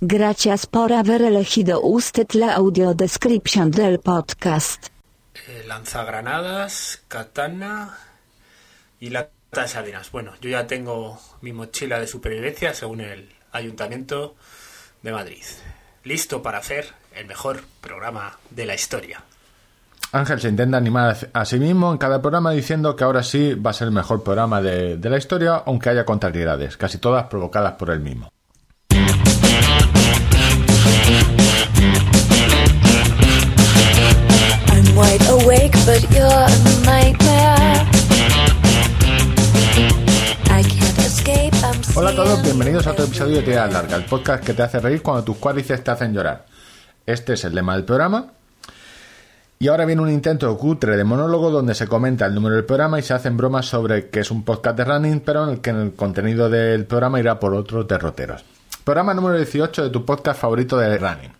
Gracias 0.00 0.66
por 0.66 0.92
haber 0.92 1.22
elegido 1.22 1.80
usted 1.82 2.28
la 2.34 2.54
audiodescripción 2.54 3.72
del 3.72 3.98
podcast. 3.98 4.86
Eh, 5.34 5.64
lanzagranadas, 5.66 7.02
katana 7.08 7.98
y 9.00 9.10
lata 9.10 9.32
de 9.50 9.66
sardinas. 9.66 10.12
Bueno, 10.12 10.34
yo 10.40 10.50
ya 10.50 10.68
tengo 10.68 11.18
mi 11.40 11.52
mochila 11.52 11.98
de 11.98 12.06
supervivencia 12.06 12.74
según 12.74 13.00
el 13.00 13.28
Ayuntamiento 13.50 14.36
de 15.02 15.10
Madrid. 15.10 15.42
Listo 16.04 16.42
para 16.42 16.58
hacer 16.58 16.86
el 17.16 17.26
mejor 17.26 17.62
programa 17.80 18.38
de 18.50 18.66
la 18.66 18.76
historia. 18.76 19.24
Ángel 20.12 20.40
se 20.40 20.48
intenta 20.48 20.76
animar 20.76 21.16
a 21.32 21.44
sí 21.44 21.58
mismo 21.58 21.90
en 21.90 21.98
cada 21.98 22.22
programa 22.22 22.52
diciendo 22.52 22.94
que 22.94 23.02
ahora 23.02 23.24
sí 23.24 23.54
va 23.54 23.70
a 23.70 23.74
ser 23.74 23.88
el 23.88 23.94
mejor 23.94 24.22
programa 24.22 24.62
de, 24.62 24.96
de 24.96 25.10
la 25.10 25.18
historia, 25.18 25.56
aunque 25.66 25.90
haya 25.90 26.04
contrariedades, 26.04 26.76
casi 26.76 26.98
todas 26.98 27.26
provocadas 27.26 27.72
por 27.72 27.90
él 27.90 27.98
mismo. 27.98 28.30
Wide 34.98 35.28
awake, 35.28 35.72
but 35.86 36.02
you're 36.10 36.26
a 36.26 36.50
nightmare. 36.84 37.86
I 40.50 40.62
can't 40.62 40.98
escape, 40.98 41.54
I'm 41.62 41.80
Hola 41.94 42.10
a 42.10 42.14
todos, 42.14 42.42
bienvenidos 42.42 42.86
a 42.86 42.90
otro 42.92 43.04
episodio 43.04 43.36
de 43.36 43.42
Tira 43.42 43.68
Larga, 43.68 43.96
el 43.96 44.04
podcast 44.06 44.44
que 44.44 44.54
te 44.54 44.62
hace 44.62 44.80
reír 44.80 45.00
cuando 45.00 45.22
tus 45.22 45.36
cuádriceps 45.36 45.84
te 45.84 45.90
hacen 45.92 46.12
llorar. 46.12 46.46
Este 47.06 47.34
es 47.34 47.44
el 47.44 47.54
lema 47.54 47.74
del 47.74 47.84
programa. 47.84 48.32
Y 49.60 49.68
ahora 49.68 49.84
viene 49.84 50.02
un 50.02 50.10
intento 50.10 50.56
cutre 50.56 50.96
de 50.96 51.04
monólogo 51.04 51.50
donde 51.50 51.74
se 51.74 51.86
comenta 51.86 52.26
el 52.26 52.34
número 52.34 52.56
del 52.56 52.64
programa 52.64 52.98
y 52.98 53.02
se 53.02 53.14
hacen 53.14 53.36
bromas 53.36 53.66
sobre 53.66 54.08
que 54.08 54.20
es 54.20 54.30
un 54.30 54.44
podcast 54.44 54.76
de 54.76 54.84
running, 54.84 55.20
pero 55.20 55.44
en 55.44 55.50
el 55.50 55.60
que 55.60 55.70
el 55.70 55.94
contenido 55.94 56.48
del 56.50 56.86
programa 56.86 57.20
irá 57.20 57.38
por 57.38 57.54
otros 57.54 57.86
derroteros. 57.86 58.44
Programa 58.84 59.14
número 59.14 59.36
18 59.36 59.84
de 59.84 59.90
tu 59.90 60.04
podcast 60.04 60.40
favorito 60.40 60.76
de 60.76 60.96
running. 60.98 61.32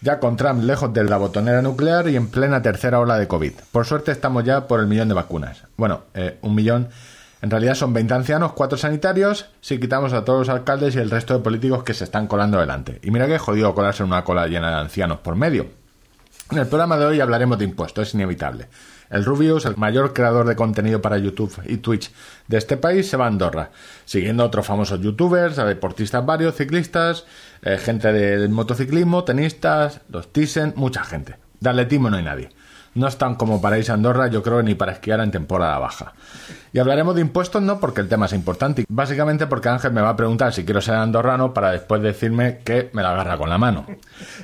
Ya 0.00 0.20
con 0.20 0.36
Trump 0.36 0.62
lejos 0.62 0.92
de 0.92 1.02
la 1.04 1.16
botonera 1.16 1.60
nuclear 1.60 2.08
y 2.08 2.16
en 2.16 2.28
plena 2.28 2.62
tercera 2.62 3.00
ola 3.00 3.18
de 3.18 3.26
COVID. 3.26 3.52
Por 3.72 3.84
suerte 3.84 4.12
estamos 4.12 4.44
ya 4.44 4.68
por 4.68 4.78
el 4.80 4.86
millón 4.86 5.08
de 5.08 5.14
vacunas. 5.14 5.64
Bueno, 5.76 6.02
eh, 6.14 6.38
un 6.42 6.54
millón. 6.54 6.88
En 7.42 7.50
realidad 7.50 7.74
son 7.74 7.92
20 7.92 8.14
ancianos, 8.14 8.52
4 8.52 8.78
sanitarios, 8.78 9.50
si 9.60 9.78
quitamos 9.78 10.12
a 10.12 10.24
todos 10.24 10.40
los 10.40 10.48
alcaldes 10.48 10.94
y 10.94 10.98
el 10.98 11.10
resto 11.10 11.34
de 11.34 11.40
políticos 11.40 11.84
que 11.84 11.94
se 11.94 12.04
están 12.04 12.26
colando 12.26 12.58
delante. 12.58 13.00
Y 13.02 13.10
mira 13.10 13.26
que 13.26 13.38
jodido 13.38 13.74
colarse 13.74 14.02
en 14.02 14.08
una 14.08 14.24
cola 14.24 14.46
llena 14.46 14.70
de 14.70 14.76
ancianos 14.76 15.18
por 15.18 15.36
medio. 15.36 15.66
En 16.50 16.58
el 16.58 16.66
programa 16.66 16.96
de 16.96 17.04
hoy 17.04 17.20
hablaremos 17.20 17.58
de 17.58 17.64
impuestos, 17.64 18.08
es 18.08 18.14
inevitable. 18.14 18.68
El 19.10 19.24
Rubius, 19.24 19.64
el 19.64 19.76
mayor 19.76 20.12
creador 20.12 20.46
de 20.46 20.56
contenido 20.56 21.00
para 21.00 21.18
YouTube 21.18 21.62
y 21.66 21.78
Twitch 21.78 22.10
de 22.46 22.58
este 22.58 22.76
país, 22.76 23.08
se 23.08 23.16
va 23.16 23.24
a 23.24 23.28
Andorra, 23.28 23.70
siguiendo 24.04 24.42
a 24.42 24.46
otros 24.46 24.66
famosos 24.66 25.00
youtubers, 25.00 25.58
a 25.58 25.64
deportistas 25.64 26.24
varios, 26.24 26.56
ciclistas, 26.56 27.24
eh, 27.62 27.78
gente 27.78 28.12
del 28.12 28.48
motociclismo, 28.48 29.24
tenistas, 29.24 30.00
los 30.08 30.32
Thyssen, 30.32 30.74
mucha 30.76 31.04
gente. 31.04 31.36
De 31.60 31.70
atletismo 31.70 32.10
no 32.10 32.16
hay 32.16 32.24
nadie. 32.24 32.50
No 32.94 33.06
están 33.06 33.36
como 33.36 33.60
para 33.60 33.78
irse 33.78 33.92
a 33.92 33.94
Andorra, 33.94 34.28
yo 34.28 34.42
creo, 34.42 34.62
ni 34.62 34.74
para 34.74 34.92
esquiar 34.92 35.20
en 35.20 35.30
temporada 35.30 35.78
baja. 35.78 36.14
Y 36.72 36.78
hablaremos 36.78 37.14
de 37.14 37.20
impuestos 37.20 37.62
no 37.62 37.78
porque 37.80 38.00
el 38.00 38.08
tema 38.08 38.26
es 38.26 38.32
importante, 38.32 38.84
básicamente 38.88 39.46
porque 39.46 39.68
Ángel 39.68 39.92
me 39.92 40.00
va 40.00 40.10
a 40.10 40.16
preguntar 40.16 40.52
si 40.52 40.64
quiero 40.64 40.80
ser 40.80 40.96
andorrano 40.96 41.54
para 41.54 41.70
después 41.70 42.02
decirme 42.02 42.58
que 42.64 42.90
me 42.92 43.02
la 43.02 43.12
agarra 43.12 43.38
con 43.38 43.48
la 43.48 43.58
mano. 43.58 43.86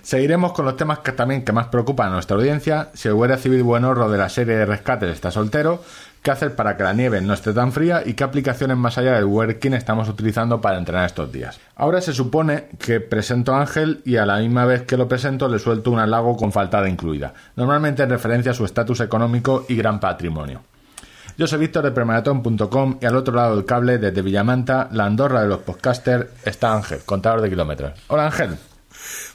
Seguiremos 0.02 0.52
con 0.52 0.64
los 0.64 0.76
temas 0.76 1.00
que 1.00 1.12
también 1.12 1.44
que 1.44 1.52
más 1.52 1.66
preocupan 1.66 2.08
a 2.08 2.12
nuestra 2.12 2.36
audiencia, 2.36 2.90
si 2.94 3.08
el 3.08 3.14
Guardia 3.14 3.38
Civil 3.38 3.62
Buenorro 3.62 4.10
de 4.10 4.18
la 4.18 4.28
serie 4.28 4.56
de 4.56 4.66
rescates 4.66 5.10
está 5.10 5.30
soltero, 5.30 5.82
qué 6.24 6.30
hacer 6.30 6.56
para 6.56 6.74
que 6.74 6.82
la 6.82 6.94
nieve 6.94 7.20
no 7.20 7.34
esté 7.34 7.52
tan 7.52 7.70
fría 7.70 8.02
y 8.04 8.14
qué 8.14 8.24
aplicaciones 8.24 8.78
más 8.78 8.96
allá 8.96 9.12
del 9.12 9.26
working 9.26 9.74
estamos 9.74 10.08
utilizando 10.08 10.58
para 10.58 10.78
entrenar 10.78 11.04
estos 11.04 11.30
días. 11.30 11.60
Ahora 11.76 12.00
se 12.00 12.14
supone 12.14 12.70
que 12.78 12.98
presento 13.00 13.54
a 13.54 13.60
Ángel 13.60 14.00
y 14.06 14.16
a 14.16 14.24
la 14.24 14.38
misma 14.38 14.64
vez 14.64 14.82
que 14.82 14.96
lo 14.96 15.06
presento 15.06 15.48
le 15.48 15.58
suelto 15.58 15.90
un 15.90 15.98
halago 15.98 16.34
con 16.34 16.50
faltada 16.50 16.88
incluida, 16.88 17.34
normalmente 17.56 18.02
en 18.02 18.08
referencia 18.08 18.52
a 18.52 18.54
su 18.54 18.64
estatus 18.64 19.00
económico 19.00 19.66
y 19.68 19.76
gran 19.76 20.00
patrimonio. 20.00 20.62
Yo 21.36 21.46
soy 21.46 21.58
Víctor 21.58 21.84
de 21.84 21.90
Premaratón.com 21.90 22.98
y 23.02 23.04
al 23.04 23.16
otro 23.16 23.34
lado 23.34 23.56
del 23.56 23.66
cable, 23.66 23.98
desde 23.98 24.22
Villamanta, 24.22 24.88
la 24.92 25.04
Andorra 25.04 25.42
de 25.42 25.48
los 25.48 25.58
podcasters, 25.58 26.28
está 26.42 26.72
Ángel, 26.72 27.00
contador 27.04 27.42
de 27.42 27.50
kilómetros. 27.50 28.00
Hola 28.06 28.24
Ángel. 28.26 28.56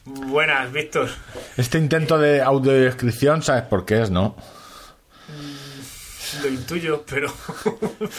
Buenas, 0.06 0.72
Víctor. 0.72 1.10
Este 1.56 1.78
intento 1.78 2.18
de 2.18 2.42
audiodescripción, 2.42 3.44
¿sabes 3.44 3.62
por 3.62 3.86
qué 3.86 4.02
es, 4.02 4.10
no? 4.10 4.36
Lo 6.44 6.48
intuyo, 6.50 7.04
pero 7.10 7.32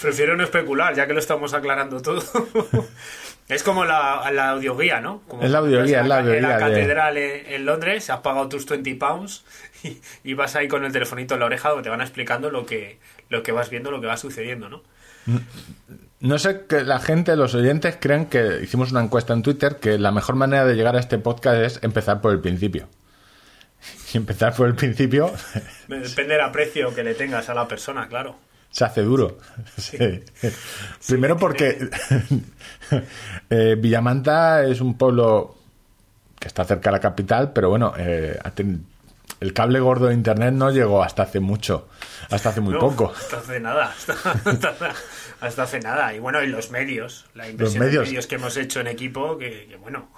prefiero, 0.00 0.36
no 0.36 0.44
especular, 0.44 0.94
ya 0.94 1.06
que 1.06 1.12
lo 1.12 1.18
estamos 1.20 1.54
aclarando 1.54 2.00
todo. 2.00 2.22
Es 3.48 3.62
como 3.62 3.84
la, 3.84 4.30
la 4.32 4.50
audioguía, 4.50 5.00
¿no? 5.00 5.20
Como 5.28 5.42
Es 5.42 5.50
la 5.50 5.58
audioguía, 5.58 6.00
en 6.00 6.08
la 6.08 6.20
En 6.20 6.24
la 6.26 6.30
audioguía 6.32 6.54
de- 6.56 6.60
catedral 6.74 7.16
en, 7.18 7.46
en 7.52 7.66
Londres, 7.66 8.08
has 8.10 8.20
pagado 8.20 8.48
tus 8.48 8.66
20 8.66 8.94
pounds 8.96 9.44
y, 9.82 10.00
y 10.24 10.34
vas 10.34 10.56
ahí 10.56 10.66
con 10.68 10.84
el 10.84 10.92
telefonito 10.92 11.34
en 11.34 11.40
la 11.40 11.46
oreja 11.46 11.68
donde 11.68 11.84
te 11.84 11.90
van 11.90 12.00
explicando 12.00 12.50
lo 12.50 12.64
que, 12.66 12.98
lo 13.28 13.42
que 13.42 13.52
vas 13.52 13.70
viendo, 13.70 13.90
lo 13.90 14.00
que 14.00 14.06
va 14.06 14.16
sucediendo, 14.16 14.68
¿no? 14.68 14.82
No 16.20 16.38
sé 16.38 16.62
que 16.68 16.84
la 16.84 16.98
gente, 17.00 17.36
los 17.36 17.54
oyentes, 17.54 17.96
creen 18.00 18.26
que 18.26 18.60
hicimos 18.62 18.92
una 18.92 19.02
encuesta 19.02 19.32
en 19.34 19.42
Twitter 19.42 19.76
que 19.76 19.98
la 19.98 20.10
mejor 20.10 20.36
manera 20.36 20.64
de 20.64 20.74
llegar 20.74 20.96
a 20.96 21.00
este 21.00 21.18
podcast 21.18 21.56
es 21.58 21.78
empezar 21.82 22.20
por 22.20 22.32
el 22.32 22.40
principio. 22.40 22.88
Empezar 24.18 24.54
por 24.54 24.66
el 24.68 24.74
principio 24.74 25.32
Depende 25.88 26.34
del 26.34 26.40
aprecio 26.40 26.94
que 26.94 27.02
le 27.04 27.14
tengas 27.14 27.48
a 27.48 27.54
la 27.54 27.66
persona, 27.68 28.08
claro. 28.08 28.36
se 28.70 28.84
hace 28.84 29.02
duro. 29.02 29.38
Sí. 29.76 29.96
Primero 31.08 31.36
porque 31.36 31.88
eh, 33.50 33.76
Villamanta 33.78 34.64
es 34.64 34.80
un 34.80 34.96
pueblo 34.96 35.56
que 36.38 36.48
está 36.48 36.64
cerca 36.64 36.90
de 36.90 36.96
la 36.96 37.00
capital, 37.00 37.52
pero 37.52 37.70
bueno, 37.70 37.94
eh, 37.96 38.38
el 39.40 39.52
cable 39.52 39.80
gordo 39.80 40.06
de 40.08 40.14
internet 40.14 40.52
no 40.52 40.70
llegó 40.70 41.02
hasta 41.02 41.22
hace 41.24 41.40
mucho, 41.40 41.88
hasta 42.30 42.50
hace 42.50 42.60
muy 42.60 42.74
No, 42.74 42.80
poco. 42.80 43.12
Hasta 43.16 43.38
hace 43.38 43.60
nada. 43.60 43.86
Hasta, 43.96 44.12
hasta- 44.12 44.94
hasta 45.40 45.62
hace 45.64 45.80
nada. 45.80 46.14
Y 46.14 46.18
bueno, 46.20 46.42
y 46.42 46.46
los 46.46 46.70
medios. 46.70 47.26
La 47.34 47.48
inversión 47.48 47.84
medios. 47.84 48.04
de 48.04 48.10
medios 48.10 48.26
que 48.26 48.36
hemos 48.36 48.56
hecho 48.56 48.80
en 48.80 48.86
equipo, 48.86 49.36
que, 49.36 49.66
que 49.68 49.76
bueno. 49.76 50.08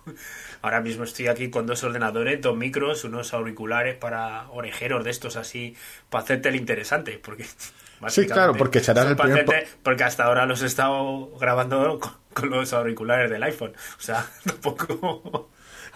Ahora 0.62 0.80
mismo 0.80 1.04
estoy 1.04 1.28
aquí 1.28 1.50
con 1.50 1.66
dos 1.66 1.82
ordenadores, 1.84 2.40
dos 2.40 2.56
micros, 2.56 3.04
unos 3.04 3.32
auriculares 3.34 3.96
para 3.96 4.48
orejeros 4.50 5.04
de 5.04 5.10
estos 5.10 5.36
así, 5.36 5.76
para 6.10 6.24
hacerte 6.24 6.48
el 6.48 6.56
interesante. 6.56 7.18
Porque, 7.22 7.44
básicamente, 8.00 8.34
claro, 8.34 8.54
porque 8.54 8.80
serás 8.80 9.06
el 9.06 9.16
primer 9.16 9.44
Porque 9.82 10.04
hasta 10.04 10.24
ahora 10.24 10.46
los 10.46 10.62
he 10.62 10.66
estado 10.66 11.30
grabando 11.38 11.98
con, 12.00 12.12
con 12.32 12.50
los 12.50 12.72
auriculares 12.72 13.30
del 13.30 13.42
iPhone. 13.42 13.72
O 13.98 14.00
sea, 14.02 14.26
tampoco 14.44 15.50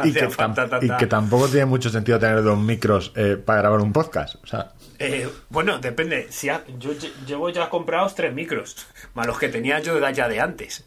Y 0.04 0.12
que, 0.12 0.30
falta 0.30 0.66
y 0.80 0.88
que 0.96 1.06
tampoco 1.06 1.48
tiene 1.48 1.66
mucho 1.66 1.90
sentido 1.90 2.18
tener 2.18 2.42
dos 2.42 2.58
micros 2.58 3.12
eh, 3.16 3.36
para 3.36 3.60
grabar 3.60 3.80
un 3.80 3.92
podcast. 3.92 4.36
O 4.42 4.46
sea, 4.46 4.72
Eh, 4.98 5.28
bueno, 5.50 5.78
depende. 5.78 6.28
Si 6.30 6.48
ha- 6.48 6.64
yo 6.78 6.92
lle- 6.92 7.12
llevo 7.26 7.50
ya 7.50 7.68
comprados 7.68 8.14
tres 8.14 8.32
micros, 8.32 8.86
más 9.14 9.26
los 9.26 9.38
que 9.38 9.48
tenía 9.48 9.78
yo 9.80 9.98
de 10.00 10.14
ya 10.14 10.28
de 10.28 10.40
antes. 10.40 10.84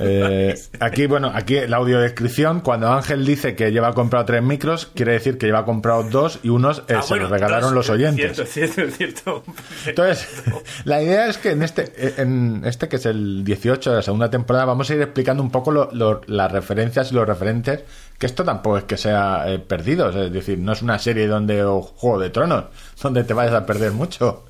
Eh, 0.00 0.54
aquí, 0.80 1.06
bueno, 1.06 1.30
aquí 1.34 1.58
la 1.66 1.78
audiodescripción, 1.78 2.60
cuando 2.60 2.90
Ángel 2.92 3.24
dice 3.26 3.54
que 3.56 3.72
lleva 3.72 3.92
comprado 3.94 4.24
tres 4.24 4.42
micros, 4.42 4.86
quiere 4.94 5.12
decir 5.12 5.38
que 5.38 5.46
lleva 5.46 5.64
comprado 5.64 6.04
dos 6.04 6.38
y 6.42 6.48
unos 6.50 6.80
eh, 6.88 6.94
Ah, 6.96 7.02
se 7.02 7.08
bueno, 7.10 7.22
los 7.24 7.32
regalaron 7.32 7.64
dos, 7.68 7.74
los 7.74 7.90
oyentes. 7.90 8.36
Cierto, 8.36 8.46
cierto, 8.52 8.90
cierto. 8.96 9.44
Entonces, 9.86 10.28
la 10.84 11.02
idea 11.02 11.26
es 11.28 11.38
que 11.38 11.50
en 11.50 11.62
este, 11.62 11.92
en 12.20 12.62
este 12.64 12.88
que 12.88 12.96
es 12.96 13.06
el 13.06 13.44
18 13.44 13.90
de 13.90 13.96
la 13.96 14.02
segunda 14.02 14.30
temporada, 14.30 14.64
vamos 14.64 14.88
a 14.90 14.94
ir 14.94 15.02
explicando 15.02 15.42
un 15.42 15.50
poco 15.50 15.72
lo- 15.72 15.90
lo- 15.92 16.20
las 16.26 16.50
referencias 16.52 17.10
y 17.10 17.14
los 17.14 17.26
referentes, 17.26 17.80
que 18.18 18.26
esto 18.26 18.44
tampoco 18.44 18.78
es 18.78 18.84
que 18.84 18.96
sea 18.96 19.44
eh, 19.52 19.58
perdidos, 19.58 20.14
es 20.16 20.32
decir, 20.32 20.58
no 20.58 20.72
es 20.72 20.82
una 20.82 20.98
serie 20.98 21.26
donde, 21.26 21.64
o 21.64 21.82
Juego 21.82 22.20
de 22.20 22.30
Tronos, 22.30 22.64
donde 23.02 23.24
te 23.24 23.34
vayas 23.34 23.54
a 23.54 23.66
perder 23.66 23.92
mucho. 23.92 24.44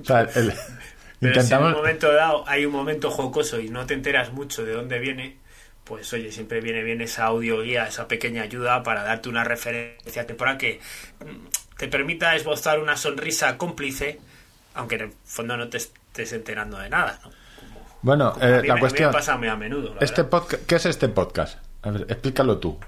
O 0.00 0.04
sea, 0.04 0.22
el- 0.34 0.54
Pero 1.28 1.42
si 1.42 1.54
en 1.54 1.62
un 1.62 1.72
momento 1.72 2.12
dado 2.12 2.44
hay 2.46 2.66
un 2.66 2.72
momento 2.72 3.10
jocoso 3.10 3.60
y 3.60 3.68
no 3.68 3.86
te 3.86 3.94
enteras 3.94 4.32
mucho 4.32 4.64
de 4.64 4.72
dónde 4.72 4.98
viene, 4.98 5.38
pues 5.84 6.12
oye, 6.12 6.32
siempre 6.32 6.60
viene 6.60 6.82
bien 6.82 7.00
esa 7.00 7.24
audioguía, 7.24 7.86
esa 7.86 8.08
pequeña 8.08 8.42
ayuda 8.42 8.82
para 8.82 9.02
darte 9.02 9.28
una 9.28 9.44
referencia 9.44 10.26
temporal 10.26 10.58
que 10.58 10.80
mm, 11.20 11.76
te 11.76 11.88
permita 11.88 12.34
esbozar 12.36 12.80
una 12.80 12.96
sonrisa 12.96 13.56
cómplice, 13.58 14.20
aunque 14.74 14.96
en 14.96 15.00
el 15.02 15.12
fondo 15.24 15.56
no 15.56 15.68
te 15.68 15.78
estés 15.78 16.32
enterando 16.32 16.78
de 16.78 16.88
nada. 16.90 17.20
¿no? 17.24 17.30
Bueno, 18.02 18.32
Como 18.32 18.44
eh, 18.44 18.58
a 18.58 18.62
mí 18.62 18.68
la 18.68 18.78
cuestión... 18.78 19.08
Me 19.10 19.14
pasa 19.14 19.36
muy 19.36 19.48
a 19.48 19.56
menudo. 19.56 19.94
la 19.94 20.00
Este 20.00 20.24
podcast, 20.24 20.66
¿Qué 20.66 20.76
es 20.76 20.86
este 20.86 21.08
podcast? 21.08 21.58
A 21.82 21.90
ver, 21.90 22.02
explícalo 22.08 22.58
tú. 22.58 22.78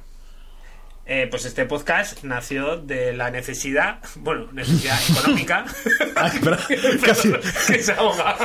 Eh, 1.08 1.28
pues 1.30 1.44
este 1.44 1.66
podcast 1.66 2.24
nació 2.24 2.78
de 2.78 3.12
la 3.12 3.30
necesidad, 3.30 4.00
bueno, 4.16 4.48
necesidad 4.52 4.98
económica. 5.10 5.64
Ay, 6.16 6.32
pero 6.42 6.56
casi- 7.04 7.32
que 7.68 7.82
se 7.82 7.92
ahoga. 7.92 8.36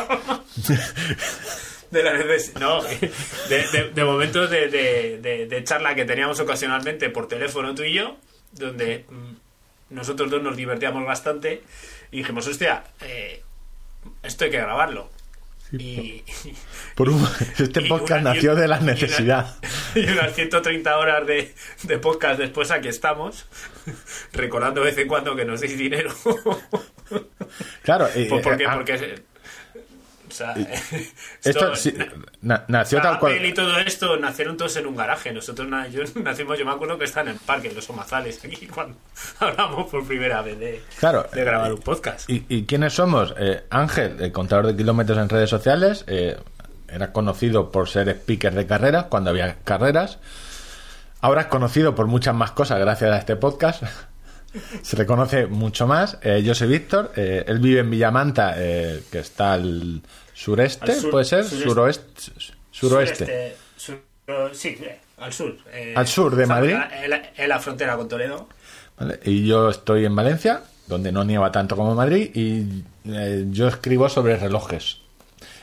De 1.89 2.03
la 2.03 2.13
neces- 2.13 2.53
no, 2.59 2.81
de, 2.83 3.67
de- 3.67 3.91
de 3.93 4.03
momentos 4.05 4.49
de, 4.49 4.67
de- 4.67 5.17
de- 5.19 5.45
de 5.47 5.63
charla 5.63 5.95
que 5.95 6.05
teníamos 6.05 6.39
ocasionalmente 6.39 7.09
por 7.09 7.27
teléfono 7.27 7.73
tú 7.75 7.83
y 7.83 7.93
yo, 7.93 8.17
donde 8.53 9.05
mm, 9.09 9.95
nosotros 9.95 10.29
dos 10.29 10.41
nos 10.43 10.55
divertíamos 10.55 11.03
bastante 11.05 11.63
y 12.11 12.17
dijimos, 12.19 12.45
hostia, 12.47 12.83
eh, 13.01 13.41
esto 14.23 14.45
hay 14.45 14.51
que 14.51 14.57
grabarlo. 14.57 15.09
Y, 15.71 16.23
Por 16.95 17.09
un- 17.09 17.27
este 17.57 17.81
y 17.81 17.87
podcast 17.87 18.21
una- 18.21 18.33
nació 18.33 18.55
de 18.55 18.67
la 18.67 18.77
y 18.77 18.83
una- 18.83 18.91
necesidad. 18.93 19.57
Y 19.95 20.09
unas 20.09 20.33
130 20.33 20.97
horas 20.97 21.27
de, 21.27 21.53
de 21.83 21.97
podcast 21.99 22.39
después 22.39 22.71
aquí 22.71 22.87
estamos, 22.87 23.45
recordando 24.33 24.81
de 24.81 24.87
vez 24.91 24.97
en 24.97 25.07
cuando 25.07 25.35
que 25.35 25.43
nos 25.45 25.59
deis 25.61 25.77
dinero. 25.77 26.11
Claro, 27.83 28.07
eh, 28.15 28.27
Pues 28.29 28.41
porque, 28.43 28.63
eh, 28.63 28.67
ah, 28.69 28.75
porque 28.75 29.21
o 30.31 30.33
sea, 30.33 30.55
esto 31.43 31.75
sí, 31.75 31.93
na- 32.41 32.63
nació 32.67 33.01
tal 33.01 33.19
cual. 33.19 33.45
Y 33.45 33.53
todo 33.53 33.77
esto 33.79 34.17
nacieron 34.17 34.57
todos 34.57 34.75
en 34.77 34.85
un 34.87 34.95
garaje. 34.95 35.31
Nosotros 35.31 35.67
na- 35.67 35.87
yo, 35.87 36.01
nacimos, 36.23 36.57
yo 36.57 36.65
me 36.65 36.71
acuerdo 36.71 36.97
que 36.97 37.05
está 37.05 37.21
en 37.21 37.29
el 37.29 37.35
parque, 37.35 37.67
en 37.69 37.75
los 37.75 37.85
Somazales, 37.85 38.39
aquí 38.45 38.67
cuando 38.67 38.97
hablamos 39.39 39.89
por 39.89 40.05
primera 40.07 40.41
vez 40.41 40.57
de, 40.59 40.81
Claro, 40.99 41.25
de 41.33 41.43
grabar 41.43 41.73
un 41.73 41.79
podcast. 41.81 42.29
¿Y, 42.29 42.45
y 42.49 42.63
quiénes 42.65 42.93
somos? 42.93 43.33
Eh, 43.37 43.63
Ángel, 43.69 44.17
el 44.19 44.31
contador 44.31 44.67
de 44.67 44.75
kilómetros 44.75 45.17
en 45.17 45.29
redes 45.29 45.49
sociales, 45.49 46.03
eh, 46.07 46.37
era 46.87 47.11
conocido 47.13 47.71
por 47.71 47.87
ser 47.87 48.09
speaker 48.09 48.53
de 48.53 48.65
carreras 48.67 49.05
cuando 49.05 49.29
había 49.29 49.55
carreras. 49.63 50.19
Ahora 51.21 51.41
es 51.41 51.47
conocido 51.47 51.93
por 51.95 52.07
muchas 52.07 52.33
más 52.35 52.51
cosas 52.51 52.79
gracias 52.79 53.11
a 53.11 53.17
este 53.17 53.35
podcast. 53.35 53.83
Se 54.81 54.97
le 54.97 55.05
conoce 55.05 55.45
mucho 55.47 55.87
más. 55.87 56.17
Eh, 56.21 56.41
yo 56.43 56.53
soy 56.53 56.67
Víctor, 56.67 57.13
eh, 57.15 57.45
él 57.47 57.59
vive 57.59 57.79
en 57.79 57.89
Villamanta, 57.89 58.55
eh, 58.57 59.01
que 59.09 59.19
está 59.19 59.53
al 59.53 60.01
sureste, 60.45 60.95
sur- 60.95 61.11
puede 61.11 61.25
ser, 61.25 61.43
sureste. 61.45 61.69
suroeste. 61.69 62.21
Suroeste. 62.71 63.25
Sureste, 63.25 63.55
sur- 63.77 64.55
sí, 64.55 64.77
eh, 64.81 64.99
al 65.19 65.33
sur. 65.33 65.55
eh, 65.71 65.93
Al 65.95 66.07
sur 66.07 66.35
de 66.35 66.45
Madrid. 66.47 66.75
En 67.03 67.09
la, 67.09 67.21
en 67.37 67.49
la 67.49 67.59
frontera 67.59 67.95
con 67.97 68.07
Toledo. 68.07 68.47
¿vale? 68.99 69.19
Y 69.25 69.45
yo 69.45 69.69
estoy 69.69 70.05
en 70.05 70.15
Valencia, 70.15 70.61
donde 70.87 71.11
no 71.11 71.23
nieva 71.23 71.51
tanto 71.51 71.75
como 71.75 71.93
Madrid, 71.95 72.31
y 72.33 72.83
eh, 73.05 73.45
yo 73.49 73.67
escribo 73.67 74.09
sobre 74.09 74.37
relojes. 74.37 74.97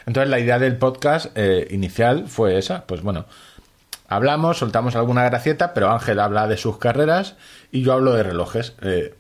Entonces 0.06 0.30
la 0.30 0.38
idea 0.38 0.58
del 0.58 0.76
podcast 0.76 1.26
eh, 1.36 1.66
inicial 1.70 2.28
fue 2.28 2.56
esa, 2.56 2.84
pues 2.86 3.02
bueno, 3.02 3.26
hablamos, 4.08 4.58
soltamos 4.58 4.96
alguna 4.96 5.24
gracieta, 5.24 5.74
pero 5.74 5.90
Ángel 5.90 6.18
habla 6.20 6.46
de 6.46 6.56
sus 6.56 6.78
carreras 6.78 7.34
y 7.72 7.82
yo 7.82 7.92
hablo 7.92 8.12
de 8.14 8.22
relojes. 8.22 8.74
eh, 8.82 9.14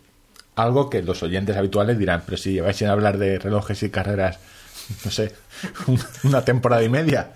algo 0.56 0.90
que 0.90 1.02
los 1.02 1.22
oyentes 1.22 1.56
habituales 1.56 1.98
dirán, 1.98 2.22
pero 2.24 2.36
si 2.36 2.52
lleváis 2.52 2.76
sin 2.76 2.88
hablar 2.88 3.16
de 3.18 3.38
relojes 3.38 3.80
y 3.84 3.90
carreras, 3.90 4.38
no 5.04 5.10
sé, 5.10 5.34
un- 5.86 6.00
una 6.24 6.44
temporada 6.44 6.82
y 6.82 6.88
media. 6.88 7.32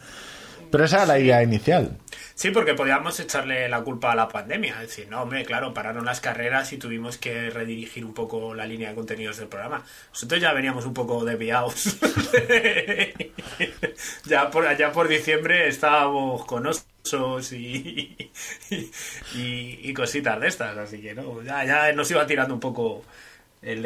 Pero 0.71 0.85
esa 0.87 0.97
era 0.99 1.07
la 1.07 1.19
idea 1.19 1.43
inicial. 1.43 1.99
Sí, 2.35 2.51
porque 2.51 2.73
podíamos 2.73 3.21
echarle 3.21 3.69
la 3.69 3.83
culpa 3.83 4.13
a 4.13 4.17
la 4.17 4.27
pandemia. 4.29 4.73
Es 4.83 4.89
decir, 4.89 5.07
no, 5.11 5.21
hombre, 5.23 5.45
claro, 5.45 5.75
pararon 5.75 6.07
las 6.07 6.23
carreras 6.23 6.73
y 6.73 6.79
tuvimos 6.79 7.19
que 7.19 7.51
redirigir 7.51 8.07
un 8.07 8.15
poco 8.15 8.55
la 8.55 8.65
línea 8.65 8.89
de 8.89 8.95
contenidos 8.95 9.37
del 9.37 9.49
programa. 9.49 9.85
Nosotros 10.11 10.41
ya 10.41 10.55
veníamos 10.55 10.87
un 10.87 10.95
poco 10.95 11.27
desviados. 11.27 11.99
ya, 14.25 14.51
por, 14.51 14.77
ya 14.77 14.93
por 14.93 15.09
diciembre 15.09 15.69
estábamos 15.69 16.45
con 16.47 16.67
osos 16.67 17.53
y, 17.53 18.17
y, 18.71 19.81
y 19.83 19.95
cositas 19.95 20.41
de 20.41 20.49
estas. 20.49 20.77
Así 20.79 21.03
que 21.03 21.15
no, 21.15 21.43
ya, 21.43 21.65
ya 21.65 21.93
nos 21.93 22.11
iba 22.11 22.27
tirando 22.27 22.55
un 22.55 22.61
poco 22.61 23.05
el... 23.61 23.85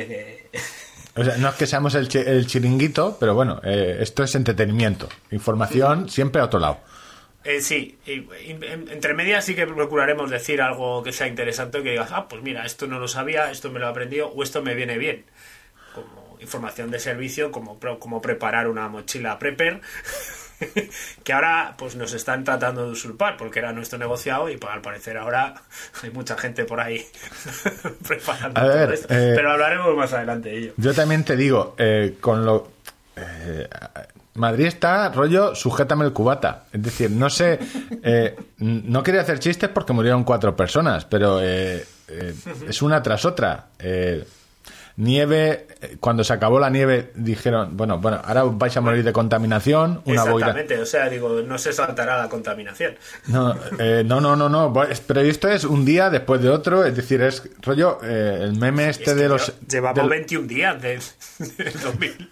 O 1.17 1.25
sea, 1.25 1.37
no 1.39 1.49
es 1.49 1.55
que 1.55 1.67
seamos 1.67 1.95
el, 1.95 2.09
el 2.15 2.47
chiringuito, 2.47 3.17
pero 3.19 3.35
bueno, 3.35 3.61
eh, 3.65 3.99
esto 4.01 4.23
es 4.23 4.35
entretenimiento. 4.35 5.09
Información 5.31 6.09
siempre 6.09 6.41
a 6.41 6.45
otro 6.45 6.61
lado. 6.61 6.79
Eh, 7.45 7.61
sí, 7.61 7.97
y- 8.07 8.13
y- 8.13 8.59
en- 8.63 8.89
entre 8.91 9.15
medias 9.15 9.45
sí 9.45 9.55
que 9.55 9.67
procuraremos 9.67 10.31
decir 10.31 10.61
algo 10.61 11.03
que 11.03 11.13
sea 11.13 11.29
interesante, 11.29 11.83
que 11.83 11.91
digas, 11.93 12.11
ah, 12.13 12.27
pues 12.29 12.43
mira, 12.43 12.67
esto 12.67 12.87
no 12.87 12.99
lo 12.99 13.07
sabía, 13.09 13.51
esto 13.53 13.71
me 13.71 13.79
lo 13.79 13.87
he 13.87 13.91
aprendido, 13.91 14.29
o 14.29 14.43
esto 14.43 14.63
me 14.63 14.75
viene 14.75 14.99
bien. 14.99 15.25
Como 15.95 16.37
información 16.41 16.91
de 16.91 16.99
servicio, 16.99 17.53
como, 17.53 17.79
como 18.01 18.21
preparar 18.21 18.69
una 18.69 18.89
mochila 18.89 19.39
prepper, 19.39 19.81
que 21.25 21.33
ahora 21.33 21.75
pues 21.79 21.97
nos 21.97 22.13
están 22.13 22.45
tratando 22.45 22.85
de 22.85 22.91
usurpar, 22.93 23.37
porque 23.37 23.59
era 23.59 23.73
nuestro 23.73 23.99
negociado 23.99 24.49
y 24.49 24.57
pues, 24.57 24.73
al 24.73 24.81
parecer 24.81 25.17
ahora 25.19 25.55
hay 26.03 26.11
mucha 26.11 26.37
gente 26.37 26.65
por 26.65 26.81
ahí 26.81 27.05
preparando 28.07 28.61
A 28.61 28.65
ver, 28.65 28.85
todo 28.85 28.93
esto. 28.95 29.15
eh, 29.15 29.33
Pero 29.35 29.53
hablaremos 29.53 29.97
más 29.97 30.13
adelante 30.13 30.49
de 30.51 30.59
ello. 30.59 30.73
Yo 30.77 30.95
también 30.95 31.25
te 31.25 31.37
digo, 31.37 31.75
eh, 31.79 32.17
con 32.21 32.45
lo... 32.45 32.71
eh, 33.17 33.69
Madrid 34.35 34.67
está 34.67 35.09
rollo, 35.11 35.55
sujétame 35.55 36.05
el 36.05 36.13
cubata. 36.13 36.65
Es 36.71 36.83
decir, 36.83 37.11
no 37.11 37.31
sé, 37.31 37.59
eh, 38.03 38.37
no 38.59 39.03
quería 39.03 39.23
hacer 39.23 39.39
chistes 39.39 39.71
porque 39.71 39.95
murieron 39.95 40.25
cuatro 40.25 40.55
personas, 40.55 41.07
pero 41.07 41.41
eh, 41.43 41.83
eh, 42.09 42.35
es 42.69 42.83
una 42.83 43.03
tras 43.03 43.25
otra. 43.25 43.69
Nieve, 44.99 45.67
eh, 45.83 45.97
cuando 46.01 46.25
se 46.25 46.33
acabó 46.33 46.59
la 46.59 46.71
nieve 46.71 47.13
dijeron, 47.15 47.77
bueno, 47.77 47.99
bueno, 47.99 48.19
ahora 48.25 48.45
vais 48.45 48.75
a 48.79 48.81
morir 48.81 49.05
de 49.05 49.13
contaminación, 49.13 50.01
una 50.07 50.25
boira. 50.25 50.49
Exactamente, 50.49 50.79
o 50.81 50.87
sea, 50.87 51.09
digo, 51.11 51.43
no 51.43 51.59
se 51.59 51.73
saltará 51.75 52.17
la 52.17 52.29
contaminación. 52.31 52.95
No, 53.27 53.55
eh, 53.79 54.03
no, 54.07 54.23
no, 54.23 54.37
no, 54.37 54.49
no, 54.49 54.73
pero 55.07 55.21
esto 55.21 55.49
es 55.49 55.65
un 55.65 55.85
día 55.85 56.09
después 56.09 56.41
de 56.41 56.49
otro, 56.49 56.83
es 56.85 56.97
decir, 56.97 57.21
es 57.21 57.43
rollo 57.61 57.99
eh, 58.03 58.39
el 58.43 58.57
meme 58.59 58.89
este 58.89 59.15
de 59.15 59.29
los... 59.29 59.49
lle- 59.51 59.69
Llevamos 59.69 59.97
del- 59.97 60.09
21 60.09 60.47
días 60.49 60.81
de, 60.81 60.99
del 61.59 61.81
2000. 61.81 62.31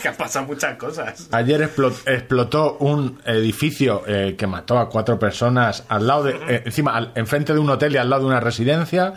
que 0.00 0.08
han 0.08 0.14
pasado 0.16 0.46
muchas 0.46 0.76
cosas. 0.76 1.28
Ayer 1.32 1.60
explo- 1.68 1.92
explotó 2.06 2.76
un 2.78 3.20
edificio 3.26 4.04
eh, 4.06 4.36
que 4.38 4.46
mató 4.46 4.78
a 4.78 4.88
cuatro 4.88 5.18
personas 5.18 5.82
al 5.88 6.06
lado 6.06 6.22
de, 6.22 6.32
eh, 6.48 6.62
encima, 6.66 6.96
al- 6.96 7.10
enfrente 7.16 7.52
de 7.52 7.58
un 7.58 7.68
hotel 7.68 7.94
y 7.94 7.96
al 7.96 8.08
lado 8.08 8.22
de 8.22 8.28
una 8.28 8.40
residencia 8.40 9.14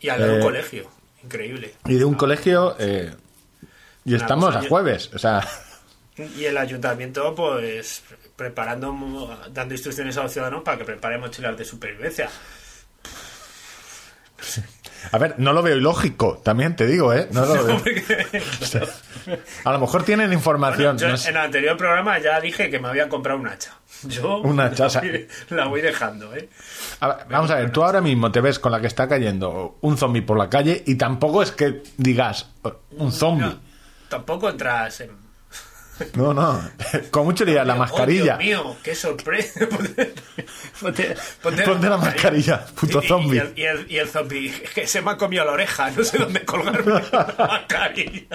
Y 0.00 0.10
al 0.10 0.20
de 0.22 0.30
un 0.34 0.36
Eh, 0.40 0.42
colegio. 0.42 0.99
Increíble. 1.22 1.74
y 1.86 1.94
de 1.94 2.04
un 2.04 2.14
colegio 2.14 2.76
eh, 2.78 3.14
y 4.04 4.14
Una 4.14 4.22
estamos 4.22 4.46
cosa, 4.54 4.58
a 4.60 4.68
jueves, 4.68 5.10
o 5.14 5.18
sea, 5.18 5.46
Y 6.36 6.44
el 6.44 6.56
ayuntamiento, 6.58 7.34
pues, 7.34 8.02
preparando, 8.36 9.38
dando 9.52 9.74
instrucciones 9.74 10.16
a 10.16 10.22
los 10.22 10.32
ciudadanos 10.32 10.62
para 10.62 10.78
que 10.78 10.84
preparen 10.84 11.20
mochilas 11.20 11.56
de 11.56 11.64
supervivencia. 11.64 12.28
a 15.12 15.18
ver, 15.18 15.34
no 15.38 15.52
lo 15.52 15.62
veo 15.62 15.76
ilógico, 15.76 16.38
también 16.44 16.76
te 16.76 16.86
digo, 16.86 17.12
¿eh? 17.12 17.28
No 17.32 17.44
lo 17.46 17.64
veo. 17.64 17.82
A 19.64 19.72
lo 19.72 19.78
mejor 19.78 20.02
tienen 20.04 20.32
información. 20.32 20.98
Yo 20.98 21.08
no 21.08 21.16
sé. 21.16 21.30
en 21.30 21.36
el 21.36 21.42
anterior 21.42 21.76
programa 21.76 22.18
ya 22.18 22.40
dije 22.40 22.70
que 22.70 22.78
me 22.78 22.88
había 22.88 23.08
comprado 23.08 23.38
un 23.38 23.46
hacha. 23.48 23.74
Yo 24.08 24.38
Un 24.38 24.58
hacha, 24.60 24.88
la 24.88 25.00
voy, 25.00 25.28
la 25.50 25.66
voy 25.68 25.80
dejando, 25.82 26.34
¿eh? 26.34 26.48
A 27.00 27.08
ver, 27.08 27.16
vamos 27.28 27.50
a 27.50 27.56
ver, 27.56 27.70
tú 27.70 27.84
ahora 27.84 28.00
mismo 28.00 28.30
te 28.32 28.40
ves 28.40 28.58
con 28.58 28.72
la 28.72 28.80
que 28.80 28.86
está 28.86 29.08
cayendo 29.08 29.76
un 29.82 29.96
zombie 29.98 30.22
por 30.22 30.38
la 30.38 30.48
calle 30.48 30.82
y 30.86 30.94
tampoco 30.96 31.42
es 31.42 31.52
que 31.52 31.82
digas 31.96 32.50
"Oh, 32.62 32.72
un 32.92 33.12
zombie. 33.12 33.46
No, 33.46 33.58
tampoco 34.08 34.48
entras 34.48 35.00
en... 35.02 35.10
No, 36.14 36.32
no. 36.32 36.58
Con 37.10 37.24
mucho 37.26 37.44
dirías 37.44 37.66
la 37.66 37.74
Oh, 37.74 37.78
mascarilla. 37.78 38.38
Dios 38.38 38.62
mío, 38.64 38.76
qué 38.82 38.94
sorpresa. 38.94 39.60
Ponte, 39.68 40.14
ponte- 40.80 41.16
ponte 41.42 41.62
Ponte 41.62 41.88
la 41.90 41.98
mascarilla, 41.98 42.64
puto 42.74 43.02
zombie. 43.02 43.36
Y, 43.36 43.38
el, 43.40 43.52
y, 43.54 43.62
el, 43.64 43.90
y 43.90 43.98
el 43.98 44.08
zombie, 44.08 44.50
que 44.74 44.86
se 44.86 45.02
me 45.02 45.10
ha 45.10 45.16
comido 45.18 45.44
la 45.44 45.52
oreja, 45.52 45.90
no 45.90 46.02
sé 46.02 46.16
dónde 46.16 46.42
colgarme 46.46 46.90
la 47.12 47.34
mascarilla. 47.38 48.26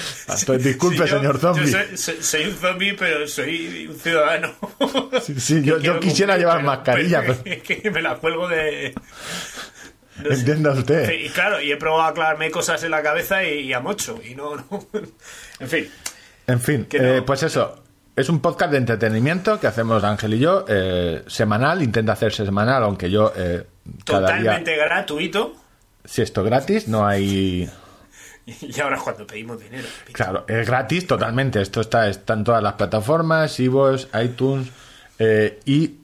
Entonces, 0.28 0.64
disculpe, 0.64 1.04
Sí, 1.04 1.10
yo- 1.10 1.16
señor 1.18 1.38
zombie. 1.38 1.70
Yo 1.70 1.96
soy, 2.22 2.44
un 2.46 2.54
zombie, 2.56 2.94
pero 2.94 3.26
soy 3.28 3.86
un 3.88 3.98
ciudadano. 3.98 4.52
Sí, 5.22 5.38
sí, 5.40 5.62
yo- 5.62 5.78
quisiera 6.00 6.34
cumplir, 6.34 6.38
llevar 6.38 6.56
pero- 6.56 6.66
mascarilla, 6.66 7.22
pero 7.44 7.62
que 7.62 7.90
me 7.90 8.02
la 8.02 8.16
cuelgo 8.16 8.48
de... 8.48 8.94
no. 10.22 10.30
Entienda 10.30 10.72
usted. 10.72 11.08
Sí, 11.08 11.14
y 11.26 11.28
claro, 11.30 11.60
y 11.60 11.72
he 11.72 11.76
probado 11.76 12.02
a 12.02 12.08
aclararme 12.08 12.50
cosas 12.50 12.82
en 12.84 12.90
la 12.90 13.02
cabeza 13.02 13.42
y, 13.44 13.60
y 13.60 13.72
a 13.72 13.80
mocho, 13.80 14.20
y 14.24 14.34
no, 14.34 14.56
no. 14.56 14.86
En 15.58 15.68
fin, 15.68 15.88
En 16.46 16.60
fin, 16.60 16.86
no. 16.92 16.98
eh, 16.98 17.22
pues 17.22 17.42
eso. 17.42 17.82
Es 18.16 18.28
un 18.28 18.40
podcast 18.40 18.72
de 18.72 18.78
entretenimiento 18.78 19.58
que 19.60 19.66
hacemos 19.66 20.04
Ángel 20.04 20.34
y 20.34 20.40
yo, 20.40 20.64
eh, 20.68 21.22
semanal, 21.26 21.80
intenta 21.82 22.12
hacerse 22.12 22.44
semanal, 22.44 22.82
aunque 22.82 23.08
yo 23.10 23.32
eh, 23.34 23.64
cada 24.04 24.26
totalmente 24.26 24.72
día, 24.74 24.84
gratuito. 24.84 25.54
si 26.04 26.20
esto 26.20 26.40
es 26.42 26.46
gratis, 26.46 26.88
no 26.88 27.06
hay... 27.06 27.70
Y 28.60 28.80
ahora 28.80 28.98
cuando 28.98 29.26
pedimos 29.26 29.60
dinero. 29.60 29.86
Claro, 30.12 30.44
es 30.48 30.66
gratis 30.66 31.06
totalmente, 31.06 31.60
esto 31.60 31.80
está, 31.80 32.08
está 32.08 32.34
en 32.34 32.44
todas 32.44 32.62
las 32.62 32.74
plataformas, 32.74 33.58
iVoox, 33.60 34.06
iTunes, 34.22 34.68
eh, 35.18 35.60
y 35.64 35.96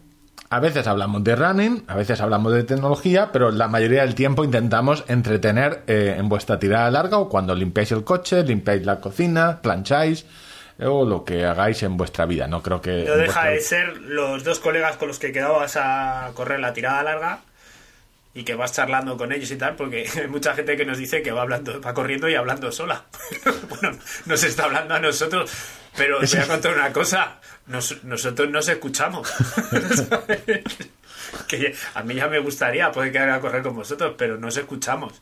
a 0.48 0.60
veces 0.60 0.86
hablamos 0.86 1.24
de 1.24 1.34
running, 1.34 1.84
a 1.88 1.96
veces 1.96 2.20
hablamos 2.20 2.52
de 2.52 2.62
tecnología, 2.62 3.30
pero 3.32 3.50
la 3.50 3.66
mayoría 3.66 4.02
del 4.02 4.14
tiempo 4.14 4.44
intentamos 4.44 5.04
entretener 5.08 5.82
eh, 5.88 6.14
en 6.18 6.28
vuestra 6.28 6.58
tirada 6.58 6.90
larga 6.90 7.18
o 7.18 7.28
cuando 7.28 7.54
limpiáis 7.54 7.90
el 7.92 8.04
coche, 8.04 8.44
limpiáis 8.44 8.86
la 8.86 9.00
cocina, 9.00 9.60
plancháis 9.60 10.24
o 10.78 11.04
lo 11.06 11.24
que 11.24 11.44
hagáis 11.44 11.82
en 11.82 11.96
vuestra 11.96 12.26
vida. 12.26 12.46
No 12.46 12.62
creo 12.62 12.80
que... 12.80 13.04
No 13.08 13.16
deja 13.16 13.40
vuestra- 13.48 13.50
de 13.50 13.60
ser 13.60 13.96
los 14.02 14.44
dos 14.44 14.60
colegas 14.60 14.96
con 14.98 15.08
los 15.08 15.18
que 15.18 15.32
quedabas 15.32 15.76
a 15.76 16.30
correr 16.34 16.60
la 16.60 16.72
tirada 16.74 17.02
larga 17.02 17.40
y 18.36 18.44
que 18.44 18.54
vas 18.54 18.72
charlando 18.72 19.16
con 19.16 19.32
ellos 19.32 19.50
y 19.50 19.56
tal, 19.56 19.74
porque 19.74 20.06
hay 20.20 20.28
mucha 20.28 20.54
gente 20.54 20.76
que 20.76 20.84
nos 20.84 20.98
dice 20.98 21.22
que 21.22 21.32
va 21.32 21.42
hablando, 21.42 21.80
va 21.80 21.94
corriendo 21.94 22.28
y 22.28 22.34
hablando 22.34 22.70
sola. 22.70 23.04
bueno, 23.68 23.98
nos 24.26 24.44
está 24.44 24.64
hablando 24.66 24.94
a 24.94 25.00
nosotros, 25.00 25.50
pero 25.96 26.18
os 26.20 26.32
voy 26.32 26.42
a 26.42 26.46
contar 26.46 26.74
una 26.74 26.92
cosa, 26.92 27.40
nos- 27.66 28.04
nosotros 28.04 28.48
nos 28.50 28.68
escuchamos. 28.68 29.32
que 31.48 31.74
a 31.94 32.02
mí 32.02 32.14
ya 32.14 32.28
me 32.28 32.38
gustaría 32.38 32.90
poder 32.92 33.12
quedar 33.12 33.30
a 33.30 33.40
correr 33.40 33.62
con 33.62 33.74
vosotros, 33.74 34.14
pero 34.16 34.36
nos 34.36 34.56
escuchamos. 34.56 35.12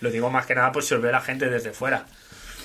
Lo 0.00 0.10
digo 0.10 0.30
más 0.30 0.46
que 0.46 0.54
nada 0.54 0.72
por 0.72 0.82
si 0.82 0.94
os 0.94 1.00
ve 1.00 1.10
la 1.12 1.20
gente 1.20 1.48
desde 1.48 1.72
fuera. 1.72 2.04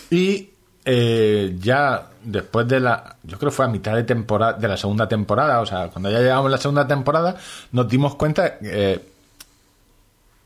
Y 0.10 0.50
eh, 0.86 1.56
ya 1.60 2.08
después 2.24 2.68
de 2.68 2.80
la, 2.80 3.18
yo 3.24 3.38
creo 3.38 3.52
que 3.52 3.56
fue 3.56 3.66
a 3.66 3.70
mitad 3.70 3.96
de 3.96 4.04
temporada, 4.04 4.54
de 4.54 4.68
la 4.68 4.78
segunda 4.78 5.08
temporada, 5.08 5.62
o 5.62 5.66
sea, 5.66 5.88
cuando 5.90 6.10
ya 6.10 6.20
llegamos 6.20 6.48
a 6.48 6.50
la 6.50 6.58
segunda 6.58 6.88
temporada, 6.88 7.36
nos 7.72 7.88
dimos 7.88 8.16
cuenta 8.16 8.58
eh, 8.62 9.00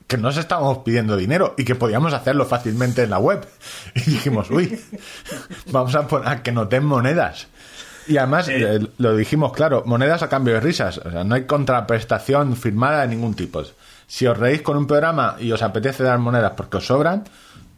que 0.08 0.18
nos 0.18 0.38
estábamos 0.38 0.80
pidiendo 0.80 1.18
dinero 1.18 1.56
y 1.58 1.66
que 1.66 1.76
podíamos 1.76 2.14
hacerlo 2.14 2.46
fácilmente 2.46 3.04
en 3.04 3.10
la 3.10 3.20
web. 3.20 3.46
Y 3.96 4.02
dijimos, 4.02 4.50
uy, 4.50 4.80
vamos 5.72 5.96
a 5.96 6.08
poner 6.08 6.28
a 6.28 6.44
que 6.44 6.52
nos 6.52 6.70
den 6.70 6.86
monedas. 6.86 7.48
Y 8.08 8.18
además, 8.18 8.50
eh, 8.50 8.80
lo 8.98 9.16
dijimos 9.16 9.54
claro, 9.54 9.84
monedas 9.86 10.24
a 10.24 10.30
cambio 10.30 10.56
de 10.56 10.60
risas. 10.60 10.98
O 10.98 11.10
sea, 11.10 11.24
no 11.24 11.36
hay 11.36 11.46
contraprestación 11.46 12.56
firmada 12.56 13.02
de 13.02 13.08
ningún 13.08 13.34
tipo. 13.34 13.64
Si 14.08 14.28
os 14.28 14.38
reís 14.38 14.62
con 14.62 14.78
un 14.78 14.88
programa 14.88 15.38
y 15.40 15.52
os 15.52 15.62
apetece 15.62 16.04
dar 16.04 16.20
monedas 16.20 16.54
porque 16.56 16.78
os 16.78 16.86
sobran, 16.86 17.24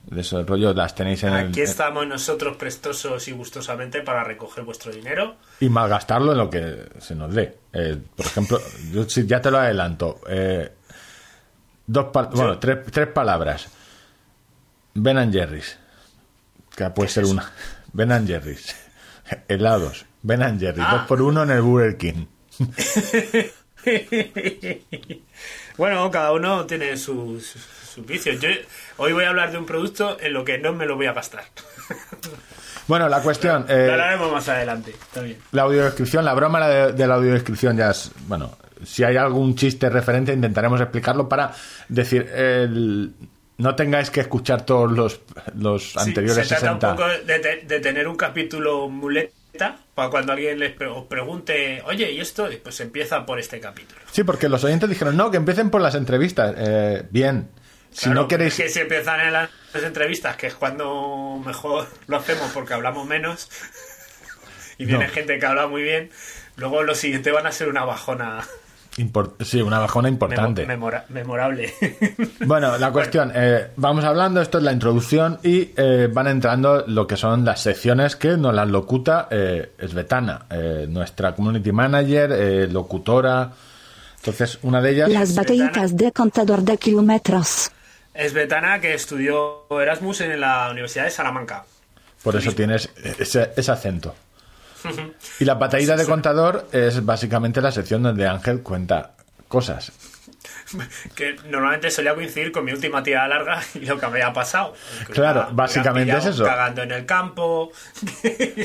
de 0.08 0.22
eso 0.22 0.39
el 0.39 0.48
rollo 0.48 0.74
las 0.74 0.94
tenéis 0.94 1.24
en 1.24 1.34
el... 1.34 1.48
Aquí 1.50 1.62
estamos 1.62 2.05
nosotros 2.08 2.58
prestosos 2.58 3.27
y 3.27 3.32
gustosamente 3.32 4.01
para 4.01 4.24
recoger 4.24 4.63
vuestro 4.63 4.91
dinero. 4.91 5.36
Y 5.60 5.70
malgastarlo 5.70 6.32
en 6.32 6.38
lo 6.38 6.50
que 6.50 6.89
se 7.00 7.15
nos 7.15 7.34
dé. 7.34 7.58
Eh, 7.74 7.98
por 8.15 8.25
ejemplo, 8.25 8.60
yo 8.91 9.05
ya 9.05 9.41
te 9.41 9.51
lo 9.51 9.60
adelanto. 9.60 10.22
Eh, 10.27 10.72
dos 11.88 12.06
pal- 12.12 12.30
bueno, 12.34 12.58
tres, 12.60 12.80
tres 12.92 13.08
palabras. 13.08 13.68
Ben 14.94 15.18
and 15.18 15.34
Jerry's. 15.34 15.77
Que 16.75 16.89
puede 16.89 17.10
ser 17.10 17.25
una. 17.25 17.51
Ben 17.94 18.12
and 18.12 18.27
Jerry's. 18.27 18.75
Helados. 19.48 20.06
Ben 20.22 20.42
and 20.44 20.60
Jerry's. 20.60 20.86
Ah. 20.88 20.98
Dos 20.98 21.08
por 21.08 21.22
uno 21.22 21.44
en 21.44 21.51
el 21.51 21.62
Burger 21.62 21.98
King. 21.98 22.25
Bueno, 25.77 26.10
cada 26.10 26.32
uno 26.32 26.65
tiene 26.65 26.96
sus, 26.98 27.46
sus 27.94 28.06
vicios. 28.06 28.39
Yo 28.39 28.50
hoy 28.98 29.13
voy 29.13 29.25
a 29.25 29.30
hablar 29.30 29.51
de 29.51 29.58
un 29.58 29.65
producto 29.65 30.18
en 30.20 30.34
lo 30.34 30.44
que 30.46 30.58
no 30.58 30.74
me 30.74 30.86
lo 30.86 30.96
voy 30.96 31.06
a 31.06 31.13
gastar. 31.13 31.44
Bueno, 32.88 33.10
la 33.10 33.22
cuestión. 33.22 33.65
Lo 33.68 33.74
eh, 33.75 33.92
hablaremos 33.92 34.32
más 34.32 34.48
adelante. 34.50 34.92
Está 34.92 35.22
bien. 35.22 35.38
la 35.51 35.63
audiodescripción, 35.63 36.24
la 36.25 36.34
broma 36.34 36.60
la 36.60 36.68
de, 36.70 36.94
de 36.94 37.08
la 37.08 37.15
audiodescripción 37.15 37.75
ya 37.77 37.92
es. 37.92 38.12
Bueno, 38.27 38.58
si 38.86 39.04
hay 39.04 39.18
algún 39.18 39.56
chiste 39.56 39.89
referente, 39.89 40.32
intentaremos 40.34 40.80
explicarlo 40.82 41.27
para 41.27 41.54
decir. 41.89 42.30
el- 42.36 43.13
no 43.58 43.74
tengáis 43.74 44.10
que 44.10 44.20
escuchar 44.20 44.65
todos 44.65 44.92
los, 44.92 45.22
los 45.58 45.92
Sí, 45.94 46.00
anteriores 46.00 46.46
se 46.46 46.56
trata 46.56 46.88
60. 46.88 46.89
un 46.92 46.96
poco 46.98 47.08
de, 47.25 47.63
de 47.65 47.80
tener 47.80 48.06
un 48.08 48.18
capítulo 48.18 48.89
muleta 48.89 49.77
para 49.94 50.10
cuando 50.10 50.34
alguien 50.34 50.60
les 50.60 50.74
pre- 50.74 50.88
os 50.88 51.06
pregunte, 51.06 51.82
oye, 51.86 52.12
¿y 52.12 52.20
esto? 52.20 52.50
Pues 52.62 52.82
empieza 52.82 53.25
por 53.25 53.39
este 53.39 53.62
capítulo. 53.62 54.01
Sí, 54.12 54.25
porque 54.25 54.50
los 54.50 54.62
oyentes 54.65 54.89
dijeron, 54.89 55.15
no, 55.15 55.32
que 55.32 55.38
empiecen 55.38 55.70
por 55.70 55.80
las 55.80 55.96
entrevistas. 55.96 56.54
Eh, 56.58 57.04
bien. 57.12 57.48
Si 57.92 58.08
Claro, 58.08 58.24
no 58.24 58.27
queréis... 58.27 58.60
es 58.60 58.65
que 58.65 58.70
si 58.70 58.80
empiezan 58.82 59.22
en 59.22 59.32
las 59.32 59.50
entrevistas, 59.74 60.36
que 60.36 60.48
es 60.48 60.54
cuando 60.56 61.42
mejor 61.46 61.88
lo 62.08 62.18
hacemos 62.18 62.51
porque 62.54 62.74
hablamos 62.74 63.08
menos, 63.08 63.50
y 64.77 64.84
viene 64.84 65.06
No. 65.08 65.13
gente 65.13 65.39
que 65.39 65.46
habla 65.46 65.68
muy 65.68 65.82
bien, 65.82 66.10
luego 66.58 66.84
lo 66.84 66.94
siguiente 66.94 67.32
van 67.32 67.48
a 67.48 67.54
ser 67.54 67.70
una 67.70 67.86
bajona 67.86 68.46
import- 68.97 69.43
Sí, 69.43 69.61
una 69.61 69.79
bajona 69.79 70.07
memo- 70.09 70.13
importante. 70.13 70.65
memora- 70.65 71.05
memorable. 71.09 71.73
Bueno, 72.45 72.77
la 72.77 72.91
cuestión, 72.91 73.31
eh, 73.35 73.67
vamos 73.75 74.03
hablando, 74.05 74.41
esto 74.41 74.57
es 74.59 74.63
la 74.63 74.71
introducción 74.71 75.39
y 75.43 75.71
eh, 75.75 76.07
van 76.11 76.27
entrando 76.27 76.83
lo 76.87 77.07
que 77.07 77.17
son 77.17 77.43
las 77.45 77.61
secciones 77.61 78.15
que 78.15 78.37
nos 78.37 78.53
las 78.53 78.67
locuta 78.69 79.27
eh, 79.31 79.71
Esbetana, 79.79 80.45
eh, 80.49 80.85
nuestra 80.89 81.33
community 81.33 81.71
manager, 81.71 82.31
eh, 82.31 82.67
locutora. 82.67 83.51
Entonces, 84.17 84.59
una 84.63 84.81
de 84.81 84.91
ellas... 84.91 85.09
Las 85.09 85.35
batallitas 85.35 85.95
de 85.97 86.11
contador 86.11 86.61
de 86.63 86.77
kilómetros. 86.77 87.71
es 88.13 88.33
Betana 88.33 88.79
que 88.79 88.93
estudió 88.93 89.65
Erasmus 89.69 90.21
en 90.21 90.39
la 90.39 90.69
Universidad 90.71 91.03
de 91.05 91.11
Salamanca. 91.11 91.63
Por 92.23 92.35
eso 92.35 92.51
tienes 92.53 92.89
ese, 93.19 93.51
ese 93.55 93.71
acento. 93.71 94.15
Y 95.39 95.46
la 95.46 95.56
batallita 95.56 95.96
de 95.96 96.06
contador 96.06 96.68
es 96.72 97.04
básicamente 97.04 97.62
la 97.62 97.72
sección 97.72 98.04
donde 98.04 98.27
Ángel 98.27 98.62
cuenta 98.62 99.12
cosas. 99.48 99.92
Que 101.15 101.36
normalmente 101.50 101.92
solía 101.92 102.13
coincidir 102.15 102.51
con 102.51 102.65
mi 102.65 102.72
última 102.72 103.01
tirada 103.04 103.27
larga 103.27 103.62
y 103.75 103.86
lo 103.86 104.00
que 104.00 104.08
me 104.08 104.13
había 104.13 104.34
pasado. 104.34 104.74
Claro, 105.12 105.48
me 105.50 105.56
básicamente 105.56 106.18
es 106.18 106.25
eso. 106.25 106.44
Cagando 106.44 106.84
en 106.84 106.92
el 106.92 107.06
campo. 107.06 107.72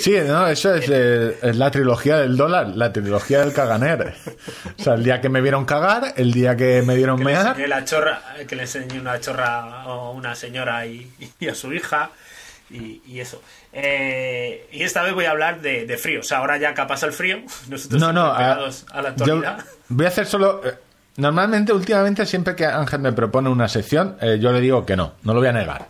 Sí, 0.01 0.17
no, 0.27 0.47
eso 0.47 0.75
es, 0.75 0.89
eh, 0.91 1.39
es 1.43 1.57
la 1.57 1.71
trilogía 1.71 2.19
del 2.19 2.37
dólar, 2.37 2.69
la 2.69 2.93
trilogía 2.93 3.41
del 3.41 3.53
caganer. 3.53 4.15
O 4.79 4.83
sea, 4.83 4.95
el 4.95 5.05
día 5.05 5.21
que 5.21 5.29
me 5.29 5.41
vieron 5.41 5.65
cagar, 5.65 6.15
el 6.17 6.33
día 6.33 6.57
que 6.57 6.83
me 6.83 6.95
vieron 6.97 7.19
que 7.19 7.25
mear. 7.25 7.59
la 7.69 7.85
chorra, 7.85 8.23
que 8.49 8.57
le 8.57 8.63
enseñé 8.63 8.99
una 9.01 9.21
chorra 9.21 9.83
a 9.83 10.11
una 10.11 10.35
señora 10.35 10.87
y, 10.87 11.11
y 11.39 11.49
a 11.49 11.55
su 11.55 11.73
hija 11.73 12.11
y, 12.71 13.03
y 13.07 13.21
eso. 13.21 13.41
Eh, 13.73 14.69
y 14.73 14.83
esta 14.83 15.03
vez 15.03 15.15
voy 15.15 15.25
a 15.25 15.31
hablar 15.31 15.61
de, 15.61 15.87
de 15.87 15.97
frío. 15.97 16.21
O 16.21 16.23
sea, 16.23 16.39
ahora 16.39 16.57
ya 16.59 16.75
que 16.75 16.81
ha 16.81 16.87
pasado 16.87 17.09
el 17.11 17.17
frío, 17.17 17.39
nosotros 17.69 18.01
No, 18.01 18.13
no, 18.13 18.27
a, 18.33 18.57
la 19.03 19.09
actualidad. 19.11 19.65
voy 19.89 20.05
a 20.07 20.09
hacer 20.09 20.27
solo. 20.27 20.61
eh, 20.65 20.75
Normalmente, 21.17 21.73
últimamente, 21.73 22.25
siempre 22.25 22.55
que 22.55 22.65
Ángel 22.65 23.01
me 23.01 23.13
propone 23.13 23.49
una 23.51 23.69
sección, 23.69 24.17
eh, 24.21 24.39
yo 24.41 24.53
le 24.53 24.61
digo 24.61 24.87
que 24.87 24.97
no, 24.97 25.15
no 25.23 25.35
lo 25.35 25.41
voy 25.41 25.49
a 25.49 25.53
negar. 25.53 25.89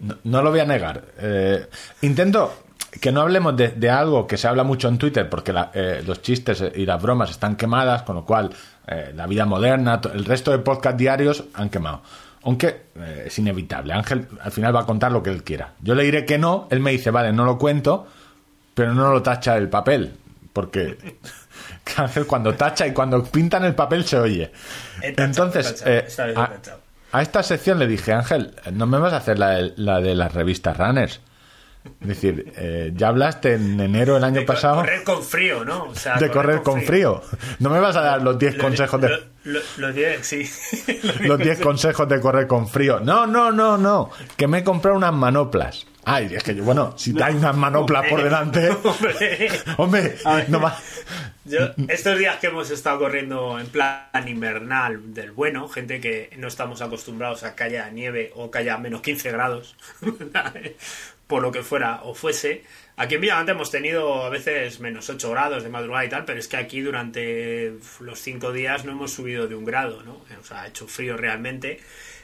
No, 0.00 0.16
no 0.22 0.42
lo 0.42 0.50
voy 0.50 0.60
a 0.60 0.64
negar. 0.66 1.02
Eh, 1.18 1.66
intento 2.02 2.62
que 3.00 3.10
no 3.10 3.22
hablemos 3.22 3.56
de, 3.56 3.68
de 3.70 3.90
algo 3.90 4.26
que 4.26 4.36
se 4.36 4.46
habla 4.46 4.62
mucho 4.62 4.86
en 4.88 4.98
Twitter, 4.98 5.28
porque 5.28 5.52
la- 5.52 5.70
eh, 5.74 6.02
los 6.06 6.22
chistes 6.22 6.62
y 6.76 6.86
las 6.86 7.02
bromas 7.02 7.30
están 7.30 7.56
quemadas, 7.56 8.02
con 8.02 8.14
lo 8.16 8.24
cual 8.24 8.50
eh, 8.86 9.12
la 9.16 9.26
vida 9.26 9.44
moderna, 9.46 10.00
el 10.12 10.24
resto 10.24 10.52
de 10.52 10.58
podcast 10.58 10.96
diarios 10.96 11.44
han 11.54 11.70
quemado. 11.70 12.02
Aunque 12.44 12.82
eh, 12.96 13.24
es 13.26 13.38
inevitable. 13.38 13.92
Ángel 13.94 14.28
al 14.42 14.52
final 14.52 14.74
va 14.76 14.80
a 14.80 14.86
contar 14.86 15.10
lo 15.12 15.22
que 15.22 15.30
él 15.30 15.42
quiera. 15.42 15.72
Yo 15.80 15.94
le 15.94 16.04
diré 16.04 16.24
que 16.26 16.38
no, 16.38 16.68
él 16.70 16.80
me 16.80 16.90
dice, 16.92 17.10
vale, 17.10 17.32
no 17.32 17.44
lo 17.44 17.58
cuento, 17.58 18.06
pero 18.74 18.92
no 18.94 19.10
lo 19.10 19.22
tacha 19.22 19.56
el 19.56 19.68
papel, 19.68 20.14
porque 20.52 20.96
que 21.84 21.92
Ángel 21.96 22.26
cuando 22.26 22.54
tacha 22.54 22.86
y 22.86 22.92
cuando 22.92 23.22
pintan 23.24 23.64
el 23.64 23.74
papel 23.74 24.04
se 24.04 24.18
oye. 24.18 24.52
Entonces, 25.00 25.82
eh, 25.86 26.06
a, 27.12 27.22
esta 27.22 27.42
sección 27.42 27.78
le 27.78 27.86
dije, 27.86 28.12
Ángel, 28.12 28.54
no 28.72 28.86
me 28.86 28.98
vas 28.98 29.12
a 29.12 29.18
hacer 29.18 29.38
la 29.38 29.50
de, 29.50 29.72
la 29.76 30.00
de 30.00 30.14
las 30.14 30.34
revistas 30.34 30.76
Runners. 30.76 31.20
Es 32.00 32.08
decir, 32.08 32.52
eh, 32.56 32.92
ya 32.94 33.08
hablaste 33.08 33.54
en 33.54 33.78
enero 33.78 34.14
del 34.14 34.24
año 34.24 34.40
De 34.40 34.46
pasado 34.46 34.76
Correr 34.76 35.04
con 35.04 35.22
frío, 35.22 35.64
¿no? 35.66 35.84
O 35.84 35.94
sea, 35.94 36.16
de 36.16 36.30
correr 36.30 36.62
con 36.62 36.80
frío. 36.82 37.22
No 37.58 37.68
me 37.68 37.78
vas 37.78 37.94
a 37.96 38.00
dar 38.00 38.22
los 38.22 38.38
10 38.38 38.56
Lo- 38.56 38.64
consejos 38.64 39.00
de... 39.02 39.08
lo- 39.10 39.33
Los 39.44 39.94
10, 39.94 40.26
sí. 40.26 40.50
los 41.20 41.38
10 41.38 41.60
consejos 41.60 42.08
de 42.08 42.20
correr 42.20 42.46
con 42.46 42.66
frío. 42.68 43.00
No, 43.00 43.26
no, 43.26 43.52
no, 43.52 43.76
no. 43.76 44.10
Que 44.36 44.46
me 44.46 44.58
he 44.58 44.64
comprado 44.64 44.96
unas 44.96 45.12
manoplas. 45.12 45.86
Ay, 46.06 46.34
es 46.34 46.42
que 46.42 46.54
yo, 46.54 46.64
bueno, 46.64 46.94
si 46.98 47.14
hay 47.22 47.34
unas 47.34 47.56
manoplas 47.56 48.06
por 48.08 48.22
delante, 48.22 48.68
Hombre. 48.84 49.48
hombre, 49.78 50.16
A 50.24 50.36
ver. 50.36 50.50
no 50.50 50.60
va. 50.60 50.78
Yo, 51.46 51.60
estos 51.88 52.18
días 52.18 52.36
que 52.36 52.48
hemos 52.48 52.70
estado 52.70 52.98
corriendo 52.98 53.58
en 53.58 53.66
plan 53.66 54.06
invernal 54.26 55.14
del 55.14 55.32
bueno, 55.32 55.68
gente 55.68 56.00
que 56.00 56.30
no 56.38 56.48
estamos 56.48 56.80
acostumbrados 56.82 57.42
a 57.42 57.54
que 57.54 57.64
haya 57.64 57.90
nieve 57.90 58.32
o 58.34 58.50
que 58.50 58.58
haya 58.58 58.76
menos 58.78 59.00
15 59.02 59.30
grados, 59.30 59.76
por 61.26 61.42
lo 61.42 61.52
que 61.52 61.62
fuera 61.62 62.00
o 62.02 62.14
fuese. 62.14 62.64
Aquí 62.96 63.16
en 63.16 63.22
Villamante 63.22 63.52
hemos 63.52 63.72
tenido 63.72 64.22
a 64.22 64.28
veces 64.28 64.78
menos 64.78 65.10
8 65.10 65.30
grados 65.30 65.64
de 65.64 65.68
madrugada 65.68 66.04
y 66.04 66.08
tal, 66.08 66.24
pero 66.24 66.38
es 66.38 66.46
que 66.46 66.56
aquí 66.56 66.80
durante 66.80 67.74
los 68.00 68.20
5 68.20 68.52
días 68.52 68.84
no 68.84 68.92
hemos 68.92 69.12
subido 69.12 69.48
de 69.48 69.56
un 69.56 69.64
grado, 69.64 70.02
¿no? 70.04 70.22
O 70.40 70.44
sea, 70.44 70.62
ha 70.62 70.66
hecho 70.68 70.86
frío 70.86 71.16
realmente. 71.16 71.80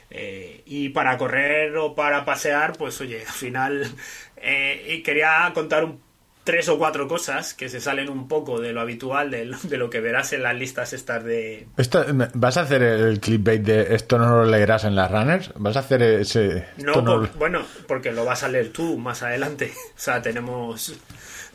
Eh, 0.09 0.63
y 0.65 0.89
para 0.89 1.17
correr 1.17 1.75
o 1.77 1.93
para 1.93 2.23
pasear, 2.23 2.77
pues 2.77 2.99
oye, 3.01 3.21
al 3.21 3.33
final 3.33 3.91
eh, 4.37 4.95
y 4.95 5.03
quería 5.03 5.51
contar 5.53 5.83
un 5.83 6.01
tres 6.43 6.69
o 6.69 6.77
cuatro 6.77 7.07
cosas 7.07 7.53
que 7.53 7.69
se 7.69 7.79
salen 7.79 8.09
un 8.09 8.27
poco 8.27 8.59
de 8.59 8.73
lo 8.73 8.81
habitual, 8.81 9.29
de 9.29 9.45
lo, 9.45 9.57
de 9.59 9.77
lo 9.77 9.89
que 9.89 9.99
verás 10.01 10.33
en 10.33 10.41
las 10.43 10.55
listas 10.55 10.91
estas 10.93 11.23
de... 11.23 11.67
Esto, 11.77 12.03
¿Vas 12.33 12.57
a 12.57 12.61
hacer 12.61 12.81
el 12.81 13.19
clickbait 13.19 13.61
de 13.61 13.93
esto 13.95 14.17
no 14.17 14.37
lo 14.37 14.45
leerás 14.45 14.83
en 14.85 14.95
las 14.95 15.11
runners? 15.11 15.51
¿Vas 15.55 15.75
a 15.77 15.81
hacer 15.81 16.01
ese... 16.01 16.65
No, 16.77 17.27
bueno, 17.35 17.63
porque 17.87 18.11
lo 18.11 18.25
vas 18.25 18.41
a 18.43 18.47
leer 18.49 18.71
tú 18.71 18.97
más 18.97 19.21
adelante. 19.23 19.71
O 19.95 19.99
sea, 20.03 20.19
tenemos, 20.21 20.95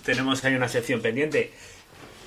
tenemos 0.04 0.44
ahí 0.44 0.54
una 0.54 0.68
sección 0.68 1.00
pendiente. 1.02 1.50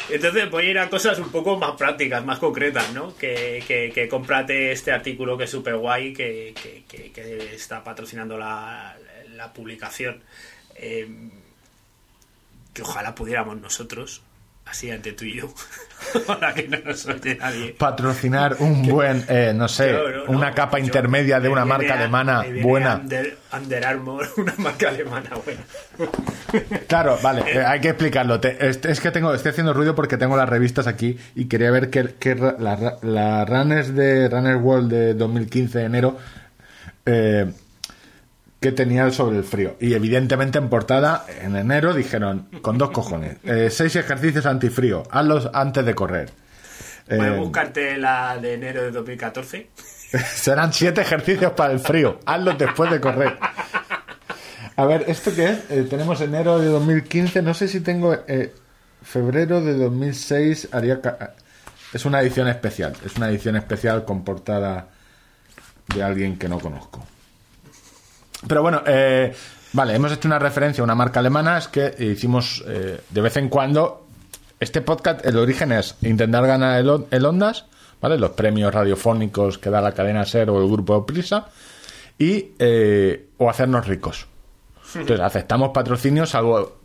Entonces 0.09 0.49
voy 0.49 0.65
a 0.65 0.71
ir 0.71 0.79
a 0.79 0.89
cosas 0.89 1.17
un 1.19 1.29
poco 1.31 1.57
más 1.57 1.77
prácticas, 1.77 2.25
más 2.25 2.39
concretas, 2.39 2.91
¿no? 2.93 3.15
Que, 3.15 3.63
que, 3.67 3.91
que 3.93 4.09
cómprate 4.09 4.71
este 4.73 4.91
artículo 4.91 5.37
que 5.37 5.43
es 5.45 5.49
súper 5.49 5.77
guay, 5.77 6.13
que, 6.13 6.53
que, 6.61 6.83
que- 6.87 7.11
que 7.11 7.53
está 7.55 7.83
patrocinando 7.83 8.37
la, 8.37 8.97
la 9.35 9.53
publicación. 9.53 10.21
Eh, 10.75 11.07
que 12.73 12.81
ojalá 12.83 13.15
pudiéramos 13.15 13.59
nosotros, 13.59 14.21
así 14.65 14.91
ante 14.91 15.13
tú 15.13 15.25
y 15.25 15.35
yo, 15.38 15.51
para 16.27 16.53
que 16.53 16.67
no 16.67 16.77
nos 16.85 17.05
oye 17.07 17.35
nadie. 17.38 17.71
patrocinar 17.77 18.57
un 18.59 18.88
buen, 18.88 19.25
eh, 19.27 19.51
no 19.55 19.67
sé, 19.67 19.91
No, 19.93 20.07
no, 20.09 20.25
no. 20.25 20.31
una 20.31 20.53
capa 20.53 20.79
intermedia 20.79 21.39
de 21.39 21.49
una 21.49 21.65
marca 21.65 21.93
a- 21.95 21.97
alemana 21.97 22.45
buena. 22.61 22.95
Under, 22.97 23.38
Under 23.51 23.85
Armour, 23.85 24.27
una 24.38 24.53
marca 24.57 24.89
alemana 24.89 25.31
buena. 25.43 25.61
Claro, 26.88 27.17
vale, 27.21 27.43
eh, 27.51 27.63
hay 27.65 27.79
que 27.81 27.89
explicarlo. 27.89 28.39
Te- 28.39 28.67
es, 28.69 28.79
es 28.85 28.99
que 29.01 29.11
tengo, 29.11 29.33
estoy 29.33 29.51
haciendo 29.51 29.73
ruido 29.73 29.95
porque 29.95 30.17
tengo 30.17 30.38
las 30.38 30.47
revistas 30.49 30.85
aquí 30.88 31.17
y 31.35 31.45
quería 31.45 31.71
ver 31.71 31.89
que, 31.89 32.15
que 32.19 32.35
ra- 32.35 32.55
la, 32.59 32.75
ra- 32.75 32.97
la 33.01 33.45
Runners 33.45 33.95
de 33.95 34.29
Runner 34.29 34.55
World 34.57 34.91
de 34.91 35.13
2015 35.15 35.79
de 35.79 35.85
enero 35.85 36.17
eh, 37.05 37.51
que 38.59 38.71
tenía 38.71 39.09
sobre 39.11 39.37
el 39.37 39.43
frío. 39.43 39.75
Y 39.79 39.93
evidentemente 39.93 40.57
en 40.57 40.69
portada, 40.69 41.25
en 41.41 41.55
enero, 41.55 41.93
dijeron, 41.93 42.49
con 42.61 42.77
dos 42.77 42.91
cojones, 42.91 43.37
eh, 43.43 43.69
seis 43.71 43.95
ejercicios 43.95 44.45
antifrío, 44.45 45.03
hazlos 45.11 45.49
antes 45.53 45.85
de 45.85 45.95
correr. 45.95 46.29
Puedes 47.07 47.33
Eh, 47.33 47.37
buscarte 47.37 47.97
la 47.97 48.37
de 48.37 48.53
enero 48.55 48.81
de 48.83 48.91
2014. 48.91 49.69
serán 50.35 50.73
siete 50.73 51.01
ejercicios 51.01 51.53
para 51.53 51.71
el 51.73 51.79
frío, 51.79 52.19
hazlos 52.25 52.57
después 52.57 52.91
de 52.91 52.99
correr. 52.99 53.37
A 54.75 54.85
ver, 54.85 55.05
¿esto 55.07 55.31
qué 55.35 55.45
es? 55.49 55.59
Eh, 55.69 55.87
tenemos 55.89 56.19
enero 56.21 56.59
de 56.59 56.67
2015, 56.67 57.41
no 57.41 57.53
sé 57.53 57.67
si 57.67 57.79
tengo 57.81 58.13
eh, 58.27 58.53
febrero 59.01 59.61
de 59.61 59.75
2006, 59.77 60.69
haría... 60.71 61.01
ca- 61.01 61.33
Es 61.93 62.05
una 62.05 62.21
edición 62.21 62.47
especial, 62.47 62.93
es 63.05 63.15
una 63.17 63.29
edición 63.29 63.55
especial 63.55 64.05
con 64.05 64.23
portada 64.23 64.87
de 65.93 66.03
alguien 66.03 66.37
que 66.37 66.47
no 66.47 66.59
conozco. 66.59 67.05
Pero 68.48 68.62
bueno, 68.62 68.81
eh, 68.86 69.34
vale, 69.74 69.96
hemos 69.96 70.12
hecho 70.12 70.27
una 70.27 70.39
referencia 70.39 70.81
a 70.81 70.86
una 70.86 70.96
marca 70.96 71.19
alemana, 71.19 71.58
es 71.58 71.67
que 71.67 71.93
hicimos 72.00 72.63
eh, 72.67 73.01
de 73.10 73.22
vez 73.22 73.38
en 73.38 73.50
cuando. 73.50 74.05
Este 74.60 74.81
podcast, 74.81 75.25
el 75.25 75.38
origen 75.38 75.72
es 75.72 75.96
intentar 76.01 76.46
ganar 76.46 76.79
el, 76.79 76.89
on- 76.89 77.08
el 77.12 77.25
Ondas, 77.25 77.65
¿vale? 78.01 78.17
Los 78.17 78.31
premios 78.31 78.74
radiofónicos 78.74 79.58
que 79.58 79.69
da 79.69 79.79
la 79.81 79.93
cadena 79.93 80.25
Ser 80.25 80.50
o 80.50 80.62
el 80.62 80.69
grupo 80.69 81.05
Prisa, 81.05 81.48
y, 82.17 82.51
eh, 82.60 83.27
o 83.38 83.50
hacernos 83.50 83.88
ricos. 83.88 84.27
Entonces, 84.96 85.19
aceptamos 85.22 85.69
patrocinios, 85.69 86.31
salvo. 86.31 86.77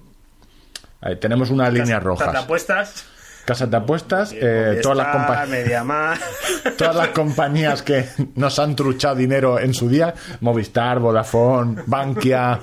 eh, 1.02 1.16
tenemos 1.16 1.50
unas 1.50 1.72
líneas 1.72 1.98
Te 2.00 2.04
rojas. 2.04 2.34
apuestas. 2.36 3.04
Casas 3.44 3.70
de 3.70 3.76
apuestas, 3.76 4.32
eh, 4.34 4.78
todas 4.82 4.96
las 4.98 5.08
compañías 5.08 6.20
todas 6.78 6.96
las 6.96 7.08
compañías 7.08 7.82
que 7.82 8.06
nos 8.36 8.58
han 8.58 8.74
truchado 8.74 9.16
dinero 9.16 9.58
en 9.60 9.74
su 9.74 9.88
día, 9.88 10.14
Movistar, 10.40 10.98
Vodafone, 10.98 11.82
Bankia, 11.86 12.58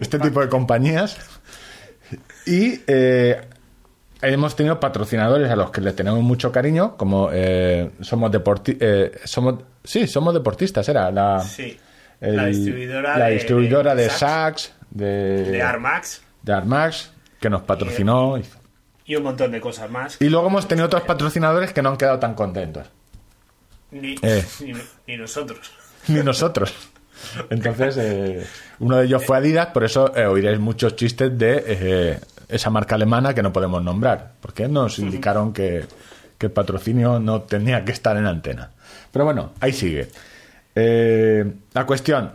este 0.00 0.18
tipo 0.18 0.40
de 0.40 0.48
compañías. 0.48 1.18
Y 2.46 2.80
eh, 2.86 3.40
hemos 4.22 4.56
tenido 4.56 4.80
patrocinadores 4.80 5.50
a 5.50 5.56
los 5.56 5.70
que 5.70 5.80
les 5.82 5.94
tenemos 5.94 6.20
mucho 6.22 6.50
cariño, 6.50 6.96
como 6.96 7.28
eh, 7.32 7.90
somos 8.00 8.32
deportistas, 8.32 9.10
somos, 9.24 9.56
sí, 9.84 10.06
somos 10.06 10.32
deportistas, 10.34 10.88
era 10.88 11.10
la, 11.10 11.40
Sí. 11.40 11.78
el- 12.20 12.36
la 12.36 12.46
distribuidora 12.46 13.18
la 13.18 13.26
de- 13.26 13.34
distribuidora 13.34 13.94
de, 13.94 14.04
de 14.04 14.10
Saks, 14.10 14.72
de, 14.90 15.44
De 15.50 15.62
Armax 15.62 16.22
de 16.42 16.52
Armax, 16.52 17.10
que 17.40 17.48
nos 17.50 17.62
patrocinó. 17.62 18.36
Y, 18.38 18.44
y 19.06 19.16
un 19.16 19.22
montón 19.24 19.50
de 19.52 19.60
cosas 19.60 19.90
más. 19.90 20.16
y 20.20 20.28
luego 20.28 20.46
hemos 20.48 20.68
tenido 20.68 20.86
otros 20.86 21.02
patrocinadores 21.02 21.72
que 21.72 21.82
no 21.82 21.90
han 21.90 21.96
quedado 21.96 22.18
tan 22.18 22.34
contentos. 22.34 22.86
Ni, 23.90 24.16
Eh. 24.22 24.44
ni, 24.60 24.72
ni 25.06 25.16
nosotros. 25.16 25.70
ni 26.08 26.22
nosotros. 26.22 26.72
Entonces, 27.50 27.96
eh, 27.98 28.46
uno 28.80 28.96
de 28.96 29.06
ellos 29.06 29.24
fue 29.24 29.36
Adidas, 29.36 29.68
por 29.68 29.84
eso 29.84 30.14
eh, 30.16 30.26
oiréis 30.26 30.58
muchos 30.58 30.96
chistes 30.96 31.36
de 31.38 31.62
eh, 31.66 32.20
esa 32.48 32.68
marca 32.70 32.96
alemana 32.96 33.32
que 33.34 33.42
no 33.42 33.52
podemos 33.52 33.82
nombrar, 33.82 34.32
porque 34.40 34.66
nos 34.66 34.98
indicaron 34.98 35.52
que, 35.52 35.84
que 36.38 36.46
el 36.46 36.52
patrocinio 36.52 37.20
no 37.20 37.42
tenía 37.42 37.84
que 37.84 37.92
estar 37.92 38.16
en 38.16 38.26
antena. 38.26 38.70
Pero 39.12 39.24
bueno, 39.24 39.52
ahí 39.60 39.72
sigue. 39.72 40.08
Eh, 40.74 41.44
la 41.74 41.86
cuestión, 41.86 42.32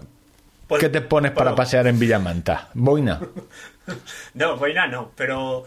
Pues- 0.67 0.79
¿qué 0.79 0.89
te 0.89 1.01
pones 1.01 1.31
para 1.31 1.53
pasear 1.55 1.87
en 1.87 1.99
Villamanta? 1.99 2.69
Boina. 2.73 3.19
No, 4.33 4.57
boina 4.57 4.85
no, 4.87 5.11
pero 5.15 5.63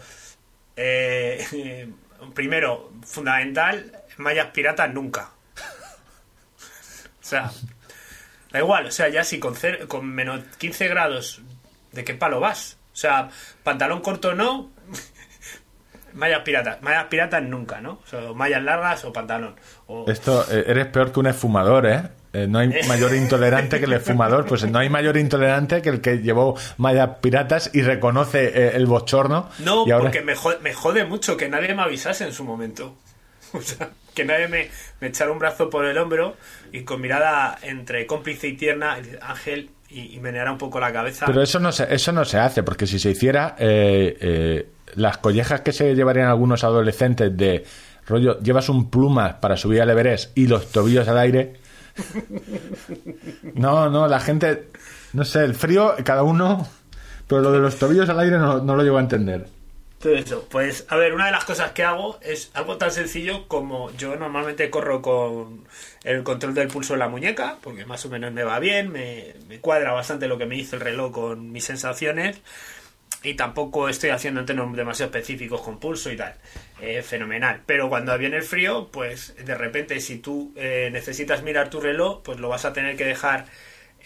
eh, 0.75 1.89
primero, 2.33 2.91
fundamental, 3.03 3.91
mallas 4.17 4.47
piratas 4.47 4.93
nunca. 4.93 5.31
O 7.21 7.23
sea, 7.31 7.49
da 8.51 8.59
igual, 8.59 8.87
o 8.87 8.91
sea, 8.91 9.07
ya 9.07 9.23
si 9.23 9.39
con, 9.39 9.55
menos 10.05 10.43
15 10.57 10.87
grados, 10.89 11.41
¿de 11.93 12.03
qué 12.03 12.13
palo 12.13 12.41
vas? 12.41 12.77
O 12.91 12.95
sea, 12.95 13.29
pantalón 13.63 14.01
corto 14.01 14.35
no, 14.35 14.69
mallas 16.13 16.41
piratas, 16.41 16.81
mallas 16.81 17.05
piratas 17.05 17.41
nunca, 17.43 17.79
¿no? 17.79 18.01
O 18.03 18.07
sea, 18.07 18.33
mallas 18.33 18.63
largas 18.63 19.05
o 19.05 19.13
pantalón. 19.13 19.55
Esto, 20.07 20.45
eh, 20.51 20.65
eres 20.67 20.87
peor 20.87 21.13
que 21.13 21.19
un 21.21 21.27
esfumador, 21.27 21.85
¿eh? 21.85 22.09
Eh, 22.33 22.47
no 22.47 22.59
hay 22.59 22.69
mayor 22.87 23.13
intolerante 23.13 23.79
que 23.79 23.85
el 23.85 23.93
esfumador, 23.93 24.45
pues 24.45 24.63
no 24.69 24.79
hay 24.79 24.89
mayor 24.89 25.17
intolerante 25.17 25.81
que 25.81 25.89
el 25.89 25.99
que 26.01 26.19
llevó 26.19 26.55
mallas 26.77 27.17
piratas 27.21 27.69
y 27.73 27.81
reconoce 27.81 28.45
eh, 28.45 28.71
el 28.75 28.85
bochorno. 28.85 29.49
No, 29.59 29.85
y 29.85 29.91
ahora- 29.91 30.05
porque 30.05 30.21
me 30.21 30.35
jode, 30.35 30.59
me 30.61 30.73
jode 30.73 31.03
mucho 31.05 31.35
que 31.35 31.49
nadie 31.49 31.75
me 31.75 31.81
avisase 31.81 32.23
en 32.25 32.33
su 32.33 32.43
momento. 32.43 32.95
O 33.53 33.61
sea, 33.61 33.89
que 34.13 34.23
nadie 34.23 34.47
me, 34.47 34.69
me 35.01 35.07
echara 35.07 35.29
un 35.29 35.37
brazo 35.39 35.69
por 35.69 35.85
el 35.85 35.97
hombro 35.97 36.37
y 36.71 36.83
con 36.83 37.01
mirada 37.01 37.57
entre 37.63 38.05
cómplice 38.05 38.47
y 38.47 38.53
tierna, 38.53 38.97
Ángel, 39.21 39.71
y, 39.89 40.15
y 40.15 40.19
meneara 40.21 40.53
un 40.53 40.57
poco 40.57 40.79
la 40.79 40.93
cabeza. 40.93 41.25
Pero 41.25 41.41
eso 41.41 41.59
no 41.59 41.73
se, 41.73 41.93
eso 41.93 42.13
no 42.13 42.23
se 42.23 42.37
hace, 42.37 42.63
porque 42.63 42.87
si 42.87 42.97
se 42.97 43.09
hiciera, 43.09 43.57
eh, 43.59 44.17
eh, 44.21 44.69
las 44.95 45.17
collejas 45.17 45.59
que 45.61 45.73
se 45.73 45.93
llevarían 45.95 46.27
algunos 46.29 46.63
adolescentes 46.63 47.35
de 47.35 47.65
rollo, 48.07 48.39
llevas 48.39 48.69
un 48.69 48.89
pluma 48.89 49.41
para 49.41 49.57
subir 49.57 49.81
al 49.81 49.89
Everest 49.89 50.37
y 50.37 50.47
los 50.47 50.71
tobillos 50.71 51.09
al 51.09 51.17
aire. 51.17 51.53
No, 53.53 53.89
no, 53.89 54.07
la 54.07 54.19
gente, 54.19 54.67
no 55.13 55.25
sé, 55.25 55.43
el 55.43 55.55
frío, 55.55 55.95
cada 56.03 56.23
uno, 56.23 56.67
pero 57.27 57.41
lo 57.41 57.51
de 57.51 57.59
los 57.59 57.77
tobillos 57.77 58.09
al 58.09 58.19
aire 58.19 58.37
no, 58.37 58.59
no 58.59 58.75
lo 58.75 58.83
llevo 58.83 58.97
a 58.97 59.01
entender. 59.01 59.47
Todo 60.01 60.15
eso. 60.15 60.47
Pues, 60.49 60.85
a 60.89 60.95
ver, 60.95 61.13
una 61.13 61.27
de 61.27 61.31
las 61.31 61.45
cosas 61.45 61.71
que 61.71 61.83
hago 61.83 62.19
es 62.21 62.49
algo 62.55 62.77
tan 62.77 62.91
sencillo 62.91 63.47
como 63.47 63.91
yo 63.97 64.15
normalmente 64.15 64.69
corro 64.71 65.01
con 65.01 65.67
el 66.03 66.23
control 66.23 66.55
del 66.55 66.69
pulso 66.69 66.93
en 66.93 66.99
la 66.99 67.07
muñeca, 67.07 67.57
porque 67.61 67.85
más 67.85 68.03
o 68.05 68.09
menos 68.09 68.31
me 68.33 68.43
va 68.43 68.57
bien, 68.57 68.91
me, 68.91 69.35
me 69.47 69.59
cuadra 69.59 69.91
bastante 69.91 70.27
lo 70.27 70.39
que 70.39 70.47
me 70.47 70.55
dice 70.55 70.75
el 70.75 70.81
reloj 70.81 71.11
con 71.11 71.51
mis 71.51 71.65
sensaciones. 71.65 72.41
Y 73.23 73.35
tampoco 73.35 73.87
estoy 73.87 74.09
haciendo 74.09 74.39
entrenos 74.39 74.75
demasiado 74.75 75.11
específicos 75.11 75.61
con 75.61 75.79
pulso 75.79 76.11
y 76.11 76.17
tal. 76.17 76.33
Eh, 76.81 77.03
fenomenal. 77.03 77.61
Pero 77.67 77.89
cuando 77.89 78.17
viene 78.17 78.37
el 78.37 78.43
frío, 78.43 78.89
pues 78.91 79.35
de 79.45 79.55
repente 79.55 79.99
si 79.99 80.17
tú 80.17 80.51
eh, 80.55 80.89
necesitas 80.91 81.43
mirar 81.43 81.69
tu 81.69 81.79
reloj, 81.79 82.23
pues 82.23 82.39
lo 82.39 82.49
vas 82.49 82.65
a 82.65 82.73
tener 82.73 82.97
que 82.97 83.05
dejar 83.05 83.45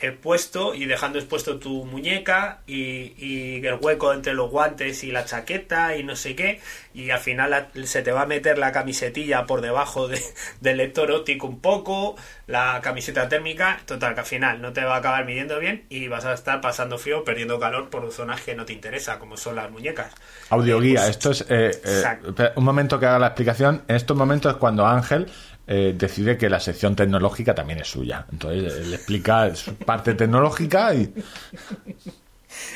eh, 0.01 0.12
puesto 0.12 0.73
y 0.75 0.86
dejando 0.86 1.19
expuesto 1.19 1.58
tu 1.58 1.86
muñeca 1.86 2.60
y, 2.67 3.13
y 3.17 3.65
el 3.65 3.75
hueco 3.81 4.13
entre 4.13 4.34
los 4.34 4.49
guantes 4.51 5.03
y 5.03 5.12
la 5.12 5.25
chaqueta 5.25 5.95
y 5.95 6.03
no 6.03 6.15
sé 6.15 6.36
qué. 6.36 6.60
Y 6.93 7.10
al 7.12 7.19
final 7.19 7.49
la- 7.51 7.67
se 7.86 8.01
te 8.01 8.12
va 8.12 8.21
a 8.23 8.25
meter 8.25 8.58
la 8.58 8.71
camisetilla 8.71 9.45
por 9.45 9.62
debajo 9.62 10.08
de- 10.08 10.21
del 10.62 10.77
lector 10.77 11.12
óptico 11.12 11.47
un 11.47 11.60
poco, 11.60 12.15
la 12.47 12.79
camiseta 12.84 13.27
térmica. 13.29 13.79
Total, 13.86 14.13
que 14.13 14.19
al 14.21 14.25
final 14.25 14.62
no 14.62 14.73
te 14.73 14.84
va 14.84 14.95
a 14.95 14.97
acabar 14.99 15.25
midiendo 15.25 15.60
bien 15.60 15.86
y 15.89 16.08
vas 16.08 16.25
a 16.25 16.34
estar 16.34 16.62
pasando 16.62 16.97
frío, 16.97 17.23
perdiendo 17.23 17.60
calor 17.60 17.89
por 17.89 18.12
zonas 18.12 18.41
que 18.41 18.55
no 18.55 18.65
te 18.65 18.73
interesa, 18.73 19.19
como 19.19 19.38
son 19.38 19.55
las 19.55 19.69
muñecas. 19.71 20.12
Audioguía, 20.49 20.99
Eh, 20.99 21.03
pues, 21.03 21.10
esto 21.10 21.31
es... 21.31 21.45
eh, 21.49 21.81
eh, 21.86 22.51
un 22.55 22.63
momento 22.63 22.99
que 22.99 23.05
haga 23.05 23.19
la 23.19 23.27
explicación. 23.27 23.84
En 23.88 23.95
estos 23.95 24.15
momentos 24.15 24.51
es 24.53 24.58
cuando 24.58 24.86
Ángel 24.86 25.27
eh, 25.67 25.93
decide 25.97 26.38
que 26.38 26.49
la 26.49 26.60
sección 26.60 26.95
tecnológica 26.95 27.56
también 27.56 27.80
es 27.80 27.88
suya. 27.88 28.25
Entonces 28.32 28.88
le 28.88 28.95
explica 28.95 29.54
su 29.56 29.75
parte 29.75 30.13
tecnológica 30.13 30.93
y... 30.93 31.13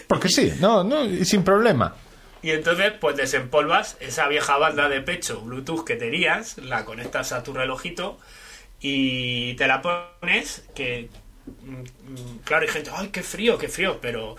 Porque 0.08 0.28
sí, 0.30 0.54
no, 0.60 0.84
no, 0.84 1.06
y 1.06 1.24
sin 1.24 1.44
problema. 1.44 1.96
Y 2.42 2.52
entonces, 2.52 2.94
pues 3.00 3.18
desempolvas 3.18 3.98
esa 4.00 4.28
vieja 4.28 4.58
banda 4.58 4.88
de 4.90 5.02
pecho 5.02 5.42
Bluetooth 5.42 5.84
que 5.86 5.96
tenías, 5.96 6.58
la 6.58 6.86
conectas 6.86 7.32
a 7.32 7.44
tu 7.44 7.54
relojito 7.54 8.18
y 8.80 9.54
te 9.56 9.68
la 9.68 9.82
pones. 9.82 10.64
Que, 10.74 11.10
mm, 11.46 11.74
mm, 11.74 12.38
claro, 12.46 12.64
hay 12.64 12.72
gente, 12.72 12.92
¡ay, 12.94 13.10
qué 13.10 13.24
frío, 13.24 13.58
qué 13.58 13.68
frío! 13.68 14.00
Pero 14.02 14.36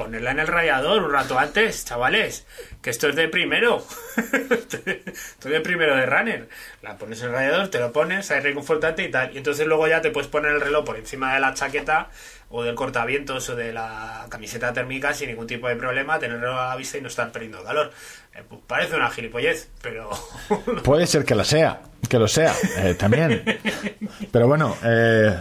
ponerla 0.00 0.30
en 0.30 0.38
el 0.38 0.46
radiador 0.46 1.02
un 1.02 1.12
rato 1.12 1.38
antes, 1.38 1.84
chavales, 1.84 2.46
que 2.80 2.88
esto 2.88 3.06
es 3.08 3.16
de 3.16 3.28
primero. 3.28 3.84
esto 4.16 4.78
es 4.78 5.44
de 5.44 5.60
primero 5.60 5.94
de 5.94 6.06
runner. 6.06 6.48
La 6.80 6.96
pones 6.96 7.20
en 7.20 7.26
el 7.26 7.32
radiador, 7.34 7.68
te 7.68 7.80
lo 7.80 7.92
pones, 7.92 8.30
hay 8.30 8.40
reconfortante 8.40 9.02
y 9.02 9.10
tal. 9.10 9.34
Y 9.34 9.36
entonces 9.36 9.66
luego 9.66 9.86
ya 9.88 10.00
te 10.00 10.10
puedes 10.10 10.30
poner 10.30 10.52
el 10.52 10.62
reloj 10.62 10.86
por 10.86 10.96
encima 10.96 11.34
de 11.34 11.40
la 11.40 11.52
chaqueta 11.52 12.08
o 12.48 12.62
del 12.62 12.74
cortavientos 12.74 13.50
o 13.50 13.56
de 13.56 13.74
la 13.74 14.24
camiseta 14.30 14.72
térmica 14.72 15.12
sin 15.12 15.28
ningún 15.28 15.46
tipo 15.46 15.68
de 15.68 15.76
problema, 15.76 16.18
tenerlo 16.18 16.58
a 16.58 16.68
la 16.68 16.76
vista 16.76 16.96
y 16.96 17.02
no 17.02 17.08
estar 17.08 17.30
perdiendo 17.30 17.62
calor. 17.62 17.92
Eh, 18.34 18.42
pues 18.48 18.62
parece 18.66 18.96
una 18.96 19.10
gilipollez, 19.10 19.68
pero... 19.82 20.08
Puede 20.82 21.06
ser 21.06 21.26
que 21.26 21.34
lo 21.34 21.44
sea, 21.44 21.82
que 22.08 22.18
lo 22.18 22.26
sea, 22.26 22.54
eh, 22.78 22.94
también. 22.94 23.44
Pero 24.32 24.46
bueno, 24.46 24.76
eh, 24.82 25.36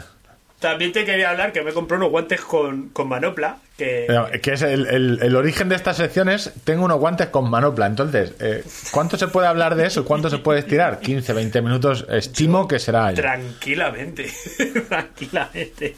También 0.60 0.92
te 0.92 1.06
quería 1.06 1.30
hablar 1.30 1.54
que 1.54 1.62
me 1.62 1.72
compré 1.72 1.96
unos 1.96 2.10
guantes 2.10 2.42
con, 2.42 2.90
con 2.90 3.08
manopla, 3.08 3.60
que... 3.78 4.08
que 4.42 4.52
es 4.54 4.62
el, 4.62 4.88
el- 4.88 5.20
el 5.22 5.36
origen 5.38 5.70
de 5.70 5.76
estas 5.76 5.96
secciones, 5.96 6.52
tengo 6.66 6.84
unos 6.84 7.00
guantes 7.00 7.28
con 7.28 7.50
manopla. 7.50 7.86
Entonces, 7.86 8.34
eh, 8.42 8.64
¿cuánto 8.92 9.18
se 9.18 9.30
puede 9.30 9.48
hablar 9.48 9.76
de 9.76 9.88
eso? 9.88 10.04
¿Cuánto 10.04 10.30
se 10.30 10.40
puede 10.40 10.60
estirar? 10.60 11.00
15, 11.00 11.32
20 11.32 11.62
minutos, 11.62 12.06
estimo 12.10 12.68
que 12.68 12.78
será. 12.78 13.14
Tranquilamente, 13.14 14.30
tranquilamente. 14.90 15.96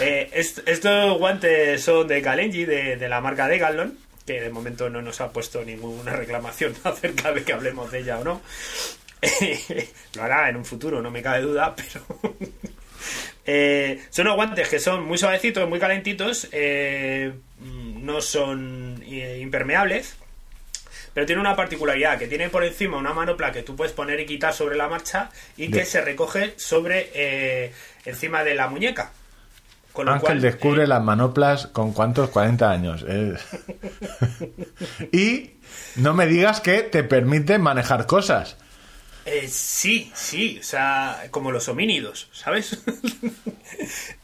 Eh, 0.00 0.30
est- 0.32 0.66
estos 0.66 1.18
guantes 1.18 1.82
son 1.84 2.08
de 2.08 2.22
Kalenji, 2.22 2.64
de, 2.64 2.96
de 2.96 3.08
la 3.10 3.20
marca 3.20 3.46
Decathlon, 3.46 3.92
que 4.24 4.40
de 4.40 4.48
momento 4.48 4.88
no 4.88 5.02
nos 5.02 5.20
ha 5.20 5.28
puesto 5.30 5.62
ninguna 5.64 6.12
reclamación 6.12 6.72
acerca 6.84 7.32
de 7.32 7.42
que 7.44 7.52
hablemos 7.52 7.90
de 7.92 7.98
ella 7.98 8.18
o 8.20 8.24
no. 8.24 8.40
Lo 10.14 10.22
hará 10.22 10.48
en 10.48 10.56
un 10.56 10.64
futuro, 10.64 11.02
no 11.02 11.10
me 11.10 11.20
cabe 11.22 11.42
duda, 11.42 11.74
pero... 11.76 12.06
Eh, 13.50 14.02
son 14.10 14.26
unos 14.26 14.36
guantes 14.36 14.68
que 14.68 14.78
son 14.78 15.06
muy 15.06 15.16
suavecitos, 15.16 15.66
muy 15.66 15.80
calentitos, 15.80 16.48
eh, 16.52 17.32
no 17.62 18.20
son 18.20 19.02
eh, 19.06 19.38
impermeables, 19.40 20.16
pero 21.14 21.24
tiene 21.24 21.40
una 21.40 21.56
particularidad, 21.56 22.18
que 22.18 22.26
tiene 22.26 22.50
por 22.50 22.62
encima 22.62 22.98
una 22.98 23.14
manopla 23.14 23.50
que 23.50 23.62
tú 23.62 23.74
puedes 23.74 23.94
poner 23.94 24.20
y 24.20 24.26
quitar 24.26 24.52
sobre 24.52 24.76
la 24.76 24.86
marcha 24.86 25.30
y 25.56 25.70
que 25.70 25.86
se 25.86 26.02
recoge 26.02 26.52
sobre 26.58 27.10
eh, 27.14 27.72
encima 28.04 28.44
de 28.44 28.54
la 28.54 28.68
muñeca. 28.68 29.12
Con 29.94 30.04
lo 30.04 30.12
Ángel 30.12 30.26
cual, 30.26 30.40
descubre 30.42 30.86
las 30.86 31.02
manoplas 31.02 31.68
con 31.68 31.94
cuántos 31.94 32.28
40 32.28 32.70
años. 32.70 33.06
Y 35.10 35.52
no 35.96 36.12
me 36.12 36.26
digas 36.26 36.60
que 36.60 36.82
te 36.82 37.02
permite 37.02 37.56
manejar 37.56 38.04
cosas. 38.04 38.58
Eh, 39.30 39.48
sí, 39.48 40.10
sí, 40.14 40.58
o 40.58 40.62
sea, 40.62 41.26
como 41.30 41.52
los 41.52 41.68
homínidos, 41.68 42.28
¿sabes? 42.32 42.78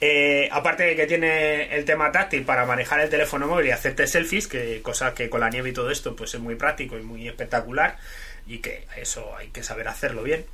Eh, 0.01 0.49
aparte 0.53 0.83
de 0.83 0.97
que 0.97 1.07
tiene 1.07 1.75
el 1.75 1.85
tema 1.85 2.13
táctil 2.13 2.45
para 2.45 2.67
manejar 2.67 3.01
el 3.01 3.09
teléfono 3.09 3.47
móvil 3.47 3.69
y 3.69 3.71
hacerte 3.71 4.07
selfies, 4.07 4.47
que 4.47 4.83
cosa 4.83 5.15
que 5.15 5.31
con 5.31 5.41
la 5.41 5.49
nieve 5.49 5.71
y 5.71 5.73
todo 5.73 5.91
esto 5.91 6.15
pues 6.15 6.35
es 6.35 6.41
muy 6.41 6.57
práctico 6.57 6.99
y 6.99 7.03
muy 7.03 7.27
espectacular 7.29 7.97
y 8.47 8.59
que 8.59 8.87
eso 8.97 9.35
hay 9.37 9.49
que 9.49 9.63
saber 9.63 9.89
hacerlo 9.89 10.23
bien. 10.23 10.45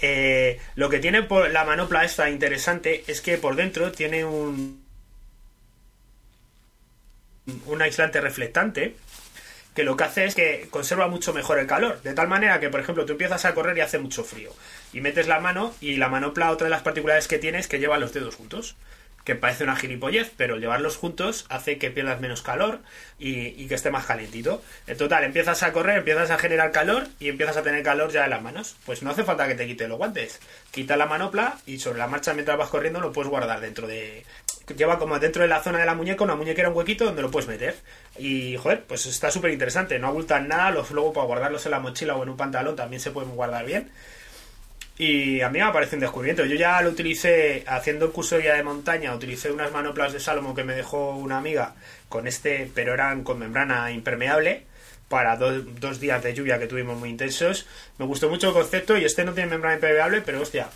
Eh, 0.00 0.58
lo 0.74 0.88
que 0.88 0.98
tiene 0.98 1.22
por 1.22 1.50
la 1.50 1.64
manopla 1.64 2.04
esta 2.04 2.30
interesante 2.30 3.04
es 3.06 3.20
que 3.20 3.36
por 3.36 3.54
dentro 3.54 3.92
tiene 3.92 4.24
un 4.24 4.84
un 7.66 7.82
aislante 7.82 8.20
reflectante 8.20 8.96
que 9.80 9.84
lo 9.84 9.96
que 9.96 10.04
hace 10.04 10.26
es 10.26 10.34
que 10.34 10.68
conserva 10.68 11.08
mucho 11.08 11.32
mejor 11.32 11.58
el 11.58 11.66
calor. 11.66 12.02
De 12.02 12.12
tal 12.12 12.28
manera 12.28 12.60
que, 12.60 12.68
por 12.68 12.80
ejemplo, 12.80 13.06
tú 13.06 13.12
empiezas 13.12 13.46
a 13.46 13.54
correr 13.54 13.78
y 13.78 13.80
hace 13.80 13.98
mucho 13.98 14.24
frío. 14.24 14.52
Y 14.92 15.00
metes 15.00 15.26
la 15.26 15.40
mano 15.40 15.74
y 15.80 15.96
la 15.96 16.10
manopla, 16.10 16.50
otra 16.50 16.66
de 16.66 16.70
las 16.70 16.82
particularidades 16.82 17.28
que 17.28 17.38
tiene 17.38 17.58
es 17.58 17.66
que 17.66 17.78
lleva 17.78 17.96
los 17.96 18.12
dedos 18.12 18.34
juntos. 18.34 18.76
Que 19.24 19.36
parece 19.36 19.64
una 19.64 19.76
gilipollez, 19.76 20.32
pero 20.36 20.58
llevarlos 20.58 20.98
juntos 20.98 21.46
hace 21.48 21.78
que 21.78 21.90
pierdas 21.90 22.20
menos 22.20 22.42
calor 22.42 22.80
y, 23.18 23.66
que 23.68 23.74
esté 23.74 23.90
más 23.90 24.04
calentito. 24.04 24.62
En 24.86 24.98
total, 24.98 25.24
empiezas 25.24 25.62
a 25.62 25.72
correr, 25.72 25.98
empiezas 25.98 26.30
a 26.30 26.36
generar 26.36 26.72
calor 26.72 27.06
y 27.18 27.30
empiezas 27.30 27.56
a 27.56 27.62
tener 27.62 27.82
calor 27.82 28.12
ya 28.12 28.24
en 28.24 28.30
las 28.30 28.42
manos. 28.42 28.76
Pues 28.84 29.02
no 29.02 29.10
hace 29.10 29.24
falta 29.24 29.48
que 29.48 29.54
te 29.54 29.66
quite 29.66 29.88
los 29.88 29.96
guantes. 29.96 30.40
Quita 30.72 30.98
la 30.98 31.06
manopla 31.06 31.58
y 31.64 31.78
sobre 31.78 32.00
la 32.00 32.06
marcha 32.06 32.34
mientras 32.34 32.58
vas 32.58 32.68
corriendo 32.68 33.00
lo 33.00 33.12
puedes 33.12 33.30
guardar 33.30 33.60
dentro 33.60 33.86
de, 33.86 34.26
lleva 34.76 34.98
como 34.98 35.18
dentro 35.18 35.42
de 35.42 35.48
la 35.48 35.62
zona 35.62 35.78
de 35.78 35.86
la 35.86 35.94
muñeca 35.94 36.24
una 36.24 36.36
muñequera, 36.36 36.68
un 36.70 36.76
huequito 36.76 37.04
donde 37.04 37.22
lo 37.22 37.30
puedes 37.30 37.48
meter. 37.48 37.76
Y, 38.18 38.56
joder, 38.56 38.82
pues 38.84 39.06
está 39.06 39.30
súper 39.30 39.50
interesante. 39.52 39.98
No 39.98 40.08
abultan 40.08 40.48
nada, 40.48 40.70
los 40.70 40.90
luego 40.90 41.12
para 41.12 41.26
guardarlos 41.26 41.64
en 41.66 41.72
la 41.72 41.80
mochila 41.80 42.16
o 42.16 42.22
en 42.22 42.28
un 42.30 42.36
pantalón 42.36 42.76
también 42.76 43.00
se 43.00 43.10
pueden 43.10 43.30
guardar 43.36 43.64
bien. 43.64 43.90
Y 44.98 45.40
a 45.40 45.48
mí 45.48 45.58
me 45.60 45.72
parece 45.72 45.96
un 45.96 46.00
descubrimiento. 46.00 46.44
Yo 46.44 46.56
ya 46.56 46.80
lo 46.82 46.90
utilicé 46.90 47.64
haciendo 47.66 48.04
el 48.06 48.12
curso 48.12 48.36
de 48.36 48.42
guía 48.42 48.54
de 48.54 48.62
montaña, 48.62 49.14
utilicé 49.14 49.50
unas 49.50 49.72
manoplas 49.72 50.12
de 50.12 50.20
Salomon 50.20 50.54
que 50.54 50.62
me 50.64 50.74
dejó 50.74 51.12
una 51.16 51.38
amiga 51.38 51.74
con 52.10 52.26
este, 52.26 52.70
pero 52.74 52.92
eran 52.92 53.24
con 53.24 53.38
membrana 53.38 53.90
impermeable 53.92 54.64
para 55.08 55.36
do- 55.36 55.62
dos 55.62 56.00
días 56.00 56.22
de 56.22 56.34
lluvia 56.34 56.58
que 56.58 56.66
tuvimos 56.66 56.98
muy 56.98 57.08
intensos. 57.08 57.66
Me 57.98 58.04
gustó 58.04 58.28
mucho 58.28 58.48
el 58.48 58.52
concepto 58.52 58.98
y 58.98 59.04
este 59.06 59.24
no 59.24 59.32
tiene 59.32 59.48
membrana 59.50 59.76
impermeable, 59.76 60.20
pero 60.20 60.42
hostia, 60.42 60.68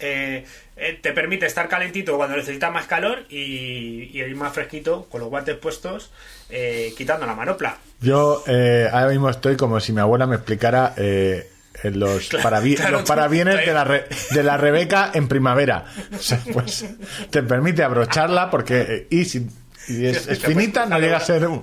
eh, 0.00 0.44
eh, 0.76 0.98
te 1.00 1.12
permite 1.12 1.46
estar 1.46 1.68
calentito 1.68 2.16
cuando 2.16 2.36
necesitas 2.36 2.72
más 2.72 2.86
calor 2.86 3.24
y, 3.28 4.10
y 4.12 4.20
ir 4.22 4.36
más 4.36 4.52
fresquito 4.52 5.06
con 5.10 5.20
los 5.20 5.30
guantes 5.30 5.56
puestos, 5.56 6.10
eh, 6.50 6.92
quitando 6.96 7.26
la 7.26 7.34
manopla. 7.34 7.78
Yo 8.00 8.42
eh, 8.46 8.88
ahora 8.92 9.08
mismo 9.08 9.30
estoy 9.30 9.56
como 9.56 9.80
si 9.80 9.92
mi 9.92 10.00
abuela 10.00 10.26
me 10.26 10.36
explicara 10.36 10.94
eh, 10.96 11.48
los, 11.84 12.28
claro, 12.28 12.60
los 12.90 13.04
tú- 13.04 13.08
parabienes 13.08 13.64
de 13.66 13.72
la, 13.72 13.84
re- 13.84 14.04
de 14.30 14.42
la 14.42 14.56
Rebeca 14.56 15.10
en 15.14 15.28
primavera. 15.28 15.84
O 16.14 16.18
sea, 16.18 16.40
pues 16.52 16.84
te 17.30 17.42
permite 17.42 17.82
abrocharla 17.82 18.50
porque 18.50 18.80
eh, 18.80 19.06
y 19.10 19.24
si 19.24 19.46
y 19.88 20.06
es, 20.06 20.26
finita, 20.42 20.86
no 20.86 20.98
llega 20.98 21.18
a 21.18 21.20
ser 21.20 21.46
un, 21.46 21.62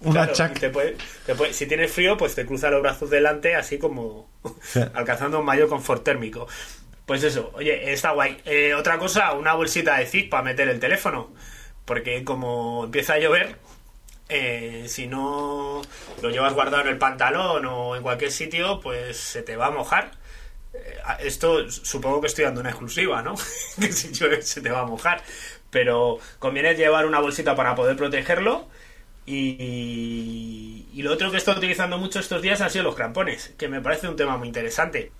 una 0.00 0.28
Claro, 0.28 0.52
te 0.60 0.68
puede- 0.70 0.96
te 1.26 1.34
puede- 1.34 1.52
si 1.54 1.66
tienes 1.66 1.90
frío, 1.90 2.16
pues 2.18 2.34
te 2.34 2.44
cruza 2.44 2.68
los 2.70 2.82
brazos 2.82 3.08
delante, 3.10 3.54
así 3.54 3.78
como 3.78 4.28
Sí. 4.62 4.80
alcanzando 4.94 5.38
un 5.40 5.46
mayor 5.46 5.68
confort 5.68 6.04
térmico. 6.04 6.46
Pues 7.06 7.24
eso, 7.24 7.50
oye, 7.54 7.92
está 7.92 8.12
guay. 8.12 8.40
Eh, 8.44 8.74
otra 8.74 8.98
cosa, 8.98 9.32
una 9.34 9.54
bolsita 9.54 9.98
de 9.98 10.06
zip 10.06 10.30
para 10.30 10.44
meter 10.44 10.68
el 10.68 10.80
teléfono. 10.80 11.32
Porque 11.84 12.24
como 12.24 12.84
empieza 12.84 13.14
a 13.14 13.18
llover, 13.18 13.56
eh, 14.28 14.84
si 14.88 15.06
no 15.08 15.82
lo 16.22 16.30
llevas 16.30 16.54
guardado 16.54 16.84
en 16.84 16.88
el 16.88 16.98
pantalón 16.98 17.66
o 17.66 17.96
en 17.96 18.02
cualquier 18.02 18.30
sitio, 18.30 18.80
pues 18.80 19.16
se 19.16 19.42
te 19.42 19.56
va 19.56 19.66
a 19.66 19.70
mojar. 19.70 20.12
Eh, 20.74 20.98
esto 21.20 21.68
supongo 21.70 22.20
que 22.20 22.28
estoy 22.28 22.44
dando 22.44 22.60
una 22.60 22.70
exclusiva, 22.70 23.20
¿no? 23.22 23.34
que 23.80 23.92
si 23.92 24.12
llueve 24.12 24.42
se 24.42 24.60
te 24.60 24.70
va 24.70 24.80
a 24.80 24.86
mojar. 24.86 25.22
Pero 25.70 26.18
conviene 26.38 26.74
llevar 26.74 27.06
una 27.06 27.20
bolsita 27.20 27.56
para 27.56 27.74
poder 27.74 27.96
protegerlo. 27.96 28.68
Y, 29.26 30.86
y 30.92 31.02
lo 31.02 31.12
otro 31.12 31.30
que 31.30 31.36
he 31.36 31.38
estado 31.38 31.58
utilizando 31.58 31.96
mucho 31.98 32.18
estos 32.20 32.42
días 32.42 32.60
han 32.60 32.70
sido 32.70 32.84
los 32.84 32.96
crampones, 32.96 33.54
que 33.56 33.68
me 33.68 33.80
parece 33.80 34.08
un 34.08 34.16
tema 34.16 34.36
muy 34.36 34.48
interesante. 34.48 35.12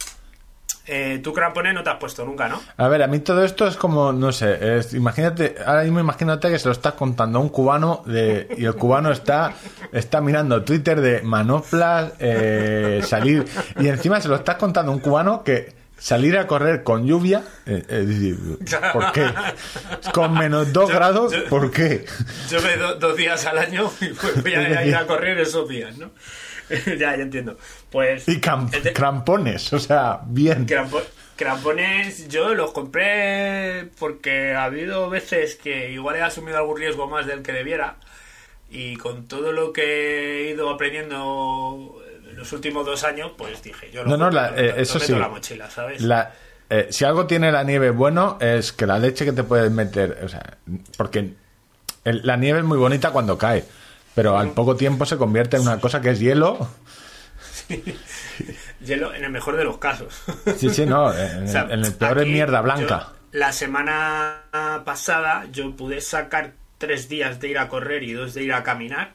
Eh, 0.86 1.20
tú 1.22 1.32
crampones 1.32 1.74
no 1.74 1.82
te 1.84 1.90
has 1.90 1.96
puesto 1.96 2.24
nunca, 2.24 2.48
¿no? 2.48 2.60
A 2.76 2.88
ver, 2.88 3.02
a 3.04 3.06
mí 3.06 3.20
todo 3.20 3.44
esto 3.44 3.68
es 3.68 3.76
como, 3.76 4.12
no 4.12 4.32
sé, 4.32 4.78
es- 4.78 4.94
imagínate, 4.94 5.54
ahora 5.64 5.84
mismo 5.84 6.00
imagínate 6.00 6.50
que 6.50 6.58
se 6.58 6.66
lo 6.66 6.72
estás 6.72 6.94
contando 6.94 7.38
a 7.38 7.42
un 7.42 7.50
cubano 7.50 8.02
de, 8.06 8.48
y 8.58 8.64
el 8.64 8.74
cubano 8.74 9.12
está, 9.12 9.52
está 9.92 10.20
mirando 10.20 10.64
Twitter 10.64 11.00
de 11.00 11.22
manoplas, 11.22 12.12
eh, 12.18 13.00
salir, 13.04 13.44
y 13.78 13.86
encima 13.86 14.20
se 14.20 14.26
lo 14.28 14.34
estás 14.34 14.56
contando 14.56 14.90
a 14.90 14.94
un 14.96 15.00
cubano 15.00 15.44
que 15.44 15.72
salir 15.96 16.36
a 16.36 16.48
correr 16.48 16.82
con 16.82 17.06
lluvia, 17.06 17.42
eh, 17.64 18.34
¿por 18.92 19.12
qué? 19.12 19.26
Con 20.12 20.34
menos 20.34 20.72
2 20.72 20.88
Yo- 20.88 20.94
grados, 20.96 21.32
yo- 21.32 21.44
¿por 21.48 21.70
qué? 21.70 22.04
Yo 22.50 22.60
me 22.60 22.76
do- 22.76 22.96
dos 22.96 23.16
días 23.16 23.46
al 23.46 23.58
año 23.58 23.88
y 24.00 24.08
pues 24.08 24.42
voy 24.42 24.54
a 24.54 24.84
ir 24.84 24.96
a 24.96 25.06
correr 25.06 25.38
esos 25.38 25.68
días, 25.68 25.96
¿no? 25.96 26.10
ya, 26.98 27.16
ya 27.16 27.22
entiendo. 27.22 27.56
Pues. 27.90 28.28
Y 28.28 28.36
de- 28.36 28.92
crampones, 28.92 29.72
o 29.72 29.78
sea, 29.78 30.20
bien. 30.26 30.66
Crampo- 30.66 31.02
Crampones 31.36 32.28
yo 32.28 32.54
los 32.54 32.72
compré 32.72 33.88
porque 33.98 34.54
ha 34.54 34.64
habido 34.64 35.08
veces 35.10 35.56
que 35.56 35.90
igual 35.90 36.16
he 36.16 36.22
asumido 36.22 36.58
algún 36.58 36.76
riesgo 36.78 37.08
más 37.08 37.26
del 37.26 37.42
que 37.42 37.52
debiera 37.52 37.96
y 38.70 38.96
con 38.96 39.26
todo 39.26 39.52
lo 39.52 39.72
que 39.72 40.46
he 40.46 40.50
ido 40.50 40.70
aprendiendo 40.70 41.96
en 42.30 42.36
los 42.36 42.52
últimos 42.52 42.86
dos 42.86 43.04
años, 43.04 43.32
pues 43.36 43.62
dije, 43.62 43.90
yo 43.92 44.04
lo, 44.04 44.10
No, 44.10 44.16
no, 44.16 44.30
la- 44.30 44.50
lo 44.52 44.56
eh, 44.58 44.74
eso 44.78 44.94
lo 44.94 45.00
meto 45.00 45.14
sí. 45.14 45.18
la 45.20 45.28
mochila, 45.28 45.70
¿sabes? 45.70 46.00
La, 46.02 46.32
eh, 46.70 46.86
si 46.90 47.04
algo 47.04 47.26
tiene 47.26 47.50
la 47.52 47.64
nieve 47.64 47.90
bueno 47.90 48.38
es 48.40 48.72
que 48.72 48.86
la 48.86 48.98
leche 48.98 49.24
que 49.24 49.32
te 49.32 49.42
puedes 49.42 49.70
meter, 49.70 50.20
o 50.24 50.28
sea, 50.28 50.58
porque 50.96 51.30
el- 52.04 52.20
la 52.24 52.36
nieve 52.36 52.60
es 52.60 52.64
muy 52.64 52.78
bonita 52.78 53.10
cuando 53.10 53.36
cae, 53.36 53.64
pero 54.14 54.38
al 54.38 54.50
poco 54.50 54.76
tiempo 54.76 55.06
se 55.06 55.16
convierte 55.16 55.56
en 55.56 55.62
una 55.62 55.80
cosa 55.80 56.00
que 56.00 56.10
es 56.10 56.20
hielo. 56.20 56.68
Hielo 58.84 59.14
en 59.14 59.24
el 59.24 59.30
mejor 59.30 59.56
de 59.56 59.64
los 59.64 59.78
casos. 59.78 60.22
Sí, 60.56 60.68
sí, 60.70 60.84
no, 60.84 61.12
en, 61.16 61.44
O 61.48 61.48
sea, 61.48 61.62
el, 61.62 61.72
en 61.72 61.84
el 61.84 61.94
peor 61.94 62.18
es 62.20 62.26
mierda 62.26 62.60
blanca. 62.60 63.08
yo, 63.08 63.38
la 63.38 63.52
semana 63.52 64.42
pasada 64.84 65.46
yo 65.52 65.74
pude 65.76 66.00
sacar 66.00 66.52
tres 66.78 67.08
días 67.08 67.40
de 67.40 67.48
ir 67.48 67.58
a 67.58 67.68
correr 67.68 68.02
y 68.02 68.12
dos 68.12 68.34
de 68.34 68.42
ir 68.42 68.52
a 68.52 68.62
caminar 68.62 69.14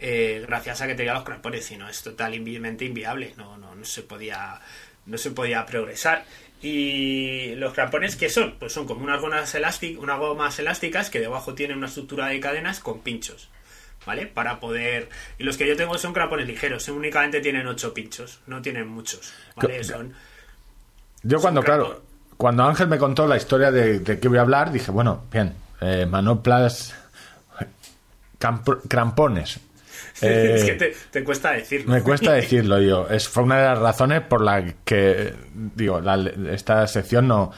eh, 0.00 0.44
gracias 0.46 0.80
a 0.80 0.86
que 0.86 0.94
tenía 0.94 1.14
los 1.14 1.24
crampones, 1.24 1.64
si 1.64 1.76
no 1.76 1.88
es 1.88 2.02
totalmente 2.02 2.84
inviable, 2.84 3.34
no, 3.36 3.58
no, 3.58 3.74
no 3.74 3.84
se 3.84 4.02
podía 4.02 4.60
no 5.06 5.18
se 5.18 5.30
podía 5.30 5.64
progresar. 5.66 6.24
Y 6.60 7.54
los 7.54 7.72
crampones, 7.72 8.16
¿qué 8.16 8.28
son? 8.28 8.56
Pues 8.58 8.72
son 8.72 8.86
como 8.86 9.04
unas 9.04 9.20
gomas, 9.20 9.54
elásticas, 9.54 10.02
unas 10.02 10.18
gomas 10.18 10.58
elásticas 10.58 11.08
que 11.08 11.20
debajo 11.20 11.54
tienen 11.54 11.78
una 11.78 11.86
estructura 11.86 12.26
de 12.26 12.40
cadenas 12.40 12.80
con 12.80 13.00
pinchos. 13.00 13.48
¿Vale? 14.06 14.26
Para 14.26 14.58
poder. 14.60 15.08
Y 15.38 15.44
los 15.44 15.56
que 15.58 15.66
yo 15.68 15.76
tengo 15.76 15.98
son 15.98 16.12
crampones 16.14 16.46
ligeros, 16.46 16.88
únicamente 16.88 17.40
tienen 17.40 17.66
ocho 17.66 17.92
pinchos, 17.92 18.40
no 18.46 18.62
tienen 18.62 18.86
muchos. 18.88 19.32
¿Vale? 19.56 19.78
Que- 19.78 19.84
Son. 19.84 20.14
Yo 21.22 21.40
cuando, 21.40 21.62
claro, 21.62 22.02
cuando 22.36 22.64
Ángel 22.64 22.88
me 22.88 22.96
contó 22.96 23.26
la 23.26 23.36
historia 23.36 23.70
de, 23.70 23.98
de 23.98 24.18
qué 24.20 24.28
voy 24.28 24.38
a 24.38 24.42
hablar, 24.42 24.70
dije, 24.72 24.90
bueno, 24.90 25.24
bien, 25.32 25.54
eh, 25.80 26.06
manoplas, 26.06 26.94
camp- 28.38 28.86
crampones. 28.88 29.60
Eh, 30.22 30.54
es 30.56 30.64
que 30.64 30.72
te, 30.74 30.96
te 31.10 31.24
cuesta 31.24 31.52
decirlo. 31.52 31.92
Me 31.92 32.02
cuesta 32.02 32.32
decirlo 32.34 32.80
yo. 32.80 33.08
Es, 33.08 33.28
fue 33.28 33.42
una 33.42 33.58
de 33.58 33.64
las 33.64 33.78
razones 33.78 34.22
por 34.22 34.42
la 34.42 34.64
que, 34.84 35.34
digo, 35.74 36.00
la- 36.00 36.30
esta 36.52 36.86
sección 36.86 37.28
no... 37.28 37.52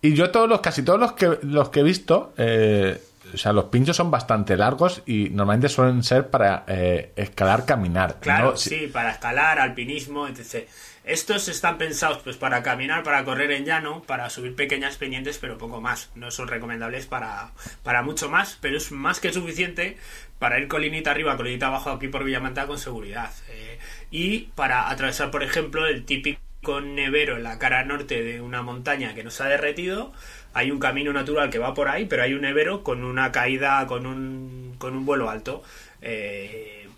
Y 0.00 0.14
yo 0.14 0.30
todos 0.30 0.48
los, 0.48 0.60
casi 0.60 0.82
todos 0.82 1.00
los 1.00 1.12
que, 1.12 1.38
los 1.42 1.70
que 1.70 1.80
he 1.80 1.82
visto, 1.82 2.32
eh, 2.36 3.02
o 3.32 3.36
sea, 3.36 3.52
los 3.52 3.66
pinchos 3.66 3.96
son 3.96 4.10
bastante 4.10 4.56
largos 4.56 5.02
y 5.06 5.30
normalmente 5.30 5.68
suelen 5.68 6.02
ser 6.02 6.28
para 6.30 6.64
eh, 6.66 7.12
escalar, 7.16 7.64
caminar. 7.64 8.18
Claro, 8.20 8.50
¿no? 8.50 8.56
sí, 8.56 8.88
para 8.92 9.12
escalar, 9.12 9.58
alpinismo, 9.58 10.28
etc. 10.28 10.68
Estos 11.04 11.48
están 11.48 11.78
pensados 11.78 12.18
pues 12.18 12.36
para 12.36 12.62
caminar, 12.62 13.02
para 13.02 13.24
correr 13.24 13.50
en 13.52 13.64
llano, 13.64 14.02
para 14.02 14.28
subir 14.28 14.54
pequeñas 14.54 14.96
pendientes, 14.96 15.38
pero 15.38 15.56
poco 15.56 15.80
más. 15.80 16.10
No 16.14 16.30
son 16.30 16.48
recomendables 16.48 17.06
para, 17.06 17.52
para 17.82 18.02
mucho 18.02 18.28
más, 18.28 18.58
pero 18.60 18.76
es 18.76 18.92
más 18.92 19.18
que 19.18 19.32
suficiente 19.32 19.96
para 20.38 20.58
ir 20.58 20.68
colinita 20.68 21.10
arriba, 21.10 21.36
colinita 21.36 21.68
abajo 21.68 21.90
aquí 21.90 22.08
por 22.08 22.24
Villamanta 22.24 22.66
con 22.66 22.78
seguridad. 22.78 23.32
Eh, 23.48 23.78
y 24.10 24.38
para 24.54 24.90
atravesar, 24.90 25.30
por 25.30 25.42
ejemplo, 25.42 25.86
el 25.86 26.04
típico 26.04 26.80
nevero 26.82 27.36
en 27.36 27.42
la 27.42 27.58
cara 27.58 27.84
norte 27.84 28.22
de 28.22 28.40
una 28.40 28.62
montaña 28.62 29.14
que 29.14 29.24
no 29.24 29.30
se 29.30 29.42
ha 29.42 29.46
derretido, 29.46 30.12
hay 30.58 30.70
un 30.70 30.78
camino 30.78 31.12
natural 31.12 31.50
que 31.50 31.58
va 31.58 31.72
por 31.74 31.88
ahí, 31.88 32.04
pero 32.06 32.22
hay 32.22 32.34
un 32.34 32.42
nevero 32.42 32.82
con 32.82 33.04
una 33.04 33.32
caída, 33.32 33.86
con 33.86 34.06
un, 34.06 34.74
con 34.78 34.96
un 34.96 35.06
vuelo 35.06 35.30
alto. 35.30 35.62
Eh, 36.02 36.88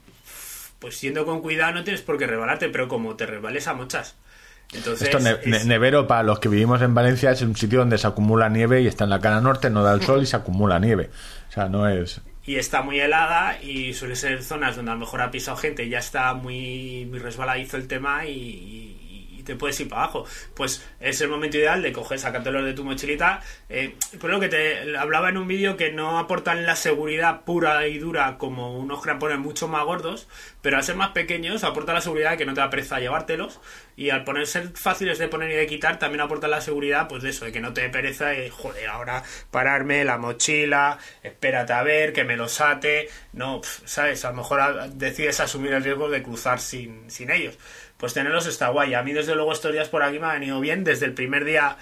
pues 0.79 0.97
siendo 0.97 1.27
con 1.27 1.43
cuidado 1.43 1.73
no 1.75 1.85
tienes 1.85 2.03
por 2.03 2.17
qué 2.19 2.27
rebalarte, 2.27 2.69
pero 2.71 2.89
como 2.89 3.15
te 3.17 3.27
rebales 3.27 3.67
a 3.69 3.75
muchas. 3.75 4.17
Entonces, 4.73 5.09
Esto, 5.09 5.19
ne- 5.21 5.33
es- 5.43 5.47
ne- 5.47 5.65
nevero, 5.65 6.07
para 6.07 6.23
los 6.23 6.39
que 6.39 6.49
vivimos 6.49 6.81
en 6.81 6.95
Valencia, 6.95 7.33
es 7.33 7.43
un 7.43 7.57
sitio 7.57 7.81
donde 7.81 7.99
se 7.99 8.07
acumula 8.07 8.49
nieve 8.49 8.81
y 8.83 8.87
está 8.87 9.05
en 9.05 9.11
la 9.11 9.21
cara 9.21 9.41
norte, 9.41 9.69
no 9.69 9.83
da 9.83 9.93
el 9.95 10.03
sol 10.03 10.23
y 10.23 10.27
se 10.27 10.37
acumula 10.37 10.79
nieve. 10.79 11.11
O 11.49 11.53
sea, 11.53 11.69
no 11.69 11.89
es... 11.89 12.21
y 12.47 12.55
está 12.57 12.81
muy 12.83 12.99
helada 13.01 13.61
y 13.61 13.93
suele 13.95 14.15
ser 14.17 14.43
zonas 14.43 14.77
donde 14.77 14.93
a 14.93 14.95
lo 14.95 15.01
mejor 15.01 15.21
ha 15.23 15.31
pisado 15.31 15.57
gente 15.57 15.85
y 15.85 15.89
ya 15.91 15.99
está 15.99 16.33
muy, 16.35 17.05
muy 17.11 17.19
resbaladizo 17.19 17.77
el 17.77 17.89
tema 17.89 18.25
y, 18.27 18.31
y- 18.33 18.90
y 19.41 19.43
te 19.43 19.57
puedes 19.57 19.81
ir 19.81 19.89
para 19.89 20.05
abajo. 20.05 20.25
Pues 20.55 20.87
es 21.01 21.21
el 21.21 21.29
momento 21.29 21.57
ideal 21.57 21.83
de 21.83 21.93
coger, 21.93 22.19
sacártelo 22.19 22.63
de 22.63 22.75
tu 22.75 22.85
mochilita. 22.85 23.41
Eh, 23.69 23.97
por 24.21 24.31
lo 24.31 24.39
que 24.39 24.49
te 24.49 24.97
hablaba 24.97 25.31
en 25.31 25.39
un 25.39 25.49
vídeo 25.49 25.77
que 25.77 25.93
no 25.93 26.19
aportan 26.19 26.67
la 26.67 26.77
seguridad 26.77 27.43
pura 27.45 27.87
y 27.89 27.99
dura 27.99 28.37
como 28.39 28.79
unos 28.79 29.03
crampones 29.03 29.39
mucho 29.39 29.67
más 29.67 29.85
gordos, 29.85 30.29
pero 30.61 30.77
al 30.77 30.85
ser 30.85 30.97
más 30.97 31.11
pequeños 31.11 31.65
aporta 31.65 31.93
la 31.93 32.01
seguridad 32.01 32.33
de 32.33 32.37
que 32.37 32.47
no 32.47 32.55
te 32.55 32.61
da 32.61 32.71
pereza 32.71 33.01
llevártelos 33.01 33.61
y 33.97 34.11
al 34.11 34.25
poner 34.25 34.47
ser 34.47 34.71
fáciles 34.75 35.19
de 35.19 35.29
poner 35.29 35.51
y 35.51 35.55
de 35.55 35.67
quitar 35.67 35.99
también 35.99 36.21
aporta 36.21 36.49
la 36.49 36.61
seguridad 36.61 37.09
pues 37.09 37.23
de 37.23 37.31
eso, 37.31 37.45
de 37.45 37.53
que 37.53 37.61
no 37.61 37.73
te 37.73 37.89
pereza 37.89 38.35
y 38.35 38.49
joder, 38.51 38.89
ahora 38.89 39.23
pararme 39.51 40.05
la 40.05 40.19
mochila, 40.19 40.99
espérate 41.23 41.73
a 41.73 41.83
ver, 41.83 42.13
que 42.13 42.25
me 42.25 42.37
los 42.37 42.61
ate, 42.61 43.09
no, 43.33 43.61
pf, 43.61 43.83
sabes, 43.87 44.25
a 44.25 44.31
lo 44.31 44.37
mejor 44.37 44.91
decides 44.91 45.41
asumir 45.41 45.73
el 45.73 45.85
riesgo 45.85 46.09
de 46.09 46.23
cruzar 46.23 46.61
sin, 46.61 47.11
sin 47.11 47.31
ellos. 47.31 47.59
Pues 48.01 48.15
tenerlos 48.15 48.47
está 48.47 48.69
guay. 48.71 48.95
A 48.95 49.03
mí 49.03 49.13
desde 49.13 49.35
luego 49.35 49.53
estos 49.53 49.73
días 49.73 49.89
por 49.89 50.03
aquí 50.03 50.19
me 50.19 50.27
ha 50.27 50.33
venido 50.33 50.59
bien, 50.61 50.83
desde 50.83 51.07
el 51.07 51.13
primer 51.13 51.45
día 51.45 51.77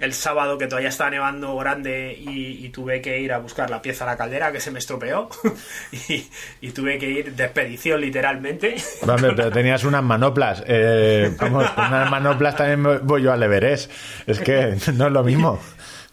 el 0.00 0.14
sábado 0.14 0.56
que 0.56 0.66
todavía 0.66 0.88
estaba 0.88 1.10
nevando 1.10 1.54
grande 1.56 2.16
y, 2.18 2.64
y 2.64 2.70
tuve 2.70 3.02
que 3.02 3.20
ir 3.20 3.32
a 3.32 3.38
buscar 3.38 3.68
la 3.68 3.82
pieza 3.82 4.04
a 4.04 4.06
la 4.06 4.16
caldera 4.16 4.50
que 4.50 4.58
se 4.58 4.70
me 4.70 4.78
estropeó 4.78 5.28
y, 6.08 6.26
y 6.62 6.70
tuve 6.70 6.98
que 6.98 7.08
ir 7.08 7.34
de 7.34 7.44
expedición 7.44 8.00
literalmente. 8.00 8.76
Hombre, 9.02 9.32
pero 9.36 9.52
tenías 9.52 9.84
unas 9.84 10.02
manoplas. 10.02 10.64
Eh, 10.66 11.34
vamos, 11.38 11.70
con 11.70 11.86
unas 11.86 12.10
manoplas 12.10 12.56
también 12.56 13.06
voy 13.06 13.22
yo 13.22 13.32
al 13.32 13.42
Everest. 13.42 13.90
Es 14.26 14.40
que 14.40 14.76
no 14.94 15.06
es 15.06 15.12
lo 15.12 15.22
mismo. 15.22 15.60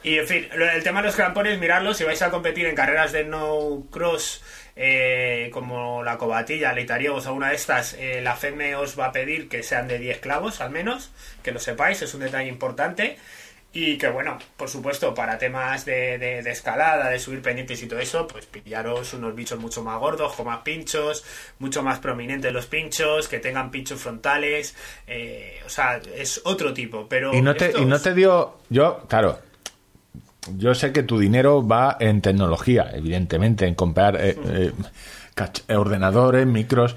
Y 0.04 0.20
en 0.20 0.28
fin, 0.28 0.48
el 0.54 0.84
tema 0.84 1.02
de 1.02 1.08
los 1.08 1.16
crampones, 1.16 1.60
miradlos, 1.60 1.98
si 1.98 2.04
vais 2.04 2.22
a 2.22 2.30
competir 2.30 2.66
en 2.66 2.76
carreras 2.76 3.12
de 3.12 3.24
no 3.24 3.88
cross 3.90 4.42
eh, 4.78 5.50
como 5.52 6.04
la 6.04 6.18
cobatilla, 6.18 6.72
la 6.74 6.82
itariegos 6.82 7.26
o 7.28 7.34
una 7.34 7.50
de 7.50 7.56
estas, 7.56 7.94
eh, 7.96 8.22
la 8.22 8.36
FEME 8.36 8.76
os 8.76 8.98
va 8.98 9.08
a 9.08 9.12
pedir 9.12 9.50
que 9.50 9.64
sean 9.64 9.88
de 9.88 9.98
10 10.00 10.20
clavos 10.20 10.62
al 10.62 10.70
menos, 10.72 11.12
que 11.44 11.52
lo 11.52 11.60
sepáis, 11.60 12.02
es 12.02 12.14
un 12.14 12.22
detalle 12.22 12.48
importante. 12.50 13.18
Y 13.74 13.98
que 13.98 14.08
bueno, 14.08 14.40
por 14.56 14.70
supuesto, 14.70 15.14
para 15.14 15.38
temas 15.38 15.84
de, 15.86 16.18
de- 16.18 16.42
de 16.42 16.52
escalada, 16.52 17.10
de 17.10 17.20
subir 17.20 17.42
pendientes 17.42 17.84
y 17.84 17.88
todo 17.88 18.00
eso, 18.00 18.26
pues 18.26 18.46
pillaros 18.46 19.14
unos 19.14 19.36
bichos 19.36 19.60
mucho 19.60 19.84
más 19.84 20.00
gordos, 20.00 20.34
con 20.36 20.46
más 20.48 20.60
pinchos, 20.62 21.24
mucho 21.60 21.84
más 21.84 22.00
prominentes 22.00 22.52
los 22.54 22.66
pinchos, 22.66 23.28
que 23.28 23.40
tengan 23.40 23.70
pinchos 23.70 24.00
frontales, 24.02 24.74
eh, 25.06 25.60
o 25.66 25.70
sea, 25.70 26.00
es 26.16 26.42
otro 26.46 26.74
tipo, 26.74 27.08
pero... 27.10 27.34
Y 27.36 27.42
no 27.42 27.54
te, 27.56 27.74
y 27.78 27.86
no 27.86 28.00
te 28.02 28.14
dio. 28.16 28.58
Yo, 28.70 29.04
claro. 29.10 29.38
Yo 30.58 30.76
sé 30.76 30.92
que 30.92 31.04
tu 31.04 31.20
dinero 31.20 31.66
va 31.66 31.98
en 32.00 32.22
tecnología, 32.22 32.90
evidentemente, 32.94 33.66
en 33.66 33.76
comprar 33.76 34.16
eh, 34.16 34.38
eh, 34.46 34.72
eh, 35.68 35.76
ordenadores, 35.76 36.46
micros. 36.46 36.96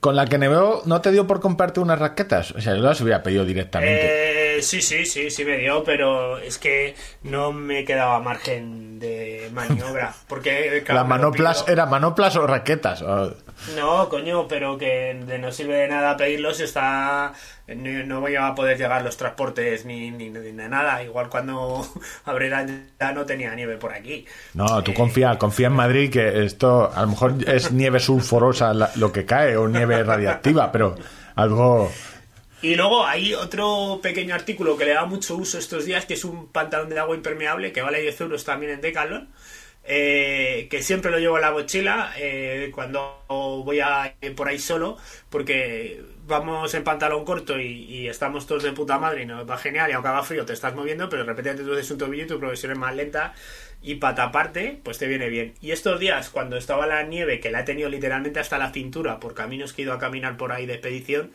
Con 0.00 0.16
la 0.16 0.26
que 0.26 0.36
Neveo 0.36 0.82
no 0.84 1.00
te 1.00 1.12
dio 1.12 1.26
por 1.26 1.40
comprarte 1.40 1.80
unas 1.80 1.98
raquetas. 1.98 2.50
O 2.52 2.60
sea, 2.60 2.74
yo 2.74 2.82
las 2.82 3.00
hubiera 3.00 3.22
pedido 3.22 3.44
directamente. 3.44 4.41
Eh, 4.62 4.64
sí, 4.64 4.80
sí, 4.80 5.04
sí, 5.04 5.30
sí 5.30 5.44
me 5.44 5.58
dio, 5.58 5.82
pero 5.84 6.38
es 6.38 6.58
que 6.58 6.94
no 7.24 7.52
me 7.52 7.84
quedaba 7.84 8.20
margen 8.20 8.98
de 8.98 9.50
maniobra. 9.52 10.14
Porque 10.28 10.82
claro, 10.84 11.00
Las 11.00 11.08
me 11.08 11.14
lo 11.16 11.20
manoplas. 11.30 11.64
¿eran 11.68 11.90
manoplas 11.90 12.36
o 12.36 12.46
raquetas? 12.46 13.02
O- 13.02 13.34
No, 13.76 14.08
coño, 14.08 14.46
pero 14.48 14.78
que 14.78 15.18
de- 15.26 15.38
no 15.38 15.50
sirve 15.52 15.74
de 15.76 15.88
nada 15.88 16.16
pedirlos, 16.16 16.60
está... 16.60 17.32
No, 17.68 18.04
no 18.04 18.20
voy 18.20 18.34
a 18.36 18.54
poder 18.54 18.76
llegar 18.76 19.02
los 19.02 19.16
transportes 19.16 19.84
ni, 19.86 20.10
ni, 20.10 20.28
ni 20.30 20.52
nada. 20.52 21.02
Igual 21.02 21.28
cuando 21.28 21.86
abriera 22.24 22.66
ya 23.00 23.12
no 23.12 23.24
tenía 23.24 23.54
nieve 23.54 23.76
por 23.78 23.92
aquí. 23.92 24.26
No, 24.54 24.82
tú 24.82 24.90
Eh, 24.90 24.94
confía, 24.94 25.38
confía 25.38 25.68
en 25.68 25.72
Madrid 25.74 26.10
que 26.12 26.44
esto 26.44 26.90
a 26.94 27.02
lo 27.02 27.08
mejor 27.08 27.34
es 27.46 27.72
nieve 27.72 27.98
sulfurosa 28.00 28.72
lo 28.96 29.12
que 29.12 29.24
cae 29.24 29.56
o 29.56 29.68
nieve 29.68 30.02
radiactiva, 30.02 30.70
pero 30.72 30.96
algo... 31.36 31.90
Y 32.62 32.76
luego 32.76 33.04
hay 33.04 33.34
otro 33.34 33.98
pequeño 34.00 34.36
artículo 34.36 34.76
que 34.76 34.84
le 34.84 34.92
da 34.92 35.04
mucho 35.04 35.34
uso 35.34 35.58
estos 35.58 35.84
días, 35.84 36.06
que 36.06 36.14
es 36.14 36.24
un 36.24 36.46
pantalón 36.46 36.88
de 36.90 36.98
agua 36.98 37.16
impermeable, 37.16 37.72
que 37.72 37.82
vale 37.82 38.00
10 38.00 38.20
euros 38.20 38.44
también 38.44 38.72
en 38.72 38.80
Decathlon, 38.80 39.28
eh, 39.84 40.68
que 40.70 40.80
siempre 40.80 41.10
lo 41.10 41.18
llevo 41.18 41.36
en 41.36 41.42
la 41.42 41.50
mochila 41.50 42.12
eh, 42.16 42.70
cuando 42.72 43.24
voy 43.28 43.80
a 43.80 44.14
por 44.36 44.46
ahí 44.46 44.60
solo, 44.60 44.96
porque 45.28 46.00
vamos 46.24 46.72
en 46.74 46.84
pantalón 46.84 47.24
corto 47.24 47.58
y, 47.58 48.06
estamos 48.06 48.46
todos 48.46 48.62
de 48.62 48.70
puta 48.70 48.96
madre 48.98 49.22
y 49.22 49.26
nos 49.26 49.48
va 49.48 49.58
genial 49.58 49.90
y 49.90 49.94
aunque 49.94 50.08
haga 50.10 50.22
frío 50.22 50.46
te 50.46 50.52
estás 50.52 50.74
moviendo, 50.74 51.08
pero 51.08 51.24
de 51.24 51.28
repente 51.30 51.54
te 51.54 51.64
tuves 51.64 51.90
un 51.90 51.98
tobillo 51.98 52.24
y 52.24 52.26
tu 52.28 52.38
progresión 52.38 52.72
es 52.72 52.78
más 52.78 52.94
lenta 52.94 53.34
y 53.82 53.96
para 53.96 54.14
taparte, 54.14 54.78
pues 54.84 54.98
te 54.98 55.08
viene 55.08 55.28
bien. 55.28 55.54
Y 55.60 55.72
estos 55.72 55.98
días, 55.98 56.30
cuando 56.30 56.56
estaba 56.56 56.86
la 56.86 57.02
nieve, 57.02 57.40
que 57.40 57.50
la 57.50 57.60
he 57.60 57.64
tenido 57.64 57.88
literalmente 57.88 58.38
hasta 58.38 58.56
la 58.58 58.70
cintura 58.70 59.18
por 59.18 59.34
caminos 59.34 59.72
que 59.72 59.82
he 59.82 59.84
ido 59.84 59.94
a 59.94 59.98
caminar 59.98 60.36
por 60.36 60.52
ahí 60.52 60.66
de 60.66 60.74
expedición, 60.74 61.32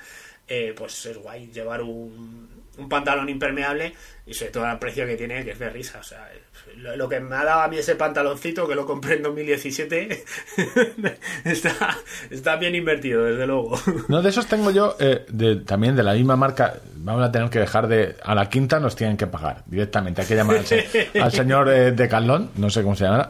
eh, 0.48 0.74
pues 0.78 1.06
es 1.06 1.18
guay 1.18 1.48
llevar 1.52 1.82
un, 1.82 2.48
un 2.78 2.90
pantalón 2.90 3.28
impermeable 3.30 3.94
y 4.26 4.34
sobre 4.34 4.52
todo 4.52 4.70
el 4.72 4.78
precio 4.80 5.06
que 5.06 5.16
tiene, 5.18 5.44
que 5.44 5.52
es 5.52 5.60
de 5.60 5.70
risa. 5.70 6.00
O 6.00 6.04
sea, 6.04 6.30
lo, 6.78 6.96
lo 6.96 7.10
que 7.10 7.20
me 7.20 7.36
ha 7.36 7.44
dado 7.44 7.62
a 7.62 7.68
mí 7.68 7.78
ese 7.78 7.96
pantaloncito, 7.96 8.68
que 8.68 8.76
lo 8.76 8.86
compré 8.86 9.16
en 9.16 9.24
2017, 9.24 10.24
está, 11.46 11.98
está 12.30 12.56
bien 12.58 12.76
invertido, 12.76 13.24
desde 13.24 13.48
luego. 13.48 13.80
No, 14.08 14.22
de 14.22 14.30
esos 14.30 14.48
tengo 14.48 14.72
yo 14.72 14.96
eh, 15.00 15.26
de- 15.30 15.58
también 15.58 15.96
de 15.96 16.04
la 16.04 16.14
misma 16.14 16.36
marca. 16.36 16.76
Vamos 16.98 17.24
a 17.24 17.32
tener 17.32 17.50
que 17.50 17.60
dejar 17.60 17.88
de... 17.88 18.16
A 18.24 18.36
la 18.36 18.50
quinta 18.50 18.80
nos 18.80 18.96
tienen 18.96 19.18
que 19.18 19.28
pagar 19.28 19.64
directamente. 19.66 20.22
Hay 20.22 20.28
que 20.28 20.36
llamar 20.36 20.58
al, 20.58 20.66
se- 20.66 21.10
al 21.22 21.32
señor 21.32 21.70
eh, 21.70 21.92
de 21.92 22.08
Carlón, 22.08 22.52
no 22.56 22.70
sé 22.70 22.84
cómo 22.84 22.96
se 22.96 23.06
llama, 23.06 23.30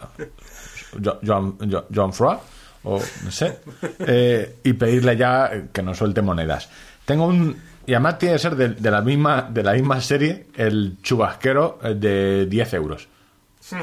Jo- 1.04 1.20
Joan, 1.26 1.58
Jo- 1.70 1.86
Joan 1.94 2.14
Froid, 2.14 2.38
o 2.84 3.02
no 3.24 3.32
sé, 3.32 3.60
eh, 4.00 4.56
y 4.64 4.74
pedirle 4.74 5.16
ya 5.18 5.52
que 5.74 5.82
nos 5.84 5.98
suelte 5.98 6.22
monedas. 6.22 6.70
Tengo 7.08 7.26
un... 7.26 7.56
Y 7.86 7.94
además 7.94 8.18
tiene 8.20 8.36
que 8.36 8.40
ser 8.40 8.56
de, 8.58 8.68
de 8.70 8.92
la 8.92 9.02
misma 9.02 9.44
de 9.50 9.64
la 9.64 9.72
misma 9.72 10.02
serie 10.02 10.48
el 10.58 10.98
chubasquero 11.02 11.80
eh, 11.82 11.94
de 11.96 12.46
10 12.46 12.74
euros. 12.74 13.08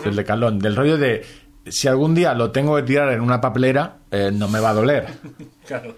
El 0.04 0.14
de 0.14 0.24
Carlón. 0.24 0.58
Del 0.58 0.76
rollo 0.76 0.98
de... 0.98 1.24
Si 1.66 1.88
algún 1.88 2.14
día 2.14 2.34
lo 2.34 2.50
tengo 2.50 2.76
que 2.76 2.82
tirar 2.82 3.10
en 3.12 3.22
una 3.22 3.40
papelera, 3.40 3.96
eh, 4.10 4.30
no 4.30 4.46
me 4.48 4.60
va 4.60 4.70
a 4.70 4.74
doler. 4.74 5.06
Claro. 5.66 5.96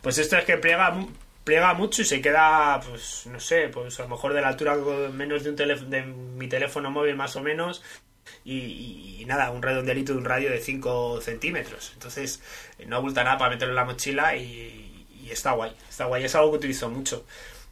Pues 0.00 0.18
esto 0.18 0.36
es 0.36 0.44
que 0.44 0.56
pliega, 0.58 0.94
pliega 1.42 1.74
mucho 1.74 2.02
y 2.02 2.04
se 2.04 2.20
queda, 2.20 2.78
pues, 2.88 3.26
no 3.26 3.40
sé, 3.40 3.68
pues 3.72 3.98
a 3.98 4.04
lo 4.04 4.10
mejor 4.10 4.32
de 4.34 4.40
la 4.40 4.48
altura 4.48 4.76
menos 5.12 5.42
de 5.42 5.50
un 5.50 5.56
teléfono, 5.56 5.90
de 5.90 6.02
mi 6.02 6.46
teléfono 6.46 6.90
móvil 6.92 7.16
más 7.16 7.34
o 7.36 7.40
menos. 7.42 7.82
Y, 8.44 8.58
y- 8.58 9.22
y 9.22 9.24
nada, 9.24 9.50
un 9.50 9.62
redondelito 9.62 10.12
de 10.12 10.18
un 10.18 10.24
radio 10.24 10.50
de 10.50 10.60
5 10.60 11.20
centímetros. 11.22 11.90
Entonces, 11.94 12.40
no 12.86 12.96
abulta 12.96 13.24
nada 13.24 13.38
para 13.38 13.50
meterlo 13.50 13.72
en 13.72 13.76
la 13.76 13.84
mochila 13.84 14.36
y, 14.36 14.83
y 15.24 15.30
está 15.30 15.52
guay. 15.52 15.74
Está 15.88 16.04
guay, 16.06 16.24
es 16.24 16.34
algo 16.34 16.52
que 16.52 16.58
utilizo 16.58 16.88
mucho. 16.88 17.24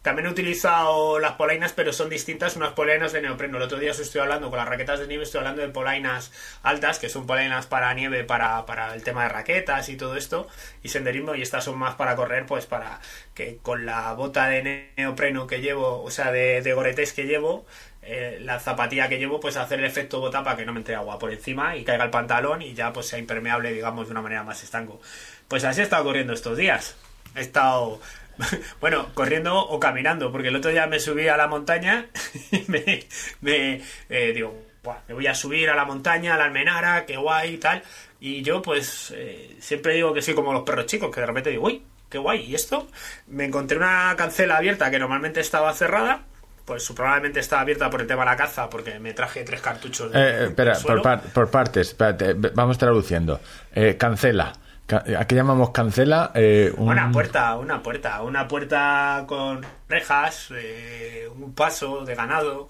También 0.02 0.26
he 0.26 0.30
utilizado 0.30 1.20
las 1.20 1.34
polainas, 1.34 1.72
pero 1.72 1.92
son 1.92 2.10
distintas, 2.10 2.56
unas 2.56 2.72
polainas 2.72 3.12
de 3.12 3.22
neopreno. 3.22 3.58
El 3.58 3.62
otro 3.62 3.78
día 3.78 3.92
os 3.92 4.00
estoy 4.00 4.20
hablando 4.20 4.50
con 4.50 4.58
las 4.58 4.66
raquetas 4.66 4.98
de 4.98 5.06
nieve, 5.06 5.22
estoy 5.22 5.38
hablando 5.38 5.62
de 5.62 5.68
polainas 5.68 6.32
altas, 6.64 6.98
que 6.98 7.08
son 7.08 7.24
polainas 7.24 7.68
para 7.68 7.94
nieve, 7.94 8.24
para, 8.24 8.66
para 8.66 8.94
el 8.96 9.04
tema 9.04 9.22
de 9.22 9.28
raquetas 9.28 9.88
y 9.88 9.96
todo 9.96 10.16
esto, 10.16 10.48
y 10.82 10.88
senderismo, 10.88 11.36
y 11.36 11.42
estas 11.42 11.62
son 11.64 11.78
más 11.78 11.94
para 11.94 12.16
correr, 12.16 12.46
pues 12.46 12.66
para 12.66 13.00
que 13.32 13.58
con 13.58 13.86
la 13.86 14.12
bota 14.14 14.48
de 14.48 14.90
neopreno 14.96 15.46
que 15.46 15.60
llevo, 15.60 16.02
o 16.02 16.10
sea, 16.10 16.32
de, 16.32 16.62
de 16.62 16.74
Gore-Tex 16.74 17.12
que 17.12 17.26
llevo, 17.26 17.64
eh, 18.02 18.38
la 18.40 18.58
zapatilla 18.58 19.08
que 19.08 19.18
llevo, 19.18 19.38
pues 19.38 19.56
hacer 19.56 19.78
el 19.78 19.84
efecto 19.84 20.18
bota 20.18 20.42
para 20.42 20.56
que 20.56 20.66
no 20.66 20.72
me 20.72 20.80
entre 20.80 20.96
agua 20.96 21.20
por 21.20 21.30
encima 21.32 21.76
y 21.76 21.84
caiga 21.84 22.02
el 22.02 22.10
pantalón 22.10 22.60
y 22.60 22.74
ya 22.74 22.92
pues 22.92 23.06
sea 23.06 23.20
impermeable, 23.20 23.72
digamos, 23.72 24.08
de 24.08 24.10
una 24.10 24.22
manera 24.22 24.42
más 24.42 24.64
estanco. 24.64 25.00
Pues 25.46 25.62
así 25.62 25.80
he 25.80 25.84
estado 25.84 26.02
corriendo 26.02 26.32
estos 26.32 26.58
días. 26.58 26.96
He 27.34 27.40
estado 27.40 28.00
bueno, 28.80 29.08
corriendo 29.14 29.56
o 29.58 29.78
caminando, 29.78 30.32
porque 30.32 30.48
el 30.48 30.56
otro 30.56 30.70
día 30.70 30.86
me 30.86 30.98
subí 31.00 31.28
a 31.28 31.36
la 31.36 31.46
montaña 31.48 32.06
y 32.50 32.64
me, 32.68 33.06
me 33.40 33.82
eh, 34.08 34.32
digo, 34.34 34.62
"Buah, 34.82 34.98
me 35.08 35.14
voy 35.14 35.26
a 35.26 35.34
subir 35.34 35.70
a 35.70 35.74
la 35.76 35.84
montaña, 35.84 36.34
a 36.34 36.38
la 36.38 36.44
almenara, 36.44 37.04
qué 37.06 37.16
guay 37.16 37.54
y 37.54 37.58
tal. 37.58 37.82
Y 38.20 38.42
yo, 38.42 38.62
pues, 38.62 39.12
eh, 39.16 39.56
siempre 39.60 39.94
digo 39.94 40.12
que 40.14 40.22
soy 40.22 40.34
como 40.34 40.52
los 40.52 40.62
perros 40.62 40.86
chicos, 40.86 41.10
que 41.14 41.20
de 41.20 41.26
repente 41.26 41.50
digo, 41.50 41.64
uy, 41.66 41.82
qué 42.08 42.18
guay, 42.18 42.42
¿y 42.44 42.54
esto? 42.54 42.88
Me 43.26 43.44
encontré 43.44 43.76
una 43.76 44.14
cancela 44.16 44.56
abierta 44.58 44.90
que 44.90 44.98
normalmente 44.98 45.40
estaba 45.40 45.72
cerrada. 45.74 46.22
Pues 46.64 46.88
probablemente 46.94 47.40
estaba 47.40 47.62
abierta 47.62 47.90
por 47.90 48.00
el 48.02 48.06
tema 48.06 48.22
de 48.22 48.30
la 48.30 48.36
caza, 48.36 48.70
porque 48.70 49.00
me 49.00 49.12
traje 49.12 49.42
tres 49.42 49.60
cartuchos 49.60 50.12
de, 50.12 50.18
Eh, 50.20 50.22
eh, 50.22 50.44
espera, 50.44 50.74
por, 50.78 51.02
par- 51.02 51.20
por 51.20 51.50
partes, 51.50 51.88
espérate, 51.88 52.34
vamos 52.34 52.78
traduciendo. 52.78 53.40
Eh, 53.74 53.96
cancela. 53.98 54.52
Ca- 54.86 55.04
Aquí 55.18 55.34
llamamos 55.34 55.70
cancela. 55.70 56.32
eh, 56.34 56.72
un- 56.76 56.88
Una 56.90 57.10
puerta, 57.10 57.56
una 57.56 57.82
puerta, 57.82 58.22
una 58.22 58.48
puerta 58.48 59.24
con 59.26 59.64
rejas, 59.88 60.48
eh, 60.54 61.28
un 61.34 61.54
paso 61.54 62.04
de 62.04 62.14
ganado. 62.14 62.68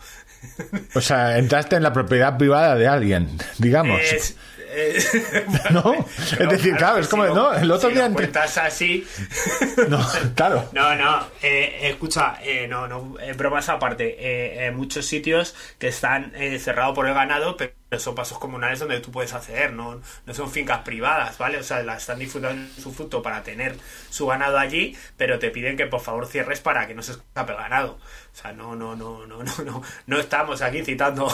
O 0.95 1.01
sea, 1.01 1.39
entraste 1.39 1.77
en 1.77 1.83
la 1.83 1.93
propiedad 1.93 2.37
privada 2.37 2.75
de 2.75 2.87
alguien, 2.89 3.29
digamos. 3.59 4.01
Es- 4.01 4.37
eh, 4.73 5.47
¿No? 5.71 5.95
Es 6.19 6.49
decir, 6.49 6.75
claro, 6.77 6.99
es 6.99 7.09
como, 7.09 7.27
no, 7.27 7.53
el 7.53 7.71
otro 7.71 7.89
si 7.89 7.95
día 7.95 8.11
cuentas 8.11 8.59
así. 8.59 9.07
No, 9.89 10.01
claro. 10.35 10.69
No, 10.73 10.95
no, 10.95 11.27
eh, 11.43 11.81
escucha, 11.83 12.39
eh, 12.43 12.67
no, 12.69 12.87
no, 12.87 13.15
eh, 13.21 13.33
bromas 13.33 13.69
aparte. 13.69 14.17
Eh, 14.19 14.67
en 14.67 14.77
muchos 14.77 15.07
sitios 15.07 15.55
que 15.79 15.89
están 15.89 16.33
eh, 16.35 16.59
cerrados 16.59 16.95
por 16.95 17.07
el 17.07 17.15
ganado, 17.15 17.57
pero 17.57 17.73
son 17.99 18.15
pasos 18.15 18.39
comunales 18.39 18.79
donde 18.79 19.01
tú 19.01 19.11
puedes 19.11 19.33
acceder, 19.33 19.73
no, 19.73 20.01
no 20.25 20.35
son 20.35 20.51
fincas 20.51 20.81
privadas, 20.81 21.37
¿vale? 21.39 21.59
O 21.59 21.63
sea, 21.63 21.83
las 21.83 22.03
están 22.03 22.19
disfrutando 22.19 22.73
su 22.81 22.93
fruto 22.93 23.23
para 23.23 23.43
tener 23.43 23.77
su 24.11 24.27
ganado 24.27 24.59
allí, 24.59 24.97
pero 25.17 25.39
te 25.39 25.51
piden 25.51 25.77
que 25.77 25.87
por 25.87 26.01
favor 26.01 26.27
cierres 26.27 26.61
para 26.61 26.87
que 26.87 26.95
no 26.95 27.03
se 27.03 27.13
escape 27.13 27.53
el 27.53 27.59
ganado. 27.59 27.99
O 28.33 28.37
sea, 28.37 28.53
no, 28.53 28.75
no, 28.75 28.97
no, 28.97 29.27
no, 29.27 29.43
no, 29.43 29.65
no, 29.65 29.83
no 30.07 30.19
estamos 30.19 30.63
aquí 30.63 30.83
citando. 30.85 31.31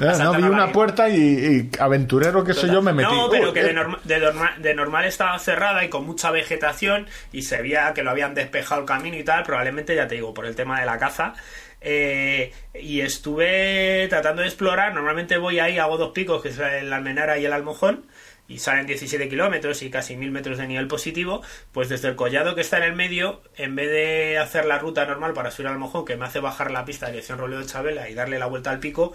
Eh, 0.00 0.12
no, 0.18 0.34
vi 0.34 0.42
una 0.42 0.72
puerta 0.72 1.08
y, 1.08 1.16
y 1.16 1.70
aventurero 1.78 2.44
que 2.44 2.54
soy 2.54 2.70
yo 2.70 2.82
me 2.82 2.92
metí. 2.92 3.10
No, 3.12 3.28
pero 3.30 3.48
Uy, 3.48 3.54
que 3.54 3.62
de, 3.62 3.70
eh, 3.70 3.74
norma- 3.74 4.00
de 4.04 4.18
norma- 4.20 4.54
de 4.58 4.74
normal 4.74 5.04
estaba 5.04 5.38
cerrada 5.38 5.84
y 5.84 5.88
con 5.88 6.06
mucha 6.06 6.30
vegetación 6.30 7.06
y 7.32 7.42
se 7.42 7.60
veía 7.62 7.92
que 7.94 8.02
lo 8.02 8.10
habían 8.10 8.34
despejado 8.34 8.80
el 8.82 8.86
camino 8.86 9.16
y 9.16 9.24
tal, 9.24 9.42
probablemente 9.44 9.94
ya 9.94 10.06
te 10.08 10.16
digo, 10.16 10.34
por 10.34 10.46
el 10.46 10.54
tema 10.56 10.80
de 10.80 10.86
la 10.86 10.98
caza. 10.98 11.34
Eh, 11.82 12.52
y 12.74 13.00
estuve 13.00 14.06
tratando 14.08 14.42
de 14.42 14.48
explorar, 14.48 14.92
normalmente 14.94 15.38
voy 15.38 15.60
ahí, 15.60 15.78
hago 15.78 15.96
dos 15.96 16.10
picos, 16.12 16.42
que 16.42 16.50
es 16.50 16.58
el 16.58 16.92
Almenara 16.92 17.38
y 17.38 17.46
el 17.46 17.52
Almojón, 17.54 18.04
y 18.48 18.58
salen 18.58 18.86
17 18.86 19.28
kilómetros 19.28 19.80
y 19.82 19.90
casi 19.90 20.16
1000 20.16 20.30
metros 20.30 20.58
de 20.58 20.66
nivel 20.66 20.88
positivo, 20.88 21.40
pues 21.72 21.88
desde 21.88 22.08
el 22.08 22.16
collado 22.16 22.54
que 22.54 22.60
está 22.60 22.78
en 22.78 22.82
el 22.82 22.92
medio, 22.94 23.40
en 23.56 23.76
vez 23.76 23.88
de 23.90 24.38
hacer 24.38 24.64
la 24.66 24.78
ruta 24.78 25.06
normal 25.06 25.32
para 25.32 25.50
subir 25.50 25.68
al 25.68 25.74
Almojón, 25.74 26.04
que 26.04 26.16
me 26.16 26.26
hace 26.26 26.40
bajar 26.40 26.70
la 26.70 26.84
pista 26.84 27.06
de 27.06 27.12
dirección 27.12 27.38
Roleo 27.38 27.60
de 27.60 27.66
Chabela 27.66 28.10
y 28.10 28.14
darle 28.14 28.38
la 28.38 28.46
vuelta 28.46 28.70
al 28.70 28.80
pico, 28.80 29.14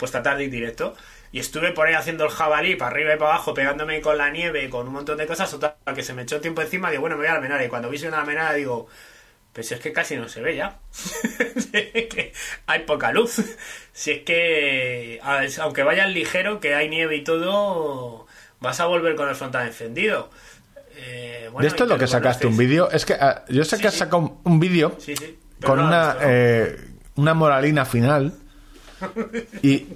pues 0.00 0.10
tratar 0.10 0.36
de 0.36 0.44
ir 0.46 0.50
directo. 0.50 0.96
Y 1.30 1.38
estuve 1.38 1.70
por 1.70 1.86
ahí 1.86 1.94
haciendo 1.94 2.24
el 2.24 2.30
jabalí 2.30 2.74
para 2.74 2.90
arriba 2.90 3.14
y 3.14 3.18
para 3.18 3.34
abajo, 3.34 3.54
pegándome 3.54 4.00
con 4.00 4.18
la 4.18 4.30
nieve, 4.30 4.68
con 4.68 4.88
un 4.88 4.94
montón 4.94 5.16
de 5.18 5.28
cosas, 5.28 5.48
total, 5.48 5.76
que 5.94 6.02
se 6.02 6.12
me 6.12 6.22
echó 6.22 6.40
tiempo 6.40 6.60
encima, 6.62 6.90
digo, 6.90 7.02
bueno, 7.02 7.14
me 7.16 7.22
voy 7.22 7.30
a 7.30 7.34
la 7.34 7.40
menara. 7.40 7.64
Y 7.64 7.68
cuando 7.68 7.88
vi 7.88 8.04
una 8.04 8.24
menara, 8.24 8.54
digo, 8.54 8.88
pues 9.52 9.68
si 9.68 9.74
es 9.74 9.80
que 9.80 9.92
casi 9.92 10.16
no 10.16 10.28
se 10.28 10.40
ve 10.40 10.56
ya. 10.56 10.78
Que 11.72 12.32
hay 12.66 12.80
poca 12.80 13.12
luz. 13.12 13.36
Si 13.92 14.10
es 14.10 14.22
que, 14.22 15.20
aunque 15.60 15.84
vayas 15.84 16.10
ligero, 16.10 16.58
que 16.58 16.74
hay 16.74 16.88
nieve 16.88 17.14
y 17.16 17.22
todo, 17.22 18.26
vas 18.58 18.80
a 18.80 18.86
volver 18.86 19.14
con 19.14 19.28
el 19.28 19.36
frontal 19.36 19.68
encendido. 19.68 20.30
Eh, 20.96 21.48
bueno, 21.52 21.62
de 21.62 21.68
esto 21.68 21.84
es 21.84 21.90
lo 21.90 21.98
que 21.98 22.06
sacaste 22.08 22.46
un 22.48 22.56
vídeo. 22.56 22.90
Es 22.90 23.04
que 23.06 23.14
ah, 23.14 23.44
yo 23.48 23.64
sé 23.64 23.76
Sí, 23.76 23.82
que 23.82 23.88
has 23.88 23.94
sí. 23.94 24.00
sacado 24.00 24.18
un, 24.18 24.40
un 24.44 24.60
vídeo 24.60 24.96
Sí, 24.98 25.14
con 25.62 25.78
no 25.78 25.86
una, 25.86 26.16
eh, 26.22 26.76
una 27.14 27.34
moralina 27.34 27.84
final. 27.84 28.34
Y, 29.62 29.86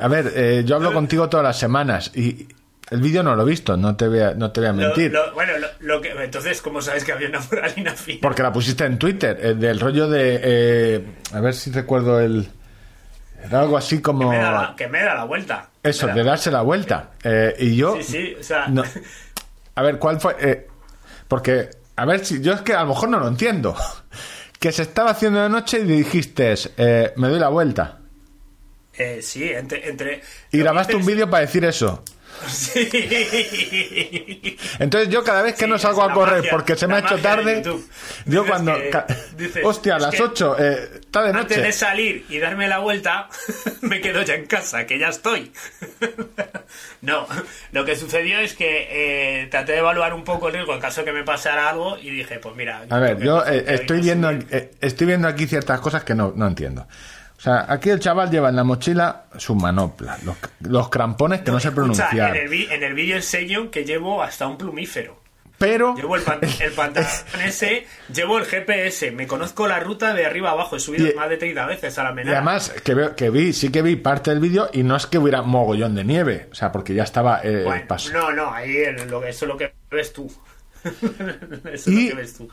a 0.00 0.08
ver, 0.08 0.32
eh, 0.34 0.62
yo 0.66 0.76
hablo 0.76 0.92
contigo 0.92 1.28
todas 1.28 1.44
las 1.44 1.58
semanas 1.58 2.10
y 2.14 2.46
el 2.90 3.00
vídeo 3.00 3.22
no 3.22 3.34
lo 3.34 3.42
he 3.42 3.46
visto, 3.50 3.76
no 3.76 3.96
te 3.96 4.06
voy 4.08 4.20
a, 4.20 4.32
no 4.34 4.50
te 4.52 4.60
voy 4.60 4.68
a 4.68 4.72
mentir. 4.72 5.12
lo- 5.12 5.32
bueno, 5.34 5.52
lo, 5.80 6.00
que, 6.00 6.10
entonces, 6.10 6.62
¿cómo 6.62 6.80
sabes 6.80 7.04
que 7.04 7.12
había 7.12 7.28
una 7.28 7.40
moralina 7.40 7.92
fina? 7.92 8.18
Porque 8.22 8.42
la 8.42 8.52
pusiste 8.52 8.84
en 8.84 8.98
Twitter, 8.98 9.38
eh, 9.42 9.54
del 9.54 9.80
rollo 9.80 10.08
de... 10.08 10.40
eh, 10.42 11.04
a 11.32 11.40
ver 11.40 11.54
si 11.54 11.70
recuerdo 11.70 12.20
el... 12.20 12.48
Era 13.44 13.60
algo 13.60 13.76
así 13.76 14.00
como... 14.00 14.30
me 14.30 14.38
da 14.38 14.50
la- 14.50 14.74
que 14.76 14.88
me 14.88 15.02
da 15.02 15.14
la 15.14 15.24
vuelta. 15.24 15.68
Eso, 15.82 16.06
de 16.08 16.22
darse 16.24 16.50
la 16.50 16.62
vuelta. 16.62 17.10
Eh, 17.22 17.54
y 17.58 17.76
yo... 17.76 17.96
Sí, 17.96 18.02
sí, 18.04 18.36
o 18.40 18.42
sea, 18.42 18.66
No. 18.68 18.82
A 19.74 19.82
ver, 19.82 19.98
¿cuál 19.98 20.18
fue? 20.18 20.34
Eh, 20.40 20.66
porque, 21.28 21.68
a 21.96 22.06
ver 22.06 22.24
si 22.24 22.40
yo 22.40 22.54
es 22.54 22.62
que 22.62 22.72
a 22.72 22.80
lo 22.82 22.88
mejor 22.88 23.10
no 23.10 23.18
lo 23.20 23.28
entiendo. 23.28 23.76
Que 24.58 24.72
se 24.72 24.82
estaba 24.82 25.10
haciendo 25.10 25.42
de 25.42 25.48
noche 25.48 25.80
y 25.80 25.84
dijiste, 25.84 26.54
eh, 26.76 27.12
me 27.16 27.28
doy 27.28 27.38
la 27.38 27.48
vuelta. 27.48 28.00
eh, 28.98 29.20
sí, 29.22 29.44
entre... 29.44 29.88
entre 29.88 30.22
Y 30.50 30.58
grabaste 30.58 30.96
un 30.96 31.04
vídeo 31.04 31.28
para 31.28 31.42
decir 31.42 31.64
eso. 31.64 32.02
Sí. 32.48 32.88
Entonces 34.78 35.08
yo 35.08 35.24
cada 35.24 35.42
vez 35.42 35.54
que 35.54 35.64
Sí, 35.64 35.70
no 35.70 35.78
salgo 35.78 36.02
a 36.02 36.12
correr 36.12 36.38
magia, 36.38 36.50
porque 36.50 36.76
se 36.76 36.86
me 36.86 36.94
ha 36.94 36.98
hecho 37.00 37.18
tarde, 37.18 37.62
yo 38.24 38.46
cuando... 38.46 38.74
que- 38.74 39.04
dices, 39.36 39.64
hostia, 39.64 39.96
a 39.96 39.98
las 39.98 40.14
que 40.14 40.22
8, 40.22 40.56
eh, 40.58 40.90
está 41.00 41.22
de 41.22 41.30
Antes 41.30 41.56
de 41.56 41.62
noche. 41.64 41.72
salir 41.72 42.26
y 42.28 42.38
darme 42.38 42.68
la 42.68 42.78
vuelta, 42.78 43.28
me 43.80 44.00
quedo 44.00 44.22
ya 44.22 44.34
en 44.34 44.46
casa, 44.46 44.86
que 44.86 44.98
ya 44.98 45.08
estoy. 45.08 45.52
no, 47.00 47.26
lo 47.72 47.84
que 47.84 47.96
sucedió 47.96 48.38
es 48.38 48.54
que 48.54 49.42
eh, 49.42 49.46
traté 49.48 49.72
de 49.72 49.78
evaluar 49.78 50.14
un 50.14 50.24
poco 50.24 50.48
el 50.48 50.54
riesgo 50.54 50.74
en 50.74 50.80
caso 50.80 51.00
de 51.00 51.06
que 51.06 51.12
me 51.12 51.24
pasara 51.24 51.68
algo 51.68 51.98
y 51.98 52.10
dije, 52.10 52.38
pues 52.38 52.54
mira... 52.56 52.84
A 52.88 52.98
ver, 52.98 53.18
yo 53.18 53.44
eh, 53.46 53.64
estoy 53.68 54.00
viendo 54.00 54.30
eh, 54.30 54.70
estoy 54.80 55.06
viendo 55.06 55.28
aquí 55.28 55.46
ciertas 55.46 55.80
cosas 55.80 56.04
que 56.04 56.14
no, 56.14 56.32
no 56.36 56.46
entiendo. 56.46 56.86
O 57.46 57.48
sea, 57.48 57.64
aquí 57.68 57.90
el 57.90 58.00
chaval 58.00 58.28
lleva 58.28 58.48
en 58.48 58.56
la 58.56 58.64
mochila 58.64 59.26
su 59.36 59.54
manopla, 59.54 60.18
los, 60.24 60.36
los 60.62 60.88
crampones 60.88 61.42
que 61.42 61.52
no, 61.52 61.60
sé 61.60 61.68
Escucha, 61.68 61.74
pronunciar. 61.76 62.36
En 62.36 62.52
el, 62.52 62.72
en 62.72 62.82
el 62.82 62.92
vídeo 62.94 63.14
enseño 63.14 63.70
que 63.70 63.84
llevo 63.84 64.20
hasta 64.20 64.48
un 64.48 64.58
plumífero. 64.58 65.20
Pero 65.56 65.94
Llevo 65.94 66.16
el, 66.16 66.22
pan- 66.22 66.40
el 66.60 66.72
pantalón 66.72 67.08
ese, 67.44 67.86
llevo 68.12 68.38
el 68.38 68.46
GPS, 68.46 69.12
me 69.12 69.28
conozco 69.28 69.68
la 69.68 69.78
ruta 69.78 70.12
de 70.12 70.26
arriba 70.26 70.50
a 70.50 70.52
abajo, 70.54 70.74
he 70.74 70.80
subido 70.80 71.06
Y- 71.08 71.14
más 71.14 71.28
de 71.30 71.36
30 71.36 71.66
veces 71.66 71.96
a 71.98 72.02
la 72.02 72.10
Y 72.10 72.14
menera. 72.14 72.38
además, 72.38 72.74
que, 72.84 72.94
veo, 72.94 73.14
que 73.14 73.30
vi, 73.30 73.52
sí 73.52 73.70
que 73.70 73.80
vi 73.80 73.94
parte 73.94 74.30
del 74.32 74.40
vídeo 74.40 74.68
y 74.72 74.82
no 74.82 74.96
es 74.96 75.06
que 75.06 75.16
hubiera 75.18 75.42
mogollón 75.42 75.94
de 75.94 76.02
nieve, 76.02 76.48
o 76.50 76.54
sea, 76.56 76.72
porque 76.72 76.94
ya 76.94 77.04
estaba 77.04 77.40
eh, 77.44 77.62
Bueno, 77.62 77.74
el 77.80 77.86
paso. 77.86 78.12
no, 78.12 78.32
no, 78.32 78.52
ahí 78.52 78.74
lo 79.08 79.22
eso 79.24 79.44
es 79.44 79.48
lo 79.48 79.56
que 79.56 79.72
ves 79.88 80.12
tú. 80.12 80.26
eso 80.84 81.00
es 81.64 81.86
Y- 81.86 82.08
lo 82.10 82.16
que 82.16 82.22
ves 82.22 82.34
tú. 82.34 82.48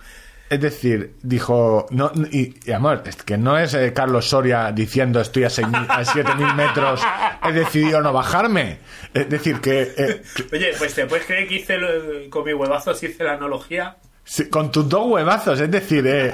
Es 0.54 0.62
decir, 0.62 1.16
dijo, 1.24 1.88
no, 1.89 2.12
y, 2.32 2.54
y, 2.66 2.72
amor, 2.74 3.02
es 3.06 3.16
que 3.16 3.38
no 3.38 3.58
es 3.58 3.74
eh, 3.74 3.92
Carlos 3.94 4.30
Soria 4.30 4.72
diciendo 4.72 5.20
estoy 5.20 5.46
a, 5.46 5.48
6.000 5.48 5.86
a 5.89 6.04
7.000 6.04 6.54
metros, 6.56 7.02
he 7.48 7.52
decidido 7.54 8.02
no 8.02 8.13
bajarme. 8.13 8.78
Es 9.13 9.30
decir, 9.30 9.60
que 9.62 9.94
eh, 9.98 10.22
Oye, 10.54 10.74
pues 10.78 10.94
te 10.94 11.06
puedes 11.08 11.26
creer 11.26 11.48
que 11.48 11.56
hice 11.56 11.78
lo- 11.78 12.30
con 12.30 12.44
mis 12.46 12.54
huevazos 12.54 13.02
hice 13.02 13.24
la 13.24 13.34
analogía. 13.34 13.98
sí, 14.24 14.50
con 14.50 14.72
tus 14.72 14.88
dos 14.88 15.08
huevazos, 15.08 15.60
es 15.60 15.72
decir, 15.72 16.06
eh, 16.06 16.32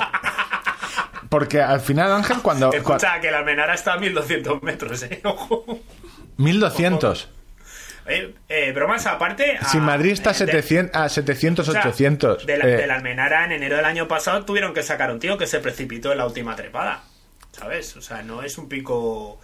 porque 1.29 1.62
al 1.62 1.79
final 1.79 2.12
Ángel 2.12 2.38
cuando... 2.41 2.71
cua- 2.71 2.77
Escucha, 2.77 3.19
que 3.21 3.32
la 3.32 3.38
almenara 3.39 3.73
está 3.75 3.93
a 3.93 3.97
1200 3.99 4.63
metros, 4.63 5.03
eh. 5.03 5.21
Ojo. 5.23 5.79
1200. 6.38 7.29
Eh, 8.10 8.34
eh, 8.50 8.72
bromas 8.74 9.06
aparte. 9.06 9.58
a- 9.58 9.65
Si 9.65 9.78
Madrid 9.78 10.12
está 10.12 10.32
a 10.32 10.34
Ah, 10.34 10.39
de- 10.39 10.45
700, 10.45 10.95
a 11.02 11.10
700 11.10 11.69
o 11.69 11.72
sea, 11.72 11.82
800. 11.82 12.45
De 12.45 12.58
la, 12.58 12.65
eh, 12.65 12.78
de 12.78 12.88
la 12.88 12.95
Almenara 12.95 13.45
en 13.45 13.52
enero 13.54 13.76
del 13.78 13.86
año 13.86 14.08
pasado 14.08 14.43
tuvieron 14.45 14.74
que 14.74 14.84
sacar 14.84 15.12
un 15.12 15.19
tío 15.19 15.38
que 15.38 15.48
se 15.48 15.60
precipitó 15.60 16.12
en 16.12 16.17
la 16.17 16.26
última 16.26 16.56
trepada. 16.56 17.04
¿Sabes? 17.52 17.95
O 17.98 18.02
sea, 18.02 18.22
no 18.24 18.43
es 18.43 18.58
un 18.58 18.67
pico. 18.69 19.39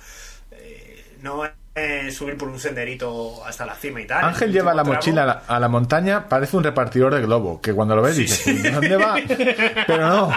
eh, 0.52 1.04
no 1.22 1.44
es 1.76 2.16
subir 2.16 2.38
por 2.38 2.48
un 2.48 2.58
senderito 2.58 3.46
hasta 3.46 3.66
la 3.66 3.76
cima 3.76 4.00
y 4.00 4.08
tal. 4.08 4.24
Ángel 4.24 4.48
El 4.48 4.54
lleva 4.54 4.74
la 4.74 4.86
mochila 4.86 5.24
a 5.24 5.26
la, 5.26 5.44
a 5.46 5.60
la 5.60 5.68
montaña, 5.68 6.30
parece 6.30 6.56
un 6.56 6.64
repartidor 6.64 7.14
de 7.14 7.22
globo, 7.22 7.60
que 7.62 7.74
cuando 7.74 7.98
lo 7.98 8.02
ves 8.02 8.16
Sí, 8.16 8.22
dices, 8.22 8.38
sí. 8.40 8.54
"¿De 8.54 8.72
¿dónde 8.72 8.96
va? 8.96 9.16
Pero 9.86 10.08
no, 10.08 10.32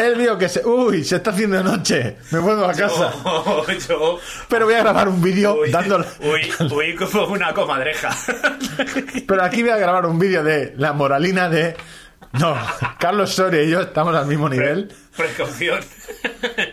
él 0.00 0.14
vio 0.16 0.38
que 0.38 0.48
se... 0.48 0.64
Uy, 0.64 1.02
se 1.02 1.16
está 1.16 1.30
haciendo 1.30 1.60
noche, 1.64 2.18
me 2.30 2.38
vuelvo 2.38 2.64
a 2.64 2.72
casa. 2.74 3.12
Yo, 3.24 3.64
yo- 3.88 4.18
Pero 4.48 4.66
voy 4.66 4.74
a 4.74 4.78
grabar 4.78 5.08
un 5.08 5.20
vídeo 5.20 5.58
dándole... 5.70 6.04
uy, 6.20 6.52
uy, 6.72 6.94
como 6.94 7.26
una 7.26 7.52
comadreja. 7.52 8.10
Pero 9.26 9.42
aquí 9.42 9.62
voy 9.62 9.72
a 9.72 9.76
grabar 9.78 10.06
un 10.06 10.18
vídeo 10.18 10.44
de 10.44 10.74
la 10.76 10.92
moralina 10.92 11.48
de... 11.48 11.76
No, 12.32 12.56
Carlos 12.98 13.32
Soria 13.34 13.62
y 13.62 13.70
yo 13.70 13.80
estamos 13.80 14.14
al 14.14 14.26
mismo 14.26 14.48
nivel. 14.48 14.92
Precaución. 15.16 15.80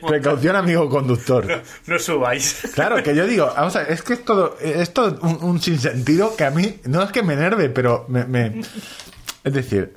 Precaución, 0.08 0.56
amigo 0.56 0.90
conductor. 0.90 1.62
No 1.88 1.98
subáis. 2.00 2.72
Claro, 2.76 3.02
que 3.02 3.16
yo 3.16 3.26
digo, 3.26 3.52
vamos 3.56 3.76
a 3.76 3.80
ver, 3.84 3.92
es 3.92 4.02
que 4.02 4.14
es 4.14 4.26
todo, 4.26 4.58
es 4.62 4.94
todo 4.94 5.18
un, 5.22 5.40
un 5.44 5.62
sinsentido 5.62 6.36
que 6.36 6.44
a 6.46 6.52
mí 6.52 6.80
no 6.86 7.02
es 7.04 7.12
que 7.12 7.24
me 7.24 7.34
enerve, 7.34 7.70
pero 7.70 8.06
me, 8.10 8.26
me- 8.26 8.62
Es 9.44 9.54
decir, 9.54 9.94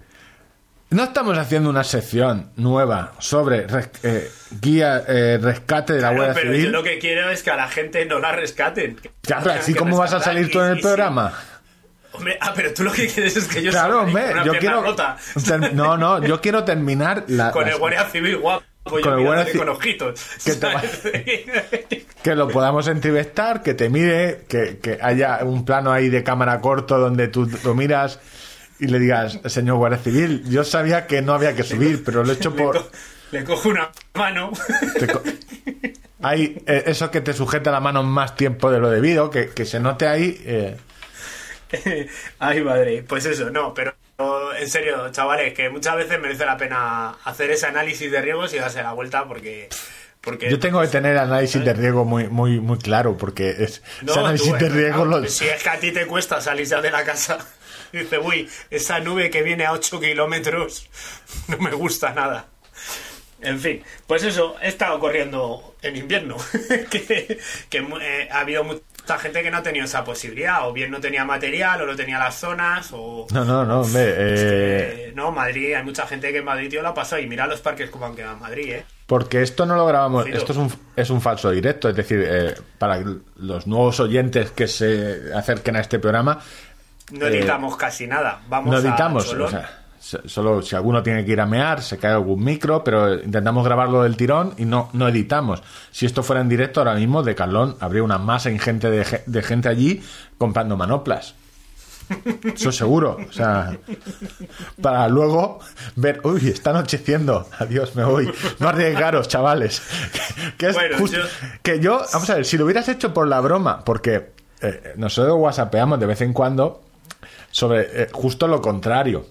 no 0.91 1.05
estamos 1.05 1.37
haciendo 1.37 1.69
una 1.69 1.85
sección 1.85 2.51
nueva 2.57 3.13
sobre 3.19 3.67
res- 3.67 3.91
eh, 4.05 4.31
guía, 4.61 5.05
eh, 5.09 5.39
rescate 5.43 5.95
de 5.95 6.01
la 6.01 6.09
Claro, 6.11 6.17
Guardia 6.25 6.35
pero 6.41 6.53
Civil. 6.55 6.67
yo 6.67 6.71
lo 6.73 6.83
que 6.83 6.99
quiero 6.99 7.31
es 7.31 7.43
que 7.43 7.51
a 7.51 7.57
la 7.57 7.69
gente 7.69 8.05
no 8.07 8.21
la 8.21 8.33
rescaten. 8.33 8.99
Claro, 9.23 9.51
así 9.53 9.75
como 9.75 9.99
vas 9.99 10.13
a 10.15 10.21
salir 10.21 10.51
tú 10.51 10.61
en 10.61 10.71
el 10.73 10.79
y 10.79 10.83
sí. 10.83 10.87
Hombre, 12.13 12.39
ah, 12.41 12.53
pero 12.55 12.73
tú 12.75 12.85
lo 12.85 12.93
que 12.93 13.07
quieres 13.07 13.37
es 13.37 13.47
que 13.49 13.63
yo 13.63 13.71
Claro, 13.71 14.03
hombre, 14.03 14.33
una 14.33 14.45
yo 14.45 14.53
quiero. 14.59 14.83
rota. 14.83 15.17
No, 15.73 15.97
no, 15.97 16.25
yo 16.25 16.41
quiero 16.41 16.65
terminar 16.65 17.25
la. 17.29 17.51
con 17.53 17.65
las- 17.65 17.73
el 17.75 17.79
guardia 17.79 18.05
civil 18.07 18.39
guapo. 18.39 18.65
Con 18.85 19.03
yo 19.03 19.15
el 19.19 19.25
guardia 19.25 19.53
con 19.59 19.69
ojitos. 19.69 20.19
que 22.23 22.35
lo 22.35 22.49
podamos 22.49 22.89
entrevistar, 22.89 23.63
que 23.63 23.75
te 23.75 23.89
mire, 23.91 24.45
que, 24.49 24.79
que 24.79 24.99
haya 25.01 25.41
un 25.45 25.65
plano 25.65 25.93
ahí 25.93 26.09
de 26.09 26.23
cámara 26.23 26.61
corto 26.61 26.99
donde 26.99 27.29
tú 27.29 27.49
lo 27.65 27.75
miras 27.75 28.19
y 28.81 28.87
le 28.87 28.99
digas, 28.99 29.41
señor 29.47 29.77
Guardia 29.77 29.99
Civil, 29.99 30.45
yo 30.49 30.65
sabía 30.65 31.07
que 31.07 31.21
no 31.21 31.35
había 31.35 31.55
que 31.55 31.65
subir, 31.65 32.03
pero 32.05 32.25
lo 32.25 32.33
he 32.33 32.37
hecho 32.37 32.51
le, 32.51 32.57
por... 32.57 32.77
co- 32.79 32.91
le 33.33 33.45
cojo 33.45 33.69
una 33.69 33.91
mano. 34.15 34.53
co- 35.13 35.23
Hay 36.23 36.63
eh, 36.67 36.85
eso 36.87 37.11
que 37.11 37.21
te 37.21 37.33
sujeta 37.33 37.71
la 37.71 37.81
mano 37.81 38.03
más 38.03 38.37
tiempo 38.37 38.71
de 38.71 38.79
lo 38.79 38.89
debido, 38.91 39.31
que, 39.31 39.49
que 39.51 39.65
se 39.65 39.81
note 39.81 40.07
ahí... 40.07 40.41
eh, 40.45 40.77
Ay, 42.39 42.61
madre. 42.63 43.03
Pues 43.03 43.25
eso, 43.27 43.51
no, 43.51 43.75
pero 43.75 43.95
en 44.59 44.69
serio, 44.69 45.11
chavales, 45.11 45.55
que 45.55 45.69
muchas 45.71 45.97
veces 45.97 46.21
merece 46.21 46.45
la 46.45 46.57
pena 46.57 47.11
hacer 47.25 47.51
ese 47.51 47.67
análisis 47.67 48.11
de 48.11 48.21
riesgos 48.21 48.53
y 48.55 48.59
darse 48.59 48.83
la 48.83 48.93
vuelta 48.93 49.27
porque... 49.27 49.69
porque 50.21 50.51
Yo 50.51 50.59
tengo 50.59 50.81
que 50.81 50.89
tener 50.89 51.17
análisis 51.17 51.65
de 51.65 51.73
riesgo 51.73 52.05
muy, 52.05 52.27
muy, 52.29 52.59
muy 52.61 52.79
claro, 52.79 53.17
porque 53.17 53.51
es, 53.51 53.83
No, 54.03 54.13
ese 54.13 54.21
análisis 54.21 54.59
tú, 54.59 54.65
de 54.65 54.89
eh, 54.89 54.91
no, 54.91 55.05
lo- 55.05 55.27
Si 55.27 55.47
es 55.47 55.63
que 55.63 55.69
a 55.69 55.79
ti 55.79 55.93
te 55.93 56.07
cuesta 56.07 56.41
salir 56.41 56.67
ya 56.67 56.81
de 56.81 56.91
la 56.91 57.05
casa, 57.05 57.39
dice, 57.93 58.19
uy, 58.19 58.49
esa 58.71 58.99
nube 58.99 59.31
que 59.31 59.43
viene 59.43 59.65
a 59.67 59.73
8 59.73 60.01
kilómetros 60.01 60.89
no 61.49 61.59
me 61.59 61.71
gusta 61.73 62.13
nada. 62.13 62.49
En 63.41 63.61
fin, 63.61 63.85
pues 64.09 64.25
eso, 64.25 64.57
he 64.61 64.67
estado 64.67 64.99
corriendo 64.99 65.77
en 65.83 65.95
invierno, 65.97 66.37
que, 66.91 67.39
que 67.71 67.79
eh, 67.79 68.29
ha 68.33 68.41
habido 68.41 68.65
mucha 69.09 69.19
gente 69.23 69.43
que 69.43 69.51
no 69.51 69.57
ha 69.57 69.63
tenido 69.63 69.87
esa 69.87 70.05
posibilidad, 70.05 70.69
o 70.69 70.73
bien 70.75 70.91
no 70.91 71.01
tenía 71.01 71.25
material, 71.25 71.81
o 71.81 71.87
no 71.87 71.97
tenía 71.97 72.19
las 72.19 72.35
zonas, 72.35 72.91
o... 72.93 73.27
No, 73.33 73.43
no, 73.43 73.65
no, 73.65 73.81
hombre, 73.81 74.05
eh, 74.17 75.13
no, 75.15 75.33
Madrid, 75.33 75.73
hay 75.75 75.83
mucha 75.83 76.07
gente 76.07 76.31
que 76.31 76.39
en 76.39 76.45
Madrid 76.45 76.69
tío 76.69 76.83
la 76.83 76.93
pasó 76.93 77.19
y 77.19 77.27
mira 77.27 77.47
los 77.47 77.61
parques 77.63 77.89
como 77.89 78.05
han 78.05 78.15
quedado 78.15 78.35
en 78.35 78.41
Madrid, 78.41 78.71
¿eh? 78.73 78.85
Porque 79.07 79.41
esto 79.41 79.65
no 79.65 79.77
lo 79.77 79.87
grabamos, 79.87 80.27
Ciro. 80.27 80.37
esto 80.37 80.53
es 80.53 80.59
un, 80.59 80.71
es 80.95 81.09
un 81.09 81.23
falso 81.23 81.51
directo, 81.51 81.89
es 81.89 81.97
decir, 81.97 82.23
eh, 82.29 82.55
para 82.77 83.03
los 83.37 83.67
nuevos 83.67 83.99
oyentes 84.01 84.51
que 84.51 84.69
se 84.69 85.33
acerquen 85.35 85.77
a 85.77 85.81
este 85.81 85.99
programa, 85.99 86.41
No 87.11 87.25
Eh, 87.27 87.39
editamos 87.39 87.75
casi 87.79 88.07
nada, 88.07 88.43
vamos 88.49 88.71
no 88.71 88.77
a 88.77 88.81
editamos, 88.81 89.27
Cholón. 89.27 89.47
o 89.47 89.51
sea, 89.51 89.63
so- 89.67 89.73
solo 90.27 90.63
si 90.63 90.75
alguno 90.77 91.03
tiene 91.03 91.25
que 91.25 91.33
ir 91.33 91.41
a 91.41 91.47
mear, 91.47 91.83
se 91.83 91.99
cae 91.99 92.13
algún 92.13 92.43
micro, 92.43 92.83
pero 92.85 93.15
intentamos 93.15 93.65
grabarlo 93.65 94.03
del 94.03 94.17
tirón 94.17 94.55
y 94.57 94.65
no, 94.65 94.89
no 94.93 95.09
editamos. 95.09 95.63
Si 95.91 96.07
esto 96.07 96.23
fuera 96.23 96.41
en 96.41 96.49
directo 96.49 96.81
ahora 96.81 96.95
mismo, 96.95 97.23
de 97.23 97.35
Carlón 97.35 97.77
habría 97.81 98.03
una 98.03 98.19
masa 98.19 98.51
ingente 98.51 98.91
de, 98.91 99.05
ge- 99.05 99.23
de 99.27 99.43
gente 99.43 99.69
allí 99.69 100.03
comprando 100.39 100.77
manoplas. 100.77 101.35
Eso 102.55 102.73
seguro. 102.73 103.19
O 103.29 103.33
sea, 103.33 103.77
para 104.81 105.09
luego 105.09 105.59
ver, 105.97 106.21
uy, 106.25 106.49
está 106.49 106.71
anocheciendo, 106.71 107.47
adiós, 107.59 107.95
me 107.97 108.05
voy. 108.05 108.33
No 108.61 108.69
arriesgaros, 108.69 109.29
chavales. 109.29 109.83
Que 110.57 110.69
es 110.69 110.75
Bueno, 110.75 110.97
justo- 110.99 111.19
yo- 111.19 111.25
que 111.63 111.81
yo, 111.81 112.01
vamos 112.13 112.31
a 112.31 112.37
ver, 112.37 112.45
si 112.47 112.57
lo 112.57 112.65
hubieras 112.65 112.89
hecho 112.89 113.13
por 113.13 113.29
la 113.29 113.41
broma, 113.41 113.85
porque 113.85 114.33
eh, 114.63 114.95
nosotros 114.97 115.37
whatsappeamos 115.39 116.01
de 116.01 116.07
vez 116.07 116.21
en 116.23 116.33
cuando 116.33 116.83
sobre 117.51 118.03
eh, 118.05 118.09
justo 118.13 118.49
lo 118.49 118.63
contrario. 118.63 119.27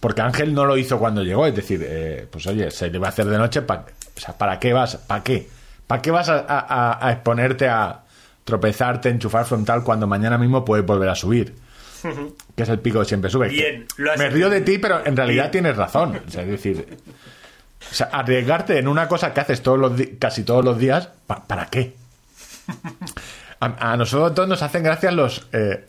Porque 0.00 0.20
Ángel 0.22 0.54
no 0.54 0.64
lo 0.64 0.76
hizo 0.76 0.98
cuando 0.98 1.22
llegó, 1.22 1.46
es 1.46 1.54
decir, 1.54 1.84
eh, 1.84 2.26
pues 2.30 2.46
oye, 2.46 2.70
se 2.70 2.88
le 2.90 2.98
va 2.98 3.06
a 3.08 3.10
hacer 3.10 3.26
de 3.26 3.36
noche, 3.38 3.62
pa- 3.62 3.84
o 4.16 4.20
sea, 4.20 4.36
¿para 4.38 4.58
qué 4.60 4.72
vas? 4.72 4.96
¿Para 4.96 5.22
qué? 5.24 5.48
¿Para 5.86 6.02
qué 6.02 6.10
vas 6.10 6.28
a, 6.28 6.44
a- 6.48 7.06
a 7.06 7.12
exponerte 7.12 7.68
a 7.68 8.00
tropezarte, 8.44 9.08
enchufar 9.08 9.44
frontal 9.44 9.82
cuando 9.82 10.06
mañana 10.06 10.38
mismo 10.38 10.64
puedes 10.64 10.86
volver 10.86 11.08
a 11.08 11.14
subir? 11.14 11.54
Que 12.54 12.62
es 12.62 12.68
el 12.68 12.78
pico 12.78 13.00
que 13.00 13.06
siempre 13.06 13.28
sube. 13.28 13.48
Bien, 13.48 13.84
lo 13.96 14.12
has 14.12 14.18
Me 14.18 14.30
río 14.30 14.48
de 14.48 14.60
ti, 14.60 14.78
pero 14.78 15.04
en 15.04 15.16
realidad 15.16 15.44
Bien. 15.44 15.50
tienes 15.50 15.76
razón. 15.76 16.20
O 16.26 16.30
sea, 16.30 16.42
es 16.42 16.48
decir, 16.48 16.96
o 17.90 17.94
sea, 17.94 18.06
arriesgarte 18.12 18.78
en 18.78 18.86
una 18.86 19.08
cosa 19.08 19.34
que 19.34 19.40
haces 19.40 19.62
todos 19.62 19.78
los 19.80 19.92
casi 20.20 20.44
todos 20.44 20.64
los 20.64 20.78
días, 20.78 21.08
¿pa- 21.26 21.44
¿para 21.44 21.66
qué? 21.66 21.96
A, 23.60 23.92
a 23.92 23.96
nosotros 23.96 24.34
todos 24.34 24.48
nos 24.48 24.62
hacen 24.62 24.84
gracia 24.84 25.10
los 25.10 25.48
eh, 25.52 25.86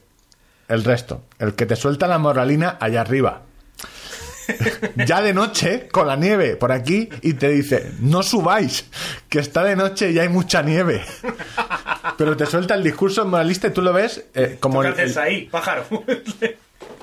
el 0.67 0.83
resto. 0.83 1.25
El 1.37 1.53
que 1.53 1.65
te 1.67 1.75
suelta 1.75 2.07
la 2.07 2.17
moralina 2.17 2.77
allá 2.79 3.01
arriba. 3.01 3.41
Ya 5.05 5.21
de 5.21 5.33
noche, 5.33 5.87
con 5.91 6.07
la 6.07 6.15
nieve 6.15 6.55
por 6.55 6.71
aquí, 6.71 7.09
y 7.21 7.33
te 7.33 7.49
dice, 7.49 7.91
no 7.99 8.23
subáis, 8.23 8.85
que 9.29 9.39
está 9.39 9.63
de 9.63 9.75
noche 9.75 10.11
y 10.11 10.19
hay 10.19 10.29
mucha 10.29 10.61
nieve. 10.61 11.03
Pero 12.17 12.35
te 12.37 12.45
suelta 12.45 12.75
el 12.75 12.83
discurso 12.83 13.25
moralista 13.25 13.67
y 13.67 13.71
tú 13.71 13.81
lo 13.81 13.93
ves 13.93 14.25
eh, 14.33 14.57
como 14.59 14.81
¿Qué 14.81 14.87
el, 14.87 14.93
haces 14.93 15.17
ahí, 15.17 15.45
pájaro? 15.45 15.85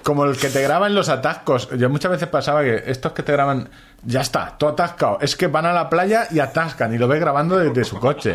como 0.03 0.25
el 0.25 0.37
que 0.37 0.49
te 0.49 0.63
graba 0.63 0.87
en 0.87 0.95
los 0.95 1.09
atascos. 1.09 1.69
Yo 1.77 1.89
muchas 1.91 2.11
veces 2.13 2.29
pasaba 2.29 2.63
que 2.63 2.83
estos 2.87 3.13
que 3.13 3.23
te 3.23 3.33
graban, 3.33 3.69
ya 4.05 4.21
está, 4.21 4.57
todo 4.59 4.71
atascado. 4.71 5.19
Es 5.21 5.35
que 5.37 5.47
van 5.49 5.67
a 5.67 5.73
la 5.73 5.89
playa 5.91 6.29
y 6.31 6.39
atascan 6.39 6.95
y 6.95 6.99
lo 6.99 7.09
ves 7.09 7.21
grabando 7.21 7.59
desde 7.59 7.85
su 7.85 7.99
coche. 7.99 8.33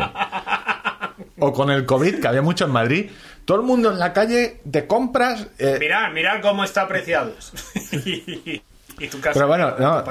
O 1.38 1.52
con 1.52 1.70
el 1.70 1.86
COVID, 1.86 2.20
que 2.20 2.28
había 2.28 2.42
mucho 2.42 2.66
en 2.66 2.72
Madrid. 2.72 3.10
Todo 3.44 3.56
el 3.58 3.66
mundo 3.66 3.90
en 3.90 3.98
la 3.98 4.12
calle 4.12 4.60
de 4.64 4.86
compras. 4.86 5.46
eh, 5.58 5.76
mirad, 5.80 6.12
mirad 6.12 6.40
cómo 6.42 6.62
está 6.62 6.82
apreciados. 6.82 7.52
y, 8.98 9.08
tu 9.08 9.20
casa. 9.20 9.34
pero 9.34 9.46
bueno, 9.46 9.74
no. 9.78 10.04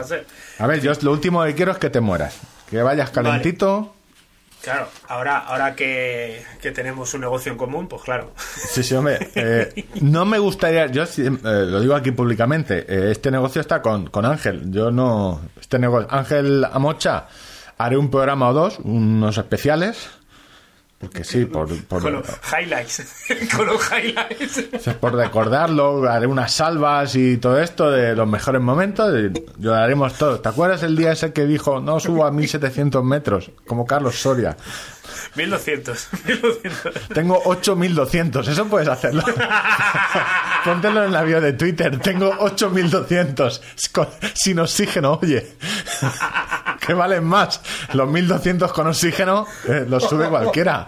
A 0.60 0.68
ver, 0.68 0.82
yo 0.82 0.92
lo 1.02 1.12
último 1.12 1.44
que 1.44 1.56
quiero 1.56 1.72
es 1.72 1.78
que 1.78 1.90
te 1.90 2.00
mueras. 2.00 2.40
Que 2.70 2.82
vayas 2.82 3.10
calentito. 3.10 3.94
Claro, 4.62 4.88
ahora, 5.08 5.40
ahora 5.40 5.76
que, 5.76 6.44
que 6.62 6.72
tenemos 6.72 7.14
un 7.16 7.22
negocio 7.22 7.52
en 7.52 7.58
común, 7.58 7.88
pues 7.88 8.04
claro. 8.04 8.32
Sí, 8.46 8.84
sí, 8.84 8.94
hombre. 8.94 9.32
eh, 9.36 9.88
no 10.02 10.24
me 10.26 10.38
gustaría, 10.38 10.86
yo 10.86 11.04
eh, 11.04 11.32
lo 11.44 11.80
digo 11.80 11.96
aquí 11.96 12.12
públicamente, 12.12 12.86
eh, 12.88 13.12
este 13.12 13.32
negocio 13.32 13.60
está 13.60 13.82
con, 13.82 14.08
con 14.10 14.26
Ángel. 14.26 14.72
Yo 14.72 14.92
no. 14.92 15.42
Este 15.60 15.80
negocio. 15.80 16.08
Ángel 16.12 16.64
Amocha, 16.72 17.26
haré 17.80 17.98
un 17.98 18.12
programa 18.12 18.50
o 18.50 18.54
dos, 18.54 18.80
unos 18.84 19.38
especiales. 19.38 20.10
Porque 21.02 21.24
sí, 21.24 21.46
por, 21.46 21.68
por, 21.86 22.02
Con 22.04 22.14
los 22.14 22.26
highlights. 22.58 23.04
con 23.56 23.66
los 23.66 23.82
highlights. 23.92 24.94
por 25.00 25.16
recordarlo, 25.16 26.08
haré 26.08 26.28
unas 26.28 26.54
salvas 26.54 27.16
y 27.16 27.38
todo 27.38 27.60
esto 27.60 27.90
de 27.90 28.16
los 28.16 28.28
mejores 28.28 28.62
momentos. 28.62 29.12
Lo 29.60 29.74
haremos 29.74 30.14
todo. 30.14 30.40
¿Te 30.40 30.50
acuerdas 30.50 30.84
el 30.84 30.96
día 30.96 31.12
ese 31.14 31.34
que 31.34 31.46
dijo 31.48 31.80
no 31.82 32.00
subo 32.00 32.26
a 32.26 32.32
1700 32.32 33.04
metros? 33.04 33.50
Como 33.66 33.86
Carlos 33.86 34.22
Soria. 34.22 34.56
1200. 35.36 36.08
1200. 36.28 37.08
Tengo 37.14 37.42
8200, 37.46 38.48
eso 38.48 38.66
puedes 38.68 38.88
hacerlo. 38.88 39.24
Póntelo 40.64 41.04
en 41.04 41.12
la 41.12 41.24
bio 41.24 41.42
de 41.42 41.54
Twitter. 41.54 41.98
Tengo 42.00 42.30
8200 42.40 43.62
con- 43.92 44.08
sin 44.36 44.60
oxígeno, 44.60 45.20
oye. 45.22 45.56
Que 46.86 46.94
valen 46.94 47.24
más. 47.24 47.62
Los 47.94 48.10
1200 48.10 48.72
con 48.74 48.88
oxígeno 48.88 49.46
eh, 49.68 49.86
los 49.88 50.04
sube 50.04 50.28
cualquiera. 50.30 50.86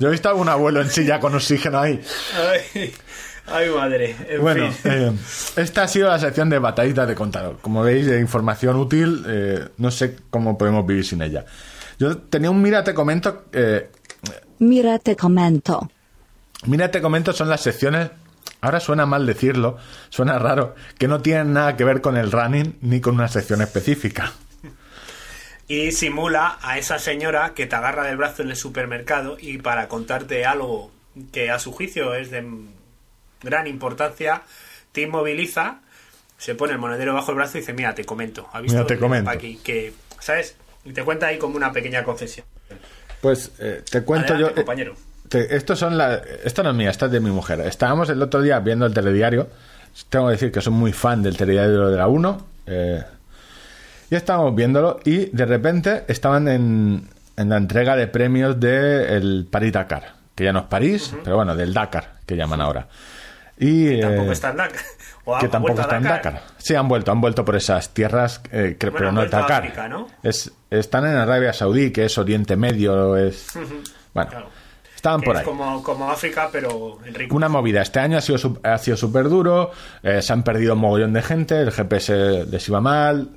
Yo 0.00 0.08
he 0.08 0.10
visto 0.10 0.28
algún 0.28 0.48
abuelo 0.48 0.80
en 0.80 0.90
silla 0.90 1.20
con 1.20 1.34
oxígeno 1.34 1.78
ahí. 1.78 2.00
Ay, 2.74 2.94
ay, 3.46 3.70
madre. 3.70 4.16
En 4.28 4.40
Bueno, 4.40 4.70
fin. 4.72 4.90
eh, 4.92 5.12
esta 5.56 5.82
ha 5.84 5.88
sido 5.88 6.08
la 6.08 6.18
sección 6.18 6.48
de 6.50 6.58
batallitas 6.58 7.06
de 7.06 7.14
contador. 7.14 7.58
Como 7.60 7.82
veis, 7.82 8.06
de 8.06 8.18
información 8.20 8.76
útil, 8.76 9.24
eh, 9.28 9.68
no 9.76 9.90
sé 9.90 10.16
cómo 10.30 10.56
podemos 10.58 10.86
vivir 10.86 11.04
sin 11.04 11.22
ella. 11.22 11.44
Yo 11.98 12.16
tenía 12.18 12.50
un 12.50 12.60
mira, 12.62 12.82
te 12.84 12.94
comento. 12.94 13.44
eh, 13.52 13.90
Mira 14.58 14.98
te 14.98 15.16
comento. 15.16 15.90
Mira, 16.64 16.90
te 16.90 17.02
comento, 17.02 17.32
son 17.34 17.48
las 17.50 17.60
secciones. 17.60 18.10
Ahora 18.62 18.80
suena 18.80 19.04
mal 19.04 19.26
decirlo, 19.26 19.76
suena 20.08 20.38
raro, 20.38 20.74
que 20.98 21.06
no 21.08 21.20
tienen 21.20 21.52
nada 21.52 21.76
que 21.76 21.84
ver 21.84 22.00
con 22.00 22.16
el 22.16 22.32
running 22.32 22.78
ni 22.80 23.00
con 23.00 23.14
una 23.14 23.28
sección 23.28 23.60
específica. 23.60 24.32
Y 25.68 25.92
simula 25.92 26.58
a 26.62 26.78
esa 26.78 26.98
señora 26.98 27.52
que 27.54 27.66
te 27.66 27.74
agarra 27.76 28.04
del 28.06 28.16
brazo 28.16 28.42
en 28.42 28.50
el 28.50 28.56
supermercado 28.56 29.36
y 29.40 29.58
para 29.58 29.88
contarte 29.88 30.44
algo 30.46 30.90
que 31.32 31.50
a 31.50 31.58
su 31.58 31.72
juicio 31.72 32.14
es 32.14 32.30
de 32.30 32.46
gran 33.42 33.66
importancia, 33.66 34.42
te 34.92 35.02
inmoviliza, 35.02 35.80
se 36.38 36.54
pone 36.54 36.72
el 36.74 36.78
monedero 36.78 37.14
bajo 37.14 37.30
el 37.32 37.36
brazo 37.36 37.58
y 37.58 37.60
dice, 37.62 37.72
mira, 37.72 37.94
te 37.94 38.04
comento. 38.04 38.48
¿Has 38.52 38.62
visto 38.62 38.76
Mira, 38.78 38.86
te 38.86 38.98
comento. 38.98 39.30
Aquí, 39.30 39.58
que, 39.62 39.92
¿Sabes? 40.20 40.56
Y 40.84 40.92
te 40.92 41.02
cuenta 41.02 41.26
ahí 41.26 41.38
como 41.38 41.56
una 41.56 41.72
pequeña 41.72 42.04
confesión. 42.04 42.46
Pues 43.20 43.50
eh, 43.58 43.82
te 43.90 44.02
cuento 44.02 44.34
Adelante, 44.34 44.54
yo. 44.54 44.60
eh, 44.60 44.64
compañero. 44.64 44.94
te- 45.28 45.56
estos 45.56 45.78
son 45.78 45.96
la, 45.98 46.14
esta 46.44 46.62
no 46.62 46.70
es 46.70 46.76
mía, 46.76 46.90
esta 46.90 47.06
es 47.06 47.12
de 47.12 47.20
mi 47.20 47.30
mujer. 47.30 47.60
Estábamos 47.60 48.08
el 48.10 48.22
otro 48.22 48.40
día 48.42 48.58
viendo 48.60 48.86
el 48.86 48.94
telediario. 48.94 49.48
Tengo 50.10 50.26
que 50.26 50.32
decir 50.32 50.52
que 50.52 50.60
soy 50.60 50.72
muy 50.74 50.92
fan 50.92 51.22
del 51.22 51.36
telediario 51.36 51.88
de 51.88 51.96
la 51.96 52.06
1. 52.06 52.46
eh, 52.66 53.02
y 54.10 54.14
estábamos 54.14 54.54
viéndolo 54.54 55.00
y 55.04 55.26
de 55.26 55.46
repente 55.46 56.04
estaban 56.08 56.48
en, 56.48 57.08
en 57.36 57.48
la 57.48 57.56
entrega 57.56 57.96
de 57.96 58.06
premios 58.06 58.58
del 58.60 59.46
París 59.50 59.72
Dakar. 59.72 60.14
Que 60.34 60.44
ya 60.44 60.52
no 60.52 60.60
es 60.60 60.64
París, 60.66 61.14
pero 61.24 61.36
bueno, 61.36 61.56
del 61.56 61.72
Dakar, 61.72 62.16
que 62.26 62.36
llaman 62.36 62.60
ahora. 62.60 62.88
Y, 63.58 64.00
Tampoco 64.00 64.28
eh, 64.30 64.32
está 64.32 64.50
en 64.50 64.56
Dakar. 64.58 64.80
O 65.28 65.36
que 65.40 65.48
tampoco 65.48 65.80
está 65.80 65.96
en 65.96 66.04
Dakar. 66.04 66.40
Sí, 66.56 66.76
han 66.76 66.86
vuelto, 66.86 67.10
han 67.10 67.20
vuelto 67.20 67.44
por 67.44 67.56
esas 67.56 67.92
tierras, 67.92 68.40
eh, 68.52 68.76
cre- 68.78 68.92
Bueno, 68.92 68.96
pero 68.98 69.12
no 69.12 69.22
es 69.24 69.30
Dakar. 69.32 69.62
África, 69.64 69.88
¿no? 69.88 70.06
Es, 70.22 70.52
están 70.70 71.04
en 71.04 71.16
Arabia 71.16 71.52
Saudí, 71.52 71.90
que 71.90 72.04
es 72.04 72.16
Oriente 72.16 72.54
Medio, 72.54 73.16
es... 73.16 73.48
Bueno, 74.14 74.30
Claro. 74.30 74.48
estaban 74.94 75.20
Que 75.20 75.24
por 75.26 75.34
es 75.34 75.40
ahí. 75.40 75.44
como, 75.44 75.82
como 75.82 76.08
África, 76.12 76.48
pero 76.52 76.98
en 77.04 77.12
rico. 77.12 77.34
Una 77.34 77.48
movida. 77.48 77.82
Este 77.82 77.98
año 77.98 78.18
ha 78.18 78.20
sido 78.20 78.60
ha 78.62 78.78
sido 78.78 78.96
súper 78.96 79.28
duro, 79.28 79.72
eh, 80.04 80.22
se 80.22 80.32
han 80.32 80.44
perdido 80.44 80.74
un 80.74 80.78
mogollón 80.80 81.12
de 81.12 81.22
gente, 81.22 81.60
el 81.60 81.72
GPS 81.72 82.44
les 82.48 82.68
iba 82.68 82.80
mal. 82.80 83.30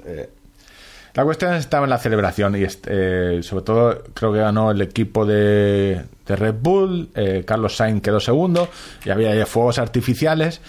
La 1.15 1.23
cuestión 1.23 1.53
estaba 1.55 1.85
en 1.85 1.89
la 1.89 1.97
celebración 1.97 2.55
y 2.55 2.63
eh, 2.63 3.39
sobre 3.41 3.63
todo 3.63 4.03
creo 4.13 4.31
que 4.31 4.39
ganó 4.39 4.71
el 4.71 4.81
equipo 4.81 5.25
de, 5.25 6.05
de 6.25 6.35
Red 6.35 6.55
Bull, 6.61 7.09
eh, 7.15 7.43
Carlos 7.45 7.75
Sainz 7.75 8.01
quedó 8.01 8.19
segundo 8.19 8.69
y 9.03 9.09
había 9.09 9.33
ya 9.33 9.45
fuegos 9.45 9.79
artificiales. 9.79 10.61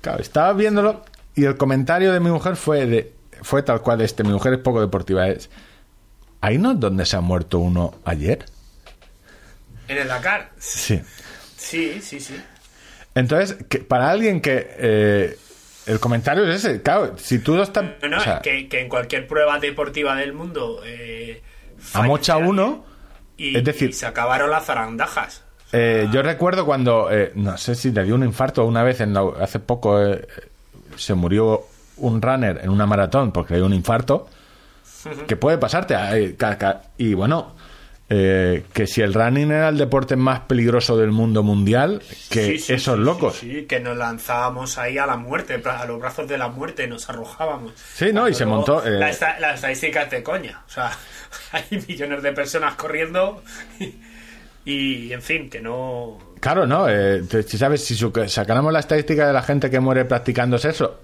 Claro, 0.00 0.20
estaba 0.20 0.52
viéndolo 0.52 1.04
y 1.34 1.44
el 1.44 1.56
comentario 1.56 2.12
de 2.12 2.20
mi 2.20 2.30
mujer 2.30 2.56
fue 2.56 2.86
de, 2.86 3.12
fue 3.42 3.62
tal 3.62 3.82
cual 3.82 4.00
este, 4.00 4.24
mi 4.24 4.32
mujer 4.32 4.54
es 4.54 4.58
poco 4.58 4.80
deportiva, 4.80 5.28
es 5.28 5.48
¿ahí 6.40 6.58
no 6.58 6.72
es 6.72 6.80
donde 6.80 7.06
se 7.06 7.16
ha 7.16 7.20
muerto 7.20 7.60
uno 7.60 7.94
ayer? 8.04 8.44
En 9.86 9.98
el 9.98 10.08
Dakar. 10.08 10.50
Sí. 10.58 11.00
Sí, 11.56 12.00
sí, 12.02 12.20
sí. 12.20 12.34
Entonces, 13.14 13.56
que 13.68 13.78
para 13.78 14.10
alguien 14.10 14.40
que... 14.40 14.66
eh, 14.76 15.38
el 15.86 16.00
comentario 16.00 16.44
es 16.48 16.64
ese, 16.64 16.82
claro, 16.82 17.14
si 17.18 17.38
tú 17.38 17.54
no 17.56 17.62
estás... 17.62 17.84
No, 18.02 18.08
no, 18.08 18.16
o 18.18 18.20
sea, 18.20 18.40
que, 18.40 18.68
que 18.68 18.80
en 18.80 18.88
cualquier 18.88 19.26
prueba 19.26 19.58
deportiva 19.58 20.16
del 20.16 20.32
mundo. 20.32 20.80
Eh, 20.84 21.42
Amocha 21.92 22.36
uno, 22.38 22.84
y, 23.36 23.56
es 23.56 23.64
decir- 23.64 23.90
y 23.90 23.92
se 23.92 24.06
acabaron 24.06 24.50
las 24.50 24.64
zarandajas. 24.66 25.42
Eh, 25.72 26.08
yo 26.12 26.22
recuerdo 26.22 26.64
cuando, 26.64 27.10
eh, 27.10 27.32
no 27.34 27.58
sé 27.58 27.74
si 27.74 27.90
le 27.90 28.04
dio 28.04 28.14
un 28.14 28.22
infarto 28.24 28.64
una 28.64 28.82
vez, 28.84 29.00
en 29.00 29.12
la- 29.12 29.24
hace 29.40 29.58
poco 29.58 30.00
eh, 30.02 30.26
se 30.96 31.14
murió 31.14 31.62
un 31.96 32.22
runner 32.22 32.60
en 32.62 32.70
una 32.70 32.86
maratón 32.86 33.32
porque 33.32 33.54
le 33.54 33.58
dio 33.60 33.66
un 33.66 33.74
infarto, 33.74 34.28
que 35.26 35.36
puede 35.36 35.58
pasarte. 35.58 35.94
eh, 35.98 36.36
y 36.98 37.12
bueno, 37.14 37.54
eh, 38.10 38.64
que 38.72 38.86
si 38.86 39.00
el 39.00 39.14
running 39.14 39.50
era 39.50 39.68
el 39.70 39.78
deporte 39.78 40.14
más 40.16 40.40
peligroso 40.40 40.96
del 40.96 41.10
mundo 41.10 41.42
mundial, 41.42 42.02
que 42.30 42.44
Sí, 42.46 42.58
sí, 42.58 42.72
esos 42.74 42.96
sí, 42.98 43.02
locos. 43.02 43.36
Sí, 43.36 43.64
que 43.66 43.80
nos 43.80 43.96
lanzábamos 43.96 44.76
ahí 44.78 44.98
a 44.98 45.06
la 45.06 45.16
muerte, 45.16 45.62
a 45.64 45.86
los 45.86 45.98
brazos 46.00 46.28
de 46.28 46.36
la 46.38 46.48
muerte, 46.48 46.86
nos 46.86 47.08
arrojábamos. 47.08 47.72
Sí, 47.94 48.06
no, 48.12 48.28
y 48.28 48.32
Cuando 48.32 48.36
se 48.38 48.44
luego 48.44 48.56
montó, 48.58 48.86
eh, 48.86 48.90
La, 48.98 49.08
esta- 49.10 49.38
la 49.40 49.54
estadística 49.54 50.02
es 50.02 50.10
de 50.10 50.22
coña. 50.22 50.62
O 50.66 50.70
sea, 50.70 50.90
hay 51.52 51.84
millones 51.88 52.22
de 52.22 52.32
personas 52.32 52.74
corriendo 52.74 53.42
y, 53.80 53.94
y, 54.70 55.12
en 55.12 55.22
fin, 55.22 55.48
que 55.48 55.60
no. 55.60 56.18
Claro, 56.40 56.66
¿no? 56.66 56.86
Eh, 56.90 57.22
si 57.46 57.56
sabes, 57.56 57.82
si 57.84 57.96
sacáramos 58.28 58.72
la 58.72 58.80
estadística 58.80 59.26
de 59.26 59.32
la 59.32 59.42
gente 59.42 59.70
que 59.70 59.80
muere 59.80 60.04
practicando 60.04 60.58
sexo, 60.58 61.00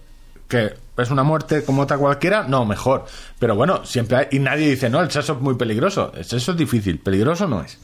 que 0.51 0.75
es 0.99 1.11
una 1.11 1.23
muerte 1.23 1.65
como 1.65 1.81
otra 1.83 1.97
cualquiera, 1.97 2.43
no, 2.43 2.67
mejor. 2.67 3.07
Pero 3.39 3.55
bueno, 3.55 3.87
siempre 3.87 4.17
hay, 4.19 4.27
y 4.33 4.39
nadie 4.41 4.69
dice, 4.69 4.91
no, 4.91 5.01
el 5.01 5.11
sexo 5.11 5.33
es 5.35 5.41
muy 5.41 5.55
peligroso. 5.55 6.13
El 6.15 6.27
sexo 6.27 6.51
es 6.53 6.59
difícil, 6.59 6.99
peligroso 6.99 7.47
no 7.49 7.63
es. 7.63 7.79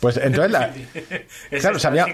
Pues 0.00 0.18
entonces, 0.18 0.50
la, 0.52 0.66
Es 1.50 1.60
Claro, 1.62 1.78
sabía- 1.78 2.06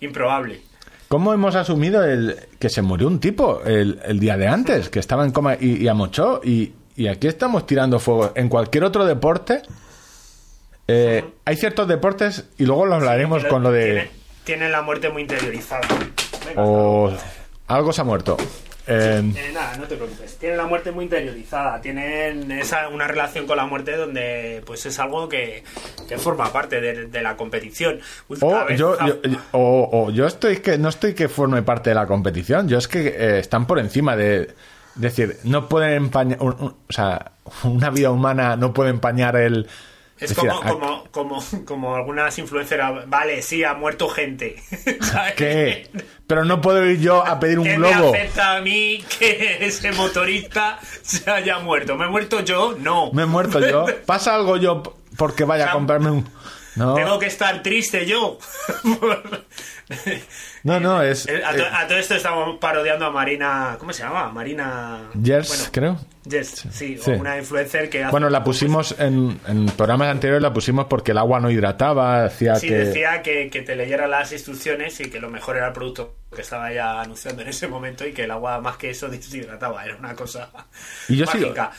improbable. 0.00 0.60
¿cómo 1.08 1.34
hemos 1.34 1.54
asumido 1.56 2.02
el 2.04 2.36
que 2.58 2.70
se 2.70 2.80
murió 2.80 3.06
un 3.06 3.20
tipo 3.20 3.60
el, 3.66 4.00
el 4.06 4.18
día 4.18 4.36
de 4.38 4.46
antes, 4.48 4.88
que 4.88 4.98
estaba 4.98 5.24
en 5.24 5.30
coma 5.32 5.56
y, 5.60 5.82
y 5.82 5.88
amochó? 5.88 6.40
Y, 6.44 6.72
y 6.96 7.08
aquí 7.08 7.26
estamos 7.26 7.66
tirando 7.66 7.98
fuego. 7.98 8.32
En 8.34 8.48
cualquier 8.48 8.84
otro 8.84 9.04
deporte, 9.04 9.62
eh, 10.88 11.24
hay 11.44 11.56
ciertos 11.56 11.88
deportes, 11.88 12.44
y 12.58 12.64
luego 12.66 12.86
lo 12.86 12.94
hablaremos 12.96 13.44
con 13.46 13.62
lo 13.62 13.70
de... 13.72 13.84
Tiene, 13.84 14.10
tienen 14.44 14.72
la 14.72 14.82
muerte 14.82 15.08
muy 15.10 15.22
interiorizada. 15.22 15.82
Venga, 16.46 16.62
O 16.62 17.12
algo 17.68 17.92
se 17.92 18.00
ha 18.00 18.04
muerto. 18.04 18.36
Eh, 18.86 19.22
Eh, 19.36 19.50
nada, 19.54 19.76
no 19.76 19.84
te 19.84 19.96
preocupes. 19.96 20.36
Tienen 20.38 20.58
la 20.58 20.66
muerte 20.66 20.90
muy 20.90 21.04
interiorizada. 21.04 21.80
Tienen 21.80 22.50
esa, 22.52 22.88
una 22.88 23.06
relación 23.06 23.46
con 23.46 23.56
la 23.56 23.66
muerte 23.66 23.96
donde 23.96 24.62
pues 24.66 24.84
es 24.86 24.98
algo 24.98 25.28
que, 25.28 25.62
que 26.08 26.18
forma 26.18 26.52
parte 26.52 26.80
de, 26.80 27.06
de 27.06 27.22
la 27.22 27.36
competición. 27.36 28.00
O 28.40 28.64
vez- 28.66 28.78
yo, 28.78 28.96
yo- 29.06 29.22
yo- 29.22 29.38
o, 29.52 29.88
o 29.92 30.10
yo 30.10 30.26
estoy 30.26 30.56
que 30.58 30.78
no 30.78 30.88
estoy 30.88 31.14
que 31.14 31.28
forme 31.28 31.62
parte 31.62 31.90
de 31.90 31.94
la 31.94 32.06
competición, 32.06 32.68
yo 32.68 32.78
es 32.78 32.88
que 32.88 33.06
eh, 33.08 33.38
están 33.38 33.66
por 33.66 33.78
encima 33.78 34.16
de 34.16 34.42
es 34.94 35.00
decir, 35.00 35.38
no 35.44 35.68
pueden 35.70 35.92
empañar, 35.94 36.38
o 36.40 36.74
sea, 36.90 37.32
una 37.64 37.88
vida 37.88 38.10
humana 38.10 38.56
no 38.56 38.74
puede 38.74 38.90
empañar 38.90 39.36
el 39.36 39.66
Es 40.22 40.30
decir, 40.30 40.48
como, 40.48 40.62
¿a- 40.62 40.68
como, 40.68 41.04
como, 41.10 41.42
como 41.64 41.94
algunas 41.96 42.38
influencers. 42.38 43.08
Vale, 43.08 43.42
sí, 43.42 43.64
ha 43.64 43.74
muerto 43.74 44.08
gente. 44.08 44.62
¿Sabes? 45.00 45.34
¿Qué? 45.34 45.90
Pero 46.26 46.44
no 46.44 46.60
puedo 46.60 46.84
ir 46.86 47.00
yo 47.00 47.26
a 47.26 47.38
pedir 47.40 47.58
un 47.58 47.64
¿Qué 47.66 47.76
globo. 47.76 48.12
me 48.12 48.18
afecta 48.20 48.56
a 48.56 48.60
mí 48.60 49.04
que 49.18 49.58
ese 49.66 49.92
motorista 49.92 50.78
se 51.02 51.30
haya 51.30 51.58
muerto? 51.58 51.96
¿Me 51.96 52.06
he 52.06 52.08
muerto 52.08 52.40
yo? 52.40 52.74
No. 52.78 53.12
Me 53.12 53.22
he 53.22 53.26
muerto 53.26 53.60
yo. 53.60 53.86
¿Pasa 54.06 54.34
algo 54.34 54.56
yo 54.56 54.82
porque 55.16 55.44
vaya 55.44 55.68
a 55.68 55.72
comprarme 55.72 56.10
un 56.10 56.28
No, 56.76 56.94
Tengo 56.94 57.18
que 57.18 57.26
estar 57.26 57.62
triste 57.62 58.06
yo. 58.06 58.38
no, 60.64 60.78
no, 60.80 61.02
es 61.02 61.26
Eh, 61.28 61.42
a, 61.44 61.54
to- 61.56 61.66
a 61.66 61.86
todo 61.86 61.98
esto 61.98 62.14
estamos 62.14 62.58
parodiando 62.58 63.06
a 63.06 63.10
Marina. 63.10 63.76
¿Cómo 63.78 63.92
se 63.92 64.02
llama? 64.02 64.28
Marina. 64.30 65.10
Jers, 65.22 65.48
Bueno, 65.48 65.64
creo. 65.72 65.98
Jess, 66.30 66.66
sí, 66.70 66.98
Sí. 67.02 67.10
o 67.10 67.14
una 67.14 67.36
influencer 67.38 67.90
que 67.90 68.04
hace- 68.04 68.12
Bueno, 68.12 68.30
la 68.30 68.44
pusimos 68.44 68.94
en, 69.00 69.40
en 69.48 69.66
programas 69.66 70.08
anteriores, 70.08 70.40
la 70.40 70.52
pusimos 70.52 70.86
porque 70.86 71.10
el 71.10 71.18
agua 71.18 71.40
no 71.40 71.50
hidrataba, 71.50 72.24
hacía 72.26 72.54
Sí, 72.54 72.68
que... 72.68 72.74
decía 72.76 73.22
que, 73.22 73.50
que 73.50 73.62
te 73.62 73.74
leyera 73.74 74.06
las 74.06 74.30
instrucciones 74.32 75.00
y 75.00 75.10
que 75.10 75.18
lo 75.18 75.28
mejor 75.30 75.56
era 75.56 75.66
el 75.68 75.72
producto 75.72 76.14
que 76.32 76.42
estaba 76.42 76.72
ya 76.72 77.00
anunciando 77.00 77.42
en 77.42 77.48
ese 77.48 77.66
momento 77.66 78.06
y 78.06 78.12
que 78.12 78.22
el 78.24 78.30
agua 78.30 78.60
más 78.60 78.76
que 78.76 78.90
eso 78.90 79.08
deshidrataba. 79.10 79.84
Era 79.84 79.96
una 79.96 80.14
cosa 80.14 80.48
Y 81.08 81.16
yo 81.16 81.26
sigo- 81.26 81.48
mágica. 81.48 81.72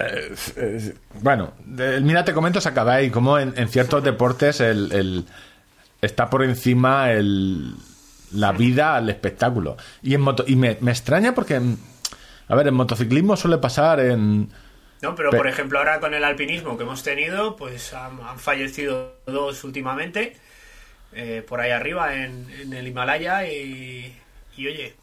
Eh, 0.00 0.34
eh, 0.56 0.94
bueno, 1.20 1.52
mira, 1.66 2.24
te 2.24 2.32
comento, 2.32 2.60
Sacabay, 2.60 3.10
como 3.10 3.38
en, 3.38 3.54
en 3.56 3.68
ciertos 3.68 4.02
deportes 4.04 4.60
el, 4.60 4.90
el- 4.90 5.24
está 6.00 6.28
por 6.28 6.42
encima 6.42 7.12
el, 7.12 7.74
la 8.34 8.52
vida 8.52 8.96
al 8.96 9.08
espectáculo. 9.08 9.76
Y, 10.02 10.14
en 10.14 10.20
moto, 10.22 10.44
y 10.46 10.56
me, 10.56 10.76
me 10.80 10.90
extraña 10.90 11.34
porque, 11.34 11.58
mm, 11.60 11.76
a 12.48 12.54
ver, 12.54 12.68
en 12.68 12.74
motociclismo 12.74 13.36
suele 13.36 13.58
pasar 13.58 14.00
en... 14.00 14.50
No, 15.00 15.14
pero 15.16 15.30
Pe- 15.30 15.36
por 15.36 15.48
ejemplo 15.48 15.78
ahora 15.78 15.98
con 16.00 16.14
el 16.14 16.22
alpinismo 16.24 16.76
que 16.76 16.84
hemos 16.84 17.02
tenido, 17.02 17.56
pues 17.56 17.92
han, 17.92 18.20
han 18.20 18.38
fallecido 18.38 19.16
dos 19.26 19.64
últimamente 19.64 20.36
eh, 21.12 21.44
por 21.46 21.60
ahí 21.60 21.70
arriba 21.72 22.14
en, 22.14 22.48
en 22.60 22.72
el 22.72 22.86
Himalaya 22.86 23.46
y, 23.46 24.16
y 24.56 24.66
oye, 24.68 24.94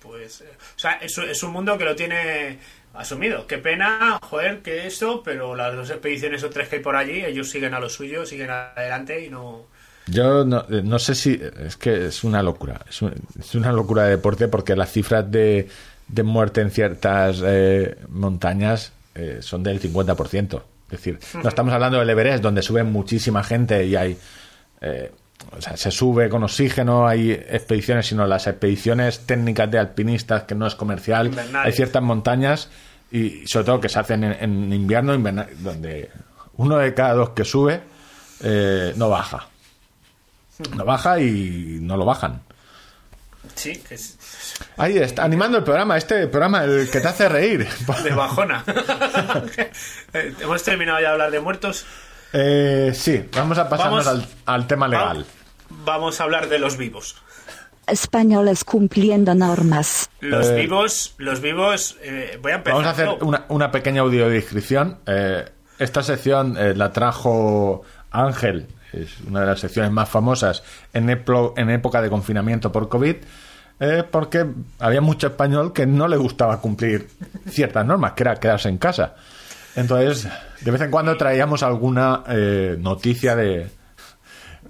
pues, 0.00 0.40
eh, 0.40 0.50
o 0.76 0.78
sea, 0.78 0.92
es, 0.94 1.16
es 1.18 1.42
un 1.42 1.52
mundo 1.52 1.78
que 1.78 1.84
lo 1.84 1.94
tiene 1.96 2.58
asumido. 2.94 3.46
Qué 3.46 3.58
pena, 3.58 4.18
joder, 4.22 4.62
que 4.62 4.86
esto, 4.86 5.22
pero 5.22 5.54
las 5.54 5.74
dos 5.76 5.90
expediciones 5.90 6.42
o 6.42 6.50
tres 6.50 6.68
que 6.68 6.76
hay 6.76 6.82
por 6.82 6.96
allí, 6.96 7.24
ellos 7.24 7.48
siguen 7.48 7.74
a 7.74 7.80
lo 7.80 7.88
suyo, 7.88 8.26
siguen 8.26 8.50
adelante 8.50 9.24
y 9.24 9.30
no... 9.30 9.66
Yo 10.06 10.44
no, 10.44 10.64
eh, 10.70 10.82
no 10.84 10.98
sé 10.98 11.14
si... 11.14 11.40
Es 11.64 11.76
que 11.76 12.06
es 12.06 12.24
una 12.24 12.42
locura. 12.42 12.80
Es, 12.88 13.02
un- 13.02 13.14
es 13.38 13.54
una 13.54 13.72
locura 13.72 14.04
de 14.04 14.10
deporte 14.10 14.48
porque 14.48 14.76
las 14.76 14.90
cifras 14.92 15.30
de, 15.30 15.68
de 16.08 16.22
muerte 16.22 16.60
en 16.60 16.70
ciertas 16.70 17.42
eh, 17.44 17.96
montañas 18.08 18.92
eh, 19.14 19.38
son 19.40 19.62
del 19.62 19.80
50%. 19.80 20.62
Es 20.86 20.90
decir, 20.90 21.18
no 21.42 21.48
estamos 21.48 21.72
hablando 21.74 21.98
del 21.98 22.08
Everest, 22.10 22.42
donde 22.42 22.62
sube 22.62 22.84
muchísima 22.84 23.42
gente 23.42 23.84
y 23.84 23.96
hay... 23.96 24.16
eh, 24.80 25.10
o 25.56 25.60
sea, 25.60 25.76
se 25.76 25.90
sube 25.90 26.28
con 26.30 26.42
oxígeno, 26.44 27.06
hay 27.06 27.30
expediciones, 27.32 28.06
sino 28.06 28.26
las 28.26 28.46
expediciones 28.46 29.20
técnicas 29.26 29.70
de 29.70 29.78
alpinistas, 29.78 30.44
que 30.44 30.54
no 30.54 30.66
es 30.66 30.74
comercial. 30.74 31.26
Invernales. 31.26 31.66
Hay 31.66 31.72
ciertas 31.72 32.02
montañas, 32.02 32.70
y 33.12 33.46
sobre 33.46 33.66
todo 33.66 33.80
que 33.80 33.88
se 33.90 33.98
hacen 33.98 34.24
en, 34.24 34.32
en 34.40 34.72
invierno, 34.72 35.12
donde 35.58 36.10
uno 36.56 36.78
de 36.78 36.94
cada 36.94 37.12
dos 37.14 37.30
que 37.30 37.44
sube 37.44 37.80
eh, 38.42 38.94
no 38.96 39.10
baja. 39.10 39.46
No 40.76 40.84
baja 40.84 41.20
y 41.20 41.78
no 41.80 41.96
lo 41.96 42.04
bajan. 42.04 42.42
Sí, 43.54 43.76
que 43.88 43.94
es 43.94 44.16
Ahí 44.76 44.98
está, 44.98 45.22
animando 45.24 45.58
el 45.58 45.64
programa, 45.64 45.96
este 45.96 46.26
programa, 46.28 46.64
el 46.64 46.90
que 46.90 47.00
te 47.00 47.08
hace 47.08 47.28
reír. 47.28 47.66
de 48.04 48.10
bajona. 48.10 48.64
Hemos 50.12 50.62
terminado 50.62 50.98
ya 51.00 51.08
de 51.08 51.12
hablar 51.12 51.30
de 51.30 51.40
muertos. 51.40 51.84
Eh, 52.32 52.92
sí, 52.94 53.28
vamos 53.34 53.58
a 53.58 53.68
pasarnos 53.68 54.04
Vamos- 54.04 54.24
al, 54.46 54.54
al 54.54 54.66
tema 54.66 54.88
legal. 54.88 55.26
Vamos 55.84 56.20
a 56.20 56.24
hablar 56.24 56.48
de 56.48 56.58
los 56.58 56.76
vivos. 56.76 57.16
Españoles 57.86 58.64
cumpliendo 58.64 59.34
normas. 59.34 60.10
Los 60.20 60.48
Eh, 60.48 60.54
vivos, 60.56 61.14
los 61.18 61.40
vivos, 61.40 61.96
eh, 62.02 62.38
voy 62.42 62.52
a 62.52 62.56
empezar. 62.56 62.74
Vamos 62.82 62.86
a 62.88 62.90
hacer 62.90 63.08
una, 63.22 63.44
una 63.48 63.70
pequeña 63.70 64.00
audiodescripción. 64.02 64.98
Eh, 65.06 65.44
esta 65.78 66.02
sección 66.02 66.56
eh, 66.58 66.74
la 66.74 66.90
trajo 66.92 67.82
Ángel, 68.10 68.66
es 69.02 69.20
una 69.26 69.40
de 69.40 69.46
las 69.46 69.60
secciones 69.60 69.90
más 69.92 70.08
famosas 70.08 70.62
en, 70.92 71.08
época 71.10 72.02
de 72.02 72.08
confinamiento 72.10 72.70
por 72.72 72.88
COVID, 72.88 73.16
eh, 73.80 74.04
porque 74.10 74.46
había 74.78 75.00
mucho 75.00 75.26
español 75.28 75.72
que 75.72 75.86
no 75.86 76.08
le 76.08 76.16
gustaba 76.16 76.60
cumplir 76.60 77.08
ciertas 77.48 77.84
normas, 77.86 78.12
que 78.12 78.22
era 78.22 78.36
quedarse 78.36 78.68
en 78.68 78.78
casa. 78.78 79.14
Entonces, 79.74 80.26
de 80.62 80.70
vez 80.70 80.80
en 80.80 80.90
cuando 80.90 81.16
traíamos 81.16 81.62
alguna 81.62 82.24
eh, 82.28 82.76
noticia 82.78 83.36
de, 83.36 83.44
De 83.46 83.68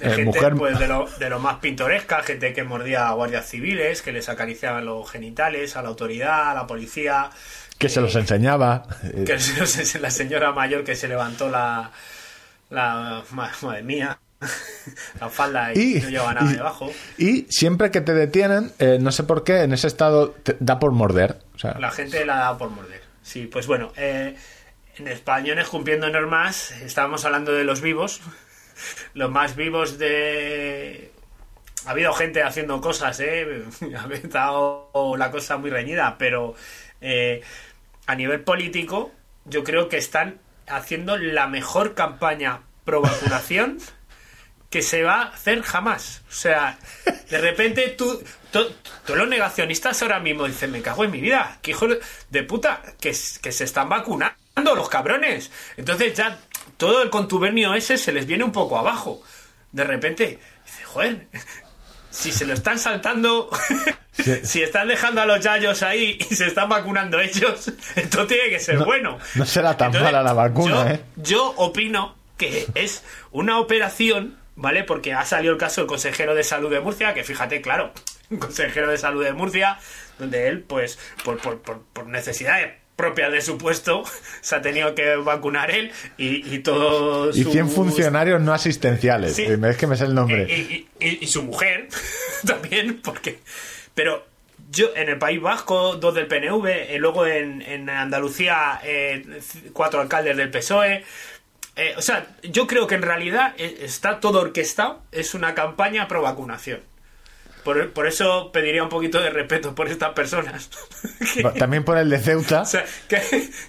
eh, 0.01 0.11
gente 0.11 0.25
mujer. 0.25 0.55
pues, 0.57 0.79
de, 0.81 0.89
lo, 0.89 1.07
de 1.21 1.31
lo 1.31 1.39
más 1.39 1.57
pintoresca, 1.59 2.23
gente 2.25 2.53
que 2.53 2.65
mordía 2.65 3.07
a 3.09 3.13
guardias 3.13 3.47
civiles, 3.49 4.03
que 4.03 4.11
les 4.11 4.29
acariciaban 4.29 4.85
los 4.85 5.09
genitales, 5.09 5.77
a 5.77 5.83
la 5.83 5.89
autoridad, 5.91 6.51
a 6.51 6.55
la 6.55 6.67
policía. 6.67 7.31
que 7.79 7.89
se 7.89 8.01
los 8.01 8.17
enseñaba. 8.17 8.83
Que 9.25 9.39
se- 9.39 10.01
la 10.01 10.11
señora 10.11 10.51
mayor 10.51 10.83
que 10.83 10.97
se 10.97 11.07
levantó 11.07 11.49
la. 11.49 11.93
La 12.71 13.23
ma- 13.31 13.53
madre 13.63 13.83
mía. 13.83 14.19
la 15.21 15.31
falda 15.31 15.73
y, 15.75 15.97
y, 15.97 16.01
no 16.03 16.11
llevaba 16.11 16.35
nada 16.35 16.51
y- 16.53 16.57
debajo. 16.57 16.93
y 17.17 17.47
siempre 17.49 17.91
que 17.91 18.03
te 18.03 18.13
detienen, 18.13 18.71
eh, 18.79 18.99
no 19.01 19.11
sé 19.11 19.23
por 19.25 19.45
qué, 19.45 19.63
en 19.63 19.73
ese 19.73 19.87
estado 19.87 20.31
te 20.31 20.57
da 20.61 20.79
por 20.79 20.93
morder. 20.93 21.39
O 21.55 21.59
sea, 21.59 21.79
La 21.79 21.91
gente 21.91 22.25
la 22.27 22.37
da 22.37 22.59
por 22.59 22.69
morder. 22.71 23.01
Sí, 23.23 23.47
pues 23.51 23.67
bueno, 23.67 23.93
eh, 23.97 24.37
en 24.99 25.09
españoles 25.09 25.69
cumpliendo 25.69 26.09
normas, 26.11 26.71
estábamos 26.83 27.25
hablando 27.25 27.53
de 27.53 27.65
los 27.65 27.81
vivos. 27.81 28.21
Los 29.15 29.31
más 29.31 29.57
vivos 29.57 29.97
de. 29.99 31.11
Ha 31.87 31.91
habido 31.93 32.13
gente 32.13 32.43
haciendo 32.43 32.79
cosas, 32.83 33.19
¿eh? 33.21 33.65
Ha 33.97 34.13
estado 34.13 34.91
la 35.17 35.31
cosa 35.31 35.57
muy 35.57 35.71
reñida, 35.71 36.17
pero 36.19 36.55
eh, 37.01 37.41
a 38.07 38.15
nivel 38.15 38.41
político, 38.43 39.13
yo 39.47 39.65
creo 39.65 39.89
que 39.89 39.97
están 39.97 40.39
haciendo 40.69 41.17
la 41.17 41.47
mejor 41.47 41.95
campaña 41.95 42.63
pro 42.85 43.01
vacunación 43.01 43.79
que 44.71 44.83
se 44.83 45.03
va 45.03 45.23
a 45.23 45.29
hacer 45.29 45.63
jamás. 45.63 46.23
O 46.29 46.33
sea, 46.33 46.79
de 47.31 47.39
repente 47.39 47.89
tú, 47.91 48.23
to- 48.51 48.73
todos 49.05 49.19
los 49.19 49.29
negacionistas 49.29 50.03
ahora 50.03 50.19
mismo 50.21 50.47
dicen, 50.47 50.73
me 50.73 50.83
cago 50.83 51.05
en 51.05 51.11
mi 51.13 51.21
vida, 51.21 51.59
que 51.63 51.71
hijo 51.71 51.87
de 52.31 52.43
puta, 52.43 52.83
que 53.01 53.15
se 53.15 53.65
están 53.65 53.89
vacunando 53.89 54.35
los 54.75 54.89
cabrones. 54.89 55.51
Entonces 55.77 56.15
ya 56.15 56.39
todo 56.77 57.03
el 57.03 57.11
contubernio 57.11 57.75
ese 57.75 57.97
se 57.97 58.13
les 58.13 58.27
viene 58.27 58.45
un 58.45 58.53
poco 58.53 58.79
abajo. 58.79 59.23
De 59.73 59.85
repente, 59.85 60.41
dice, 60.65 60.85
joder, 60.85 61.29
si 62.11 62.33
se 62.33 62.45
lo 62.47 62.55
están 62.55 62.79
saltando, 62.79 63.51
Sí. 64.23 64.35
si 64.45 64.63
están 64.63 64.89
dejando 64.89 65.21
a 65.21 65.27
los 65.27 65.41
yayos 65.41 65.83
ahí 65.83 66.19
y 66.31 66.35
se 66.35 66.47
están 66.47 66.69
vacunando 66.69 67.21
ellos, 67.21 67.73
esto 67.97 68.27
tiene 68.27 68.49
que 68.51 68.59
ser 68.61 68.77
No- 68.77 68.85
bueno. 68.85 69.19
no 69.35 69.47
será 69.47 69.77
tan 69.77 69.89
Entonces, 69.89 70.13
mala 70.13 70.23
la 70.23 70.33
vacuna, 70.33 70.85
yo, 70.89 70.91
¿eh? 70.95 71.01
Yo 71.17 71.51
opino 71.57 72.17
que 72.37 72.67
es 72.75 73.03
una 73.33 73.59
operación, 73.59 74.39
¿vale? 74.57 74.85
Porque 74.85 75.13
ha 75.15 75.25
salido 75.25 75.53
el 75.53 75.59
caso 75.59 75.81
del 75.83 75.89
consejero 75.89 76.35
de 76.35 76.45
salud 76.45 76.71
de 76.71 76.81
Murcia, 76.81 77.15
que 77.15 77.25
fíjate, 77.25 77.61
claro, 77.61 77.93
un 78.31 78.39
consejero 78.39 78.91
de 78.91 78.99
salud 78.99 79.25
de 79.25 79.33
Murcia, 79.33 79.79
donde 80.19 80.49
él, 80.49 80.61
pues, 80.63 80.99
por, 81.25 81.39
por, 81.39 81.61
por, 81.61 81.83
por 81.93 82.07
necesidades 82.07 82.73
propias 82.97 83.31
de 83.31 83.43
su 83.43 83.59
puesto, 83.59 84.05
se 84.41 84.55
ha 84.57 84.63
tenido 84.63 84.95
que 84.95 85.17
vacunar 85.17 85.71
él 85.71 85.93
y, 86.17 86.55
y 86.55 86.61
todos 86.61 87.37
Y 87.37 87.43
sus- 87.43 87.53
100 87.53 87.69
funcionarios 87.71 88.41
no 88.41 88.55
asistenciales. 88.55 89.35
Sí. 89.37 89.43
Eh, 89.43 89.59
Es 89.69 89.77
que 89.77 89.87
me 89.87 89.97
sé 89.99 90.05
el 90.05 90.15
nombre. 90.15 90.47
y, 90.49 90.89
y- 90.99 91.07
y- 91.07 91.19
y 91.21 91.27
su 91.27 91.43
mujer 91.43 91.89
también, 92.47 93.03
porque. 93.03 93.39
Pero 93.97 94.25
yo 94.71 94.91
en 94.95 95.09
el 95.09 95.19
País 95.19 95.41
Vasco, 95.41 95.97
dos 95.97 96.15
del 96.15 96.29
PNV, 96.29 96.67
eh, 96.69 96.99
luego 97.01 97.27
en, 97.27 97.61
en 97.63 97.91
Andalucía, 97.91 98.79
eh, 98.85 99.41
cuatro 99.73 100.01
alcaldes 100.01 100.37
del 100.37 100.51
PSOE. 100.51 101.05
Eh, 101.75 101.95
o 101.97 102.03
sea, 102.03 102.27
yo 102.43 102.67
creo 102.67 102.87
que 102.87 102.95
en 102.95 103.03
realidad 103.03 103.55
eh, 103.59 103.79
está 103.83 104.21
todo 104.21 104.41
orquestado, 104.41 105.03
es 105.13 105.35
una 105.35 105.55
campaña 105.55 106.07
pro 106.09 106.23
vacunación. 106.23 106.81
Por, 107.65 107.91
por 107.93 108.07
eso 108.07 108.53
pediría 108.53 108.83
un 108.85 108.89
poquito 108.89 109.21
de 109.21 109.29
respeto 109.29 109.75
por 109.75 109.89
estas 109.89 110.13
personas. 110.13 110.71
Que- 111.35 111.43
También 111.59 111.83
por 111.85 111.99
el 111.99 112.09
de 112.09 112.19
Ceuta. 112.21 112.61
o 112.63 112.65
sea, 112.65 112.85
que, 113.09 113.21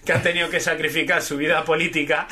que 0.06 0.14
han 0.14 0.22
tenido 0.22 0.50
que 0.50 0.60
sacrificar 0.60 1.22
su 1.24 1.36
vida 1.38 1.64
política 1.66 2.28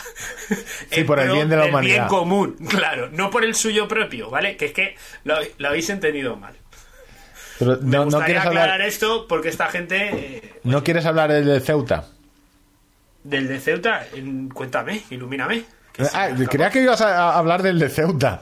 Sí, 0.91 1.03
por 1.03 1.19
el 1.19 1.31
bien 1.31 1.49
de 1.49 1.57
la 1.57 1.65
humanidad. 1.65 1.95
bien 1.95 2.07
común, 2.07 2.55
claro, 2.69 3.09
no 3.11 3.29
por 3.31 3.43
el 3.43 3.55
suyo 3.55 3.87
propio, 3.87 4.29
¿vale? 4.29 4.57
Que 4.57 4.65
es 4.65 4.73
que 4.73 4.95
lo, 5.23 5.35
lo 5.57 5.67
habéis 5.69 5.89
entendido 5.89 6.35
mal. 6.35 6.55
Pero 7.59 7.77
Me 7.81 7.97
no, 7.97 8.05
no 8.05 8.19
quieres 8.21 8.43
aclarar 8.45 8.71
hablar, 8.73 8.81
esto 8.87 9.27
porque 9.27 9.49
esta 9.49 9.67
gente 9.67 10.09
eh, 10.37 10.53
no 10.63 10.83
quieres 10.83 11.05
hablar 11.05 11.31
del 11.31 11.45
de 11.45 11.59
Ceuta. 11.59 12.05
del 13.23 13.47
de 13.47 13.59
Ceuta, 13.59 14.05
cuéntame, 14.53 15.01
ilumíname. 15.09 15.63
Que 15.93 16.03
Ah, 16.13 16.27
creía 16.49 16.69
que 16.69 16.81
ibas 16.81 16.99
a 16.99 17.37
hablar 17.37 17.63
del 17.63 17.79
de 17.79 17.87
Ceuta. 17.89 18.41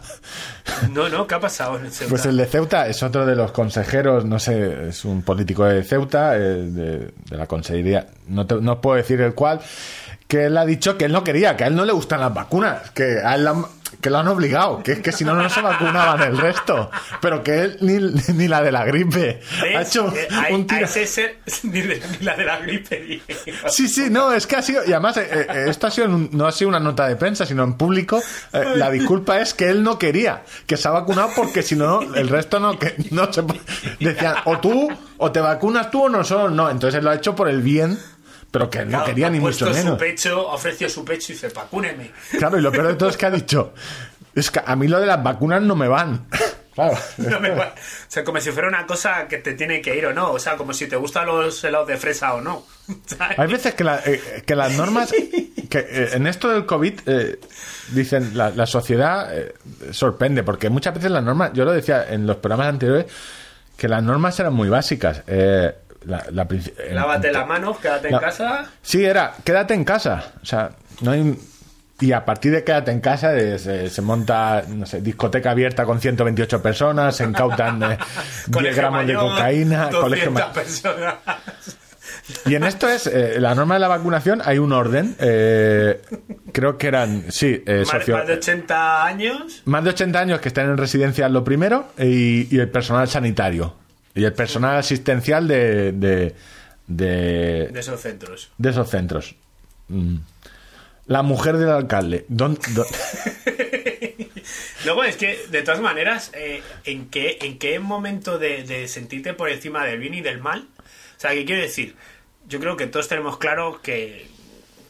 No, 0.91 1.07
no, 1.07 1.27
¿qué 1.27 1.35
ha 1.35 1.39
pasado 1.39 1.77
en 1.77 1.85
el 1.85 1.91
Ceuta? 1.91 2.09
Pues 2.09 2.25
el 2.25 2.35
de 2.37 2.47
Ceuta 2.47 2.87
es 2.87 3.03
otro 3.03 3.27
de 3.27 3.35
los 3.35 3.51
consejeros, 3.51 4.25
no 4.25 4.39
sé, 4.39 4.89
es 4.89 5.05
un 5.05 5.21
político 5.21 5.63
de 5.65 5.83
Ceuta, 5.83 6.35
eh, 6.35 6.39
de, 6.39 6.97
de 7.29 7.37
la 7.37 7.45
consejería, 7.45 8.07
no, 8.27 8.47
te- 8.47 8.55
no 8.59 8.81
puedo 8.81 8.97
decir 8.97 9.21
el 9.21 9.35
cual, 9.35 9.61
que 10.27 10.45
él 10.45 10.57
ha 10.57 10.65
dicho 10.65 10.97
que 10.97 11.05
él 11.05 11.11
no 11.11 11.23
quería, 11.23 11.55
que 11.55 11.65
a 11.65 11.67
él 11.67 11.75
no 11.75 11.85
le 11.85 11.93
gustan 11.93 12.21
las 12.21 12.33
vacunas, 12.33 12.89
que 12.91 13.19
a 13.23 13.35
él 13.35 13.43
la 13.43 13.63
que 14.03 14.09
lo 14.11 14.19
han 14.19 14.27
obligado, 14.27 14.83
que 14.83 14.91
es 14.91 14.99
que 14.99 15.11
si 15.13 15.23
no, 15.25 15.33
no 15.33 15.49
se 15.49 15.61
vacunaban 15.61 16.21
el 16.21 16.37
resto, 16.37 16.91
pero 17.21 17.41
que 17.41 17.59
él 17.61 17.77
ni, 17.81 17.93
ni 18.35 18.47
la 18.47 18.61
de 18.61 18.71
la 18.71 18.83
gripe. 18.85 19.41
¿Ves? 19.61 19.75
Ha 19.77 19.81
hecho 19.81 20.13
Eh, 20.15 20.27
un 20.53 20.61
a 20.63 20.67
tiro. 20.67 20.85
ese 20.85 21.37
ni, 21.63 21.81
de- 21.81 22.01
ni 22.19 22.25
la 22.25 22.35
de 22.35 22.43
la 22.45 22.57
gripe. 22.57 23.21
Sí, 23.69 23.87
sí, 23.87 24.09
no, 24.11 24.33
es 24.33 24.45
que 24.45 24.57
ha 24.57 24.61
sido, 24.61 24.83
y 24.85 24.91
además 24.91 25.15
eh, 25.17 25.27
eh, 25.31 25.65
esto 25.69 25.87
ha 25.87 25.91
sido 25.91 26.07
un- 26.07 26.29
no 26.33 26.45
ha 26.45 26.51
sido 26.51 26.67
una 26.69 26.79
nota 26.81 27.07
de 27.07 27.15
prensa, 27.15 27.45
sino 27.45 27.63
en 27.63 27.73
público. 27.75 28.21
Eh, 28.51 28.73
la 28.75 28.91
disculpa 28.91 29.39
es 29.39 29.53
que 29.53 29.69
él 29.69 29.81
no 29.83 29.97
quería, 29.97 30.43
que 30.67 30.75
se 30.77 30.87
ha 30.87 30.91
vacunado 30.91 31.29
porque 31.35 31.63
si 31.63 31.75
no, 31.77 32.01
el 32.01 32.27
resto 32.27 32.59
no, 32.59 32.77
que 32.77 32.95
no 33.11 33.31
se 33.31 33.41
decían, 34.01 34.35
o 34.45 34.59
tú, 34.59 34.89
o 35.17 35.31
te 35.31 35.39
vacunas 35.39 35.89
tú 35.89 36.03
o 36.03 36.09
nosotros 36.09 36.51
no. 36.51 36.69
Entonces 36.69 36.97
él 36.99 37.05
lo 37.05 37.11
ha 37.11 37.15
hecho 37.15 37.35
por 37.35 37.47
el 37.47 37.61
bien, 37.61 37.97
pero 38.53 38.69
que 38.69 38.77
él 38.77 38.85
no 38.85 38.91
Claro, 38.99 39.05
quería 39.05 39.29
ni 39.31 39.39
mucho 39.39 39.65
su 39.65 39.73
menos. 39.73 39.97
pecho, 39.99 40.47
ofreció 40.47 40.87
su 40.87 41.03
pecho 41.03 41.31
y 41.31 41.35
dice, 41.35 41.49
vacúneme. 41.49 42.11
Claro, 42.37 42.59
y 42.59 42.61
lo 42.61 42.71
peor 42.71 42.87
de 42.87 42.93
todo 42.93 43.09
es 43.09 43.17
que 43.17 43.25
ha 43.25 43.31
dicho, 43.31 43.73
es 44.35 44.51
que 44.51 44.61
a 44.63 44.75
mí 44.75 44.87
lo 44.87 44.99
de 44.99 45.07
las 45.07 45.21
vacunas 45.23 45.61
no 45.63 45.75
me 45.75 45.87
van. 45.87 46.27
Claro. 46.73 46.97
No 47.17 47.39
me 47.39 47.51
va- 47.51 47.75
O 47.77 48.05
sea, 48.07 48.23
como 48.23 48.39
si 48.41 48.49
fuera 48.49 48.67
una 48.67 48.87
cosa 48.87 49.27
que 49.27 49.37
te 49.37 49.53
tiene 49.53 49.79
que 49.79 49.95
ir 49.95 50.07
o 50.07 50.11
no. 50.13 50.31
O 50.31 50.39
sea, 50.39 50.55
como 50.57 50.73
si 50.73 50.87
te 50.87 50.95
gustan 50.95 51.27
los 51.27 51.63
helados 51.63 51.87
de 51.87 51.97
fresa 51.97 52.33
o 52.33 52.41
no. 52.41 52.65
¿Sabes? 53.05 53.37
Hay 53.37 53.47
veces 53.47 53.75
que, 53.75 53.83
la- 53.83 53.99
eh, 54.03 54.41
que 54.43 54.55
las 54.55 54.73
normas, 54.73 55.11
que 55.69 55.77
eh, 55.77 56.09
en 56.13 56.25
esto 56.25 56.49
del 56.49 56.65
COVID, 56.65 57.01
eh, 57.05 57.39
dicen, 57.89 58.31
la, 58.35 58.49
la 58.49 58.65
sociedad 58.65 59.37
eh, 59.37 59.53
sorprende, 59.91 60.41
porque 60.41 60.71
muchas 60.71 60.95
veces 60.95 61.11
las 61.11 61.23
normas, 61.23 61.51
yo 61.53 61.63
lo 61.63 61.73
decía 61.73 62.07
en 62.09 62.25
los 62.25 62.37
programas 62.37 62.69
anteriores, 62.69 63.05
que 63.77 63.87
las 63.87 64.01
normas 64.01 64.39
eran 64.39 64.53
muy 64.55 64.67
básicas. 64.69 65.21
Eh, 65.27 65.75
la, 66.05 66.25
la 66.31 66.47
Lávate 66.91 67.31
las 67.31 67.47
manos, 67.47 67.77
quédate 67.79 68.09
en 68.09 68.17
casa. 68.19 68.69
Sí, 68.81 69.03
era, 69.05 69.33
quédate 69.43 69.73
en 69.73 69.83
casa. 69.83 70.33
O 70.41 70.45
sea, 70.45 70.71
no 71.01 71.11
hay... 71.11 71.37
Y 71.99 72.11
a 72.11 72.25
partir 72.25 72.51
de 72.51 72.63
quédate 72.63 72.91
en 72.91 72.99
casa 72.99 73.33
eh, 73.37 73.57
se, 73.59 73.89
se 73.89 74.01
monta, 74.01 74.63
no 74.67 74.85
sé, 74.85 74.99
discoteca 74.99 75.51
abierta 75.51 75.85
con 75.85 76.01
128 76.01 76.61
personas, 76.61 77.15
se 77.15 77.23
incautan 77.23 77.81
eh, 77.83 77.87
10 77.87 77.99
Colegio 78.51 78.75
gramos 78.77 79.07
de 79.07 79.13
cocaína, 79.13 79.89
200 79.89 80.01
colegio 80.01 80.53
personas. 80.53 81.15
y 82.45 82.55
en 82.55 82.63
esto 82.63 82.89
es, 82.89 83.07
eh, 83.07 83.35
la 83.39 83.55
norma 83.55 83.75
de 83.75 83.79
la 83.79 83.87
vacunación, 83.87 84.41
hay 84.43 84.57
un 84.57 84.73
orden. 84.73 85.15
eh, 85.19 86.01
creo 86.51 86.77
que 86.77 86.87
eran, 86.87 87.25
sí, 87.31 87.63
eh, 87.65 87.79
Más, 87.85 87.89
socio- 87.89 88.17
más 88.17 88.27
de 88.27 88.33
80 88.33 89.05
años. 89.05 89.61
más 89.65 89.83
de 89.83 89.89
80 89.91 90.19
años 90.19 90.39
que 90.41 90.49
están 90.49 90.65
en 90.69 90.77
residencia 90.77 91.29
lo 91.29 91.43
primero 91.43 91.89
y, 91.97 92.53
y 92.53 92.59
el 92.59 92.69
personal 92.69 93.07
sanitario. 93.07 93.75
Y 94.15 94.23
el 94.25 94.33
personal 94.33 94.77
asistencial 94.77 95.47
de, 95.47 95.91
de, 95.91 96.35
de, 96.87 97.67
De 97.71 97.79
esos 97.79 97.99
centros. 98.01 98.51
de 98.57 98.69
esos 98.69 98.89
centros. 98.89 99.35
Mm. 99.87 100.17
La 101.07 101.21
mujer 101.23 101.57
del 101.57 101.69
alcalde. 101.69 102.25
¿Dón- 102.29 102.57
dó- 102.73 102.85
Luego 104.85 105.03
es 105.03 105.15
que, 105.17 105.45
de 105.49 105.61
todas 105.61 105.81
maneras, 105.81 106.31
eh, 106.33 106.61
¿en, 106.85 107.09
qué, 107.09 107.37
¿en 107.41 107.57
qué 107.57 107.79
momento 107.79 108.37
de, 108.37 108.63
de 108.63 108.87
sentirte 108.87 109.33
por 109.33 109.49
encima 109.49 109.85
del 109.85 109.99
bien 109.99 110.13
y 110.13 110.21
del 110.21 110.39
mal? 110.39 110.67
O 110.79 111.19
sea, 111.19 111.31
¿qué 111.31 111.45
quiero 111.45 111.61
decir? 111.61 111.95
Yo 112.47 112.59
creo 112.59 112.75
que 112.75 112.87
todos 112.87 113.07
tenemos 113.07 113.37
claro 113.37 113.79
que, 113.81 114.27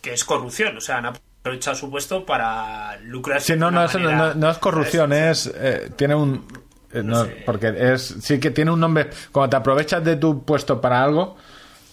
que 0.02 0.14
es 0.14 0.24
corrupción. 0.24 0.78
O 0.78 0.82
sea, 0.82 0.98
han 0.98 1.06
aprovechado 1.08 1.76
su 1.76 1.92
puesto 1.92 2.26
para 2.26 2.98
lucrarse. 3.02 3.54
Sí, 3.54 3.60
no, 3.60 3.70
no, 3.70 3.86
eso 3.86 4.00
no, 4.00 4.06
manera- 4.12 4.30
no- 4.34 4.36
no 4.36 4.52
es 4.52 4.58
corrupción, 4.58 5.12
¿sabes? 5.12 5.46
es. 5.48 5.54
eh, 5.56 5.92
tiene 5.96 6.16
un. 6.16 6.48
Eh, 6.94 7.02
no, 7.04 7.26
sé. 7.26 7.44
Porque 7.46 7.74
es. 7.78 8.02
Sí 8.22 8.40
que 8.40 8.52
tiene 8.52 8.72
un 8.72 8.80
nombre. 8.80 9.10
Cuando 9.32 9.50
te 9.52 9.56
aprovechas 9.58 10.04
de 10.04 10.16
tu 10.18 10.44
puesto 10.46 10.80
para 10.82 11.04
algo. 11.04 11.36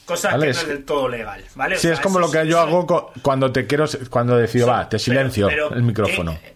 Cosa 0.07 0.31
Vale, 0.33 0.49
que 0.49 0.53
no 0.55 0.59
es 0.61 0.67
del 0.69 0.85
todo 0.85 1.09
legal, 1.09 1.45
¿vale? 1.55 1.77
O 1.77 1.79
Sí, 1.79 1.83
sea, 1.87 1.93
es 1.95 2.01
como 2.01 2.19
lo 2.19 2.31
que 2.31 2.45
yo 2.47 2.59
hago 2.59 3.13
cuando 3.23 3.53
te 3.53 3.67
quiero. 3.67 3.85
Cuando 4.11 4.37
decido, 4.37 4.67
va, 4.67 4.89
te 4.89 4.99
silencio 4.99 5.47
pero, 5.47 5.73
el 5.73 5.83
micrófono. 5.85 6.33
eh, 6.33 6.55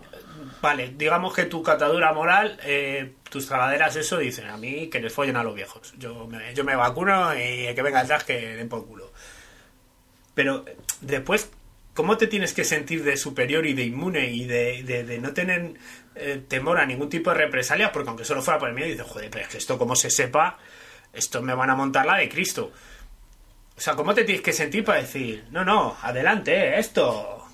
vale, 0.61 0.95
digamos 0.97 1.33
que 1.35 1.45
tu 1.45 1.63
catadura 1.63 2.13
moral, 2.13 2.59
eh, 2.65 3.13
tus 3.31 3.47
tragaderas, 3.47 3.95
eso 3.95 4.19
dicen 4.19 4.49
a 4.49 4.57
mí 4.57 4.89
que 4.89 4.99
les 5.01 5.13
follen 5.13 5.37
a 5.37 5.45
los 5.45 5.55
viejos. 5.55 5.95
Yo 5.99 6.27
me, 6.27 6.53
yo 6.55 6.65
me 6.65 6.75
vacuno 6.75 7.33
y 7.35 7.73
que 7.75 7.83
venga 7.83 8.01
atrás 8.01 8.25
que 8.25 8.57
den 8.57 8.69
por 8.69 8.85
culo. 8.87 9.13
Pero 10.35 10.65
eh, 10.67 10.77
después, 11.01 11.49
¿cómo 11.95 12.17
te 12.17 12.27
tienes 12.27 12.55
que 12.55 12.65
sentir 12.65 13.05
de 13.05 13.17
superior 13.17 13.67
y 13.67 13.75
de 13.75 13.85
inmune 13.85 14.31
y 14.31 14.47
de, 14.47 14.83
de- 14.83 15.05
de 15.05 15.19
no 15.21 15.33
tener 15.33 15.75
eh, 16.15 16.43
temor 16.47 16.79
a 16.79 16.87
ningún 16.87 17.09
tipo 17.09 17.31
de 17.31 17.37
represalias? 17.37 17.91
Porque 17.91 18.09
aunque 18.09 18.25
solo 18.25 18.43
fuera 18.43 18.59
por 18.59 18.69
el 18.69 18.75
miedo, 18.75 18.89
dices, 18.89 19.07
joder, 19.07 19.31
pero 19.31 19.45
es 19.45 19.51
que 19.51 19.59
esto 19.59 19.79
como 19.79 19.97
se 19.97 20.11
sepa, 20.11 20.59
esto 21.13 21.43
me 21.43 21.55
van 21.55 21.71
a 21.71 21.77
montar 21.77 22.07
la 22.07 22.17
de 22.17 22.29
Cristo. 22.29 22.73
O 23.77 23.81
sea, 23.81 23.95
¿cómo 23.95 24.15
te 24.15 24.25
tienes 24.25 24.43
que 24.43 24.53
sentir 24.53 24.85
para 24.85 25.01
decir, 25.01 25.45
no, 25.51 25.65
no, 25.65 25.97
adelante, 26.03 26.55
eh, 26.55 26.79
esto? 26.79 27.45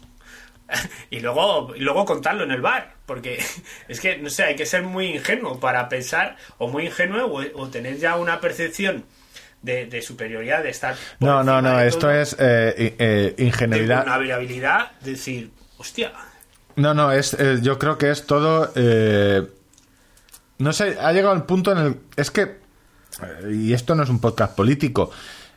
y 1.11 1.21
luego, 1.21 1.75
y 1.75 1.81
luego 1.81 2.05
contarlo 2.05 2.45
en 2.45 2.51
el 2.51 2.61
bar, 2.61 2.95
porque 3.07 3.43
es 3.89 4.01
que, 4.01 4.19
no 4.19 4.31
sé, 4.31 4.45
hay 4.45 4.57
que 4.57 4.67
ser 4.67 4.83
muy 4.83 5.07
ingenuo 5.07 5.59
para 5.59 5.89
pensar, 5.89 6.37
o 6.59 6.69
muy 6.69 6.87
ingenuo, 6.87 7.27
o, 7.27 7.63
o 7.63 7.69
tener 7.69 7.99
ya 7.99 8.17
una 8.17 8.41
percepción 8.41 9.05
de, 9.63 9.87
de 9.87 10.03
superioridad, 10.03 10.63
de 10.63 10.71
estar... 10.71 10.97
No, 11.19 11.43
no, 11.43 11.61
no, 11.61 11.81
esto 11.81 12.01
todo, 12.01 12.13
es 12.13 12.33
eh, 12.35 12.75
eh, 12.77 12.95
eh, 12.99 13.35
de 13.37 13.45
ingenuidad. 13.45 14.05
vulnerabilidad, 14.05 14.93
de 15.01 15.13
decir, 15.13 15.51
hostia, 15.77 16.13
No, 16.77 16.95
no, 16.95 17.13
es, 17.13 17.35
eh, 17.35 17.59
yo 17.63 17.79
creo 17.79 17.99
que 17.99 18.11
es 18.11 18.27
todo. 18.27 18.73
eh, 18.75 19.47
no 20.59 20.73
sé, 20.73 20.97
ha 21.01 21.13
llegado 21.13 21.35
el 21.35 21.43
punto 21.43 21.73
en 21.73 21.79
el. 21.79 21.97
Es 22.17 22.31
que. 22.31 22.43
eh, 22.43 23.53
Y 23.53 23.73
esto 23.73 23.95
no 23.95 24.03
es 24.03 24.09
un 24.11 24.21
podcast 24.21 24.55
político. 24.55 25.11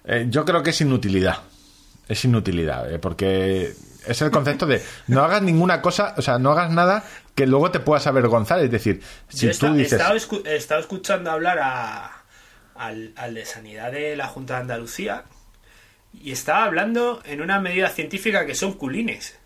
eh, 0.05 0.25
yo 0.29 0.43
creo 0.45 0.63
que 0.63 0.71
es 0.71 0.81
inutilidad. 0.81 1.37
Es 2.07 2.25
inutilidad, 2.25 2.99
porque 2.99 3.73
es 4.05 4.21
el 4.21 4.29
concepto 4.29 4.65
de 4.65 4.83
no 5.07 5.23
hagas 5.23 5.41
ninguna 5.41 5.81
cosa, 5.81 6.13
o 6.17 6.21
sea, 6.21 6.37
no 6.37 6.51
hagas 6.51 6.69
nada 6.69 7.05
que 7.33 7.47
luego 7.47 7.71
te 7.71 7.79
puedas 7.79 8.05
avergonzar. 8.07 8.59
Es 8.59 8.69
decir, 8.69 9.01
si 9.29 9.47
Yo 9.47 9.57
tú 9.57 9.67
he 9.67 9.77
dices. 9.77 9.93
estado, 9.93 10.15
escu- 10.17 10.45
he 10.45 10.57
estado 10.57 10.81
escuchando 10.81 11.31
hablar 11.31 11.59
a, 11.59 12.23
al, 12.75 13.13
al 13.15 13.33
de 13.33 13.45
Sanidad 13.45 13.93
de 13.93 14.17
la 14.17 14.27
Junta 14.27 14.55
de 14.55 14.61
Andalucía 14.61 15.23
y 16.13 16.31
estaba 16.33 16.65
hablando 16.65 17.21
en 17.23 17.41
una 17.41 17.61
medida 17.61 17.87
científica 17.89 18.45
que 18.45 18.53
son 18.55 18.73
culines. 18.73 19.37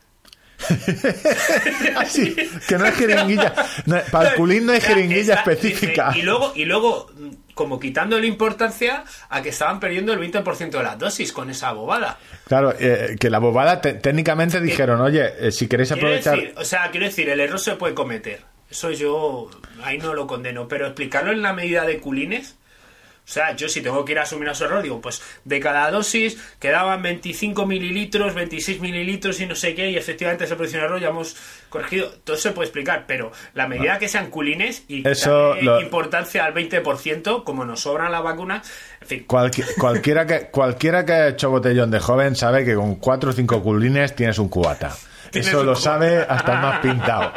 Así, 1.96 2.36
que 2.68 2.78
no 2.78 2.86
hay 2.86 2.92
jeringuilla. 2.94 3.54
no- 3.86 4.02
para 4.12 4.30
el 4.30 4.36
culín 4.36 4.66
no 4.66 4.74
sea, 4.74 4.82
jeringuilla 4.82 5.36
específica. 5.36 6.08
dice, 6.10 6.20
y 6.20 6.24
luego, 6.24 6.52
y 6.56 6.66
luego, 6.66 7.12
como 7.54 7.80
quitándole 7.80 8.28
importancia 8.28 9.04
a 9.30 9.42
que 9.42 9.50
estaban 9.50 9.80
perdiendo 9.80 10.14
el 10.14 10.20
20% 10.20 10.70
de 10.78 10.84
las 10.84 10.98
dosis 11.00 11.32
con 11.32 11.50
esa 11.50 11.72
bobada. 11.72 12.18
Claro, 12.48 12.74
eh, 12.80 13.16
que 13.20 13.30
la 13.30 13.40
bobada 13.40 13.82
te- 13.82 13.94
técnicamente 13.96 14.60
dijeron, 14.62 15.02
oye, 15.02 15.26
eh, 15.40 15.52
si 15.52 15.68
queréis 15.68 15.92
aprovechar... 15.92 16.36
decir, 16.36 16.54
o 16.58 16.64
sea, 16.66 16.90
quiero 16.92 17.06
decir, 17.06 17.30
el 17.30 17.40
error 17.40 17.60
se 17.60 17.76
puede 17.76 17.94
cometer. 17.94 18.42
Eso 18.70 18.92
yo 18.92 19.50
ahí 19.84 19.98
no 19.98 20.14
lo 20.14 20.28
condeno. 20.28 20.68
Pero 20.68 20.88
explicarlo 20.88 21.32
en 21.32 21.42
la 21.42 21.54
medida 21.54 21.86
de 21.86 22.00
culines. 22.00 22.57
O 23.28 23.30
sea, 23.30 23.54
yo 23.58 23.68
si 23.68 23.82
tengo 23.82 24.06
que 24.06 24.14
ir 24.14 24.20
a 24.20 24.22
asumir 24.22 24.48
ese 24.48 24.64
error, 24.64 24.82
digo, 24.82 25.02
pues 25.02 25.22
de 25.44 25.60
cada 25.60 25.92
dosis 25.92 26.38
quedaban 26.60 27.02
25 27.02 27.66
mililitros, 27.66 28.34
26 28.34 28.80
mililitros 28.80 29.42
y 29.42 29.46
no 29.46 29.54
sé 29.54 29.76
qué, 29.76 29.92
y 29.92 29.98
efectivamente 29.98 30.48
se 30.48 30.56
produce 30.56 30.78
un 30.78 30.86
error, 30.86 31.02
ya 31.02 31.10
hemos 31.10 31.36
corregido. 31.68 32.10
Todo 32.24 32.38
se 32.38 32.52
puede 32.52 32.68
explicar, 32.68 33.04
pero 33.06 33.34
la 33.54 33.68
medida 33.68 34.00
que 34.00 34.08
sean 34.08 34.30
culines 34.30 34.86
y 34.88 35.06
Eso 35.06 35.56
lo- 35.56 35.82
importancia 35.82 36.46
al 36.46 36.54
20%, 36.54 37.44
como 37.44 37.66
nos 37.66 37.82
sobran 37.82 38.14
las 38.14 38.24
vacunas, 38.24 38.66
en 39.02 39.08
fin. 39.08 39.28
Cualqui- 39.28 39.76
cualquiera, 39.78 40.26
que, 40.26 40.48
cualquiera 40.50 41.06
que 41.06 41.12
ha 41.12 41.28
hecho 41.28 41.50
botellón 41.50 41.92
de 41.92 42.00
joven 42.00 42.34
sabe 42.38 42.64
que 42.64 42.76
con 42.76 42.96
cuatro 42.96 43.32
o 43.32 43.34
cinco 43.34 43.62
culines 43.62 44.16
tienes 44.16 44.40
un 44.40 44.48
cubata. 44.48 44.96
Eso 45.34 45.58
lo 45.66 45.74
cubata. 45.74 45.82
sabe 45.82 46.18
hasta 46.30 46.54
el 46.54 46.60
más 46.62 46.80
pintado. 46.80 47.34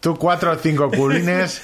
Tú 0.00 0.16
cuatro 0.16 0.50
o 0.50 0.56
cinco 0.56 0.90
culines, 0.90 1.62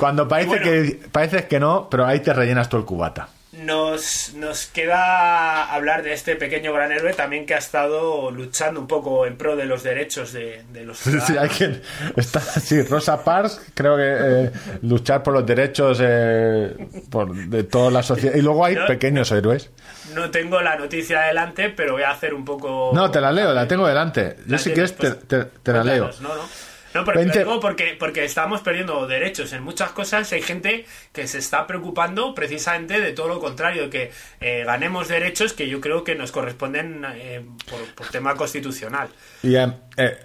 cuando 0.00 0.26
parece 0.26 0.48
Bueno. 0.48 0.64
que 0.64 1.00
pareces 1.12 1.44
que 1.44 1.60
no, 1.60 1.88
pero 1.88 2.04
ahí 2.06 2.18
te 2.18 2.32
rellenas 2.32 2.68
tú 2.68 2.76
el 2.78 2.84
cubata. 2.84 3.28
Nos, 3.52 4.32
nos 4.36 4.66
queda 4.66 5.72
hablar 5.74 6.04
de 6.04 6.12
este 6.12 6.36
pequeño 6.36 6.72
gran 6.72 6.92
héroe 6.92 7.12
también 7.14 7.46
que 7.46 7.54
ha 7.54 7.58
estado 7.58 8.30
luchando 8.30 8.78
un 8.80 8.86
poco 8.86 9.26
en 9.26 9.36
pro 9.36 9.56
de 9.56 9.66
los 9.66 9.82
derechos 9.82 10.32
de, 10.32 10.62
de 10.72 10.84
los 10.84 10.98
Sí, 10.98 11.10
sí, 11.20 11.36
hay 11.36 11.48
ciudadanos. 11.48 11.56
quien 11.56 11.82
está 12.16 12.38
así. 12.38 12.80
Rosa 12.82 13.24
Parks, 13.24 13.60
creo 13.74 13.96
que 13.96 14.04
eh, 14.06 14.50
luchar 14.82 15.24
por 15.24 15.34
los 15.34 15.44
derechos 15.44 15.98
eh, 16.00 16.76
por, 17.10 17.34
de 17.34 17.64
toda 17.64 17.90
la 17.90 18.02
sociedad. 18.04 18.36
Y 18.36 18.40
luego 18.42 18.64
hay 18.64 18.76
pequeños 18.86 19.30
héroes. 19.32 19.70
No 20.14 20.30
tengo 20.30 20.60
la 20.60 20.76
noticia 20.76 21.24
adelante, 21.24 21.70
pero 21.70 21.94
voy 21.94 22.02
a 22.04 22.10
hacer 22.10 22.34
un 22.34 22.44
poco... 22.44 22.92
No, 22.94 23.10
te 23.10 23.20
la 23.20 23.32
leo, 23.32 23.52
la 23.52 23.66
tengo 23.66 23.86
delante. 23.86 24.36
Yo 24.46 24.52
La 24.52 24.58
si 24.58 24.70
quieres 24.70 24.94
te, 24.96 25.10
pues, 25.10 25.28
te- 25.28 25.44
te 25.44 25.72
la 25.72 25.82
leo. 25.84 26.04
Cuéntanos, 26.08 26.20
No, 26.36 26.42
no. 26.42 26.69
No, 26.94 27.04
porque, 27.04 27.24
digo 27.24 27.60
porque, 27.60 27.96
porque 27.98 28.24
estamos 28.24 28.62
perdiendo 28.62 29.06
derechos 29.06 29.52
en 29.52 29.62
muchas 29.62 29.90
cosas. 29.92 30.32
Hay 30.32 30.42
gente 30.42 30.86
que 31.12 31.26
se 31.28 31.38
está 31.38 31.66
preocupando 31.66 32.34
precisamente 32.34 33.00
de 33.00 33.12
todo 33.12 33.28
lo 33.28 33.40
contrario, 33.40 33.84
de 33.84 33.90
que 33.90 34.10
eh, 34.40 34.64
ganemos 34.64 35.08
derechos 35.08 35.52
que 35.52 35.68
yo 35.68 35.80
creo 35.80 36.02
que 36.02 36.16
nos 36.16 36.32
corresponden 36.32 37.04
eh, 37.14 37.44
por, 37.68 37.94
por 37.94 38.08
tema 38.08 38.34
constitucional. 38.34 39.08
Y 39.42 39.54
eh, 39.54 39.72
eh, 39.96 40.18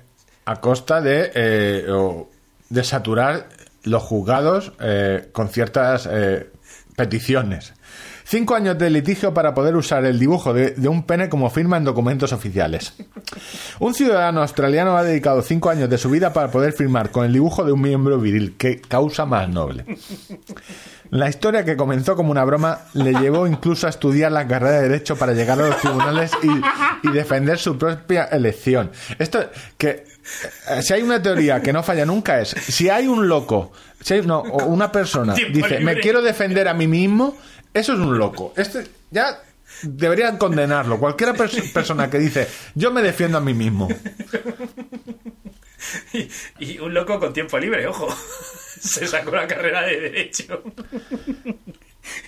a 0.45 0.59
costa 0.59 1.01
de, 1.01 1.85
o 1.89 2.31
de 2.69 2.83
saturar 2.83 3.49
los 3.83 4.01
juzgados 4.01 4.73
eh, 4.79 5.29
con 5.31 5.49
ciertas 5.49 6.09
peticiones. 6.95 7.73
Cinco 8.27 8.55
años 8.55 8.75
de 8.79 8.89
litigio 8.89 9.35
para 9.35 9.53
poder 9.53 9.75
usar 9.75 10.03
el 10.03 10.17
dibujo 10.17 10.51
de, 10.51 10.71
de 10.71 10.87
un 10.87 11.03
pene 11.03 11.29
como 11.29 11.49
firma 11.51 11.77
en 11.77 11.83
documentos 11.83 12.33
oficiales. 12.33 12.93
Un 13.79 13.93
ciudadano 13.93 14.41
australiano 14.41 14.97
ha 14.97 15.03
dedicado 15.03 15.43
cinco 15.43 15.69
años 15.69 15.89
de 15.91 15.99
su 15.99 16.09
vida 16.09 16.33
para 16.33 16.49
poder 16.49 16.73
firmar 16.73 17.11
con 17.11 17.23
el 17.25 17.33
dibujo 17.33 17.63
de 17.63 17.71
un 17.71 17.81
miembro 17.81 18.17
viril. 18.19 18.55
¡Qué 18.57 18.81
causa 18.81 19.27
más 19.27 19.47
noble! 19.47 19.85
La 21.11 21.29
historia 21.29 21.63
que 21.63 21.77
comenzó 21.77 22.15
como 22.15 22.31
una 22.31 22.43
broma 22.43 22.79
le 22.93 23.13
llevó 23.13 23.45
incluso 23.45 23.85
a 23.85 23.91
estudiar 23.91 24.31
la 24.31 24.47
carrera 24.47 24.77
de 24.81 24.89
Derecho 24.89 25.15
para 25.15 25.33
llegar 25.33 25.59
a 25.61 25.67
los 25.67 25.77
tribunales 25.79 26.31
y, 26.41 27.07
y 27.07 27.11
defender 27.11 27.59
su 27.59 27.77
propia 27.77 28.23
elección. 28.25 28.89
Esto, 29.19 29.49
que 29.77 29.89
eh, 30.69 30.81
si 30.81 30.93
hay 30.93 31.03
una 31.03 31.21
teoría 31.21 31.61
que 31.61 31.71
no 31.71 31.83
falla 31.83 32.05
nunca 32.07 32.41
es, 32.41 32.49
si 32.49 32.89
hay 32.89 33.07
un 33.07 33.27
loco, 33.29 33.71
si 34.01 34.15
hay- 34.15 34.21
no, 34.23 34.39
o 34.39 34.65
una 34.65 34.91
persona 34.91 35.35
dice, 35.35 35.75
me 35.75 35.91
libre". 35.91 35.99
quiero 36.01 36.21
defender 36.23 36.67
a 36.67 36.73
mí 36.73 36.87
mismo, 36.87 37.37
eso 37.75 37.93
es 37.93 37.99
un 37.99 38.17
loco. 38.17 38.53
Este 38.57 38.87
ya 39.11 39.39
deberían 39.83 40.37
condenarlo. 40.37 40.99
Cualquier 40.99 41.29
pers- 41.35 41.71
persona 41.73 42.09
que 42.09 42.17
dice, 42.19 42.47
yo 42.73 42.91
me 42.91 43.01
defiendo 43.01 43.37
a 43.37 43.41
mí 43.41 43.53
mismo. 43.53 43.87
Y, 46.13 46.27
y 46.59 46.79
un 46.79 46.93
loco 46.93 47.19
con 47.19 47.31
tiempo 47.31 47.59
libre, 47.59 47.85
ojo. 47.87 48.07
Se 48.79 49.05
sacó 49.07 49.31
la 49.35 49.47
carrera 49.47 49.83
de 49.83 49.99
Derecho. 49.99 50.63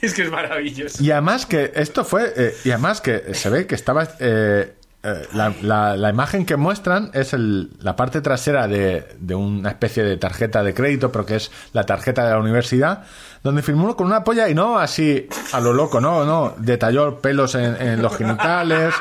Es 0.02 0.14
que 0.16 0.24
es 0.24 0.32
maravilloso. 0.32 1.04
Y 1.04 1.12
además 1.12 1.46
que 1.46 1.72
esto 1.76 2.04
fue, 2.04 2.34
eh, 2.36 2.56
y 2.64 2.72
además 2.72 3.00
que 3.00 3.34
se 3.36 3.50
ve 3.52 3.68
que 3.68 3.76
estaba, 3.76 4.08
eh, 4.20 4.74
eh, 5.04 5.28
la, 5.34 5.54
la- 5.62 5.96
la 5.96 6.10
imagen 6.10 6.46
que 6.48 6.56
muestran 6.56 7.12
es 7.14 7.34
el- 7.34 7.70
la 7.82 7.96
parte 7.96 8.22
trasera 8.22 8.68
de, 8.68 9.06
de 9.20 9.36
una 9.36 9.70
especie 9.70 10.04
de 10.04 10.18
tarjeta 10.18 10.64
de 10.64 10.74
crédito, 10.74 11.12
pero 11.12 11.26
que 11.28 11.36
es 11.36 11.52
la 11.74 11.84
tarjeta 11.86 12.26
de 12.26 12.32
la 12.32 12.40
universidad, 12.40 13.06
donde 13.48 13.62
firmó 13.64 13.96
con 13.96 14.08
una 14.08 14.24
polla 14.24 14.48
y 14.50 14.54
no 14.54 14.78
así 14.78 15.28
a 15.54 15.60
lo 15.60 15.74
loco, 15.74 16.00
no, 16.02 16.26
no, 16.26 16.54
detalló 16.58 17.20
pelos 17.20 17.56
en, 17.56 17.82
en 17.82 18.02
los 18.02 18.16
genitales 18.18 18.94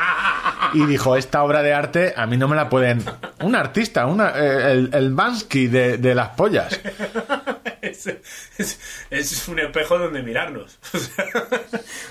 y 0.73 0.85
dijo, 0.87 1.17
esta 1.17 1.43
obra 1.43 1.63
de 1.63 1.75
arte 1.75 2.15
a 2.17 2.27
mí 2.27 2.37
no 2.37 2.49
me 2.49 2.57
la 2.57 2.69
pueden... 2.69 3.05
Un 3.43 3.55
artista, 3.55 4.07
una, 4.07 4.31
eh, 4.37 4.73
el, 4.73 4.91
el 4.93 5.13
Bansky 5.15 5.67
de, 5.69 5.99
de 5.99 6.15
las 6.15 6.31
pollas. 6.31 6.79
Es, 7.83 8.05
es- 8.59 8.81
es 9.11 9.49
un 9.49 9.61
espejo 9.61 9.97
donde 9.97 10.21
mirarnos. 10.23 10.79
O 10.93 10.99
sea, 10.99 11.25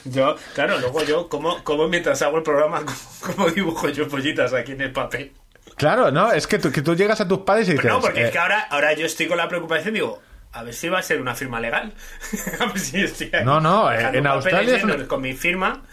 yo, 0.05 0.35
claro, 0.53 0.79
luego 0.79 1.03
yo, 1.03 1.27
como, 1.27 1.61
como 1.65 1.89
mientras 1.89 2.21
hago 2.21 2.37
el 2.37 2.43
programa, 2.43 2.81
como 3.19 3.49
dibujo 3.49 3.89
yo 3.89 4.07
pollitas 4.07 4.53
aquí 4.53 4.71
en 4.71 4.81
el 4.81 4.93
papel. 4.93 5.33
Claro, 5.75 6.11
no, 6.11 6.31
es 6.31 6.47
que 6.47 6.59
tú, 6.59 6.71
que 6.71 6.81
tú 6.81 6.95
llegas 6.95 7.19
a 7.19 7.27
tus 7.27 7.39
padres 7.39 7.67
y 7.67 7.71
dices... 7.71 7.81
Pero 7.83 7.95
no, 7.95 8.01
porque 8.01 8.21
eh, 8.21 8.25
es 8.27 8.31
que 8.31 8.37
ahora, 8.39 8.61
ahora 8.69 8.93
yo 8.93 9.05
estoy 9.05 9.27
con 9.27 9.37
la 9.37 9.49
preocupación, 9.49 9.93
digo, 9.95 10.21
a 10.55 10.63
ver 10.63 10.73
si 10.73 10.89
va 10.89 10.99
a 10.99 11.03
ser 11.03 11.19
una 11.21 11.35
firma 11.35 11.59
legal. 11.59 11.93
a 12.59 12.65
ver 12.65 12.79
si 12.79 13.03
estoy 13.03 13.27
aquí 13.33 13.45
No, 13.45 13.59
no, 13.59 13.91
en 13.91 14.25
Australia 14.27 14.77
es 14.77 14.83
una- 14.83 15.07
con 15.07 15.21
mi 15.21 15.33
firma 15.33 15.83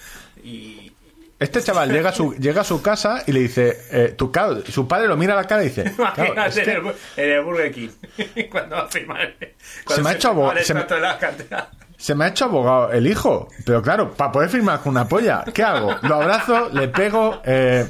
y, 0.42 0.92
Este 1.38 1.60
chaval 1.62 1.90
llega 1.90 2.10
a 2.10 2.12
su, 2.12 2.34
llega 2.38 2.60
a 2.60 2.64
su 2.64 2.80
casa 2.80 3.24
y 3.26 3.32
le 3.32 3.40
dice, 3.40 3.76
eh, 3.90 4.14
tu, 4.16 4.30
su 4.68 4.86
padre 4.86 5.08
lo 5.08 5.16
mira 5.16 5.32
a 5.34 5.36
la 5.36 5.44
cara 5.46 5.62
y 5.64 5.68
dice, 5.68 5.92
claro, 6.14 6.44
es 6.46 6.54
que- 6.54 6.62
en, 6.62 6.86
el, 6.86 6.94
en 7.16 7.30
el 7.32 7.40
Burger 7.42 7.72
King 7.72 7.88
cuando 8.50 8.76
va 8.76 8.82
a 8.82 8.88
firmar. 8.88 9.34
cuando 9.84 10.04
me 10.04 10.10
ha 10.10 10.12
hecho 10.14 10.52
se 10.62 10.74
me- 10.74 10.84
se 12.02 12.14
me 12.16 12.24
ha 12.24 12.28
hecho 12.28 12.46
abogado 12.46 12.90
el 12.90 13.06
hijo, 13.06 13.48
pero 13.64 13.80
claro, 13.80 14.12
para 14.12 14.32
poder 14.32 14.48
firmar 14.50 14.80
con 14.80 14.90
una 14.90 15.06
polla, 15.08 15.44
¿qué 15.54 15.62
hago? 15.62 15.94
Lo 16.02 16.16
abrazo, 16.16 16.68
le 16.72 16.88
pego, 16.88 17.40
eh, 17.44 17.88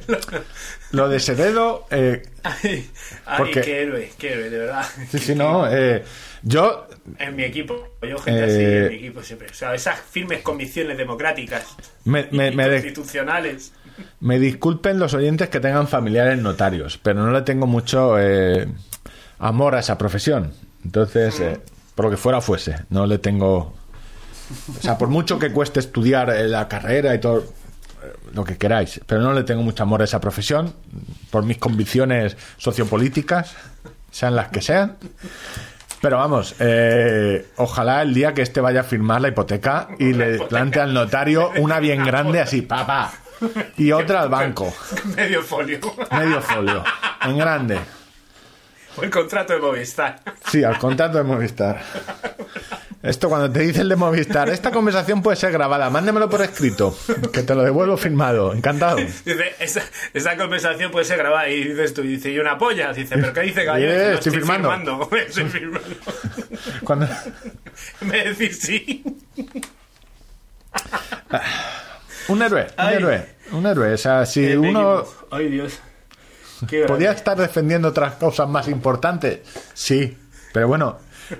lo 0.91 1.09
desheredo, 1.09 1.87
eh, 1.91 2.23
Ay, 2.43 2.91
ay, 3.25 3.39
Porque- 3.39 3.61
qué 3.63 3.83
héroe, 3.83 4.13
qué 4.19 4.33
héroe, 4.33 4.51
de 4.51 4.59
verdad. 4.59 4.85
sí, 5.11 5.19
sí, 5.19 5.35
no, 5.35 5.67
eh, 5.71 6.05
yo, 6.43 6.89
En 7.19 7.37
mi 7.37 7.45
equipo, 7.45 7.89
yo 8.03 8.19
gente 8.19 8.45
así 8.45 8.53
Eh, 8.61 8.83
en 8.85 8.89
mi 8.91 8.95
equipo 8.97 9.23
siempre. 9.23 9.49
O 9.51 9.55
sea, 9.55 9.75
esas 9.75 9.99
firmes 10.01 10.43
convicciones 10.43 10.99
democráticas 10.99 11.65
me, 12.05 12.29
me- 12.33 12.49
y 12.49 12.55
me 12.57 12.65
de- 12.69 12.77
constitucionales. 12.83 13.73
me 14.21 14.39
disculpen 14.39 14.99
los 14.99 15.15
oyentes 15.15 15.49
que 15.49 15.59
tengan 15.61 15.89
familiares 15.89 16.39
notarios, 16.39 16.99
pero 17.03 17.23
no 17.25 17.31
le 17.33 17.43
tengo 17.43 17.67
mucho 17.67 18.19
eh, 18.19 18.69
amor 19.39 19.75
a 19.75 19.81
esa 19.81 19.97
profesión. 19.97 20.53
Entonces, 20.85 21.41
eh, 21.41 21.59
por 21.95 22.05
lo 22.07 22.11
que 22.11 22.17
fuera 22.19 22.41
fuese, 22.43 22.77
no 22.91 23.07
le 23.07 23.19
tengo... 23.19 23.75
O 24.78 24.82
sea, 24.82 24.98
por 24.98 25.09
mucho 25.09 25.38
que 25.38 25.53
cueste 25.53 25.80
estudiar 25.80 26.30
eh, 26.30 26.48
la 26.48 26.68
carrera 26.68 27.14
y 27.14 27.20
todo 27.20 27.38
eh, 27.40 28.12
lo 28.32 28.44
que 28.44 28.57
queráis, 28.59 29.00
pero 29.07 29.20
no 29.20 29.32
le 29.32 29.42
tengo 29.44 29.62
mucho 29.62 29.82
amor 29.82 30.00
a 30.00 30.05
esa 30.05 30.20
profesión, 30.20 30.74
por 31.30 31.44
mis 31.44 31.59
convicciones 31.59 32.36
sociopolíticas, 32.59 33.55
sean 34.11 34.36
las 34.36 34.48
que 34.48 34.61
sean. 34.61 34.96
Pero 36.00 36.16
vamos, 36.18 36.57
eh, 36.59 37.46
ojalá 37.57 38.03
el 38.03 38.12
día 38.12 38.34
que 38.34 38.42
este 38.42 38.61
vaya 38.61 38.80
a 38.80 38.84
firmar 38.84 39.20
la 39.20 39.28
hipoteca 39.28 39.88
y 40.00 40.12
le 40.12 40.38
plante 40.40 40.80
al 40.80 40.92
notario 40.92 41.53
una 41.59 41.78
bien 41.78 42.05
grande 42.05 42.40
así, 42.40 42.62
papá, 42.62 43.12
y 43.76 43.92
otra 43.92 44.22
al 44.22 44.28
banco, 44.28 44.72
Medio 45.16 45.42
folio. 45.42 45.78
medio 46.11 46.40
folio, 46.42 46.82
en 47.24 47.38
grande. 47.38 47.78
O 48.96 49.03
el 49.03 49.11
contrato 49.11 49.53
de 49.55 49.61
Movistar. 49.61 50.20
Sí, 50.50 50.62
al 50.64 50.76
contrato 50.78 51.18
de 51.18 51.24
Movistar. 51.24 51.80
Esto 53.03 53.28
cuando 53.28 53.50
te 53.50 53.61
dice 53.61 53.80
el 53.80 53.88
de 53.88 53.96
Movistar, 53.96 54.48
esta 54.48 54.70
conversación 54.70 55.22
puede 55.22 55.36
ser 55.36 55.50
grabada, 55.50 55.90
mándemelo 55.90 56.30
por 56.30 56.40
escrito, 56.42 56.96
que 57.32 57.42
te 57.42 57.55
lo 57.55 57.62
devuelvo 57.62 57.96
firmado, 57.96 58.53
encantado. 58.53 58.96
Dice, 58.98 59.55
esa, 59.59 59.82
esa 60.14 60.36
conversación 60.36 60.92
puede 60.92 61.05
ser 61.05 61.18
grabada 61.18 61.48
y 61.48 61.64
dices 61.64 61.94
tú, 61.94 62.03
dice, 62.03 62.30
y 62.30 62.38
una 62.38 62.57
polla. 62.57 62.92
Dice, 62.92 63.16
¿pero 63.16 63.32
qué 63.32 63.40
dice 63.40 63.64
caballero? 63.64 63.90
Eh, 63.92 63.96
Dice, 63.96 64.09
"No, 64.11 64.14
estoy 64.18 64.32
firmando". 64.32 65.11
estoy 65.26 65.44
firmando. 65.46 65.88
Cuando... 66.84 67.09
En 68.03 68.09
vez 68.09 68.24
de 68.24 68.28
decir 68.30 68.55
sí. 68.55 69.05
Un 72.28 72.40
héroe, 72.42 72.62
un 72.62 72.68
Ay. 72.76 72.94
héroe, 72.94 73.26
un 73.53 73.66
héroe. 73.66 73.94
O 73.94 73.98
sea, 73.98 74.24
si 74.26 74.40
mi 74.40 74.55
uno. 74.55 75.05
Ay, 75.30 75.48
Dios. 75.48 75.78
Qué 76.68 76.84
podía 76.84 77.11
estar 77.12 77.36
defendiendo 77.36 77.88
otras 77.88 78.14
causas 78.14 78.48
más 78.48 78.68
importantes, 78.68 79.40
sí. 79.74 80.16
Pero 80.53 80.68
bueno, 80.68 80.98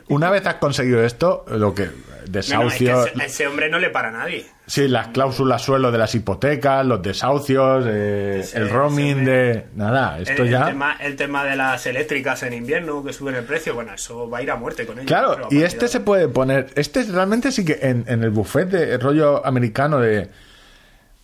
una 0.09 0.31
vez 0.31 0.47
has 0.47 0.55
conseguido 0.57 1.05
esto, 1.05 1.45
lo 1.49 1.75
que 1.75 1.85
No, 1.87 1.91
no, 1.93 1.99
es 1.99 2.01
que 2.25 2.31
desahucios, 2.31 3.11
ese- 3.25 3.47
hombre 3.47 3.69
no 3.69 3.79
le 3.79 3.91
para 3.91 4.09
a 4.09 4.13
nadie. 4.13 4.47
sí, 4.67 4.87
las 4.89 5.09
cláusulas 5.09 5.61
suelo 5.63 5.91
de 5.91 5.99
las 5.99 6.15
hipotecas, 6.15 6.87
los 6.87 7.03
desahucios, 7.03 7.85
eh, 7.89 8.41
Ese- 8.41 8.59
el 8.59 8.71
roaming 8.71 9.25
de 9.25 9.67
nada, 9.75 10.19
esto 10.19 10.43
el, 10.45 10.51
ya 10.51 10.61
el 10.61 10.67
tema, 10.67 10.97
el 11.01 11.17
tema 11.17 11.45
de 11.45 11.57
las 11.57 11.85
eléctricas 11.87 12.43
en 12.45 12.53
invierno 12.55 13.03
que 13.05 13.13
suben 13.13 13.35
el 13.35 13.45
precio, 13.45 13.75
bueno, 13.75 13.93
eso 13.95 14.31
va 14.31 14.39
a 14.39 14.43
ir 14.43 14.51
a 14.51 14.57
muerte 14.57 14.87
con 14.87 14.99
ello. 14.99 15.07
Claro, 15.07 15.49
y 15.51 15.63
este 15.63 15.89
se 15.89 16.01
puede 16.01 16.29
poner, 16.29 16.69
este 16.77 17.03
realmente 17.05 17.51
sí 17.53 17.65
que 17.65 17.79
en, 17.83 18.05
en 18.07 18.23
el 18.23 18.31
buffet 18.31 18.69
de 18.69 18.97
rollo 18.99 19.45
americano 19.45 19.99
de 19.99 20.31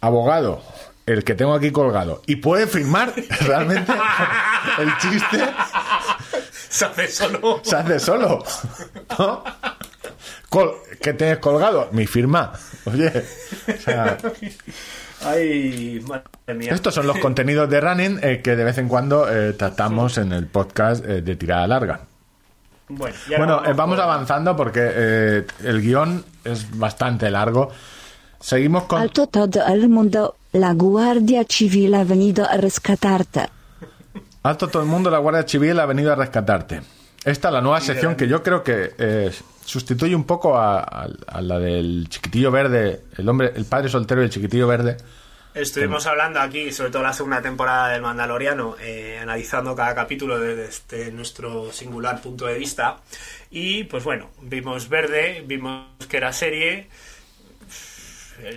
abogado, 0.01 0.63
el 1.07 1.25
que 1.25 1.35
tengo 1.35 1.55
aquí 1.55 1.71
colgado, 1.71 2.23
y 2.27 2.37
puede 2.37 2.67
firmar 2.67 3.13
realmente 3.47 3.93
el 4.79 4.97
chiste 4.99 5.39
se 6.71 6.85
hace 6.85 7.09
solo. 7.09 7.61
se 7.63 7.77
hace 7.77 7.99
solo. 8.01 8.45
¿no? 9.19 9.45
¿Qué 11.01 11.13
tienes 11.13 11.39
colgado? 11.39 11.89
Mi 11.93 12.07
firma. 12.07 12.53
Oye, 12.87 13.25
o 13.69 13.81
sea, 13.81 14.17
Ay, 15.25 16.03
madre 16.07 16.55
mía. 16.55 16.73
estos 16.73 16.95
son 16.95 17.07
los 17.07 17.19
contenidos 17.19 17.69
de 17.69 17.81
running 17.81 18.21
eh, 18.23 18.41
que 18.43 18.57
de 18.57 18.65
vez 18.65 18.79
en 18.79 18.89
cuando 18.89 19.29
eh, 19.31 19.53
tratamos 19.53 20.17
en 20.19 20.33
el 20.33 20.47
podcast 20.47 21.05
eh, 21.05 21.21
de 21.23 21.37
tirada 21.37 21.67
larga. 21.67 22.01
Bueno, 22.89 23.63
eh, 23.67 23.73
vamos 23.75 23.97
con- 23.97 24.05
avanzando 24.05 24.57
porque 24.57 24.81
eh, 24.83 25.47
el 25.65 25.83
guion 25.83 26.25
es 26.45 26.67
bastante 26.79 27.31
largo. 27.31 27.71
Seguimos 28.41 28.85
con... 28.85 29.01
Alto 29.03 29.27
todo 29.27 29.67
el 29.67 29.89
mundo, 29.89 30.37
la 30.53 30.73
Guardia 30.73 31.45
Civil 31.49 31.95
ha 31.95 32.05
venido 32.05 32.49
a 32.49 32.57
rescatarte. 32.57 33.49
Alto 34.43 34.69
todo 34.69 34.83
el 34.83 34.89
mundo, 34.89 35.11
la 35.11 35.19
Guardia 35.19 35.43
Civil 35.47 35.79
ha 35.81 35.87
venido 35.87 36.13
a 36.13 36.17
rescatarte. 36.17 36.81
Esta 37.25 37.49
es 37.49 37.55
la 37.55 37.61
nueva 37.61 37.81
sección 37.81 38.15
que 38.17 38.29
yo 38.29 38.43
creo 38.43 38.63
que 38.63 38.93
eh, 38.97 39.31
sustituye 39.65 40.15
un 40.15 40.25
poco 40.25 40.57
a, 40.57 40.79
a- 40.81 41.09
a 41.27 41.43
la 41.43 41.59
del 41.59 42.07
chiquitillo 42.09 42.51
verde, 42.51 43.03
el 43.17 43.29
hombre, 43.29 43.53
el 43.55 43.65
padre 43.65 43.89
soltero 43.89 44.23
y 44.23 44.25
el 44.27 44.31
chiquitillo 44.31 44.67
verde. 44.67 44.97
Estuvimos 45.55 46.07
hablando 46.07 46.39
aquí, 46.41 46.71
sobre 46.73 46.91
todo 46.93 47.03
la 47.03 47.13
segunda 47.13 47.43
temporada 47.43 47.89
del 47.89 48.01
Mandaloriano, 48.03 48.77
eh, 48.81 49.19
analizando 49.21 49.75
cada 49.75 49.93
capítulo 49.95 50.39
desde 50.39 51.11
nuestro 51.11 51.73
singular 51.73 52.21
punto 52.23 52.47
de 52.47 52.57
vista. 52.57 52.99
Y 53.51 53.83
pues 53.85 54.05
bueno, 54.05 54.31
vimos 54.43 54.89
verde, 54.89 55.43
vimos 55.45 55.87
que 56.09 56.17
era 56.19 56.33
serie. 56.33 56.89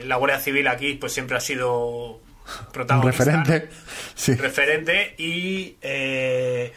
La 0.05 0.17
Guardia 0.17 0.39
Civil 0.39 0.67
aquí 0.67 0.93
pues 0.93 1.11
siempre 1.11 1.37
ha 1.37 1.39
sido 1.41 2.19
protagonista. 2.73 3.23
referente. 3.23 3.69
Sí. 4.15 4.35
referente 4.35 5.15
y 5.17 5.77
eh, 5.81 6.73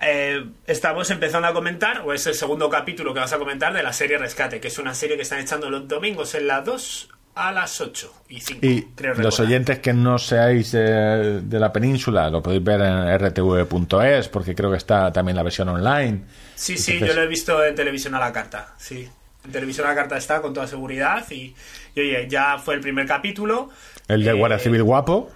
eh, 0.00 0.44
estamos 0.66 1.10
empezando 1.10 1.48
a 1.48 1.52
comentar, 1.52 2.00
o 2.00 2.12
es 2.12 2.26
el 2.26 2.34
segundo 2.34 2.68
capítulo 2.68 3.14
que 3.14 3.20
vas 3.20 3.32
a 3.32 3.38
comentar 3.38 3.72
de 3.72 3.82
la 3.82 3.92
serie 3.92 4.18
Rescate, 4.18 4.60
que 4.60 4.68
es 4.68 4.78
una 4.78 4.94
serie 4.94 5.16
que 5.16 5.22
están 5.22 5.40
echando 5.40 5.70
los 5.70 5.88
domingos 5.88 6.34
en 6.34 6.46
las 6.46 6.64
2 6.64 7.08
a 7.36 7.52
las 7.52 7.80
8 7.80 8.12
y 8.28 8.40
5. 8.40 8.66
Y 8.66 8.86
los 9.16 9.40
oyentes 9.40 9.78
que 9.80 9.92
no 9.92 10.18
seáis 10.18 10.72
eh, 10.74 11.40
de 11.42 11.58
la 11.58 11.72
península 11.72 12.30
lo 12.30 12.42
podéis 12.42 12.62
ver 12.62 12.80
en 12.80 13.18
rtv.es 13.18 14.28
porque 14.28 14.54
creo 14.54 14.70
que 14.70 14.76
está 14.76 15.12
también 15.12 15.36
la 15.36 15.42
versión 15.42 15.68
online. 15.68 16.22
Sí, 16.54 16.76
sí, 16.76 16.98
yo 17.00 17.12
lo 17.14 17.22
he 17.22 17.26
visto 17.26 17.64
en 17.64 17.74
televisión 17.74 18.14
a 18.14 18.20
la 18.20 18.32
carta, 18.32 18.74
sí. 18.78 19.08
En 19.44 19.52
televisión 19.52 19.86
a 19.86 19.90
la 19.90 19.96
carta 19.96 20.16
está 20.16 20.40
con 20.40 20.54
toda 20.54 20.66
seguridad 20.66 21.24
y, 21.30 21.54
y, 21.94 22.00
oye, 22.00 22.26
ya 22.28 22.58
fue 22.58 22.74
el 22.74 22.80
primer 22.80 23.06
capítulo. 23.06 23.70
El 24.08 24.24
de 24.24 24.30
Eh, 24.30 24.34
Guardia 24.34 24.58
Civil 24.58 24.82
guapo. 24.82 25.30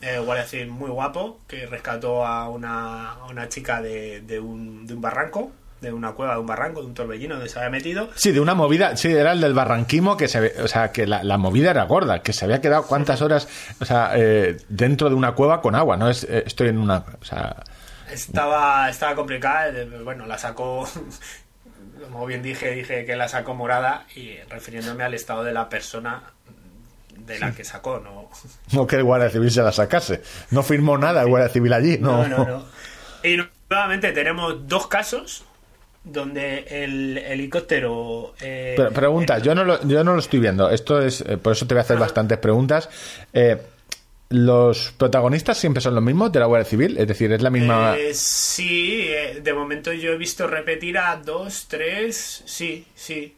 eh, 0.00 0.18
guardia 0.18 0.44
civil 0.46 0.68
muy 0.68 0.90
guapo 0.90 1.40
que 1.46 1.64
rescató 1.66 2.26
a 2.26 2.48
una, 2.48 3.12
a 3.12 3.26
una 3.26 3.48
chica 3.48 3.80
de, 3.80 4.20
de 4.22 4.40
un, 4.40 4.84
de 4.86 4.94
un 4.94 5.00
barranco, 5.00 5.52
de 5.80 5.92
una 5.92 6.12
cueva 6.12 6.34
de 6.34 6.40
un 6.40 6.46
barranco, 6.46 6.80
de 6.80 6.86
un 6.88 6.94
torbellino 6.94 7.34
donde 7.36 7.48
se 7.48 7.58
había 7.58 7.70
metido. 7.70 8.08
Sí, 8.16 8.32
de 8.32 8.40
una 8.40 8.54
movida, 8.54 8.96
sí, 8.96 9.12
era 9.12 9.32
el 9.32 9.40
del 9.40 9.54
barranquismo 9.54 10.16
que 10.16 10.26
se 10.28 10.60
o 10.60 10.66
sea, 10.68 10.90
que 10.92 11.06
la, 11.06 11.22
la 11.22 11.38
movida 11.38 11.70
era 11.70 11.84
gorda, 11.84 12.20
que 12.22 12.32
se 12.32 12.44
había 12.44 12.60
quedado 12.60 12.84
cuántas 12.86 13.22
horas, 13.22 13.48
o 13.80 13.84
sea, 13.84 14.10
eh, 14.16 14.56
dentro 14.68 15.08
de 15.08 15.14
una 15.14 15.32
cueva 15.36 15.60
con 15.60 15.74
agua, 15.76 15.96
no 15.96 16.08
es, 16.10 16.24
eh, 16.24 16.42
estoy 16.46 16.68
en 16.68 16.78
una, 16.78 17.04
o 17.20 17.24
sea, 17.24 17.62
Estaba, 18.10 18.90
estaba 18.90 19.14
complicada, 19.14 19.68
eh, 19.68 19.84
bueno, 20.04 20.26
la 20.26 20.36
sacó, 20.38 20.86
como 22.02 22.26
bien 22.26 22.42
dije, 22.42 22.72
dije 22.72 23.04
que 23.04 23.14
la 23.16 23.28
sacó 23.28 23.54
morada 23.54 24.04
y 24.16 24.36
refiriéndome 24.50 25.04
al 25.04 25.14
estado 25.14 25.44
de 25.44 25.52
la 25.52 25.68
persona 25.68 26.22
de 27.16 27.38
la 27.38 27.54
que 27.54 27.64
sacó, 27.64 28.00
no, 28.00 28.28
no 28.72 28.86
que 28.86 28.96
el 28.96 29.04
Guardia 29.04 29.30
Civil 29.30 29.50
se 29.50 29.62
la 29.62 29.72
sacase, 29.72 30.22
no 30.50 30.62
firmó 30.62 30.98
nada 30.98 31.22
el 31.22 31.28
Guardia 31.28 31.48
Civil 31.48 31.72
allí, 31.72 31.98
no, 31.98 32.26
No, 32.26 32.38
no, 32.38 32.44
no. 32.46 32.64
Y 33.24 33.38
nuevamente 33.70 34.12
tenemos 34.12 34.66
dos 34.66 34.86
casos 34.88 35.44
donde 36.04 36.64
el 36.68 37.16
helicóptero... 37.18 38.34
eh, 38.40 38.74
Pero, 38.76 38.90
pregunta, 38.90 39.38
yo 39.38 39.54
no, 39.54 39.62
lo, 39.64 39.86
yo 39.86 40.02
no 40.02 40.14
lo 40.14 40.18
estoy 40.18 40.40
viendo, 40.40 40.68
esto 40.68 41.00
es, 41.00 41.20
eh, 41.20 41.36
por 41.36 41.52
eso 41.52 41.66
te 41.66 41.74
voy 41.74 41.78
a 41.78 41.82
hacer 41.82 41.98
bastantes 41.98 42.38
preguntas. 42.38 42.88
Eh, 43.32 43.56
¿Los 44.30 44.92
protagonistas 44.96 45.58
siempre 45.58 45.82
son 45.82 45.94
los 45.94 46.02
mismos 46.02 46.32
de 46.32 46.40
la 46.40 46.46
Guardia 46.46 46.64
Civil? 46.64 46.96
Es 46.98 47.06
decir, 47.06 47.30
es 47.32 47.42
la 47.42 47.50
misma... 47.50 47.96
eh, 47.98 48.14
sí, 48.14 49.02
eh, 49.08 49.40
de 49.42 49.52
momento 49.52 49.92
yo 49.92 50.12
he 50.12 50.16
visto 50.16 50.46
repetir 50.46 50.96
a 50.96 51.16
dos, 51.16 51.66
tres, 51.68 52.42
sí, 52.46 52.86
sí. 52.94 53.36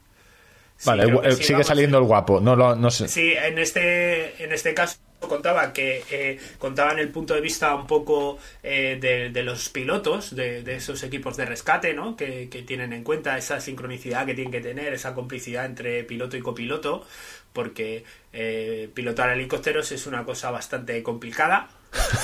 Vale, 0.84 1.02
el- 1.04 1.36
sí, 1.36 1.42
sigue 1.42 1.52
vamos, 1.54 1.66
saliendo 1.66 1.98
el 1.98 2.04
guapo, 2.04 2.40
no 2.40 2.54
lo, 2.56 2.74
no 2.76 2.90
sé. 2.90 3.08
Sí, 3.08 3.32
en 3.32 3.58
este, 3.58 4.42
en 4.44 4.52
este 4.52 4.74
caso 4.74 4.98
contaba 5.20 5.72
que 5.72 6.02
eh, 6.10 6.38
contaban 6.58 6.98
el 6.98 7.08
punto 7.08 7.32
de 7.34 7.40
vista 7.40 7.74
un 7.74 7.86
poco 7.86 8.38
eh, 8.62 8.98
de, 9.00 9.30
de 9.30 9.42
los 9.42 9.70
pilotos 9.70 10.36
de, 10.36 10.62
de 10.62 10.76
esos 10.76 11.02
equipos 11.02 11.36
de 11.38 11.46
rescate, 11.46 11.94
¿no? 11.94 12.14
Que, 12.14 12.48
que 12.50 12.60
tienen 12.62 12.92
en 12.92 13.02
cuenta 13.02 13.38
esa 13.38 13.58
sincronicidad 13.58 14.26
que 14.26 14.34
tienen 14.34 14.52
que 14.52 14.60
tener, 14.60 14.92
esa 14.92 15.14
complicidad 15.14 15.64
entre 15.64 16.04
piloto 16.04 16.36
y 16.36 16.40
copiloto, 16.42 17.06
porque 17.54 18.04
eh, 18.34 18.90
pilotar 18.92 19.30
helicópteros 19.30 19.92
es 19.92 20.06
una 20.06 20.24
cosa 20.24 20.50
bastante 20.50 21.02
complicada. 21.02 21.68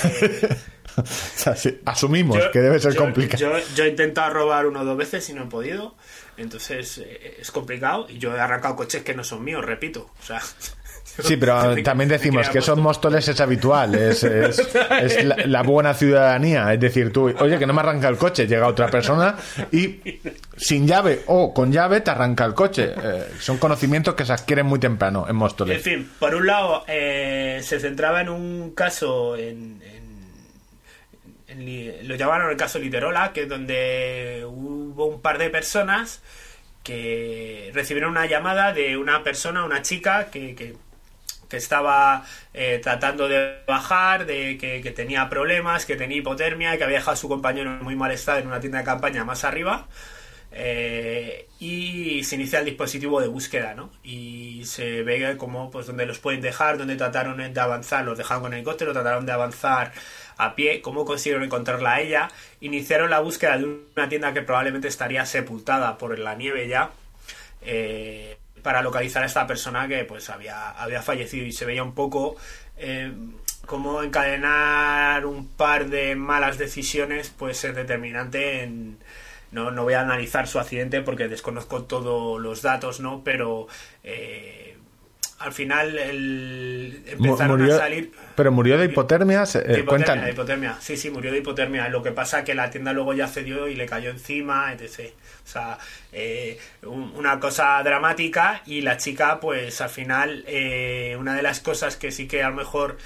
Eh, 0.05 0.49
O 0.97 1.03
sea, 1.05 1.55
sí, 1.55 1.79
asumimos 1.85 2.37
yo- 2.37 2.51
que 2.51 2.59
debe 2.59 2.77
ser 2.77 2.93
yo- 2.93 2.99
complicado. 3.01 3.57
Yo, 3.57 3.65
yo 3.75 3.85
he 3.85 3.87
intentado 3.87 4.29
robar 4.33 4.65
uno 4.65 4.81
o 4.81 4.85
dos 4.85 4.97
veces 4.97 5.27
y 5.29 5.33
no 5.33 5.43
he 5.43 5.47
podido. 5.47 5.95
Entonces 6.41 6.97
eh, 6.99 7.37
es 7.39 7.51
complicado. 7.51 8.07
Y 8.09 8.17
yo 8.17 8.35
he 8.35 8.39
arrancado 8.39 8.75
coches 8.75 9.03
que 9.03 9.13
no 9.13 9.23
son 9.23 9.43
míos, 9.43 9.63
repito. 9.65 10.09
O 10.21 10.23
sea. 10.25 10.41
Sí, 11.03 11.35
pero 11.35 11.75
también 11.83 12.07
decimos 12.09 12.47
que 12.47 12.59
puesto- 12.59 12.75
móstoles 12.77 13.27
es 13.27 13.41
habitual, 13.41 13.95
es, 13.95 14.23
es- 14.23 14.59
es 15.01 15.25
la, 15.25 15.35
la 15.45 15.61
buena 15.63 15.93
ciudadanía. 15.93 16.71
Es 16.73 16.79
decir, 16.79 17.11
tú, 17.11 17.33
oye, 17.37 17.57
que 17.59 17.65
no 17.65 17.73
me 17.73 17.81
arranca 17.81 18.07
el 18.07 18.17
coche, 18.17 18.47
llega 18.47 18.67
otra 18.67 18.87
persona 18.87 19.35
y 19.73 19.99
sin 20.55 20.87
llave 20.87 21.23
o 21.27 21.53
con 21.53 21.69
llave 21.71 21.99
te 22.01 22.11
arranca 22.11 22.45
el 22.45 22.53
coche. 22.53 22.93
Eh, 22.95 23.25
son 23.39 23.57
conocimientos 23.57 24.13
que 24.13 24.23
se 24.25 24.31
adquieren 24.31 24.67
muy 24.67 24.79
temprano 24.79 25.23
en 25.25 25.31
En 25.31 25.35
móstoles. 25.35 25.81
fin, 25.81 26.09
por 26.17 26.33
un 26.33 26.45
lado, 26.47 26.85
eh, 26.87 27.59
se 27.63 27.79
centraba 27.79 28.21
en 28.21 28.29
un 28.29 28.71
caso 28.73 29.35
en. 29.35 29.81
en- 29.81 29.91
en 29.95 30.00
lo 31.55 32.15
llamaron 32.15 32.51
el 32.51 32.57
caso 32.57 32.79
Literola, 32.79 33.33
que 33.33 33.43
es 33.43 33.49
donde 33.49 34.43
hubo 34.45 35.05
un 35.05 35.21
par 35.21 35.37
de 35.37 35.49
personas 35.49 36.21
que 36.83 37.71
recibieron 37.73 38.11
una 38.11 38.25
llamada 38.25 38.73
de 38.73 38.97
una 38.97 39.23
persona, 39.23 39.63
una 39.63 39.81
chica, 39.81 40.29
que, 40.31 40.55
que, 40.55 40.75
estaba 41.51 42.25
eh, 42.53 42.79
tratando 42.81 43.27
de 43.27 43.57
bajar, 43.67 44.25
de 44.25 44.57
que, 44.57 44.81
que 44.81 44.91
tenía 44.91 45.29
problemas, 45.29 45.85
que 45.85 45.97
tenía 45.97 46.17
hipotermia, 46.17 46.77
que 46.77 46.85
había 46.85 46.99
dejado 46.99 47.11
a 47.11 47.17
su 47.17 47.27
compañero 47.27 47.71
en 47.71 47.83
muy 47.83 47.95
mal 47.95 48.11
estado 48.11 48.39
en 48.39 48.47
una 48.47 48.61
tienda 48.61 48.79
de 48.79 48.85
campaña 48.85 49.25
más 49.25 49.43
arriba. 49.43 49.87
Eh, 50.53 51.47
y 51.59 52.23
se 52.25 52.35
inicia 52.35 52.59
el 52.59 52.65
dispositivo 52.65 53.21
de 53.21 53.27
búsqueda, 53.27 53.73
¿no? 53.73 53.89
Y 54.03 54.63
se 54.65 55.01
ve 55.03 55.37
como, 55.37 55.71
pues, 55.71 55.87
donde 55.87 56.05
los 56.05 56.19
pueden 56.19 56.41
dejar, 56.41 56.77
donde 56.77 56.97
trataron 56.97 57.53
de 57.53 57.59
avanzar, 57.59 58.03
los 58.03 58.17
dejaron 58.17 58.43
con 58.43 58.53
el 58.53 58.59
helicóptero, 58.59 58.91
trataron 58.91 59.25
de 59.25 59.31
avanzar 59.31 59.93
a 60.37 60.55
pie, 60.55 60.81
cómo 60.81 61.05
consiguieron 61.05 61.43
encontrarla 61.43 61.93
a 61.93 62.01
ella. 62.01 62.31
Iniciaron 62.61 63.09
la 63.09 63.19
búsqueda 63.19 63.57
de 63.57 63.65
una 63.65 64.09
tienda 64.09 64.33
que 64.33 64.41
probablemente 64.41 64.87
estaría 64.87 65.25
sepultada 65.25 65.97
por 65.97 66.17
la 66.17 66.35
nieve 66.35 66.67
ya, 66.67 66.91
eh, 67.61 68.37
para 68.63 68.81
localizar 68.81 69.23
a 69.23 69.25
esta 69.27 69.47
persona 69.47 69.87
que, 69.87 70.03
pues, 70.05 70.29
había, 70.29 70.71
había 70.71 71.01
fallecido 71.01 71.45
y 71.45 71.51
se 71.51 71.65
veía 71.65 71.83
un 71.83 71.93
poco... 71.95 72.35
eh, 72.77 73.11
cómo 73.65 74.01
encadenar 74.01 75.25
un 75.25 75.47
par 75.47 75.87
de 75.87 76.15
malas 76.15 76.57
decisiones 76.57 77.29
pues 77.29 77.63
es 77.63 77.75
determinante 77.75 78.67
no, 79.51 79.69
no 79.71 79.83
voy 79.83 79.93
a 79.93 80.01
analizar 80.01 80.47
su 80.47 80.59
accidente 80.59 81.01
porque 81.01 81.27
desconozco 81.27 81.83
todos 81.83 82.39
los 82.41 82.61
datos, 82.61 82.99
¿no? 82.99 83.23
Pero 83.23 83.67
eh, 84.03 84.70
al 85.41 85.53
final 85.53 85.97
el, 85.97 87.03
empezaron 87.07 87.59
murió- 87.61 87.75
a 87.75 87.79
salir... 87.79 88.11
pero 88.35 88.51
murió 88.51 88.77
de 88.77 88.85
hipotermia. 88.85 89.45
se- 89.45 89.59
eh, 89.59 89.63
De 89.73 89.79
hipotermia, 89.79 90.25
de 90.25 90.31
hipotermia. 90.31 90.77
Sí, 90.79 90.97
sí, 90.97 91.09
murió 91.09 91.31
de 91.31 91.39
hipotermia. 91.39 91.89
Lo 91.89 92.01
que 92.03 92.11
pasa 92.11 92.43
que 92.43 92.55
la 92.55 92.69
tienda 92.69 92.93
luego 92.93 93.13
ya 93.13 93.27
cedió 93.27 93.67
y 93.67 93.75
le 93.75 93.85
cayó 93.85 94.09
encima, 94.09 94.73
etc. 94.73 95.11
O 95.43 95.47
sea, 95.47 95.77
eh, 96.11 96.57
un- 96.83 97.13
una 97.15 97.39
cosa 97.39 97.81
dramática 97.83 98.61
y 98.65 98.81
la 98.81 98.97
chica, 98.97 99.39
pues 99.39 99.81
al 99.81 99.89
final, 99.89 100.43
eh, 100.47 101.15
una 101.19 101.35
de 101.35 101.41
las 101.41 101.59
cosas 101.59 101.95
que 101.97 102.11
sí 102.11 102.27
que 102.27 102.43
a 102.43 102.49
lo 102.49 102.55
mejor 102.55 102.97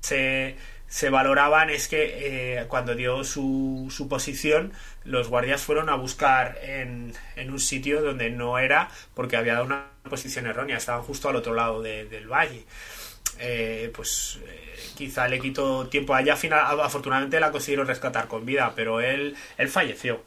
se, 0.00 0.56
se 0.86 1.10
valoraban 1.10 1.70
es 1.70 1.88
que 1.88 2.58
eh, 2.60 2.64
cuando 2.68 2.94
dio 2.94 3.24
su, 3.24 3.88
su 3.90 4.08
posición, 4.08 4.72
los 5.04 5.28
guardias 5.28 5.62
fueron 5.62 5.88
a 5.90 5.94
buscar 5.96 6.58
en, 6.62 7.12
en 7.36 7.50
un 7.50 7.60
sitio 7.60 8.02
donde 8.02 8.30
no 8.30 8.58
era 8.58 8.90
porque 9.14 9.36
había 9.36 9.54
dado 9.54 9.66
una 9.66 9.86
posición 10.08 10.46
errónea, 10.46 10.76
estaban 10.76 11.02
justo 11.02 11.28
al 11.28 11.36
otro 11.36 11.54
lado 11.54 11.82
de- 11.82 12.06
del 12.06 12.26
valle. 12.28 12.64
Eh, 13.38 13.90
pues 13.94 14.38
eh, 14.46 14.74
quizá 14.96 15.26
le 15.28 15.40
quitó 15.40 15.88
tiempo 15.88 16.14
allá, 16.14 16.36
final, 16.36 16.80
afortunadamente 16.80 17.40
la 17.40 17.50
consiguieron 17.50 17.86
rescatar 17.86 18.28
con 18.28 18.46
vida, 18.46 18.72
pero 18.76 19.00
él, 19.00 19.36
él 19.58 19.68
falleció. 19.68 20.22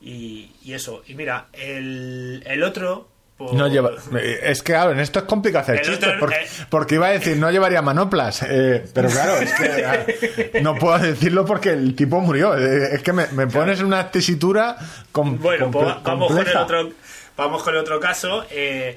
Y, 0.00 0.52
y 0.62 0.74
eso, 0.74 1.02
y 1.06 1.14
mira, 1.14 1.48
el, 1.52 2.42
el 2.46 2.62
otro... 2.62 3.08
No 3.38 3.68
lleva, 3.68 3.90
eh, 4.18 4.40
es 4.44 4.62
que 4.62 4.72
claro, 4.72 4.92
en 4.92 4.98
esto 5.00 5.18
es 5.18 5.24
complicado 5.26 5.62
hacer 5.64 5.76
El 5.76 5.82
chistes 5.82 6.08
otro- 6.08 6.20
porque, 6.20 6.46
porque 6.70 6.94
iba 6.94 7.08
a 7.08 7.10
decir 7.10 7.36
no 7.36 7.50
llevaría 7.50 7.82
manoplas, 7.82 8.42
eh, 8.48 8.82
pero 8.94 9.10
claro, 9.10 9.36
es 9.36 9.52
que 9.52 9.84
ah, 10.54 10.58
no 10.62 10.74
puedo 10.76 10.98
decirlo 10.98 11.44
porque 11.44 11.70
el 11.70 11.94
tipo 11.94 12.18
murió. 12.20 12.56
eh, 12.56 12.94
es 12.94 13.02
que 13.02 13.12
me, 13.12 13.26
me 13.32 13.46
pones 13.46 13.80
en 13.80 13.86
una 13.86 14.10
tesitura 14.10 14.76
com- 15.12 15.38
Bueno, 15.38 15.70
pues 15.70 15.86
vamos 16.02 16.32
con 16.32 16.46
el 16.48 16.56
otro, 16.56 16.90
vamos 17.36 17.62
con 17.62 17.74
el 17.74 17.80
otro 17.80 18.00
caso. 18.00 18.46
Eh, 18.50 18.96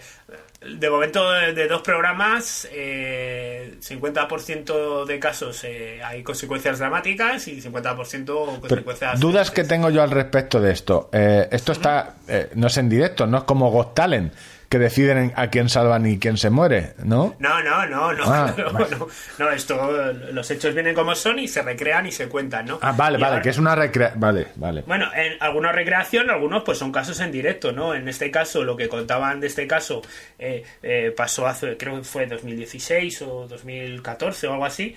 de 0.62 0.90
momento, 0.90 1.32
de 1.32 1.68
dos 1.68 1.82
programas, 1.82 2.68
eh, 2.72 3.76
50% 3.82 5.06
de 5.06 5.20
casos 5.20 5.64
eh, 5.64 6.02
hay 6.04 6.22
consecuencias 6.22 6.80
dramáticas 6.80 7.48
y 7.48 7.62
50% 7.62 8.26
Pero, 8.26 8.60
consecuencias. 8.60 9.20
dudas 9.20 9.52
que 9.52 9.64
tengo 9.64 9.90
yo 9.90 10.04
al 10.04 10.12
respecto 10.12 10.60
de 10.60 10.72
esto. 10.74 11.10
Eh, 11.14 11.48
esto 11.52 11.72
está, 11.72 12.16
eh, 12.28 12.50
no 12.56 12.68
es 12.68 12.78
en 12.78 12.90
directo, 12.90 13.26
no 13.26 13.38
es 13.38 13.44
como 13.46 13.72
Got 13.72 13.94
Talent, 13.96 14.34
que 14.70 14.78
deciden 14.80 15.18
en- 15.18 15.34
a 15.36 15.48
quién 15.50 15.68
salvan 15.68 16.06
y 16.06 16.20
quién 16.20 16.38
se 16.38 16.50
muere, 16.52 16.94
¿no? 17.04 17.36
No, 17.40 17.64
no, 17.64 17.86
no, 17.88 18.14
no, 18.14 18.24
Ah, 18.26 18.54
no, 18.58 18.72
vale. 18.72 18.96
no, 18.98 19.08
no, 19.40 19.50
esto, 19.52 19.92
los 20.32 20.52
hechos 20.52 20.74
vienen 20.76 20.94
como 20.94 21.16
son 21.16 21.40
y 21.40 21.48
se 21.48 21.62
recrean 21.64 22.06
y 22.06 22.12
se 22.12 22.30
cuentan, 22.30 22.68
¿no? 22.68 22.80
Ah, 22.82 22.94
vale, 22.96 23.18
Y 23.18 23.22
vale, 23.22 23.34
ahora- 23.34 23.42
que 23.44 23.50
es 23.50 23.58
una 23.58 23.76
recrea... 23.76 24.14
Vale, 24.16 24.48
vale. 24.56 24.84
Bueno, 24.86 25.08
en 25.16 25.34
algunos 25.42 25.74
recreación, 25.74 26.30
algunos 26.30 26.64
pues 26.64 26.78
son 26.78 26.92
casos 26.92 27.20
en 27.20 27.32
directo, 27.32 27.72
¿no? 27.72 27.94
En 27.96 28.08
este 28.08 28.30
caso, 28.32 28.64
lo 28.64 28.78
que 28.78 28.88
contaban 28.88 29.40
de 29.40 29.48
este 29.48 29.66
caso 29.68 30.02
eh, 30.38 30.64
eh, 30.84 31.14
pasó 31.18 31.48
hace, 31.48 31.76
creo 31.76 31.96
que 31.98 32.04
fue 32.04 32.28
2016 32.28 33.22
o 33.24 33.48
2014 33.48 34.48
o 34.48 34.54
algo 34.54 34.66
así. 34.66 34.96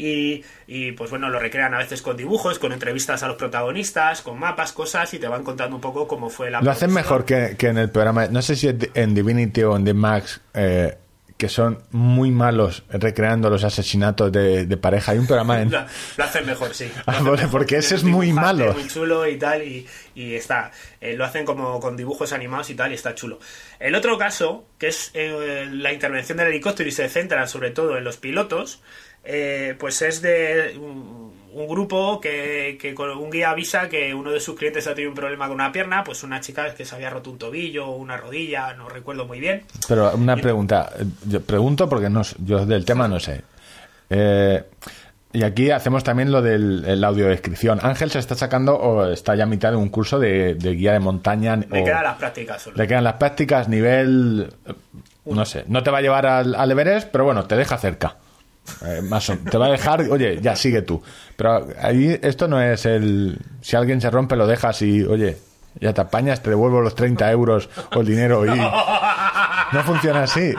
Y, 0.00 0.44
y, 0.68 0.92
pues 0.92 1.10
bueno, 1.10 1.28
lo 1.28 1.40
recrean 1.40 1.74
a 1.74 1.78
veces 1.78 2.02
con 2.02 2.16
dibujos, 2.16 2.60
con 2.60 2.72
entrevistas 2.72 3.24
a 3.24 3.26
los 3.26 3.36
protagonistas, 3.36 4.22
con 4.22 4.38
mapas, 4.38 4.70
cosas, 4.72 5.12
y 5.12 5.18
te 5.18 5.26
van 5.26 5.42
contando 5.42 5.74
un 5.74 5.82
poco 5.82 6.06
cómo 6.06 6.30
fue 6.30 6.52
la 6.52 6.60
Lo 6.62 6.70
hacen 6.70 6.92
mejor 6.92 7.24
que, 7.24 7.56
que 7.58 7.66
en 7.66 7.78
el 7.78 7.90
programa. 7.90 8.28
No 8.28 8.40
sé 8.40 8.54
si 8.54 8.68
en 8.94 9.14
Divinity 9.14 9.64
o 9.64 9.74
en 9.74 9.84
The 9.84 9.94
Max, 9.94 10.40
eh, 10.54 10.96
que 11.36 11.48
son 11.48 11.82
muy 11.90 12.30
malos 12.30 12.84
recreando 12.90 13.50
los 13.50 13.64
asesinatos 13.64 14.30
de, 14.30 14.66
de 14.66 14.76
pareja. 14.76 15.10
Hay 15.12 15.18
un 15.18 15.26
programa 15.26 15.60
en. 15.62 15.70
Lo, 15.72 15.84
lo 16.16 16.24
hacen 16.24 16.46
mejor, 16.46 16.72
sí. 16.74 16.88
Ah, 16.98 17.02
hacen 17.12 17.24
mejor. 17.24 17.50
porque 17.50 17.76
ese 17.78 17.96
es 17.96 18.04
muy 18.04 18.32
malo. 18.32 18.74
Muy 18.74 18.86
chulo 18.86 19.26
y 19.26 19.36
tal, 19.36 19.64
y, 19.64 19.84
y 20.14 20.34
está. 20.34 20.70
eh, 21.00 21.14
lo 21.16 21.24
hacen 21.24 21.44
como 21.44 21.80
con 21.80 21.96
dibujos 21.96 22.32
animados 22.32 22.70
y 22.70 22.76
tal, 22.76 22.92
y 22.92 22.94
está 22.94 23.16
chulo. 23.16 23.40
El 23.80 23.96
otro 23.96 24.16
caso, 24.16 24.64
que 24.78 24.88
es 24.88 25.10
eh, 25.14 25.66
la 25.70 25.92
intervención 25.92 26.38
del 26.38 26.48
helicóptero 26.48 26.88
y 26.88 26.92
se 26.92 27.08
centra 27.08 27.48
sobre 27.48 27.70
todo 27.72 27.96
en 27.98 28.04
los 28.04 28.16
pilotos, 28.16 28.80
eh, 29.24 29.74
pues 29.78 30.00
es 30.02 30.22
de 30.22 30.76
un, 30.80 31.32
un 31.52 31.66
grupo 31.68 32.20
que, 32.20 32.78
que 32.80 32.94
con 32.94 33.10
un 33.10 33.30
guía 33.30 33.50
avisa 33.50 33.88
que 33.88 34.14
uno 34.14 34.30
de 34.30 34.40
sus 34.40 34.56
clientes 34.56 34.86
ha 34.86 34.94
tenido 34.94 35.10
un 35.10 35.16
problema 35.16 35.46
con 35.46 35.54
una 35.56 35.72
pierna, 35.72 36.04
pues 36.04 36.22
una 36.22 36.40
chica 36.40 36.72
que 36.74 36.84
se 36.84 36.94
había 36.94 37.10
roto 37.10 37.30
un 37.30 37.38
tobillo 37.38 37.86
o 37.88 37.96
una 37.96 38.16
rodilla, 38.16 38.72
no 38.74 38.88
recuerdo 38.88 39.26
muy 39.26 39.40
bien. 39.40 39.64
Pero 39.88 40.12
una 40.14 40.36
pregunta. 40.36 40.92
Yo 41.26 41.40
pregunto 41.42 41.88
porque 41.88 42.08
no, 42.10 42.22
yo 42.44 42.64
del 42.66 42.84
tema 42.84 43.08
no 43.08 43.18
sé. 43.20 43.42
Eh, 44.10 44.62
y 45.30 45.42
aquí 45.42 45.70
hacemos 45.70 46.02
también 46.04 46.32
lo 46.32 46.40
de 46.40 46.58
la 46.58 47.08
audiodescripción. 47.08 47.80
Ángel 47.82 48.10
se 48.10 48.18
está 48.18 48.34
sacando 48.34 48.74
o 48.76 49.06
está 49.10 49.34
ya 49.34 49.42
a 49.44 49.46
mitad 49.46 49.70
de 49.70 49.76
un 49.76 49.90
curso 49.90 50.18
de, 50.18 50.54
de 50.54 50.74
guía 50.74 50.92
de 50.92 51.00
montaña. 51.00 51.58
O- 51.70 51.84
quedan 51.84 52.04
las 52.04 52.16
prácticas 52.16 52.62
solo. 52.62 52.76
Le 52.78 52.86
quedan 52.86 53.04
las 53.04 53.14
prácticas 53.14 53.68
nivel. 53.68 54.48
eh, 54.66 54.72
No 55.26 55.44
sé, 55.44 55.64
no 55.68 55.82
te 55.82 55.90
va 55.90 55.98
a 55.98 56.00
llevar 56.00 56.24
al, 56.24 56.54
al 56.54 56.70
Everest, 56.70 57.08
pero 57.12 57.24
bueno, 57.24 57.44
te 57.44 57.56
deja 57.56 57.76
cerca. 57.76 58.16
Eh, 58.84 59.02
más 59.02 59.28
o- 59.30 59.36
te 59.38 59.56
va 59.58 59.66
a 59.66 59.70
dejar, 59.70 60.02
oye, 60.10 60.38
ya 60.40 60.54
sigue 60.56 60.82
tú. 60.82 61.02
Pero 61.36 61.66
ahí 61.80 62.18
esto 62.22 62.48
no 62.48 62.60
es 62.60 62.84
el. 62.86 63.38
Si 63.60 63.76
alguien 63.76 64.00
se 64.00 64.10
rompe, 64.10 64.36
lo 64.36 64.46
dejas 64.46 64.82
y, 64.82 65.02
oye, 65.02 65.36
ya 65.80 65.92
te 65.92 66.00
apañas, 66.00 66.42
te 66.42 66.50
devuelvo 66.50 66.80
los 66.80 66.94
30 66.94 67.30
euros 67.30 67.68
o 67.94 68.00
el 68.00 68.06
dinero 68.06 68.44
y. 68.46 68.58
No 69.70 69.82
funciona 69.84 70.22
así. 70.22 70.54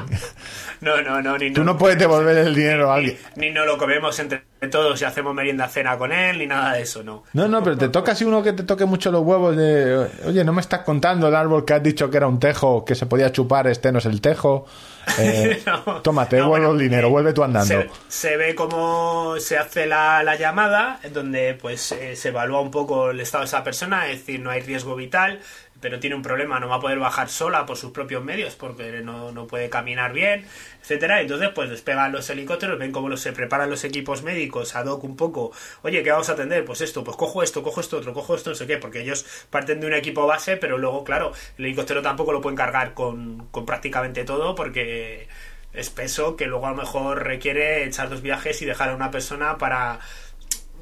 No, 0.81 1.01
no, 1.01 1.21
no, 1.21 1.37
ni 1.37 1.51
Tú 1.51 1.63
no 1.63 1.77
puedes 1.77 1.97
devolver 1.97 2.37
el 2.37 2.55
dinero 2.55 2.91
a 2.91 2.95
alguien. 2.95 3.17
ni 3.35 3.49
no 3.51 3.65
lo 3.65 3.77
comemos 3.77 4.17
entre 4.19 4.43
todos 4.71 5.01
y 5.01 5.05
hacemos 5.05 5.33
merienda 5.33 5.67
cena 5.67 5.97
con 5.97 6.11
él, 6.11 6.37
ni 6.37 6.47
nada 6.47 6.73
de 6.73 6.81
eso, 6.83 7.03
no. 7.03 7.23
No, 7.33 7.47
no, 7.47 7.63
pero 7.63 7.77
te 7.77 7.89
toca 7.89 8.11
así 8.13 8.23
uno 8.25 8.41
que 8.43 8.53
te 8.53 8.63
toque 8.63 8.85
mucho 8.85 9.11
los 9.11 9.21
huevos 9.21 9.55
de, 9.57 10.07
oye, 10.25 10.43
no 10.43 10.53
me 10.53 10.61
estás 10.61 10.81
contando 10.81 11.27
el 11.27 11.35
árbol 11.35 11.65
que 11.65 11.73
has 11.73 11.83
dicho 11.83 12.09
que 12.09 12.17
era 12.17 12.27
un 12.27 12.39
tejo, 12.39 12.83
que 12.85 12.95
se 12.95 13.05
podía 13.05 13.31
chupar, 13.31 13.67
este 13.67 13.91
no 13.91 13.99
es 13.99 14.05
el 14.05 14.21
tejo. 14.21 14.65
Eh, 15.17 15.63
No. 15.65 16.01
toma, 16.03 16.29
te 16.29 16.37
No, 16.37 16.49
bueno, 16.49 16.71
el 16.71 16.77
dinero, 16.77 17.09
vuelve 17.09 17.33
tú 17.33 17.43
andando. 17.43 17.65
Se, 17.65 17.89
se 18.07 18.37
ve 18.37 18.53
cómo 18.53 19.35
se 19.39 19.57
hace 19.57 19.87
la, 19.87 20.21
la 20.23 20.35
llamada, 20.35 20.99
en 21.01 21.13
donde 21.13 21.57
pues 21.59 21.91
eh, 21.93 22.15
se 22.15 22.27
evalúa 22.29 22.61
un 22.61 22.69
poco 22.69 23.09
el 23.09 23.19
estado 23.19 23.41
de 23.43 23.47
esa 23.47 23.63
persona, 23.63 24.07
es 24.11 24.19
decir, 24.19 24.39
no 24.39 24.51
hay 24.51 24.61
riesgo 24.61 24.95
vital, 24.95 25.39
pero 25.79 25.99
tiene 25.99 26.15
un 26.15 26.21
problema, 26.21 26.59
no 26.59 26.67
va 26.67 26.75
a 26.75 26.79
poder 26.79 26.99
bajar 26.99 27.29
sola 27.29 27.65
por 27.65 27.77
sus 27.77 27.91
propios 27.91 28.23
medios 28.23 28.55
porque 28.55 29.01
no, 29.01 29.31
no 29.31 29.47
puede 29.47 29.69
caminar 29.69 30.13
bien, 30.13 30.45
etcétera. 30.81 31.21
Entonces, 31.21 31.49
pues 31.53 31.69
despegan 31.69 32.11
los 32.11 32.29
helicópteros, 32.29 32.77
ven 32.77 32.91
cómo 32.91 33.09
los, 33.09 33.21
se 33.21 33.33
preparan 33.33 33.69
los 33.69 33.83
equipos 33.83 34.23
médicos, 34.23 34.75
ad 34.75 34.87
hoc 34.87 35.03
un 35.03 35.15
poco, 35.15 35.51
oye, 35.81 36.03
¿qué 36.03 36.11
vamos 36.11 36.29
a 36.29 36.33
atender? 36.33 36.65
Pues 36.65 36.81
esto, 36.81 37.03
pues 37.03 37.17
cojo 37.17 37.43
esto, 37.43 37.63
cojo 37.63 37.81
esto 37.81 37.97
otro, 37.97 38.13
cojo 38.13 38.35
esto, 38.35 38.49
no 38.49 38.55
sé 38.55 38.67
qué, 38.67 38.77
porque 38.77 39.01
ellos 39.01 39.25
parten 39.49 39.79
de 39.79 39.87
un 39.87 39.93
equipo 39.93 40.25
base, 40.25 40.57
pero 40.57 40.77
luego, 40.77 41.03
claro, 41.03 41.31
el 41.57 41.65
helicóptero 41.65 42.01
tampoco 42.01 42.31
lo 42.31 42.41
pueden 42.41 42.57
cargar 42.57 42.93
con, 42.93 43.47
con 43.51 43.65
prácticamente 43.65 44.23
todo 44.23 44.55
porque 44.55 45.27
es 45.73 45.89
peso 45.89 46.35
que 46.35 46.47
luego 46.47 46.65
a 46.67 46.71
lo 46.71 46.77
mejor 46.77 47.23
requiere 47.23 47.85
echar 47.85 48.09
dos 48.09 48.21
viajes 48.21 48.61
y 48.61 48.65
dejar 48.65 48.89
a 48.89 48.95
una 48.95 49.11
persona 49.11 49.57
para 49.57 49.99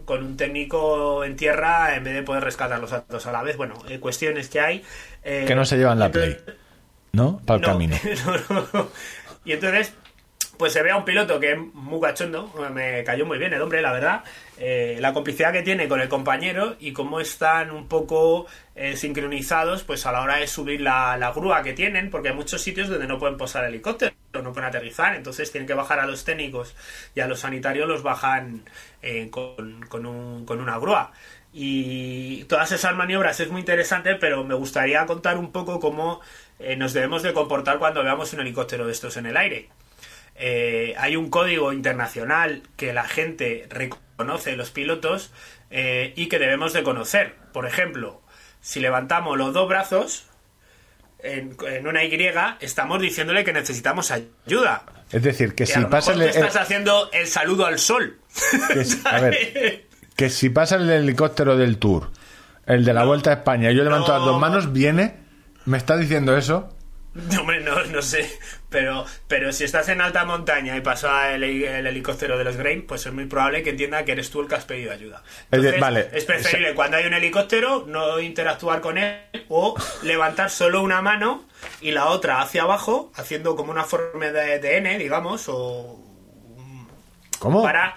con 0.07 0.23
un 0.23 0.37
técnico 0.37 1.25
en 1.25 1.35
tierra 1.35 1.95
en 1.95 2.03
vez 2.05 2.13
de 2.13 2.23
poder 2.23 2.41
rescatar 2.43 2.79
los 2.79 2.91
datos 2.91 3.27
a 3.27 3.31
la 3.33 3.43
vez. 3.43 3.57
Bueno, 3.57 3.75
eh, 3.89 3.99
cuestiones 3.99 4.47
que 4.47 4.61
hay. 4.61 4.83
eh, 5.21 5.43
Que 5.45 5.53
no 5.53 5.65
se 5.65 5.75
llevan 5.77 5.99
la 5.99 6.09
Play. 6.09 6.37
¿No? 7.11 7.41
Para 7.45 7.57
el 7.57 7.61
no, 7.61 7.67
camino. 7.67 7.95
no, 8.49 8.67
no. 8.73 8.89
Y 9.43 9.51
entonces, 9.51 9.93
pues 10.57 10.71
se 10.71 10.81
ve 10.81 10.91
a 10.91 10.95
un 10.97 11.03
piloto 11.03 11.39
que 11.41 11.51
es 11.51 11.57
muy 11.57 11.99
cachondo, 11.99 12.53
me 12.73 13.03
cayó 13.03 13.25
muy 13.25 13.37
bien 13.37 13.53
el 13.53 13.61
hombre, 13.61 13.81
la 13.81 13.91
verdad. 13.91 14.23
Eh, 14.59 14.97
la 14.99 15.13
complicidad 15.13 15.53
que 15.53 15.61
tiene 15.61 15.87
con 15.87 16.01
el 16.01 16.09
compañero 16.09 16.75
y 16.79 16.91
cómo 16.91 17.19
están 17.19 17.69
un 17.69 17.87
poco 17.87 18.47
eh, 18.75 18.95
sincronizados 18.97 19.83
pues 19.83 20.07
a 20.07 20.11
la 20.11 20.21
hora 20.21 20.37
de 20.37 20.47
subir 20.47 20.81
la, 20.81 21.31
grúa 21.35 21.61
que 21.61 21.73
tienen, 21.73 22.09
porque 22.09 22.29
hay 22.29 22.35
muchos 22.35 22.61
sitios 22.63 22.89
donde 22.89 23.05
no 23.05 23.19
pueden 23.19 23.37
posar 23.37 23.65
helicóptero, 23.65 24.15
no 24.33 24.53
pueden 24.53 24.69
aterrizar, 24.69 25.15
entonces 25.15 25.51
tienen 25.51 25.67
que 25.67 25.75
bajar 25.75 25.99
a 25.99 26.07
los 26.07 26.23
técnicos 26.25 26.75
y 27.13 27.19
a 27.19 27.27
los 27.27 27.41
sanitarios 27.41 27.87
los 27.87 28.01
bajan 28.01 28.63
eh, 29.03 29.27
con, 29.29 29.81
con, 29.89 30.07
un- 30.07 30.43
con 30.45 30.59
una 30.59 30.79
grúa. 30.79 31.11
Y 31.53 32.43
todas 32.45 32.71
esas 32.71 32.95
maniobras 32.95 33.39
es 33.39 33.49
muy 33.49 33.59
interesante, 33.61 34.15
pero 34.15 34.43
me 34.43 34.55
gustaría 34.55 35.05
contar 35.05 35.37
un 35.37 35.51
poco 35.51 35.79
cómo 35.79 36.19
nos 36.77 36.93
debemos 36.93 37.21
de 37.23 37.33
comportar 37.33 37.77
cuando 37.79 38.03
veamos 38.03 38.33
un 38.33 38.39
helicóptero 38.41 38.85
de 38.87 38.91
estos 38.91 39.17
en 39.17 39.27
el 39.27 39.37
aire. 39.37 39.69
Hay 40.97 41.15
un 41.15 41.29
código 41.29 41.73
internacional 41.73 42.63
que 42.75 42.93
la 42.93 43.05
gente 43.05 43.65
los 44.57 44.72
pilotos, 44.72 45.32
eh, 45.70 46.13
y 46.15 46.28
que 46.28 46.39
debemos 46.39 46.74
de 46.74 46.84
conocer. 46.84 47.36
Por 47.53 47.65
ejemplo, 47.68 48.22
si 48.61 48.80
levantamos 48.80 49.38
los 49.38 49.53
dos 49.53 49.68
brazos 49.70 50.26
en, 51.20 51.55
en 51.68 51.88
una 51.88 52.03
Y, 52.03 52.57
estamos 52.59 53.01
diciéndole 53.01 53.43
que 53.43 53.53
necesitamos 53.53 54.11
ayuda. 54.11 54.84
Es 55.11 55.24
decir, 55.24 55.55
que 55.55 55.65
si 55.65 55.80
pasa 55.86 56.13
el, 56.13 56.22
estás 56.24 56.55
haciendo 56.57 57.09
el 57.11 57.28
saludo 57.28 57.65
al 57.65 57.80
sol. 57.80 58.20
que 58.74 58.84
si- 58.86 59.01
a 59.05 59.20
ver, 59.22 59.86
que 60.15 60.30
si 60.30 60.49
pasa 60.49 60.76
el 60.76 60.89
helicóptero 60.89 61.55
del 61.57 61.78
Tour, 61.78 62.11
el 62.65 62.84
de 62.84 62.93
la 62.93 63.05
Vuelta 63.05 63.30
a 63.30 63.34
España, 63.34 63.72
y 63.72 63.76
yo 63.76 63.84
levanto 63.84 64.07
No. 64.11 64.18
las 64.18 64.26
dos 64.26 64.39
manos, 64.39 64.74
viene, 64.74 65.15
me 65.65 65.78
está 65.78 65.95
diciendo 65.97 66.36
eso. 66.38 66.74
No, 67.13 67.41
hombre, 67.41 67.61
no, 67.61 67.84
no 67.86 68.01
sé, 68.01 68.30
pero, 68.70 69.05
pero 69.28 69.51
si 69.53 69.63
estás 69.63 69.89
en 69.89 70.01
alta 70.01 70.26
montaña 70.26 70.76
y 70.76 70.82
pasa 70.82 71.34
el, 71.34 71.43
el 71.43 71.88
helicóptero 71.88 72.38
de 72.38 72.43
los 72.43 72.57
Grain, 72.57 72.86
pues 72.86 73.05
es 73.05 73.13
muy 73.13 73.26
probable 73.26 73.63
que 73.63 73.72
entienda 73.72 74.03
que 74.05 74.11
eres 74.13 74.30
tú 74.30 74.41
el 74.41 74.47
que 74.47 74.55
has 74.55 74.65
pedido 74.65 74.91
ayuda. 74.91 75.24
Entonces, 75.51 75.80
vale. 75.80 76.09
es 76.11 76.26
preferible 76.26 76.76
cuando 76.76 76.97
hay 76.97 77.05
un 77.05 77.13
helicóptero 77.13 77.86
no 77.88 78.20
interactuar 78.20 78.82
con 78.82 78.97
él 78.97 79.22
o 79.49 79.76
levantar 80.01 80.49
solo 80.49 80.82
una 80.82 81.01
mano 81.01 81.45
y 81.82 81.91
la 81.91 82.07
otra 82.07 82.41
hacia 82.41 82.63
abajo, 82.63 83.11
haciendo 83.15 83.55
como 83.55 83.72
una 83.72 83.84
forma 83.84 84.28
de, 84.28 84.59
de 84.59 84.78
N, 84.78 84.97
digamos, 84.97 85.45
o 85.49 85.99
¿Cómo? 87.39 87.61
para 87.61 87.95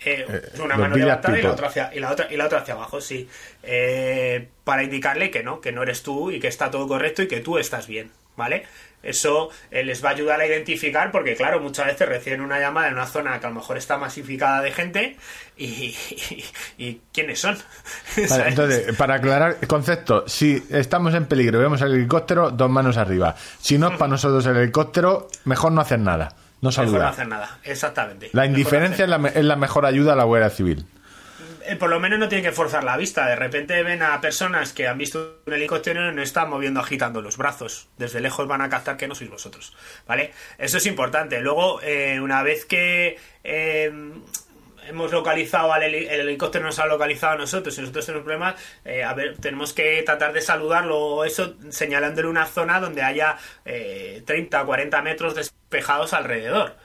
eh, 0.00 0.26
una 0.62 0.76
los 0.76 0.78
mano 0.78 0.96
levantada 0.96 1.38
y 1.38 1.42
la 1.42 1.52
otra 1.52 1.68
hacia 1.68 1.90
y 1.94 2.00
la 2.00 2.12
otra 2.12 2.28
y 2.30 2.36
la 2.36 2.46
otra 2.46 2.60
hacia 2.60 2.74
abajo 2.74 3.00
sí 3.00 3.28
Eh, 3.62 4.48
para 4.64 4.82
indicarle 4.84 5.30
que 5.30 5.42
no 5.42 5.60
que 5.60 5.72
no 5.72 5.82
eres 5.82 6.02
tú 6.02 6.30
y 6.30 6.40
que 6.40 6.48
está 6.48 6.70
todo 6.70 6.86
correcto 6.86 7.22
y 7.22 7.28
que 7.28 7.40
tú 7.40 7.58
estás 7.58 7.86
bien 7.86 8.12
¿vale? 8.36 8.66
Eso 9.06 9.50
eh, 9.70 9.84
les 9.84 10.04
va 10.04 10.10
a 10.10 10.12
ayudar 10.12 10.40
a 10.40 10.46
identificar 10.46 11.10
porque, 11.12 11.34
claro, 11.36 11.60
muchas 11.60 11.86
veces 11.86 12.08
reciben 12.08 12.40
una 12.40 12.58
llamada 12.60 12.88
en 12.88 12.94
una 12.94 13.06
zona 13.06 13.38
que 13.40 13.46
a 13.46 13.48
lo 13.50 13.54
mejor 13.56 13.76
está 13.78 13.96
masificada 13.98 14.62
de 14.62 14.72
gente 14.72 15.16
y, 15.56 15.64
y- 15.66 16.44
y 16.78 17.00
¿quiénes 17.12 17.38
son? 17.40 17.56
Entonces, 18.16 18.96
para 18.96 19.14
aclarar 19.14 19.56
el 19.60 19.68
concepto, 19.68 20.24
si 20.26 20.62
estamos 20.70 21.14
en 21.14 21.26
peligro 21.26 21.58
y 21.58 21.62
vemos 21.62 21.80
el 21.82 21.92
helicóptero, 21.94 22.50
dos 22.50 22.70
manos 22.70 22.96
arriba. 22.96 23.34
Si 23.60 23.78
no 23.78 23.88
es 23.92 23.98
para 23.98 24.08
nosotros 24.10 24.44
el 24.46 24.56
helicóptero, 24.56 25.28
mejor 25.44 25.72
no 25.72 25.80
hacer 25.80 25.98
nada. 26.00 26.34
No 26.62 26.70
Mejor 26.70 26.84
no 26.86 26.90
saludar. 26.92 27.12
hacer 27.12 27.28
nada, 27.28 27.58
exactamente. 27.64 28.30
La 28.32 28.46
indiferencia 28.46 29.04
es 29.04 29.10
la, 29.10 29.28
es 29.28 29.44
la 29.44 29.56
mejor 29.56 29.84
ayuda 29.84 30.14
a 30.14 30.16
la 30.16 30.24
Guardia 30.24 30.48
Civil. 30.50 30.86
Eh, 31.68 31.76
por 31.76 31.90
lo 31.90 32.00
menos 32.00 32.18
no 32.18 32.28
tienen 32.28 32.44
que 32.44 32.52
forzar 32.52 32.84
la 32.84 32.96
vista. 32.96 33.26
De 33.26 33.36
repente 33.36 33.82
ven 33.82 34.02
a 34.02 34.20
personas 34.20 34.72
que 34.72 34.86
han 34.86 34.98
visto 34.98 35.40
un 35.46 35.52
helicóptero 35.52 36.10
y 36.10 36.14
no 36.14 36.22
están 36.22 36.50
moviendo, 36.50 36.80
agitando 36.80 37.20
los 37.20 37.36
brazos. 37.36 37.88
Desde 37.98 38.20
lejos 38.20 38.46
van 38.46 38.62
a 38.62 38.68
captar 38.68 38.96
que 38.96 39.08
no 39.08 39.14
sois 39.14 39.30
vosotros. 39.30 39.76
¿Vale? 40.06 40.32
Eso 40.58 40.78
es 40.78 40.86
importante. 40.86 41.40
Luego, 41.40 41.80
eh, 41.82 42.20
una 42.20 42.42
vez 42.42 42.64
que 42.64 43.18
eh, 43.44 43.92
hemos 44.88 45.12
localizado 45.12 45.72
al 45.72 45.82
el 45.82 45.94
helicóptero 46.08 46.64
nos 46.64 46.78
ha 46.78 46.86
localizado 46.86 47.34
a 47.34 47.38
nosotros 47.38 47.76
y 47.76 47.80
nosotros 47.80 48.06
tenemos 48.06 48.24
problemas, 48.24 48.54
eh, 48.84 49.02
a 49.02 49.14
ver, 49.14 49.36
tenemos 49.38 49.72
que 49.72 50.02
tratar 50.02 50.32
de 50.32 50.40
saludarlo 50.40 50.98
o 50.98 51.24
eso 51.24 51.56
señalándole 51.70 52.28
una 52.28 52.46
zona 52.46 52.80
donde 52.80 53.02
haya 53.02 53.36
eh, 53.64 54.22
30, 54.26 54.64
40 54.64 55.02
metros 55.02 55.34
despejados 55.34 56.12
alrededor. 56.12 56.76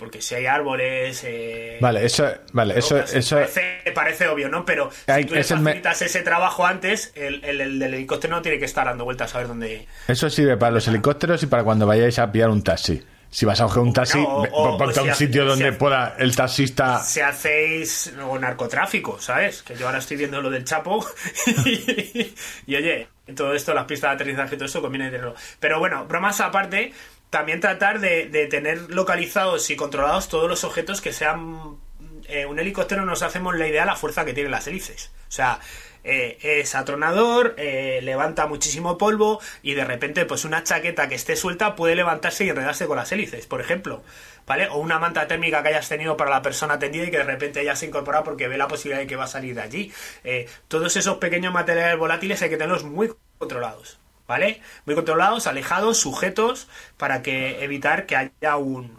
Porque 0.00 0.22
si 0.22 0.34
hay 0.34 0.46
árboles... 0.46 1.22
eh, 1.24 1.76
Vale, 1.80 2.06
eso, 2.06 2.26
vale, 2.54 2.78
eso, 2.78 2.96
eso, 2.98 3.36
parece, 3.36 3.82
parece 3.94 4.26
obvio, 4.28 4.48
¿no? 4.48 4.64
Pero 4.64 4.90
Hay- 5.06 5.24
si 5.24 5.28
tú 5.28 5.34
le 5.34 5.60
me- 5.60 5.82
ese 5.90 6.22
trabajo 6.22 6.64
antes, 6.66 7.12
el, 7.14 7.44
el, 7.44 7.60
el 7.60 7.78
del 7.78 7.92
helicóptero 7.94 8.34
no 8.34 8.40
tiene 8.42 8.58
que 8.58 8.64
estar 8.64 8.86
dando 8.86 9.04
vueltas 9.04 9.34
a 9.34 9.38
ver 9.38 9.48
dónde... 9.48 9.86
eso 10.08 10.30
sirve 10.30 10.56
para 10.56 10.72
los 10.72 10.88
helicópteros 10.88 11.42
y 11.42 11.46
para 11.46 11.62
cuando 11.64 11.86
vayáis 11.86 12.18
a 12.18 12.32
pillar 12.32 12.48
un 12.48 12.62
taxi. 12.64 13.04
Si 13.32 13.44
vas 13.46 13.60
a 13.60 13.64
coger 13.64 13.82
un 13.82 13.92
taxi, 13.92 14.18
o- 14.26 14.42
ve- 14.42 14.48
o- 14.52 14.78
ponte 14.78 14.98
a 14.98 15.02
un 15.02 15.10
si 15.14 15.26
sitio 15.26 15.42
hace- 15.42 15.50
donde 15.50 15.70
si- 15.72 15.76
pueda 15.78 16.16
el 16.18 16.34
taxista. 16.34 16.98
Si 17.00 17.20
hacéis 17.20 18.12
o 18.26 18.38
narcotráfico, 18.38 19.20
¿sabes? 19.20 19.62
Que 19.62 19.76
yo 19.76 19.84
ahora 19.86 19.98
estoy 19.98 20.16
viendo 20.16 20.40
lo 20.40 20.48
del 20.50 20.64
Chapo 20.64 21.06
y, 21.66 22.32
y, 22.66 22.74
oye, 22.76 23.06
todo 23.36 23.54
esto, 23.54 23.74
las 23.74 23.84
pistas 23.84 24.10
de 24.10 24.14
aterrizaje 24.14 24.54
y 24.54 24.58
todo 24.58 24.66
eso 24.66 24.80
conviene 24.80 25.10
tenerlo. 25.10 25.34
Pero 25.60 25.78
bueno, 25.78 26.06
bromas 26.06 26.40
aparte, 26.40 26.92
también 27.30 27.60
tratar 27.60 28.00
de, 28.00 28.46
tener 28.50 28.90
localizados 28.90 29.70
y 29.70 29.76
controlados 29.76 30.28
todos 30.28 30.48
los 30.48 30.64
objetos 30.64 31.00
que 31.00 31.12
sean... 31.12 31.78
eh, 32.28 32.46
un 32.46 32.58
helicóptero 32.58 33.04
nos 33.04 33.22
hacemos 33.22 33.56
la 33.56 33.68
idea 33.68 33.82
de 33.82 33.86
la 33.86 33.96
fuerza 33.96 34.24
que 34.24 34.34
tienen 34.34 34.50
las 34.50 34.66
hélices. 34.66 35.12
O 35.28 35.32
sea, 35.32 35.60
eh, 36.02 36.38
es 36.42 36.74
atronador, 36.74 37.54
eh, 37.56 38.00
levanta 38.02 38.46
muchísimo 38.46 38.98
polvo 38.98 39.40
y 39.62 39.74
de 39.74 39.84
repente 39.84 40.26
pues 40.26 40.44
una 40.44 40.64
chaqueta 40.64 41.08
que 41.08 41.14
esté 41.14 41.36
suelta 41.36 41.76
puede 41.76 41.94
levantarse 41.94 42.44
y 42.44 42.48
enredarse 42.48 42.86
con 42.86 42.96
las 42.96 43.12
hélices, 43.12 43.46
por 43.46 43.60
ejemplo. 43.60 44.02
¿Vale? 44.46 44.66
O 44.68 44.78
una 44.78 44.98
manta 44.98 45.28
térmica 45.28 45.62
que 45.62 45.68
hayas 45.68 45.88
tenido 45.88 46.16
para 46.16 46.30
la 46.30 46.42
persona 46.42 46.74
atendida 46.74 47.04
y 47.04 47.10
que 47.12 47.18
de 47.18 47.24
repente 47.24 47.60
ella 47.60 47.76
se 47.76 47.86
incorpora 47.86 48.24
porque 48.24 48.48
ve 48.48 48.58
la 48.58 48.66
posibilidad 48.66 49.00
de 49.00 49.06
que 49.06 49.14
va 49.14 49.24
a 49.24 49.28
salir 49.28 49.54
de 49.54 49.62
allí. 49.62 49.92
Todos 50.66 50.96
esos 50.96 51.18
pequeños 51.18 51.52
materiales 51.52 51.96
volátiles 51.96 52.42
hay 52.42 52.50
que 52.50 52.56
tenerlos 52.56 52.82
muy 52.82 53.12
controlados. 53.38 53.99
¿Vale? 54.30 54.60
Muy 54.86 54.94
controlados, 54.94 55.48
alejados, 55.48 55.98
sujetos, 55.98 56.68
para 56.96 57.20
que 57.20 57.64
evitar 57.64 58.06
que 58.06 58.14
haya 58.14 58.56
un, 58.58 58.96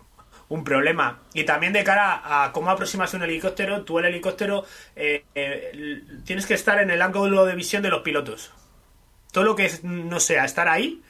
un 0.49 0.63
problema. 0.65 1.19
Y 1.33 1.45
también 1.45 1.71
de 1.71 1.85
cara 1.85 2.21
a 2.43 2.51
cómo 2.51 2.69
aproximas 2.69 3.13
un 3.13 3.23
helicóptero, 3.23 3.83
tú 3.85 3.97
el 3.99 4.05
helicóptero 4.07 4.65
eh, 4.97 5.23
eh, 5.33 6.01
tienes 6.25 6.45
que 6.45 6.53
estar 6.55 6.81
en 6.81 6.91
el 6.91 7.01
ángulo 7.01 7.45
de 7.45 7.55
visión 7.55 7.81
de 7.81 7.87
los 7.89 8.01
pilotos. 8.01 8.51
Todo 9.31 9.45
lo 9.45 9.55
que 9.55 9.67
es- 9.67 9.85
no 9.85 10.19
sea 10.19 10.43
estar 10.43 10.67
ahí 10.67 11.01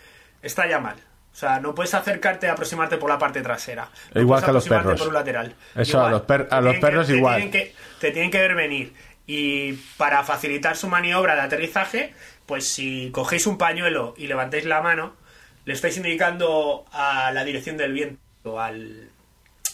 está 0.44 0.68
ya 0.70 0.80
mal. 0.80 0.98
O 1.34 1.36
sea, 1.36 1.60
no 1.60 1.74
puedes 1.74 1.96
acercarte 1.96 2.48
a 2.48 2.52
aproximarte 2.52 2.98
por 2.98 3.10
la 3.10 3.18
parte 3.18 3.42
trasera. 3.42 3.90
No 4.14 4.22
Igual 4.22 4.44
que 4.44 4.52
a 4.52 4.54
los 4.54 4.68
perros. 4.70 5.00
por 5.00 5.08
un 5.08 5.14
lateral. 5.16 5.56
Eso 5.74 6.06
a 6.06 6.12
los 6.12 6.22
per- 6.22 6.48
a 6.52 6.58
Te 6.60 6.62
los 6.62 6.76
perros 6.76 7.08
te 7.08 7.16
igual. 7.16 7.38
tienen 7.38 7.52
que- 7.52 7.74
te 8.00 8.12
tienen 8.12 8.30
que 8.30 8.38
ver 8.40 8.54
venir. 8.54 8.94
Y 9.26 9.74
para 9.98 10.24
facilitar 10.24 10.76
su 10.78 10.88
maniobra 10.90 11.34
de 11.36 11.42
aterrizaje, 11.42 12.14
pues 12.52 12.68
si 12.68 13.12
cogéis 13.14 13.48
un 13.48 13.58
pañuelo 13.58 14.14
y 14.18 14.28
levantáis 14.28 14.66
la 14.66 14.82
mano, 14.82 15.16
le 15.64 15.72
estáis 15.74 15.96
indicando 15.96 16.84
a 16.92 17.32
la 17.32 17.46
dirección 17.46 17.78
del 17.78 17.94
viento 17.94 18.60
al, 18.60 19.08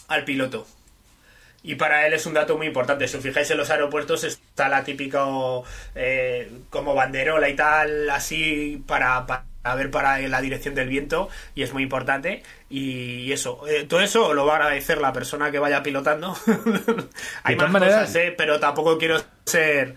al 0.06 0.24
piloto. 0.24 0.64
Y 1.64 1.74
para 1.74 2.06
él 2.06 2.12
es 2.12 2.24
un 2.24 2.34
dato 2.34 2.56
muy 2.56 2.68
importante. 2.68 3.08
Si 3.08 3.16
os 3.16 3.22
fijáis 3.24 3.50
en 3.50 3.56
los 3.56 3.68
aeropuertos 3.70 4.22
está 4.22 4.68
la 4.68 4.84
típica 4.84 5.24
eh, 5.96 6.48
como 6.70 6.94
banderola 6.94 7.48
y 7.48 7.56
tal, 7.56 8.08
así 8.10 8.80
para, 8.86 9.26
para 9.26 9.74
ver 9.74 9.90
para 9.90 10.20
la 10.20 10.40
dirección 10.40 10.76
del 10.76 10.88
viento 10.88 11.28
y 11.56 11.64
es 11.64 11.72
muy 11.72 11.82
importante. 11.82 12.44
Y 12.70 13.32
eso, 13.32 13.66
eh, 13.66 13.86
todo 13.88 14.02
eso 14.02 14.34
lo 14.34 14.46
va 14.46 14.52
a 14.52 14.56
agradecer 14.58 14.98
la 14.98 15.12
persona 15.12 15.50
que 15.50 15.58
vaya 15.58 15.82
pilotando. 15.82 16.36
Hay 17.42 17.56
más 17.56 17.72
maneras- 17.72 18.02
cosas, 18.02 18.14
eh, 18.14 18.34
pero 18.38 18.60
tampoco 18.60 18.98
quiero 18.98 19.20
ser... 19.46 19.96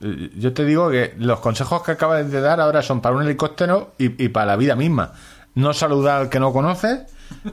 Eh, 0.00 0.30
Yo 0.36 0.52
te 0.52 0.64
digo 0.64 0.90
que 0.90 1.14
los 1.18 1.40
consejos 1.40 1.82
que 1.82 1.92
acabas 1.92 2.30
de 2.30 2.40
dar 2.40 2.60
ahora 2.60 2.82
son 2.82 3.00
para 3.00 3.16
un 3.16 3.22
helicóptero 3.22 3.94
y, 3.98 4.28
para 4.28 4.46
la 4.46 4.56
vida 4.56 4.76
misma. 4.76 5.12
No 5.54 5.72
saludar 5.72 6.20
al 6.22 6.28
que 6.28 6.38
no 6.40 6.52
conoces. 6.52 7.00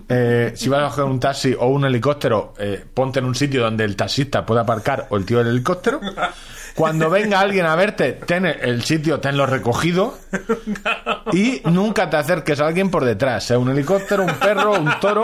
eh, 0.10 0.54
si 0.56 0.70
vas 0.70 0.84
a 0.84 0.90
coger 0.90 1.06
un 1.06 1.20
taxi 1.20 1.56
o 1.60 1.68
un 1.68 1.86
helicóptero, 1.86 2.54
eh, 2.58 2.86
ponte 2.94 3.20
en 3.20 3.26
un 3.26 3.36
sitio 3.36 3.62
donde 3.64 3.84
el 3.84 3.96
taxista 3.96 4.46
pueda 4.46 4.62
aparcar 4.62 5.08
o 5.10 5.18
el 5.18 5.26
tío 5.26 5.40
del 5.40 5.48
helicóptero. 5.48 6.00
Cuando 6.76 7.10
venga 7.10 7.40
alguien 7.40 7.66
a 7.66 7.76
verte, 7.76 8.14
ten 8.14 8.46
el 8.46 8.84
sitio, 8.84 9.20
tenlo 9.22 9.46
recogido. 9.46 10.18
Y 11.32 11.62
nunca 11.66 12.10
te 12.10 12.18
acerques 12.18 12.60
a 12.60 12.68
alguien 12.68 12.92
por 12.92 13.06
detrás, 13.06 13.46
sea 13.46 13.58
un 13.58 13.70
helicóptero, 13.70 14.24
un 14.24 14.34
perro, 14.36 14.74
un 14.74 14.92
toro. 15.00 15.24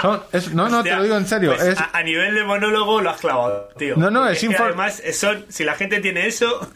Son- 0.00 0.22
es- 0.32 0.52
no, 0.54 0.68
no, 0.68 0.82
te 0.82 0.94
lo 0.96 1.02
digo 1.02 1.16
en 1.16 1.26
serio. 1.26 1.54
pues 1.54 1.68
es, 1.68 1.78
a, 1.80 1.90
a 1.92 2.02
nivel 2.02 2.34
de 2.34 2.44
monólogo 2.44 3.00
lo 3.00 3.10
has 3.10 3.20
clavado, 3.20 3.68
tío. 3.76 3.94
No, 3.96 4.10
no, 4.10 4.26
es 4.28 4.40
que 4.40 4.48
infor- 4.48 4.64
Además, 4.66 5.02
son, 5.12 5.44
si 5.48 5.64
la 5.64 5.74
gente 5.74 6.00
tiene 6.00 6.26
eso, 6.26 6.66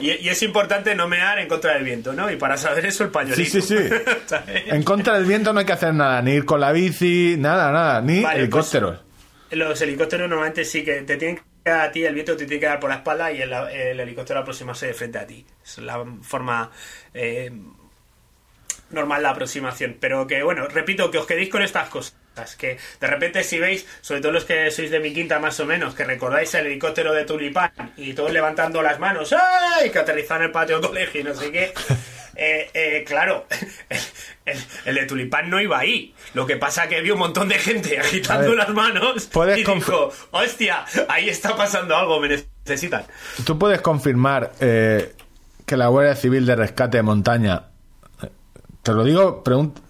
y, 0.00 0.10
y 0.10 0.28
es 0.28 0.42
importante 0.42 0.94
no 0.94 1.06
mear 1.08 1.38
en 1.38 1.48
contra 1.48 1.74
del 1.74 1.84
viento, 1.84 2.12
¿no? 2.12 2.30
Y 2.30 2.36
para 2.36 2.56
saber 2.56 2.84
eso, 2.86 3.04
el 3.04 3.10
pañuelito. 3.10 3.48
Sí, 3.50 3.60
sí, 3.62 3.76
sí. 3.78 4.34
En 4.66 4.82
contra 4.82 5.14
del 5.14 5.24
viento 5.24 5.52
no 5.52 5.60
hay 5.60 5.66
que 5.66 5.72
hacer 5.72 5.94
nada, 5.94 6.20
ni 6.22 6.32
ir 6.32 6.44
con 6.44 6.60
la 6.60 6.72
bici, 6.72 7.36
nada, 7.38 7.70
nada, 7.72 8.00
ni 8.00 8.22
Vale, 8.22 8.40
helicópteros. 8.40 8.98
Los 9.50 9.80
helicópteros 9.80 10.28
normalmente 10.28 10.64
sí 10.64 10.84
que 10.84 11.02
te 11.02 11.16
tienen 11.16 11.40
a 11.70 11.90
ti, 11.90 12.04
el 12.04 12.14
viento 12.14 12.36
te 12.36 12.46
tiene 12.46 12.60
que 12.60 12.66
dar 12.66 12.80
por 12.80 12.90
la 12.90 12.96
espalda 12.96 13.32
y 13.32 13.42
el, 13.42 13.52
el 13.52 14.00
helicóptero 14.00 14.40
aproximarse 14.40 14.86
de 14.86 14.94
frente 14.94 15.18
a 15.18 15.26
ti. 15.26 15.44
Es 15.64 15.78
la 15.78 16.04
forma 16.22 16.70
eh, 17.14 17.50
normal 18.90 19.22
de 19.22 19.28
aproximación. 19.28 19.96
Pero 20.00 20.26
que, 20.26 20.42
bueno, 20.42 20.66
repito, 20.68 21.10
que 21.10 21.18
os 21.18 21.26
quedéis 21.26 21.48
con 21.48 21.62
estas 21.62 21.88
cosas. 21.88 22.14
Que 22.56 22.78
de 23.00 23.06
repente 23.06 23.42
si 23.42 23.58
veis, 23.58 23.84
sobre 24.00 24.20
todo 24.20 24.30
los 24.30 24.44
que 24.44 24.70
sois 24.70 24.90
de 24.90 25.00
mi 25.00 25.12
quinta 25.12 25.40
más 25.40 25.58
o 25.58 25.66
menos, 25.66 25.94
que 25.94 26.04
recordáis 26.04 26.54
el 26.54 26.66
helicóptero 26.66 27.12
de 27.12 27.24
Tulipán 27.24 27.72
y 27.96 28.14
todos 28.14 28.32
levantando 28.32 28.80
las 28.80 29.00
manos, 29.00 29.32
¡ay! 29.32 29.90
Que 29.90 29.98
aterrizan 29.98 30.38
en 30.38 30.44
el 30.44 30.50
patio 30.52 30.78
del 30.78 30.88
colegio 30.88 31.20
y 31.20 31.24
no 31.24 31.34
sé 31.34 31.50
qué. 31.50 31.72
Eh, 32.40 32.70
eh, 32.72 33.04
claro, 33.04 33.46
el, 33.90 33.98
el- 34.46 34.58
el 34.84 34.94
de 34.94 35.06
Tulipán 35.06 35.50
no 35.50 35.60
iba 35.60 35.76
ahí. 35.78 36.14
Lo 36.34 36.46
que 36.46 36.56
pasa 36.56 36.88
que 36.88 37.00
vio 37.00 37.14
un 37.14 37.20
montón 37.20 37.48
de 37.48 37.56
gente 37.56 37.98
agitando 37.98 38.50
ver, 38.50 38.58
las 38.58 38.68
manos 38.68 39.28
y 39.56 39.64
dijo, 39.64 40.12
hostia, 40.30 40.84
ahí 41.08 41.28
está 41.28 41.56
pasando 41.56 41.96
algo, 41.96 42.20
me 42.20 42.28
necesitan. 42.28 43.04
¿Tú 43.44 43.58
puedes 43.58 43.80
confirmar 43.80 44.52
eh, 44.60 45.14
que 45.66 45.76
la 45.76 45.88
Guardia 45.88 46.14
Civil 46.14 46.46
de 46.46 46.54
Rescate 46.54 46.98
de 46.98 47.02
Montaña, 47.02 47.64
eh, 48.22 48.28
te 48.84 48.92
lo 48.92 49.02
digo, 49.02 49.42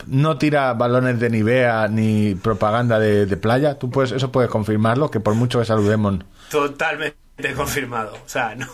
no 0.07 0.39
tira 0.39 0.73
balones 0.73 1.21
de 1.21 1.29
Nivea 1.29 1.87
ni 1.89 2.35
propaganda 2.35 2.99
de, 2.99 3.27
de 3.27 3.37
playa? 3.37 3.79
¿Tú 3.79 3.91
puedes, 3.91 4.13
eso 4.13 4.33
puedes 4.33 4.51
confirmarlo? 4.51 5.11
Que 5.11 5.21
por 5.21 5.35
mucho 5.35 5.59
que 5.59 5.67
saludemos. 5.67 6.17
Totalmente 6.51 7.55
confirmado. 7.55 8.15
O 8.15 8.29
sea, 8.29 8.55
no, 8.57 8.67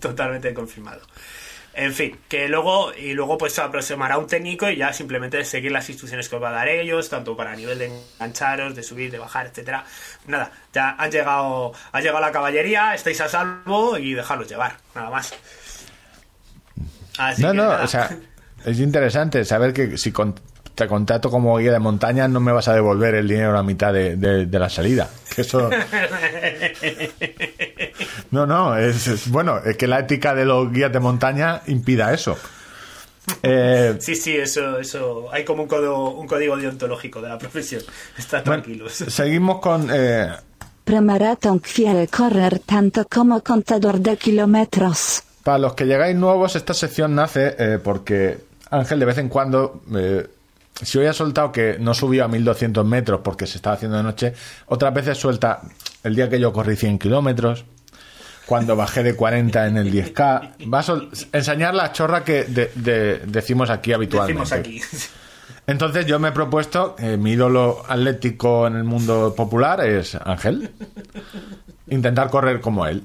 totalmente 0.00 0.54
confirmado. 0.54 1.00
En 1.78 1.92
fin, 1.92 2.18
que 2.26 2.48
luego, 2.48 2.94
y 2.94 3.12
luego 3.12 3.36
pues 3.36 3.52
se 3.52 3.60
aproximará 3.60 4.16
un 4.16 4.26
técnico 4.26 4.66
y 4.70 4.76
ya 4.76 4.94
simplemente 4.94 5.44
seguir 5.44 5.70
las 5.72 5.86
instrucciones 5.90 6.26
que 6.26 6.36
os 6.36 6.42
va 6.42 6.48
a 6.48 6.52
dar 6.52 6.68
ellos, 6.68 7.10
tanto 7.10 7.36
para 7.36 7.54
nivel 7.54 7.78
de 7.78 7.92
engancharos, 8.14 8.74
de 8.74 8.82
subir, 8.82 9.10
de 9.10 9.18
bajar, 9.18 9.46
etcétera. 9.46 9.84
Nada, 10.26 10.50
ya 10.72 10.96
han 10.98 11.10
llegado, 11.10 11.72
ha 11.92 12.00
llegado 12.00 12.20
la 12.20 12.32
caballería, 12.32 12.94
estáis 12.94 13.20
a 13.20 13.28
salvo 13.28 13.98
y 13.98 14.14
dejarlos 14.14 14.48
llevar, 14.48 14.78
nada 14.94 15.10
más. 15.10 15.34
Así 17.18 17.42
no, 17.42 17.50
que 17.50 17.56
no, 17.58 17.64
nada. 17.64 17.84
o 17.84 17.88
sea, 17.88 18.10
es 18.64 18.78
interesante 18.80 19.44
saber 19.44 19.74
que 19.74 19.98
si 19.98 20.12
con- 20.12 20.34
te 20.76 20.86
contrato 20.86 21.30
como 21.30 21.56
guía 21.58 21.72
de 21.72 21.78
montaña 21.80 22.28
no 22.28 22.38
me 22.38 22.52
vas 22.52 22.68
a 22.68 22.74
devolver 22.74 23.16
el 23.16 23.26
dinero 23.26 23.50
a 23.50 23.54
la 23.54 23.62
mitad 23.64 23.92
de, 23.92 24.14
de- 24.16 24.46
de 24.46 24.58
la 24.60 24.68
salida. 24.70 25.08
Que 25.34 25.40
eso... 25.42 25.68
No, 28.30 28.46
no, 28.46 28.76
es, 28.76 29.06
es- 29.06 29.28
bueno, 29.30 29.58
es 29.64 29.76
que 29.76 29.86
la 29.86 30.00
ética 30.00 30.34
de 30.34 30.44
los 30.44 30.70
guías 30.72 30.92
de 30.92 31.00
montaña 31.00 31.62
impida 31.66 32.12
eso. 32.12 32.36
Eh, 33.42 33.96
Sí, 34.00 34.14
sí, 34.14 34.36
eso, 34.36 34.78
eso. 34.78 35.26
Hay 35.32 35.44
como 35.44 35.62
un, 35.64 35.68
codo- 35.68 36.10
un 36.14 36.26
código 36.26 36.56
deontológico 36.56 37.20
de 37.22 37.28
la 37.28 37.38
profesión. 37.38 37.82
Estad 38.18 38.44
bueno, 38.44 38.62
tranquilos. 38.62 38.92
seguimos 38.92 39.60
con... 39.60 39.88
eh, 39.92 40.28
Premaratón 40.84 41.58
quiere 41.58 42.06
correr 42.06 42.60
tanto 42.60 43.06
como 43.12 43.42
contador 43.42 43.98
de 43.98 44.16
kilómetros. 44.16 45.22
Para 45.42 45.58
los 45.58 45.74
que 45.74 45.84
llegáis 45.84 46.14
nuevos, 46.16 46.54
esta 46.54 46.74
sección 46.74 47.14
nace 47.14 47.56
eh, 47.58 47.78
porque 47.82 48.38
Ángel 48.70 49.00
de 49.00 49.06
vez 49.06 49.18
en 49.18 49.28
cuando, 49.28 49.82
eh, 49.96 50.26
si 50.82 50.98
hoy 50.98 51.06
ha 51.06 51.12
soltado 51.12 51.52
que 51.52 51.76
no 51.78 51.94
subió 51.94 52.24
a 52.24 52.28
1200 52.28 52.84
metros 52.84 53.20
porque 53.24 53.46
se 53.46 53.56
estaba 53.58 53.76
haciendo 53.76 53.96
de 53.96 54.02
noche, 54.02 54.34
otras 54.66 54.92
veces 54.94 55.18
suelta 55.18 55.62
el 56.04 56.14
día 56.14 56.28
que 56.28 56.38
yo 56.38 56.52
corrí 56.52 56.76
100 56.76 56.98
kilómetros, 56.98 57.64
cuando 58.46 58.76
bajé 58.76 59.02
de 59.02 59.16
40 59.16 59.66
en 59.66 59.76
el 59.76 59.90
10K. 59.92 60.70
Va 60.72 60.78
a 60.78 60.82
sol- 60.82 61.10
enseñar 61.32 61.74
la 61.74 61.92
chorra 61.92 62.22
que 62.22 62.44
de- 62.44 62.70
de- 62.76 63.18
decimos 63.26 63.70
aquí 63.70 63.92
habitualmente. 63.92 64.56
Decimos 64.62 64.90
aquí. 64.92 65.10
Entonces 65.66 66.06
yo 66.06 66.20
me 66.20 66.28
he 66.28 66.32
propuesto, 66.32 66.94
eh, 67.00 67.16
mi 67.16 67.32
ídolo 67.32 67.82
atlético 67.88 68.68
en 68.68 68.76
el 68.76 68.84
mundo 68.84 69.34
popular 69.36 69.84
es 69.84 70.14
Ángel. 70.14 70.70
Intentar 71.88 72.30
correr 72.30 72.60
como 72.60 72.86
él. 72.86 73.02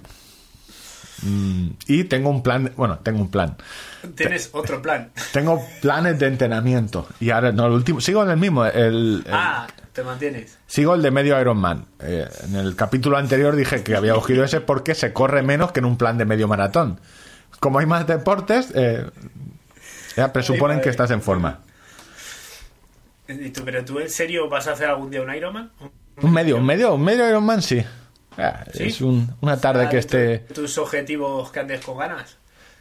Mm, 1.24 1.68
y 1.88 2.04
tengo 2.06 2.30
un 2.30 2.42
plan, 2.44 2.72
bueno, 2.76 3.00
tengo 3.00 3.20
un 3.22 3.30
plan. 3.30 3.56
Tienes 4.16 4.50
otro 4.54 4.82
plan. 4.82 5.12
Tengo 5.34 5.64
planes 5.82 6.18
de 6.20 6.28
entrenamiento. 6.28 7.08
Y 7.20 7.30
ahora, 7.30 7.52
no, 7.52 7.68
el 7.68 7.74
último, 7.74 8.02
sigo 8.02 8.24
en 8.24 8.32
el 8.32 8.38
mismo, 8.38 8.66
el, 8.66 9.24
el- 9.26 9.26
Ah, 9.32 9.68
te 9.94 10.04
mantienes. 10.04 10.58
sigo 10.68 10.96
el 10.96 11.02
de 11.02 11.12
medio 11.12 11.40
Ironman. 11.40 11.86
Eh, 12.00 12.28
en 12.46 12.56
el 12.56 12.76
capítulo 12.76 13.18
anterior 13.18 13.56
dije 13.56 13.84
que 13.84 13.96
había 13.96 14.14
cogido 14.16 14.44
ese 14.44 14.62
porque 14.62 14.96
se 14.96 15.14
corre 15.14 15.44
menos 15.44 15.72
que 15.72 15.80
en 15.80 15.86
un 15.86 15.98
plan 15.98 16.18
de 16.18 16.26
medio 16.26 16.48
maratón. 16.48 17.00
Como 17.60 17.78
hay 17.80 17.86
más 17.86 18.08
deportes, 18.08 18.72
eh, 18.74 19.06
ya 20.18 20.34
presuponen 20.34 20.82
que 20.82 20.90
estás 20.90 21.12
en 21.12 21.22
forma. 21.22 21.60
¿Y 23.28 23.50
tú, 23.52 23.62
pero 23.64 23.86
tú 23.86 24.00
en 24.00 24.10
serio 24.10 24.50
vas 24.50 24.68
a 24.68 24.72
hacer 24.74 24.90
algún 24.90 25.10
día 25.12 25.22
un 25.22 25.34
Ironman? 25.34 25.72
Un 26.22 26.34
medio, 26.34 26.58
un 26.58 26.66
medio, 26.66 26.96
un 26.96 27.04
medio 27.04 27.28
Ironman, 27.30 27.62
sí. 27.62 27.84
Ah, 28.38 28.64
¿Sí? 28.74 28.84
Es 28.84 29.02
un- 29.02 29.36
una 29.42 29.58
tarde 29.60 29.90
que 29.90 29.98
esté. 29.98 30.40
Tus 30.40 30.78
objetivos 30.78 31.52
que 31.52 31.60
andes 31.60 31.84
con 31.84 31.98
ganas. 31.98 32.38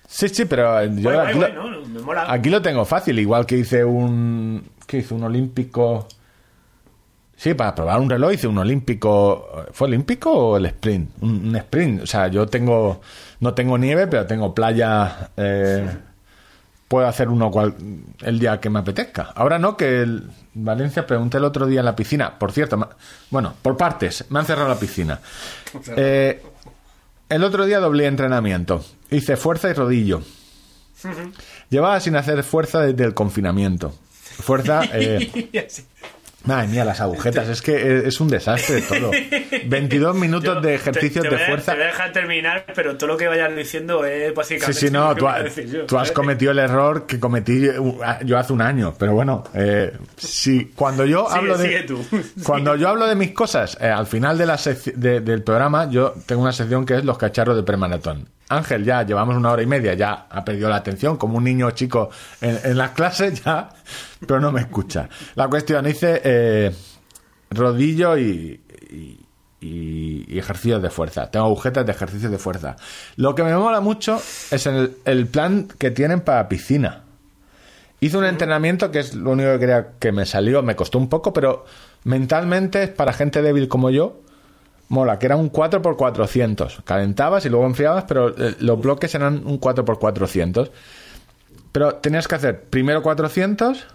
Sí, 0.06 0.28
sí, 0.28 0.44
pero 0.44 0.80
eh, 0.80 0.90
yo 0.94 1.02
Guay, 1.12 1.18
aquí, 1.28 1.38
guay, 1.38 1.52
lo, 1.52 1.62
guay, 1.62 1.72
¿no? 1.82 1.88
Me 1.88 2.00
mola. 2.00 2.32
aquí 2.32 2.50
lo 2.50 2.60
tengo 2.62 2.84
fácil, 2.84 3.18
igual 3.18 3.46
que 3.46 3.58
hice 3.58 3.84
un. 3.84 4.68
¿Qué 4.86 4.98
hice? 4.98 5.14
Un 5.14 5.24
olímpico. 5.24 6.06
Sí, 7.36 7.54
para 7.54 7.74
probar 7.74 8.00
un 8.00 8.10
reloj 8.10 8.32
hice 8.34 8.46
un 8.48 8.58
olímpico. 8.58 9.66
¿Fue 9.72 9.88
olímpico 9.88 10.30
o 10.32 10.56
el 10.56 10.66
sprint? 10.66 11.10
Un, 11.22 11.48
un 11.48 11.56
sprint. 11.56 12.02
O 12.02 12.06
sea, 12.06 12.28
yo 12.28 12.46
tengo. 12.46 13.00
No 13.40 13.54
tengo 13.54 13.78
nieve, 13.78 14.06
pero 14.08 14.26
tengo 14.26 14.54
playa. 14.54 15.30
eh, 15.36 15.88
puedo 16.90 17.06
hacer 17.06 17.28
uno 17.28 17.52
cual- 17.52 17.76
el 18.22 18.40
día 18.40 18.58
que 18.58 18.68
me 18.68 18.80
apetezca. 18.80 19.30
Ahora 19.36 19.60
no, 19.60 19.76
que 19.76 20.02
el 20.02 20.28
Valencia 20.54 21.06
pregunté 21.06 21.38
el 21.38 21.44
otro 21.44 21.66
día 21.66 21.78
en 21.80 21.86
la 21.86 21.94
piscina. 21.94 22.36
Por 22.36 22.50
cierto, 22.50 22.76
ma- 22.76 22.88
bueno, 23.30 23.54
por 23.62 23.76
partes, 23.76 24.24
me 24.28 24.40
han 24.40 24.44
cerrado 24.46 24.68
la 24.68 24.74
piscina. 24.78 25.20
Eh, 25.96 26.42
el 27.28 27.44
otro 27.44 27.64
día 27.64 27.78
doblé 27.78 28.06
entrenamiento. 28.06 28.84
Hice 29.08 29.36
fuerza 29.36 29.70
y 29.70 29.72
rodillo. 29.72 30.20
Llevaba 31.68 32.00
sin 32.00 32.16
hacer 32.16 32.42
fuerza 32.42 32.80
desde 32.80 33.04
el 33.04 33.14
confinamiento. 33.14 33.94
Fuerza. 34.40 34.82
eh. 34.92 35.70
Madre 36.44 36.68
mía, 36.68 36.86
las 36.86 37.00
agujetas, 37.02 37.48
es 37.50 37.60
que 37.60 38.06
es 38.08 38.18
un 38.18 38.28
desastre 38.28 38.80
todo. 38.80 39.10
22 39.66 40.16
minutos 40.16 40.54
Yo 40.54 40.60
de 40.62 40.74
ejercicios 40.74 41.22
te 41.22 41.30
de 41.36 41.38
fuerza. 41.44 41.72
Te 41.72 41.78
voy 41.78 41.84
a 41.84 41.88
dejar 41.88 42.12
terminar, 42.12 42.64
pero 42.74 42.96
todo 42.96 43.08
lo 43.08 43.16
que 43.18 43.28
vayas 43.28 43.54
diciendo 43.54 44.04
es 44.06 44.28
Sí, 44.28 44.34
básicamente. 44.34 44.72
sí, 44.80 44.90
no, 44.90 45.08
lo 45.10 45.14
que 45.14 45.20
tú, 45.20 45.28
ha- 45.28 45.44
yo, 45.86 45.98
has 45.98 46.12
cometido 46.12 46.52
el 46.52 46.58
error 46.60 47.06
que 47.06 47.20
cometí 47.20 47.68
yo 48.24 48.38
hace 48.38 48.52
un 48.54 48.62
año. 48.62 48.94
Pero 48.98 49.12
bueno, 49.12 49.44
eh, 49.52 49.92
si 50.16 50.66
cuando 50.74 51.04
yo 51.04 51.26
Sigue, 51.26 51.38
hablo 51.38 51.58
de 51.58 51.82
tú. 51.82 52.04
cuando 52.44 52.74
yo 52.74 52.88
hablo 52.88 53.06
de 53.06 53.16
mis 53.16 53.32
cosas, 53.32 53.76
eh, 53.78 53.88
al 53.88 54.06
final 54.06 54.38
de 54.38 54.46
la 54.46 54.58
de- 54.94 55.20
del 55.20 55.42
programa, 55.42 55.90
yo 55.90 56.14
tengo 56.24 56.40
una 56.42 56.52
sección 56.52 56.86
que 56.86 56.94
es 56.96 57.04
los 57.04 57.18
cacharros 57.18 57.54
de 57.56 57.62
premaratón. 57.64 58.26
Ángel 58.50 58.84
ya 58.84 59.04
llevamos 59.04 59.36
una 59.36 59.52
hora 59.52 59.62
y 59.62 59.66
media, 59.66 59.94
ya 59.94 60.26
ha 60.28 60.44
perdido 60.44 60.68
la 60.68 60.76
atención, 60.76 61.16
como 61.16 61.38
un 61.38 61.44
niño 61.44 61.70
chico 61.70 62.10
en, 62.40 62.76
las 62.76 62.90
clases, 62.90 63.42
ya, 63.44 63.70
pero 64.20 64.40
no 64.40 64.50
me 64.50 64.60
escucha. 64.60 65.08
La 65.36 65.48
cuestión, 65.48 65.86
hice 65.86 66.20
eh, 66.24 66.74
rodillo 67.50 68.18
y, 68.18 68.60
ejercicios 69.62 70.82
de 70.82 70.90
fuerza. 70.90 71.30
Tengo 71.30 71.46
agujetas 71.46 71.86
de 71.86 71.92
ejercicios 71.92 72.32
de 72.32 72.38
fuerza. 72.38 72.76
Lo 73.16 73.34
que 73.34 73.44
me 73.44 73.54
mola 73.54 73.80
mucho 73.80 74.16
es 74.50 74.66
el, 74.66 74.96
el 75.04 75.26
plan 75.26 75.68
que 75.78 75.90
tienen 75.90 76.22
para 76.22 76.48
piscina. 76.48 77.02
Hice 78.00 78.16
un 78.16 78.24
entrenamiento 78.24 78.90
que 78.90 79.00
es 79.00 79.14
lo 79.14 79.32
único 79.32 79.52
que 79.52 79.58
quería 79.60 79.88
que 79.98 80.10
me 80.10 80.24
salió, 80.24 80.62
me 80.62 80.74
costó 80.74 80.98
un 80.98 81.08
poco, 81.08 81.32
pero 81.32 81.66
mentalmente 82.04 82.82
es 82.82 82.88
para 82.88 83.12
gente 83.12 83.42
débil 83.42 83.68
como 83.68 83.90
yo. 83.90 84.22
Mola, 84.90 85.18
que 85.18 85.26
era 85.26 85.36
un 85.36 85.50
4x400. 85.50 86.82
Calentabas 86.84 87.46
y 87.46 87.48
luego 87.48 87.64
enfriabas, 87.64 88.04
pero 88.06 88.28
eh, 88.28 88.56
los 88.60 88.78
bloques 88.80 89.14
eran 89.14 89.46
un 89.46 89.58
4x400. 89.58 90.70
Pero 91.72 91.94
tenías 91.94 92.26
que 92.28 92.34
hacer 92.34 92.64
primero 92.64 93.02
400 93.02 93.86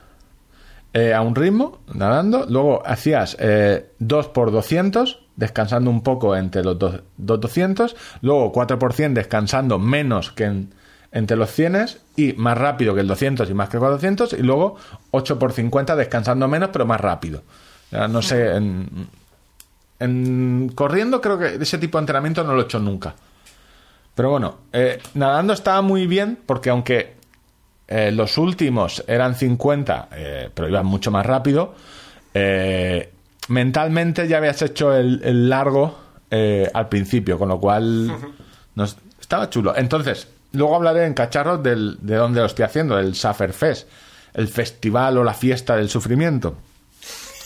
eh, 0.94 1.14
a 1.14 1.22
un 1.22 1.36
ritmo, 1.36 1.80
nadando. 1.94 2.46
Luego 2.50 2.82
hacías 2.86 3.36
eh, 3.40 3.92
2x200, 4.02 5.18
descansando 5.36 5.90
un 5.92 6.02
poco 6.02 6.36
entre 6.36 6.64
los 6.64 6.80
dos, 6.80 7.02
dos 7.18 7.42
200. 7.42 7.96
Luego 8.22 8.54
4% 8.54 9.14
descansando 9.14 9.78
menos 9.78 10.32
que 10.32 10.46
en- 10.46 10.74
entre 11.12 11.36
los 11.38 11.50
100 11.52 11.88
y 12.16 12.34
más 12.34 12.58
rápido 12.58 12.94
que 12.96 13.02
el 13.02 13.08
200 13.08 13.50
y 13.50 13.54
más 13.54 13.68
que 13.70 13.78
el 13.78 13.82
400. 13.82 14.34
Y 14.34 14.44
luego 14.44 14.76
8x50 15.12 15.96
descansando 15.96 16.48
menos, 16.48 16.70
pero 16.72 16.86
más 16.86 17.00
rápido. 17.02 17.44
No 17.92 18.22
sé, 18.22 18.56
en, 18.56 19.08
en 20.00 20.72
corriendo 20.76 21.22
creo 21.22 21.38
que 21.38 21.56
ese 21.56 21.78
tipo 21.78 21.98
de 21.98 22.02
entrenamiento 22.04 22.44
no 22.44 22.54
lo 22.54 22.62
he 22.62 22.66
hecho 22.66 22.80
nunca. 22.80 23.16
Pero 24.14 24.30
bueno, 24.32 24.58
eh, 24.72 25.00
nadando 25.16 25.54
estaba 25.54 25.82
muy 25.82 26.08
bien 26.08 26.38
porque 26.46 26.70
aunque 26.70 27.16
eh, 27.88 28.12
los 28.12 28.38
últimos 28.38 29.04
eran 29.08 29.36
50, 29.36 30.10
eh, 30.14 30.50
pero 30.54 30.70
iban 30.70 30.86
mucho 30.86 31.12
más 31.12 31.26
rápido, 31.26 31.76
eh, 32.34 33.12
mentalmente 33.50 34.28
ya 34.28 34.38
habías 34.38 34.62
hecho 34.62 34.94
el, 34.96 35.22
el 35.24 35.50
largo 35.50 35.98
eh, 36.32 36.70
al 36.74 36.90
principio, 36.90 37.38
con 37.38 37.50
lo 37.50 37.60
cual 37.60 38.08
nos- 38.76 38.98
estaba 39.20 39.50
chulo. 39.50 39.76
Entonces, 39.76 40.28
luego 40.54 40.76
hablaré 40.76 41.06
en 41.06 41.14
cacharros 41.14 41.62
del, 41.62 41.98
de 42.02 42.16
dónde 42.16 42.40
lo 42.40 42.46
estoy 42.48 42.66
haciendo, 42.66 42.98
el 42.98 43.16
Fest, 43.54 43.88
el 44.34 44.48
festival 44.48 45.18
o 45.18 45.24
la 45.24 45.34
fiesta 45.34 45.76
del 45.76 45.90
sufrimiento. 45.90 46.56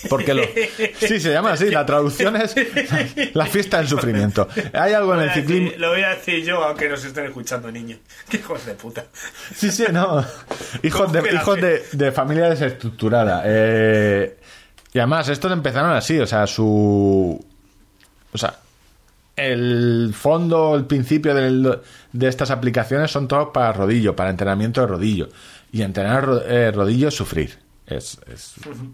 Porque 0.08 0.34
lo, 0.34 0.44
sí, 1.00 1.20
se 1.20 1.32
llama 1.32 1.54
así, 1.54 1.70
la 1.70 1.86
traducción 1.86 2.36
es 2.38 2.56
la 3.34 3.46
fiesta 3.48 3.78
del 3.80 3.88
sufrimiento. 3.88 4.48
Hay 4.74 4.94
algo 4.94 5.14
en 5.16 5.22
el 5.22 5.32
ciclismo... 5.32 5.72
Lo 5.78 5.90
voy 5.90 6.04
a 6.04 6.10
decir 6.10 6.44
yo, 6.46 6.64
aunque 6.64 6.88
nos 6.88 7.04
estén 7.04 7.26
escuchando 7.26 7.72
niños. 7.72 8.00
Qué 8.30 8.38
hijos 8.38 8.66
de 8.66 8.74
puta. 8.76 9.06
Sí, 9.54 9.72
sí, 9.72 9.86
no. 9.92 10.24
Hijos 10.84 11.12
de, 11.12 11.20
¿Cómo 11.20 11.30
que 11.30 11.34
la 11.36 11.42
hijos 11.42 11.62
de, 11.62 11.84
de 11.92 12.12
familia 12.12 12.50
desestructurada. 12.50 13.44
Eh, 13.46 14.38
y 14.94 15.00
además, 15.00 15.28
estos 15.30 15.52
empezaron 15.52 15.92
así, 15.92 16.20
o 16.20 16.26
sea, 16.26 16.48
su. 16.48 17.46
O 18.32 18.38
sea, 18.38 18.56
el 19.36 20.14
fondo, 20.18 20.76
el 20.76 20.86
principio 20.86 21.34
del- 21.34 21.80
de 22.12 22.28
estas 22.28 22.52
aplicaciones 22.52 23.12
son 23.12 23.28
todos 23.28 23.50
para 23.54 23.72
rodillo, 23.74 24.16
para 24.16 24.30
entrenamiento 24.30 24.82
de 24.82 24.88
rodillo. 24.88 25.30
Y 25.72 25.82
entrenar 25.84 26.28
eh, 26.48 26.72
rodillo 26.72 27.10
es 27.10 27.16
sufrir. 27.16 27.58
Es, 27.90 28.20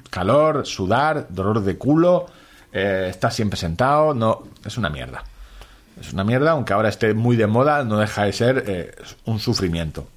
calor, 0.09 0.65
sudar, 0.65 1.27
dolor 1.29 1.61
de 1.61 1.77
culo, 1.77 2.27
eh, 2.71 3.07
estar 3.09 3.31
siempre 3.31 3.57
sentado, 3.59 4.13
no, 4.13 4.43
es 4.65 4.77
una 4.77 4.89
mierda. 4.89 5.23
Es 5.99 6.13
una 6.13 6.23
mierda, 6.23 6.51
aunque 6.51 6.73
ahora 6.73 6.89
esté 6.89 7.13
muy 7.13 7.35
de 7.35 7.47
moda, 7.47 7.83
no 7.83 7.99
deja 7.99 8.23
de 8.23 8.33
ser 8.33 8.63
eh, 8.67 8.95
un 9.25 9.39
sufrimiento. 9.39 10.07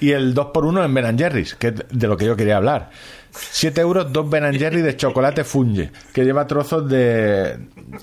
Y 0.00 0.12
el 0.12 0.34
2x1 0.34 0.84
en 0.84 0.94
Ben 0.94 1.18
Jerry's, 1.18 1.54
que 1.54 1.68
es 1.68 1.74
de 1.90 2.06
lo 2.06 2.16
que 2.16 2.26
yo 2.26 2.36
quería 2.36 2.58
hablar. 2.58 2.90
7 3.32 3.80
euros, 3.80 4.12
2 4.12 4.30
Ben 4.30 4.58
Jerry's 4.58 4.84
de 4.84 4.96
chocolate 4.96 5.44
funge, 5.44 5.90
que 6.12 6.24
lleva 6.24 6.46
trozos 6.46 6.88
de, 6.88 7.58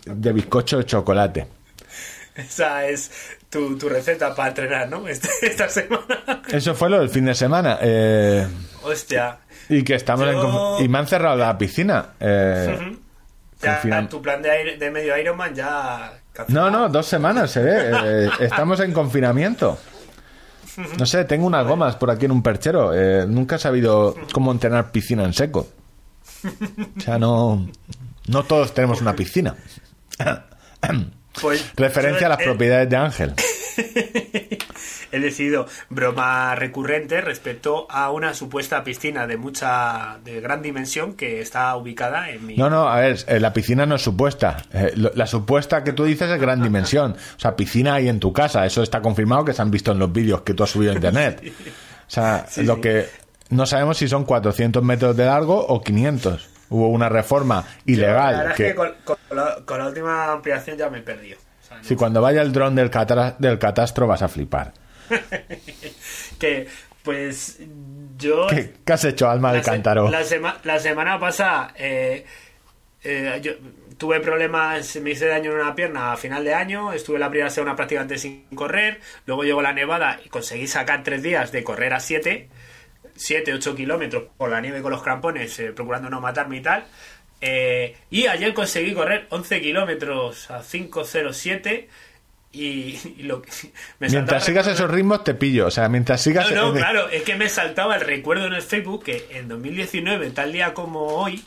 de 0.05 0.33
bizcocho 0.33 0.77
de 0.77 0.85
chocolate. 0.85 1.47
Esa 2.35 2.85
es 2.87 3.11
tu, 3.55 3.77
tu 3.77 3.87
receta 3.87 4.35
para 4.35 4.49
entrenar, 4.49 4.89
¿no? 4.89 5.07
Esta, 5.07 5.29
esta 5.41 5.69
semana. 5.69 6.41
Eso 6.49 6.75
fue 6.75 6.89
lo 6.89 6.99
del 6.99 7.09
fin 7.09 7.23
de 7.25 7.33
semana. 7.33 7.77
eh, 7.81 8.45
Hostia. 8.83 9.37
y 9.69 9.81
que 9.83 9.95
estamos 9.95 10.27
en 10.27 10.33
Yo- 10.33 10.43
conf- 10.77 10.83
y 10.83 10.89
me 10.89 10.97
han 10.97 11.07
cerrado 11.07 11.37
la 11.37 11.57
piscina. 11.57 12.07
eh, 12.19 12.97
Ya, 13.61 14.07
tu 14.09 14.21
plan 14.21 14.41
de, 14.41 14.51
aire- 14.51 14.77
de 14.77 14.91
medio 14.91 15.17
Ironman 15.17 15.55
ya. 15.55 16.13
No, 16.49 16.69
no, 16.69 16.89
dos 16.89 17.05
semanas 17.05 17.49
se 17.51 17.61
ve. 17.63 17.91
eh, 18.25 18.29
estamos 18.41 18.79
en 18.81 18.91
confinamiento. 18.91 19.77
No 20.99 21.05
sé, 21.05 21.23
tengo 21.23 21.47
unas 21.47 21.65
gomas 21.65 21.95
por 21.95 22.11
aquí 22.11 22.25
en 22.25 22.31
un 22.31 22.43
perchero. 22.43 22.91
eh, 22.93 23.25
nunca 23.25 23.55
he 23.55 23.59
sabido 23.59 24.15
cómo 24.33 24.51
entrenar 24.51 24.91
piscina 24.91 25.23
en 25.23 25.31
seco. 25.33 25.69
O 26.97 26.99
sea, 26.99 27.17
no, 27.17 27.65
no 28.27 28.43
todos 28.43 28.73
tenemos 28.73 28.99
una 29.01 29.15
piscina. 29.15 29.55
Pues, 31.41 31.71
Referencia 31.75 32.27
a 32.27 32.29
las 32.31 32.39
he- 32.39 32.43
propiedades 32.43 32.89
de 32.89 32.95
Ángel. 32.97 33.33
He 35.11 35.19
decidido 35.19 35.65
broma 35.89 36.55
recurrente 36.55 37.21
respecto 37.21 37.87
a 37.89 38.11
una 38.11 38.33
supuesta 38.33 38.83
piscina 38.83 39.27
de 39.27 39.37
mucha. 39.37 40.17
de 40.25 40.41
gran 40.41 40.61
dimensión 40.61 41.13
que 41.13 41.39
está 41.41 41.75
ubicada 41.77 42.29
en 42.31 42.45
mi. 42.45 42.57
No, 42.57 42.69
no, 42.69 42.89
a 42.89 42.99
ver, 42.99 43.17
eh, 43.27 43.39
la 43.39 43.53
piscina 43.53 43.85
no 43.85 43.95
es 43.95 44.01
supuesta. 44.01 44.57
Eh, 44.73 44.93
la 44.95 45.25
supuesta 45.27 45.83
que 45.83 45.93
tú 45.93 46.03
dices 46.03 46.29
es 46.29 46.39
gran 46.41 46.61
dimensión. 46.61 47.13
O 47.13 47.39
sea, 47.39 47.55
piscina 47.55 47.93
hay 47.95 48.09
en 48.09 48.19
tu 48.19 48.33
casa. 48.33 48.65
Eso 48.65 48.83
está 48.83 49.01
confirmado 49.01 49.45
que 49.45 49.53
se 49.53 49.61
han 49.61 49.71
visto 49.71 49.91
en 49.91 49.99
los 49.99 50.11
vídeos 50.11 50.41
que 50.41 50.53
tú 50.53 50.63
has 50.63 50.69
subido 50.71 50.91
a 50.91 50.95
internet. 50.95 51.41
O 52.07 52.11
sea, 52.11 52.45
Sí, 52.47 52.61
lo 52.61 52.75
sí. 52.75 52.81
que 52.81 53.09
no 53.49 53.65
sabemos 53.65 53.97
si 53.97 54.07
son 54.07 54.25
400 54.25 54.83
metros 54.83 55.17
de 55.17 55.25
largo 55.25 55.57
o 55.65 55.81
500. 55.81 56.49
Hubo 56.69 56.89
una 56.89 57.09
reforma 57.09 57.63
La 57.85 57.91
ilegal 57.93 58.35
verdad 58.37 58.51
es 58.51 58.57
que, 58.57 58.63
que 58.67 58.75
con, 58.75 58.93
con 59.03 59.17
la, 59.31 59.57
con 59.65 59.77
la 59.79 59.87
última 59.87 60.31
ampliación 60.31 60.77
ya 60.77 60.89
me 60.89 60.99
he 60.99 61.01
perdido. 61.01 61.37
O 61.63 61.67
sea, 61.67 61.77
no- 61.77 61.83
si 61.83 61.95
cuando 61.95 62.21
vaya 62.21 62.41
el 62.41 62.51
dron 62.51 62.75
del, 62.75 62.89
catra- 62.91 63.35
del 63.37 63.59
catastro 63.59 64.07
vas 64.07 64.21
a 64.21 64.27
flipar. 64.27 64.73
que, 66.39 66.67
pues, 67.03 67.59
yo... 68.17 68.47
¿Qué, 68.47 68.73
qué 68.85 68.93
has 68.93 69.05
hecho, 69.05 69.29
alma 69.29 69.51
de 69.51 69.59
la, 69.59 69.63
se- 69.63 69.71
cántaro? 69.71 70.09
la 70.09 70.23
sema- 70.23 70.57
la 70.63 70.79
semana 70.79 71.19
pasada 71.19 71.73
eh, 71.77 72.25
eh, 73.03 73.39
yo 73.41 73.51
tuve 73.97 74.19
problemas, 74.19 74.95
me 74.97 75.11
hice 75.11 75.27
daño 75.27 75.51
en 75.51 75.59
una 75.59 75.75
pierna 75.75 76.11
a 76.13 76.17
final 76.17 76.43
de 76.43 76.53
año, 76.53 76.91
estuve 76.93 77.19
la 77.19 77.29
primera 77.29 77.49
semana 77.49 77.75
prácticamente 77.75 78.17
sin 78.17 78.43
correr, 78.55 78.99
luego 79.25 79.43
llegó 79.43 79.61
la 79.61 79.73
nevada 79.73 80.19
y 80.25 80.29
conseguí 80.29 80.67
sacar 80.67 81.03
tres 81.03 81.21
días 81.23 81.51
de 81.51 81.63
correr 81.63 81.93
a 81.93 81.99
siete, 81.99 82.49
siete, 83.15 83.53
ocho 83.53 83.75
kilómetros 83.75 84.23
por 84.37 84.49
la 84.49 84.61
nieve 84.61 84.81
con 84.81 84.91
los 84.91 85.01
crampones, 85.01 85.57
eh, 85.59 85.71
procurando 85.71 86.09
no 86.09 86.21
matarme 86.21 86.57
y 86.57 86.61
tal. 86.61 86.85
Eh, 87.41 87.95
y 88.09 88.27
ayer 88.27 88.53
conseguí 88.53 88.93
correr 88.93 89.27
11 89.29 89.61
kilómetros 89.61 90.49
a 90.49 90.61
5.07 90.61 91.87
y, 92.51 92.97
y 93.17 93.23
lo 93.23 93.41
que 93.41 93.51
me 93.99 94.09
Mientras 94.09 94.45
sigas 94.45 94.67
esos 94.67 94.89
ritmos 94.89 95.23
te 95.23 95.33
pillo. 95.33 95.67
O 95.67 95.71
sea, 95.71 95.89
mientras 95.89 96.21
sigas... 96.21 96.51
no, 96.51 96.67
no, 96.67 96.73
claro, 96.73 97.09
es 97.09 97.23
que 97.23 97.35
me 97.35 97.49
saltaba 97.49 97.95
el 97.95 98.01
recuerdo 98.01 98.47
en 98.47 98.53
el 98.53 98.61
Facebook 98.61 99.03
que 99.03 99.27
en 99.31 99.47
2019, 99.47 100.31
tal 100.31 100.53
día 100.53 100.73
como 100.73 101.01
hoy, 101.01 101.43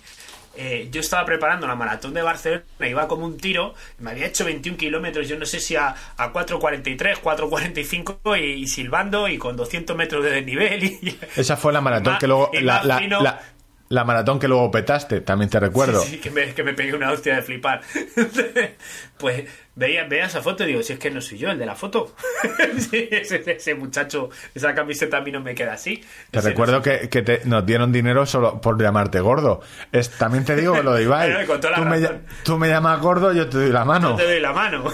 eh, 0.57 0.89
yo 0.91 1.01
estaba 1.01 1.25
preparando 1.25 1.67
la 1.67 1.75
maratón 1.75 2.15
de 2.15 2.23
Barcelona, 2.23 2.63
iba 2.81 3.07
como 3.09 3.25
un 3.27 3.37
tiro, 3.37 3.75
me 3.99 4.11
había 4.11 4.27
hecho 4.27 4.45
21 4.45 4.77
kilómetros, 4.77 5.29
yo 5.29 5.39
no 5.39 5.47
sé 5.47 5.61
si 5.61 5.77
a, 5.77 5.95
a 6.17 6.33
4.43, 6.33 7.21
4.45 7.23 8.41
y, 8.41 8.45
y 8.63 8.67
silbando 8.67 9.29
y 9.29 9.39
con 9.39 9.57
200 9.57 9.97
metros 9.97 10.25
de 10.25 10.31
desnivel. 10.31 10.85
Y, 10.85 11.19
Esa 11.37 11.57
fue 11.57 11.73
la 11.73 11.81
maratón 11.81 12.17
que 12.21 12.27
luego... 12.27 12.51
La, 12.61 12.83
la- 12.85 13.01
la- 13.23 13.41
la 13.91 14.05
maratón 14.05 14.39
que 14.39 14.49
luego 14.49 14.71
petaste, 14.71 15.21
también 15.23 15.49
te 15.51 15.59
recuerdo. 15.61 16.01
Sí, 16.03 16.11
sí, 16.13 16.19
que 16.19 16.31
me, 16.31 16.53
que 16.55 16.63
me 16.63 16.75
pegué 16.75 16.95
una 16.95 17.11
hostia 17.11 17.37
de 17.37 17.43
flipar. 17.43 17.81
pues 19.19 19.45
veía, 19.75 20.05
veía 20.05 20.27
esa 20.27 20.43
foto 20.43 20.65
y 20.65 20.69
digo, 20.69 20.83
si 20.83 20.93
es 20.93 20.99
que 20.99 21.11
no 21.11 21.21
soy 21.21 21.39
yo 21.39 21.51
el 21.51 21.59
de 21.59 21.67
la 21.67 21.75
foto. 21.75 22.15
Sí, 22.79 23.09
ese, 23.11 23.43
ese 23.51 23.75
muchacho, 23.75 24.31
esa 24.55 24.75
camiseta 24.75 25.17
a 25.19 25.21
mí 25.21 25.33
no 25.33 25.41
me 25.41 25.55
queda 25.55 25.73
así. 25.75 25.97
Te 26.31 26.39
Ese 26.39 26.49
no 26.49 26.51
recuerdo 26.51 26.77
yo. 26.77 26.83
que, 26.83 27.09
que 27.09 27.23
te- 27.23 27.41
nos 27.45 27.67
dieron 27.67 27.91
dinero 27.93 28.25
solo 28.25 28.61
por 28.61 28.81
llamarte 28.81 29.21
gordo. 29.21 29.61
Es, 29.91 30.11
también 30.11 30.45
te 30.45 30.55
digo 30.55 30.81
lo 30.83 30.95
de 30.95 31.03
Ibai. 31.05 31.29
Bueno, 31.33 31.43
y 31.43 31.47
con 31.47 31.61
toda 31.61 31.73
la 31.73 31.77
tú, 31.79 31.85
me, 31.85 32.09
tú 32.45 32.59
me 32.59 32.69
llamas 32.69 33.01
gordo, 33.01 33.33
yo 33.33 33.49
te 33.49 33.59
doy 33.59 33.71
la 33.73 33.85
mano. 33.85 34.11
No 34.11 34.17
te 34.17 34.25
doy 34.25 34.41
la 34.41 34.53
mano. 34.53 34.85
O 34.85 34.93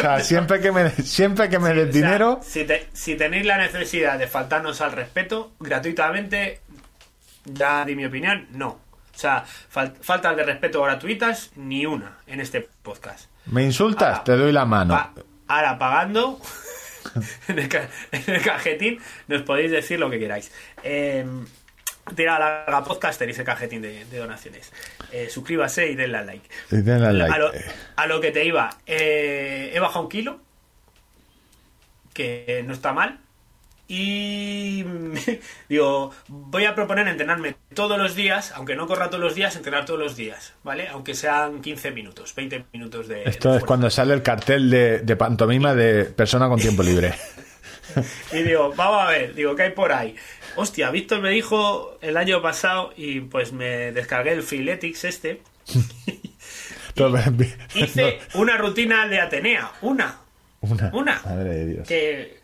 sea, 0.00 0.20
siempre 0.20 0.60
que 0.60 0.72
me, 0.72 0.90
siempre 0.90 1.48
que 1.48 1.58
me 1.58 1.74
des 1.74 1.88
O 1.88 1.92
sea, 1.92 2.00
dinero, 2.02 2.40
si, 2.42 2.64
te- 2.64 2.86
si 2.92 3.16
tenéis 3.16 3.44
la 3.44 3.58
necesidad 3.58 4.18
de 4.18 4.26
faltarnos 4.26 4.80
al 4.80 4.92
respeto, 4.92 5.52
gratuitamente, 5.60 6.60
ya 7.44 7.84
di 7.84 7.94
mi 7.96 8.04
opinión, 8.04 8.46
no. 8.52 8.68
O 8.68 9.18
sea, 9.20 9.44
fal- 9.74 9.94
faltas 10.00 10.36
de 10.36 10.44
respeto 10.44 10.82
gratuitas, 10.82 11.50
ni 11.56 11.84
una 11.86 12.18
en 12.26 12.40
este 12.40 12.68
podcast. 12.82 13.28
me 13.46 13.62
insultas, 13.64 14.24
te 14.24 14.36
doy 14.36 14.52
la 14.52 14.64
mano. 14.64 14.94
Pa- 14.94 15.12
ahora 15.48 15.78
pagando 15.78 16.40
en, 17.48 17.58
el 17.58 17.68
ca- 17.68 17.88
en 18.12 18.34
el 18.34 18.42
cajetín 18.42 18.98
nos 19.28 19.42
podéis 19.42 19.70
decir 19.70 19.98
lo 19.98 20.08
que 20.10 20.18
queráis. 20.18 20.50
Eh, 20.82 21.26
tira 22.16 22.38
la 22.38 22.64
larga 22.66 22.84
podcast, 22.84 23.18
tenéis 23.18 23.38
el 23.40 23.44
cajetín 23.44 23.82
de, 23.82 24.04
de 24.06 24.18
donaciones. 24.18 24.72
Eh, 25.12 25.28
suscríbase 25.28 25.90
y 25.90 25.96
denle 25.96 26.18
al 26.18 26.26
like. 26.26 26.48
Y 26.70 26.76
denle 26.82 27.06
al 27.08 27.18
like. 27.18 27.34
A, 27.34 27.38
lo, 27.38 27.52
a 27.96 28.06
lo 28.06 28.20
que 28.20 28.30
te 28.30 28.44
iba, 28.44 28.70
eh, 28.86 29.70
he 29.74 29.80
bajado 29.80 30.02
un 30.04 30.08
kilo, 30.08 30.40
que 32.14 32.62
no 32.66 32.72
está 32.72 32.92
mal. 32.92 33.18
Y 33.92 34.84
digo, 35.68 36.12
voy 36.28 36.64
a 36.64 36.76
proponer 36.76 37.08
entrenarme 37.08 37.56
todos 37.74 37.98
los 37.98 38.14
días, 38.14 38.52
aunque 38.54 38.76
no 38.76 38.86
corra 38.86 39.10
todos 39.10 39.20
los 39.20 39.34
días, 39.34 39.56
entrenar 39.56 39.84
todos 39.84 39.98
los 39.98 40.14
días, 40.14 40.52
¿vale? 40.62 40.86
Aunque 40.86 41.16
sean 41.16 41.60
15 41.60 41.90
minutos, 41.90 42.32
20 42.36 42.66
minutos 42.72 43.08
de... 43.08 43.24
Esto 43.24 43.50
de 43.50 43.58
es 43.58 43.64
cuando 43.64 43.90
sale 43.90 44.14
el 44.14 44.22
cartel 44.22 44.70
de, 44.70 45.00
de 45.00 45.16
pantomima 45.16 45.74
de 45.74 46.04
persona 46.04 46.48
con 46.48 46.60
tiempo 46.60 46.84
libre. 46.84 47.14
Y 48.32 48.44
digo, 48.44 48.72
vamos 48.76 49.02
a 49.02 49.10
ver, 49.10 49.34
digo, 49.34 49.56
¿qué 49.56 49.64
hay 49.64 49.70
por 49.70 49.92
ahí? 49.92 50.14
Hostia, 50.54 50.92
Víctor 50.92 51.20
me 51.20 51.30
dijo 51.30 51.98
el 52.00 52.16
año 52.16 52.40
pasado 52.40 52.92
y 52.96 53.18
pues 53.18 53.52
me 53.52 53.90
descargué 53.90 54.30
el 54.30 54.44
Freeletics 54.44 55.02
este. 55.02 55.42
Hice 57.74 58.20
una 58.34 58.56
rutina 58.56 59.08
de 59.08 59.20
Atenea, 59.20 59.72
una, 59.82 60.20
una. 60.60 60.90
una. 60.94 61.20
Madre 61.24 61.50
de 61.50 61.66
Dios. 61.66 61.88
que 61.88 62.39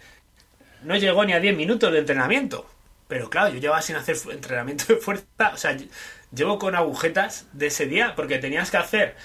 no 0.82 0.96
llegó 0.96 1.24
ni 1.24 1.32
a 1.32 1.40
10 1.40 1.56
minutos 1.56 1.92
de 1.92 1.98
entrenamiento. 1.98 2.66
Pero 3.08 3.30
claro, 3.30 3.54
yo 3.54 3.60
llevaba 3.60 3.82
sin 3.82 3.96
hacer 3.96 4.16
entrenamiento 4.32 4.86
de 4.94 4.96
fuerza. 5.00 5.24
O 5.54 5.56
sea, 5.56 5.72
ll- 5.76 5.88
llevo 6.34 6.58
con 6.58 6.74
agujetas 6.74 7.46
de 7.52 7.68
ese 7.68 7.86
día 7.86 8.14
porque 8.16 8.38
tenías 8.38 8.70
que 8.70 8.76
hacer 8.78 9.16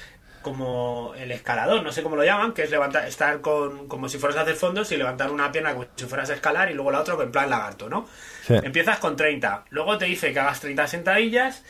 como 0.41 1.13
el 1.17 1.31
escalador, 1.31 1.83
no 1.83 1.91
sé 1.91 2.01
cómo 2.01 2.15
lo 2.15 2.23
llaman, 2.23 2.53
que 2.53 2.63
es 2.63 2.71
levantar, 2.71 3.07
estar 3.07 3.41
con, 3.41 3.87
como 3.87 4.09
si 4.09 4.17
fueras 4.17 4.37
a 4.39 4.41
hacer 4.41 4.55
fondos 4.55 4.91
y 4.91 4.97
levantar 4.97 5.29
una 5.29 5.51
pierna 5.51 5.73
como 5.73 5.85
si 5.95 6.05
fueras 6.05 6.31
a 6.31 6.33
escalar 6.33 6.71
y 6.71 6.73
luego 6.73 6.91
la 6.91 7.01
otra 7.01 7.13
en 7.21 7.31
plan 7.31 7.47
lagarto, 7.49 7.89
¿no? 7.89 8.07
Sí. 8.47 8.55
Empiezas 8.63 8.97
con 8.97 9.15
30, 9.15 9.65
luego 9.69 9.99
te 9.99 10.05
dice 10.05 10.33
que 10.33 10.39
hagas 10.39 10.59
30 10.59 10.87
sentadillas 10.87 11.63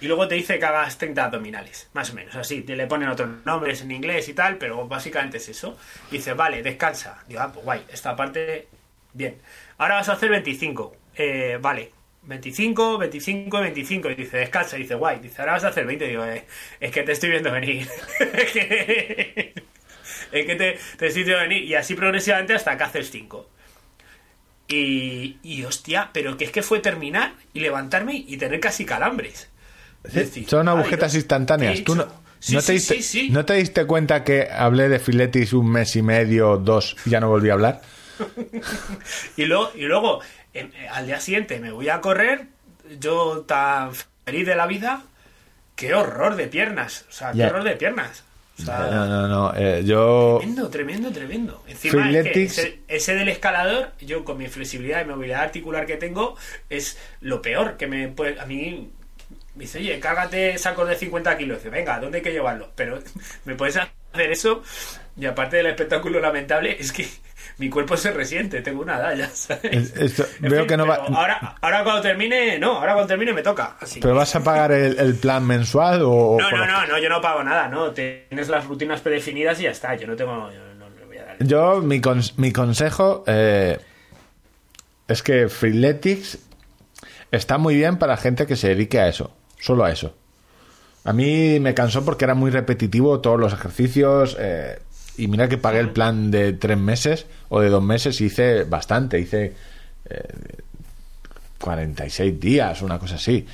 y 0.00 0.06
luego 0.06 0.26
te 0.28 0.36
dice 0.36 0.58
que 0.58 0.64
hagas 0.64 0.96
30 0.96 1.24
abdominales, 1.24 1.88
más 1.92 2.10
o 2.10 2.14
menos, 2.14 2.34
así, 2.36 2.62
te 2.62 2.76
le 2.76 2.86
ponen 2.86 3.08
otros 3.10 3.28
nombres 3.44 3.82
en 3.82 3.90
inglés 3.90 4.28
y 4.28 4.34
tal, 4.34 4.56
pero 4.56 4.86
básicamente 4.88 5.38
es 5.38 5.48
eso. 5.48 5.76
Dice, 6.10 6.32
vale, 6.34 6.62
descansa. 6.62 7.24
Digo, 7.28 7.40
ah, 7.42 7.50
pues 7.52 7.64
guay, 7.64 7.84
esta 7.92 8.14
parte, 8.16 8.68
bien. 9.12 9.38
Ahora 9.78 9.96
vas 9.96 10.08
a 10.08 10.12
hacer 10.12 10.30
25, 10.30 10.96
eh, 11.16 11.58
vale. 11.60 11.92
25, 12.22 12.98
25, 12.98 13.60
25. 13.60 14.10
Y 14.10 14.14
dice, 14.14 14.36
descansa. 14.36 14.76
Y 14.76 14.82
dice, 14.82 14.94
guay. 14.94 15.18
Dice, 15.20 15.40
ahora 15.40 15.52
vas 15.52 15.64
a 15.64 15.68
hacer 15.68 15.86
20. 15.86 16.08
Digo, 16.08 16.24
eh, 16.24 16.44
es 16.78 16.90
que 16.92 17.02
te 17.02 17.12
estoy 17.12 17.30
viendo 17.30 17.50
venir. 17.52 17.88
es 18.20 18.52
que, 18.52 19.54
es 20.32 20.46
que 20.46 20.54
te, 20.56 20.78
te 20.98 21.06
estoy 21.06 21.24
viendo 21.24 21.42
venir. 21.42 21.64
Y 21.64 21.74
así 21.74 21.94
progresivamente 21.94 22.54
hasta 22.54 22.76
que 22.76 22.84
haces 22.84 23.10
5. 23.10 23.48
Y, 24.68 25.38
y 25.42 25.64
hostia, 25.64 26.10
pero 26.12 26.36
que 26.36 26.44
es 26.44 26.50
que 26.50 26.62
fue 26.62 26.80
terminar 26.80 27.32
y 27.54 27.60
levantarme 27.60 28.24
y 28.26 28.36
tener 28.36 28.60
casi 28.60 28.84
calambres. 28.84 29.48
Decir, 30.02 30.46
Son 30.48 30.68
agujetas 30.68 31.12
¿qué 31.12 31.18
he 31.18 31.20
instantáneas. 31.20 31.82
Tú 31.84 31.94
no? 31.94 32.06
Sí, 32.38 32.54
no 32.54 32.60
te 32.62 32.78
sí, 32.78 32.94
diste. 32.94 33.30
¿No 33.30 33.44
te 33.44 33.54
diste 33.54 33.84
cuenta 33.86 34.22
que 34.22 34.48
hablé 34.50 34.88
de 34.88 34.98
filetis 34.98 35.52
un 35.52 35.70
mes 35.70 35.96
y 35.96 36.02
medio, 36.02 36.56
dos, 36.58 36.96
y 37.04 37.10
ya 37.10 37.20
no 37.20 37.28
volví 37.28 37.50
a 37.50 37.54
hablar? 37.54 37.80
Y 39.36 39.44
luego, 39.44 39.70
y 39.74 39.82
luego 39.82 40.20
en- 40.54 40.72
eh, 40.74 40.88
al 40.90 41.06
día 41.06 41.20
siguiente 41.20 41.58
me 41.60 41.70
voy 41.72 41.88
a 41.88 42.00
correr, 42.00 42.46
yo 42.98 43.40
tan 43.46 43.92
feliz 44.24 44.46
de 44.46 44.54
la 44.56 44.66
vida, 44.66 45.02
qué 45.76 45.94
horror 45.94 46.36
de 46.36 46.46
piernas, 46.48 47.04
o 47.08 47.12
sea, 47.12 47.32
qué 47.32 47.44
horror 47.46 47.64
de 47.64 47.76
piernas. 47.76 48.24
O 48.60 48.62
sea, 48.64 48.78
No, 48.90 49.06
no, 49.06 49.28
no. 49.28 49.54
eh, 49.56 49.82
yo. 49.84 50.38
Tremendo, 50.40 50.68
tremendo, 50.68 51.10
tremendo. 51.12 51.64
Encima 51.68 52.10
es 52.10 52.24
que 52.24 52.32
Freeletics- 52.32 52.44
ese, 52.58 52.80
ese 52.88 53.14
del 53.14 53.28
escalador, 53.28 53.92
yo 54.00 54.24
con 54.24 54.36
mi 54.36 54.48
flexibilidad 54.48 55.00
y 55.00 55.08
movilidad 55.08 55.42
articular 55.42 55.86
que 55.86 55.96
tengo, 55.96 56.36
es 56.68 56.98
lo 57.20 57.40
peor 57.40 57.76
que 57.76 57.86
me 57.86 58.08
puede. 58.08 58.40
A 58.40 58.46
mí 58.46 58.90
me 59.54 59.62
dice, 59.62 59.78
oye, 59.78 60.00
cárgate 60.00 60.58
sacos 60.58 60.88
de 60.88 60.96
50 60.96 61.38
kilos. 61.38 61.58
Dice, 61.58 61.70
venga, 61.70 62.00
¿dónde 62.00 62.18
hay 62.18 62.24
que 62.24 62.32
llevarlos? 62.32 62.68
Pero 62.74 62.98
me 63.44 63.54
puedes 63.54 63.76
hacer 63.76 64.32
eso. 64.32 64.64
Y 65.16 65.26
aparte 65.26 65.58
del 65.58 65.66
espectáculo 65.66 66.18
lamentable, 66.18 66.76
es 66.80 66.90
que 66.92 67.08
mi 67.58 67.68
cuerpo 67.68 67.96
se 67.96 68.12
resiente, 68.12 68.62
tengo 68.62 68.82
una 68.82 68.96
edad, 68.98 69.30
¿sabes? 69.34 69.64
Es- 69.64 69.96
esto- 69.96 70.26
En 70.42 70.50
veo 70.50 70.60
fin, 70.60 70.68
que 70.68 70.76
no 70.76 70.86
va. 70.86 70.94
Ahora, 70.96 71.56
ahora 71.60 71.82
cuando 71.84 72.02
termine, 72.02 72.58
no, 72.58 72.72
ahora 72.78 72.92
cuando 72.94 73.08
termine 73.08 73.32
me 73.32 73.42
toca. 73.42 73.76
Así. 73.80 74.00
¿Pero 74.00 74.14
vas 74.14 74.34
a 74.36 74.42
pagar 74.44 74.72
el, 74.72 74.98
el 74.98 75.14
plan 75.16 75.44
mensual 75.46 76.02
o.? 76.04 76.36
No, 76.40 76.50
no, 76.50 76.66
no, 76.66 76.86
no, 76.86 76.98
yo 76.98 77.08
no 77.08 77.20
pago 77.20 77.42
nada, 77.42 77.68
¿no? 77.68 77.90
Tienes 77.92 78.48
las 78.48 78.64
rutinas 78.66 79.00
predefinidas 79.00 79.58
y 79.60 79.64
ya 79.64 79.70
está. 79.70 79.94
Yo 79.96 80.06
no 80.06 80.14
tengo. 80.16 80.50
yo 80.52 80.60
no 80.78 80.88
le 80.90 81.04
voy 81.04 81.18
a 81.18 81.24
dar. 81.24 81.36
Yo, 81.40 81.80
mi, 81.82 82.00
cons- 82.00 82.34
mi 82.36 82.52
consejo 82.52 83.24
eh, 83.26 83.78
es 85.08 85.22
que 85.22 85.48
Freeletics 85.48 86.38
está 87.32 87.58
muy 87.58 87.74
bien 87.76 87.98
para 87.98 88.16
gente 88.16 88.46
que 88.46 88.56
se 88.56 88.68
dedique 88.68 88.98
a 89.00 89.08
eso, 89.08 89.34
solo 89.60 89.84
a 89.84 89.90
eso. 89.90 90.14
A 91.04 91.12
mí 91.12 91.58
me 91.60 91.72
cansó 91.74 92.04
porque 92.04 92.24
era 92.24 92.34
muy 92.34 92.50
repetitivo 92.50 93.20
todos 93.20 93.40
los 93.40 93.52
ejercicios 93.52 94.36
eh, 94.38 94.78
y 95.18 95.28
mira 95.28 95.48
que 95.48 95.58
pagué 95.58 95.80
el 95.80 95.90
plan 95.90 96.30
de 96.30 96.52
tres 96.52 96.78
meses 96.78 97.26
o 97.48 97.60
de 97.60 97.68
dos 97.68 97.82
meses 97.82 98.20
y 98.20 98.26
hice 98.26 98.64
bastante, 98.64 99.18
hice 99.18 99.54
eh, 100.08 100.22
46 101.60 102.40
días, 102.40 102.82
una 102.82 102.98
cosa 102.98 103.16
así. 103.16 103.46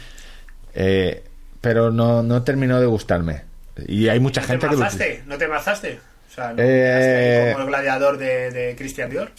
Eh, 0.74 1.24
pero 1.60 1.90
no, 1.90 2.22
no 2.22 2.42
terminó 2.42 2.80
de 2.80 2.86
gustarme. 2.86 3.42
Y 3.88 4.08
hay 4.08 4.20
mucha 4.20 4.42
¿No 4.42 4.46
gente 4.46 4.66
te 4.66 4.70
que 4.70 4.74
lo 4.76 4.80
mazaste? 4.80 5.22
¿No 5.26 5.38
te 5.38 5.48
mazaste? 5.48 6.00
O 6.30 6.34
sea, 6.34 6.52
¿no 6.52 6.56
Eh, 6.58 7.50
como 7.52 7.64
el 7.64 7.70
gladiador 7.70 8.18
de, 8.18 8.50
de 8.50 8.76
Christian 8.76 9.10
Dior? 9.10 9.30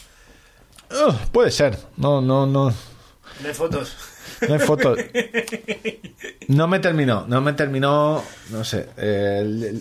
Ugh, 0.91 1.15
puede 1.31 1.51
ser. 1.51 1.77
No, 1.97 2.21
no, 2.21 2.45
no. 2.45 2.73
De 3.43 3.53
fotos. 3.53 3.95
No 4.47 4.53
hay 4.53 4.59
fotos. 4.59 4.99
No 6.47 6.67
me 6.67 6.79
terminó, 6.79 7.25
no 7.27 7.41
me 7.41 7.53
terminó, 7.53 8.23
no 8.49 8.63
sé, 8.63 8.87
eh, 8.97 9.79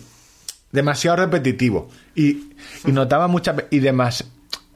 demasiado 0.71 1.17
repetitivo. 1.19 1.91
Y, 2.15 2.53
y 2.85 2.93
notaba 2.93 3.29
mucha... 3.29 3.55
Y 3.71 3.81
demas, 3.81 4.25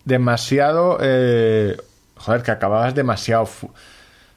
demasiado... 0.05 0.99
eh, 1.01 1.77
joder, 2.19 2.43
que 2.43 2.51
acababas 2.51 2.95
demasiado, 2.95 3.45
o 3.45 3.71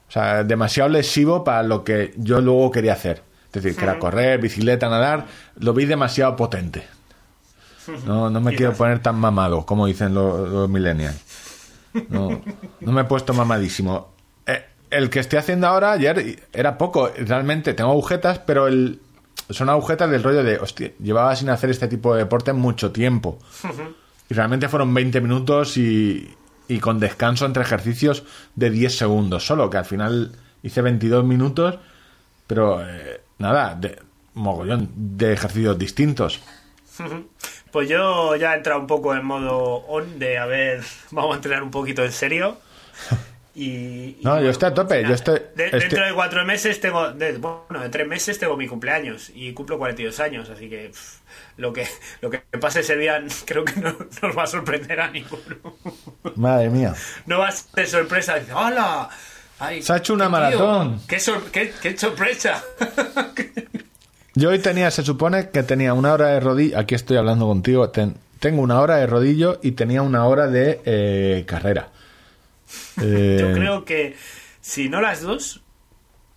sea, 0.07 0.44
demasiado 0.44 0.90
lesivo 0.90 1.44
para 1.44 1.64
lo 1.64 1.84
que 1.84 2.14
yo 2.18 2.41
luego 2.41 2.72
quería 2.72 2.94
hacer. 2.94 3.23
Es 3.48 3.61
decir, 3.64 3.78
que 3.78 3.84
era 3.84 3.99
correr, 3.99 4.40
bicicleta, 4.40 4.88
nadar, 4.88 5.26
lo 5.57 5.73
vi 5.73 5.86
demasiado 5.86 6.36
potente. 6.36 6.88
No, 8.06 8.30
no 8.30 8.40
me 8.40 8.56
quiero 8.56 8.73
poner 8.73 8.99
tan 8.99 9.15
mamado, 9.15 9.65
como 9.65 9.88
dicen 9.88 10.14
los, 10.14 10.49
los 10.49 10.69
millennials. 10.69 11.18
No, 12.07 12.41
no 12.80 12.91
me 12.91 13.02
he 13.02 13.03
puesto 13.06 13.34
mamadísimo. 13.34 14.14
Eh, 14.45 14.64
el 14.91 15.10
que 15.10 15.19
estoy 15.19 15.40
haciendo 15.40 15.68
ahora, 15.68 15.91
ayer, 15.91 16.48
era 16.53 16.78
poco. 16.78 17.11
Realmente 17.18 17.73
tengo 17.73 17.91
agujetas, 17.91 18.40
pero 18.40 18.68
el, 18.68 19.02
son 19.52 19.69
agujetas 19.69 20.10
del 20.10 20.23
rollo 20.23 20.44
de, 20.44 20.57
hostia, 20.57 20.91
llevaba 20.99 21.36
sin 21.36 21.49
hacer 21.49 21.69
este 21.69 21.88
tipo 21.88 22.14
de 22.14 22.19
deporte 22.23 22.53
mucho 22.53 22.91
tiempo. 22.91 23.40
Y 24.30 24.34
realmente 24.34 24.69
fueron 24.69 24.94
20 24.94 25.22
minutos 25.22 25.78
y, 25.78 26.36
y 26.68 26.80
con 26.80 26.99
descanso 26.99 27.45
entre 27.45 27.64
ejercicios 27.64 28.23
de 28.56 28.69
10 28.69 28.98
segundos 28.98 29.45
solo, 29.45 29.69
que 29.69 29.78
al 29.78 29.86
final 29.86 30.32
hice 30.64 30.82
22 30.82 31.26
minutos, 31.26 31.78
pero 32.48 32.82
eh, 32.82 33.22
nada, 33.40 33.76
de, 33.76 33.99
mogollón 34.34 34.90
de 34.95 35.34
ejercicios 35.34 35.78
distintos. 35.78 36.40
Pues 37.72 37.90
yo 37.90 38.36
ya 38.36 38.53
he 38.53 38.57
entrado 38.57 38.80
un 38.80 38.88
poco 38.88 39.15
en 39.15 39.26
modo 39.26 39.86
on 39.88 40.19
de 40.19 40.38
a 40.38 40.45
ver, 40.45 40.84
vamos 41.11 41.34
a 41.34 41.36
entrenar 41.38 41.64
un 41.64 41.72
poquito 41.72 42.03
en 42.03 42.11
serio. 42.11 42.57
Y, 43.53 43.65
y 43.65 44.19
No, 44.23 44.41
yo 44.41 44.49
estoy 44.49 44.69
a 44.69 44.73
tope, 44.73 44.95
nada, 45.02 45.10
yo 45.10 45.15
estoy- 45.15 45.41
de- 45.56 45.65
estoy- 45.65 45.80
Dentro 45.82 46.06
de 46.06 46.14
cuatro 46.14 46.45
meses 46.45 46.80
tengo, 46.80 47.11
de- 47.11 47.38
bueno, 47.38 47.82
de 47.82 47.90
tres 47.90 48.07
meses 48.07 48.40
tengo 48.40 48.56
mi 48.56 48.68
cumpleaños 48.68 49.30
y 49.36 49.52
cumplo 49.53 49.78
42 49.78 50.19
años, 50.22 50.49
así 50.49 50.69
que 50.69 50.88
pff, 50.90 51.18
lo 51.57 51.73
que 51.73 51.86
lo 52.22 52.30
que 52.30 52.40
pase 52.61 52.80
ese 52.80 52.95
día 52.95 53.22
creo 53.45 53.65
que 53.65 53.80
no 53.82 53.94
nos 54.22 54.38
va 54.38 54.44
a 54.44 54.48
sorprender 54.48 55.02
a 55.02 55.11
ninguno. 55.11 55.76
Madre 56.36 56.69
mía. 56.69 56.94
No 57.26 57.40
va 57.40 57.49
a 57.49 57.52
ser 57.52 57.88
sorpresa. 57.88 58.36
Dice, 58.40 58.53
¡Hola! 58.53 59.10
Ay, 59.60 59.82
Se 59.84 59.94
ha 59.94 59.98
hecho 59.98 60.14
una 60.14 60.26
tío, 60.26 60.32
maratón. 60.32 61.02
¡Qué, 61.07 61.19
sor- 61.19 61.52
qué- 61.52 61.73
qué 61.82 61.98
sorpresa! 61.98 62.64
Yo 64.34 64.49
hoy 64.49 64.60
tenía, 64.60 64.90
se 64.91 65.03
supone 65.03 65.49
que 65.49 65.61
tenía 65.64 65.94
una 65.94 66.14
hora 66.14 66.28
de 66.28 66.40
rodillo, 66.40 66.80
aquí 66.80 66.95
estoy 66.95 67.18
hablando 67.18 67.48
contigo, 67.48 67.90
ten- 67.90 68.15
tengo 68.40 68.61
una 68.61 68.80
hora 68.80 68.95
de 68.95 69.06
rodillo 69.07 69.60
y 69.61 69.73
tenía 69.73 70.02
una 70.02 70.26
hora 70.26 70.48
de 70.48 70.80
eh, 70.86 71.44
carrera. 71.45 71.90
Eh, 73.02 73.38
Yo 73.39 73.53
creo 73.53 73.85
que 73.85 74.15
si 74.60 74.89
no 74.89 75.02
las 75.02 75.22
dos, 75.22 75.61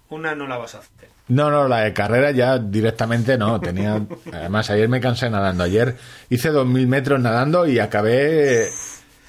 una 0.09 0.35
no 0.35 0.47
la 0.47 0.57
vas 0.57 0.75
a 0.75 0.79
hacer. 0.79 1.09
No, 1.29 1.51
no, 1.51 1.69
la 1.69 1.81
de 1.81 1.93
carrera 1.95 2.31
ya 2.33 2.59
directamente 2.59 3.39
no. 3.39 3.59
Tenía. 3.61 4.01
Además, 4.33 4.69
ayer 4.71 4.89
me 4.89 5.01
cansé 5.01 5.31
nadando. 5.31 5.65
Ayer 5.65 5.97
hice 6.29 6.53
2.000 6.53 6.87
metros 6.87 7.21
nadando 7.21 7.67
y 7.67 7.79
acabé 7.79 8.69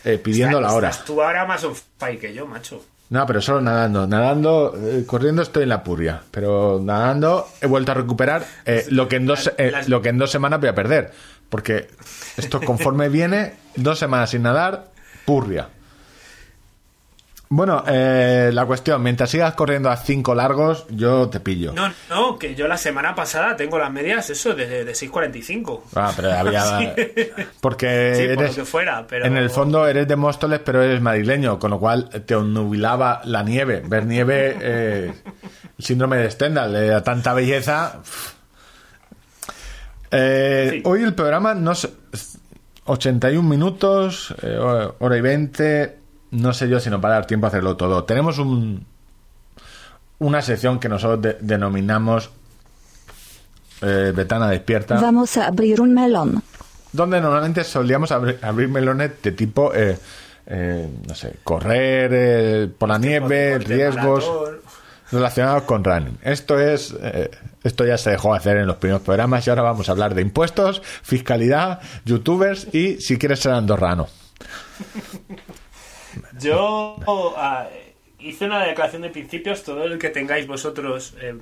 eh, 0.03 0.17
pidiendo 0.17 0.59
la 0.59 0.73
hora. 0.73 0.89
Estás 0.89 1.05
tú 1.05 1.21
ahora 1.21 1.45
más 1.45 1.63
on 1.63 1.73
fire 1.97 2.19
que 2.19 2.33
yo, 2.33 2.45
macho. 2.45 2.83
No, 3.09 3.25
pero 3.25 3.39
solo 3.41 3.61
nadando. 3.61 4.07
Nadando, 4.07 4.73
eh, 4.77 5.03
corriendo 5.05 5.41
estoy 5.41 5.63
en 5.63 5.69
la 5.69 5.83
puria. 5.83 6.21
Pero 6.31 6.79
nadando 6.83 7.47
he 7.61 7.67
vuelto 7.67 7.91
a 7.91 7.95
recuperar 7.95 8.45
eh, 8.65 8.85
lo, 8.89 9.07
que 9.07 9.17
en 9.17 9.25
dos, 9.25 9.51
eh, 9.57 9.71
lo 9.87 10.01
que 10.01 10.09
en 10.09 10.17
dos 10.17 10.31
semanas 10.31 10.59
voy 10.59 10.69
a 10.69 10.75
perder. 10.75 11.11
Porque 11.49 11.87
esto 12.35 12.59
conforme 12.59 13.07
viene, 13.07 13.53
dos 13.75 13.99
semanas 13.99 14.31
sin 14.31 14.41
nadar, 14.41 14.91
purria. 15.25 15.69
Bueno, 17.47 17.83
eh, 17.87 18.49
la 18.51 18.65
cuestión, 18.65 19.03
mientras 19.03 19.29
sigas 19.29 19.53
corriendo 19.53 19.89
a 19.91 19.97
cinco 19.97 20.33
largos, 20.33 20.85
yo 20.89 21.29
te 21.29 21.39
pillo. 21.39 21.73
No, 21.73 21.91
no, 22.09 22.39
que 22.39 22.55
yo 22.55 22.67
la 22.67 22.75
semana 22.77 23.13
pasada 23.13 23.55
tengo 23.55 23.77
las 23.77 23.91
medias, 23.91 24.29
eso, 24.31 24.55
de, 24.55 24.83
de 24.83 24.91
6.45. 24.93 25.81
Ah, 25.95 26.11
pero 26.15 26.31
había. 26.33 26.63
Sí. 26.79 26.89
Porque 27.61 28.15
Sí, 28.15 28.23
por 28.29 28.35
lo 28.35 28.41
eres. 28.41 28.55
que 28.55 28.65
fuera, 28.65 29.05
pero... 29.07 29.25
En 29.25 29.37
el 29.37 29.49
fondo 29.51 29.87
eres 29.87 30.07
de 30.07 30.15
Móstoles, 30.15 30.59
pero 30.65 30.81
eres 30.81 30.99
madrileño, 31.01 31.59
con 31.59 31.69
lo 31.71 31.79
cual 31.79 32.09
te 32.25 32.33
nubilaba 32.35 33.21
la 33.25 33.43
nieve. 33.43 33.83
Ver 33.85 34.05
nieve, 34.05 34.57
eh, 34.59 35.13
el 35.77 35.83
síndrome 35.85 36.17
de 36.17 36.31
Stendhal, 36.31 36.73
le 36.73 36.87
da 36.87 37.03
tanta 37.03 37.33
belleza. 37.33 37.99
Eh, 40.11 40.69
Sí. 40.73 40.81
Hoy 40.85 41.03
el 41.03 41.13
programa, 41.13 41.53
no 41.53 41.75
sé, 41.75 41.89
81 42.85 43.47
minutos, 43.47 44.33
eh, 44.41 44.57
hora 44.57 45.17
y 45.17 45.21
20, 45.21 45.97
no 46.35 46.53
sé 46.53 46.69
yo 46.69 46.79
si 46.79 46.89
nos 46.89 47.03
va 47.03 47.09
a 47.09 47.13
dar 47.13 47.25
tiempo 47.27 47.47
a 47.47 47.49
hacerlo 47.49 47.75
todo. 47.77 48.03
Tenemos 48.03 48.37
un, 48.39 48.85
una 50.19 50.41
sección 50.41 50.79
que 50.79 50.89
nosotros 50.89 51.21
de- 51.21 51.37
denominamos 51.41 52.29
eh, 53.81 54.13
Betana 54.15 54.49
Despierta 54.49 54.95
Vamos 54.99 55.35
a 55.37 55.47
abrir 55.47 55.81
un 55.81 55.93
melón. 55.93 56.41
donde 56.93 57.19
normalmente 57.19 57.63
solíamos 57.63 58.11
abrir, 58.11 58.39
abrir 58.41 58.69
melones 58.69 59.11
de 59.21 59.31
tipo, 59.33 59.73
eh, 59.73 59.97
eh, 60.47 60.89
no 61.07 61.13
sé, 61.15 61.35
correr 61.43 62.11
eh, 62.13 62.67
por 62.77 62.87
la 62.89 62.97
nieve, 62.97 63.57
Deporte, 63.59 63.73
riesgos 63.73 64.31
relacionados 65.11 65.63
con 65.63 65.83
running. 65.83 66.17
Esto 66.23 66.59
es, 66.59 66.95
eh, 67.01 67.29
esto 67.63 67.85
ya 67.85 67.97
se 67.97 68.11
dejó 68.11 68.33
hacer 68.33 68.57
en 68.57 68.65
los 68.67 68.77
primeros 68.77 69.01
programas 69.01 69.45
y 69.45 69.49
ahora 69.49 69.61
vamos 69.63 69.87
a 69.89 69.91
hablar 69.91 70.15
de 70.15 70.21
impuestos, 70.21 70.81
fiscalidad, 71.03 71.79
youtubers 72.05 72.73
y 72.73 72.99
si 73.01 73.17
quieres 73.17 73.39
ser 73.41 73.51
andorrano. 73.53 74.07
Yo 76.39 76.95
ah, 77.37 77.67
hice 78.19 78.45
una 78.45 78.63
declaración 78.65 79.01
de 79.03 79.09
principios, 79.09 79.63
todo 79.63 79.83
el 79.83 79.97
que 79.97 80.09
tengáis 80.09 80.47
vosotros 80.47 81.13
eh, 81.21 81.35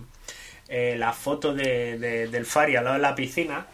eh, 0.67 0.95
la 0.97 1.13
foto 1.13 1.53
de, 1.53 1.97
de- 1.97 2.27
del 2.27 2.45
Fari 2.45 2.75
al 2.75 2.83
lado 2.85 2.95
de 2.97 3.01
la 3.01 3.15
piscina, 3.15 3.65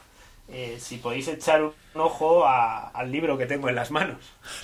eh, 0.50 0.78
si 0.80 0.98
podéis 0.98 1.28
echar 1.28 1.62
un 1.64 1.74
ojo 1.96 2.46
a- 2.46 2.90
al 2.90 3.12
libro 3.12 3.38
que 3.38 3.46
tengo 3.46 3.70
en 3.70 3.76
las 3.76 3.92
manos. 3.92 4.18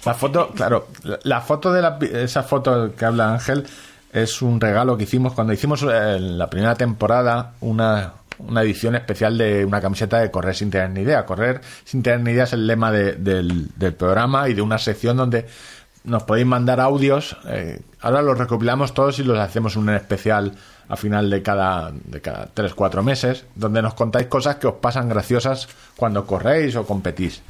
La 0.05 0.13
foto, 0.13 0.49
claro, 0.49 0.87
la, 1.23 1.41
foto 1.41 1.71
de 1.71 1.81
la, 1.81 1.97
esa 2.13 2.43
foto 2.43 2.95
que 2.95 3.05
habla 3.05 3.33
Ángel 3.33 3.65
es 4.13 4.41
un 4.41 4.59
regalo 4.61 4.97
que 4.97 5.03
hicimos 5.03 5.33
cuando 5.33 5.53
hicimos 5.53 5.83
eh, 5.83 6.15
en 6.17 6.37
la 6.37 6.49
primera 6.49 6.75
temporada 6.75 7.53
una, 7.61 8.13
una 8.39 8.61
edición 8.61 8.95
especial 8.95 9.37
de 9.37 9.65
una 9.65 9.81
camiseta 9.81 10.19
de 10.19 10.31
Correr 10.31 10.55
sin 10.55 10.71
tener 10.71 10.89
ni 10.91 11.01
idea. 11.01 11.25
Correr 11.25 11.61
sin 11.83 12.01
tener 12.01 12.21
ni 12.21 12.31
idea 12.31 12.45
es 12.45 12.53
el 12.53 12.65
lema 12.65 12.91
de- 12.91 13.13
del 13.13 13.93
programa 13.93 14.47
y 14.49 14.53
de 14.53 14.61
una 14.61 14.77
sección 14.77 15.17
donde 15.17 15.45
nos 16.05 16.23
podéis 16.23 16.47
mandar 16.47 16.79
audios. 16.79 17.37
eh, 17.47 17.79
ahora 18.01 18.21
los 18.21 18.37
recopilamos 18.37 18.93
todos 18.93 19.19
y 19.19 19.23
los 19.23 19.37
hacemos 19.39 19.75
un 19.75 19.89
especial 19.89 20.53
a 20.87 20.95
final 20.95 21.29
de 21.29 21.41
cada, 21.41 21.91
de 21.91 22.21
cada 22.21 22.53
3-4 22.53 23.01
meses, 23.01 23.45
donde 23.55 23.81
nos 23.81 23.95
contáis 23.95 24.27
cosas 24.27 24.57
que 24.57 24.67
os 24.67 24.75
pasan 24.75 25.09
graciosas 25.09 25.67
cuando 25.95 26.25
corréis 26.25 26.75
o 26.75 26.85
competís. 26.85 27.41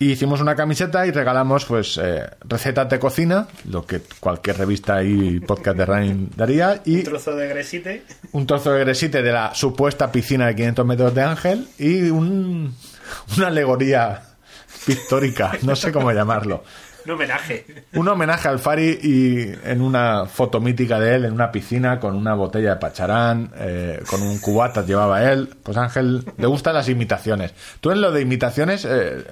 Y 0.00 0.10
hicimos 0.10 0.40
una 0.40 0.56
camiseta 0.56 1.06
y 1.06 1.12
regalamos 1.12 1.64
pues 1.64 1.96
eh, 2.02 2.28
recetas 2.40 2.88
de 2.88 2.98
cocina, 2.98 3.46
lo 3.70 3.86
que 3.86 4.02
cualquier 4.18 4.58
revista 4.58 5.00
y 5.04 5.38
podcast 5.38 5.76
de 5.76 5.86
running 5.86 6.30
daría, 6.34 6.82
y 6.84 6.96
Un 6.96 7.04
trozo 7.04 7.36
de 7.36 7.46
gresite. 7.46 8.02
un 8.32 8.44
trozo 8.44 8.72
de 8.72 8.80
gresite 8.80 9.22
de 9.22 9.30
la 9.30 9.54
supuesta 9.54 10.10
piscina 10.10 10.48
de 10.48 10.56
500 10.56 10.86
metros 10.86 11.14
de 11.14 11.22
Ángel 11.22 11.68
y 11.78 12.10
un, 12.10 12.74
una 13.36 13.46
alegoría 13.46 14.22
pictórica, 14.84 15.52
no 15.62 15.76
sé 15.76 15.92
cómo 15.92 16.10
llamarlo. 16.10 16.64
Un 17.06 17.12
homenaje. 17.12 17.64
Un 17.92 18.08
homenaje 18.08 18.48
al 18.48 18.58
Fari 18.58 18.98
y 19.02 19.52
en 19.64 19.80
una 19.80 20.26
foto 20.26 20.60
mítica 20.60 21.00
de 21.00 21.16
él 21.16 21.24
en 21.24 21.32
una 21.32 21.50
piscina 21.50 21.98
con 21.98 22.14
una 22.14 22.34
botella 22.34 22.74
de 22.74 22.76
pacharán, 22.76 23.52
eh, 23.56 24.02
con 24.06 24.22
un 24.22 24.38
cubata 24.38 24.84
llevaba 24.84 25.30
él. 25.30 25.48
Pues 25.62 25.76
Ángel 25.76 26.24
le 26.36 26.46
gustan 26.46 26.74
las 26.74 26.88
imitaciones. 26.88 27.54
Tú 27.80 27.90
en 27.90 28.00
lo 28.00 28.12
de 28.12 28.20
imitaciones 28.20 28.86
eh, 28.88 29.24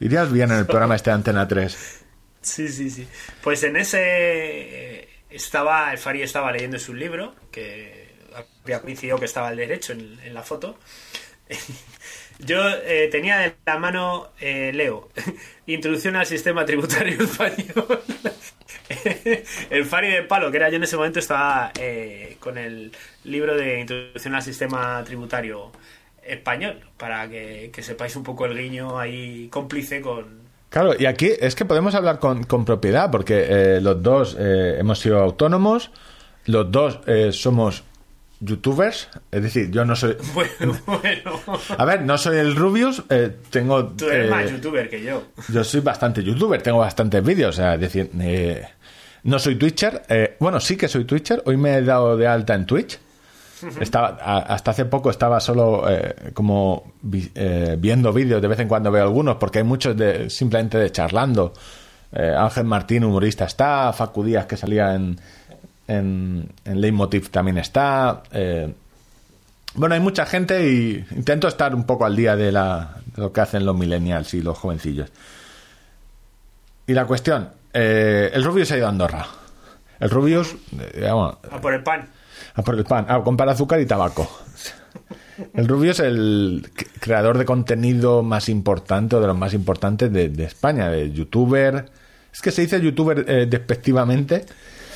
irías 0.00 0.30
bien 0.30 0.50
en 0.50 0.58
el 0.58 0.66
programa 0.66 0.96
este 0.96 1.10
de 1.10 1.14
Antena 1.14 1.48
3. 1.48 2.04
Sí, 2.40 2.68
sí, 2.68 2.90
sí. 2.90 3.06
Pues 3.42 3.62
en 3.62 3.76
ese 3.76 4.00
eh, 4.00 5.08
estaba, 5.30 5.92
el 5.92 5.98
Fari 5.98 6.22
estaba 6.22 6.52
leyendo 6.52 6.78
su 6.78 6.94
libro, 6.94 7.34
que 7.50 8.16
había 8.64 8.80
coincidido 8.80 9.18
que 9.18 9.24
estaba 9.24 9.48
al 9.48 9.56
derecho 9.56 9.92
en, 9.92 10.18
en 10.20 10.34
la 10.34 10.42
foto. 10.42 10.78
Yo 12.38 12.68
eh, 12.68 13.08
tenía 13.10 13.46
en 13.46 13.54
la 13.66 13.78
mano, 13.78 14.28
eh, 14.40 14.70
leo, 14.72 15.08
Introducción 15.66 16.16
al 16.16 16.26
sistema 16.26 16.64
tributario 16.64 17.22
español. 17.24 18.00
el 19.70 19.84
Fari 19.84 20.10
de 20.10 20.22
Palo, 20.22 20.50
que 20.50 20.56
era 20.56 20.70
yo 20.70 20.76
en 20.76 20.84
ese 20.84 20.96
momento, 20.96 21.18
estaba 21.18 21.72
eh, 21.78 22.36
con 22.40 22.56
el 22.56 22.92
libro 23.24 23.56
de 23.56 23.80
Introducción 23.80 24.34
al 24.34 24.42
sistema 24.42 25.02
tributario 25.04 25.72
español, 26.22 26.80
para 26.96 27.28
que, 27.28 27.70
que 27.72 27.82
sepáis 27.82 28.14
un 28.16 28.22
poco 28.22 28.46
el 28.46 28.56
guiño 28.56 28.98
ahí 28.98 29.48
cómplice 29.50 30.00
con, 30.00 30.48
Claro, 30.70 30.92
y 30.98 31.06
aquí 31.06 31.30
es 31.40 31.54
que 31.54 31.64
podemos 31.64 31.94
hablar 31.94 32.18
con, 32.18 32.44
con 32.44 32.64
propiedad, 32.64 33.10
porque 33.10 33.46
eh, 33.48 33.80
los 33.80 34.02
dos 34.02 34.36
eh, 34.38 34.76
hemos 34.78 34.98
sido 34.98 35.18
autónomos, 35.18 35.90
los 36.44 36.70
dos 36.70 37.00
eh, 37.06 37.30
somos 37.32 37.84
youtubers, 38.40 39.08
es 39.30 39.42
decir, 39.42 39.70
yo 39.70 39.84
no 39.84 39.96
soy... 39.96 40.16
Bueno, 40.34 40.78
bueno. 40.86 41.32
A 41.76 41.84
ver, 41.84 42.02
no 42.02 42.16
soy 42.18 42.38
el 42.38 42.54
Rubius, 42.56 43.02
eh, 43.10 43.36
tengo... 43.50 43.86
Tú 43.88 44.06
eres 44.06 44.26
eh, 44.28 44.30
más 44.30 44.50
youtuber 44.50 44.88
que 44.88 45.02
yo. 45.02 45.22
Yo 45.48 45.64
soy 45.64 45.80
bastante 45.80 46.22
youtuber, 46.22 46.62
tengo 46.62 46.78
bastantes 46.78 47.22
vídeos, 47.24 47.56
o 47.56 47.60
sea, 47.60 47.74
es 47.74 47.80
decir, 47.80 48.10
eh, 48.20 48.64
no 49.24 49.38
soy 49.38 49.56
twitcher, 49.56 50.02
eh, 50.08 50.36
bueno, 50.40 50.60
sí 50.60 50.76
que 50.76 50.88
soy 50.88 51.04
twitcher, 51.04 51.42
hoy 51.46 51.56
me 51.56 51.76
he 51.76 51.82
dado 51.82 52.16
de 52.16 52.26
alta 52.26 52.54
en 52.54 52.66
Twitch. 52.66 52.98
Estaba, 53.80 54.16
a- 54.22 54.38
hasta 54.54 54.70
hace 54.70 54.84
poco 54.84 55.10
estaba 55.10 55.40
solo 55.40 55.84
eh, 55.90 56.14
como 56.32 56.92
vi- 57.02 57.32
eh, 57.34 57.74
viendo 57.76 58.12
vídeos, 58.12 58.40
de 58.40 58.46
vez 58.46 58.60
en 58.60 58.68
cuando 58.68 58.92
veo 58.92 59.02
algunos, 59.02 59.34
porque 59.36 59.58
hay 59.58 59.64
muchos 59.64 59.96
de 59.96 60.30
simplemente 60.30 60.78
de 60.78 60.92
charlando 60.92 61.52
Ángel 62.12 62.64
Martín, 62.64 63.04
humorista, 63.04 63.44
está. 63.44 63.92
Facu 63.92 64.24
Díaz, 64.24 64.46
que 64.46 64.56
salía 64.56 64.94
en, 64.94 65.20
en, 65.88 66.48
en 66.64 66.80
Leitmotiv, 66.80 67.30
también 67.30 67.58
está. 67.58 68.22
Eh, 68.30 68.72
bueno, 69.74 69.94
hay 69.94 70.00
mucha 70.00 70.24
gente 70.26 70.70
y 70.70 71.04
intento 71.16 71.48
estar 71.48 71.74
un 71.74 71.84
poco 71.84 72.04
al 72.04 72.14
día 72.14 72.36
de, 72.36 72.52
la, 72.52 72.96
de 73.16 73.22
lo 73.22 73.32
que 73.32 73.40
hacen 73.40 73.64
los 73.64 73.76
millennials 73.76 74.32
y 74.34 74.42
los 74.42 74.56
jovencillos. 74.56 75.10
Y 76.86 76.94
la 76.94 77.06
cuestión, 77.06 77.50
eh, 77.72 78.30
el 78.32 78.44
Rubius 78.44 78.70
ha 78.72 78.76
ido 78.76 78.86
a 78.86 78.90
Andorra. 78.90 79.26
El 80.00 80.10
Rubius, 80.10 80.54
eh, 80.94 81.00
vamos, 81.02 81.36
A 81.50 81.60
por 81.60 81.74
el 81.74 81.82
pan. 81.82 82.08
a 82.54 82.62
por 82.62 82.76
el 82.76 82.84
pan, 82.84 83.06
a 83.08 83.20
comprar 83.22 83.48
azúcar 83.48 83.80
y 83.80 83.86
tabaco. 83.86 84.30
El 85.54 85.68
Rubius 85.68 86.00
es 86.00 86.06
el 86.06 86.70
creador 87.00 87.38
de 87.38 87.44
contenido 87.44 88.22
más 88.22 88.48
importante 88.48 89.16
o 89.16 89.20
de 89.20 89.26
los 89.26 89.36
más 89.36 89.54
importantes 89.54 90.12
de, 90.12 90.28
de 90.28 90.44
España, 90.44 90.88
de 90.88 91.12
youtuber. 91.12 91.86
Es 92.32 92.40
que 92.42 92.50
se 92.50 92.62
dice 92.62 92.80
youtuber 92.80 93.24
eh, 93.28 93.46
despectivamente 93.48 94.44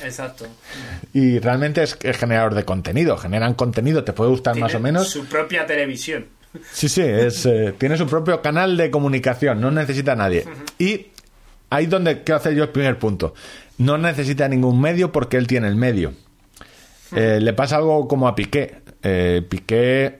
Exacto. 0.03 0.45
y 1.13 1.39
realmente 1.39 1.83
es, 1.83 1.97
es 2.01 2.17
generador 2.17 2.53
de 2.55 2.65
contenido. 2.65 3.17
Generan 3.17 3.53
contenido, 3.53 4.03
te 4.03 4.13
puede 4.13 4.29
gustar 4.31 4.57
más 4.57 4.75
o 4.75 4.79
menos. 4.79 5.07
Su 5.07 5.25
propia 5.25 5.65
televisión. 5.65 6.25
Sí, 6.71 6.87
sí, 6.87 7.01
es, 7.01 7.45
eh, 7.45 7.73
tiene 7.77 7.97
su 7.97 8.05
propio 8.07 8.41
canal 8.41 8.77
de 8.77 8.91
comunicación, 8.91 9.59
no 9.59 9.71
necesita 9.71 10.11
a 10.13 10.15
nadie. 10.15 10.45
Y 10.77 11.07
ahí 11.69 11.87
donde 11.87 12.23
quiero 12.23 12.37
hacer 12.37 12.53
yo 12.53 12.63
el 12.63 12.69
primer 12.69 12.99
punto. 12.99 13.33
No 13.79 13.97
necesita 13.97 14.47
ningún 14.47 14.79
medio 14.79 15.11
porque 15.11 15.37
él 15.37 15.47
tiene 15.47 15.67
el 15.67 15.75
medio. 15.75 16.13
Eh, 17.15 17.39
le 17.41 17.53
pasa 17.53 17.77
algo 17.77 18.07
como 18.07 18.27
a 18.27 18.35
Piqué. 18.35 18.75
Eh, 19.01 19.41
Piqué, 19.47 20.17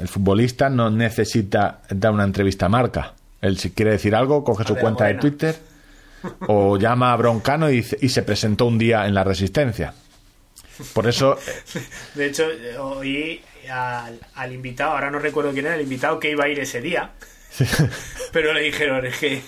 el 0.00 0.08
futbolista, 0.08 0.68
no 0.68 0.90
necesita 0.90 1.82
dar 1.88 2.12
una 2.12 2.24
entrevista 2.24 2.66
a 2.66 2.68
marca. 2.68 3.14
Él 3.40 3.58
si 3.58 3.70
quiere 3.70 3.92
decir 3.92 4.14
algo, 4.14 4.44
coge 4.44 4.64
su 4.64 4.76
cuenta 4.76 5.06
de. 5.06 5.14
Twitter 5.14 5.71
o 6.46 6.78
llama 6.78 7.12
a 7.12 7.16
Broncano 7.16 7.70
y, 7.70 7.82
se 7.82 8.22
presentó 8.22 8.66
un 8.66 8.78
día 8.78 9.06
en 9.06 9.14
la 9.14 9.24
Resistencia. 9.24 9.94
Por 10.94 11.06
eso 11.06 11.38
De 12.14 12.26
hecho, 12.26 12.46
oí 12.80 13.40
al, 13.70 14.18
al 14.34 14.52
invitado, 14.52 14.92
ahora 14.92 15.10
no 15.10 15.18
recuerdo 15.18 15.52
quién 15.52 15.66
era, 15.66 15.76
el 15.76 15.82
invitado 15.82 16.18
que 16.18 16.30
iba 16.30 16.44
a 16.44 16.48
ir 16.48 16.58
ese 16.58 16.80
día. 16.80 17.12
Pero 18.32 18.52
le 18.52 18.62
dijeron, 18.62 19.04
es 19.06 19.18
que. 19.18 19.42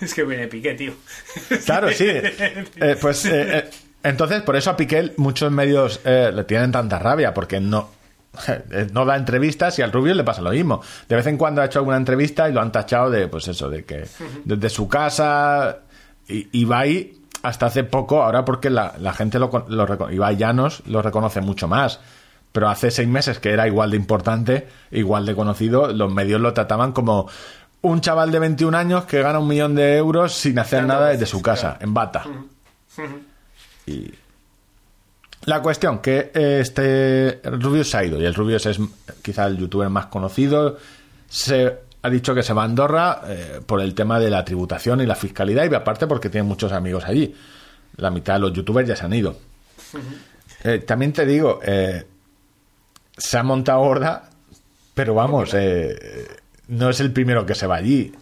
Es 0.00 0.12
que 0.12 0.24
viene 0.24 0.48
Piqué, 0.48 0.74
tío. 0.74 0.94
Claro, 1.64 1.90
sí. 1.92 2.06
Eh, 2.76 2.96
pues 3.00 3.24
eh, 3.26 3.58
eh, 3.58 3.70
entonces, 4.02 4.42
por 4.42 4.56
eso 4.56 4.70
a 4.70 4.76
Piqué 4.76 5.12
muchos 5.16 5.50
medios 5.50 6.00
eh, 6.04 6.30
le 6.32 6.44
tienen 6.44 6.72
tanta 6.72 6.98
rabia, 6.98 7.32
porque 7.32 7.60
no, 7.60 7.90
no 8.92 9.04
da 9.04 9.16
entrevistas 9.16 9.78
y 9.78 9.82
al 9.82 9.92
Rubio 9.92 10.14
le 10.14 10.24
pasa 10.24 10.42
lo 10.42 10.50
mismo. 10.50 10.82
De 11.08 11.16
vez 11.16 11.26
en 11.26 11.36
cuando 11.36 11.62
ha 11.62 11.66
hecho 11.66 11.78
alguna 11.78 11.96
entrevista 11.96 12.48
y 12.48 12.52
lo 12.52 12.60
han 12.60 12.72
tachado 12.72 13.10
de, 13.10 13.28
pues 13.28 13.48
eso, 13.48 13.68
de 13.68 13.84
que 13.84 14.06
desde 14.44 14.68
su 14.68 14.88
casa 14.88 15.78
y, 16.28 16.72
ahí 16.72 17.20
hasta 17.42 17.66
hace 17.66 17.84
poco, 17.84 18.22
ahora 18.22 18.44
porque 18.44 18.70
la, 18.70 18.94
la 18.98 19.12
gente 19.12 19.38
lo, 19.38 19.66
lo 19.68 19.86
reconoce, 19.86 20.14
Ibai 20.14 20.36
Llanos 20.36 20.82
lo 20.86 21.02
reconoce 21.02 21.40
mucho 21.40 21.68
más. 21.68 22.00
Pero 22.52 22.68
hace 22.68 22.92
seis 22.92 23.08
meses 23.08 23.40
que 23.40 23.50
era 23.50 23.66
igual 23.66 23.90
de 23.90 23.96
importante, 23.96 24.68
igual 24.92 25.26
de 25.26 25.34
conocido, 25.34 25.92
los 25.92 26.12
medios 26.12 26.40
lo 26.40 26.52
trataban 26.52 26.92
como 26.92 27.28
un 27.82 28.00
chaval 28.00 28.30
de 28.30 28.38
21 28.38 28.76
años 28.76 29.04
que 29.04 29.20
gana 29.22 29.40
un 29.40 29.48
millón 29.48 29.74
de 29.74 29.96
euros 29.96 30.32
sin 30.32 30.58
hacer 30.58 30.86
nada 30.86 31.08
desde 31.08 31.26
su 31.26 31.42
casa, 31.42 31.76
en 31.80 31.92
bata. 31.92 32.24
Y 33.86 34.10
la 35.44 35.62
cuestión 35.62 36.00
que 36.00 36.30
eh, 36.34 36.58
este 36.60 37.40
Rubius 37.44 37.90
se 37.90 37.96
ha 37.96 38.04
ido 38.04 38.20
y 38.20 38.24
el 38.24 38.34
Rubius 38.34 38.66
es 38.66 38.78
quizá 39.22 39.46
el 39.46 39.56
youtuber 39.58 39.88
más 39.88 40.06
conocido. 40.06 40.78
Se 41.28 41.78
ha 42.02 42.10
dicho 42.10 42.34
que 42.34 42.42
se 42.42 42.52
va 42.52 42.62
a 42.62 42.64
Andorra 42.66 43.22
eh, 43.26 43.60
por 43.64 43.80
el 43.80 43.94
tema 43.94 44.20
de 44.20 44.30
la 44.30 44.44
tributación 44.44 45.00
y 45.00 45.06
la 45.06 45.14
fiscalidad 45.14 45.70
y 45.70 45.74
aparte 45.74 46.06
porque 46.06 46.30
tiene 46.30 46.46
muchos 46.46 46.72
amigos 46.72 47.04
allí. 47.04 47.34
La 47.96 48.10
mitad 48.10 48.34
de 48.34 48.40
los 48.40 48.52
youtubers 48.52 48.88
ya 48.88 48.96
se 48.96 49.04
han 49.04 49.12
ido. 49.14 49.36
Eh, 50.64 50.78
también 50.78 51.12
te 51.12 51.26
digo, 51.26 51.60
eh, 51.62 52.06
se 53.16 53.38
ha 53.38 53.42
montado 53.42 53.80
gorda, 53.80 54.30
pero 54.94 55.14
vamos, 55.14 55.52
eh, 55.54 56.26
no 56.68 56.90
es 56.90 57.00
el 57.00 57.12
primero 57.12 57.44
que 57.44 57.54
se 57.54 57.66
va 57.66 57.76
allí. 57.76 58.12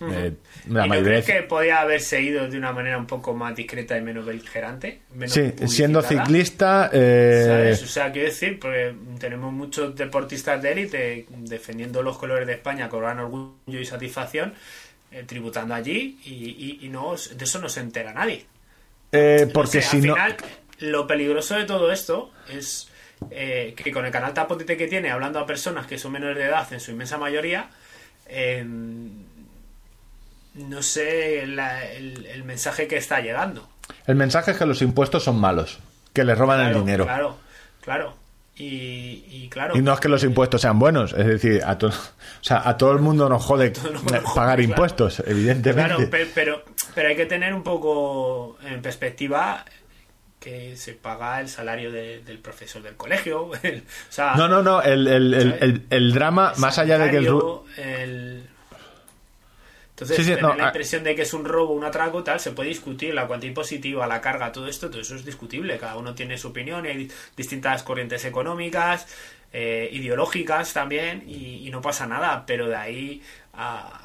Eh, 0.00 0.32
la 0.68 0.84
¿Y 0.84 0.88
no 0.88 0.88
mayoría 0.88 1.02
crees 1.02 1.24
que 1.24 1.42
podía 1.42 1.80
haberse 1.80 2.20
ido 2.22 2.48
de 2.48 2.58
una 2.58 2.72
manera 2.72 2.98
un 2.98 3.06
poco 3.06 3.34
más 3.34 3.54
discreta 3.56 3.96
y 3.96 4.02
menos 4.02 4.24
beligerante? 4.26 5.02
Menos 5.14 5.32
Sí, 5.34 5.52
siendo 5.66 6.02
ciclista, 6.02 6.90
eh, 6.92 7.44
¿Sabes? 7.46 7.82
O 7.82 7.86
sea, 7.86 8.12
quiero 8.12 8.28
decir, 8.28 8.58
porque 8.58 8.94
tenemos 9.18 9.52
muchos 9.52 9.94
deportistas 9.96 10.60
de 10.62 10.72
élite 10.72 11.26
defendiendo 11.30 12.02
los 12.02 12.18
colores 12.18 12.46
de 12.46 12.54
España 12.54 12.88
con 12.88 13.00
gran 13.00 13.18
orgullo 13.20 13.56
y 13.80 13.84
satisfacción, 13.84 14.54
eh, 15.10 15.24
tributando 15.26 15.74
allí 15.74 16.18
y, 16.24 16.32
y- 16.80 16.86
y 16.86 16.88
no 16.88 17.14
de 17.16 17.44
eso 17.44 17.58
no 17.60 17.68
se 17.68 17.80
entera 17.80 18.12
nadie. 18.12 18.46
eh, 19.12 19.48
No 19.52 19.52
porque 19.52 19.80
sé, 19.80 19.82
si 19.82 19.96
al 19.96 20.02
no... 20.02 20.14
final, 20.14 20.36
lo 20.78 21.06
peligroso 21.06 21.56
de 21.56 21.64
todo 21.64 21.90
esto 21.92 22.32
es 22.48 22.88
eh, 23.30 23.74
que 23.76 23.92
con 23.92 24.04
el 24.04 24.12
canal 24.12 24.34
Tapotete 24.34 24.76
que 24.76 24.88
tiene, 24.88 25.10
hablando 25.10 25.38
a 25.38 25.46
personas 25.46 25.86
que 25.86 25.98
son 25.98 26.12
menores 26.12 26.36
de 26.36 26.44
edad 26.44 26.70
en 26.72 26.80
su 26.80 26.90
inmensa 26.90 27.18
mayoría, 27.18 27.70
eh, 28.26 28.64
no 30.56 30.82
sé 30.82 31.46
la- 31.46 31.84
el, 31.92 32.26
el 32.26 32.44
mensaje 32.44 32.86
que 32.88 32.96
está 32.96 33.20
llegando. 33.20 33.68
El 34.06 34.16
mensaje 34.16 34.52
es 34.52 34.58
que 34.58 34.66
los 34.66 34.82
impuestos 34.82 35.22
son 35.24 35.38
malos, 35.40 35.78
que 36.12 36.24
le 36.24 36.34
roban 36.34 36.60
el 36.66 36.74
dinero. 36.74 37.04
Claro, 37.04 37.38
claro. 37.80 38.16
Y, 38.58 39.24
y 39.30 39.48
claro. 39.50 39.76
Y 39.76 39.82
no 39.82 39.92
es 39.92 40.00
que 40.00 40.08
los 40.08 40.24
impuestos 40.24 40.62
sean 40.62 40.78
buenos, 40.78 41.12
es 41.12 41.26
decir, 41.26 41.62
a, 41.64 41.76
to- 41.76 41.88
o 41.88 41.92
sea, 42.40 42.62
a 42.68 42.76
todo 42.78 42.92
el 42.92 43.00
mundo 43.00 43.28
nos 43.28 43.44
jode 43.44 43.70
pagar 43.70 44.56
claro. 44.56 44.62
impuestos, 44.62 45.22
evidentemente. 45.26 45.94
Claro, 45.94 46.10
pe- 46.10 46.30
pero, 46.34 46.64
pero 46.94 47.08
hay 47.08 47.16
que 47.16 47.26
tener 47.26 47.52
un 47.52 47.62
poco 47.62 48.56
en 48.64 48.80
perspectiva 48.80 49.64
que 50.40 50.76
se 50.76 50.92
paga 50.94 51.40
el 51.40 51.48
salario 51.48 51.92
de- 51.92 52.20
del 52.20 52.38
profesor 52.38 52.82
del 52.82 52.96
colegio. 52.96 53.50
el- 53.62 53.80
o 53.80 54.12
sea, 54.12 54.34
No, 54.36 54.48
no, 54.48 54.62
no, 54.62 54.80
el, 54.80 55.06
el- 55.06 55.84
el- 55.90 56.12
drama, 56.14 56.54
más 56.56 56.78
allá 56.78 56.96
de 56.98 57.10
que 57.10 57.16
el... 57.18 58.48
Entonces, 59.96 60.16
Sí, 60.18 60.24
sí, 60.24 60.28
tener 60.30 60.42
no, 60.42 60.54
la 60.54 60.64
ah. 60.64 60.66
impresión 60.66 61.02
de 61.04 61.14
que 61.16 61.22
es 61.22 61.32
un 61.32 61.46
robo, 61.46 61.72
un 61.72 61.82
atraco, 61.84 62.22
tal, 62.22 62.38
se 62.38 62.50
puede 62.52 62.68
discutir, 62.68 63.14
la 63.14 63.26
cuantía 63.26 63.48
impositiva, 63.48 64.06
la 64.06 64.20
carga, 64.20 64.52
todo 64.52 64.66
esto, 64.68 64.90
todo 64.90 65.00
eso 65.00 65.16
es 65.16 65.24
discutible, 65.24 65.78
cada 65.78 65.96
uno 65.96 66.14
tiene 66.14 66.36
su 66.36 66.48
opinión, 66.48 66.84
y 66.84 66.88
hay 66.90 67.10
distintas 67.34 67.82
corrientes 67.82 68.26
económicas, 68.26 69.06
eh, 69.54 69.88
ideológicas 69.90 70.74
también, 70.74 71.22
y, 71.26 71.66
y 71.66 71.70
no 71.70 71.80
pasa 71.80 72.06
nada, 72.06 72.44
pero 72.44 72.68
de 72.68 72.76
ahí 72.76 73.22
a... 73.54 74.02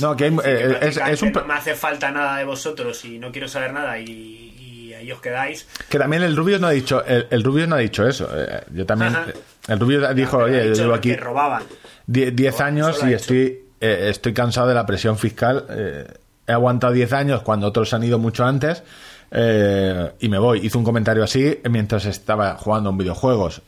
No, 0.00 0.16
que 0.16 0.24
hay- 0.24 0.30
decir 0.30 0.80
que 0.80 0.86
eh, 0.86 1.12
es, 1.12 1.22
un... 1.22 1.30
no 1.30 1.44
me 1.44 1.54
hace 1.54 1.76
falta 1.76 2.10
nada 2.10 2.36
de 2.38 2.44
vosotros 2.44 3.04
y 3.04 3.20
no 3.20 3.30
quiero 3.30 3.46
saber 3.46 3.72
nada 3.72 3.96
y, 4.00 4.92
ahí 4.98 5.10
os 5.12 5.20
quedáis. 5.20 5.68
Que 5.88 5.98
también 5.98 6.22
el 6.24 6.34
Rubius 6.36 6.60
no 6.60 6.66
ha 6.66 6.70
dicho, 6.72 7.04
el, 7.04 7.26
el 7.30 7.42
Rubius 7.44 7.68
no 7.68 7.76
ha 7.76 7.78
dicho 7.78 8.06
eso. 8.06 8.28
eh, 8.32 8.62
Yo 8.72 8.84
también, 8.86 9.14
Ajá. 9.14 9.26
el 9.68 9.78
Rubius 9.80 10.12
dijo, 10.16 10.38
oye, 10.38 10.68
yo 10.68 10.74
llevo 10.74 10.94
aquí 10.94 11.10
que 11.10 11.16
robaban. 11.16 11.62
10 12.06 12.54
Solo 12.54 12.64
años 12.66 13.00
y 13.04 13.12
estoy, 13.12 13.63
eh, 13.84 14.10
estoy 14.10 14.32
cansado 14.32 14.68
de 14.68 14.74
la 14.74 14.86
presión 14.86 15.18
fiscal. 15.18 15.66
eh, 15.70 16.06
he 16.46 16.52
aguantado 16.52 16.92
10 16.92 17.12
años 17.12 17.42
cuando 17.42 17.66
otros 17.66 17.94
han 17.94 18.04
ido 18.04 18.18
mucho 18.18 18.44
antes 18.44 18.82
eh, 19.30 20.12
y 20.20 20.28
me 20.28 20.38
voy. 20.38 20.60
Hizo 20.64 20.78
un 20.78 20.84
comentario 20.84 21.24
así 21.24 21.58
mientras 21.70 22.04
estaba 22.06 22.56
jugando 22.56 22.90
en 22.90 22.98
videojuegos. 22.98 23.62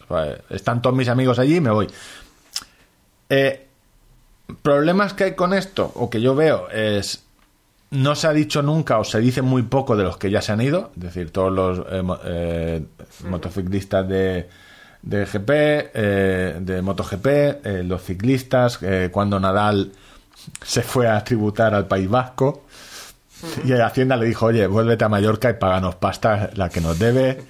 Están 0.50 0.82
todos 0.82 0.94
mis 0.94 1.08
amigos 1.08 1.38
allí 1.38 1.56
y 1.56 1.60
me 1.60 1.70
voy. 1.70 1.88
Eh, 3.28 3.66
problemas 4.62 5.12
que 5.14 5.24
hay 5.24 5.34
con 5.34 5.52
esto, 5.52 5.90
o 5.94 6.08
que 6.10 6.20
yo 6.20 6.34
veo, 6.34 6.68
es. 6.70 7.24
No 7.90 8.16
se 8.16 8.26
ha 8.26 8.32
dicho 8.32 8.62
nunca 8.62 8.98
o 8.98 9.04
se 9.04 9.20
dice 9.20 9.42
muy 9.42 9.62
poco 9.62 9.96
de 9.96 10.02
los 10.02 10.16
que 10.16 10.28
ya 10.28 10.42
se 10.42 10.50
han 10.50 10.60
ido, 10.60 10.90
es 10.96 11.02
decir, 11.04 11.30
todos 11.30 11.52
los 11.52 11.78
eh, 11.88 12.02
eh, 12.24 12.82
motociclistas 13.28 14.08
de, 14.08 14.48
de 15.02 15.24
GP, 15.24 16.66
de 16.66 16.82
MotoGP, 16.82 17.84
los 17.84 18.02
ciclistas, 18.02 18.80
cuando 19.12 19.38
Nadal 19.38 19.92
se 20.62 20.82
fue 20.82 21.08
a 21.08 21.22
tributar 21.22 21.74
al 21.74 21.86
País 21.86 22.08
Vasco 22.08 22.66
y 23.64 23.72
Hacienda 23.72 24.16
le 24.16 24.26
dijo, 24.26 24.46
oye, 24.46 24.66
vuélvete 24.66 25.04
a 25.04 25.08
Mallorca 25.08 25.50
y 25.50 25.54
páganos 25.54 25.96
pasta 25.96 26.50
la 26.54 26.70
que 26.70 26.80
nos 26.80 26.98
debe. 26.98 27.44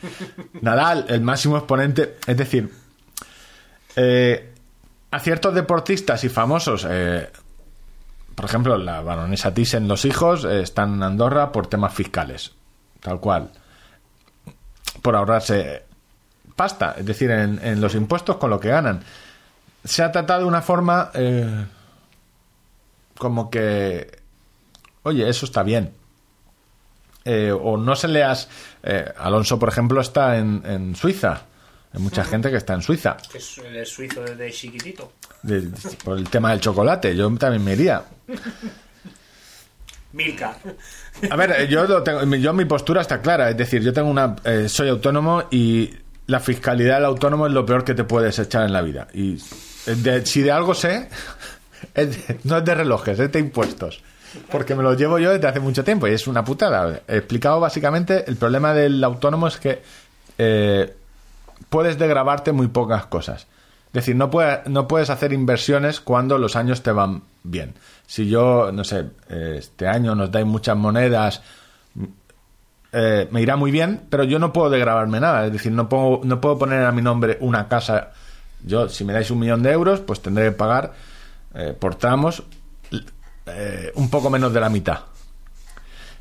Nadal, 0.60 1.06
el 1.08 1.20
máximo 1.20 1.56
exponente, 1.56 2.16
es 2.26 2.36
decir, 2.36 2.72
eh, 3.94 4.52
a 5.10 5.20
ciertos 5.20 5.54
deportistas 5.54 6.24
y 6.24 6.28
famosos, 6.28 6.86
eh, 6.88 7.30
por 8.34 8.44
ejemplo, 8.44 8.76
la 8.76 9.00
baronesa 9.00 9.54
Thyssen, 9.54 9.86
los 9.86 10.04
hijos, 10.04 10.44
eh, 10.44 10.62
están 10.62 10.94
en 10.94 11.02
Andorra 11.04 11.52
por 11.52 11.68
temas 11.68 11.94
fiscales, 11.94 12.52
tal 13.00 13.20
cual, 13.20 13.50
por 15.02 15.14
ahorrarse 15.14 15.84
pasta, 16.56 16.96
es 16.98 17.06
decir, 17.06 17.30
en, 17.30 17.80
los 17.80 17.94
impuestos 17.94 18.36
con 18.36 18.50
lo 18.50 18.58
que 18.58 18.70
ganan. 18.70 19.02
Se 19.84 20.02
ha 20.02 20.10
tratado 20.10 20.40
de 20.40 20.46
una 20.46 20.62
forma 20.62 21.10
como 23.18 23.50
que, 23.50 24.18
oye, 25.02 25.28
eso 25.28 25.44
está 25.46 25.62
bien. 25.62 25.92
Eh, 27.24 27.50
o 27.52 27.76
no 27.76 27.96
se 27.96 28.06
le 28.08 28.22
has... 28.22 28.48
eh, 28.84 29.12
Alonso, 29.18 29.58
por 29.58 29.68
ejemplo, 29.68 30.00
está 30.00 30.38
en, 30.38 30.62
en 30.64 30.94
Suiza. 30.94 31.42
Hay 31.92 32.00
mucha 32.00 32.24
gente 32.24 32.50
que 32.50 32.56
está 32.58 32.74
en 32.74 32.82
Suiza 32.82 33.16
Que 33.32 33.38
es 33.38 33.58
el 33.58 33.86
suizo 33.86 34.20
desde 34.22 34.50
chiquitito. 34.52 35.12
de- 35.42 35.70
por 36.04 36.18
el 36.18 36.28
tema 36.28 36.50
del 36.50 36.60
chocolate. 36.60 37.16
Yo 37.16 37.28
también 37.36 37.64
me 37.64 37.72
iría. 37.72 38.02
Milka. 40.12 40.56
A 41.30 41.36
ver, 41.36 41.50
eh, 41.58 41.68
yo, 41.68 41.84
lo 41.86 42.02
tengo- 42.02 42.24
yo 42.36 42.52
mi 42.52 42.64
postura 42.64 43.00
está 43.00 43.20
clara. 43.20 43.50
Es 43.50 43.56
decir, 43.56 43.82
yo 43.82 43.92
tengo 43.92 44.08
una. 44.10 44.36
eh, 44.44 44.68
soy 44.68 44.88
autónomo 44.88 45.44
y 45.50 45.90
la 46.26 46.40
fiscalidad 46.40 46.96
del 46.96 47.04
autónomo 47.06 47.46
es 47.46 47.52
lo 47.52 47.66
peor 47.66 47.84
que 47.84 47.94
te 47.94 48.04
puedes 48.04 48.38
echar 48.38 48.64
en 48.64 48.72
la 48.72 48.82
vida. 48.82 49.08
Y 49.12 49.38
de- 49.86 50.24
si 50.26 50.42
de 50.42 50.52
algo 50.52 50.74
sé, 50.74 51.08
no 52.44 52.58
es 52.58 52.64
de 52.64 52.74
relojes, 52.74 53.18
es 53.18 53.32
de 53.32 53.38
impuestos. 53.38 54.02
Porque 54.50 54.74
me 54.74 54.82
lo 54.82 54.94
llevo 54.94 55.18
yo 55.18 55.30
desde 55.32 55.48
hace 55.48 55.60
mucho 55.60 55.82
tiempo 55.84 56.06
y 56.08 56.12
es 56.12 56.26
una 56.26 56.44
putada. 56.44 57.00
He 57.08 57.16
explicado 57.18 57.58
básicamente 57.60 58.24
el 58.28 58.36
problema 58.36 58.74
del 58.74 59.02
autónomo 59.02 59.46
es 59.48 59.56
que 59.56 59.82
eh, 60.38 60.94
puedes 61.70 61.96
degravarte 61.98 62.52
muy 62.52 62.68
pocas 62.68 63.06
cosas. 63.06 63.46
Es 63.88 63.92
decir, 63.92 64.16
no, 64.16 64.28
puede- 64.30 64.60
no 64.66 64.86
puedes 64.88 65.08
hacer 65.08 65.32
inversiones 65.32 66.00
cuando 66.00 66.36
los 66.36 66.54
años 66.56 66.82
te 66.82 66.90
van 66.92 67.22
bien. 67.44 67.74
Si 68.06 68.28
yo, 68.28 68.70
no 68.72 68.84
sé, 68.84 69.06
eh, 69.30 69.56
este 69.58 69.86
año 69.88 70.14
nos 70.14 70.30
dais 70.30 70.44
muchas 70.44 70.76
monedas, 70.76 71.40
eh, 72.92 73.28
me 73.30 73.42
irá 73.42 73.56
muy 73.56 73.70
bien, 73.70 74.02
pero 74.10 74.24
yo 74.24 74.38
no 74.38 74.52
puedo 74.52 74.70
degravarme 74.70 75.20
nada. 75.20 75.46
Es 75.46 75.52
decir, 75.52 75.72
no 75.72 75.88
puedo, 75.88 76.20
no 76.24 76.40
puedo 76.40 76.58
poner 76.58 76.84
a 76.84 76.92
mi 76.92 77.02
nombre 77.02 77.38
una 77.40 77.68
casa. 77.68 78.12
Yo, 78.64 78.88
si 78.88 79.04
me 79.04 79.12
dais 79.12 79.30
un 79.30 79.38
millón 79.38 79.62
de 79.62 79.70
euros, 79.72 80.00
pues 80.00 80.20
tendré 80.20 80.46
que 80.46 80.52
pagar 80.52 80.92
eh, 81.56 81.74
por 81.78 81.94
tramos 81.94 82.42
eh, 83.46 83.90
un 83.94 84.10
poco 84.10 84.28
menos 84.28 84.52
de 84.52 84.60
la 84.60 84.68
mitad. 84.68 85.00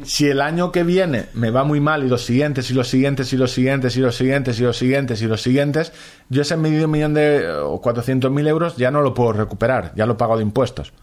Si 0.04 0.28
el 0.28 0.40
año 0.40 0.72
que 0.72 0.84
viene 0.84 1.28
me 1.34 1.52
va 1.52 1.64
muy 1.64 1.80
mal 1.82 2.04
y 2.04 2.10
los 2.10 2.24
siguientes 2.24 2.70
y 2.70 2.74
los 2.74 2.88
siguientes 2.88 3.32
y 3.34 3.38
los 3.38 3.52
siguientes 3.52 3.98
y 3.98 4.00
los 4.00 4.16
siguientes 4.16 4.60
y 4.60 4.64
los 4.64 4.78
siguientes 4.78 5.22
y 5.22 5.26
los 5.26 5.42
siguientes, 5.42 5.94
yo 6.30 6.42
ese 6.42 6.56
medio 6.56 6.88
millón 6.88 7.14
de 7.14 7.50
o 7.50 7.82
400 7.82 8.32
mil 8.32 8.48
euros 8.48 8.78
ya 8.78 8.92
no 8.92 9.02
lo 9.02 9.14
puedo 9.14 9.34
recuperar, 9.34 9.94
ya 9.96 10.06
lo 10.06 10.18
pago 10.18 10.38
de 10.38 10.44
impuestos. 10.44 10.94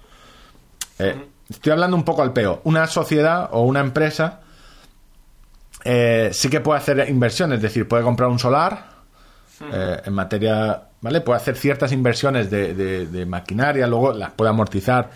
Eh, 0.99 1.27
Estoy 1.51 1.73
hablando 1.73 1.97
un 1.97 2.05
poco 2.05 2.23
al 2.23 2.33
peo. 2.33 2.63
Una 2.65 2.87
sociedad 2.87 3.51
o 3.53 3.63
una 3.63 3.81
empresa 3.81 4.41
sí 5.85 6.49
que 6.49 6.61
puede 6.61 6.79
hacer 6.79 7.07
inversiones, 7.11 7.57
es 7.57 7.63
decir, 7.63 7.87
puede 7.87 8.03
comprar 8.03 8.31
un 8.31 8.39
solar 8.39 8.87
en 9.61 10.13
materia, 10.15 10.85
¿vale? 11.03 11.21
Puede 11.21 11.37
hacer 11.37 11.57
ciertas 11.57 11.93
inversiones 11.93 12.51
de, 12.51 12.73
de- 12.75 13.07
de 13.07 13.27
maquinaria, 13.27 13.87
luego 13.87 14.13
las 14.15 14.31
puede 14.31 14.49
amortizar. 14.51 15.11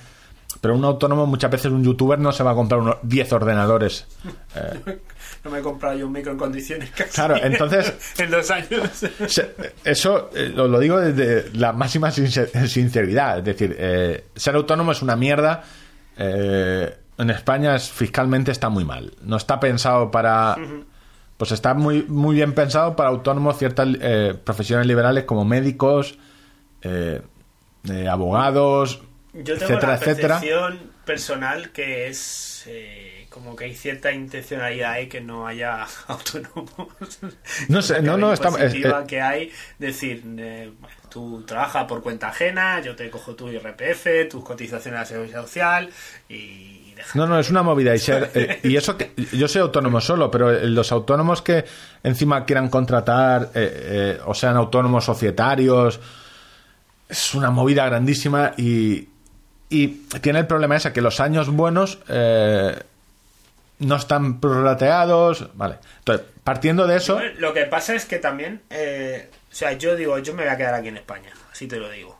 Pero 0.60 0.74
un 0.74 0.84
autónomo, 0.84 1.26
muchas 1.26 1.50
veces 1.50 1.70
un 1.70 1.84
youtuber 1.84 2.18
no 2.18 2.32
se 2.32 2.42
va 2.42 2.50
a 2.52 2.54
comprar 2.54 2.80
unos 2.80 2.96
10 3.02 3.32
ordenadores. 3.32 4.06
No 5.44 5.52
me 5.52 5.60
he 5.60 5.62
comprado 5.62 5.96
yo 5.96 6.06
un 6.08 6.12
micro 6.12 6.32
en 6.32 6.38
condiciones 6.38 6.90
casi. 6.90 7.12
Claro, 7.12 7.36
entonces- 7.36 7.94
en 8.18 8.30
dos 8.32 8.50
años. 8.50 8.90
Se- 9.28 9.54
Eso 9.84 10.30
eh, 10.34 10.50
lo, 10.52 10.66
lo 10.66 10.80
digo 10.80 10.98
desde 10.98 11.50
la 11.56 11.72
máxima 11.72 12.10
sincer- 12.10 12.66
sinceridad. 12.66 13.38
Es 13.38 13.44
decir, 13.44 13.76
eh, 13.78 14.24
ser 14.34 14.56
autónomo 14.56 14.90
es 14.90 15.02
una 15.02 15.14
mierda. 15.14 15.62
Eh, 16.18 16.96
en 17.18 17.30
España 17.30 17.76
es, 17.76 17.88
fiscalmente 17.90 18.50
está 18.50 18.68
muy 18.70 18.84
mal. 18.84 19.12
No 19.22 19.36
está 19.36 19.60
pensado 19.60 20.10
para. 20.10 20.56
Pues 21.36 21.52
está 21.52 21.74
muy, 21.74 22.02
muy 22.08 22.34
bien 22.36 22.54
pensado 22.54 22.96
para 22.96 23.10
autónomos 23.10 23.58
ciertas 23.58 23.88
eh, 24.00 24.34
profesiones 24.42 24.86
liberales 24.86 25.24
como 25.24 25.44
médicos, 25.44 26.18
eh, 26.82 27.20
eh, 27.90 28.08
abogados, 28.08 29.02
Yo 29.34 29.42
tengo 29.58 29.74
etcétera, 29.74 29.88
la 29.88 29.94
etcétera. 29.98 30.40
personal 31.04 31.70
que 31.70 32.08
es 32.08 32.64
eh, 32.66 33.26
como 33.28 33.54
que 33.54 33.66
hay 33.66 33.74
cierta 33.74 34.12
intencionalidad 34.12 34.92
ahí 34.92 35.08
que 35.08 35.20
no 35.20 35.46
haya 35.46 35.86
autónomos. 36.08 36.88
No 37.68 37.82
sé, 37.82 38.00
no, 38.00 38.16
no, 38.16 38.32
está- 38.32 38.48
impositiva 38.48 39.02
eh, 39.02 39.04
que 39.06 39.20
hay, 39.20 39.52
decir, 39.78 40.22
eh, 40.38 40.72
tú 41.10 41.42
trabajas 41.46 41.84
por 41.84 42.02
cuenta 42.02 42.28
ajena, 42.28 42.80
yo 42.80 42.96
te 42.96 43.10
cojo 43.10 43.34
tu 43.34 43.48
IRPF, 43.50 44.28
tus 44.30 44.42
cotizaciones 44.42 44.96
a 44.98 45.02
la 45.02 45.06
seguridad 45.06 45.42
social 45.42 45.90
y 46.30 46.75
No, 47.14 47.26
no, 47.26 47.38
es 47.38 47.50
una 47.50 47.62
movida. 47.62 47.94
Y, 47.94 47.98
ser- 47.98 48.30
eh, 48.34 48.60
y 48.62 48.76
eso 48.76 48.96
que 48.96 49.12
yo 49.32 49.48
soy 49.48 49.60
autónomo 49.62 50.00
solo, 50.00 50.30
pero 50.30 50.50
los 50.66 50.92
autónomos 50.92 51.42
que 51.42 51.64
encima 52.02 52.44
quieran 52.44 52.68
contratar 52.68 53.50
eh, 53.54 54.16
eh, 54.16 54.20
o 54.24 54.34
sean 54.34 54.56
autónomos 54.56 55.04
societarios, 55.04 56.00
es 57.08 57.34
una 57.34 57.50
movida 57.50 57.86
grandísima 57.86 58.52
y, 58.56 59.08
y 59.68 59.88
tiene 60.20 60.40
el 60.40 60.46
problema 60.46 60.76
ese 60.76 60.92
que 60.92 61.00
los 61.00 61.20
años 61.20 61.48
buenos 61.50 61.98
no 63.78 63.96
están 63.96 64.40
prorrateados. 64.40 65.48
Vale. 65.54 65.76
Entonces, 65.98 66.26
partiendo 66.44 66.86
de 66.86 66.96
eso, 66.96 67.20
Lo 67.38 67.52
que 67.52 67.64
pasa 67.64 67.94
es 67.94 68.04
que 68.06 68.18
también, 68.18 68.62
eh, 68.70 69.28
o 69.50 69.54
sea, 69.54 69.72
yo 69.74 69.96
digo, 69.96 70.18
yo 70.18 70.34
me 70.34 70.42
voy 70.44 70.52
a 70.52 70.56
quedar 70.56 70.74
aquí 70.74 70.88
en 70.88 70.96
España, 70.96 71.30
así 71.52 71.66
te 71.66 71.76
lo 71.76 71.90
digo. 71.90 72.18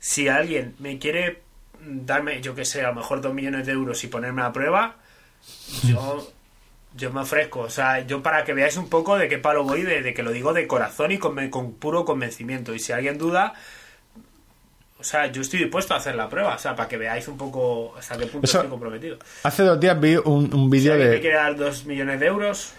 Si 0.00 0.28
alguien 0.28 0.74
me 0.78 0.98
quiere 0.98 1.42
darme, 1.84 2.40
yo 2.40 2.54
que 2.54 2.64
sé, 2.64 2.82
a 2.84 2.88
lo 2.88 2.94
mejor 2.94 3.20
dos 3.20 3.34
millones 3.34 3.66
de 3.66 3.72
euros 3.72 4.02
y 4.04 4.06
ponerme 4.08 4.42
a 4.42 4.52
prueba, 4.52 4.96
yo, 5.84 6.30
yo 6.94 7.12
me 7.12 7.20
ofrezco. 7.20 7.60
O 7.60 7.70
sea, 7.70 8.00
yo 8.06 8.22
para 8.22 8.44
que 8.44 8.54
veáis 8.54 8.76
un 8.76 8.88
poco 8.88 9.16
de 9.18 9.28
qué 9.28 9.38
palo 9.38 9.64
voy, 9.64 9.82
de, 9.82 10.02
de 10.02 10.14
que 10.14 10.22
lo 10.22 10.30
digo 10.30 10.52
de 10.52 10.66
corazón 10.66 11.12
y 11.12 11.18
con, 11.18 11.48
con 11.50 11.74
puro 11.74 12.04
convencimiento. 12.04 12.74
Y 12.74 12.78
si 12.78 12.92
alguien 12.92 13.18
duda, 13.18 13.54
o 14.98 15.04
sea, 15.04 15.26
yo 15.26 15.42
estoy 15.42 15.58
dispuesto 15.60 15.94
a 15.94 15.96
hacer 15.96 16.14
la 16.14 16.28
prueba, 16.28 16.54
o 16.54 16.58
sea, 16.58 16.76
para 16.76 16.88
que 16.88 16.96
veáis 16.96 17.26
un 17.26 17.36
poco 17.36 17.94
hasta 17.98 18.16
qué 18.16 18.26
punto 18.26 18.46
Eso- 18.46 18.58
estoy 18.58 18.70
comprometido. 18.70 19.18
hace 19.42 19.64
dos 19.64 19.80
días 19.80 20.00
vi 20.00 20.14
un, 20.16 20.54
un 20.54 20.64
Si 20.64 20.70
vídeo 20.70 20.94
me 20.96 21.04
de... 21.06 21.20
quiere 21.20 21.36
dar 21.36 21.56
dos 21.56 21.84
millones 21.86 22.20
de 22.20 22.26
euros, 22.26 22.72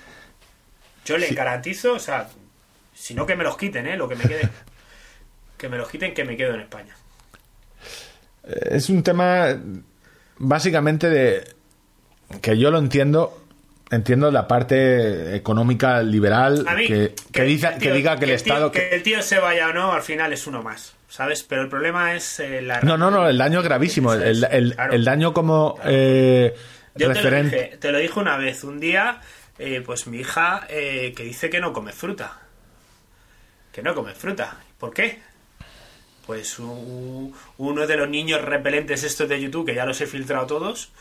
yo 1.05 1.17
le 1.17 1.27
Sí. 1.27 1.35
garantizo, 1.35 1.93
o 1.95 1.99
sea, 1.99 2.29
si 2.93 3.13
no 3.13 3.25
que 3.25 3.35
me 3.35 3.43
los 3.43 3.57
quiten, 3.57 3.87
¿eh? 3.87 3.97
Lo 3.97 4.07
que 4.07 4.15
me 4.15 4.23
quede. 4.23 4.49
que 5.57 5.67
me 5.67 5.77
los 5.77 5.89
quiten, 5.89 6.13
que 6.13 6.23
me 6.23 6.37
quedo 6.37 6.53
en 6.53 6.61
España. 6.61 6.95
Es 8.43 8.89
un 8.89 9.03
tema 9.03 9.57
básicamente 10.37 11.09
de 11.09 11.43
que 12.41 12.57
yo 12.57 12.71
lo 12.71 12.77
entiendo. 12.79 13.39
Entiendo 13.91 14.31
la 14.31 14.47
parte 14.47 15.35
económica 15.35 16.01
liberal 16.01 16.65
mí, 16.75 16.87
que, 16.87 17.13
que, 17.31 17.43
dice- 17.43 17.67
el 17.67 17.73
tío- 17.77 17.79
que 17.91 17.91
diga 17.95 18.17
que 18.17 18.25
el 18.25 18.29
tío- 18.31 18.35
Estado. 18.35 18.71
que 18.71 18.89
el 18.89 19.03
tío 19.03 19.21
se 19.21 19.37
vaya 19.37 19.69
o 19.69 19.73
no, 19.73 19.93
al 19.93 20.01
final 20.01 20.33
es 20.33 20.47
uno 20.47 20.63
más, 20.63 20.95
¿sabes? 21.07 21.43
Pero 21.43 21.61
el 21.61 21.69
problema 21.69 22.15
es 22.15 22.39
eh, 22.39 22.63
la. 22.63 22.81
No, 22.81 22.97
no, 22.97 23.11
no, 23.11 23.27
el 23.29 23.37
daño 23.37 23.59
es 23.59 23.65
gravísimo. 23.65 24.13
El, 24.13 24.43
el- 24.45 24.73
claro. 24.73 24.93
el 24.93 25.05
daño 25.05 25.31
como 25.33 25.77
eh, 25.85 26.55
Yo 26.95 27.07
te 27.07 27.07
lo, 27.07 27.13
referente. 27.13 27.55
dije, 27.55 27.77
te 27.77 27.91
lo 27.91 27.99
dije 27.99 28.19
una 28.19 28.37
vez, 28.37 28.63
un 28.63 28.79
día, 28.79 29.21
eh, 29.59 29.83
pues 29.85 30.07
mi 30.07 30.17
hija 30.21 30.65
eh, 30.69 31.13
que 31.15 31.23
dice 31.23 31.51
que 31.51 31.59
no 31.59 31.71
come 31.71 31.91
fruta. 31.91 32.39
Que 33.71 33.83
no 33.83 33.93
come 33.93 34.15
fruta. 34.15 34.57
¿Por 34.79 34.91
qué? 34.91 35.19
Pues 36.25 36.57
uno 36.59 37.87
de 37.87 37.97
los 37.97 38.07
niños 38.09 38.41
repelentes 38.41 39.03
estos 39.03 39.27
de 39.27 39.41
YouTube, 39.41 39.65
que 39.65 39.75
ya 39.75 39.85
los 39.85 39.99
he 39.99 40.07
filtrado 40.07 40.45
todos, 40.47 40.91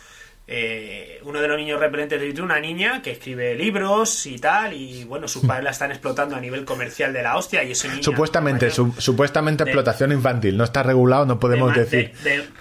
eh, 0.48 1.20
uno 1.22 1.40
de 1.40 1.46
los 1.46 1.56
niños 1.56 1.78
repelentes 1.78 2.20
de 2.20 2.26
YouTube, 2.26 2.44
una 2.46 2.58
niña 2.58 3.00
que 3.02 3.12
escribe 3.12 3.54
libros 3.54 4.26
y 4.26 4.38
tal, 4.40 4.72
y 4.72 5.04
bueno, 5.04 5.28
sus 5.28 5.44
padres 5.46 5.62
la 5.64 5.70
están 5.70 5.92
explotando 5.92 6.34
a 6.34 6.40
nivel 6.40 6.64
comercial 6.64 7.12
de 7.12 7.22
la 7.22 7.36
hostia, 7.36 7.62
y 7.62 7.70
ese 7.70 7.88
niño... 7.88 8.02
Supuestamente, 8.02 8.66
mayor, 8.66 8.74
su- 8.94 9.00
supuestamente 9.00 9.62
de- 9.64 9.70
explotación 9.70 10.10
infantil. 10.10 10.56
No 10.56 10.64
está 10.64 10.82
regulado, 10.82 11.24
no 11.26 11.38
podemos 11.38 11.72
de, 11.72 11.84
decir. 11.84 12.12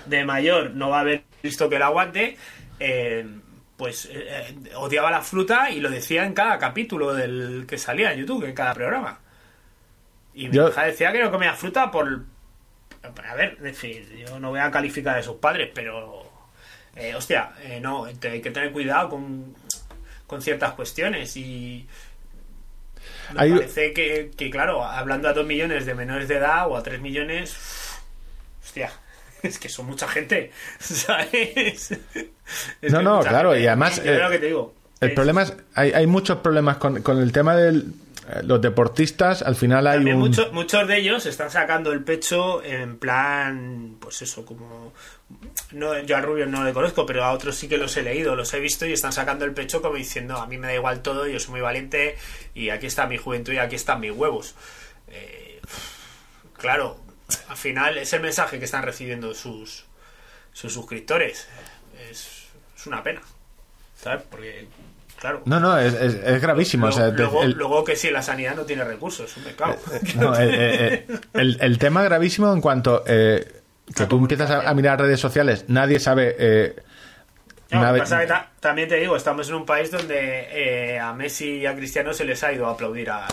de- 0.05 0.23
mayor 0.25 0.69
no 0.75 0.89
va 0.91 0.97
a 0.99 1.01
haber 1.01 1.23
visto 1.41 1.67
que 1.67 1.77
el 1.77 1.81
aguante, 1.81 2.37
eh, 2.79 3.25
pues 3.75 4.05
eh, 4.05 4.11
eh, 4.13 4.55
odiaba 4.75 5.09
la 5.09 5.21
fruta 5.21 5.71
y 5.71 5.79
lo 5.79 5.89
decía 5.89 6.25
en 6.25 6.33
cada 6.35 6.59
capítulo 6.59 7.15
del 7.15 7.65
que 7.67 7.79
salía 7.79 8.13
en 8.13 8.19
YouTube, 8.19 8.43
en 8.45 8.53
cada 8.53 8.75
programa. 8.75 9.19
Y 10.35 10.47
mi 10.49 10.55
Yo- 10.55 10.69
hija 10.69 10.83
decía 10.83 11.11
que 11.11 11.23
no 11.23 11.31
comía 11.31 11.53
fruta 11.53 11.89
por... 11.89 12.21
A 13.03 13.35
ver, 13.35 13.57
en 13.63 13.75
fin, 13.75 14.05
yo 14.27 14.39
no 14.39 14.49
voy 14.49 14.59
a 14.59 14.69
calificar 14.71 15.17
a 15.17 15.23
sus 15.23 15.37
padres, 15.37 15.69
pero... 15.73 16.23
eh, 16.95 17.15
hostia, 17.15 17.51
eh, 17.63 17.79
no, 17.81 18.05
hay 18.05 18.15
que 18.41 18.51
tener 18.51 18.71
cuidado 18.71 19.09
con, 19.09 19.55
con 20.27 20.41
ciertas 20.41 20.73
cuestiones 20.73 21.35
y... 21.37 21.87
Me 23.33 23.41
Hay- 23.41 23.51
parece 23.53 23.93
que, 23.93 24.31
que, 24.37 24.49
claro, 24.51 24.83
hablando 24.83 25.27
a 25.29 25.33
dos 25.33 25.45
millones 25.45 25.85
de 25.85 25.95
menores 25.95 26.27
de 26.27 26.35
edad 26.35 26.67
o 26.69 26.77
a 26.77 26.83
tres 26.83 27.01
millones, 27.01 27.55
hostia, 28.63 28.91
es 29.41 29.57
que 29.57 29.69
son 29.69 29.87
mucha 29.87 30.07
gente, 30.07 30.51
¿sabes? 30.79 31.91
Es 32.81 32.91
No, 32.91 33.01
no, 33.01 33.21
claro, 33.21 33.51
gente. 33.51 33.63
y 33.63 33.67
además, 33.67 33.99
eh, 34.03 34.17
lo 34.19 34.29
que 34.29 34.39
te 34.39 34.45
digo. 34.47 34.75
El 34.99 35.09
es- 35.09 35.15
problema 35.15 35.41
es. 35.43 35.53
Hay, 35.73 35.91
hay 35.93 36.05
muchos 36.05 36.37
problemas 36.39 36.77
con, 36.77 37.01
con 37.01 37.19
el 37.19 37.31
tema 37.31 37.55
de 37.55 37.83
los 38.43 38.61
deportistas. 38.61 39.41
Al 39.41 39.55
final 39.55 39.87
hay 39.87 39.97
También 39.97 40.17
un. 40.17 40.21
mucho- 40.29 40.51
muchos 40.53 40.87
de 40.87 40.97
ellos 40.97 41.25
están 41.25 41.49
sacando 41.51 41.91
el 41.91 42.03
pecho 42.03 42.63
en 42.63 42.97
plan, 42.97 43.97
pues 43.99 44.21
eso, 44.21 44.45
como... 44.45 44.93
No, 45.71 45.97
yo 45.99 46.17
a 46.17 46.21
Rubio 46.21 46.45
no 46.45 46.63
le 46.63 46.73
conozco, 46.73 47.05
pero 47.05 47.23
a 47.23 47.31
otros 47.31 47.55
sí 47.55 47.67
que 47.67 47.77
los 47.77 47.95
he 47.97 48.03
leído, 48.03 48.35
los 48.35 48.53
he 48.53 48.59
visto 48.59 48.85
y 48.85 48.91
están 48.93 49.13
sacando 49.13 49.45
el 49.45 49.53
pecho 49.53 49.81
como 49.81 49.95
diciendo, 49.95 50.35
a 50.37 50.45
mí 50.47 50.57
me 50.57 50.67
da 50.67 50.73
igual 50.75 51.01
todo, 51.01 51.25
yo 51.27 51.39
soy 51.39 51.51
muy 51.51 51.61
valiente 51.61 52.17
y 52.53 52.69
aquí 52.69 52.85
está 52.87 53.07
mi 53.07 53.17
juventud 53.17 53.53
y 53.53 53.57
aquí 53.57 53.75
están 53.75 54.01
mis 54.01 54.11
huevos. 54.11 54.55
Eh, 55.07 55.61
claro, 56.57 56.99
al 57.47 57.57
final 57.57 57.97
es 57.97 58.11
el 58.13 58.21
mensaje 58.21 58.59
que 58.59 58.65
están 58.65 58.83
recibiendo 58.83 59.33
sus, 59.33 59.85
sus 60.51 60.73
suscriptores. 60.73 61.47
Es, 62.09 62.47
es 62.75 62.85
una 62.87 63.01
pena, 63.01 63.21
¿sabes? 63.95 64.23
Porque, 64.29 64.67
claro... 65.21 65.41
No, 65.45 65.59
no, 65.61 65.77
es, 65.79 65.93
es- 65.93 66.15
es 66.15 66.41
gravísimo. 66.41 66.87
o 66.87 66.91
sea, 66.91 67.07
luego, 67.09 67.17
luego- 67.17 67.43
el- 67.43 67.51
luego 67.51 67.83
que 67.85 67.95
si 67.95 68.09
la 68.09 68.21
sanidad 68.21 68.55
no 68.55 68.63
tiene 68.65 68.83
recursos, 68.83 69.33
me 69.45 69.53
cago. 69.55 69.77
No, 70.15 70.35
eh, 70.35 70.49
eh, 70.49 71.05
eh, 71.07 71.17
el, 71.35 71.57
el 71.61 71.77
tema 71.77 72.03
gravísimo 72.03 72.51
en 72.51 72.59
cuanto 72.59 73.03
eh, 73.07 73.61
que 73.95 74.05
tú 74.07 74.17
empiezas 74.17 74.49
a, 74.51 74.69
a 74.69 74.73
mirar 74.73 74.99
redes 74.99 75.19
sociales, 75.19 75.65
nadie 75.69 75.99
sabe. 75.99 76.35
eh, 76.39 76.75
No, 77.71 77.79
una 77.79 77.97
pasa 77.97 78.19
que 78.21 78.27
ta- 78.27 78.49
también 78.59 78.89
te 78.89 78.95
digo, 78.95 79.15
estamos 79.15 79.47
en 79.47 79.55
un 79.55 79.65
país 79.65 79.91
donde 79.91 80.47
eh, 80.51 80.99
a 80.99 81.13
Messi 81.13 81.59
y 81.59 81.65
a 81.65 81.75
Cristiano 81.75 82.13
se 82.13 82.25
les 82.25 82.43
ha 82.43 82.51
ido 82.51 82.67
a 82.67 82.71
aplaudir 82.71 83.09
a... 83.11 83.27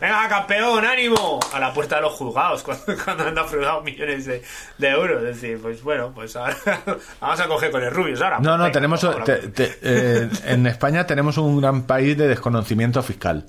Venga, 0.00 0.28
campeón, 0.28 0.84
ánimo, 0.84 1.38
a 1.52 1.60
la 1.60 1.72
puerta 1.72 1.96
de 1.96 2.02
los 2.02 2.12
juzgados 2.14 2.62
cuando, 2.64 2.84
cuando 3.04 3.24
han 3.28 3.34
defraudado 3.34 3.80
millones 3.82 4.26
de, 4.26 4.42
de 4.78 4.88
euros. 4.88 5.22
Es 5.22 5.40
decir, 5.40 5.58
pues 5.62 5.82
bueno, 5.82 6.12
pues 6.14 6.34
ahora 6.36 6.56
vamos 7.20 7.40
a 7.40 7.46
coger 7.48 7.70
con 7.70 7.82
el 7.82 7.90
Rubius 7.90 8.20
ahora. 8.20 8.38
No, 8.40 8.56
no, 8.58 8.64
venga, 8.64 8.72
tenemos 8.72 9.02
vamos, 9.02 9.24
te- 9.24 9.48
te- 9.48 9.78
eh, 9.82 10.28
en 10.46 10.66
España 10.66 11.06
tenemos 11.06 11.38
un 11.38 11.60
gran 11.60 11.82
país 11.82 12.16
de 12.18 12.28
desconocimiento 12.28 13.02
fiscal. 13.02 13.46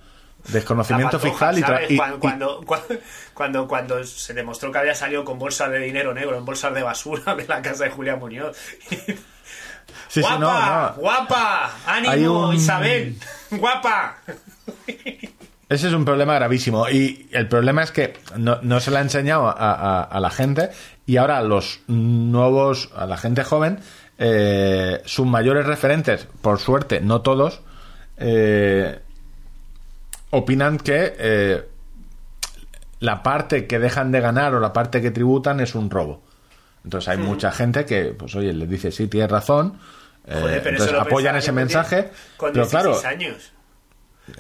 Desconocimiento 0.50 1.20
fiscal 1.20 1.58
y, 1.58 1.62
cuando, 1.64 1.88
y- 1.90 2.20
cuando, 2.20 2.66
cuando, 3.34 3.68
cuando, 3.68 4.04
se 4.04 4.34
demostró 4.34 4.72
que 4.74 4.78
había 4.78 4.94
salido 4.94 5.24
con 5.24 5.40
bolsas 5.40 5.72
de 5.72 5.80
dinero 5.80 6.14
negro 6.14 6.38
en 6.38 6.44
bolsas 6.44 6.74
de 6.74 6.84
basura 6.84 7.34
de 7.36 7.48
la 7.48 7.62
casa 7.62 7.86
de 7.86 7.92
Julián 7.92 8.20
Muñoz. 8.20 8.58
sí, 8.90 9.16
sí, 10.10 10.20
guapa, 10.22 10.38
no, 10.40 10.52
no. 10.90 10.94
guapa, 10.96 11.72
ánimo, 11.88 12.50
un- 12.50 12.56
Isabel, 12.56 13.16
guapa. 13.52 14.18
Ese 15.70 15.88
es 15.88 15.94
un 15.94 16.06
problema 16.06 16.36
gravísimo. 16.36 16.88
Y 16.90 17.28
el 17.32 17.48
problema 17.48 17.84
es 17.84 17.92
que 17.92 18.14
no, 18.38 18.60
no 18.62 18.80
se 18.80 18.92
le 18.92 18.98
ha 18.98 19.02
enseñado 19.02 19.48
a, 19.48 19.52
a- 19.54 20.04
a 20.04 20.20
la 20.20 20.30
gente 20.30 20.70
y 21.06 21.18
ahora 21.18 21.42
los 21.42 21.80
nuevos, 21.88 22.90
a 22.96 23.06
la 23.06 23.18
gente 23.18 23.44
joven, 23.44 23.80
eh, 24.20 25.02
sus 25.06 25.26
mayores 25.26 25.66
referentes, 25.66 26.28
por 26.42 26.60
suerte, 26.60 27.02
no 27.02 27.22
todos, 27.22 27.62
eh, 28.18 29.00
opinan 30.32 30.78
que 30.78 31.14
eh, 31.18 31.64
la 33.00 33.24
parte 33.24 33.66
que 33.68 33.80
dejan 33.80 34.12
de 34.12 34.22
ganar 34.22 34.54
o 34.56 34.60
la 34.60 34.74
parte 34.74 35.02
que 35.02 35.12
tributan 35.12 35.60
es 35.60 35.76
un 35.76 35.90
robo. 35.90 36.24
Entonces 36.84 37.08
hay 37.10 37.18
mucha 37.18 37.52
gente 37.52 37.86
que, 37.86 38.06
pues 38.18 38.36
oye, 38.36 38.52
les 38.54 38.70
dice, 38.70 38.92
sí, 38.92 39.08
tienes 39.08 39.32
razón. 39.32 39.78
eh, 40.28 40.38
Joder, 40.40 40.62
pero 40.64 40.76
entonces 40.76 41.00
apoyan 41.00 41.36
ese 41.38 41.52
mensaje. 41.54 42.12
Con 42.38 42.52
pero 42.52 42.66
16 42.66 42.70
claro, 43.02 43.08
años. 43.08 43.53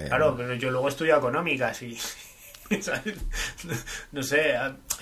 Claro, 0.07 0.35
pero 0.37 0.53
yo 0.55 0.71
luego 0.71 0.87
estudio 0.89 1.17
económicas 1.17 1.81
y. 1.81 1.97
¿sabes? 2.81 3.15
No 4.11 4.23
sé, 4.23 4.55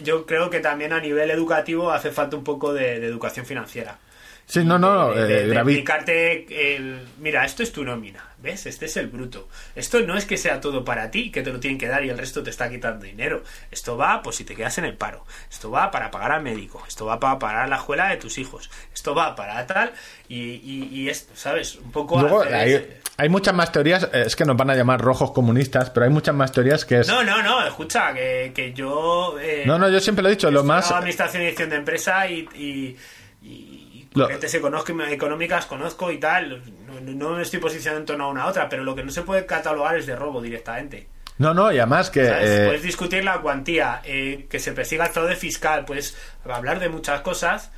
yo 0.03 0.25
creo 0.25 0.49
que 0.49 0.59
también 0.59 0.93
a 0.93 0.99
nivel 0.99 1.29
educativo 1.31 1.91
hace 1.91 2.11
falta 2.11 2.35
un 2.35 2.43
poco 2.43 2.73
de, 2.73 2.99
de 2.99 3.07
educación 3.07 3.45
financiera. 3.45 3.97
sí, 4.45 4.63
no, 4.65 4.77
no, 4.79 5.13
de, 5.13 5.21
de- 5.27 5.33
eh, 5.43 5.47
de 5.47 5.55
explicarte 5.55 6.75
el 6.75 7.07
mira 7.19 7.45
esto 7.45 7.63
es 7.63 7.71
tu 7.71 7.83
nómina 7.85 8.25
ves 8.39 8.65
este 8.65 8.87
es 8.87 8.97
el 8.97 9.05
bruto. 9.07 9.47
Esto 9.75 9.99
no 10.01 10.17
es 10.17 10.25
que 10.25 10.35
sea 10.35 10.59
todo 10.59 10.83
para 10.83 11.11
ti 11.11 11.31
que 11.31 11.43
te 11.43 11.53
lo 11.53 11.59
tienen 11.59 11.77
que 11.77 11.87
dar 11.87 12.03
y 12.03 12.09
el 12.09 12.17
resto 12.17 12.41
te 12.41 12.49
está 12.49 12.67
quitando 12.71 13.05
dinero. 13.05 13.43
Esto 13.69 13.95
va 13.97 14.23
pues 14.23 14.37
si 14.37 14.43
te 14.43 14.55
quedas 14.55 14.79
en 14.79 14.85
el 14.85 14.95
paro. 14.97 15.23
Esto 15.49 15.69
va 15.69 15.91
para 15.91 16.09
pagar 16.09 16.31
al 16.31 16.41
médico. 16.41 16.83
Esto 16.87 17.05
va 17.05 17.19
para 17.19 17.37
pagar 17.37 17.69
la 17.69 17.75
escuela 17.75 18.09
de 18.09 18.17
tus 18.17 18.39
hijos. 18.39 18.71
Esto 18.95 19.13
va 19.13 19.35
para 19.35 19.67
tal 19.67 19.93
y, 20.27 20.39
y, 20.55 20.89
y 20.91 21.09
esto 21.09 21.31
sabes 21.35 21.75
un 21.75 21.91
poco 21.91 22.19
Luego 22.19 22.41
hacer 22.41 23.00
hay, 23.21 23.29
muchas 23.29 23.53
más 23.53 23.71
teorías, 23.71 24.03
eh, 24.13 24.23
es 24.25 24.35
que 24.35 24.45
nos 24.45 24.57
van 24.57 24.69
a 24.69 24.75
llamar 24.75 24.99
rojos 25.01 25.31
comunistas, 25.31 25.89
pero 25.89 26.05
hay 26.05 26.09
muchas 26.11 26.35
más 26.35 26.51
teorías 26.51 26.85
que 26.85 26.99
es... 26.99 27.07
no 27.07 27.23
no 27.23 27.41
no 27.41 27.65
escucha 27.65 28.13
que, 28.13 28.51
que 28.55 28.73
yo 28.73 29.37
eh, 29.39 29.63
No, 29.65 29.77
no, 29.79 29.89
yo 29.89 29.99
siempre 29.99 30.23
lo 30.23 30.29
he 30.29 30.31
dicho, 30.31 30.49
lo 30.51 30.63
más... 30.63 30.91
administración 30.91 31.41
y 31.41 31.45
dirección 31.45 31.69
de 31.69 31.75
empresa 31.77 32.27
y, 32.27 32.47
y, 32.55 32.97
y 33.41 34.07
Lo- 34.13 34.29
económicas 34.29 35.65
conozco 35.65 36.11
y 36.11 36.19
tal. 36.19 36.61
No, 36.85 36.99
no- 36.99 37.29
me 37.35 37.43
estoy 37.43 37.59
posicionando 37.59 38.01
en 38.01 38.05
torno 38.05 38.23
a 38.25 38.27
una 38.29 38.43
a 38.43 38.47
otra, 38.47 38.67
pero 38.67 38.83
lo 38.83 38.93
que 38.95 39.03
no 39.03 39.11
se 39.11 39.21
puede 39.21 39.45
catalogar 39.45 39.95
es 39.97 40.05
de 40.05 40.15
robo 40.15 40.41
directamente. 40.41 41.07
No, 41.37 41.53
no, 41.53 41.71
y 41.71 41.79
además 41.79 42.09
que... 42.09 42.21
eh, 42.23 42.65
Puedes 42.67 42.83
discutir 42.83 43.23
la 43.23 43.39
cuantía, 43.39 44.01
eh, 44.03 44.45
que 44.49 44.59
se 44.59 44.73
persiga 44.73 45.05
el 45.05 45.11
fraude 45.11 45.35
fiscal, 45.35 45.85
puedes 45.85 46.15
hablar 46.45 46.79
de 46.79 46.89
muchas 46.89 47.21
cosas 47.21 47.71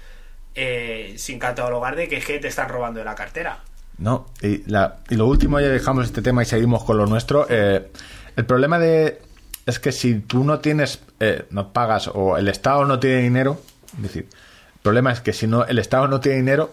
eh, 0.55 1.13
sin 1.17 1.39
catalogar 1.39 1.95
de 1.95 2.07
que, 2.07 2.19
que 2.19 2.39
te 2.39 2.47
están 2.47 2.67
robando 2.69 2.99
de 2.99 3.05
la 3.05 3.15
cartera. 3.15 3.59
No, 3.97 4.25
y, 4.41 4.69
la- 4.69 4.97
y 5.09 5.15
lo 5.15 5.27
último, 5.27 5.59
ya 5.59 5.67
dejamos 5.69 6.05
este 6.05 6.21
tema 6.21 6.41
y 6.43 6.45
seguimos 6.45 6.83
con 6.83 6.97
lo 6.97 7.05
nuestro. 7.05 7.45
eh, 7.49 7.91
el 8.35 8.45
problema 8.45 8.79
de 8.79 9.21
es 9.65 9.79
que 9.79 9.91
si 9.91 10.15
tú 10.19 10.43
no 10.43 10.59
tienes, 10.59 10.99
eh, 11.19 11.45
no 11.51 11.71
pagas 11.71 12.09
o 12.13 12.37
el 12.37 12.47
Estado 12.47 12.85
no 12.85 12.99
tiene 12.99 13.21
dinero, 13.21 13.61
es 13.97 14.01
decir, 14.03 14.27
el 14.75 14.79
problema 14.81 15.11
es 15.11 15.21
que 15.21 15.31
si 15.31 15.47
no 15.47 15.65
el 15.65 15.79
Estado 15.79 16.07
no 16.07 16.19
tiene 16.19 16.37
dinero, 16.39 16.71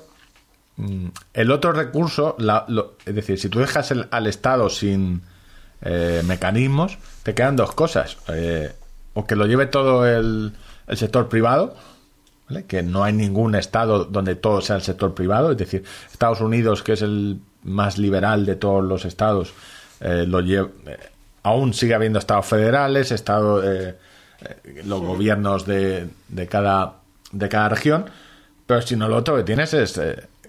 mm, 0.76 1.06
el 1.34 1.51
otro 1.52 1.72
recurso, 1.72 2.34
la- 2.38 2.64
lo- 2.68 2.94
es 3.06 3.14
decir, 3.14 3.38
si 3.38 3.48
tú 3.48 3.60
dejas 3.60 3.90
el- 3.90 4.09
al 4.10 4.26
Estado 4.26 4.68
sin 4.70 5.22
eh, 5.82 6.22
mecanismos, 6.26 6.98
te 7.22 7.34
quedan 7.34 7.56
dos 7.56 7.72
cosas. 7.72 8.18
eh, 8.28 8.72
o 9.14 9.26
que 9.26 9.34
lo 9.34 9.47
lleve 9.47 9.66
todo 9.66 10.06
el, 10.06 10.52
el 10.88 10.97
sector 10.97 11.28
privado, 11.28 11.74
¿vale? 12.51 12.66
que 12.66 12.82
no 12.82 13.05
hay 13.05 13.12
ningún 13.12 13.55
estado 13.55 14.05
donde 14.05 14.35
todo 14.35 14.60
sea 14.60 14.77
el 14.77 14.82
sector 14.82 15.14
privado, 15.14 15.52
es 15.52 15.56
decir, 15.59 15.85
Estados 16.12 16.40
Unidos, 16.40 16.82
que 16.82 16.93
es 16.94 17.02
el 17.02 17.39
más 17.62 17.97
liberal 17.98 18.44
de 18.47 18.56
todos 18.56 18.85
los 18.85 19.05
estados, 19.05 19.52
eh, 20.01 20.24
lo 20.27 20.40
lle- 20.40 20.70
eh, 20.86 20.97
aún 21.43 21.72
sigue 21.74 21.94
habiendo 21.94 22.18
estados 22.18 22.47
federales, 22.47 23.12
estado, 23.12 23.62
eh, 23.62 23.97
eh, 24.43 24.82
los 24.85 25.01
gobiernos 25.01 25.66
de, 25.66 26.06
de 26.28 26.47
cada 26.47 26.94
de 27.32 27.48
cada 27.48 27.68
región, 27.68 28.06
pero 28.66 28.82
si 28.82 28.97
no 28.97 29.09
lo 29.09 29.16
otro 29.18 29.36
que 29.36 29.44
tienes 29.44 29.72
es 29.72 30.01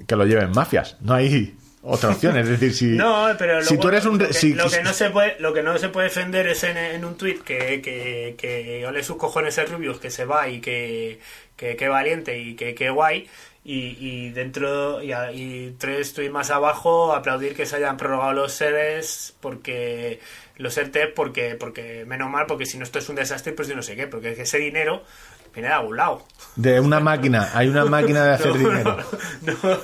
que 0.08 0.16
lo 0.16 0.26
lleven 0.26 0.50
mafias, 0.52 0.98
no 1.02 1.14
hay 1.14 1.56
otra 1.84 2.10
opción, 2.12 2.38
es 2.38 2.48
decir, 2.48 2.74
si, 2.74 2.86
No, 2.98 3.28
pero 3.38 3.62
si 3.64 3.78
tú 3.78 3.88
eres 3.90 4.06
un... 4.06 4.18
lo 4.18 4.28
que, 4.28 4.34
si- 4.34 4.54
lo 4.54 4.70
que 4.70 4.82
no 4.82 4.94
se 4.94 5.10
puede 5.12 5.36
lo 5.40 5.54
que 5.54 5.62
no 5.64 5.78
se 5.78 5.90
puede 5.90 6.08
defender 6.08 6.48
es 6.48 6.64
en, 6.64 6.78
en 6.78 7.04
un 7.06 7.16
tuit 7.16 7.42
que, 7.44 7.82
que, 7.82 8.36
que 8.38 8.86
ole 8.88 9.04
sus 9.04 9.18
cojones 9.18 9.58
el 9.60 9.68
Rubius 9.68 10.00
que 10.00 10.10
se 10.10 10.26
va 10.26 10.48
y 10.48 10.60
que 10.62 11.20
que, 11.62 11.76
que 11.78 11.88
valiente 11.88 12.40
y 12.40 12.56
que, 12.56 12.74
que 12.76 12.90
guay 12.90 13.30
y, 13.64 13.96
y 14.00 14.30
dentro 14.32 15.02
y, 15.04 15.12
a- 15.12 15.32
y 15.32 15.76
tres 15.78 16.14
tweets 16.16 16.34
más 16.34 16.50
abajo 16.50 17.14
aplaudir 17.14 17.56
que 17.56 17.68
se 17.68 17.76
hayan 17.76 17.96
prorrogado 17.98 18.34
los 18.34 18.52
seres 18.54 19.36
porque 19.40 20.20
los 20.58 20.76
ERTE 20.78 21.08
porque 21.08 21.54
porque 21.56 22.04
menos 22.06 22.30
mal 22.32 22.48
porque 22.48 22.66
si 22.66 22.78
no 22.80 22.84
esto 22.84 22.98
es 22.98 23.08
un 23.10 23.16
desastre 23.16 23.54
pues 23.54 23.68
yo 23.68 23.76
no 23.76 23.84
sé 23.84 23.96
qué 23.96 24.08
porque 24.08 24.32
ese 24.32 24.58
dinero 24.58 25.04
viene 25.54 25.68
de 25.70 25.74
algún 25.76 25.98
lado 25.98 26.26
de 26.56 26.80
una 26.80 27.00
máquina, 27.00 27.52
hay 27.54 27.68
una 27.70 27.86
máquina 27.86 28.26
de 28.26 28.32
hacer 28.32 28.48
no, 28.56 28.58
dinero. 28.58 28.98
No, 29.42 29.54
no, 29.64 29.80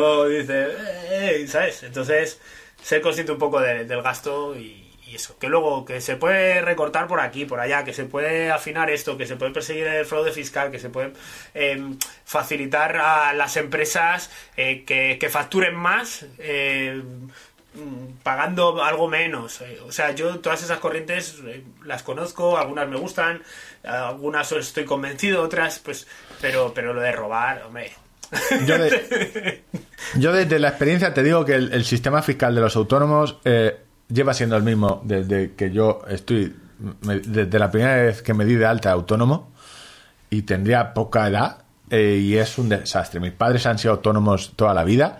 no, 0.00 0.24
dice, 0.26 0.66
eh, 1.10 1.46
¿sabes? 1.46 1.82
Entonces, 1.84 2.40
ser 2.82 3.00
consciente 3.02 3.30
un 3.32 3.38
poco 3.38 3.60
de- 3.60 3.84
del 3.84 4.02
gasto 4.02 4.56
y, 4.56 4.79
y 5.10 5.16
eso. 5.16 5.38
Que 5.38 5.48
luego, 5.48 5.84
que 5.84 6.00
se 6.00 6.16
puede 6.16 6.60
recortar 6.62 7.06
por 7.08 7.20
aquí, 7.20 7.44
por 7.44 7.60
allá, 7.60 7.84
que 7.84 7.92
se 7.92 8.04
puede 8.04 8.50
afinar 8.50 8.90
esto, 8.90 9.16
que 9.18 9.26
se 9.26 9.36
puede 9.36 9.52
perseguir 9.52 9.86
el 9.86 10.06
fraude 10.06 10.32
fiscal, 10.32 10.70
que 10.70 10.78
se 10.78 10.88
puede 10.90 11.12
eh, 11.54 11.82
facilitar 12.24 12.96
a 12.96 13.32
las 13.34 13.56
empresas 13.56 14.30
eh, 14.56 14.84
que, 14.84 15.18
que 15.18 15.28
facturen 15.28 15.74
más. 15.74 16.24
eh, 16.38 17.02
mm, 17.74 18.22
pagando 18.22 18.82
algo 18.82 19.08
menos 19.08 19.60
eh, 19.60 19.78
o 19.86 19.92
sea 19.92 20.10
yo 20.10 20.40
todas 20.40 20.62
esas 20.62 20.78
corrientes 20.80 21.36
eh, 21.46 21.62
las 21.84 22.02
conozco 22.02 22.58
algunas 22.58 22.88
me 22.88 22.96
gustan 22.96 23.42
algunas 23.84 24.50
estoy 24.52 24.84
convencido 24.84 25.40
otras 25.42 25.78
pues 25.78 26.06
pero 26.40 26.72
pero 26.74 26.92
lo 26.92 27.00
de 27.00 27.12
robar 27.12 27.62
hombre 27.62 27.92
Yo, 28.66 28.76
de- 28.76 29.62
yo 30.16 30.32
desde 30.32 30.58
la 30.58 30.68
experiencia 30.70 31.14
te 31.14 31.22
digo 31.22 31.44
que 31.44 31.54
el, 31.54 31.72
el 31.72 31.84
sistema 31.84 32.22
fiscal 32.22 32.54
de 32.56 32.60
los 32.60 32.74
autónomos 32.76 33.38
eh, 33.44 33.78
lleva 34.12 34.34
siendo 34.34 34.56
el 34.56 34.62
mismo 34.62 35.00
desde 35.04 35.52
que 35.54 35.70
yo 35.70 36.02
estoy, 36.08 36.54
desde 36.78 37.58
la 37.58 37.70
primera 37.70 37.96
vez 37.96 38.22
que 38.22 38.34
me 38.34 38.44
di 38.44 38.54
de 38.54 38.66
alta 38.66 38.90
autónomo 38.92 39.52
y 40.28 40.42
tendría 40.42 40.92
poca 40.94 41.28
edad 41.28 41.58
eh, 41.90 42.18
y 42.22 42.36
es 42.36 42.58
un 42.58 42.68
desastre. 42.68 43.20
Mis 43.20 43.32
padres 43.32 43.66
han 43.66 43.78
sido 43.78 43.94
autónomos 43.94 44.52
toda 44.56 44.74
la 44.74 44.84
vida 44.84 45.18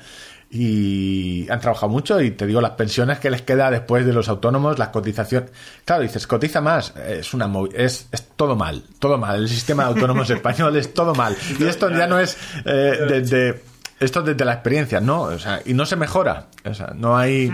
y 0.52 1.46
han 1.48 1.60
trabajado 1.60 1.88
mucho 1.90 2.20
y 2.20 2.32
te 2.32 2.46
digo 2.46 2.60
las 2.60 2.72
pensiones 2.72 3.20
que 3.20 3.30
les 3.30 3.42
queda 3.42 3.70
después 3.70 4.04
de 4.04 4.12
los 4.12 4.28
autónomos, 4.28 4.78
las 4.78 4.88
cotizaciones. 4.88 5.50
Claro, 5.84 6.02
dices, 6.02 6.26
cotiza 6.26 6.60
más, 6.60 6.94
es 6.96 7.32
una 7.34 7.50
es, 7.72 8.08
es 8.10 8.28
todo 8.36 8.56
mal, 8.56 8.82
todo 8.98 9.16
mal. 9.16 9.42
El 9.42 9.48
sistema 9.48 9.84
de 9.84 9.90
autónomos 9.90 10.28
español 10.30 10.76
es 10.76 10.92
todo 10.92 11.14
mal. 11.14 11.36
Y 11.58 11.64
esto 11.64 11.90
ya 11.90 12.06
no 12.06 12.18
es 12.18 12.36
eh, 12.64 12.98
desde 13.08 13.62
esto 14.00 14.22
desde 14.22 14.44
la 14.46 14.54
experiencia, 14.54 15.00
no, 15.00 15.22
o 15.22 15.38
sea, 15.38 15.60
y 15.64 15.74
no 15.74 15.84
se 15.84 15.94
mejora, 15.94 16.46
o 16.64 16.72
sea, 16.72 16.94
no 16.96 17.18
hay 17.18 17.52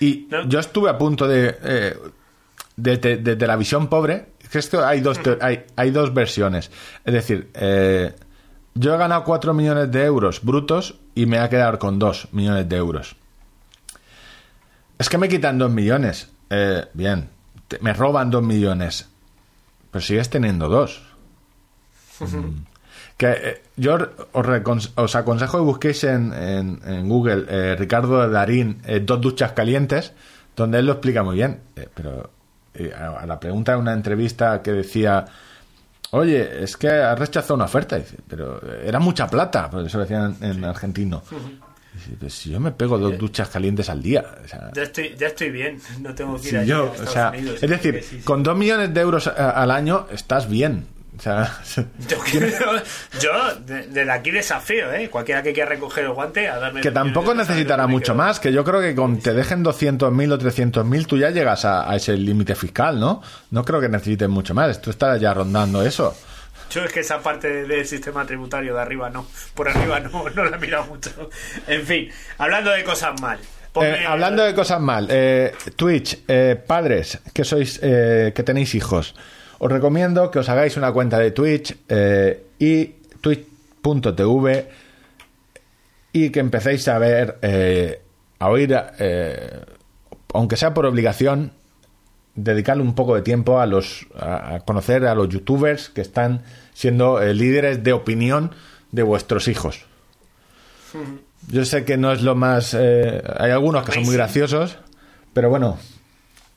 y 0.00 0.26
No. 0.30 0.48
yo 0.48 0.58
estuve 0.58 0.90
a 0.90 0.98
punto 0.98 1.28
de 1.28 1.56
eh, 1.62 1.96
desde, 2.76 3.18
desde 3.18 3.46
la 3.46 3.56
visión 3.56 3.88
pobre, 3.88 4.30
que 4.50 4.58
esto 4.58 4.84
hay 4.84 5.00
dos, 5.00 5.18
teo- 5.20 5.38
hay, 5.40 5.64
hay 5.76 5.90
dos 5.90 6.12
versiones. 6.12 6.70
Es 7.04 7.12
decir, 7.14 7.50
eh, 7.54 8.14
yo 8.74 8.94
he 8.94 8.98
ganado 8.98 9.22
4 9.24 9.52
millones 9.54 9.90
de 9.92 10.04
euros 10.04 10.42
brutos 10.42 10.96
y 11.14 11.26
me 11.26 11.36
voy 11.36 11.46
a 11.46 11.50
quedar 11.50 11.78
con 11.78 11.98
2 11.98 12.28
millones 12.32 12.68
de 12.68 12.76
euros. 12.76 13.16
Es 14.98 15.08
que 15.08 15.18
me 15.18 15.28
quitan 15.28 15.58
2 15.58 15.70
millones. 15.70 16.30
Eh, 16.50 16.84
bien, 16.94 17.28
te- 17.68 17.78
me 17.80 17.92
roban 17.92 18.30
2 18.30 18.42
millones. 18.42 19.08
Pero 19.90 20.02
sigues 20.04 20.30
teniendo 20.30 20.68
2. 20.68 21.02
Que 23.20 23.30
eh, 23.32 23.62
yo 23.76 23.98
os, 24.32 24.92
os 24.96 25.14
aconsejo 25.14 25.58
que 25.58 25.64
busquéis 25.64 26.04
en, 26.04 26.32
en- 26.32 26.80
en 26.86 27.06
Google 27.06 27.44
eh, 27.50 27.76
Ricardo 27.78 28.26
Darín 28.30 28.80
eh, 28.86 29.00
dos 29.04 29.20
duchas 29.20 29.52
calientes, 29.52 30.12
donde 30.56 30.78
él 30.78 30.86
lo 30.86 30.92
explica 30.92 31.22
muy 31.22 31.36
bien. 31.36 31.60
Eh, 31.76 31.86
pero 31.94 32.30
a, 32.96 33.26
la 33.26 33.38
pregunta 33.38 33.72
de 33.72 33.78
una 33.78 33.92
entrevista 33.92 34.62
que 34.62 34.72
decía, 34.72 35.26
oye, 36.12 36.64
es 36.64 36.78
que 36.78 36.88
has 36.88 37.18
rechazado 37.18 37.56
una 37.56 37.66
oferta. 37.66 37.96
Dice, 37.98 38.16
pero 38.26 38.58
era 38.82 38.98
mucha 39.00 39.26
plata, 39.28 39.68
por 39.68 39.84
eso 39.84 39.98
lo 39.98 40.04
decían 40.04 40.36
en 40.40 40.64
argentino. 40.64 41.22
Dice, 41.92 42.16
pues 42.18 42.32
si 42.32 42.50
yo 42.52 42.58
me 42.60 42.70
pego 42.72 42.96
dos 42.96 43.18
duchas 43.18 43.50
calientes 43.50 43.90
al 43.90 44.00
día. 44.00 44.24
o 44.42 44.48
sea, 44.48 44.70
Ya 44.74 44.84
estoy, 44.84 45.14
ya 45.18 45.26
estoy 45.26 45.50
bien, 45.50 45.78
no 46.00 46.14
tengo 46.14 46.40
que 46.40 46.48
ir 46.48 46.60
si 46.60 46.66
yo, 46.66 46.94
a 46.98 47.02
o 47.02 47.06
sea, 47.06 47.30
Unidos. 47.36 47.62
es 47.62 47.68
decir, 47.68 48.02
sí, 48.02 48.16
sí. 48.18 48.24
con 48.24 48.42
dos 48.42 48.56
millones 48.56 48.94
de 48.94 49.00
euros 49.02 49.26
a- 49.26 49.50
al 49.50 49.70
año 49.70 50.06
estás 50.10 50.48
bien. 50.48 50.86
O 51.20 51.22
sea, 51.22 51.60
Yo, 52.08 52.16
yo 53.20 53.54
de- 53.66 53.86
desde 53.88 54.10
aquí 54.10 54.30
desafío, 54.30 54.90
¿eh? 54.90 55.10
Cualquiera 55.10 55.42
que 55.42 55.52
quiera 55.52 55.68
recoger 55.68 56.04
el 56.04 56.12
guante 56.12 56.48
a 56.48 56.58
darme... 56.58 56.80
que 56.80 56.90
tampoco 56.90 57.32
de 57.32 57.36
necesitará 57.42 57.86
mucho 57.86 58.14
más, 58.14 58.40
que 58.40 58.50
yo 58.54 58.64
creo 58.64 58.80
que 58.80 58.94
con 58.94 59.18
te 59.18 59.34
dejen 59.34 59.62
200.000 59.62 60.32
o 60.32 60.38
300.000 60.38 61.06
tú 61.06 61.18
ya 61.18 61.28
llegas 61.28 61.66
a, 61.66 61.90
a 61.90 61.96
ese 61.96 62.16
límite 62.16 62.54
fiscal, 62.54 62.98
¿no? 62.98 63.22
No 63.50 63.64
creo 63.66 63.82
que 63.82 63.90
necesites 63.90 64.30
mucho 64.30 64.54
más, 64.54 64.80
tú 64.80 64.88
estarás 64.88 65.20
ya 65.20 65.34
rondando 65.34 65.82
eso. 65.84 66.16
Yo 66.70 66.84
es 66.84 66.92
que 66.92 67.00
esa 67.00 67.18
parte 67.18 67.66
del 67.66 67.84
sistema 67.86 68.24
tributario 68.24 68.74
de 68.76 68.80
arriba 68.80 69.10
no. 69.10 69.26
Por 69.54 69.68
arriba 69.68 70.00
no, 70.00 70.24
no 70.30 70.44
la 70.46 70.56
he 70.56 70.60
mirado 70.60 70.86
mucho. 70.86 71.10
En 71.66 71.84
fin, 71.84 72.08
hablando 72.38 72.70
de 72.70 72.82
cosas 72.82 73.20
mal. 73.20 73.38
Eh, 73.82 74.04
hablando 74.08 74.42
de 74.42 74.54
cosas 74.54 74.80
mal, 74.80 75.06
eh, 75.10 75.52
Twitch, 75.76 76.20
eh, 76.26 76.56
padres 76.66 77.18
que 77.34 77.44
sois, 77.44 77.78
eh, 77.82 78.32
que 78.34 78.42
tenéis 78.42 78.74
hijos, 78.74 79.14
os 79.60 79.70
recomiendo 79.70 80.30
que 80.30 80.40
os 80.40 80.48
hagáis 80.48 80.76
una 80.76 80.90
cuenta 80.90 81.18
de 81.18 81.30
Twitch 81.30 81.76
eh, 81.88 82.44
y 82.58 82.86
twitch.tv 83.20 84.68
y 86.12 86.30
que 86.30 86.40
empecéis 86.40 86.88
a 86.88 86.98
ver, 86.98 87.38
eh, 87.42 88.00
a 88.38 88.48
oír, 88.48 88.74
eh, 88.98 89.60
aunque 90.32 90.56
sea 90.56 90.74
por 90.74 90.86
obligación, 90.86 91.52
dedicarle 92.34 92.82
un 92.82 92.94
poco 92.94 93.14
de 93.14 93.22
tiempo 93.22 93.60
a 93.60 93.66
los 93.66 94.06
a, 94.18 94.60
conocer 94.64 95.06
a 95.06 95.14
los 95.14 95.28
youtubers 95.28 95.90
que 95.90 96.00
están 96.00 96.42
siendo 96.72 97.20
eh, 97.20 97.34
líderes 97.34 97.82
de 97.82 97.92
opinión 97.92 98.52
de 98.92 99.02
vuestros 99.02 99.46
hijos. 99.46 99.84
Yo 101.48 101.64
sé 101.64 101.84
que 101.84 101.96
no 101.96 102.12
es 102.12 102.22
lo 102.22 102.34
más. 102.34 102.74
eh, 102.74 103.22
hay 103.38 103.50
algunos 103.50 103.84
que 103.84 103.92
son 103.92 104.04
muy 104.04 104.14
graciosos, 104.14 104.78
pero 105.32 105.50
bueno, 105.50 105.78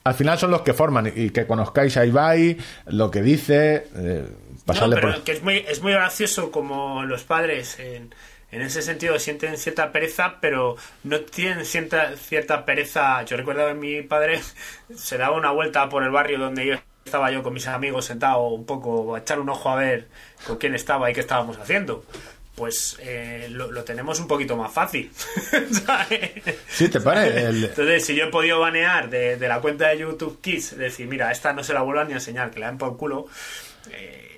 al 0.04 0.14
final 0.14 0.38
son 0.38 0.50
los 0.50 0.62
que 0.62 0.74
forman 0.74 1.10
y 1.14 1.30
que 1.30 1.46
conozcáis 1.46 1.96
a 1.96 2.04
Ibai, 2.04 2.58
lo 2.86 3.10
que 3.10 3.22
dice, 3.22 3.88
eh, 3.96 4.28
No, 4.66 4.90
pero 4.90 5.00
por. 5.00 5.24
que 5.24 5.32
es 5.32 5.42
muy, 5.42 5.64
es 5.66 5.82
muy 5.82 5.92
gracioso 5.92 6.50
como 6.50 7.04
los 7.04 7.24
padres 7.24 7.78
en, 7.78 8.14
en 8.50 8.62
ese 8.62 8.82
sentido 8.82 9.18
sienten 9.18 9.56
cierta 9.56 9.92
pereza, 9.92 10.36
pero 10.40 10.76
no 11.04 11.20
tienen 11.20 11.64
cierta, 11.64 12.16
cierta 12.16 12.66
pereza. 12.66 13.22
Yo 13.24 13.38
recuerdo 13.38 13.66
que 13.66 13.74
mi 13.74 14.02
padre 14.02 14.40
se 14.94 15.16
daba 15.16 15.36
una 15.36 15.50
vuelta 15.50 15.88
por 15.88 16.02
el 16.02 16.10
barrio 16.10 16.38
donde 16.38 16.66
yo 16.66 16.74
estaba 17.04 17.30
yo 17.30 17.42
con 17.42 17.54
mis 17.54 17.66
amigos 17.66 18.04
sentado 18.04 18.46
un 18.48 18.64
poco 18.66 19.14
a 19.14 19.20
echar 19.20 19.40
un 19.40 19.48
ojo 19.48 19.70
a 19.70 19.76
ver 19.76 20.08
con 20.46 20.58
quién 20.58 20.74
estaba 20.74 21.10
y 21.10 21.14
qué 21.14 21.20
estábamos 21.20 21.58
haciendo. 21.58 22.04
Pues 22.54 22.96
eh, 23.00 23.48
lo, 23.50 23.72
lo 23.72 23.82
tenemos 23.82 24.20
un 24.20 24.28
poquito 24.28 24.56
más 24.56 24.72
fácil. 24.72 25.10
¿sabes? 25.86 26.30
Sí, 26.68 26.88
te 26.88 27.00
pare. 27.00 27.46
el- 27.46 27.64
Entonces, 27.64 28.04
si 28.06 28.14
yo 28.14 28.26
he 28.26 28.30
podido 28.30 28.60
banear 28.60 29.10
de, 29.10 29.36
de 29.36 29.48
la 29.48 29.60
cuenta 29.60 29.88
de 29.88 29.98
YouTube 29.98 30.40
Kids, 30.40 30.76
decir, 30.78 31.08
mira, 31.08 31.32
esta 31.32 31.52
no 31.52 31.64
se 31.64 31.72
la 31.74 31.82
vuelvan 31.82 32.06
ni 32.06 32.12
a 32.12 32.16
enseñar, 32.16 32.50
que 32.52 32.60
la 32.60 32.66
den 32.68 32.78
por 32.78 32.90
el 32.92 32.96
culo. 32.96 33.26
eh, 33.90 34.30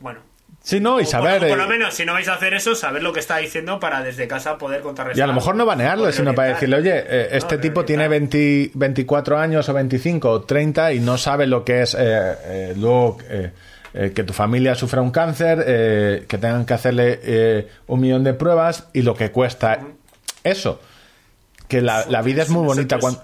bueno. 0.00 0.20
Sí, 0.62 0.80
no, 0.80 0.98
y 0.98 1.04
saber. 1.04 1.40
por, 1.40 1.48
por 1.50 1.58
lo 1.58 1.68
menos, 1.68 1.92
si 1.92 2.06
no 2.06 2.14
vais 2.14 2.26
a 2.26 2.34
hacer 2.34 2.54
eso, 2.54 2.74
saber 2.74 3.02
lo 3.02 3.12
que 3.12 3.20
está 3.20 3.36
diciendo 3.36 3.78
para 3.78 4.02
desde 4.02 4.26
casa 4.26 4.56
poder 4.56 4.80
contrarrestar. 4.80 5.18
Y 5.18 5.22
a 5.22 5.26
lo 5.26 5.34
mejor 5.34 5.56
no 5.56 5.66
banearlo, 5.66 6.10
sino 6.10 6.34
para 6.34 6.48
decirle, 6.54 6.76
oye, 6.76 7.04
eh, 7.06 7.28
este 7.32 7.56
No, 7.56 7.60
tipo 7.60 7.84
tiene 7.84 8.08
reorientar. 8.08 8.38
20 8.40 8.70
24 8.74 9.38
años 9.38 9.68
o 9.68 9.74
25 9.74 10.30
o 10.30 10.40
30 10.42 10.94
y 10.94 11.00
no 11.00 11.18
sabe 11.18 11.46
lo 11.46 11.64
que 11.66 11.82
es 11.82 11.94
eh, 11.94 11.98
eh, 12.00 12.74
luego 12.78 13.18
eh, 13.94 14.12
que 14.14 14.24
tu 14.24 14.32
familia 14.32 14.74
sufra 14.74 15.00
un 15.00 15.10
cáncer, 15.10 15.64
eh, 15.66 16.24
que 16.28 16.36
tengan 16.38 16.66
que 16.66 16.74
hacerle 16.74 17.20
eh, 17.22 17.68
un 17.86 18.00
millón 18.00 18.24
de 18.24 18.34
pruebas 18.34 18.88
y 18.92 19.02
lo 19.02 19.14
que 19.14 19.30
cuesta 19.30 19.78
eso. 20.42 20.80
Que 21.68 21.80
la, 21.80 22.04
la 22.06 22.20
vida 22.20 22.42
es 22.42 22.50
muy 22.50 22.64
bonita 22.66 22.98
cuando... 22.98 23.22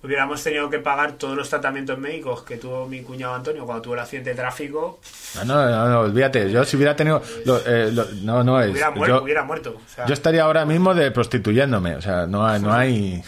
Hubiéramos 0.00 0.40
tenido 0.44 0.70
que 0.70 0.78
pagar 0.78 1.14
todos 1.14 1.36
los 1.36 1.48
tratamientos 1.50 1.98
médicos 1.98 2.42
que 2.44 2.56
tuvo 2.56 2.86
mi 2.86 3.00
cuñado 3.02 3.34
Antonio 3.34 3.64
cuando 3.66 3.82
tuvo 3.82 3.94
el 3.94 4.00
accidente 4.00 4.30
de 4.30 4.36
tráfico. 4.36 5.00
No, 5.34 5.44
no, 5.44 5.68
no, 5.68 5.88
no, 5.88 6.00
olvídate. 6.00 6.50
Yo 6.52 6.64
si 6.64 6.76
hubiera 6.76 6.94
tenido... 6.94 7.20
lo- 7.44 7.60
eh, 7.66 7.90
lo- 7.90 8.04
no, 8.22 8.44
no 8.44 8.60
es... 8.62 8.70
Hubiera 8.70 8.90
muerto. 8.92 9.16
yo, 9.16 9.22
hubiera 9.24 9.42
muerto. 9.42 9.70
O 9.84 9.92
sea, 9.92 10.06
yo 10.06 10.14
estaría 10.14 10.44
ahora 10.44 10.64
mismo 10.64 10.94
de 10.94 11.10
prostituyéndome. 11.10 11.96
O 11.96 12.00
sea, 12.02 12.26
no 12.28 12.46
hay... 12.46 12.60
No, 12.62 12.72
hay, 12.72 13.22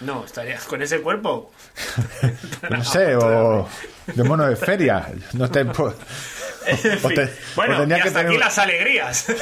No, 0.00 0.24
estarías 0.24 0.62
con 0.64 0.80
ese 0.80 1.00
cuerpo. 1.00 1.50
no 2.70 2.84
sé, 2.84 3.16
o 3.16 3.68
de 4.06 4.24
mono 4.24 4.46
de 4.46 4.56
feria. 4.56 5.08
No 5.34 5.50
te... 5.50 5.60
o 5.62 5.92
bueno, 7.56 7.76
o 7.76 7.80
tenía 7.80 7.98
y 7.98 8.02
que 8.02 8.08
hasta 8.08 8.20
tener- 8.20 8.26
aquí 8.32 8.38
las 8.38 8.58
alegrías. 8.58 9.26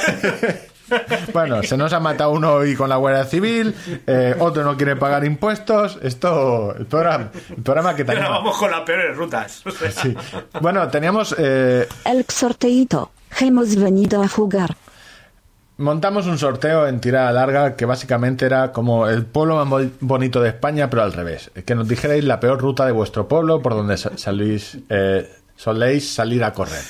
Bueno, 1.32 1.62
se 1.62 1.76
nos 1.76 1.92
ha 1.92 2.00
matado 2.00 2.32
uno 2.32 2.52
hoy 2.54 2.74
con 2.74 2.88
la 2.88 2.96
Guardia 2.96 3.24
Civil, 3.24 3.72
eh, 4.08 4.34
otro 4.40 4.64
no 4.64 4.76
quiere 4.76 4.96
pagar 4.96 5.24
impuestos. 5.24 6.00
Esto, 6.02 6.74
el 6.76 6.86
programa, 6.86 7.30
el 7.56 7.62
programa 7.62 7.94
que 7.94 8.04
tenemos. 8.04 8.28
vamos 8.30 8.56
con 8.58 8.72
las 8.72 8.80
peores 8.80 9.16
rutas. 9.16 9.62
O 9.64 9.70
sea, 9.70 9.88
Sí. 9.92 10.16
Bueno, 10.60 10.88
teníamos, 10.88 11.32
eh, 11.38 11.86
El 12.04 12.24
sorteito. 12.28 13.12
Hemos 13.40 13.76
venido 13.76 14.20
a 14.20 14.26
jugar. 14.26 14.74
Montamos 15.80 16.26
un 16.26 16.38
sorteo 16.38 16.86
en 16.86 17.00
tirada 17.00 17.32
larga 17.32 17.74
que 17.76 17.84
básicamente 17.84 18.46
era 18.46 18.70
como 18.72 19.08
el 19.08 19.26
pueblo 19.26 19.56
más 19.56 19.68
bo- 19.68 19.90
bonito 20.00 20.40
de 20.40 20.50
España, 20.50 20.88
pero 20.88 21.02
al 21.02 21.12
revés. 21.12 21.50
Que 21.66 21.74
nos 21.74 21.88
dijerais 21.88 22.22
la 22.24 22.38
peor 22.38 22.60
ruta 22.60 22.86
de 22.86 22.92
vuestro 22.92 23.26
pueblo 23.26 23.60
por 23.60 23.74
donde 23.74 23.96
sa- 23.96 24.16
salís, 24.16 24.78
eh, 24.88 25.28
soléis 25.56 26.12
salir 26.14 26.44
a 26.44 26.52
correr. 26.52 26.82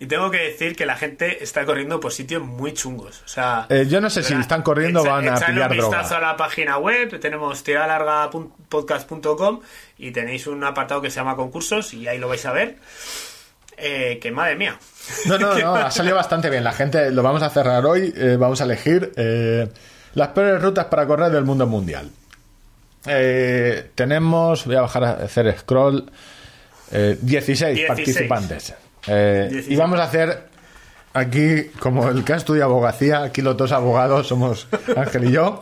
Y 0.00 0.06
tengo 0.06 0.30
que 0.32 0.38
decir 0.38 0.74
que 0.74 0.84
la 0.84 0.96
gente 0.96 1.44
está 1.44 1.64
corriendo 1.64 2.00
por 2.00 2.12
sitios 2.12 2.42
muy 2.42 2.72
chungos. 2.74 3.22
O 3.24 3.28
sea, 3.28 3.66
Eh, 3.68 3.86
yo 3.88 4.00
no 4.00 4.10
sé 4.10 4.24
si 4.24 4.34
están 4.34 4.62
corriendo 4.62 5.02
o 5.02 5.04
van 5.04 5.28
a 5.28 5.34
pillar 5.36 5.70
un 5.70 5.76
vistazo 5.76 6.08
droga. 6.14 6.16
a 6.16 6.32
la 6.32 6.36
página 6.36 6.78
web, 6.78 7.20
tenemos 7.20 7.62
tiralargapodcast.com 7.62 9.60
y 9.98 10.10
tenéis 10.10 10.46
un 10.48 10.64
apartado 10.64 11.00
que 11.02 11.10
se 11.10 11.16
llama 11.16 11.36
concursos 11.36 11.94
y 11.94 12.08
ahí 12.08 12.18
lo 12.18 12.28
vais 12.28 12.44
a 12.46 12.52
ver. 12.52 12.78
Eh, 13.76 14.18
que 14.20 14.30
madre 14.32 14.56
mía. 14.56 14.76
No, 15.26 15.38
no, 15.38 15.58
no, 15.58 15.74
ha 15.74 15.90
salido 15.90 16.16
bastante 16.16 16.48
bien. 16.50 16.64
La 16.64 16.72
gente 16.72 17.10
lo 17.10 17.22
vamos 17.22 17.42
a 17.42 17.50
cerrar 17.50 17.84
hoy. 17.86 18.12
eh, 18.16 18.36
vamos 18.38 18.60
a 18.60 18.64
elegir 18.64 19.12
eh, 19.16 19.68
las 20.14 20.28
peores 20.28 20.62
rutas 20.62 20.86
para 20.86 21.06
correr 21.06 21.30
del 21.32 21.44
mundo 21.44 21.66
mundial. 21.66 22.10
Eh, 23.06 23.90
tenemos, 23.94 24.64
voy 24.66 24.76
a 24.76 24.82
bajar 24.82 25.04
a 25.04 25.10
hacer 25.12 25.56
scroll, 25.58 26.10
eh, 26.92 27.18
16, 27.20 27.74
16. 27.76 27.86
participantes. 27.88 28.74
Eh, 29.06 29.48
16. 29.50 29.72
Y 29.72 29.76
vamos 29.76 29.98
a 29.98 30.04
hacer 30.04 30.44
aquí, 31.14 31.64
como 31.80 32.08
el 32.08 32.24
que 32.24 32.32
ha 32.34 32.36
estudiado 32.36 32.70
abogacía, 32.70 33.22
aquí 33.24 33.42
los 33.42 33.56
dos 33.56 33.72
abogados 33.72 34.28
somos 34.28 34.68
Ángel 34.96 35.24
y 35.24 35.32
yo, 35.32 35.60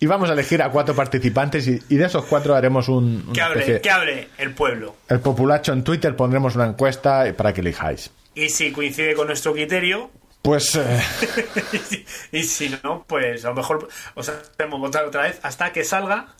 y 0.00 0.06
vamos 0.06 0.28
a 0.28 0.34
elegir 0.34 0.62
a 0.62 0.70
cuatro 0.70 0.94
participantes 0.94 1.66
y, 1.66 1.80
y 1.88 1.96
de 1.96 2.04
esos 2.06 2.24
cuatro 2.26 2.54
haremos 2.54 2.88
un... 2.88 3.22
Que 3.32 3.40
una 3.40 3.46
hable, 3.46 3.60
especie- 3.60 3.80
que 3.80 3.90
hable 3.90 4.28
el 4.38 4.52
pueblo. 4.54 4.94
El 5.08 5.20
populacho 5.20 5.72
en 5.72 5.82
Twitter 5.82 6.14
pondremos 6.14 6.54
una 6.56 6.66
encuesta 6.66 7.24
para 7.36 7.52
que 7.54 7.62
elijáis. 7.62 8.10
Y 8.34 8.48
si 8.48 8.72
coincide 8.72 9.14
con 9.14 9.26
nuestro 9.26 9.52
criterio, 9.52 10.10
Pues... 10.42 10.74
eh, 10.76 11.00
y 11.72 11.78
si- 11.78 12.06
y 12.32 12.42
si 12.44 12.68
no, 12.82 13.04
pues 13.06 13.44
a 13.44 13.48
lo 13.50 13.54
mejor 13.54 13.88
os 14.14 14.28
hacemos 14.28 14.80
votar 14.80 15.04
otra 15.04 15.22
vez 15.22 15.38
hasta 15.42 15.72
que 15.72 15.84
salga 15.84 16.34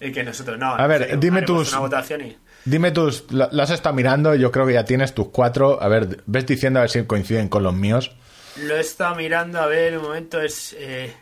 y 0.00 0.10
que 0.12 0.24
nosotros 0.24 0.58
no. 0.58 0.74
A 0.74 0.86
ver, 0.86 1.02
serio, 1.02 1.16
dime 1.18 1.42
tus- 1.42 1.70
Una 1.72 1.80
votación 1.80 2.20
y. 2.22 2.38
Dime 2.64 2.90
tus. 2.92 3.30
la- 3.30 3.48
Las 3.52 3.70
has 3.70 3.76
estado 3.76 3.94
mirando, 3.94 4.34
yo 4.34 4.50
creo 4.50 4.66
que 4.66 4.72
ya 4.72 4.84
tienes 4.84 5.14
tus 5.14 5.28
cuatro. 5.28 5.80
A 5.82 5.88
ver, 5.88 6.22
ves 6.26 6.46
diciendo 6.46 6.78
a 6.80 6.82
ver 6.82 6.90
si 6.90 7.04
coinciden 7.04 7.48
con 7.48 7.62
los 7.62 7.74
míos. 7.74 8.10
Lo 8.56 8.76
he 8.76 8.80
estado 8.80 9.14
mirando, 9.16 9.60
a 9.60 9.66
ver, 9.66 9.98
un 9.98 10.04
momento 10.04 10.40
es... 10.40 10.74
eh, 10.78 11.12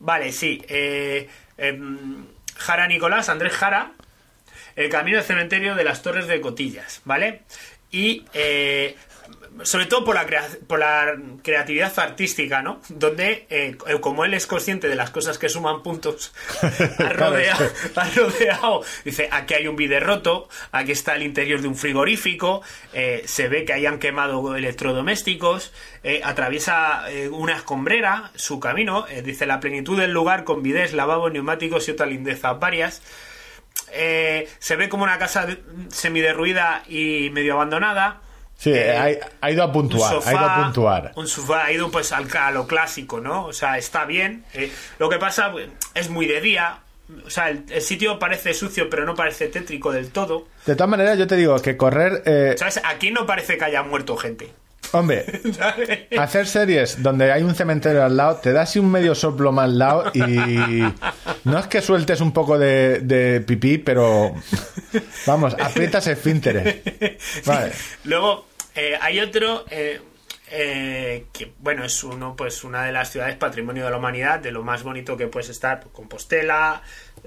Vale, 0.00 0.30
sí. 0.32 0.62
eh, 0.68 1.28
em, 1.58 2.24
Jara 2.56 2.86
Nicolás, 2.86 3.28
Andrés 3.28 3.52
Jara, 3.52 3.92
El 4.76 4.88
camino 4.88 5.18
al 5.18 5.24
cementerio 5.24 5.74
de 5.74 5.82
las 5.84 6.02
Torres 6.02 6.26
de 6.28 6.40
Cotillas, 6.40 7.00
¿vale? 7.04 7.42
Y 7.90 8.24
eh, 8.32 8.96
sobre 9.64 9.86
todo 9.86 10.04
por 10.04 10.14
la, 10.14 10.26
crea- 10.26 10.48
por 10.66 10.78
la 10.78 11.14
creatividad 11.42 11.96
artística, 11.98 12.62
¿no? 12.62 12.80
Donde, 12.88 13.46
eh, 13.50 13.76
como 14.00 14.24
él 14.24 14.34
es 14.34 14.46
consciente 14.46 14.88
de 14.88 14.94
las 14.94 15.10
cosas 15.10 15.38
que 15.38 15.48
suman 15.48 15.82
puntos, 15.82 16.32
ha 16.98 17.12
rodeado, 17.12 17.68
ha 17.96 18.08
rodeado, 18.10 18.82
dice, 19.04 19.28
aquí 19.30 19.54
hay 19.54 19.66
un 19.66 19.76
bide 19.76 20.00
roto, 20.00 20.48
aquí 20.72 20.92
está 20.92 21.14
el 21.16 21.22
interior 21.22 21.60
de 21.60 21.68
un 21.68 21.76
frigorífico, 21.76 22.62
eh, 22.92 23.22
se 23.26 23.48
ve 23.48 23.64
que 23.64 23.72
hayan 23.72 23.98
quemado 23.98 24.56
electrodomésticos, 24.56 25.72
eh, 26.02 26.20
atraviesa 26.24 27.10
eh, 27.10 27.28
una 27.28 27.54
escombrera 27.56 28.30
su 28.34 28.60
camino, 28.60 29.06
eh, 29.08 29.22
dice, 29.22 29.46
la 29.46 29.60
plenitud 29.60 29.98
del 29.98 30.12
lugar 30.12 30.44
con 30.44 30.62
bidés, 30.62 30.92
lavabos, 30.92 31.32
neumáticos 31.32 31.88
y 31.88 31.92
otras 31.92 32.08
lindezas 32.08 32.58
varias. 32.60 33.02
Eh, 33.92 34.48
se 34.58 34.76
ve 34.76 34.88
como 34.88 35.04
una 35.04 35.18
casa 35.18 35.46
de- 35.46 35.62
semiderruida 35.88 36.82
y 36.88 37.30
medio 37.30 37.54
abandonada. 37.54 38.20
Sí, 38.60 38.72
Eh, 38.74 39.18
ha, 39.40 39.46
ha 39.46 39.50
ido 39.52 39.62
a 39.62 39.72
puntuar. 39.72 40.16
un 40.16 40.22
ha 40.26 40.30
ido 40.32 40.40
a 40.40 40.62
puntuar. 40.64 41.12
Un 41.14 41.28
sofá 41.28 41.64
ha 41.66 41.72
ido 41.72 41.90
pues 41.92 42.10
al, 42.12 42.26
a 42.36 42.50
lo 42.50 42.66
clásico, 42.66 43.20
¿no? 43.20 43.46
O 43.46 43.52
sea, 43.52 43.78
está 43.78 44.04
bien. 44.04 44.44
Eh, 44.52 44.70
lo 44.98 45.08
que 45.08 45.16
pasa 45.18 45.52
es 45.94 46.10
muy 46.10 46.26
de 46.26 46.40
día. 46.40 46.80
O 47.24 47.30
sea, 47.30 47.50
el, 47.50 47.62
el 47.70 47.80
sitio 47.80 48.18
parece 48.18 48.52
sucio, 48.54 48.90
pero 48.90 49.06
no 49.06 49.14
parece 49.14 49.46
tétrico 49.48 49.92
del 49.92 50.10
todo. 50.10 50.48
De 50.66 50.74
todas 50.74 50.90
maneras, 50.90 51.16
yo 51.16 51.26
te 51.28 51.36
digo 51.36 51.56
que 51.62 51.76
correr. 51.76 52.22
eh, 52.26 52.54
¿Sabes? 52.58 52.80
Aquí 52.84 53.10
no 53.12 53.24
parece 53.26 53.56
que 53.56 53.64
haya 53.64 53.82
muerto 53.84 54.16
gente. 54.16 54.50
hombre, 54.92 55.24
hacer 56.18 56.46
series 56.46 57.02
donde 57.02 57.30
hay 57.32 57.42
un 57.44 57.54
cementerio 57.54 58.04
al 58.04 58.16
lado, 58.16 58.36
te 58.36 58.52
da 58.52 58.62
así 58.62 58.78
un 58.78 58.90
medio 58.90 59.14
soplo 59.14 59.52
más 59.52 59.64
al 59.66 59.78
lado 59.78 60.10
y. 60.14 60.20
No 61.44 61.58
es 61.58 61.66
que 61.68 61.80
sueltes 61.80 62.20
un 62.20 62.32
poco 62.32 62.58
de, 62.58 62.98
de 63.00 63.40
pipí, 63.40 63.78
pero. 63.78 64.34
Vamos, 65.26 65.54
aprietas 65.54 66.06
esfínteres. 66.08 66.76
Vale. 67.46 67.72
Luego, 68.04 68.47
eh, 68.78 68.98
hay 69.00 69.20
otro. 69.20 69.64
eh, 69.70 70.00
eh, 70.50 71.26
que 71.30 71.52
bueno 71.58 71.84
es 71.84 72.02
uno 72.02 72.34
pues 72.34 72.64
una 72.64 72.82
de 72.84 72.90
las 72.90 73.10
ciudades 73.10 73.36
patrimonio 73.36 73.84
de 73.84 73.90
la 73.90 73.98
humanidad 73.98 74.40
de 74.40 74.50
lo 74.50 74.62
más 74.62 74.82
bonito 74.82 75.14
que 75.18 75.26
puedes 75.26 75.50
estar 75.50 75.84
Compostela 75.92 76.80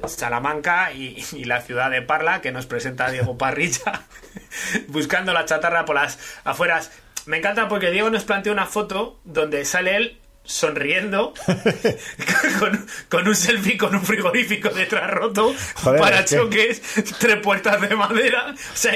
Salamanca 0.08 0.92
y, 0.92 1.24
y 1.34 1.44
la 1.44 1.62
ciudad 1.62 1.92
de 1.92 2.02
Parla 2.02 2.42
que 2.42 2.52
nos 2.52 2.66
presenta 2.66 3.12
Diego 3.12 3.38
Parrilla 3.38 4.08
buscando 4.88 5.34
la 5.34 5.46
chatarra 5.46 5.86
por 5.86 5.98
las 5.98 6.18
afueras 6.46 6.92
me 7.28 7.38
encanta 7.38 7.68
porque 7.68 7.92
Diego 7.92 8.10
nos 8.10 8.24
plantea 8.24 8.54
una 8.54 8.66
foto 8.66 9.20
donde 9.24 9.66
sale 9.66 9.98
él 9.98 10.20
sonriendo 10.44 11.34
con, 12.60 12.86
con 13.10 13.28
un 13.28 13.36
selfie 13.36 13.78
con 13.78 13.94
un 13.96 14.04
frigorífico 14.04 14.70
detrás 14.70 15.10
roto 15.12 15.54
Joder, 15.76 16.00
para 16.02 16.20
es 16.22 16.30
que- 16.30 16.36
choques 16.38 16.82
tres 17.20 17.38
puertas 17.38 17.80
de 17.82 17.96
madera 17.96 18.48
o 18.54 18.76
sea 18.76 18.94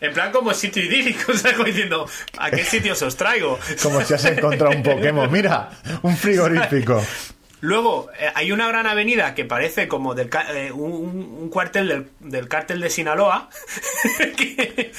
en 0.00 0.12
plan 0.14 0.30
como 0.32 0.54
sitio 0.54 0.82
idílico 0.84 1.32
o 1.32 1.36
sea 1.36 1.52
como 1.54 1.64
diciendo 1.64 2.08
¿a 2.38 2.50
qué 2.50 2.64
sitios 2.64 3.02
os 3.02 3.16
traigo? 3.16 3.58
Como 3.82 4.00
si 4.02 4.14
has 4.14 4.24
encontrado 4.26 4.74
un 4.74 4.82
Pokémon. 4.82 5.30
Mira, 5.32 5.70
un 6.02 6.16
frigorífico. 6.16 7.02
Luego, 7.60 8.10
eh, 8.18 8.30
hay 8.34 8.52
una 8.52 8.68
gran 8.68 8.86
avenida 8.86 9.34
que 9.34 9.46
parece 9.46 9.88
como 9.88 10.14
del 10.14 10.28
eh, 10.54 10.70
un, 10.70 11.38
un 11.40 11.48
cuartel 11.48 11.88
del, 11.88 12.08
del 12.20 12.46
cártel 12.48 12.78
de 12.80 12.90
Sinaloa, 12.90 13.48
que, 14.36 14.92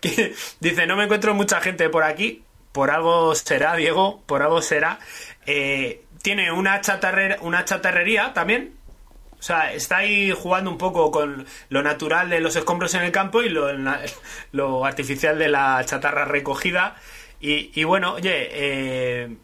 que 0.00 0.34
dice, 0.60 0.86
no 0.86 0.96
me 0.96 1.04
encuentro 1.04 1.34
mucha 1.34 1.60
gente 1.60 1.88
por 1.88 2.04
aquí, 2.04 2.44
por 2.72 2.90
algo 2.90 3.34
será, 3.34 3.74
Diego, 3.76 4.22
por 4.26 4.42
algo 4.42 4.62
será. 4.62 4.98
Eh, 5.46 6.04
tiene 6.22 6.52
una, 6.52 6.80
chatarrera, 6.80 7.38
una 7.40 7.64
chatarrería 7.64 8.32
también. 8.34 8.74
O 9.38 9.42
sea, 9.42 9.72
está 9.72 9.98
ahí 9.98 10.32
jugando 10.32 10.70
un 10.70 10.76
poco 10.76 11.10
con 11.10 11.46
lo 11.70 11.82
natural 11.82 12.28
de 12.28 12.40
los 12.40 12.56
escombros 12.56 12.92
en 12.94 13.02
el 13.02 13.10
campo 13.12 13.42
y 13.42 13.48
lo, 13.48 14.84
artificial 14.84 15.38
de 15.38 15.48
la 15.48 15.82
chatarra 15.86 16.24
recogida. 16.26 16.96
Y, 17.40 17.70
y 17.74 17.84
bueno, 17.84 18.14
oye, 18.14 18.48
eh, 18.52 19.36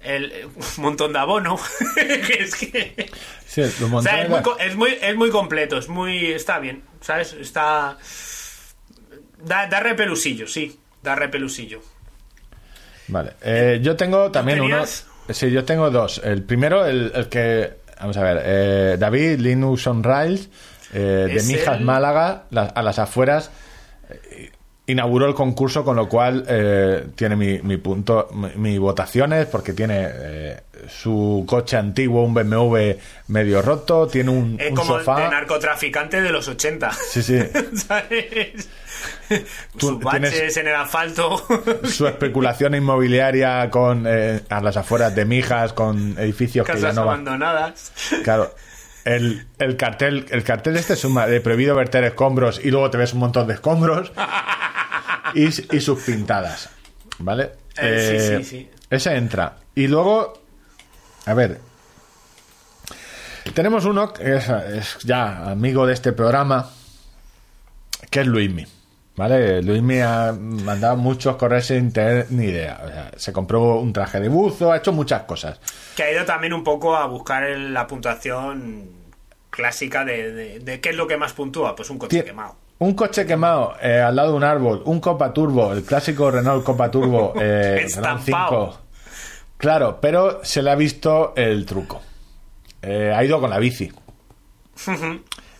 el, 0.00 0.46
un 0.76 0.82
montón 0.82 1.12
de 1.12 1.18
abono. 1.18 1.60
que 1.94 2.42
es 2.42 2.54
que. 2.56 3.10
Sí, 3.46 3.60
los 3.60 3.82
O 3.92 4.00
sea, 4.02 4.16
montones 4.16 4.22
es 4.24 4.28
muy, 4.30 4.38
de- 4.38 4.42
co- 4.42 4.58
es, 4.58 4.76
muy, 4.76 4.98
es 5.00 5.14
muy 5.14 5.30
completo, 5.30 5.76
es 5.76 5.88
muy. 5.90 6.32
Está 6.32 6.58
bien, 6.58 6.82
¿sabes? 7.02 7.34
Está. 7.34 7.98
Da, 9.38 9.66
da 9.66 9.80
repelusillo, 9.80 10.46
sí, 10.46 10.80
da 11.02 11.14
repelusillo. 11.14 11.82
Vale. 13.12 13.32
Eh, 13.42 13.78
yo 13.82 13.94
tengo 13.96 14.30
también 14.30 14.58
uno. 14.60 14.76
Sí, 15.28 15.50
yo 15.50 15.64
tengo 15.64 15.90
dos. 15.90 16.20
El 16.24 16.42
primero, 16.42 16.84
el, 16.86 17.12
el 17.14 17.28
que. 17.28 17.74
Vamos 18.00 18.16
a 18.16 18.22
ver. 18.22 18.42
eh, 18.44 18.96
David 18.98 19.38
Linux 19.38 19.86
on 19.86 20.02
Rails, 20.02 20.48
eh, 20.92 21.28
de 21.32 21.42
Mijas, 21.44 21.78
el- 21.78 21.84
Málaga, 21.84 22.44
la- 22.50 22.62
a 22.64 22.82
las 22.82 22.98
afueras. 22.98 23.50
Inauguró 24.86 25.26
el 25.26 25.34
concurso, 25.34 25.84
con 25.84 25.96
lo 25.96 26.08
cual 26.08 26.44
eh, 26.48 27.06
tiene 27.14 27.36
mi, 27.36 27.60
mi 27.60 27.76
punto, 27.76 28.28
mi, 28.32 28.48
mi 28.56 28.78
votaciones, 28.78 29.46
porque 29.46 29.72
tiene 29.72 30.08
eh, 30.10 30.60
su 30.88 31.44
coche 31.46 31.76
antiguo, 31.76 32.24
un 32.24 32.34
BMW 32.34 32.92
medio 33.28 33.62
roto, 33.62 34.06
tiene 34.08 34.30
un, 34.30 34.56
Es 34.58 34.70
un 34.70 34.76
como 34.76 34.98
sofá. 34.98 35.20
de 35.20 35.28
narcotraficante 35.28 36.20
de 36.20 36.30
los 36.30 36.48
80. 36.48 36.90
Sí, 36.92 37.22
sí. 37.22 37.38
¿Sabes? 37.74 38.68
Tú 39.78 39.88
Sus 39.88 40.00
baches 40.00 40.56
en 40.56 40.66
el 40.66 40.74
asfalto. 40.74 41.42
su 41.84 42.06
especulación 42.06 42.74
inmobiliaria 42.74 43.70
con 43.70 44.04
eh, 44.06 44.40
a 44.48 44.60
las 44.60 44.76
afueras 44.76 45.14
de 45.14 45.24
Mijas, 45.24 45.72
con 45.72 46.18
edificios 46.18 46.66
que 46.66 46.74
ya 46.74 46.80
casas 46.80 46.94
no 46.96 47.02
abandonadas. 47.02 47.92
Claro. 48.24 48.52
El, 49.04 49.46
el 49.58 49.76
cartel 49.76 50.26
el 50.30 50.44
cartel 50.44 50.76
este 50.76 50.94
suma 50.94 51.26
de 51.26 51.40
prohibido 51.40 51.74
verter 51.74 52.04
escombros 52.04 52.60
y 52.62 52.70
luego 52.70 52.88
te 52.90 52.98
ves 52.98 53.12
un 53.14 53.20
montón 53.20 53.48
de 53.48 53.54
escombros 53.54 54.12
y, 55.34 55.46
y 55.46 55.80
sus 55.80 56.00
pintadas. 56.02 56.70
¿Vale? 57.18 57.52
Eh, 57.76 58.38
sí, 58.38 58.44
sí, 58.44 58.50
sí. 58.50 58.70
Ese 58.90 59.16
entra. 59.16 59.56
Y 59.74 59.86
luego, 59.86 60.34
a 61.26 61.34
ver. 61.34 61.60
Tenemos 63.54 63.84
uno 63.84 64.12
que 64.12 64.36
es, 64.36 64.48
es 64.48 64.98
ya 65.02 65.50
amigo 65.50 65.86
de 65.86 65.94
este 65.94 66.12
programa, 66.12 66.70
que 68.08 68.20
es 68.20 68.26
Luismi. 68.26 68.66
¿Vale? 69.16 69.62
Luismi 69.62 70.00
ha 70.00 70.32
mandado 70.32 70.96
muchos 70.96 71.36
correos 71.36 71.66
sin 71.66 71.92
tener 71.92 72.30
ni 72.30 72.44
idea. 72.44 72.80
O 72.84 72.88
sea, 72.88 73.10
se 73.16 73.32
compró 73.32 73.80
un 73.80 73.92
traje 73.92 74.20
de 74.20 74.28
buzo, 74.28 74.72
ha 74.72 74.78
hecho 74.78 74.92
muchas 74.92 75.22
cosas. 75.22 75.58
Que 75.96 76.02
ha 76.04 76.12
ido 76.12 76.24
también 76.24 76.52
un 76.52 76.64
poco 76.64 76.96
a 76.96 77.06
buscar 77.06 77.44
el- 77.44 77.74
la 77.74 77.86
puntuación 77.86 78.90
clásica 79.50 80.04
de, 80.04 80.32
de- 80.32 80.58
de 80.60 80.80
qué 80.80 80.90
es 80.90 80.96
lo 80.96 81.06
que 81.06 81.16
más 81.16 81.32
puntúa. 81.32 81.74
Pues 81.76 81.90
un 81.90 81.98
coche 81.98 82.24
quemado. 82.24 82.56
Un 82.78 82.94
coche 82.94 83.26
quemado 83.26 83.74
eh, 83.80 84.00
al 84.00 84.16
lado 84.16 84.30
de 84.32 84.36
un 84.38 84.44
árbol, 84.44 84.82
un 84.86 84.98
Copa 85.00 85.32
Turbo, 85.32 85.72
el 85.72 85.84
clásico 85.84 86.30
Renault 86.30 86.64
Copa 86.64 86.90
Turbo 86.90 87.32
eh, 87.40 87.82
Estampado. 87.84 88.72
5. 88.72 88.78
Claro, 89.58 89.98
pero 90.00 90.40
se 90.42 90.62
le 90.62 90.70
ha 90.70 90.74
visto 90.74 91.32
el 91.36 91.64
truco. 91.66 92.00
Eh, 92.80 93.12
ha 93.14 93.22
ido 93.22 93.38
con 93.40 93.50
la 93.50 93.58
bici. 93.60 93.92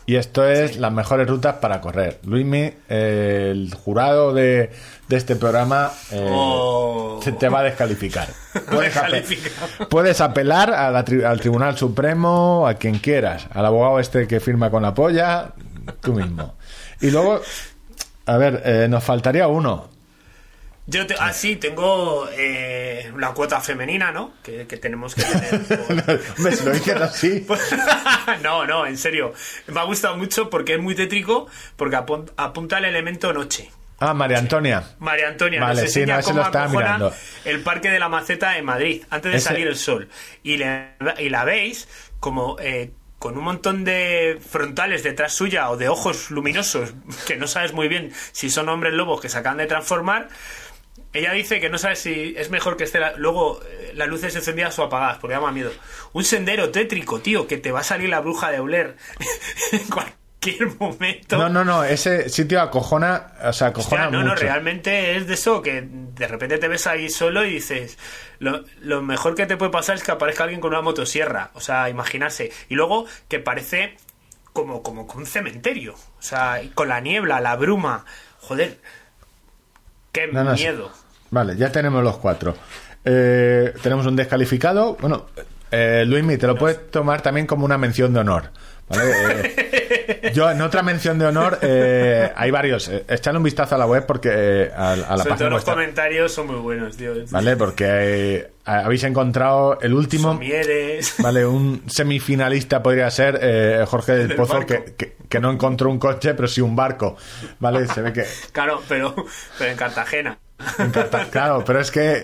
Y 0.07 0.17
esto 0.17 0.45
es 0.49 0.79
las 0.79 0.91
mejores 0.93 1.29
rutas 1.29 1.57
para 1.57 1.81
correr. 1.81 2.19
Luismi, 2.25 2.73
eh, 2.89 3.49
el 3.53 3.73
jurado 3.73 4.33
de, 4.33 4.73
de 5.07 5.17
este 5.17 5.37
programa, 5.37 5.93
eh, 6.11 6.27
Oh. 6.29 7.21
te 7.39 7.49
va 7.49 7.61
a 7.61 7.63
descalificar. 7.63 8.27
Puedes, 8.71 8.97
ape- 8.97 9.11
Descalificado. 9.23 9.89
puedes 9.89 10.21
apelar 10.21 10.73
a 10.73 10.91
la 10.91 11.05
tri- 11.05 11.25
al 11.25 11.41
Tribunal 11.41 11.77
Supremo, 11.77 12.67
a 12.67 12.75
quien 12.75 12.99
quieras, 12.99 13.47
al 13.53 13.67
abogado 13.67 13.99
este 14.01 14.27
que 14.27 14.41
firma 14.41 14.71
con 14.71 14.83
la 14.83 14.95
polla, 14.95 15.53
tú 16.01 16.15
mismo. 16.15 16.55
Y 17.01 17.11
luego, 17.11 17.41
a 18.27 18.37
ver, 18.37 18.63
eh, 18.65 18.87
nos 18.89 19.03
faltaría 19.05 19.49
uno. 19.49 19.91
Yo 20.87 21.07
te- 21.07 21.15
ah, 21.19 21.33
sí, 21.33 21.55
tengo 21.57 22.29
eh, 22.33 23.13
la 23.17 23.33
cuota 23.33 23.61
femenina, 23.61 24.11
¿no? 24.11 24.33
Que, 24.43 24.67
que 24.67 24.77
tenemos 24.79 25.15
que 25.15 25.23
tener. 25.23 25.63
por- 25.69 26.21
Hombre, 26.39 26.57
si 26.57 26.65
lo 26.65 26.73
dices 26.73 27.01
así. 27.01 27.47
no, 28.43 28.67
no, 28.67 28.85
en 28.87 28.99
serio. 28.99 29.33
Me 29.69 29.79
ha 29.81 29.85
gustado 29.85 30.17
mucho 30.17 30.51
porque 30.51 30.75
es 30.75 30.81
muy 30.81 30.95
tétrico, 30.97 31.47
porque 31.77 31.97
apun- 31.97 32.31
apunta 32.37 32.79
el 32.79 32.87
elemento 32.87 33.33
noche. 33.33 33.71
Ah, 34.05 34.15
María 34.15 34.39
Antonia. 34.39 34.83
María 34.99 35.29
Antonia 35.29 35.61
Vale, 35.61 35.87
sí, 35.89 36.05
no, 36.05 36.19
ese 36.19 36.35
lo 36.35 36.43
estaba 36.43 36.69
mirando. 36.69 37.15
el 37.45 37.61
Parque 37.61 37.91
de 37.91 37.99
la 38.01 38.09
Maceta 38.09 38.59
en 38.59 38.65
Madrid, 38.65 39.05
antes 39.11 39.31
de 39.33 39.39
Ese- 39.39 39.49
salir 39.49 39.67
el 39.69 39.77
sol. 39.77 40.09
Y, 40.43 40.57
le- 40.57 40.95
y 41.19 41.29
la 41.29 41.45
veis 41.45 41.89
como 42.19 42.57
eh, 42.61 42.91
con 43.19 43.39
un 43.39 43.45
montón 43.45 43.85
de 43.85 44.41
frontales 44.51 45.05
detrás 45.05 45.33
suya 45.33 45.71
o 45.71 45.77
de 45.77 45.89
ojos 45.89 46.31
luminosos, 46.33 46.93
que 47.27 47.37
no 47.37 47.47
sabes 47.47 47.73
muy 47.73 47.87
bien 47.87 48.13
si 48.33 48.51
son 48.51 48.69
hombres 48.69 48.93
lobos 48.95 49.21
que 49.21 49.29
se 49.29 49.39
acaban 49.39 49.59
de 49.59 49.67
transformar. 49.67 50.29
Ella 51.15 51.33
dice 51.33 51.61
que 51.61 51.69
no 51.69 51.79
sabe 51.79 51.95
si 51.97 52.35
es 52.37 52.51
mejor 52.51 52.77
que 52.77 52.85
esté 52.85 52.99
la- 52.99 53.13
luego 53.17 53.61
eh, 53.65 53.93
las 53.95 54.09
luces 54.09 54.35
encendidas 54.35 54.79
o 54.79 54.85
apagadas, 54.85 55.19
porque 55.19 55.35
da 55.35 55.41
más 55.41 55.53
miedo. 55.55 55.71
Un 56.13 56.25
sendero 56.25 56.71
tétrico, 56.71 57.21
tío, 57.21 57.47
que 57.47 57.59
te 57.59 57.71
va 57.71 57.81
a 57.81 57.85
salir 57.85 58.09
la 58.09 58.21
bruja 58.21 58.51
de 58.51 58.59
Oler 58.61 58.97
en 59.73 59.79
cualquier 59.89 60.17
momento. 60.79 61.37
No, 61.37 61.49
no, 61.49 61.65
no, 61.65 61.85
ese 61.85 62.29
sitio 62.29 62.61
acojona, 62.61 63.33
o 63.45 63.53
sea, 63.53 63.69
acojona 63.69 64.05
Hostia, 64.05 64.19
no, 64.19 64.25
no, 64.25 64.31
mucho. 64.31 64.43
realmente 64.43 65.17
es 65.17 65.27
de 65.27 65.35
eso 65.35 65.63
que 65.63 65.87
de 65.89 66.27
repente 66.29 66.59
te 66.59 66.69
ves 66.69 66.87
ahí 66.87 67.09
solo 67.09 67.45
y 67.45 67.51
dices, 67.55 67.99
lo, 68.39 68.65
lo 68.81 69.03
mejor 69.03 69.35
que 69.35 69.47
te 69.47 69.57
puede 69.57 69.71
pasar 69.71 69.97
es 69.97 70.03
que 70.03 70.11
aparezca 70.13 70.45
alguien 70.45 70.61
con 70.61 70.71
una 70.73 70.83
motosierra, 70.83 71.51
o 71.55 71.61
sea, 71.61 71.89
imaginarse. 71.89 72.51
Y 72.69 72.75
luego 72.75 73.07
que 73.29 73.39
parece 73.39 73.97
como, 74.53 74.83
como 74.83 75.03
un 75.15 75.27
cementerio, 75.27 75.95
o 75.95 76.23
sea, 76.23 76.61
con 76.75 76.89
la 76.89 77.01
niebla, 77.01 77.41
la 77.41 77.57
bruma, 77.57 78.05
joder, 78.41 78.79
qué 80.13 80.27
No, 80.29 80.45
no, 80.45 80.57
sí. 80.57 80.65
miedo. 80.65 80.91
Vale, 81.31 81.57
ya 81.57 81.73
tenemos 81.73 82.03
los 82.05 82.19
cuatro. 82.19 82.55
Eh, 83.05 83.73
tenemos 83.83 84.07
un 84.07 84.15
descalificado. 84.17 84.97
Bueno, 85.01 85.27
eh, 85.71 86.05
Luismi, 86.07 86.37
te 86.37 86.47
lo 86.47 86.57
puedes 86.57 86.91
tomar 86.91 87.23
también 87.23 87.47
como 87.47 87.65
una 87.65 87.79
mención 87.79 88.13
de 88.13 88.21
honor. 88.21 88.51
¿Vale? 88.89 89.13
Eh, 89.55 90.33
yo, 90.35 90.51
en 90.51 90.61
otra 90.63 90.83
mención 90.83 91.19
de 91.19 91.27
honor, 91.27 91.59
eh, 91.63 92.31
hay 92.35 92.51
varios. 92.51 92.89
Eh, 92.89 93.05
echadle 93.09 93.39
un 93.39 93.45
vistazo 93.45 93.75
a 93.75 93.79
la 93.79 93.87
web 93.87 94.05
porque 94.07 94.31
eh, 94.33 94.71
a, 94.75 94.93
a 94.93 94.97
la 94.97 95.07
Sobre 95.19 95.35
todo 95.37 95.45
los 95.45 95.51
vuestra, 95.53 95.75
comentarios 95.75 96.33
son 96.33 96.47
muy 96.49 96.57
buenos, 96.57 96.97
tío. 96.97 97.13
¿Vale? 97.31 97.57
Porque 97.57 98.51
habéis 98.65 99.05
encontrado 99.05 99.79
el 99.81 99.95
último. 99.95 100.33
Somieres. 100.33 101.15
Vale, 101.19 101.47
un 101.47 101.83
semifinalista 101.87 102.83
podría 102.83 103.11
ser 103.11 103.85
Jorge 103.87 104.13
del 104.13 104.29
Del 104.29 104.37
Pozo, 104.37 104.61
que, 104.67 104.95
que- 104.97 105.17
que 105.33 105.41
no 105.41 105.51
encontró 105.51 105.89
un 105.89 105.99
coche, 105.99 106.35
pero 106.35 106.47
sí 106.47 106.61
un 106.61 106.77
barco. 106.77 107.17
¿Vale? 107.59 107.87
Se 107.89 108.03
ve 108.03 108.13
que. 108.13 108.25
Claro, 108.53 108.83
pero, 108.89 109.15
pero 109.59 109.71
en 109.71 109.77
Cartagena. 109.79 110.39
en 110.79 110.91
Carta- 110.91 111.27
Claro, 111.31 111.65
pero 111.65 111.81
es 111.81 111.91
que. 111.91 112.23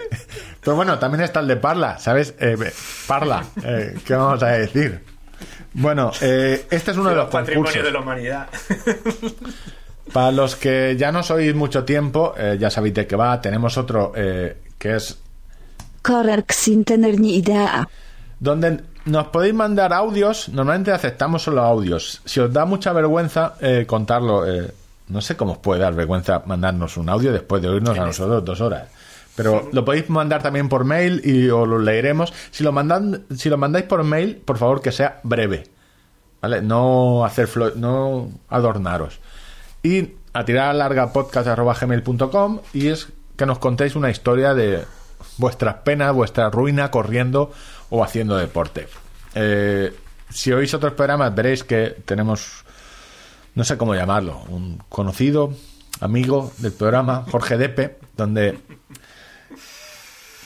Pero 0.60 0.76
bueno, 0.76 0.98
también 0.98 1.24
está 1.24 1.40
el 1.40 1.48
de 1.48 1.56
Parla, 1.56 1.98
¿sabes? 1.98 2.35
Parla, 3.06 3.44
¿qué 4.05 4.14
vamos 4.14 4.43
a 4.43 4.48
decir? 4.48 5.01
Bueno, 5.74 6.11
eh, 6.20 6.66
este 6.70 6.90
es 6.90 6.97
uno 6.97 7.11
de 7.11 7.16
los 7.16 7.27
patrimonio 7.31 7.65
concursos. 7.65 7.85
de 7.85 7.93
la 7.93 8.01
humanidad. 8.01 8.49
Para 10.12 10.32
los 10.32 10.57
que 10.57 10.97
ya 10.99 11.12
no 11.12 11.23
sois 11.23 11.55
mucho 11.55 11.85
tiempo, 11.85 12.35
eh, 12.36 12.57
ya 12.59 12.70
sabéis 12.70 12.95
de 12.95 13.07
qué 13.07 13.16
va. 13.16 13.40
Tenemos 13.40 13.77
otro 13.77 14.12
eh, 14.16 14.57
que 14.78 14.97
es 14.97 15.19
Korek 16.03 16.53
sin 16.53 16.85
tener 16.85 17.20
ni 17.20 17.36
idea. 17.36 17.86
donde 18.40 18.81
nos 19.05 19.27
podéis 19.28 19.55
mandar 19.55 19.93
audios. 19.93 20.49
Normalmente 20.49 20.93
aceptamos 20.93 21.43
solo 21.43 21.62
audios. 21.62 22.20
Si 22.24 22.40
os 22.40 22.53
da 22.53 22.65
mucha 22.65 22.93
vergüenza 22.93 23.55
eh, 23.61 23.85
contarlo, 23.86 24.47
eh, 24.47 24.73
no 25.09 25.20
sé 25.20 25.36
cómo 25.36 25.53
os 25.53 25.59
puede 25.59 25.81
dar 25.81 25.95
vergüenza 25.95 26.43
mandarnos 26.47 26.97
un 26.97 27.09
audio 27.09 27.32
después 27.32 27.61
de 27.62 27.69
oírnos 27.69 27.99
a 27.99 28.07
nosotros 28.07 28.45
dos 28.45 28.61
horas. 28.61 28.89
Pero 29.39 29.70
lo 29.73 29.85
podéis 29.85 30.10
mandar 30.10 30.43
también 30.43 30.69
por 30.69 30.85
mail 30.85 31.23
y 31.24 31.48
os 31.48 31.66
lo 31.66 31.78
leeremos. 31.78 32.32
Si 32.51 32.62
lo, 32.62 32.73
mandan, 32.73 33.24
si 33.35 33.48
lo 33.48 33.56
mandáis 33.56 33.86
por 33.86 34.05
mail, 34.05 34.36
por 34.44 34.59
favor 34.59 34.82
que 34.82 34.93
sea 34.93 35.20
breve. 35.23 35.65
¿Vale? 36.43 36.60
No 36.60 37.24
hacer 37.24 37.48
flo- 37.48 37.74
no 37.74 38.31
adornaros. 38.51 39.19
Y 39.82 40.10
a 40.32 40.44
tirar 40.44 40.69
a 40.70 40.73
larga 40.74 41.12
podcast.gmail.com 41.12 42.60
y 42.74 42.89
es 42.89 43.09
que 43.36 43.47
nos 43.47 43.59
contéis 43.59 43.97
una 43.97 44.10
historia 44.10 44.52
de 44.55 44.85
vuestras 45.36 45.77
penas, 45.77 46.12
vuestra 46.15 46.51
ruina 46.51 46.90
corriendo 46.90 47.52
o 47.90 48.02
haciendo 48.05 48.36
deporte. 48.36 48.89
Eh, 49.35 49.93
si 50.31 50.52
oís 50.52 50.74
otros 50.74 50.93
programas 50.94 51.35
veréis 51.35 51.65
que 51.65 51.97
tenemos, 52.05 52.65
no 53.55 53.65
sé 53.65 53.77
cómo 53.78 53.94
llamarlo, 53.94 54.43
un 54.48 54.82
conocido, 54.89 55.52
amigo 56.01 56.52
del 56.59 56.73
programa, 56.73 57.24
Jorge 57.31 57.56
Depe, 57.56 57.98
donde 58.16 58.59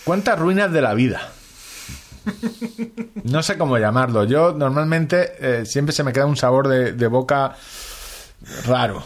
cuenta 0.04 0.36
ruinas 0.36 0.72
de 0.72 0.82
la 0.82 0.94
vida. 0.94 1.30
No 3.24 3.42
sé 3.42 3.58
cómo 3.58 3.78
llamarlo. 3.78 4.24
Yo 4.24 4.52
normalmente 4.52 5.32
eh, 5.40 5.66
siempre 5.66 5.92
se 5.92 6.04
me 6.04 6.12
queda 6.12 6.26
un 6.26 6.36
sabor 6.36 6.68
de, 6.68 6.92
de 6.92 7.06
boca 7.08 7.56
raro, 8.66 9.02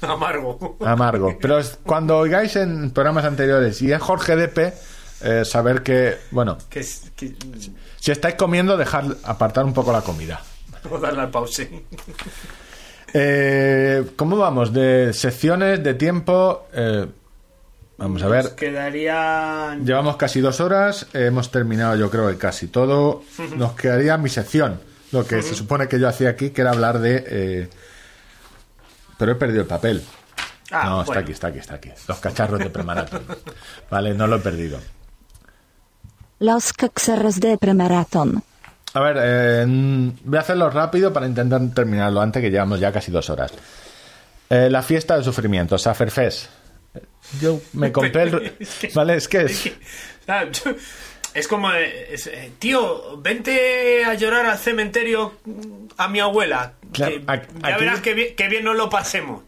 Amargo. 0.00 0.76
amargo. 0.84 1.36
Pero 1.40 1.58
cuando 1.84 2.18
oigáis 2.18 2.56
en 2.56 2.90
programas 2.90 3.24
anteriores 3.24 3.80
y 3.82 3.92
es 3.92 4.00
Jorge 4.02 4.34
Depe, 4.36 4.74
eh, 5.22 5.44
saber 5.44 5.82
que, 5.82 6.16
bueno, 6.32 6.58
Que, 6.68 6.80
es- 6.80 7.10
que, 7.16 7.34
si 8.00 8.10
estáis 8.10 8.34
comiendo, 8.34 8.76
dejar 8.76 9.04
apartar 9.24 9.64
un 9.64 9.72
poco 9.72 9.92
la 9.92 10.02
comida. 10.02 10.42
o 10.90 10.98
darle 10.98 11.20
al 11.22 11.30
pause. 11.30 11.68
Eh, 13.14 14.04
¿Cómo 14.16 14.36
vamos? 14.36 14.72
De 14.72 15.12
secciones, 15.12 15.82
de 15.82 15.94
tiempo. 15.94 16.66
eh, 16.72 17.06
vamos 17.98 18.22
a 18.22 18.26
Nos 18.26 18.32
ver. 18.32 18.54
quedarían. 18.54 19.84
Llevamos 19.84 20.16
casi 20.16 20.40
dos 20.40 20.60
horas. 20.60 21.06
hemos 21.12 21.50
terminado, 21.50 21.96
yo 21.96 22.10
creo 22.10 22.28
que 22.28 22.38
casi 22.38 22.68
todo. 22.68 23.22
Nos 23.56 23.72
quedaría 23.72 24.16
mi 24.18 24.28
sección. 24.28 24.80
Lo 25.12 25.24
que 25.26 25.40
se 25.42 25.54
supone 25.54 25.86
que 25.88 26.00
yo 26.00 26.08
hacía 26.08 26.30
aquí, 26.30 26.50
que 26.50 26.60
era 26.62 26.70
hablar 26.70 26.98
de. 26.98 27.24
eh, 27.28 27.68
pero 29.18 29.32
he 29.32 29.34
perdido 29.36 29.62
el 29.62 29.66
papel. 29.66 30.02
Ah, 30.70 30.86
no, 30.88 31.02
está 31.02 31.20
aquí, 31.20 31.32
está 31.32 31.46
aquí, 31.46 31.58
está 31.58 31.76
aquí. 31.76 31.90
Los 32.08 32.18
cacharros 32.18 32.58
de 32.58 32.70
premaratón. 32.70 33.22
vale, 33.90 34.14
no 34.14 34.26
lo 34.26 34.36
he 34.36 34.40
perdido. 34.40 34.78
Los 36.40 36.72
caxeros 36.72 37.40
de 37.40 37.56
premaraton. 37.56 38.42
A 38.92 39.00
ver, 39.00 39.16
eh, 39.20 39.64
voy 40.24 40.36
a 40.36 40.40
hacerlo 40.40 40.68
rápido 40.70 41.12
para 41.12 41.26
intentar 41.26 41.60
terminarlo 41.74 42.20
antes, 42.20 42.42
que 42.42 42.50
llevamos 42.50 42.80
ya 42.80 42.92
casi 42.92 43.10
dos 43.12 43.30
horas. 43.30 43.52
Eh, 44.50 44.68
la 44.70 44.82
fiesta 44.82 45.14
del 45.14 45.24
sufrimiento, 45.24 45.78
Saferfest. 45.78 46.46
Yo 47.40 47.60
me 47.72 47.92
compré 47.92 48.22
el... 48.24 48.54
Es 48.60 48.68
que- 48.80 48.88
Vale, 48.94 49.16
es 49.16 49.28
que 49.28 49.38
Es, 49.42 49.50
es... 49.52 49.60
que, 49.62 49.74
ah, 50.28 50.44
es 51.34 51.48
como, 51.48 51.70
es, 51.72 52.26
eh, 52.28 52.50
tío, 52.58 53.18
vente 53.18 54.04
a 54.04 54.14
llorar 54.14 54.46
al 54.46 54.58
cementerio 54.58 55.34
a 55.98 56.08
mi 56.08 56.20
abuela. 56.20 56.74
Claro, 56.92 57.14
que 57.16 57.22
a- 57.26 57.36
ya 57.36 57.42
aquí- 57.74 57.80
verás 57.84 58.00
que 58.00 58.14
bien, 58.14 58.34
que 58.36 58.48
bien 58.48 58.64
nos 58.64 58.76
lo 58.76 58.88
pasemos. 58.88 59.42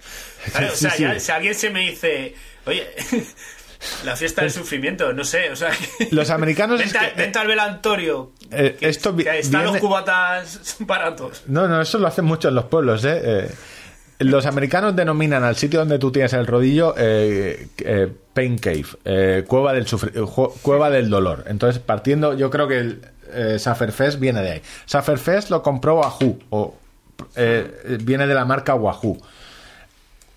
¿Sabes? 0.53 0.73
O 0.73 0.75
Sí, 0.77 0.81
sea, 0.83 0.91
sí. 0.93 1.03
ya, 1.05 1.19
si 1.21 1.33
alguien 1.33 1.55
se 1.55 1.71
me 1.71 1.81
dice, 1.81 2.35
oye, 2.67 2.87
la 4.05 4.17
fiesta 4.17 4.43
del 4.43 4.51
sufrimiento, 4.51 5.13
no 5.15 5.25
sé, 5.25 5.51
o 5.51 5.57
sea, 5.57 5.71
que- 5.71 6.09
Los 6.11 6.29
americanos 6.31 6.79
es 6.83 6.93
Vente, 6.93 7.07
a- 7.07 7.15
que- 7.15 7.23
vente 7.23 7.39
al 7.39 7.47
velantorio. 7.47 8.33
Eh, 8.51 8.77
esto 8.83 9.13
vi- 9.15 9.25
que 9.25 9.39
están 9.39 9.63
viene- 9.63 9.79
los 9.79 9.81
cubatas 9.81 10.77
baratos. 10.81 11.43
No, 11.47 11.69
no, 11.69 11.81
eso 11.81 11.99
lo 11.99 12.07
hacen 12.09 12.25
mucho 12.27 12.49
en 12.49 12.55
los 12.55 12.65
pueblos, 12.67 13.03
¿eh? 13.05 13.21
Eh, 13.23 13.51
los 14.19 14.47
americanos 14.47 14.97
denominan 14.97 15.45
al 15.45 15.57
sitio 15.57 15.81
donde 15.81 15.99
tú 15.99 16.11
tienes 16.11 16.33
el 16.33 16.47
rodillo 16.47 16.95
eh, 16.97 17.69
eh, 17.79 18.13
pain 18.35 18.59
cave, 18.59 18.87
eh, 19.05 19.45
cueva, 19.47 19.73
del 19.73 19.87
eh, 19.87 20.23
cueva 20.63 20.91
del 20.91 21.11
dolor. 21.11 21.45
Entonces, 21.47 21.81
partiendo, 21.81 22.35
yo 22.35 22.51
creo 22.51 22.69
que 22.69 22.79
el 22.79 23.01
eh, 23.33 23.59
Saferfest 23.59 24.19
viene 24.19 24.43
de 24.43 24.51
ahí. 24.51 24.63
Saferfest 24.87 25.51
lo 25.51 25.63
compró 25.63 25.97
Wahoo, 25.97 26.39
o 26.51 26.75
viene 28.01 28.27
de 28.27 28.35
la 28.35 28.45
marca 28.45 28.75
Wahoo. 28.75 29.19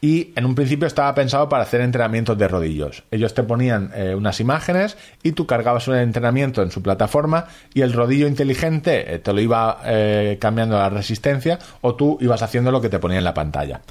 Y 0.04 0.34
en 0.36 0.46
un 0.46 0.56
principio 0.56 0.88
estaba 0.88 1.14
pensado 1.14 1.48
para 1.48 1.62
hacer 1.62 1.80
entrenamientos 1.80 2.36
de 2.36 2.48
rodillos. 2.48 3.04
Ellos 3.12 3.36
te 3.36 3.44
ponían 3.44 3.92
eh, 3.94 4.16
unas 4.16 4.40
imágenes 4.40 4.98
y 5.22 5.34
tú 5.34 5.46
cargabas 5.46 5.88
un 5.88 5.96
entrenamiento 5.96 6.64
en 6.64 6.72
su 6.72 6.82
plataforma 6.82 7.46
y 7.76 7.82
el 7.82 7.94
rodillo 7.94 8.28
inteligente 8.28 9.14
eh, 9.14 9.20
te 9.20 9.32
lo 9.32 9.40
iba 9.40 9.80
eh, 9.86 10.40
cambiando 10.42 10.76
la 10.76 10.90
resistencia 10.90 11.60
o 11.82 11.94
tú 11.94 12.18
ibas 12.20 12.42
haciendo 12.42 12.72
lo 12.72 12.82
que 12.82 12.90
te 12.90 12.98
ponía 12.98 13.20
en 13.20 13.24
la 13.24 13.36
pantalla. 13.36 13.82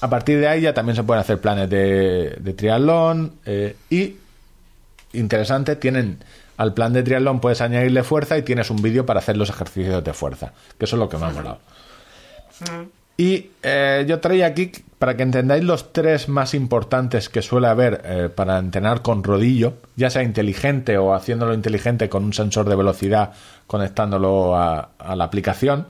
A 0.00 0.10
partir 0.10 0.40
de 0.40 0.48
ahí 0.48 0.62
ya 0.62 0.74
también 0.74 0.96
se 0.96 1.04
pueden 1.04 1.20
hacer 1.20 1.40
planes 1.40 1.70
de, 1.70 2.36
de 2.40 2.52
triatlón 2.54 3.34
eh, 3.46 3.76
y, 3.90 4.16
interesante, 5.12 5.76
tienen 5.76 6.18
al 6.56 6.74
plan 6.74 6.92
de 6.92 7.02
triatlón 7.02 7.40
puedes 7.40 7.60
añadirle 7.60 8.02
fuerza 8.02 8.36
y 8.38 8.42
tienes 8.42 8.70
un 8.70 8.82
vídeo 8.82 9.06
para 9.06 9.20
hacer 9.20 9.36
los 9.36 9.50
ejercicios 9.50 10.02
de 10.02 10.12
fuerza, 10.12 10.52
que 10.78 10.84
eso 10.84 10.96
es 10.96 11.00
lo 11.00 11.08
que 11.08 11.16
me 11.16 11.26
ha 11.26 11.30
molado. 11.30 11.58
Y 13.16 13.50
eh, 13.62 14.04
yo 14.08 14.18
traía 14.20 14.46
aquí 14.46 14.72
para 14.98 15.16
que 15.16 15.22
entendáis 15.22 15.62
los 15.62 15.92
tres 15.92 16.28
más 16.28 16.54
importantes 16.54 17.28
que 17.28 17.42
suele 17.42 17.68
haber 17.68 18.02
eh, 18.04 18.28
para 18.34 18.58
entrenar 18.58 19.02
con 19.02 19.22
rodillo, 19.22 19.74
ya 19.94 20.10
sea 20.10 20.22
inteligente 20.22 20.98
o 20.98 21.14
haciéndolo 21.14 21.54
inteligente 21.54 22.08
con 22.08 22.24
un 22.24 22.32
sensor 22.32 22.68
de 22.68 22.74
velocidad 22.74 23.32
conectándolo 23.66 24.56
a, 24.56 24.90
a 24.98 25.14
la 25.14 25.24
aplicación. 25.24 25.86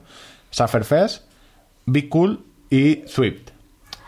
Sufferfest, 0.51 1.23
Be 1.85 2.07
Cool 2.09 2.43
y 2.69 3.03
Swift. 3.07 3.49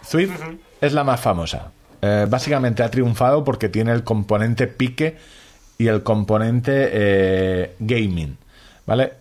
Swift 0.04 0.40
es 0.80 0.94
la 0.94 1.04
más 1.04 1.20
famosa. 1.20 1.72
Eh, 2.02 2.28
básicamente 2.30 2.84
ha 2.84 2.92
triunfado 2.92 3.44
porque 3.44 3.70
tiene 3.70 3.92
el 3.94 4.04
componente 4.04 4.68
pique 4.68 5.18
y 5.80 5.88
el 5.88 6.04
componente 6.04 7.76
gaming. 7.80 8.38
¿Vale? 8.86 9.14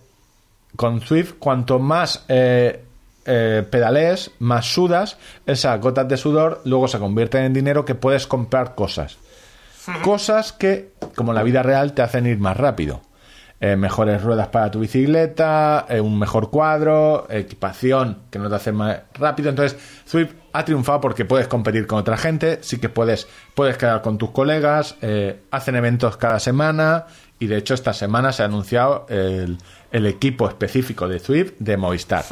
Con 0.77 1.01
Swift, 1.01 1.35
cuanto 1.39 1.79
más 1.79 2.25
eh, 2.29 2.85
eh, 3.27 3.67
pedalees, 3.71 4.31
más 4.39 4.67
sudas, 4.67 5.19
esas 5.47 5.81
gotas 5.81 6.09
de 6.09 6.17
sudor 6.17 6.63
luego 6.65 6.89
se 6.89 6.99
convierten 6.99 7.45
en 7.45 7.53
dinero 7.53 7.85
que 7.85 7.95
puedes 7.95 8.27
comprar 8.27 8.75
cosas. 8.75 9.19
Cosas 10.03 10.53
que, 10.53 10.93
como 11.15 11.31
en 11.31 11.37
la 11.37 11.45
vida 11.45 11.63
real, 11.63 11.93
te 11.93 12.03
hacen 12.03 12.27
ir 12.27 12.39
más 12.39 12.57
rápido. 12.57 13.03
Eh, 13.59 13.75
mejores 13.75 14.23
ruedas 14.23 14.49
para 14.49 14.71
tu 14.71 14.81
bicicleta, 14.81 15.87
eh, 15.89 15.99
un 15.99 16.19
mejor 16.19 16.51
cuadro, 16.51 17.27
equipación 17.31 18.19
que 18.31 18.39
no 18.39 18.51
te 18.51 18.55
hace 18.57 18.71
más 18.71 18.99
rápido. 19.15 19.49
Entonces, 19.49 19.79
Swift 20.05 20.35
ha 20.53 20.63
triunfado 20.67 21.01
porque 21.01 21.25
puedes 21.25 21.49
competir 21.49 21.87
con 21.87 21.99
otra 21.99 22.19
gente, 22.19 22.59
sí 22.61 22.79
que 22.79 22.91
puedes, 22.91 23.27
puedes 23.55 23.79
quedar 23.79 24.03
con 24.03 24.19
tus 24.19 24.31
colegas, 24.33 24.97
eh, 25.01 25.41
hacen 25.51 25.75
eventos 25.75 26.19
cada 26.19 26.39
semana 26.39 27.07
y 27.39 27.47
de 27.47 27.57
hecho 27.57 27.73
esta 27.73 27.95
semana 27.95 28.31
se 28.33 28.43
ha 28.43 28.47
anunciado 28.47 29.07
el, 29.09 29.57
el 29.91 30.07
equipo 30.07 30.47
específico 30.49 31.09
de 31.09 31.19
Swift 31.19 31.53
de 31.59 31.79
Movistar. 31.79 32.27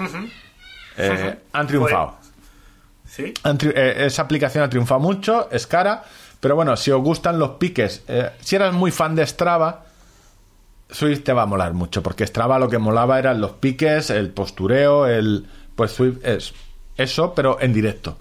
Eh, 0.96 1.38
han 1.52 1.66
triunfado. 1.66 2.16
¿Sí? 3.06 3.32
Han 3.42 3.58
tri- 3.58 3.72
eh, 3.74 4.06
esa 4.06 4.22
aplicación 4.22 4.64
ha 4.64 4.68
triunfado 4.68 5.00
mucho, 5.00 5.48
es 5.50 5.66
cara, 5.66 6.02
pero 6.40 6.56
bueno, 6.56 6.76
si 6.76 6.90
os 6.90 7.02
gustan 7.02 7.38
los 7.38 7.50
piques, 7.50 8.02
eh, 8.08 8.30
si 8.40 8.56
eras 8.56 8.72
muy 8.74 8.90
fan 8.90 9.14
de 9.14 9.26
Strava, 9.26 9.84
Swift 10.90 11.24
te 11.24 11.32
va 11.32 11.42
a 11.42 11.46
molar 11.46 11.72
mucho, 11.72 12.02
porque 12.02 12.26
Strava 12.26 12.58
lo 12.58 12.68
que 12.68 12.78
molaba 12.78 13.18
eran 13.18 13.40
los 13.40 13.52
piques, 13.52 14.10
el 14.10 14.30
postureo, 14.30 15.06
el... 15.06 15.46
Pues 15.74 15.92
Swift 15.92 16.18
es 16.24 16.52
eso, 16.96 17.34
pero 17.34 17.60
en 17.60 17.72
directo. 17.72 18.16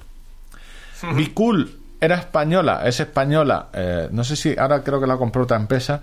Be 1.15 1.33
Cool 1.33 1.79
era 1.99 2.15
española, 2.17 2.81
es 2.85 2.99
española, 2.99 3.67
eh, 3.73 4.07
no 4.11 4.23
sé 4.23 4.35
si 4.35 4.57
ahora 4.57 4.83
creo 4.83 4.99
que 4.99 5.07
la 5.07 5.17
compró 5.17 5.43
otra 5.43 5.57
empresa, 5.57 6.01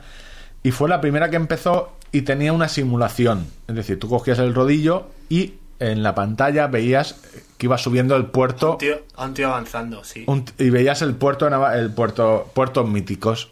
y 0.63 0.71
fue 0.71 0.89
la 0.89 1.01
primera 1.01 1.29
que 1.31 1.37
empezó 1.37 1.97
y 2.13 2.23
tenía 2.23 2.53
una 2.53 2.69
simulación. 2.69 3.47
Es 3.67 3.75
decir, 3.75 3.99
tú 3.99 4.09
cogías 4.09 4.39
el 4.39 4.55
rodillo 4.55 5.09
y 5.29 5.55
en 5.81 6.03
la 6.03 6.15
pantalla 6.15 6.67
veías 6.69 7.17
que 7.59 7.67
iba 7.67 7.77
subiendo 7.79 8.15
el 8.17 8.27
puerto 8.27 8.73
Un 8.73 8.79
tío, 8.79 8.99
un 9.19 9.35
tío 9.35 9.49
avanzando, 9.49 10.05
sí. 10.05 10.25
un- 10.29 10.45
y 10.59 10.71
veías 10.71 11.03
el 11.03 11.15
puerto 11.15 11.49
el 11.73 11.91
puerto 11.93 12.51
puertos 12.55 12.89
míticos. 12.89 13.51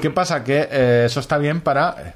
Qué 0.00 0.10
pasa 0.10 0.44
que 0.44 0.68
eh, 0.70 1.02
eso 1.06 1.20
está 1.20 1.36
bien 1.38 1.60
para 1.60 1.90
eh, 2.00 2.14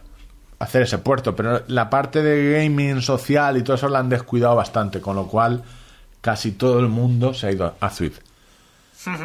hacer 0.60 0.82
ese 0.82 0.98
puerto 0.98 1.34
pero 1.36 1.62
la 1.66 1.90
parte 1.90 2.22
de 2.22 2.62
gaming 2.62 3.02
social 3.02 3.56
y 3.56 3.62
todo 3.62 3.74
eso 3.76 3.88
la 3.88 3.98
han 3.98 4.08
descuidado 4.08 4.54
bastante 4.56 5.00
con 5.00 5.16
lo 5.16 5.26
cual 5.26 5.62
casi 6.20 6.52
todo 6.52 6.78
el 6.80 6.88
mundo 6.88 7.34
se 7.34 7.48
ha 7.48 7.52
ido 7.52 7.74
a 7.80 7.90
Swift 7.90 8.20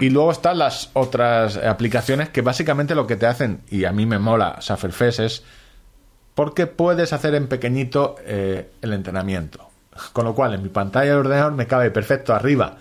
y 0.01 0.09
luego 0.09 0.31
están 0.31 0.57
las 0.57 0.89
otras 0.93 1.57
aplicaciones 1.57 2.29
que 2.29 2.41
básicamente 2.41 2.95
lo 2.95 3.05
que 3.05 3.15
te 3.17 3.27
hacen 3.27 3.61
y 3.69 3.85
a 3.85 3.91
mí 3.91 4.07
me 4.07 4.17
mola 4.17 4.57
Sufferfest 4.61 5.19
es 5.19 5.43
porque 6.33 6.65
puedes 6.65 7.13
hacer 7.13 7.35
en 7.35 7.47
pequeñito 7.47 8.15
eh, 8.25 8.71
el 8.81 8.93
entrenamiento 8.93 9.66
Con 10.13 10.25
lo 10.25 10.33
cual, 10.33 10.53
en 10.53 10.63
mi 10.63 10.69
pantalla 10.69 11.11
de 11.11 11.17
ordenador 11.17 11.53
me 11.53 11.67
cabe 11.67 11.91
perfecto 11.91 12.33
arriba 12.33 12.77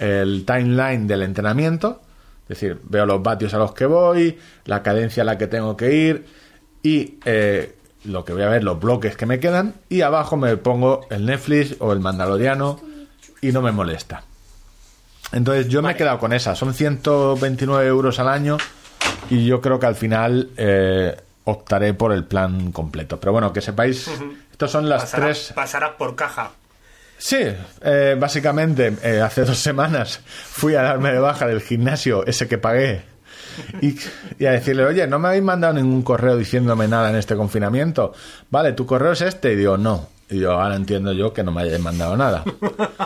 el 0.00 0.44
timeline 0.46 1.06
del 1.06 1.22
entrenamiento. 1.22 2.00
Es 2.42 2.60
decir, 2.60 2.80
veo 2.82 3.06
los 3.06 3.22
vatios 3.22 3.54
a 3.54 3.58
los 3.58 3.72
que 3.72 3.86
voy, 3.86 4.36
la 4.64 4.82
cadencia 4.82 5.22
a 5.22 5.26
la 5.26 5.38
que 5.38 5.46
tengo 5.46 5.76
que 5.76 5.94
ir 5.94 6.26
y 6.82 7.18
eh, 7.24 7.76
lo 8.04 8.24
que 8.24 8.32
voy 8.32 8.42
a 8.42 8.48
ver, 8.48 8.64
los 8.64 8.80
bloques 8.80 9.16
que 9.16 9.26
me 9.26 9.38
quedan. 9.38 9.74
Y 9.88 10.00
abajo 10.00 10.36
me 10.36 10.56
pongo 10.56 11.06
el 11.10 11.26
Netflix 11.26 11.76
o 11.78 11.92
el 11.92 12.00
Mandaloriano 12.00 12.80
y 13.40 13.52
no 13.52 13.62
me 13.62 13.70
molesta. 13.70 14.24
Entonces 15.32 15.68
yo 15.68 15.80
me 15.82 15.92
he 15.92 15.96
quedado 15.96 16.18
con 16.18 16.32
esa. 16.32 16.56
Son 16.56 16.74
129 16.74 17.86
euros 17.86 18.18
al 18.18 18.28
año 18.28 18.56
y 19.28 19.46
yo 19.46 19.60
creo 19.60 19.78
que 19.78 19.86
al 19.86 19.94
final 19.94 20.50
eh, 20.56 21.16
optaré 21.44 21.94
por 21.94 22.12
el 22.12 22.24
plan 22.24 22.72
completo. 22.72 23.20
Pero 23.20 23.32
bueno, 23.32 23.52
que 23.52 23.60
sepáis, 23.60 24.10
estos 24.50 24.70
son 24.70 24.88
las 24.88 25.02
Pasarás, 25.02 25.38
tres... 25.38 25.52
pasarás 25.54 25.90
por 25.92 26.16
caja. 26.16 26.50
Sí, 27.22 27.36
eh, 27.82 28.16
básicamente 28.18 28.94
eh, 29.02 29.20
hace 29.20 29.44
dos 29.44 29.58
semanas 29.58 30.20
fui 30.24 30.74
a 30.74 30.80
darme 30.82 31.12
de 31.12 31.18
baja 31.18 31.46
del 31.46 31.60
gimnasio 31.60 32.24
ese 32.26 32.48
que 32.48 32.56
pagué 32.56 33.02
y, 33.82 33.94
y 34.38 34.46
a 34.46 34.52
decirle, 34.52 34.86
oye, 34.86 35.06
no 35.06 35.18
me 35.18 35.28
habéis 35.28 35.42
mandado 35.42 35.74
ningún 35.74 36.00
correo 36.02 36.38
diciéndome 36.38 36.88
nada 36.88 37.10
en 37.10 37.16
este 37.16 37.36
confinamiento. 37.36 38.14
Vale, 38.48 38.72
tu 38.72 38.86
correo 38.86 39.12
es 39.12 39.20
este. 39.20 39.52
Y 39.52 39.56
digo, 39.56 39.76
no. 39.76 40.08
Y 40.30 40.38
yo, 40.38 40.52
ahora 40.52 40.76
entiendo 40.76 41.12
yo 41.12 41.34
que 41.34 41.42
no 41.42 41.52
me 41.52 41.60
hayáis 41.60 41.80
mandado 41.80 42.16
nada. 42.16 42.42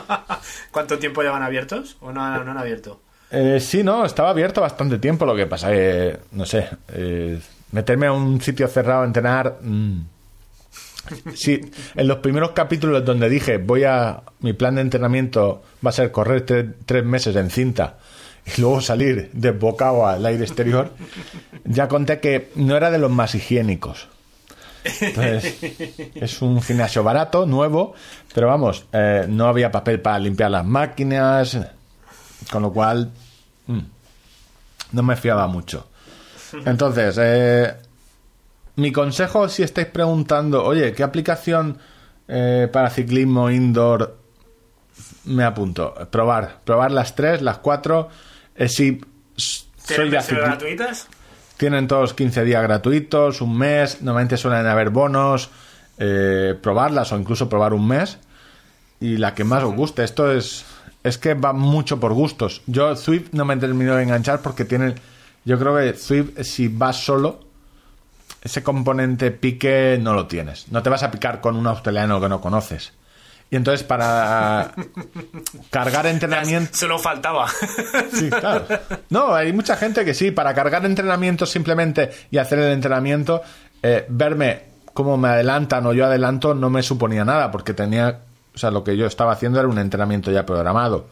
¿Cuánto 0.70 0.96
tiempo 0.98 1.22
llevan 1.22 1.42
abiertos? 1.42 1.96
¿O 2.00 2.12
no, 2.12 2.44
no 2.44 2.50
han 2.52 2.58
abierto? 2.58 3.00
Eh, 3.32 3.58
sí, 3.58 3.82
no, 3.82 4.04
estaba 4.04 4.30
abierto 4.30 4.60
bastante 4.60 4.98
tiempo. 4.98 5.26
Lo 5.26 5.34
que 5.34 5.46
pasa 5.46 5.70
que, 5.70 6.20
no 6.30 6.46
sé, 6.46 6.68
eh, 6.92 7.40
meterme 7.72 8.06
a 8.06 8.12
un 8.12 8.40
sitio 8.40 8.68
cerrado 8.68 9.02
a 9.02 9.06
entrenar. 9.06 9.56
mm. 9.60 10.13
Sí, 11.34 11.60
en 11.94 12.08
los 12.08 12.18
primeros 12.18 12.52
capítulos 12.52 13.04
donde 13.04 13.28
dije 13.28 13.58
voy 13.58 13.84
a. 13.84 14.22
Mi 14.40 14.52
plan 14.52 14.74
de 14.76 14.80
entrenamiento 14.82 15.62
va 15.84 15.90
a 15.90 15.92
ser 15.92 16.10
correr 16.10 16.44
tre- 16.46 16.74
tres 16.86 17.04
meses 17.04 17.36
en 17.36 17.50
cinta 17.50 17.98
y 18.56 18.60
luego 18.60 18.80
salir 18.80 19.30
desbocado 19.32 20.06
al 20.06 20.24
aire 20.26 20.44
exterior, 20.44 20.90
ya 21.64 21.88
conté 21.88 22.20
que 22.20 22.50
no 22.56 22.76
era 22.76 22.90
de 22.90 22.98
los 22.98 23.10
más 23.10 23.34
higiénicos. 23.34 24.08
Entonces, 25.00 25.56
es 26.14 26.42
un 26.42 26.60
gimnasio 26.60 27.02
barato, 27.02 27.46
nuevo, 27.46 27.94
pero 28.34 28.48
vamos, 28.48 28.84
eh, 28.92 29.24
no 29.28 29.46
había 29.46 29.70
papel 29.70 30.00
para 30.00 30.18
limpiar 30.18 30.50
las 30.50 30.64
máquinas, 30.66 31.58
con 32.50 32.60
lo 32.62 32.70
cual 32.70 33.10
mm, 33.66 33.78
no 34.92 35.02
me 35.02 35.16
fiaba 35.16 35.46
mucho. 35.46 35.88
Entonces, 36.66 37.16
eh, 37.18 37.74
mi 38.76 38.92
consejo 38.92 39.48
si 39.48 39.62
estáis 39.62 39.88
preguntando, 39.88 40.64
oye, 40.64 40.92
¿qué 40.92 41.02
aplicación 41.02 41.78
eh, 42.28 42.68
para 42.72 42.90
ciclismo 42.90 43.50
indoor 43.50 44.16
me 45.24 45.44
apunto? 45.44 45.94
Probar, 46.10 46.60
probar 46.64 46.90
las 46.90 47.14
tres, 47.14 47.42
las 47.42 47.58
cuatro. 47.58 48.08
Eh, 48.56 48.68
si 48.68 49.00
soy 49.36 49.66
¿Tienen 49.86 50.06
ya 50.12 50.18
versiones 50.18 50.44
cicli- 50.44 50.46
gratuitas? 50.48 51.08
tienen 51.56 51.86
todos 51.88 52.14
15 52.14 52.44
días 52.44 52.62
gratuitos, 52.62 53.40
un 53.40 53.56
mes, 53.56 54.02
normalmente 54.02 54.36
suelen 54.36 54.66
haber 54.66 54.90
bonos, 54.90 55.50
eh, 55.98 56.54
probarlas 56.60 57.12
o 57.12 57.18
incluso 57.18 57.48
probar 57.48 57.72
un 57.74 57.86
mes. 57.86 58.18
Y 59.00 59.18
la 59.18 59.34
que 59.34 59.44
más 59.44 59.62
os 59.62 59.74
guste, 59.74 60.04
esto 60.04 60.30
es 60.32 60.64
es 61.04 61.18
que 61.18 61.34
va 61.34 61.52
mucho 61.52 62.00
por 62.00 62.14
gustos. 62.14 62.62
Yo 62.66 62.96
Swift 62.96 63.28
no 63.32 63.44
me 63.44 63.56
termino 63.58 63.94
de 63.94 64.02
enganchar 64.04 64.40
porque 64.40 64.64
tiene 64.64 64.94
yo 65.44 65.58
creo 65.58 65.76
que 65.76 65.94
Swift 65.98 66.40
si 66.42 66.68
vas 66.68 66.96
solo 67.04 67.40
ese 68.44 68.62
componente 68.62 69.30
pique 69.30 69.98
no 70.00 70.12
lo 70.12 70.26
tienes. 70.26 70.70
No 70.70 70.82
te 70.82 70.90
vas 70.90 71.02
a 71.02 71.10
picar 71.10 71.40
con 71.40 71.56
un 71.56 71.66
australiano 71.66 72.20
que 72.20 72.28
no 72.28 72.40
conoces. 72.40 72.92
Y 73.50 73.56
entonces 73.56 73.84
para 73.84 74.72
cargar 75.70 76.06
entrenamiento 76.06 76.76
Solo 76.76 76.98
faltaba. 76.98 77.48
Sí, 78.12 78.28
claro. 78.28 78.66
No, 79.10 79.34
hay 79.34 79.52
mucha 79.52 79.76
gente 79.76 80.04
que 80.04 80.14
sí, 80.14 80.30
para 80.30 80.54
cargar 80.54 80.84
entrenamiento 80.84 81.46
simplemente 81.46 82.10
y 82.30 82.38
hacer 82.38 82.58
el 82.58 82.72
entrenamiento, 82.72 83.42
eh, 83.82 84.04
verme 84.08 84.74
cómo 84.92 85.16
me 85.16 85.28
adelantan 85.28 85.86
o 85.86 85.92
yo 85.92 86.06
adelanto 86.06 86.54
no 86.54 86.70
me 86.70 86.82
suponía 86.82 87.24
nada, 87.24 87.50
porque 87.50 87.74
tenía, 87.74 88.20
o 88.54 88.58
sea, 88.58 88.70
lo 88.70 88.84
que 88.84 88.96
yo 88.96 89.06
estaba 89.06 89.32
haciendo 89.32 89.58
era 89.58 89.68
un 89.68 89.78
entrenamiento 89.78 90.30
ya 90.30 90.44
programado. 90.46 91.06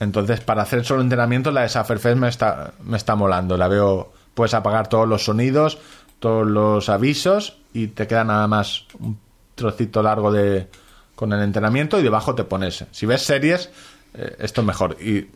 Entonces, 0.00 0.40
para 0.40 0.62
hacer 0.62 0.84
solo 0.84 1.02
entrenamiento, 1.02 1.50
la 1.50 1.62
de 1.62 1.68
Sufferfest 1.68 2.16
me 2.16 2.28
está, 2.28 2.72
me 2.84 2.96
está 2.96 3.16
molando. 3.16 3.56
La 3.56 3.68
veo, 3.68 4.12
puedes 4.34 4.54
apagar 4.54 4.88
todos 4.88 5.08
los 5.08 5.24
sonidos, 5.24 5.78
todos 6.18 6.46
los 6.46 6.88
avisos 6.88 7.58
y 7.72 7.88
te 7.88 8.06
queda 8.06 8.24
nada 8.24 8.46
más 8.46 8.84
un 8.98 9.18
trocito 9.54 10.02
largo 10.02 10.32
de 10.32 10.68
con 11.14 11.32
el 11.32 11.42
entrenamiento 11.42 11.98
y 11.98 12.02
debajo 12.02 12.34
te 12.34 12.44
pones. 12.44 12.84
Si 12.92 13.04
ves 13.04 13.22
series, 13.22 13.70
eh, 14.14 14.36
esto 14.38 14.60
es 14.60 14.66
mejor. 14.66 14.96
Y 15.00 15.26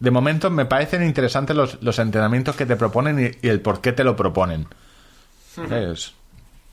de 0.00 0.10
momento 0.10 0.50
me 0.50 0.66
parecen 0.66 1.04
interesantes 1.04 1.56
los, 1.56 1.82
los 1.82 1.98
entrenamientos 2.00 2.56
que 2.56 2.66
te 2.66 2.74
proponen 2.76 3.38
y, 3.40 3.46
el 3.46 3.60
por 3.60 3.80
qué 3.80 3.92
te 3.92 4.02
lo 4.02 4.16
proponen. 4.16 4.66
Es, 5.70 6.12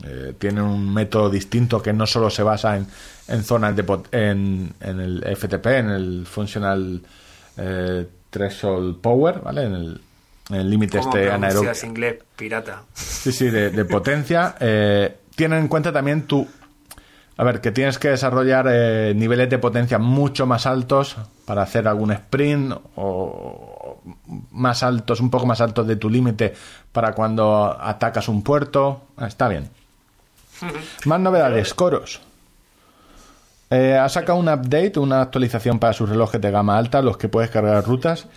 eh, 0.03 0.33
tienen 0.37 0.63
un 0.63 0.93
método 0.93 1.29
distinto 1.29 1.81
que 1.81 1.93
no 1.93 2.05
solo 2.05 2.29
se 2.29 2.43
basa 2.43 2.75
en, 2.75 2.87
en 3.27 3.43
zonas 3.43 3.75
de 3.75 3.85
en, 4.11 4.73
en 4.79 4.99
el 4.99 5.23
FTP, 5.35 5.65
en 5.67 5.89
el 5.89 6.25
Functional 6.25 7.01
eh, 7.57 8.07
Threshold 8.29 8.99
Power, 8.99 9.41
¿vale? 9.41 9.63
En 9.63 9.73
el, 9.73 10.01
el 10.49 10.69
límite 10.69 10.99
¿Cómo 10.99 11.15
este 11.15 11.87
inglés, 11.87 12.15
pirata? 12.35 12.83
Sí, 12.93 13.31
sí, 13.31 13.49
de, 13.49 13.69
de 13.69 13.85
potencia. 13.85 14.55
Eh, 14.67 15.17
tienen 15.35 15.59
en 15.59 15.67
cuenta 15.67 15.91
también 15.91 16.23
tu... 16.23 16.47
A 17.37 17.43
ver, 17.43 17.59
que 17.59 17.71
tienes 17.71 17.99
que 17.99 18.09
desarrollar 18.09 18.67
eh, 18.69 19.13
niveles 19.13 19.49
de 19.49 19.57
potencia 19.57 19.99
mucho 19.99 20.45
más 20.45 20.65
altos 20.65 21.17
para 21.45 21.63
hacer 21.63 21.87
algún 21.87 22.11
sprint 22.11 22.73
o 22.95 24.01
más 24.51 24.83
altos, 24.83 25.19
un 25.19 25.29
poco 25.29 25.45
más 25.45 25.59
altos 25.59 25.85
de 25.85 25.97
tu 25.97 26.09
límite 26.09 26.53
para 26.93 27.11
cuando 27.13 27.77
atacas 27.77 28.29
un 28.29 28.41
puerto. 28.41 29.01
Ah, 29.17 29.27
Está 29.27 29.49
bien. 29.49 29.69
Más 31.05 31.19
novedades, 31.19 31.73
coros. 31.73 32.21
Eh, 33.69 33.97
ha 33.97 34.07
sacado 34.07 34.39
un 34.39 34.47
update, 34.47 34.97
una 34.99 35.21
actualización 35.21 35.79
para 35.79 35.91
sus 35.91 36.07
relojes 36.07 36.39
de 36.39 36.51
gama 36.51 36.77
alta, 36.77 37.01
los 37.01 37.17
que 37.17 37.27
puedes 37.27 37.49
cargar 37.49 37.83
rutas, 37.85 38.27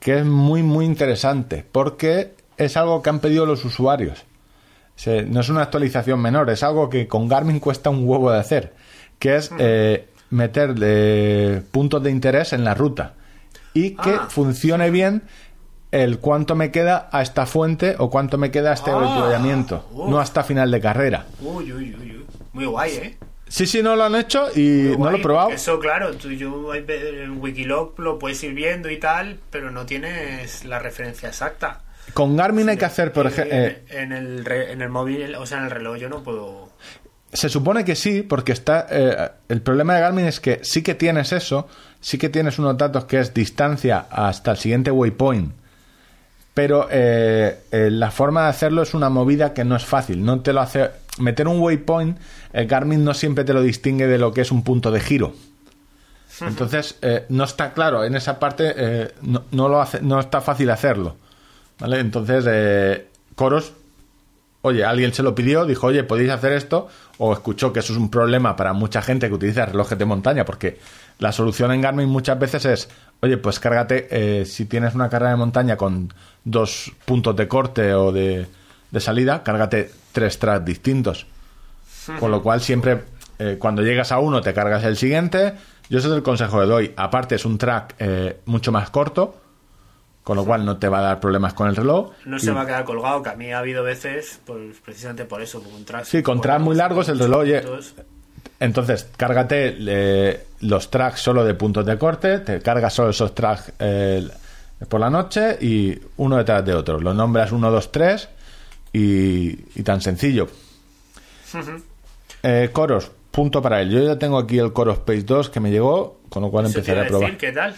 que 0.00 0.18
es 0.18 0.24
muy, 0.24 0.62
muy 0.62 0.84
interesante, 0.86 1.64
porque 1.70 2.34
es 2.56 2.76
algo 2.76 3.02
que 3.02 3.10
han 3.10 3.20
pedido 3.20 3.46
los 3.46 3.64
usuarios. 3.64 4.24
Se- 4.96 5.22
no 5.22 5.40
es 5.40 5.48
una 5.48 5.62
actualización 5.62 6.20
menor, 6.20 6.50
es 6.50 6.62
algo 6.62 6.90
que 6.90 7.06
con 7.06 7.28
Garmin 7.28 7.60
cuesta 7.60 7.88
un 7.90 8.06
huevo 8.08 8.30
de 8.32 8.38
hacer, 8.38 8.74
que 9.18 9.36
es 9.36 9.50
eh, 9.58 10.08
meter 10.30 10.74
eh, 10.82 11.62
puntos 11.70 12.02
de 12.02 12.10
interés 12.10 12.52
en 12.52 12.64
la 12.64 12.74
ruta 12.74 13.14
y 13.72 13.90
que 13.90 14.10
Ah. 14.10 14.26
funcione 14.28 14.90
bien 14.90 15.22
el 15.90 16.18
cuánto 16.18 16.54
me 16.54 16.70
queda 16.70 17.08
a 17.12 17.20
esta 17.22 17.46
fuente 17.46 17.96
o 17.98 18.10
cuánto 18.10 18.38
me 18.38 18.50
queda 18.50 18.70
a 18.70 18.74
este 18.74 18.90
Ah. 18.90 18.98
no 20.08 20.18
hasta 20.20 20.42
final 20.44 20.70
de 20.70 20.80
carrera. 20.80 21.26
Uy, 21.40 21.72
uy, 21.72 21.94
uy, 21.94 22.16
uy. 22.16 22.26
Muy 22.52 22.64
guay, 22.66 22.92
¿eh? 22.94 23.18
Sí, 23.52 23.66
sí, 23.66 23.82
no 23.82 23.96
lo 23.96 24.04
han 24.04 24.14
hecho 24.14 24.46
y 24.56 24.94
no 24.96 25.10
lo 25.10 25.16
he 25.16 25.20
probado. 25.20 25.50
Eso, 25.50 25.78
claro, 25.80 26.14
tú, 26.16 26.30
yo 26.30 26.72
en 26.72 27.40
Wikilog 27.40 27.98
lo 27.98 28.16
puedes 28.18 28.42
ir 28.44 28.54
viendo 28.54 28.88
y 28.88 28.98
tal, 28.98 29.40
pero 29.50 29.72
no 29.72 29.84
tienes 29.86 30.64
la 30.64 30.78
referencia 30.78 31.28
exacta. 31.28 31.80
Con 32.14 32.36
Garmin 32.36 32.68
hay 32.68 32.76
que 32.76 32.84
hacer, 32.84 33.12
por 33.12 33.26
Eh, 33.26 33.28
ejemplo... 33.28 33.96
en, 33.98 34.12
el 34.12 34.44
re- 34.44 34.72
en 34.72 34.82
el 34.82 34.88
móvil, 34.88 35.34
o 35.34 35.46
sea, 35.46 35.58
en 35.58 35.64
el 35.64 35.70
reloj 35.72 35.96
yo 35.96 36.08
no 36.08 36.22
puedo... 36.22 36.70
Se 37.32 37.48
supone 37.48 37.84
que 37.84 37.94
sí, 37.96 38.22
porque 38.22 38.52
está. 38.52 38.86
eh, 38.88 39.30
el 39.48 39.62
problema 39.62 39.94
de 39.96 40.00
Garmin 40.00 40.26
es 40.26 40.38
que 40.40 40.60
sí 40.62 40.82
que 40.82 40.94
tienes 40.94 41.32
eso, 41.32 41.68
sí 42.00 42.18
que 42.18 42.28
tienes 42.28 42.58
unos 42.60 42.78
datos 42.78 43.04
que 43.04 43.18
es 43.20 43.34
distancia 43.34 44.06
hasta 44.10 44.52
el 44.52 44.56
siguiente 44.58 44.90
waypoint. 44.92 45.52
Pero 46.54 46.88
eh, 46.90 47.60
eh, 47.70 47.88
la 47.90 48.10
forma 48.10 48.42
de 48.44 48.48
hacerlo 48.50 48.82
es 48.82 48.94
una 48.94 49.08
movida 49.08 49.54
que 49.54 49.64
no 49.64 49.76
es 49.76 49.84
fácil. 49.84 50.24
No 50.24 50.40
te 50.40 50.52
lo 50.52 50.60
hace. 50.60 50.90
Meter 51.20 51.46
un 51.48 51.60
waypoint, 51.60 52.18
el 52.52 52.66
Garmin 52.66 53.04
no 53.04 53.14
siempre 53.14 53.44
te 53.44 53.52
lo 53.52 53.62
distingue 53.62 54.06
de 54.06 54.18
lo 54.18 54.32
que 54.32 54.40
es 54.40 54.50
un 54.50 54.62
punto 54.62 54.90
de 54.90 55.00
giro. 55.00 55.32
Entonces, 56.40 56.96
eh, 57.02 57.26
no 57.28 57.44
está 57.44 57.72
claro. 57.72 58.02
En 58.04 58.14
esa 58.14 58.38
parte 58.38 58.72
eh, 58.74 59.12
no, 59.22 59.44
no 59.50 59.68
lo 59.68 59.80
hace, 59.80 60.00
no 60.00 60.18
está 60.18 60.40
fácil 60.40 60.70
hacerlo. 60.70 61.16
¿Vale? 61.78 62.00
Entonces, 62.00 62.44
eh, 62.48 63.08
Coros 63.34 63.72
oye, 64.62 64.84
alguien 64.84 65.12
se 65.12 65.22
lo 65.22 65.34
pidió, 65.34 65.64
dijo, 65.64 65.86
oye, 65.86 66.04
podéis 66.04 66.30
hacer 66.30 66.52
esto, 66.52 66.88
o 67.18 67.32
escuchó 67.32 67.72
que 67.72 67.80
eso 67.80 67.92
es 67.92 67.98
un 67.98 68.10
problema 68.10 68.56
para 68.56 68.72
mucha 68.72 69.02
gente 69.02 69.28
que 69.28 69.34
utiliza 69.34 69.66
relojes 69.66 69.98
de 69.98 70.04
montaña, 70.04 70.44
porque 70.44 70.78
la 71.18 71.32
solución 71.32 71.72
en 71.72 71.80
Garmin 71.80 72.08
muchas 72.08 72.38
veces 72.38 72.64
es, 72.64 72.88
oye, 73.20 73.36
pues 73.36 73.58
cárgate, 73.58 74.08
eh, 74.10 74.44
si 74.44 74.66
tienes 74.66 74.94
una 74.94 75.08
carrera 75.08 75.30
de 75.30 75.36
montaña 75.36 75.76
con 75.76 76.12
dos 76.44 76.92
puntos 77.04 77.36
de 77.36 77.48
corte 77.48 77.94
o 77.94 78.12
de, 78.12 78.46
de 78.90 79.00
salida, 79.00 79.42
cárgate 79.42 79.90
tres 80.12 80.38
tracks 80.38 80.64
distintos. 80.64 81.26
Con 82.18 82.30
lo 82.30 82.42
cual 82.42 82.60
siempre, 82.60 83.02
eh, 83.38 83.56
cuando 83.58 83.82
llegas 83.82 84.10
a 84.10 84.18
uno, 84.18 84.40
te 84.40 84.52
cargas 84.52 84.82
el 84.84 84.96
siguiente. 84.96 85.54
Yo 85.88 85.98
ese 85.98 86.08
es 86.08 86.14
el 86.14 86.22
consejo 86.22 86.58
que 86.60 86.66
doy. 86.66 86.94
Aparte 86.96 87.34
es 87.36 87.44
un 87.44 87.58
track 87.58 87.94
eh, 87.98 88.40
mucho 88.46 88.72
más 88.72 88.90
corto, 88.90 89.36
con 90.24 90.36
lo 90.36 90.44
cual 90.44 90.64
no 90.64 90.78
te 90.78 90.88
va 90.88 90.98
a 90.98 91.02
dar 91.02 91.20
problemas 91.20 91.54
con 91.54 91.68
el 91.68 91.76
reloj. 91.76 92.12
No 92.24 92.36
Y- 92.36 92.40
se 92.40 92.50
va 92.52 92.62
a 92.62 92.66
quedar 92.66 92.84
colgado, 92.84 93.22
que 93.22 93.28
a 93.30 93.34
mí 93.34 93.52
ha 93.52 93.58
habido 93.58 93.82
veces, 93.84 94.40
pues, 94.44 94.76
precisamente 94.84 95.24
por 95.24 95.40
eso, 95.42 95.62
con 95.62 95.72
un 95.74 95.84
track. 95.84 96.04
Sí, 96.04 96.22
con 96.22 96.40
tracks 96.40 96.62
muy 96.62 96.74
largos, 96.74 97.08
el 97.08 97.18
reloj, 97.18 97.44
Entonces, 98.58 99.08
cárgate 99.16 99.76
eh, 99.78 100.46
los 100.60 100.90
tracks 100.90 101.20
solo 101.20 101.44
de 101.44 101.54
puntos 101.54 101.86
de 101.86 101.96
corte, 101.98 102.38
te 102.40 102.60
cargas 102.60 102.92
solo 102.94 103.10
esos 103.10 103.34
tracks 103.34 103.72
eh, 103.78 104.28
por 104.88 105.00
la 105.00 105.10
noche 105.10 105.56
y 105.60 105.98
uno 106.18 106.36
detrás 106.36 106.64
de 106.64 106.74
otro. 106.74 107.00
Los 107.00 107.14
nombras 107.14 107.52
1, 107.52 107.70
2, 107.70 107.92
3 107.92 108.28
y, 108.92 109.58
y 109.78 109.82
tan 109.82 110.00
sencillo. 110.00 110.48
Eh, 112.42 112.70
coros, 112.72 113.10
punto 113.30 113.60
para 113.60 113.80
él. 113.80 113.90
Yo 113.90 114.02
ya 114.04 114.18
tengo 114.18 114.38
aquí 114.38 114.58
el 114.58 114.72
Coro 114.72 114.92
Space 114.92 115.22
2 115.22 115.50
que 115.50 115.60
me 115.60 115.70
llegó, 115.70 116.20
con 116.28 116.42
lo 116.42 116.50
cual 116.50 116.66
empezaré 116.66 117.00
a 117.02 117.06
probar. 117.06 117.32
decir, 117.32 117.38
¿Qué 117.38 117.52
tal? 117.52 117.74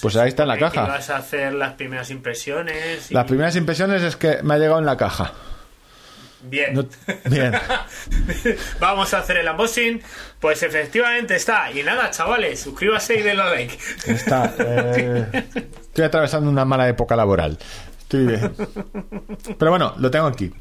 Pues 0.00 0.16
ahí 0.16 0.28
está 0.28 0.42
en 0.42 0.48
la 0.48 0.58
caja. 0.58 0.82
Vas 0.86 1.10
a 1.10 1.16
hacer 1.16 1.52
las 1.54 1.74
primeras 1.74 2.10
impresiones. 2.10 3.10
y- 3.10 3.14
Las 3.14 3.24
primeras 3.26 3.56
impresiones 3.56 4.02
es 4.02 4.16
que 4.16 4.42
me 4.42 4.54
ha 4.54 4.58
llegado 4.58 4.78
en 4.80 4.86
la 4.86 4.96
caja. 4.96 5.32
Bien. 6.44 6.74
No- 6.74 6.84
bien. 7.30 7.52
Vamos 8.80 9.14
a 9.14 9.18
hacer 9.18 9.36
el 9.36 9.48
unboxing. 9.48 10.02
Pues 10.40 10.62
efectivamente 10.64 11.36
está. 11.36 11.70
Y 11.70 11.84
nada, 11.84 12.10
chavales, 12.10 12.60
suscríbase 12.60 13.14
y 13.20 13.22
denle 13.22 13.44
like. 13.44 13.78
Está, 14.06 14.52
eh, 14.58 15.44
estoy 15.82 16.04
atravesando 16.04 16.50
una 16.50 16.64
mala 16.64 16.88
época 16.88 17.14
laboral. 17.14 17.56
Estoy 18.12 18.26
bien. 18.26 18.54
Pero 19.58 19.70
bueno, 19.70 19.94
lo 19.98 20.10
tengo 20.10 20.26
aquí. 20.26 20.52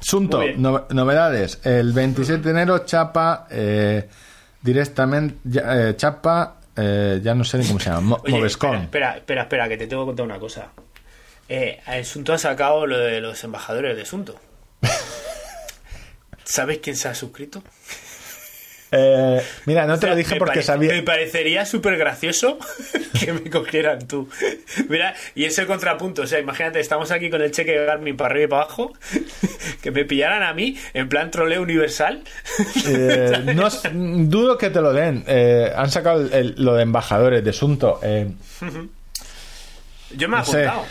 Asunto, 0.00 0.42
no- 0.56 0.86
novedades. 0.90 1.60
El 1.64 1.92
27 1.92 2.42
de 2.42 2.50
enero, 2.50 2.78
Chapa 2.86 3.46
eh, 3.50 4.08
directamente. 4.62 5.36
ya- 5.44 5.88
eh, 5.90 5.96
Chapa, 5.96 6.56
eh, 6.74 7.20
ya 7.22 7.34
no 7.34 7.44
sé 7.44 7.58
ni 7.58 7.66
cómo 7.66 7.80
se 7.80 7.90
llama. 7.90 8.00
Mo- 8.00 8.22
Oye. 8.24 8.46
Espera, 8.46 9.16
espera, 9.16 9.42
espera, 9.42 9.68
que 9.68 9.76
te 9.76 9.86
tengo 9.86 10.04
que 10.04 10.06
contar 10.08 10.24
una 10.26 10.38
cosa. 10.38 10.68
Eh, 11.48 11.80
el 11.86 12.04
Sunto 12.04 12.32
ha 12.32 12.38
sacado 12.38 12.86
lo 12.86 12.98
de 12.98 13.20
los 13.20 13.42
embajadores 13.44 13.96
de 13.96 14.04
Sunto. 14.06 14.36
¿Sabes 16.44 16.78
quién 16.78 16.96
se 16.96 17.08
ha 17.08 17.14
suscrito? 17.14 17.62
Eh, 18.96 19.42
mira, 19.66 19.86
no 19.86 19.94
te 19.94 19.98
O 19.98 20.00
sea, 20.00 20.10
lo 20.10 20.16
dije 20.16 20.36
porque 20.36 20.62
sabía. 20.62 20.92
Me 20.92 21.02
parecería 21.02 21.66
súper 21.66 21.96
gracioso 21.98 22.58
que 23.20 23.32
me 23.32 23.50
cogieran 23.50 24.06
tú. 24.08 24.28
Mira, 24.88 25.14
y 25.34 25.44
ese 25.44 25.66
contrapunto, 25.66 26.22
o 26.22 26.26
sea, 26.26 26.38
imagínate, 26.40 26.80
estamos 26.80 27.10
aquí 27.10 27.28
con 27.30 27.42
el 27.42 27.50
cheque 27.50 27.72
de 27.78 27.84
Garmin 27.86 28.16
para 28.16 28.30
arriba 28.30 28.44
y 28.44 28.48
para 28.48 28.62
abajo, 28.62 28.92
que 29.82 29.90
me 29.90 30.04
pillaran 30.04 30.42
a 30.42 30.52
mí 30.54 30.76
en 30.94 31.08
plan 31.08 31.30
troleo 31.30 31.62
universal. 31.62 32.22
Eh, 32.86 33.42
no 33.54 33.68
dudo 34.28 34.56
que 34.58 34.70
te 34.70 34.80
lo 34.80 34.92
den. 34.92 35.24
Eh, 35.26 35.70
han 35.76 35.90
sacado 35.90 36.20
el- 36.22 36.32
el- 36.32 36.54
lo 36.56 36.74
de 36.74 36.82
embajadores 36.82 37.44
de 37.44 37.50
Asunto. 37.50 38.00
Eh, 38.02 38.28
Yo 40.16 40.28
me 40.28 40.36
he 40.36 40.38
No 40.40 40.44
sé. 40.44 40.66
apuntado. 40.66 40.86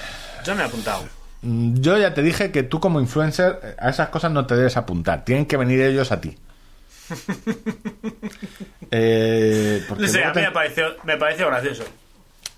Yo 0.46 0.56
me 0.56 0.62
he 0.62 0.66
apuntado. 0.66 1.04
Mm, 1.42 1.80
Yo 1.82 1.98
ya 1.98 2.14
te 2.14 2.22
dije 2.22 2.52
que 2.52 2.64
tú 2.64 2.80
como 2.80 3.00
influencer 3.00 3.76
a 3.80 3.90
esas 3.90 4.10
cosas 4.10 4.32
no 4.32 4.46
te 4.46 4.56
debes 4.56 4.78
apuntar. 4.78 5.24
Tienen 5.26 5.46
que 5.46 5.58
venir 5.58 5.82
ellos 5.82 6.12
a 6.12 6.22
ti. 6.22 6.38
Eh, 8.92 9.82
No 9.98 10.08
sé, 10.08 10.24
a 10.24 10.34
mí 10.34 10.42
me 10.42 10.52
pareció, 10.52 10.86
me 11.04 11.18
pareció 11.18 11.48
gracioso. 11.48 11.84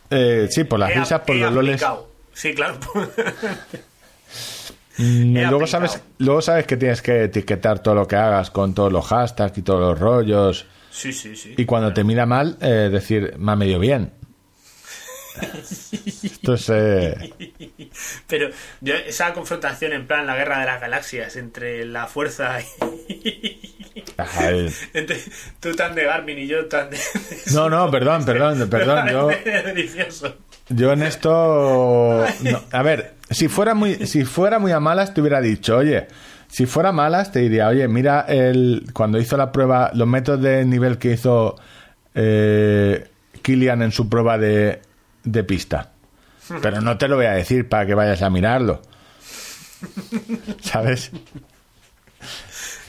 eh, 0.09 0.47
sí, 0.51 0.63
por 0.65 0.79
las 0.79 0.91
He- 0.91 0.99
risas, 0.99 1.21
por 1.21 1.35
los 1.35 1.53
loles. 1.53 1.83
Sí, 2.33 2.53
claro. 2.53 2.77
Mm, 4.99 5.37
luego 5.51 5.67
sabes, 5.67 6.01
luego 6.17 6.41
sabes 6.41 6.65
que 6.65 6.75
tienes 6.75 7.03
que 7.03 7.25
etiquetar 7.25 7.77
todo 7.83 7.93
lo 7.93 8.07
que 8.07 8.15
hagas 8.15 8.49
con 8.49 8.73
todos 8.73 8.91
los 8.91 9.05
hashtags 9.05 9.55
y 9.55 9.61
todos 9.61 9.79
los 9.79 9.99
rollos. 9.99 10.65
sí, 10.89 11.13
sí, 11.13 11.35
sí. 11.35 11.53
Y 11.55 11.65
cuando 11.65 11.93
te 11.93 12.03
mira 12.03 12.25
mal, 12.25 12.57
eh, 12.61 12.89
decir, 12.91 13.35
me 13.37 13.51
ha 13.51 13.55
medio 13.55 13.77
bien. 13.77 14.11
Entonces, 16.23 17.15
eh, 17.39 17.89
Pero 18.27 18.49
yo, 18.81 18.93
esa 18.95 19.33
confrontación 19.33 19.93
en 19.93 20.07
plan 20.07 20.25
la 20.25 20.35
guerra 20.35 20.59
de 20.59 20.65
las 20.65 20.81
galaxias 20.81 21.35
entre 21.35 21.85
la 21.85 22.07
fuerza 22.07 22.59
y... 22.61 22.65
ay, 24.17 24.73
entre 24.93 25.19
tú 25.59 25.75
tan 25.75 25.95
de 25.95 26.05
Garmin 26.05 26.39
y 26.39 26.47
yo 26.47 26.65
tan 26.67 26.89
de... 26.89 26.97
no, 27.53 27.69
no, 27.69 27.89
perdón, 27.91 28.25
perdón, 28.25 28.69
perdón. 28.69 29.07
Yo, 30.69 30.91
en 30.91 31.03
esto. 31.03 32.25
no. 32.41 32.61
A 32.71 32.81
ver, 32.81 33.13
si 33.29 33.47
fuera 33.47 33.73
muy, 33.73 34.05
si 34.07 34.25
fuera 34.25 34.59
muy 34.59 34.71
a 34.71 34.79
malas, 34.79 35.13
te 35.13 35.21
hubiera 35.21 35.39
dicho, 35.39 35.77
oye, 35.77 36.07
si 36.49 36.65
fuera 36.65 36.89
a 36.89 36.91
malas, 36.93 37.31
te 37.31 37.39
diría, 37.39 37.67
oye, 37.67 37.87
mira 37.87 38.21
el. 38.27 38.87
Cuando 38.93 39.19
hizo 39.19 39.37
la 39.37 39.51
prueba, 39.51 39.91
los 39.93 40.07
métodos 40.07 40.41
de 40.41 40.65
nivel 40.65 40.97
que 40.97 41.13
hizo 41.13 41.55
eh, 42.15 43.07
Kilian 43.41 43.81
en 43.81 43.91
su 43.91 44.09
prueba 44.09 44.37
de, 44.37 44.81
de 45.31 45.43
pista. 45.43 45.91
Pero 46.61 46.79
no 46.81 46.97
te 46.97 47.07
lo 47.07 47.17
voy 47.17 47.25
a 47.25 47.31
decir 47.31 47.67
para 47.67 47.85
que 47.85 47.93
vayas 47.93 48.21
a 48.21 48.29
mirarlo. 48.29 48.81
¿Sabes? 50.61 51.11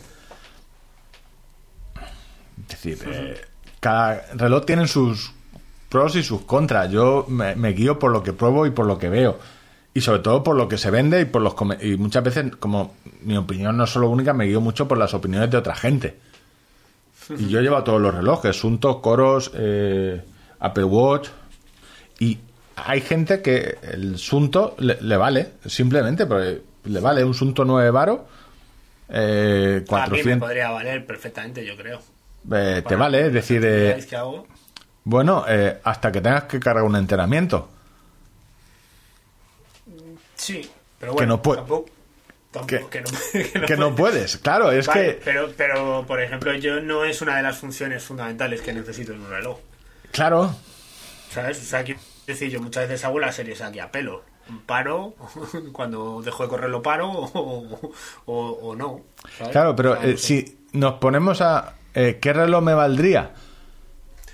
Es 2.62 2.68
decir, 2.68 2.98
eh, 3.06 3.40
cada 3.80 4.22
reloj 4.34 4.66
tiene 4.66 4.88
sus 4.88 5.32
pros 5.88 6.16
y 6.16 6.22
sus 6.22 6.42
contras. 6.42 6.90
Yo 6.90 7.26
me, 7.28 7.54
me 7.54 7.70
guío 7.70 7.98
por 7.98 8.10
lo 8.10 8.22
que 8.22 8.32
pruebo 8.32 8.66
y 8.66 8.70
por 8.70 8.86
lo 8.86 8.98
que 8.98 9.08
veo. 9.08 9.38
Y 9.94 10.00
sobre 10.00 10.20
todo 10.20 10.42
por 10.42 10.56
lo 10.56 10.68
que 10.68 10.78
se 10.78 10.90
vende 10.90 11.20
y 11.20 11.24
por 11.24 11.42
los 11.42 11.54
y 11.80 11.96
muchas 11.96 12.22
veces, 12.22 12.56
como 12.56 12.94
mi 13.22 13.36
opinión 13.36 13.76
no 13.76 13.84
es 13.84 13.90
solo 13.90 14.08
única, 14.08 14.32
me 14.32 14.44
guío 14.44 14.60
mucho 14.60 14.86
por 14.86 14.98
las 14.98 15.14
opiniones 15.14 15.50
de 15.50 15.56
otra 15.56 15.74
gente. 15.74 16.18
Y 17.36 17.48
yo 17.48 17.60
llevo 17.60 17.82
todos 17.82 18.00
los 18.00 18.14
relojes, 18.14 18.56
Sunto, 18.56 19.02
Coros, 19.02 19.50
eh, 19.54 20.22
Apple 20.60 20.84
Watch. 20.84 21.28
Y 22.20 22.38
hay 22.76 23.00
gente 23.00 23.42
que 23.42 23.78
el 23.82 24.18
Sunto 24.18 24.76
le, 24.78 24.98
le 25.00 25.16
vale, 25.16 25.52
simplemente, 25.66 26.26
porque 26.26 26.62
le 26.88 27.00
vale 27.00 27.22
un 27.24 27.34
Sunto 27.34 27.64
9 27.64 27.90
Varo. 27.90 28.26
Eh, 29.08 29.76
A 29.76 29.78
mí 29.78 29.80
me 29.80 29.84
400, 29.86 30.38
podría 30.48 30.70
valer 30.70 31.06
perfectamente, 31.06 31.64
yo 31.64 31.76
creo. 31.76 32.00
eh, 32.52 32.82
te 32.86 32.96
vale, 32.96 33.26
es 33.26 33.32
decir, 33.32 33.62
eh, 33.64 34.04
que 34.08 34.16
hago. 34.16 34.46
bueno, 35.04 35.44
eh, 35.48 35.78
hasta 35.84 36.12
que 36.12 36.20
tengas 36.20 36.44
que 36.44 36.60
cargar 36.60 36.84
un 36.84 36.96
enteramiento. 36.96 37.68
Sí, 40.34 40.68
pero 40.98 41.12
que 41.12 41.16
bueno, 41.16 41.34
no 41.36 41.42
puede- 41.42 41.58
tampoco- 41.60 41.90
Tampoco- 42.50 42.88
Que- 42.90 43.02
que, 43.02 43.58
no, 43.60 43.66
Que 43.66 43.76
no 43.76 43.94
puedes, 43.94 44.38
claro, 44.38 44.70
es 44.72 44.86
Vale, 44.86 45.16
que, 45.16 45.20
pero, 45.22 45.52
pero, 45.54 46.04
por 46.06 46.20
ejemplo, 46.22 46.54
yo 46.54 46.80
no 46.80 47.04
es 47.04 47.20
una 47.20 47.36
de 47.36 47.42
las 47.42 47.58
funciones 47.58 48.02
fundamentales 48.02 48.62
que 48.62 48.72
necesito 48.72 49.12
en 49.12 49.20
un 49.20 49.28
reloj. 49.30 49.58
claro, 50.12 50.54
¿Sabes? 51.30 51.58
O 51.60 51.64
sea, 51.64 51.84
quiero 51.84 52.00
decir, 52.26 52.48
yo 52.50 52.58
muchas 52.62 52.88
veces 52.88 53.04
hago 53.04 53.18
las 53.20 53.34
series 53.36 53.60
aquí 53.60 53.78
a 53.80 53.90
pelo. 53.92 54.24
Paro, 54.66 55.14
cuando 55.72 56.20
dejo 56.22 56.42
de 56.44 56.48
correr 56.48 56.70
lo 56.70 56.82
paro 56.82 57.10
o, 57.12 57.92
o, 58.26 58.34
o 58.62 58.74
no. 58.76 59.00
¿sabes? 59.36 59.52
claro, 59.52 59.76
pero 59.76 59.92
O 59.92 59.96
sea, 59.96 60.04
eh, 60.10 60.16
si 60.16 60.58
nos 60.72 60.94
ponemos 60.94 61.40
a... 61.40 61.74
eh, 61.94 62.18
¿Qué 62.20 62.32
reloj 62.32 62.62
me 62.62 62.74
valdría? 62.74 63.30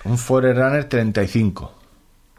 Un 0.05 0.19
Forerunner 0.19 0.89
35, 0.89 1.73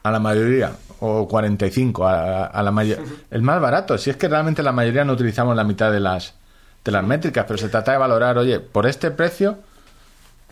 a 0.04 0.12
la 0.12 0.20
mayoría, 0.20 0.72
o 1.00 1.28
45, 1.28 2.08
a, 2.08 2.46
a 2.46 2.64
la 2.64 2.72
mayoría. 2.72 3.04
El 3.32 3.42
más 3.42 3.60
barato, 3.60 3.98
si 3.98 4.10
es 4.12 4.18
que 4.18 4.28
realmente 4.28 4.62
la 4.62 4.72
mayoría 4.72 5.04
no 5.04 5.14
utilizamos 5.14 5.56
la 5.56 5.64
mitad 5.64 5.92
de 5.92 6.00
las, 6.00 6.36
de 6.84 6.92
las 6.92 7.04
métricas, 7.04 7.46
pero 7.48 7.58
se 7.58 7.70
trata 7.70 7.92
de 7.94 7.98
valorar, 7.98 8.38
oye, 8.38 8.60
por 8.60 8.86
este 8.86 9.10
precio, 9.10 9.58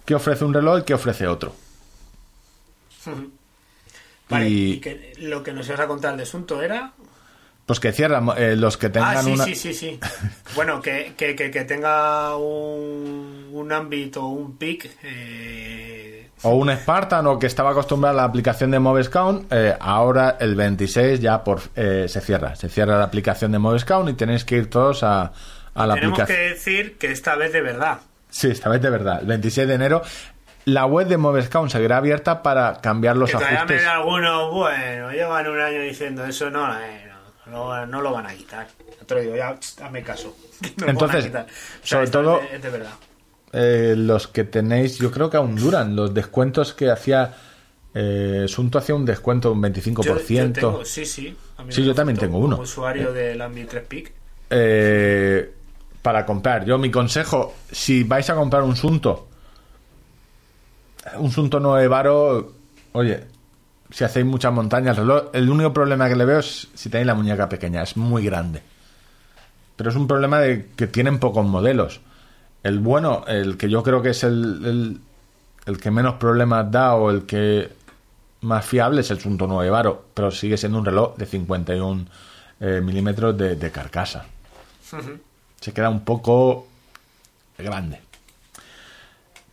¿qué 0.06 0.16
ofrece 0.16 0.44
un 0.44 0.54
reloj 0.56 0.80
y 0.80 0.84
qué 0.84 0.95
ofrece 0.95 1.28
otro? 1.28 1.54
Vale, 4.30 4.50
y- 4.50 4.72
y 4.74 4.80
que 4.80 5.14
lo 5.20 5.44
que 5.44 5.54
nos 5.54 5.68
ibas 5.68 5.82
a 5.82 5.88
contar 5.88 6.16
de 6.18 6.24
asunto 6.24 6.62
era 6.64 6.94
Pues 7.65 7.80
que 7.80 7.94
cierran 7.94 8.30
eh, 8.38 8.56
los 8.57 8.76
que 8.77 8.90
tengan 8.90 9.18
ah, 9.18 9.23
sí, 9.23 9.31
una... 9.31 9.45
sí, 9.45 9.56
sí, 9.56 9.73
sí. 9.73 9.99
bueno, 10.56 10.81
que, 10.81 11.14
que, 11.15 11.35
que, 11.35 11.49
que 11.49 11.64
tenga 11.64 12.35
un, 12.35 13.49
un 13.53 13.72
ámbito, 13.72 14.26
un 14.26 14.57
pic. 14.57 14.90
Eh, 15.03 16.30
O 16.41 16.56
un 16.56 16.69
Spartan 16.76 17.26
o 17.27 17.40
que 17.40 17.48
estaba 17.48 17.72
acostumbrado 17.72 18.18
a 18.19 18.22
la 18.22 18.27
aplicación 18.27 18.69
de 18.72 18.80
Movescount, 18.80 19.48
eh, 19.52 19.76
ahora 19.80 20.35
el 20.41 20.56
26 20.56 21.22
ya 21.22 21.41
por 21.44 21.61
eh, 21.76 22.06
se 22.10 22.19
cierra. 22.19 22.56
Se 22.56 22.68
cierra 22.68 22.98
la 22.98 23.06
aplicación 23.06 23.53
de 23.53 23.60
Movescount 23.60 24.10
y 24.10 24.14
tenéis 24.14 24.44
que 24.44 24.57
ir 24.57 24.69
todos 24.69 25.03
a, 25.03 25.31
a 25.73 25.88
la 25.88 25.94
tenemos 25.94 26.18
que 26.18 26.23
aplicación. 26.23 26.49
decir 26.53 26.98
que 26.98 27.11
esta 27.11 27.35
vez 27.35 27.53
de 27.53 27.61
verdad. 27.61 27.99
Sí, 28.30 28.49
esta 28.49 28.68
vez 28.68 28.81
de 28.81 28.90
verdad. 28.90 29.19
El 29.22 29.27
26 29.27 29.68
de 29.69 29.73
enero 29.76 30.02
la 30.65 30.85
web 30.85 31.07
de 31.07 31.18
Movescount 31.18 31.69
seguirá 31.69 31.98
abierta 31.98 32.41
para 32.41 32.80
cambiar 32.80 33.18
los 33.18 33.30
que 33.31 33.35
ajustes. 33.35 33.85
algunos, 33.85 34.49
bueno, 34.53 35.11
llevan 35.11 35.45
un 35.48 35.60
año 35.60 35.81
diciendo 35.81 36.26
eso, 36.26 36.49
no, 36.49 36.65
eh, 36.80 37.03
no, 37.54 37.86
no, 37.86 38.02
lo 38.02 38.12
van 38.12 38.26
a 38.26 38.34
quitar. 38.34 38.68
Te 39.06 39.16
lo 39.16 39.22
digo, 39.22 39.36
ya, 39.36 39.50
hazme 39.82 40.04
caso. 40.04 40.36
No 40.78 40.88
Entonces. 40.88 41.26
O 41.28 41.30
sea, 41.32 41.46
sobre 41.84 42.08
todo- 42.10 42.42
Es 42.42 42.62
de 42.62 42.70
verdad. 42.70 42.94
Eh, 43.54 43.94
los 43.96 44.28
que 44.28 44.44
tenéis, 44.44 44.98
yo 44.98 45.12
creo 45.12 45.30
que 45.30 45.38
aún 45.38 45.56
duran. 45.56 45.96
Los 45.96 46.14
descuentos 46.14 46.74
que 46.74 46.90
hacía 46.90 47.36
eh, 47.94 48.46
Sunto 48.48 48.80
hacía 48.80 48.96
un 48.96 49.06
descuento 49.06 49.50
de 49.50 49.54
un 49.56 49.62
25%. 49.62 50.04
Yo, 50.04 50.18
yo 50.18 50.52
tengo, 50.52 50.86
sí, 50.86 51.06
sí. 51.06 51.38
Sí, 51.70 51.86
yo 51.86 51.94
también 51.94 52.18
tengo 52.18 52.40
uno. 52.40 52.56
Como 52.56 52.64
usuario 52.64 53.14
del 53.14 53.40
Ambi 53.40 53.66
3 53.66 53.84
Pic. 53.88 54.12
eh, 54.50 55.54
para 56.02 56.26
comprar. 56.26 56.66
Yo 56.66 56.78
mi 56.80 56.90
consejo, 56.92 57.54
si 57.72 58.04
vais 58.04 58.28
a 58.30 58.36
comprar 58.36 58.64
un 58.64 58.76
Sunto, 58.76 59.28
un 61.18 61.32
Sunto 61.32 61.60
9 61.60 61.88
Varo, 61.88 62.54
oye, 62.94 63.24
si 63.94 64.03
hacéis 64.03 64.26
muchas 64.26 64.52
montañas, 64.52 64.98
el 64.98 65.03
reloj, 65.03 65.26
el 65.34 65.48
único 65.48 65.72
problema 65.72 66.10
que 66.10 66.15
le 66.15 66.26
veo 66.26 66.40
es 66.40 66.68
si 66.74 66.90
tenéis 66.90 67.06
la 67.06 67.14
muñeca 67.14 67.48
pequeña, 67.48 67.84
es 67.84 67.95
muy 67.95 68.26
grande. 68.26 68.64
Pero 69.76 69.91
es 69.91 69.95
un 69.95 70.07
problema 70.07 70.40
de 70.40 70.70
que 70.76 70.88
tienen 70.88 71.20
pocos 71.20 71.45
modelos. 71.45 72.02
El 72.64 72.80
bueno, 72.80 73.24
el 73.28 73.56
que 73.56 73.70
yo 73.70 73.84
creo 73.84 74.02
que 74.02 74.10
es 74.10 74.24
el, 74.24 74.65
el, 74.65 75.02
el 75.68 75.78
que 75.78 75.91
menos 75.91 76.15
problemas 76.15 76.72
da 76.72 76.95
o 76.95 77.11
el 77.11 77.28
que 77.28 77.70
más 78.41 78.65
fiable 78.65 79.02
es 79.02 79.11
el 79.11 79.20
Sunto 79.20 79.45
9 79.45 79.70
Varo, 79.70 80.06
pero 80.15 80.32
sigue 80.32 80.57
siendo 80.57 80.80
un 80.80 80.86
reloj 80.86 81.15
de 81.15 81.28
51 81.28 82.06
eh, 82.61 82.82
milímetros 82.84 83.38
de, 83.38 83.56
de 83.56 83.72
carcasa. 83.72 84.26
Se 85.60 85.72
queda 85.72 85.90
un 85.90 86.03
poco 86.03 86.68
grande. 87.60 88.03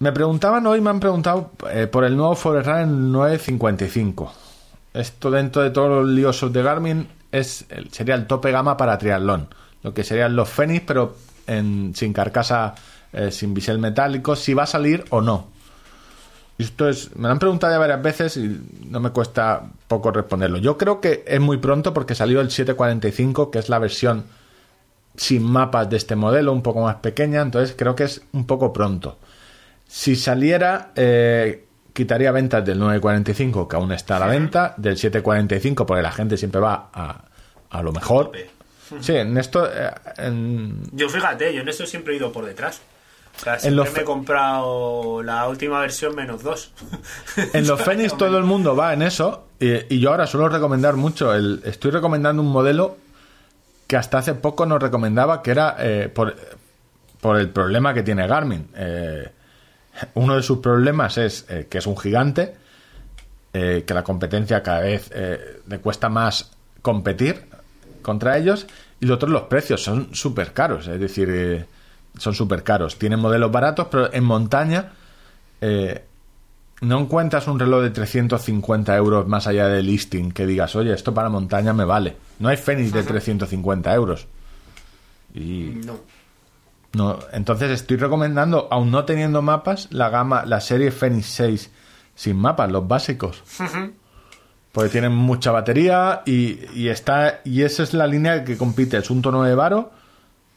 Me 0.00 0.12
preguntaban 0.12 0.66
hoy, 0.66 0.80
me 0.80 0.88
han 0.90 0.98
preguntado 1.00 1.50
eh, 1.70 1.86
por 1.86 2.04
el 2.04 2.16
nuevo 2.16 2.34
Forerunner 2.34 2.86
955. 2.86 4.32
Esto 4.94 5.30
dentro 5.30 5.60
de 5.62 5.70
todos 5.70 5.90
los 5.90 6.08
liosos 6.08 6.50
de 6.52 6.62
Garmin 6.62 7.06
es 7.30 7.66
sería 7.92 8.14
el 8.14 8.26
tope 8.26 8.50
gama 8.50 8.76
para 8.78 8.96
triatlón. 8.96 9.48
Lo 9.82 9.92
que 9.92 10.02
serían 10.02 10.34
los 10.34 10.48
Fenix, 10.48 10.84
pero 10.86 11.16
en- 11.46 11.92
sin 11.94 12.14
carcasa, 12.14 12.74
eh, 13.12 13.30
sin 13.30 13.52
bisel 13.52 13.78
metálico, 13.78 14.36
si 14.36 14.54
va 14.54 14.62
a 14.62 14.66
salir 14.66 15.04
o 15.10 15.20
no. 15.20 15.48
Esto 16.56 16.88
es, 16.88 17.14
me 17.16 17.22
lo 17.28 17.32
han 17.32 17.38
preguntado 17.38 17.72
ya 17.72 17.78
varias 17.78 18.02
veces 18.02 18.36
y 18.38 18.58
no 18.88 19.00
me 19.00 19.10
cuesta 19.10 19.64
poco 19.86 20.10
responderlo. 20.12 20.58
Yo 20.58 20.78
creo 20.78 21.00
que 21.02 21.24
es 21.26 21.40
muy 21.40 21.58
pronto 21.58 21.92
porque 21.92 22.14
salió 22.14 22.40
el 22.40 22.50
745, 22.50 23.50
que 23.50 23.58
es 23.58 23.68
la 23.68 23.78
versión 23.78 24.24
sin 25.16 25.42
mapas 25.42 25.90
de 25.90 25.96
este 25.98 26.16
modelo, 26.16 26.52
un 26.52 26.62
poco 26.62 26.82
más 26.82 26.96
pequeña, 26.96 27.42
entonces 27.42 27.74
creo 27.76 27.94
que 27.94 28.04
es 28.04 28.22
un 28.32 28.46
poco 28.46 28.72
pronto. 28.72 29.18
Si 29.92 30.14
saliera, 30.14 30.92
eh, 30.94 31.66
quitaría 31.92 32.30
ventas 32.30 32.64
del 32.64 32.78
945, 32.78 33.66
que 33.66 33.74
aún 33.76 33.90
está 33.90 34.16
a 34.16 34.20
la 34.20 34.26
venta, 34.26 34.72
del 34.76 34.96
745, 34.96 35.84
porque 35.84 36.00
la 36.02 36.12
gente 36.12 36.36
siempre 36.36 36.60
va 36.60 36.90
a, 36.92 37.24
a 37.70 37.82
lo 37.82 37.92
mejor. 37.92 38.30
Sí, 39.00 39.14
en 39.14 39.38
esto, 39.38 39.64
eh, 39.72 39.88
en- 40.18 40.82
Yo 40.90 41.08
fíjate, 41.08 41.54
yo 41.54 41.60
en 41.62 41.68
esto 41.68 41.86
siempre 41.86 42.12
he 42.12 42.16
ido 42.16 42.32
por 42.32 42.44
detrás. 42.44 42.80
O 43.36 43.40
sea, 43.40 43.56
siempre 43.56 43.84
los 43.84 43.94
me 43.94 44.00
he 44.00 44.04
comprado 44.04 45.22
la 45.22 45.46
última 45.46 45.78
versión 45.80 46.16
menos 46.16 46.42
dos. 46.42 46.72
En 47.52 47.68
los 47.68 47.80
Fenix 47.84 48.16
todo 48.16 48.36
el 48.36 48.42
mundo 48.42 48.74
va 48.74 48.92
en 48.92 49.02
eso 49.02 49.46
y, 49.60 49.94
y 49.94 50.00
yo 50.00 50.10
ahora 50.10 50.26
suelo 50.26 50.48
recomendar 50.48 50.96
mucho. 50.96 51.32
El, 51.32 51.62
estoy 51.64 51.92
recomendando 51.92 52.42
un 52.42 52.48
modelo 52.50 52.96
que 53.86 53.96
hasta 53.96 54.18
hace 54.18 54.34
poco 54.34 54.66
nos 54.66 54.82
recomendaba 54.82 55.40
que 55.40 55.52
era 55.52 55.76
eh, 55.78 56.08
por, 56.12 56.34
por 57.20 57.38
el 57.38 57.48
problema 57.50 57.94
que 57.94 58.02
tiene 58.02 58.26
Garmin. 58.26 58.70
Eh, 58.74 59.30
uno 60.14 60.36
de 60.36 60.42
sus 60.42 60.58
problemas 60.58 61.18
es 61.18 61.46
eh, 61.48 61.66
que 61.68 61.78
es 61.78 61.86
un 61.86 61.96
gigante, 61.96 62.54
eh, 63.52 63.84
que 63.86 63.94
la 63.94 64.04
competencia 64.04 64.62
cada 64.62 64.80
vez 64.80 65.10
eh, 65.14 65.60
le 65.66 65.78
cuesta 65.78 66.08
más 66.08 66.52
competir 66.82 67.46
contra 68.02 68.38
ellos 68.38 68.66
y 69.00 69.06
lo 69.06 69.14
otro 69.14 69.28
los 69.28 69.42
precios 69.42 69.82
son 69.82 70.14
súper 70.14 70.52
caros, 70.52 70.86
es 70.88 71.00
decir, 71.00 71.66
son 72.18 72.34
súper 72.34 72.62
caros. 72.62 72.98
Tienen 72.98 73.20
modelos 73.20 73.50
baratos, 73.50 73.88
pero 73.90 74.12
en 74.12 74.24
montaña 74.24 74.92
eh, 75.60 76.04
no 76.80 76.98
encuentras 76.98 77.46
un 77.46 77.58
reloj 77.58 77.82
de 77.82 77.90
350 77.90 78.96
euros 78.96 79.28
más 79.28 79.46
allá 79.46 79.68
del 79.68 79.86
listing 79.86 80.32
que 80.32 80.46
digas, 80.46 80.74
oye, 80.76 80.92
esto 80.94 81.12
para 81.12 81.28
montaña 81.28 81.72
me 81.72 81.84
vale. 81.84 82.16
No 82.38 82.48
hay 82.48 82.56
Fenix 82.56 82.92
de 82.92 83.02
350 83.02 83.94
euros. 83.94 84.26
Y 85.34 85.80
No. 85.84 86.00
No, 86.92 87.18
entonces 87.32 87.70
estoy 87.70 87.96
recomendando, 87.96 88.68
aún 88.70 88.90
no 88.90 89.04
teniendo 89.04 89.42
mapas, 89.42 89.88
la 89.90 90.08
gama, 90.08 90.44
la 90.44 90.60
serie 90.60 90.90
Fenix 90.90 91.26
6 91.26 91.70
sin 92.14 92.36
mapas, 92.36 92.70
los 92.70 92.86
básicos. 92.86 93.42
Porque 94.72 94.90
tienen 94.90 95.12
mucha 95.12 95.52
batería 95.52 96.22
y, 96.26 96.58
y 96.74 96.88
está 96.88 97.40
y 97.44 97.62
esa 97.62 97.82
es 97.82 97.94
la 97.94 98.06
línea 98.06 98.44
que 98.44 98.56
compite 98.56 98.96
el 98.96 99.04
Sunto 99.04 99.30
9 99.30 99.54
Varo, 99.54 99.92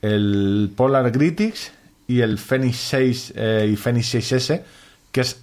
el 0.02 0.72
Polar 0.76 1.10
Gritix 1.12 1.72
y 2.08 2.22
el 2.22 2.38
Fenix 2.38 2.78
6 2.78 3.34
eh, 3.36 3.70
y 3.72 3.76
Fenix 3.76 4.14
6S, 4.14 4.62
que 5.12 5.22
es 5.22 5.42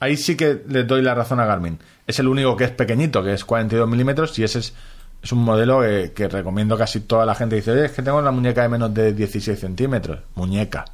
ahí 0.00 0.16
sí 0.16 0.36
que 0.36 0.62
le 0.68 0.84
doy 0.84 1.02
la 1.02 1.14
razón 1.14 1.40
a 1.40 1.46
Garmin. 1.46 1.78
Es 2.06 2.18
el 2.18 2.28
único 2.28 2.56
que 2.56 2.64
es 2.64 2.70
pequeñito, 2.70 3.22
que 3.22 3.34
es 3.34 3.44
42 3.44 3.88
milímetros 3.88 4.38
y 4.38 4.44
ese 4.44 4.58
es, 4.58 4.74
es 5.22 5.32
un 5.32 5.44
modelo 5.44 5.80
que, 5.82 6.12
que 6.14 6.28
recomiendo 6.28 6.76
casi 6.78 7.00
toda 7.00 7.26
la 7.26 7.34
gente. 7.34 7.56
Dice, 7.56 7.72
oye, 7.72 7.86
es 7.86 7.92
que 7.92 8.02
tengo 8.02 8.18
una 8.18 8.30
muñeca 8.30 8.62
de 8.62 8.68
menos 8.68 8.92
de 8.94 9.12
16 9.12 9.58
centímetros. 9.58 10.20
Muñeca, 10.34 10.84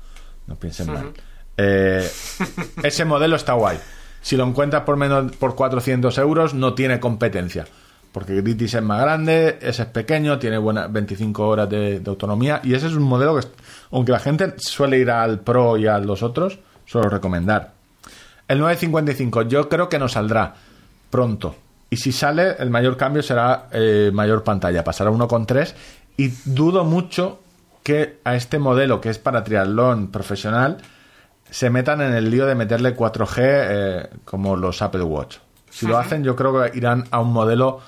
no 0.46 0.56
piensen 0.56 0.92
mal. 0.92 1.12
Eh, 1.56 2.08
ese 2.82 3.04
modelo 3.04 3.36
está 3.36 3.52
guay. 3.54 3.78
Si 4.20 4.36
lo 4.36 4.44
encuentras 4.44 4.82
por 4.82 4.96
menos 4.96 5.32
por 5.36 5.54
400 5.54 6.18
euros, 6.18 6.54
no 6.54 6.74
tiene 6.74 6.98
competencia. 6.98 7.66
Porque 8.10 8.34
Gritis 8.34 8.74
es 8.74 8.82
más 8.82 9.00
grande, 9.00 9.58
ese 9.60 9.82
es 9.82 9.88
pequeño, 9.88 10.38
tiene 10.38 10.58
buenas 10.58 10.90
25 10.90 11.46
horas 11.46 11.68
de, 11.68 12.00
de 12.00 12.10
autonomía. 12.10 12.60
Y 12.64 12.74
ese 12.74 12.86
es 12.86 12.94
un 12.94 13.02
modelo 13.02 13.38
que, 13.38 13.46
aunque 13.92 14.10
la 14.10 14.18
gente 14.18 14.54
suele 14.56 14.98
ir 14.98 15.10
al 15.10 15.40
Pro 15.40 15.76
y 15.76 15.86
a 15.86 15.98
los 15.98 16.22
otros, 16.22 16.58
suelo 16.86 17.08
recomendar. 17.08 17.74
El 18.48 18.58
955 18.58 19.42
yo 19.42 19.68
creo 19.68 19.88
que 19.88 19.98
no 19.98 20.08
saldrá 20.08 20.54
pronto. 21.10 21.54
Y 21.90 21.96
si 21.98 22.12
sale, 22.12 22.56
el 22.58 22.70
mayor 22.70 22.96
cambio 22.96 23.22
será 23.22 23.68
eh, 23.72 24.10
mayor 24.12 24.42
pantalla. 24.42 24.82
Pasará 24.82 25.10
a 25.10 25.12
1,3. 25.12 25.74
Y 26.16 26.28
dudo 26.44 26.84
mucho 26.84 27.40
que 27.82 28.18
a 28.24 28.34
este 28.34 28.58
modelo, 28.58 29.00
que 29.00 29.10
es 29.10 29.18
para 29.18 29.44
triatlón 29.44 30.10
profesional, 30.10 30.78
se 31.48 31.70
metan 31.70 32.00
en 32.00 32.14
el 32.14 32.30
lío 32.30 32.46
de 32.46 32.54
meterle 32.56 32.96
4G 32.96 33.36
eh, 33.38 34.10
como 34.24 34.56
los 34.56 34.82
Apple 34.82 35.02
Watch. 35.02 35.36
Si 35.70 35.86
lo 35.86 35.98
hacen, 35.98 36.24
yo 36.24 36.34
creo 36.34 36.60
que 36.62 36.76
irán 36.78 37.04
a 37.10 37.20
un 37.20 37.32
modelo, 37.32 37.80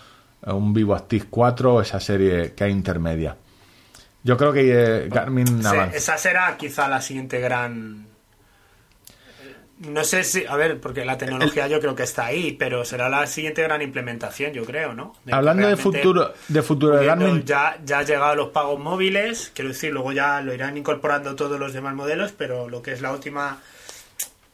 a 0.44 0.52
un 0.54 0.72
Vivo 0.74 0.94
Active 0.94 1.24
4 1.30 1.74
o 1.74 1.80
esa 1.80 1.98
serie 1.98 2.52
que 2.52 2.64
hay 2.64 2.70
intermedia. 2.70 3.34
Yo 4.22 4.36
creo 4.36 4.52
que 4.52 4.70
eh, 5.04 5.08
Garmin 5.08 5.62
Se- 5.62 5.68
avanza. 5.68 5.96
esa 5.96 6.18
será 6.18 6.56
quizá 6.58 6.86
la 6.86 7.00
siguiente 7.00 7.40
gran 7.40 8.06
No 9.80 10.02
sé 10.02 10.24
si, 10.24 10.44
a 10.44 10.56
ver, 10.56 10.80
porque 10.80 11.04
la 11.04 11.16
tecnología 11.18 11.68
yo 11.68 11.78
creo 11.78 11.94
que 11.94 12.02
está 12.02 12.26
ahí, 12.26 12.52
pero 12.52 12.84
será 12.84 13.08
la 13.08 13.26
siguiente 13.28 13.62
gran 13.62 13.80
implementación, 13.80 14.52
yo 14.52 14.64
creo, 14.64 14.92
¿no? 14.92 15.14
De 15.24 15.32
Hablando 15.32 15.68
de 15.68 15.76
futuro, 15.76 16.34
de 16.48 16.62
futuro 16.62 16.96
de 16.96 17.06
Garmin, 17.06 17.44
Ya, 17.44 17.78
ya 17.84 18.00
ha 18.00 18.02
llegado 18.02 18.32
a 18.32 18.34
los 18.34 18.48
pagos 18.48 18.80
móviles, 18.80 19.52
quiero 19.54 19.70
decir, 19.70 19.92
luego 19.92 20.10
ya 20.12 20.40
lo 20.40 20.52
irán 20.52 20.76
incorporando 20.76 21.36
todos 21.36 21.60
los 21.60 21.72
demás 21.72 21.94
modelos, 21.94 22.32
pero 22.36 22.68
lo 22.68 22.82
que 22.82 22.92
es 22.92 23.00
la 23.00 23.12
última, 23.12 23.58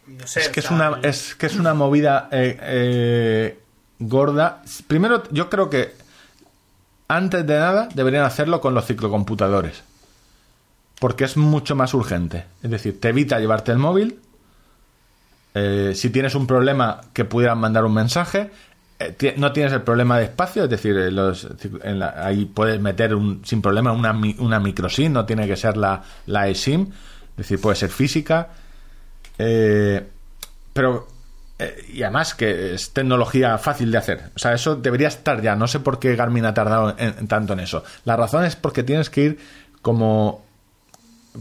no 0.06 0.26
sé. 0.26 0.40
es 0.40 0.48
que 0.50 0.60
o 0.60 0.62
es 0.62 0.70
una, 0.70 1.00
es 1.02 1.34
que 1.34 1.46
es 1.46 1.56
una 1.56 1.72
movida 1.72 2.28
eh, 2.30 2.58
eh, 2.60 3.58
gorda. 3.98 4.62
Primero, 4.86 5.22
yo 5.30 5.48
creo 5.48 5.70
que 5.70 5.94
antes 7.08 7.46
de 7.46 7.58
nada 7.58 7.88
deberían 7.94 8.24
hacerlo 8.24 8.60
con 8.60 8.74
los 8.74 8.86
ciclocomputadores. 8.86 9.82
Porque 11.00 11.24
es 11.24 11.36
mucho 11.36 11.74
más 11.74 11.92
urgente. 11.94 12.44
Es 12.62 12.70
decir, 12.70 13.00
te 13.00 13.08
evita 13.08 13.38
llevarte 13.38 13.72
el 13.72 13.78
móvil. 13.78 14.20
Eh, 15.54 15.92
si 15.94 16.10
tienes 16.10 16.34
un 16.34 16.46
problema 16.46 17.00
que 17.12 17.24
pudieran 17.24 17.58
mandar 17.58 17.84
un 17.84 17.94
mensaje, 17.94 18.50
eh, 18.98 19.34
no 19.36 19.52
tienes 19.52 19.72
el 19.72 19.82
problema 19.82 20.18
de 20.18 20.24
espacio, 20.24 20.64
es 20.64 20.70
decir, 20.70 20.96
eh, 20.98 21.10
en 21.84 21.98
la- 21.98 22.14
ahí 22.26 22.44
puedes 22.44 22.80
meter 22.80 23.14
un, 23.14 23.44
sin 23.44 23.62
problema 23.62 23.92
una, 23.92 24.12
una 24.38 24.58
micro 24.60 24.88
SIM, 24.88 25.12
no 25.12 25.24
tiene 25.26 25.46
que 25.46 25.56
ser 25.56 25.76
la, 25.76 26.02
la 26.26 26.48
eSIM, 26.48 26.82
es 27.32 27.36
decir, 27.36 27.60
puede 27.60 27.76
ser 27.76 27.90
física. 27.90 28.48
Pero, 30.72 31.06
y 31.92 32.02
además 32.02 32.34
que 32.34 32.74
es 32.74 32.90
tecnología 32.92 33.56
fácil 33.58 33.90
de 33.92 33.98
hacer. 33.98 34.30
O 34.34 34.38
sea, 34.38 34.54
eso 34.54 34.74
debería 34.76 35.08
estar 35.08 35.40
ya. 35.40 35.54
No 35.56 35.66
sé 35.68 35.80
por 35.80 35.98
qué 35.98 36.16
Garmin 36.16 36.44
ha 36.46 36.54
tardado 36.54 36.94
en- 36.98 37.14
en 37.18 37.28
tanto 37.28 37.52
en 37.52 37.60
eso. 37.60 37.84
La 38.04 38.16
razón 38.16 38.44
es 38.44 38.56
porque 38.56 38.82
tienes 38.82 39.08
que 39.10 39.20
ir 39.22 39.38
como 39.82 40.44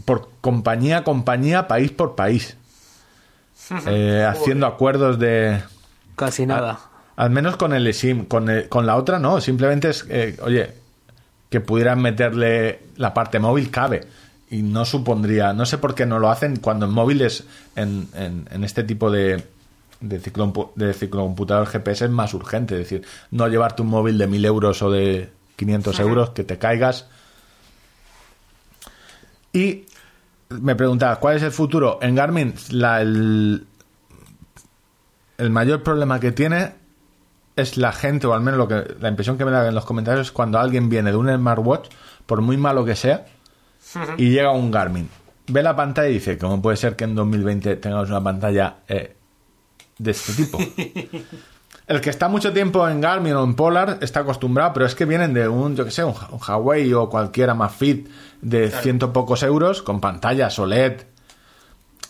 por 0.04 0.28
compañía 0.40 0.98
a 0.98 1.04
compañía, 1.04 1.66
país 1.68 1.90
por 1.90 2.14
país. 2.14 2.56
Eh, 3.86 4.24
haciendo 4.28 4.66
acuerdos 4.66 5.18
de... 5.18 5.62
Casi 6.16 6.46
nada. 6.46 6.78
Al 7.16 7.30
menos 7.30 7.56
con 7.56 7.72
el 7.72 7.86
eSIM, 7.86 8.24
con, 8.26 8.48
el- 8.50 8.68
con 8.68 8.86
la 8.86 8.96
otra 8.96 9.18
no, 9.18 9.40
simplemente 9.40 9.90
es, 9.90 10.04
eh, 10.08 10.36
oye, 10.42 10.72
que 11.48 11.60
pudieran 11.60 12.00
meterle 12.02 12.80
la 12.96 13.14
parte 13.14 13.38
móvil 13.38 13.70
cabe. 13.70 14.06
Y 14.50 14.62
no 14.62 14.84
supondría, 14.84 15.52
no 15.52 15.64
sé 15.66 15.78
por 15.78 15.94
qué 15.94 16.06
no 16.06 16.18
lo 16.18 16.30
hacen 16.30 16.56
cuando 16.56 16.86
en 16.86 16.92
móviles, 16.92 17.44
en, 17.76 18.08
en, 18.14 18.48
en 18.50 18.64
este 18.64 18.84
tipo 18.84 19.10
de, 19.10 19.42
de, 20.00 20.20
ciclompu- 20.22 20.70
de 20.74 20.92
ciclocomputador 20.92 21.66
GPS 21.66 22.04
es 22.04 22.10
más 22.10 22.34
urgente, 22.34 22.74
es 22.74 22.80
decir, 22.88 23.06
no 23.30 23.48
llevarte 23.48 23.82
un 23.82 23.88
móvil 23.88 24.18
de 24.18 24.26
1000 24.26 24.44
euros 24.44 24.82
o 24.82 24.90
de 24.90 25.30
500 25.56 25.98
euros, 26.00 26.30
que 26.30 26.44
te 26.44 26.58
caigas. 26.58 27.06
Y 29.52 29.86
me 30.60 30.74
preguntaba, 30.74 31.16
¿cuál 31.16 31.36
es 31.36 31.42
el 31.42 31.52
futuro? 31.52 31.98
En 32.02 32.14
Garmin, 32.14 32.54
la, 32.70 33.00
el, 33.00 33.66
el 35.38 35.50
mayor 35.50 35.82
problema 35.82 36.20
que 36.20 36.32
tiene 36.32 36.74
es 37.56 37.76
la 37.76 37.92
gente, 37.92 38.26
o 38.26 38.34
al 38.34 38.40
menos 38.40 38.58
lo 38.58 38.68
que 38.68 38.96
la 39.00 39.08
impresión 39.08 39.38
que 39.38 39.44
me 39.44 39.50
da 39.50 39.66
en 39.66 39.74
los 39.74 39.84
comentarios 39.84 40.28
es 40.28 40.32
cuando 40.32 40.58
alguien 40.58 40.88
viene 40.88 41.10
de 41.10 41.16
un 41.16 41.28
smartwatch, 41.28 41.88
por 42.26 42.40
muy 42.40 42.56
malo 42.56 42.84
que 42.84 42.96
sea, 42.96 43.26
y 44.16 44.30
llega 44.30 44.50
un 44.50 44.70
Garmin. 44.70 45.08
Ve 45.46 45.62
la 45.62 45.76
pantalla 45.76 46.08
y 46.08 46.14
dice, 46.14 46.38
¿cómo 46.38 46.60
puede 46.60 46.76
ser 46.76 46.96
que 46.96 47.04
en 47.04 47.14
2020 47.14 47.76
tengamos 47.76 48.08
una 48.08 48.22
pantalla 48.22 48.76
eh, 48.88 49.14
de 49.98 50.10
este 50.10 50.32
tipo? 50.32 50.58
El 51.86 52.00
que 52.00 52.08
está 52.10 52.28
mucho 52.28 52.52
tiempo 52.52 52.88
en 52.88 53.00
Garmin 53.00 53.34
o 53.34 53.44
en 53.44 53.54
Polar 53.54 53.98
está 54.00 54.20
acostumbrado, 54.20 54.72
pero 54.72 54.86
es 54.86 54.94
que 54.94 55.04
vienen 55.04 55.34
de 55.34 55.46
un, 55.48 55.76
yo 55.76 55.84
que 55.84 55.90
sé, 55.90 56.02
un, 56.02 56.14
un 56.30 56.38
Huawei 56.46 56.92
o 56.94 57.10
cualquiera 57.10 57.52
más 57.54 57.74
fit 57.74 58.08
de 58.40 58.70
ciento 58.70 59.12
pocos 59.12 59.42
euros 59.42 59.82
con 59.82 60.00
pantallas 60.00 60.58
OLED. 60.58 61.02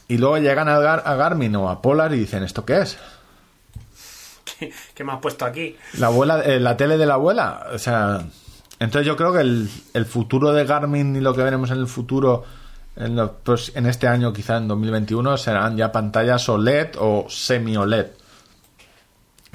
Y 0.06 0.18
luego 0.18 0.38
llegan 0.38 0.68
a, 0.68 0.78
Gar- 0.78 1.02
a 1.05 1.14
Garmin 1.16 1.56
o 1.56 1.68
a 1.70 1.82
Polar 1.82 2.12
y 2.14 2.18
dicen, 2.18 2.44
¿esto 2.44 2.64
qué 2.64 2.82
es? 2.82 2.98
¿qué, 4.59 4.72
qué 4.94 5.05
me 5.05 5.12
has 5.12 5.18
puesto 5.18 5.44
aquí? 5.44 5.76
La 5.98 6.06
abuela, 6.09 6.40
eh, 6.42 6.60
la 6.60 6.76
tele 6.76 6.96
de 6.98 7.06
la 7.06 7.14
abuela. 7.14 7.66
O 7.72 7.78
sea, 7.78 8.24
entonces 8.78 9.06
yo 9.06 9.16
creo 9.16 9.32
que 9.32 9.40
el, 9.40 9.68
el 9.94 10.06
futuro 10.06 10.52
de 10.52 10.64
Garmin 10.64 11.16
y 11.16 11.20
lo 11.20 11.34
que 11.34 11.42
veremos 11.42 11.70
en 11.70 11.78
el 11.78 11.86
futuro, 11.86 12.44
en, 12.96 13.16
los 13.16 13.30
pros- 13.44 13.72
en 13.74 13.86
este 13.86 14.06
año, 14.06 14.32
quizá 14.32 14.56
en 14.59 14.68
2021, 14.68 15.36
serán 15.36 15.76
ya 15.76 15.90
pantallas 15.90 16.48
OLED 16.48 16.90
o 16.98 17.26
semi-OLED. 17.28 18.06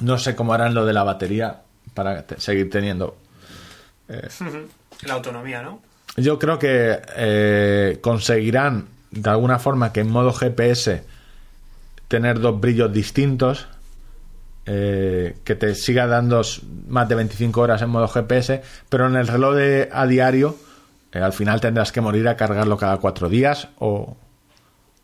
No 0.01 0.17
sé 0.17 0.35
cómo 0.35 0.53
harán 0.53 0.73
lo 0.73 0.85
de 0.85 0.93
la 0.93 1.03
batería 1.03 1.61
para 1.93 2.23
te- 2.23 2.39
seguir 2.39 2.69
teniendo. 2.69 3.17
La 5.03 5.13
autonomía, 5.13 5.61
¿no? 5.61 5.81
Yo 6.17 6.39
creo 6.39 6.57
que 6.59 6.99
eh, 7.15 7.99
conseguirán 8.01 8.88
de 9.11 9.30
alguna 9.30 9.59
forma 9.59 9.93
que 9.93 10.01
en 10.01 10.09
modo 10.11 10.34
GPS 10.34 11.03
tener 12.07 12.39
dos 12.39 12.59
brillos 12.59 12.91
distintos, 12.91 13.67
eh, 14.65 15.38
que 15.43 15.55
te 15.55 15.76
siga 15.76 16.07
dando 16.07 16.41
más 16.88 17.07
de 17.07 17.15
25 17.15 17.61
horas 17.61 17.81
en 17.81 17.89
modo 17.89 18.07
GPS, 18.07 18.61
pero 18.89 19.07
en 19.07 19.15
el 19.15 19.27
reloj 19.27 19.55
de, 19.55 19.89
a 19.91 20.05
diario 20.07 20.57
eh, 21.11 21.19
al 21.19 21.34
final 21.34 21.61
tendrás 21.61 21.91
que 21.91 22.01
morir 22.01 22.27
a 22.27 22.35
cargarlo 22.35 22.77
cada 22.77 22.97
cuatro 22.97 23.30
días 23.30 23.67
o, 23.80 24.17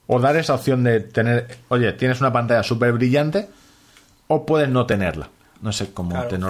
o 0.07 0.19
dar 0.19 0.35
esa 0.35 0.55
opción 0.55 0.83
de 0.83 0.99
tener, 0.99 1.47
oye, 1.69 1.93
tienes 1.93 2.19
una 2.21 2.33
pantalla 2.33 2.63
súper 2.63 2.91
brillante 2.93 3.47
o 4.27 4.45
puedes 4.45 4.69
no 4.69 4.85
tenerla. 4.85 5.29
No 5.61 5.71
sé 5.71 5.91
cómo 5.93 6.11
Claro, 6.11 6.29
que 6.29 6.37
lo 6.37 6.47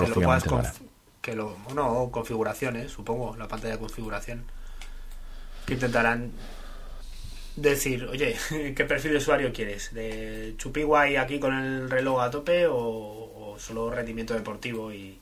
que 1.22 1.36
lo 1.36 1.56
bueno 1.66 2.10
configuraciones 2.12 2.92
supongo 2.92 3.36
la 3.38 3.48
pantalla 3.48 3.74
de 3.74 3.80
configuración 3.80 4.44
que 5.66 5.74
intentarán 5.74 6.32
decir 7.56 8.06
oye 8.06 8.36
qué 8.76 8.86
perfil 8.86 9.12
de 9.12 9.18
usuario 9.18 9.52
quieres 9.54 9.94
de 9.94 10.54
chupi 10.58 10.84
guay 10.84 11.16
aquí 11.16 11.40
con 11.40 11.54
el 11.58 11.90
reloj 11.90 12.22
a 12.22 12.30
tope 12.30 12.68
o, 12.68 12.76
o 12.78 13.56
solo 13.60 13.90
rendimiento 13.90 14.34
deportivo 14.34 14.92
y 14.92 15.18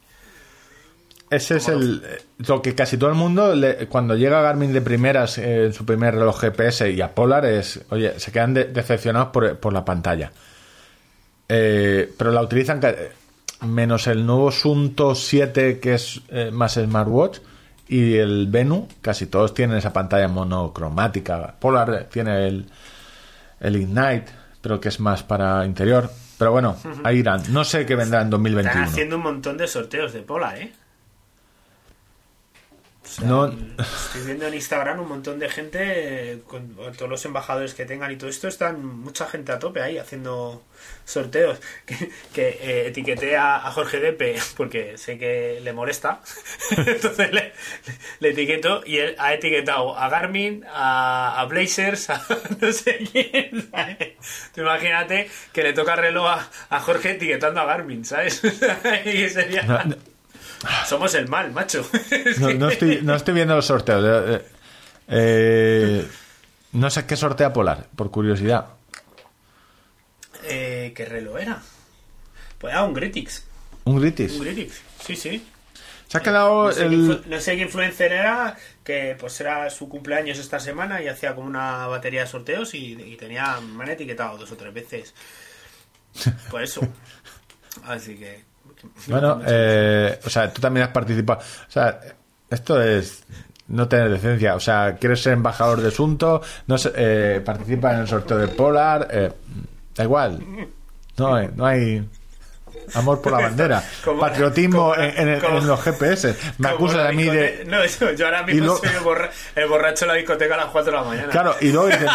Ese 1.29 1.57
es 1.57 1.67
el, 1.67 2.03
eh, 2.05 2.21
lo 2.47 2.61
que 2.61 2.73
casi 2.75 2.97
todo 2.97 3.09
el 3.09 3.15
mundo, 3.15 3.53
le- 3.55 3.87
cuando 3.87 4.15
llega 4.15 4.41
Garmin 4.41 4.73
de 4.73 4.81
primeras 4.81 5.37
eh, 5.37 5.65
en 5.65 5.73
su 5.73 5.85
primer 5.85 6.13
reloj 6.15 6.39
GPS 6.41 6.91
y 6.91 7.01
a 7.01 7.13
Polar, 7.15 7.45
es, 7.45 7.79
oye, 7.89 8.19
se 8.19 8.31
quedan 8.31 8.53
de- 8.53 8.65
decepcionados 8.65 9.29
por, 9.29 9.57
por 9.59 9.71
la 9.73 9.83
pantalla. 9.85 10.31
Eh, 11.49 12.11
pero 12.17 12.31
la 12.31 12.41
utilizan, 12.41 12.79
menos 13.61 14.07
el 14.07 14.25
nuevo 14.25 14.51
Sunto 14.51 15.15
7, 15.15 15.79
que 15.79 15.93
es 15.95 16.21
eh, 16.29 16.51
más 16.51 16.73
smartwatch, 16.73 17.39
y 17.87 18.15
el 18.15 18.47
Venu, 18.47 18.87
casi 19.01 19.27
todos 19.27 19.53
tienen 19.53 19.77
esa 19.77 19.93
pantalla 19.93 20.27
monocromática. 20.27 21.55
Polar 21.59 21.93
eh, 21.93 22.07
tiene 22.11 22.47
el, 22.47 22.65
el 23.59 23.75
Ignite, 23.75 24.25
pero 24.61 24.79
que 24.79 24.89
es 24.89 24.99
más 24.99 25.23
para 25.23 25.65
interior. 25.65 26.09
Pero 26.37 26.51
bueno, 26.51 26.77
ahí 27.03 27.19
irán. 27.19 27.43
No 27.49 27.63
sé 27.63 27.85
qué 27.85 27.95
vendrá 27.95 28.19
en 28.21 28.27
están 28.27 28.31
2021. 28.31 28.85
haciendo 28.85 29.15
un 29.17 29.23
montón 29.23 29.57
de 29.57 29.67
sorteos 29.67 30.13
de 30.13 30.21
Polar 30.21 30.57
eh 30.57 30.73
O 33.03 33.07
sea, 33.07 33.27
No- 33.27 33.45
estoy 33.47 34.25
viendo 34.25 34.47
en 34.47 34.53
Instagram 34.55 34.99
un 35.01 35.09
montón 35.09 35.37
de 35.39 35.49
gente 35.49 36.31
eh, 36.33 36.41
con 36.47 36.75
todos 36.97 37.09
los 37.09 37.23
embajadores 37.25 37.73
que 37.75 37.85
tengan 37.85 38.11
y 38.11 38.15
todo 38.15 38.29
esto 38.29 38.47
están 38.47 38.83
mucha 38.85 39.27
gente 39.27 39.51
a 39.51 39.59
tope 39.59 39.81
ahí 39.81 39.97
haciendo 39.97 40.63
sorteos 41.05 41.59
que, 41.85 41.95
que 42.33 42.47
eh, 42.61 42.87
etiqueté 42.87 43.35
a, 43.35 43.57
a 43.67 43.71
Jorge 43.71 43.99
Depe 43.99 44.37
porque 44.57 44.97
sé 44.97 45.17
que 45.17 45.59
le 45.61 45.73
molesta 45.73 46.21
entonces 46.77 47.31
le, 47.33 47.51
le 48.19 48.29
etiqueto 48.29 48.81
y 48.85 48.97
él 48.99 49.15
ha 49.19 49.33
etiquetado 49.33 49.97
a 49.97 50.07
Garmin 50.09 50.63
a, 50.71 51.39
a 51.41 51.45
Blazers 51.45 52.09
a 52.09 52.25
no 52.61 52.71
sé 52.71 52.99
quién 53.11 53.69
¿sabes? 53.71 54.13
Tú 54.55 54.61
imagínate 54.61 55.29
que 55.51 55.63
le 55.63 55.73
toca 55.73 55.95
reloj 55.95 56.27
a, 56.29 56.49
a 56.69 56.79
Jorge 56.79 57.11
etiquetando 57.11 57.59
a 57.61 57.65
Garmin 57.65 58.05
¿sabes? 58.05 58.41
y 59.05 59.27
sería 59.29 59.63
No, 59.63 59.83
no- 59.83 59.95
somos 60.87 61.13
el 61.15 61.27
mal 61.27 61.51
macho 61.51 61.85
No, 62.39 62.49
no 62.53 62.69
estoy, 62.69 62.99
no 63.01 63.15
estoy 63.15 63.33
viendo 63.33 63.53
los 63.55 63.65
sorteos. 63.65 64.01
Eh, 64.29 64.41
eh, 65.09 66.07
no 66.71 66.89
sé 66.89 67.05
qué 67.05 67.17
sortea 67.17 67.51
Polar, 67.51 67.87
por 67.95 68.09
curiosidad. 68.11 68.67
¿Qué 70.91 71.05
reloj 71.05 71.39
era? 71.39 71.61
Pues 72.57 72.73
ah, 72.73 72.83
un 72.83 72.93
Gritix. 72.93 73.45
Un 73.85 73.99
Gritis. 73.99 74.33
Un 74.33 74.41
Gritix, 74.41 74.81
sí, 75.05 75.15
sí. 75.15 75.45
Se 76.07 76.17
ha 76.17 76.21
quedado 76.21 76.65
No 76.65 76.71
sé, 76.71 76.79
qué 76.79 76.85
el. 76.85 77.23
no 77.29 77.39
sé 77.39 77.55
qué 77.55 77.61
influencer 77.63 78.11
era, 78.13 78.55
que 78.83 79.15
pues 79.19 79.39
era 79.41 79.69
su 79.69 79.89
cumpleaños 79.89 80.37
esta 80.37 80.59
semana 80.59 81.01
y 81.01 81.07
hacía 81.07 81.33
como 81.35 81.47
una 81.47 81.87
batería 81.87 82.21
de 82.21 82.27
sorteos 82.27 82.73
y, 82.75 82.93
y 82.93 83.17
tenía, 83.17 83.59
me 83.61 83.83
han 83.83 83.91
etiquetado 83.91 84.37
dos 84.37 84.51
o 84.51 84.55
tres 84.55 84.73
veces. 84.73 85.13
Por 86.51 86.61
eso. 86.61 86.81
Así 87.85 88.15
que... 88.15 88.43
Bueno, 89.07 89.41
eh, 89.45 90.19
o 90.23 90.29
sea, 90.29 90.51
tú 90.51 90.61
también 90.61 90.85
has 90.85 90.91
participado. 90.91 91.39
O 91.39 91.71
sea, 91.71 91.99
esto 92.49 92.81
es 92.81 93.23
no 93.67 93.87
tener 93.87 94.09
decencia. 94.09 94.55
O 94.55 94.59
sea, 94.59 94.95
quieres 94.99 95.21
ser 95.21 95.33
embajador 95.33 95.81
de 95.81 95.87
Asunto, 95.87 96.41
no 96.67 96.77
sé, 96.77 96.91
eh, 96.95 97.41
participa 97.43 97.93
en 97.93 98.01
el 98.01 98.07
sorteo 98.07 98.37
de 98.37 98.49
Polar. 98.49 99.07
eh, 99.11 99.31
da 99.95 100.03
igual. 100.03 100.39
No, 101.17 101.35
hay- 101.35 101.49
no 101.55 101.65
hay. 101.65 102.07
Amor 102.95 103.21
por 103.21 103.31
la 103.31 103.39
bandera. 103.39 103.81
Como- 104.03 104.19
Patriotismo 104.19 104.91
como- 104.91 104.95
en, 104.95 105.29
en 105.29 105.39
como- 105.39 105.57
en 105.59 105.67
los 105.67 105.81
GPS. 105.81 106.35
Me 106.57 106.67
la 106.69 107.07
a 107.07 107.11
mí 107.13 107.23
de... 107.23 107.63
No, 107.65 107.83
yo 108.13 108.25
ahora 108.25 108.43
mismo 108.43 108.65
lo- 108.65 108.77
soy 108.77 108.89
el, 108.89 108.99
borra- 109.03 109.29
el 109.55 109.67
borracho 109.69 110.05
de 110.05 110.11
la 110.11 110.17
discoteca 110.17 110.55
a 110.55 110.57
las 110.57 110.65
4 110.67 110.91
de 110.91 110.97
la 110.97 111.03
mañana. 111.05 111.29
Claro, 111.29 111.55
y 111.61 111.71
luego 111.71 111.87
dices, 111.87 112.09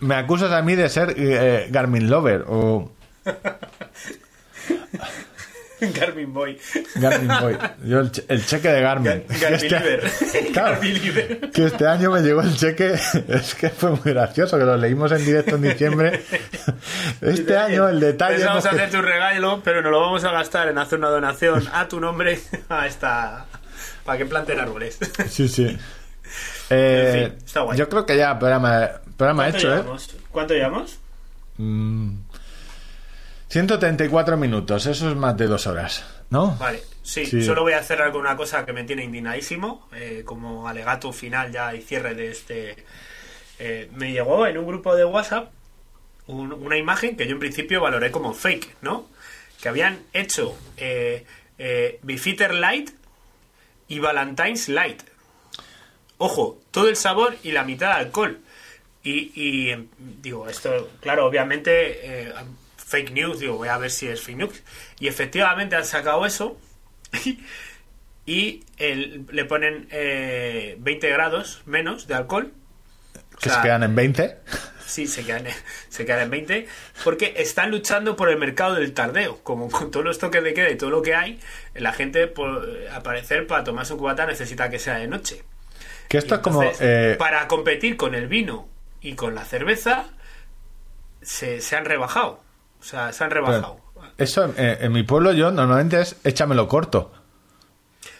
me, 0.00 0.06
me 0.08 0.14
acusas 0.14 0.52
a 0.52 0.62
mí 0.62 0.76
de 0.76 0.88
ser 0.88 1.14
eh, 1.16 1.66
Garmin 1.70 2.08
Lover 2.08 2.44
o 2.46 2.92
Garmin 5.94 6.32
Boy. 6.32 6.58
Garmin 6.96 7.28
Boy. 7.40 7.58
Yo 7.84 8.00
el, 8.00 8.10
che- 8.10 8.24
el 8.28 8.44
cheque 8.44 8.68
de 8.68 8.80
Garmin. 8.80 9.24
Gar- 9.26 9.26
Que 9.26 9.38
Garmin 9.38 9.74
este-. 9.74 10.48
Claro. 10.52 10.72
Garmin 10.72 10.94
Liver. 11.02 11.50
que 11.50 11.64
este 11.66 11.86
año 11.86 12.10
me 12.10 12.20
llegó 12.22 12.40
el 12.42 12.56
cheque, 12.56 12.94
es 13.28 13.54
que 13.54 13.68
fue 13.70 13.90
muy 13.90 14.00
gracioso, 14.12 14.58
que 14.58 14.64
lo 14.64 14.76
leímos 14.76 15.12
en 15.12 15.24
directo 15.24 15.56
en 15.56 15.62
diciembre. 15.62 16.22
Este 17.20 17.56
año 17.56 17.88
el 17.88 18.00
detalle... 18.00 18.36
Pensamos 18.36 18.64
hemos- 18.64 18.74
hacerte 18.74 18.96
un 18.98 19.04
regalo, 19.04 19.60
pero 19.64 19.82
nos 19.82 19.90
lo 19.92 20.00
vamos 20.00 20.24
a 20.24 20.32
gastar 20.32 20.68
en 20.68 20.78
hacer 20.78 20.98
una 20.98 21.08
donación 21.08 21.66
a 21.72 21.88
tu 21.88 22.00
nombre 22.00 22.38
a 22.68 22.86
esta. 22.86 23.46
para 24.04 24.18
que 24.18 24.26
planten 24.26 24.58
árboles. 24.60 24.98
Sí, 25.28 25.48
sí. 25.48 25.78
Eh, 26.70 27.12
En 27.24 27.30
fin, 27.30 27.38
está 27.46 27.60
guay. 27.62 27.78
yo 27.78 27.88
creo 27.88 28.04
que 28.04 28.16
ya 28.16 28.38
programa, 28.38 28.90
programa 29.16 29.44
¿Cuánto 29.44 29.58
hecho, 29.58 29.74
¿eh? 29.74 29.84
¿Cuánto 30.30 30.54
llevamos? 30.54 30.98
Mm, 31.56 32.10
134 33.48 34.36
minutos, 34.36 34.86
eso 34.86 35.08
es 35.10 35.16
más 35.16 35.36
de 35.36 35.46
dos 35.46 35.66
horas, 35.66 36.04
¿no? 36.30 36.56
Vale, 36.56 36.82
sí, 37.02 37.24
Sí. 37.24 37.42
solo 37.42 37.62
voy 37.62 37.72
a 37.72 37.82
cerrar 37.82 38.12
con 38.12 38.20
una 38.20 38.36
cosa 38.36 38.66
que 38.66 38.72
me 38.74 38.84
tiene 38.84 39.04
indignadísimo, 39.04 39.88
eh, 39.94 40.22
como 40.24 40.68
alegato 40.68 41.12
final 41.12 41.50
ya 41.50 41.74
y 41.74 41.80
cierre 41.82 42.14
de 42.14 42.30
este... 42.30 42.84
eh, 43.58 43.90
me 43.94 44.12
llegó 44.12 44.46
en 44.46 44.56
un 44.58 44.66
grupo 44.66 44.94
de 44.94 45.04
WhatsApp 45.04 45.50
un- 46.26 46.52
una 46.52 46.76
imagen 46.76 47.16
que 47.16 47.26
yo 47.26 47.32
en 47.32 47.38
principio 47.40 47.80
valoré 47.80 48.10
como 48.10 48.34
fake, 48.34 48.76
¿no? 48.82 49.08
Que 49.62 49.68
habían 49.70 49.98
hecho 50.12 50.56
eh, 50.76 51.24
eh, 51.58 51.98
Beefeater 52.02 52.54
Light 52.54 52.90
y 53.88 53.98
Valentine's 53.98 54.68
Light. 54.68 55.02
Ojo, 56.18 56.60
todo 56.70 56.88
el 56.88 56.96
sabor 56.96 57.34
y 57.42 57.52
la 57.52 57.64
mitad 57.64 57.88
de 57.94 57.94
alcohol. 58.04 58.38
Y, 59.02 59.32
y, 59.34 59.70
em, 59.70 59.88
digo, 59.98 60.48
esto, 60.48 60.90
claro, 61.00 61.24
obviamente, 61.26 62.30
fake 62.88 63.10
news, 63.12 63.38
digo, 63.40 63.56
voy 63.56 63.68
a 63.68 63.78
ver 63.78 63.90
si 63.90 64.08
es 64.08 64.20
fake 64.22 64.36
news. 64.38 64.62
Y 64.98 65.08
efectivamente 65.08 65.76
han 65.76 65.84
sacado 65.84 66.24
eso 66.26 66.58
y 68.26 68.64
el- 68.76 69.26
le 69.30 69.44
ponen 69.44 69.88
eh, 69.90 70.76
20 70.80 71.08
grados 71.10 71.62
menos 71.66 72.06
de 72.06 72.14
alcohol. 72.14 72.52
O 73.34 73.38
Que 73.38 73.48
sea, 73.50 73.56
se 73.62 73.62
quedan 73.62 73.82
en 73.82 73.94
20. 73.94 74.36
Sí, 74.86 75.06
se 75.06 75.22
quedan, 75.24 75.44
se 75.90 76.06
quedan 76.06 76.20
en 76.22 76.30
20 76.30 76.66
porque 77.04 77.34
están 77.36 77.70
luchando 77.70 78.16
por 78.16 78.30
el 78.30 78.38
mercado 78.38 78.74
del 78.74 78.94
tardeo. 78.94 79.42
Como 79.42 79.70
con 79.70 79.90
todos 79.90 80.04
los 80.04 80.18
toques 80.18 80.42
de 80.42 80.54
queda 80.54 80.70
y 80.70 80.76
todo 80.76 80.88
lo 80.90 81.02
que 81.02 81.14
hay, 81.14 81.38
la 81.74 81.92
gente, 81.92 82.26
por 82.26 82.66
aparecer 82.92 83.46
para 83.46 83.64
tomarse 83.64 83.92
un 83.92 83.98
cubata, 83.98 84.24
necesita 84.26 84.70
que 84.70 84.78
sea 84.78 84.96
de 84.96 85.06
noche. 85.06 85.42
Que 86.08 86.16
esto 86.18 86.36
es 86.36 86.40
como... 86.40 86.62
eh, 86.80 87.16
Para 87.18 87.46
competir 87.48 87.98
con 87.98 88.14
el 88.14 88.28
vino 88.28 88.66
y 89.02 89.14
con 89.14 89.34
la 89.34 89.44
cerveza, 89.44 90.06
se, 91.20 91.60
se 91.60 91.76
han 91.76 91.84
rebajado. 91.84 92.42
O 92.80 92.84
sea, 92.84 93.12
se 93.12 93.24
han 93.24 93.30
rebajado. 93.30 93.80
Eso 94.16 94.52
eh, 94.56 94.78
en 94.80 94.92
mi 94.92 95.02
pueblo 95.02 95.32
yo 95.32 95.50
normalmente 95.50 96.00
es 96.00 96.16
échamelo 96.24 96.68
corto. 96.68 97.12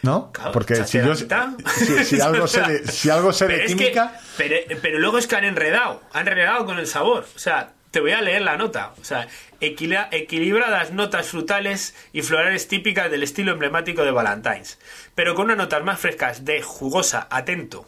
¿No? 0.01 0.31
Claro, 0.31 0.51
Porque 0.53 0.75
si, 0.85 0.97
la 0.97 1.07
yo, 1.07 1.13
mitad. 1.13 1.49
si, 1.75 2.05
si 2.05 2.21
algo 2.21 2.47
sé 2.47 2.61
de, 2.61 2.87
si 2.87 3.09
algo 3.09 3.33
sé 3.33 3.47
de 3.49 3.59
que- 3.59 3.65
química, 3.65 4.13
pero, 4.37 4.55
pero 4.81 4.97
luego 4.99 5.17
es 5.17 5.27
que 5.27 5.35
han 5.35 5.43
enredado, 5.43 6.01
han 6.13 6.27
enredado 6.27 6.65
con 6.65 6.79
el 6.79 6.87
sabor. 6.87 7.25
O 7.35 7.39
sea, 7.39 7.73
te 7.91 7.99
voy 7.99 8.11
a 8.11 8.21
leer 8.21 8.43
la 8.43 8.55
nota. 8.55 8.93
O 9.01 9.03
sea, 9.03 9.27
equila- 9.59 10.07
equilibradas 10.11 10.91
notas 10.93 11.27
frutales 11.27 11.95
y 12.13 12.21
florales 12.21 12.67
típicas 12.69 13.11
del 13.11 13.23
estilo 13.23 13.51
emblemático 13.51 14.03
de 14.03 14.11
Valentine's, 14.11 14.79
pero 15.15 15.35
con 15.35 15.45
unas 15.45 15.57
notas 15.57 15.83
más 15.83 15.99
frescas 15.99 16.45
de 16.45 16.61
jugosa, 16.61 17.27
atento, 17.29 17.85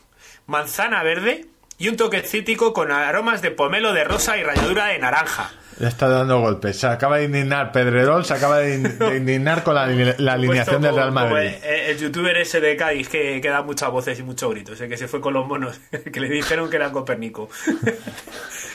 manzana 0.48 1.04
verde 1.04 1.46
y 1.78 1.88
un 1.88 1.96
toque 1.96 2.22
cítrico 2.24 2.74
con 2.74 2.92
aromas 2.92 3.42
de 3.42 3.52
pomelo 3.52 3.94
de 3.94 4.04
rosa 4.04 4.38
y 4.38 4.44
ralladura 4.44 4.88
de 4.88 5.00
naranja. 5.00 5.52
Le 5.82 5.88
está 5.88 6.08
dando 6.08 6.40
golpes. 6.40 6.78
Se 6.80 6.88
acaba 6.88 7.18
de 7.18 7.24
indignar 7.26 7.72
Pedrerol, 7.72 8.24
se 8.24 8.34
acaba 8.36 8.60
de, 8.60 8.76
in- 8.76 9.00
de 9.00 9.18
indignar 9.18 9.64
con 9.64 9.76
la, 9.76 9.88
la 10.18 10.34
alineación 10.34 10.82
del 10.82 10.96
Real 10.96 11.12
Madrid. 11.12 11.54
el, 11.64 11.80
el 11.92 11.98
youtuber 11.98 12.38
ese 12.38 12.62
de 12.62 12.76
Cádiz 12.78 13.10
que, 13.10 13.42
que 13.42 13.50
da 13.50 13.62
muchas 13.64 13.90
voces 13.90 14.20
y 14.20 14.24
muchos 14.24 14.52
gritos, 14.52 14.80
el 14.80 14.90
que 14.90 14.98
se 14.98 15.08
fue 15.08 15.20
con 15.22 15.34
los 15.34 15.48
monos, 15.48 15.80
que 16.14 16.20
le 16.20 16.30
dijeron 16.30 16.70
que 16.70 16.76
era 16.78 16.92
Copérnico. 16.92 17.50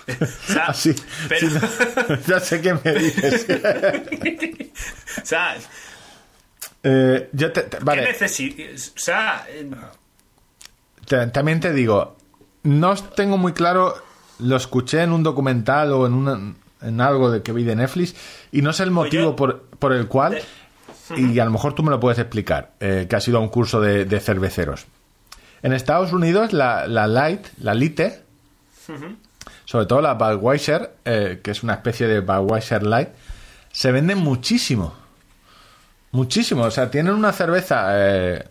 O 0.09 0.53
sea, 0.53 0.67
Así. 0.67 0.95
pero- 1.29 1.49
sí, 1.51 1.57
no, 2.09 2.19
ya 2.29 2.39
sé 2.39 2.61
qué 2.61 2.75
me 2.75 2.93
dices. 2.95 3.47
o 5.23 5.27
sea, 5.27 5.57
Eh, 6.85 7.29
yo 7.33 7.51
te- 7.51 7.63
te- 7.63 7.79
¿qué 7.79 7.85
vale, 7.85 8.15
O 8.15 8.99
sea, 8.99 9.45
eh, 9.49 9.69
también 11.33 11.59
te 11.59 11.73
digo, 11.73 12.17
no 12.63 12.95
tengo 12.95 13.37
muy 13.37 13.53
claro, 13.53 13.97
lo 14.39 14.55
escuché 14.57 15.03
en 15.03 15.11
un 15.13 15.25
documental 15.25 15.93
o 15.93 16.07
en, 16.07 16.13
una- 16.15 16.55
en 16.83 17.01
algo 17.01 17.31
de 17.31 17.43
que 17.43 17.53
vi 17.53 17.65
de 17.65 17.75
Netflix 17.77 18.15
y 18.53 18.63
no 18.63 18.73
sé 18.73 18.83
el 18.85 18.91
motivo 18.91 19.23
yo- 19.31 19.37
por, 19.37 19.63
por 19.79 19.93
el 19.93 20.07
cual, 20.09 20.39
y 21.17 21.39
a 21.39 21.45
lo 21.45 21.51
mejor 21.51 21.75
tú 21.75 21.83
me 21.83 21.91
lo 21.91 22.01
puedes 22.01 22.19
explicar, 22.19 22.73
eh, 22.81 23.07
que 23.09 23.17
ha 23.17 23.21
sido 23.21 23.41
un 23.41 23.49
curso 23.49 23.81
de, 23.81 24.05
de 24.05 24.21
cerveceros. 24.21 24.87
En 25.63 25.73
Estados 25.73 26.13
Unidos 26.13 26.53
la, 26.53 26.87
la 26.87 27.07
Light, 27.07 27.47
la 27.61 27.75
Lite, 27.75 28.23
sobre 29.65 29.87
todo 29.87 30.01
la 30.01 30.15
Budweiser, 30.15 30.97
eh, 31.05 31.41
que 31.43 31.51
es 31.51 31.63
una 31.63 31.75
especie 31.75 32.07
de 32.07 32.21
Budweiser 32.21 32.83
Light, 32.85 33.09
se 33.73 33.91
venden 33.93 34.19
muchísimo. 34.19 34.95
Muchísimo. 36.13 36.63
O 36.65 36.71
sea, 36.71 36.91
tienen 36.91 37.15
una 37.15 37.33
cerveza 37.33 37.87
eh, 37.93 38.45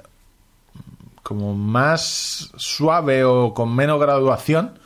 como 1.23 1.55
más 1.55 2.51
suave 2.57 3.23
o 3.23 3.53
con 3.53 3.73
menos 3.75 3.99
graduación 3.99 4.77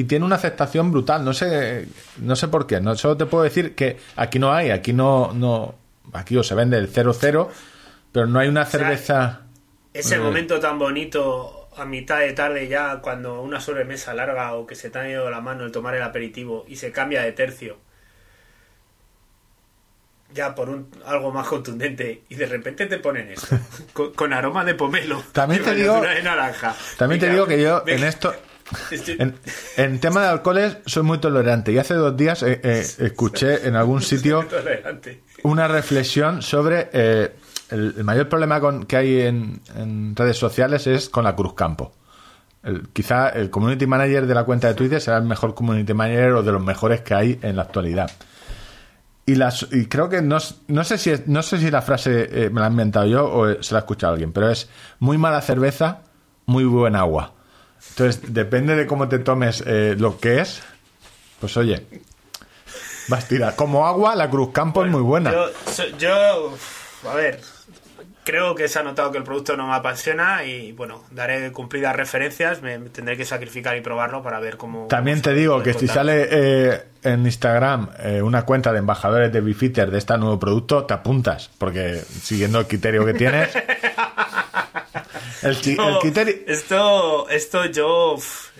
y 0.00 0.04
tiene 0.04 0.24
una 0.24 0.36
aceptación 0.36 0.90
brutal. 0.90 1.24
No 1.24 1.32
sé, 1.34 1.86
no 2.18 2.34
sé 2.36 2.48
por 2.48 2.66
qué. 2.66 2.80
No 2.80 2.94
solo 2.96 3.16
te 3.16 3.26
puedo 3.26 3.44
decir 3.44 3.74
que 3.74 3.98
aquí 4.16 4.38
no 4.38 4.52
hay, 4.52 4.70
aquí 4.70 4.92
no, 4.92 5.32
no, 5.34 5.74
aquí 6.12 6.36
o 6.36 6.42
se 6.42 6.54
vende 6.54 6.78
el 6.78 6.88
00, 6.88 7.50
pero 8.12 8.26
no 8.26 8.38
hay 8.38 8.48
una 8.48 8.64
sea, 8.66 8.80
cerveza. 8.80 9.40
ese 9.92 10.14
Eh. 10.16 10.18
momento 10.20 10.58
tan 10.60 10.78
bonito 10.78 11.68
a 11.76 11.84
mitad 11.84 12.18
de 12.20 12.32
tarde 12.32 12.66
ya, 12.68 13.00
cuando 13.00 13.40
una 13.42 13.60
sobremesa 13.60 14.12
larga 14.14 14.54
o 14.54 14.66
que 14.66 14.74
se 14.74 14.90
te 14.90 14.98
ha 14.98 15.08
ido 15.08 15.30
la 15.30 15.40
mano 15.40 15.64
el 15.64 15.70
tomar 15.72 15.94
el 15.94 16.02
aperitivo 16.02 16.64
y 16.68 16.76
se 16.76 16.90
cambia 16.92 17.22
de 17.22 17.32
tercio, 17.32 17.78
ya 20.32 20.54
por 20.54 20.68
un, 20.70 20.88
algo 21.06 21.32
más 21.32 21.46
contundente, 21.48 22.22
y 22.28 22.34
de 22.36 22.46
repente 22.46 22.86
te 22.86 22.98
ponen 22.98 23.30
esto, 23.30 23.58
con, 23.92 24.12
con 24.14 24.32
aroma 24.32 24.64
de 24.64 24.74
pomelo. 24.74 25.22
También 25.32 25.62
te 25.62 25.74
digo- 25.74 26.00
de 26.00 26.22
naranja. 26.22 26.74
También 26.96 27.20
te 27.20 27.28
digo 27.30 27.46
que 27.46 27.60
yo 27.60 27.82
en 27.86 28.04
esto, 28.04 28.32
en, 29.18 29.34
en 29.76 30.00
tema 30.00 30.22
de 30.22 30.26
alcoholes, 30.28 30.78
soy 30.86 31.02
muy 31.02 31.18
tolerante. 31.18 31.72
Y 31.72 31.78
hace 31.78 31.94
dos 31.94 32.16
días 32.16 32.42
eh, 32.42 32.60
eh, 32.62 32.86
escuché 32.98 33.66
en 33.66 33.76
algún 33.76 34.00
sitio 34.02 34.44
una 35.42 35.68
reflexión 35.68 36.42
sobre 36.42 36.88
eh, 36.92 37.32
el, 37.70 37.94
el 37.98 38.04
mayor 38.04 38.28
problema 38.28 38.60
con, 38.60 38.84
que 38.84 38.96
hay 38.96 39.20
en, 39.20 39.60
en 39.76 40.14
redes 40.16 40.36
sociales 40.36 40.86
es 40.86 41.08
con 41.08 41.24
la 41.24 41.34
Cruz 41.36 41.54
Campo. 41.54 41.92
El- 42.62 42.88
quizá 42.92 43.28
el 43.30 43.48
community 43.50 43.86
manager 43.86 44.26
de 44.26 44.34
la 44.34 44.44
cuenta 44.44 44.68
de 44.68 44.74
Twitter 44.74 45.00
será 45.00 45.16
el 45.18 45.24
mejor 45.24 45.54
community 45.54 45.94
manager 45.94 46.32
o 46.32 46.42
de 46.42 46.52
los 46.52 46.62
mejores 46.62 47.00
que 47.00 47.14
hay 47.14 47.38
en 47.42 47.56
la 47.56 47.62
actualidad. 47.62 48.10
Y, 49.26 49.36
las, 49.36 49.66
y 49.70 49.86
creo 49.86 50.08
que 50.08 50.22
no, 50.22 50.38
no 50.68 50.82
sé 50.84 50.98
si 50.98 51.12
no 51.26 51.42
sé 51.42 51.58
si 51.58 51.70
la 51.70 51.82
frase 51.82 52.50
me 52.52 52.60
la 52.60 52.66
he 52.66 52.70
inventado 52.70 53.06
yo 53.06 53.30
o 53.32 53.62
se 53.62 53.74
la 53.74 53.78
ha 53.78 53.82
escuchado 53.82 54.14
alguien, 54.14 54.32
pero 54.32 54.50
es 54.50 54.68
muy 54.98 55.18
mala 55.18 55.40
cerveza, 55.40 56.00
muy 56.46 56.64
buen 56.64 56.96
agua. 56.96 57.34
Entonces, 57.90 58.32
depende 58.32 58.76
de 58.76 58.86
cómo 58.86 59.08
te 59.08 59.18
tomes 59.18 59.62
eh, 59.66 59.96
lo 59.98 60.18
que 60.18 60.40
es, 60.40 60.62
pues 61.40 61.56
oye, 61.56 61.86
vas 63.08 63.24
a 63.24 63.28
tirar. 63.28 63.56
Como 63.56 63.86
agua, 63.86 64.14
la 64.14 64.30
Cruz 64.30 64.50
Campo 64.52 64.84
es 64.84 64.90
muy 64.90 65.02
buena. 65.02 65.32
Yo, 65.32 65.50
yo, 65.98 66.54
a 67.10 67.14
ver, 67.14 67.40
creo 68.24 68.54
que 68.54 68.68
se 68.68 68.78
ha 68.78 68.82
notado 68.82 69.10
que 69.10 69.18
el 69.18 69.24
producto 69.24 69.56
no 69.56 69.66
me 69.66 69.74
apasiona 69.74 70.44
y 70.44 70.72
bueno, 70.72 71.02
daré 71.10 71.50
cumplidas 71.52 71.96
referencias, 71.96 72.62
me, 72.62 72.78
tendré 72.78 73.16
que 73.16 73.24
sacrificar 73.24 73.76
y 73.76 73.80
probarlo 73.80 74.22
para 74.22 74.38
ver 74.40 74.56
cómo... 74.56 74.86
También 74.86 75.22
te 75.22 75.34
digo 75.34 75.62
que 75.62 75.74
si 75.74 75.88
sale 75.88 76.28
eh, 76.30 76.82
en 77.02 77.24
Instagram 77.26 77.90
eh, 77.98 78.22
una 78.22 78.44
cuenta 78.44 78.72
de 78.72 78.78
embajadores 78.78 79.32
de 79.32 79.40
Bifitter 79.40 79.90
de 79.90 79.98
este 79.98 80.16
nuevo 80.18 80.38
producto, 80.38 80.84
te 80.84 80.94
apuntas, 80.94 81.50
porque 81.58 81.96
siguiendo 82.22 82.60
el 82.60 82.66
criterio 82.66 83.04
que 83.04 83.14
tienes. 83.14 83.50
El, 85.42 85.56
criterio. 86.00 86.34
Esto, 86.46 87.28
esto 87.28 87.64
yo... 87.66 88.14
uf, 88.14 88.50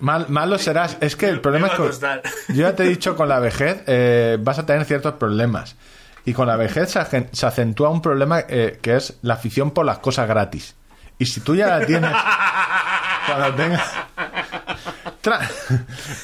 Mal, 0.00 0.26
malo 0.30 0.58
serás. 0.58 0.96
Es 1.00 1.14
que 1.14 1.28
el 1.28 1.40
problema 1.40 1.68
es 1.68 1.74
que. 1.74 2.54
Yo 2.54 2.62
ya 2.62 2.74
te 2.74 2.82
he 2.82 2.88
dicho, 2.88 3.14
con 3.14 3.28
la 3.28 3.38
vejez 3.38 3.84
eh, 3.86 4.36
vas 4.40 4.58
a 4.58 4.66
tener 4.66 4.84
ciertos 4.84 5.14
problemas. 5.14 5.76
Y 6.24 6.32
con 6.32 6.48
la 6.48 6.56
vejez 6.56 6.96
se 7.32 7.46
acentúa 7.46 7.88
un 7.90 8.02
problema 8.02 8.40
eh, 8.48 8.80
que 8.82 8.96
es 8.96 9.18
la 9.22 9.34
afición 9.34 9.70
por 9.70 9.86
las 9.86 9.98
cosas 9.98 10.26
gratis. 10.26 10.74
Y 11.18 11.26
si 11.26 11.40
tú 11.40 11.54
ya 11.54 11.78
la 11.78 11.86
tienes. 11.86 12.10
cuando 13.26 13.54
tengas. 13.54 13.92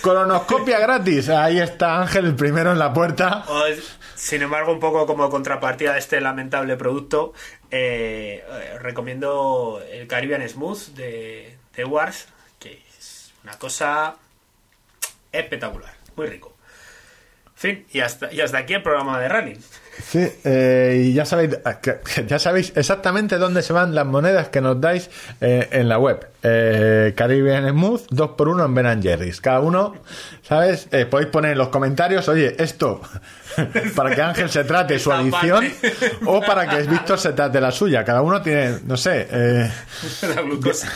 Colonoscopia 0.00 0.78
gratis. 0.80 1.28
Ahí 1.28 1.58
está 1.60 2.00
Ángel, 2.00 2.26
el 2.26 2.34
primero 2.34 2.72
en 2.72 2.78
la 2.78 2.92
puerta. 2.92 3.44
Sin 4.14 4.42
embargo, 4.42 4.72
un 4.72 4.80
poco 4.80 5.06
como 5.06 5.30
contrapartida 5.30 5.92
de 5.92 6.00
este 6.00 6.20
lamentable 6.20 6.76
producto, 6.76 7.32
eh, 7.70 8.44
eh, 8.46 8.78
recomiendo 8.80 9.80
el 9.90 10.08
Caribbean 10.08 10.46
Smooth 10.48 10.94
de, 10.94 11.56
de 11.76 11.84
Wars, 11.84 12.28
que 12.58 12.82
es 12.98 13.32
una 13.44 13.56
cosa 13.58 14.16
espectacular, 15.30 15.94
muy 16.16 16.26
rico. 16.26 16.56
En 17.46 17.56
fin, 17.56 17.86
y 17.92 18.00
hasta, 18.00 18.32
y 18.32 18.40
hasta 18.40 18.58
aquí 18.58 18.74
el 18.74 18.82
programa 18.82 19.20
de 19.20 19.28
Running. 19.28 19.64
Sí, 20.02 20.26
eh, 20.44 21.04
y 21.06 21.12
ya 21.12 21.24
sabéis, 21.24 21.58
que 21.82 22.00
ya 22.26 22.38
sabéis 22.38 22.72
exactamente 22.76 23.36
dónde 23.36 23.62
se 23.62 23.72
van 23.72 23.94
las 23.94 24.06
monedas 24.06 24.48
que 24.48 24.60
nos 24.60 24.80
dais 24.80 25.10
eh, 25.40 25.68
en 25.72 25.88
la 25.88 25.98
web. 25.98 26.26
Eh, 26.42 27.14
Caribbean 27.16 27.68
Smooth, 27.68 28.02
2 28.10 28.30
por 28.30 28.48
1 28.48 28.64
en 28.64 28.74
Ben 28.74 29.02
Jerry's. 29.02 29.40
Cada 29.40 29.60
uno, 29.60 29.94
¿sabes? 30.42 30.88
Eh, 30.92 31.04
podéis 31.06 31.30
poner 31.30 31.52
en 31.52 31.58
los 31.58 31.68
comentarios, 31.68 32.28
oye, 32.28 32.54
esto, 32.58 33.00
para 33.96 34.14
que 34.14 34.22
Ángel 34.22 34.48
se 34.50 34.64
trate 34.64 34.98
su 34.98 35.12
adicción, 35.12 35.70
o 36.24 36.40
para 36.40 36.68
que 36.68 36.82
Víctor 36.88 37.18
se 37.18 37.32
trate 37.32 37.60
la 37.60 37.70
suya. 37.70 38.04
Cada 38.04 38.22
uno 38.22 38.40
tiene, 38.42 38.78
no 38.84 38.96
sé, 38.96 39.26
eh, 39.30 39.70
La 40.34 40.42
glucosa. 40.42 40.90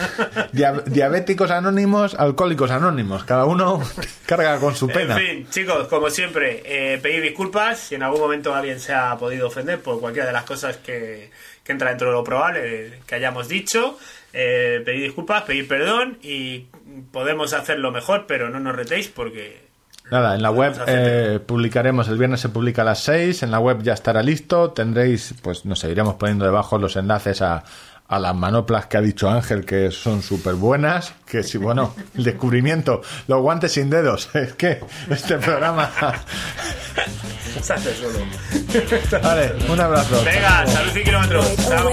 dia- 0.52 0.82
diabéticos 0.86 1.50
anónimos, 1.50 2.14
alcohólicos 2.14 2.70
anónimos. 2.70 3.24
Cada 3.24 3.44
uno 3.44 3.82
carga 4.26 4.58
con 4.58 4.74
su 4.76 4.88
pena. 4.88 5.18
En 5.20 5.26
fin, 5.26 5.46
chicos, 5.50 5.88
como 5.88 6.10
siempre, 6.10 6.62
eh, 6.64 6.98
pedir 7.02 7.22
disculpas 7.22 7.78
si 7.78 7.94
en 7.94 8.02
algún 8.02 8.20
momento 8.20 8.54
alguien 8.54 8.80
se 8.80 8.92
ha 8.94 9.16
podido 9.16 9.46
ofender 9.48 9.80
por 9.80 10.00
cualquiera 10.00 10.26
de 10.26 10.32
las 10.32 10.44
cosas 10.44 10.76
que, 10.78 11.30
que 11.64 11.72
entra 11.72 11.90
dentro 11.90 12.08
de 12.08 12.14
lo 12.14 12.24
probable 12.24 13.00
que 13.06 13.14
hayamos 13.14 13.48
dicho. 13.48 13.98
Eh, 14.34 14.80
pedir 14.84 15.02
disculpas, 15.02 15.42
pedir 15.42 15.68
perdón 15.68 16.16
y 16.22 16.66
podemos 17.12 17.52
hacerlo 17.52 17.90
mejor, 17.92 18.24
pero 18.26 18.48
no 18.48 18.60
nos 18.60 18.74
retéis 18.74 19.08
porque 19.08 19.60
Nada, 20.12 20.34
en 20.34 20.42
la 20.42 20.50
web 20.50 20.74
eh, 20.86 21.40
publicaremos, 21.44 22.06
el 22.08 22.18
viernes 22.18 22.38
se 22.40 22.50
publica 22.50 22.82
a 22.82 22.84
las 22.84 22.98
6, 22.98 23.44
en 23.44 23.50
la 23.50 23.58
web 23.58 23.82
ya 23.82 23.94
estará 23.94 24.22
listo, 24.22 24.72
tendréis, 24.72 25.34
pues 25.40 25.64
nos 25.64 25.78
seguiremos 25.78 26.16
poniendo 26.16 26.44
debajo 26.44 26.76
los 26.76 26.96
enlaces 26.96 27.40
a, 27.40 27.64
a 28.08 28.18
las 28.18 28.34
manoplas 28.34 28.84
que 28.88 28.98
ha 28.98 29.00
dicho 29.00 29.30
Ángel, 29.30 29.64
que 29.64 29.90
son 29.90 30.20
súper 30.20 30.52
buenas, 30.52 31.14
que 31.24 31.42
si, 31.42 31.56
bueno, 31.56 31.94
el 32.14 32.24
descubrimiento, 32.24 33.00
los 33.26 33.40
guantes 33.40 33.72
sin 33.72 33.88
dedos, 33.88 34.28
es 34.34 34.52
que 34.52 34.80
este 35.08 35.38
programa... 35.38 35.90
se 37.62 37.72
hace 37.72 37.94
solo. 37.94 38.18
Vale, 39.22 39.54
un 39.66 39.80
abrazo. 39.80 40.22
Venga, 40.26 40.66
salud 40.66 40.94
y 40.94 41.04
kilómetros. 41.04 41.56
Chao. 41.56 41.90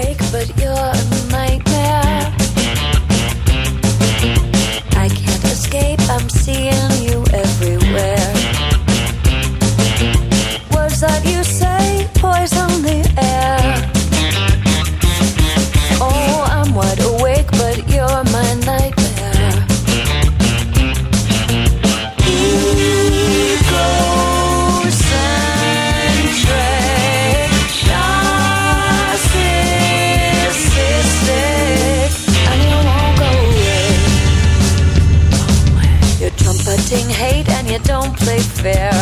Play 38.40 38.72
fair. 38.74 38.92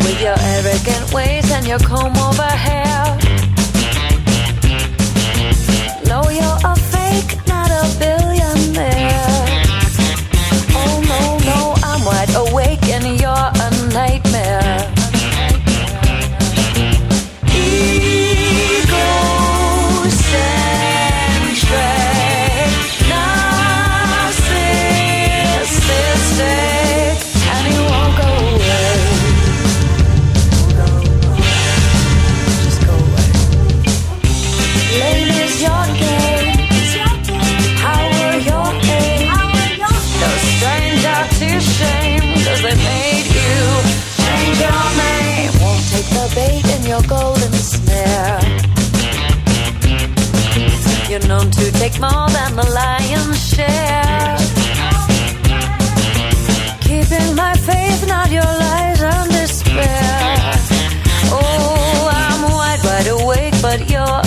With 0.00 0.20
your 0.20 0.36
arrogant 0.38 1.12
ways 1.12 1.50
and 1.52 1.66
your 1.66 1.78
comb 1.78 2.16
over 2.16 2.42
hair. 2.42 3.18
No, 6.06 6.28
you're 6.30 6.58
a 6.64 6.76
fake, 6.76 7.46
not 7.46 7.70
a 7.70 7.84
billionaire. 7.98 9.46
Oh 10.76 11.02
no, 11.12 11.38
no, 11.50 11.74
I'm 11.82 12.04
wide 12.04 12.34
awake 12.34 12.84
and 12.84 13.20
you're 13.20 13.30
a 13.30 13.92
nightmare. 13.92 14.93
Take 51.88 52.00
more 52.00 52.28
than 52.30 52.56
the 52.56 52.66
lion's 52.80 53.40
share. 53.52 54.36
Keeping 56.80 57.34
my 57.36 57.54
faith, 57.68 58.06
not 58.08 58.30
your 58.30 58.52
lies 58.62 59.02
and 59.02 59.30
despair. 59.30 60.34
Oh, 61.38 62.08
I'm 62.22 62.42
wide, 62.58 62.82
wide 62.88 63.08
awake, 63.18 63.56
but 63.60 63.78
you're 63.90 64.20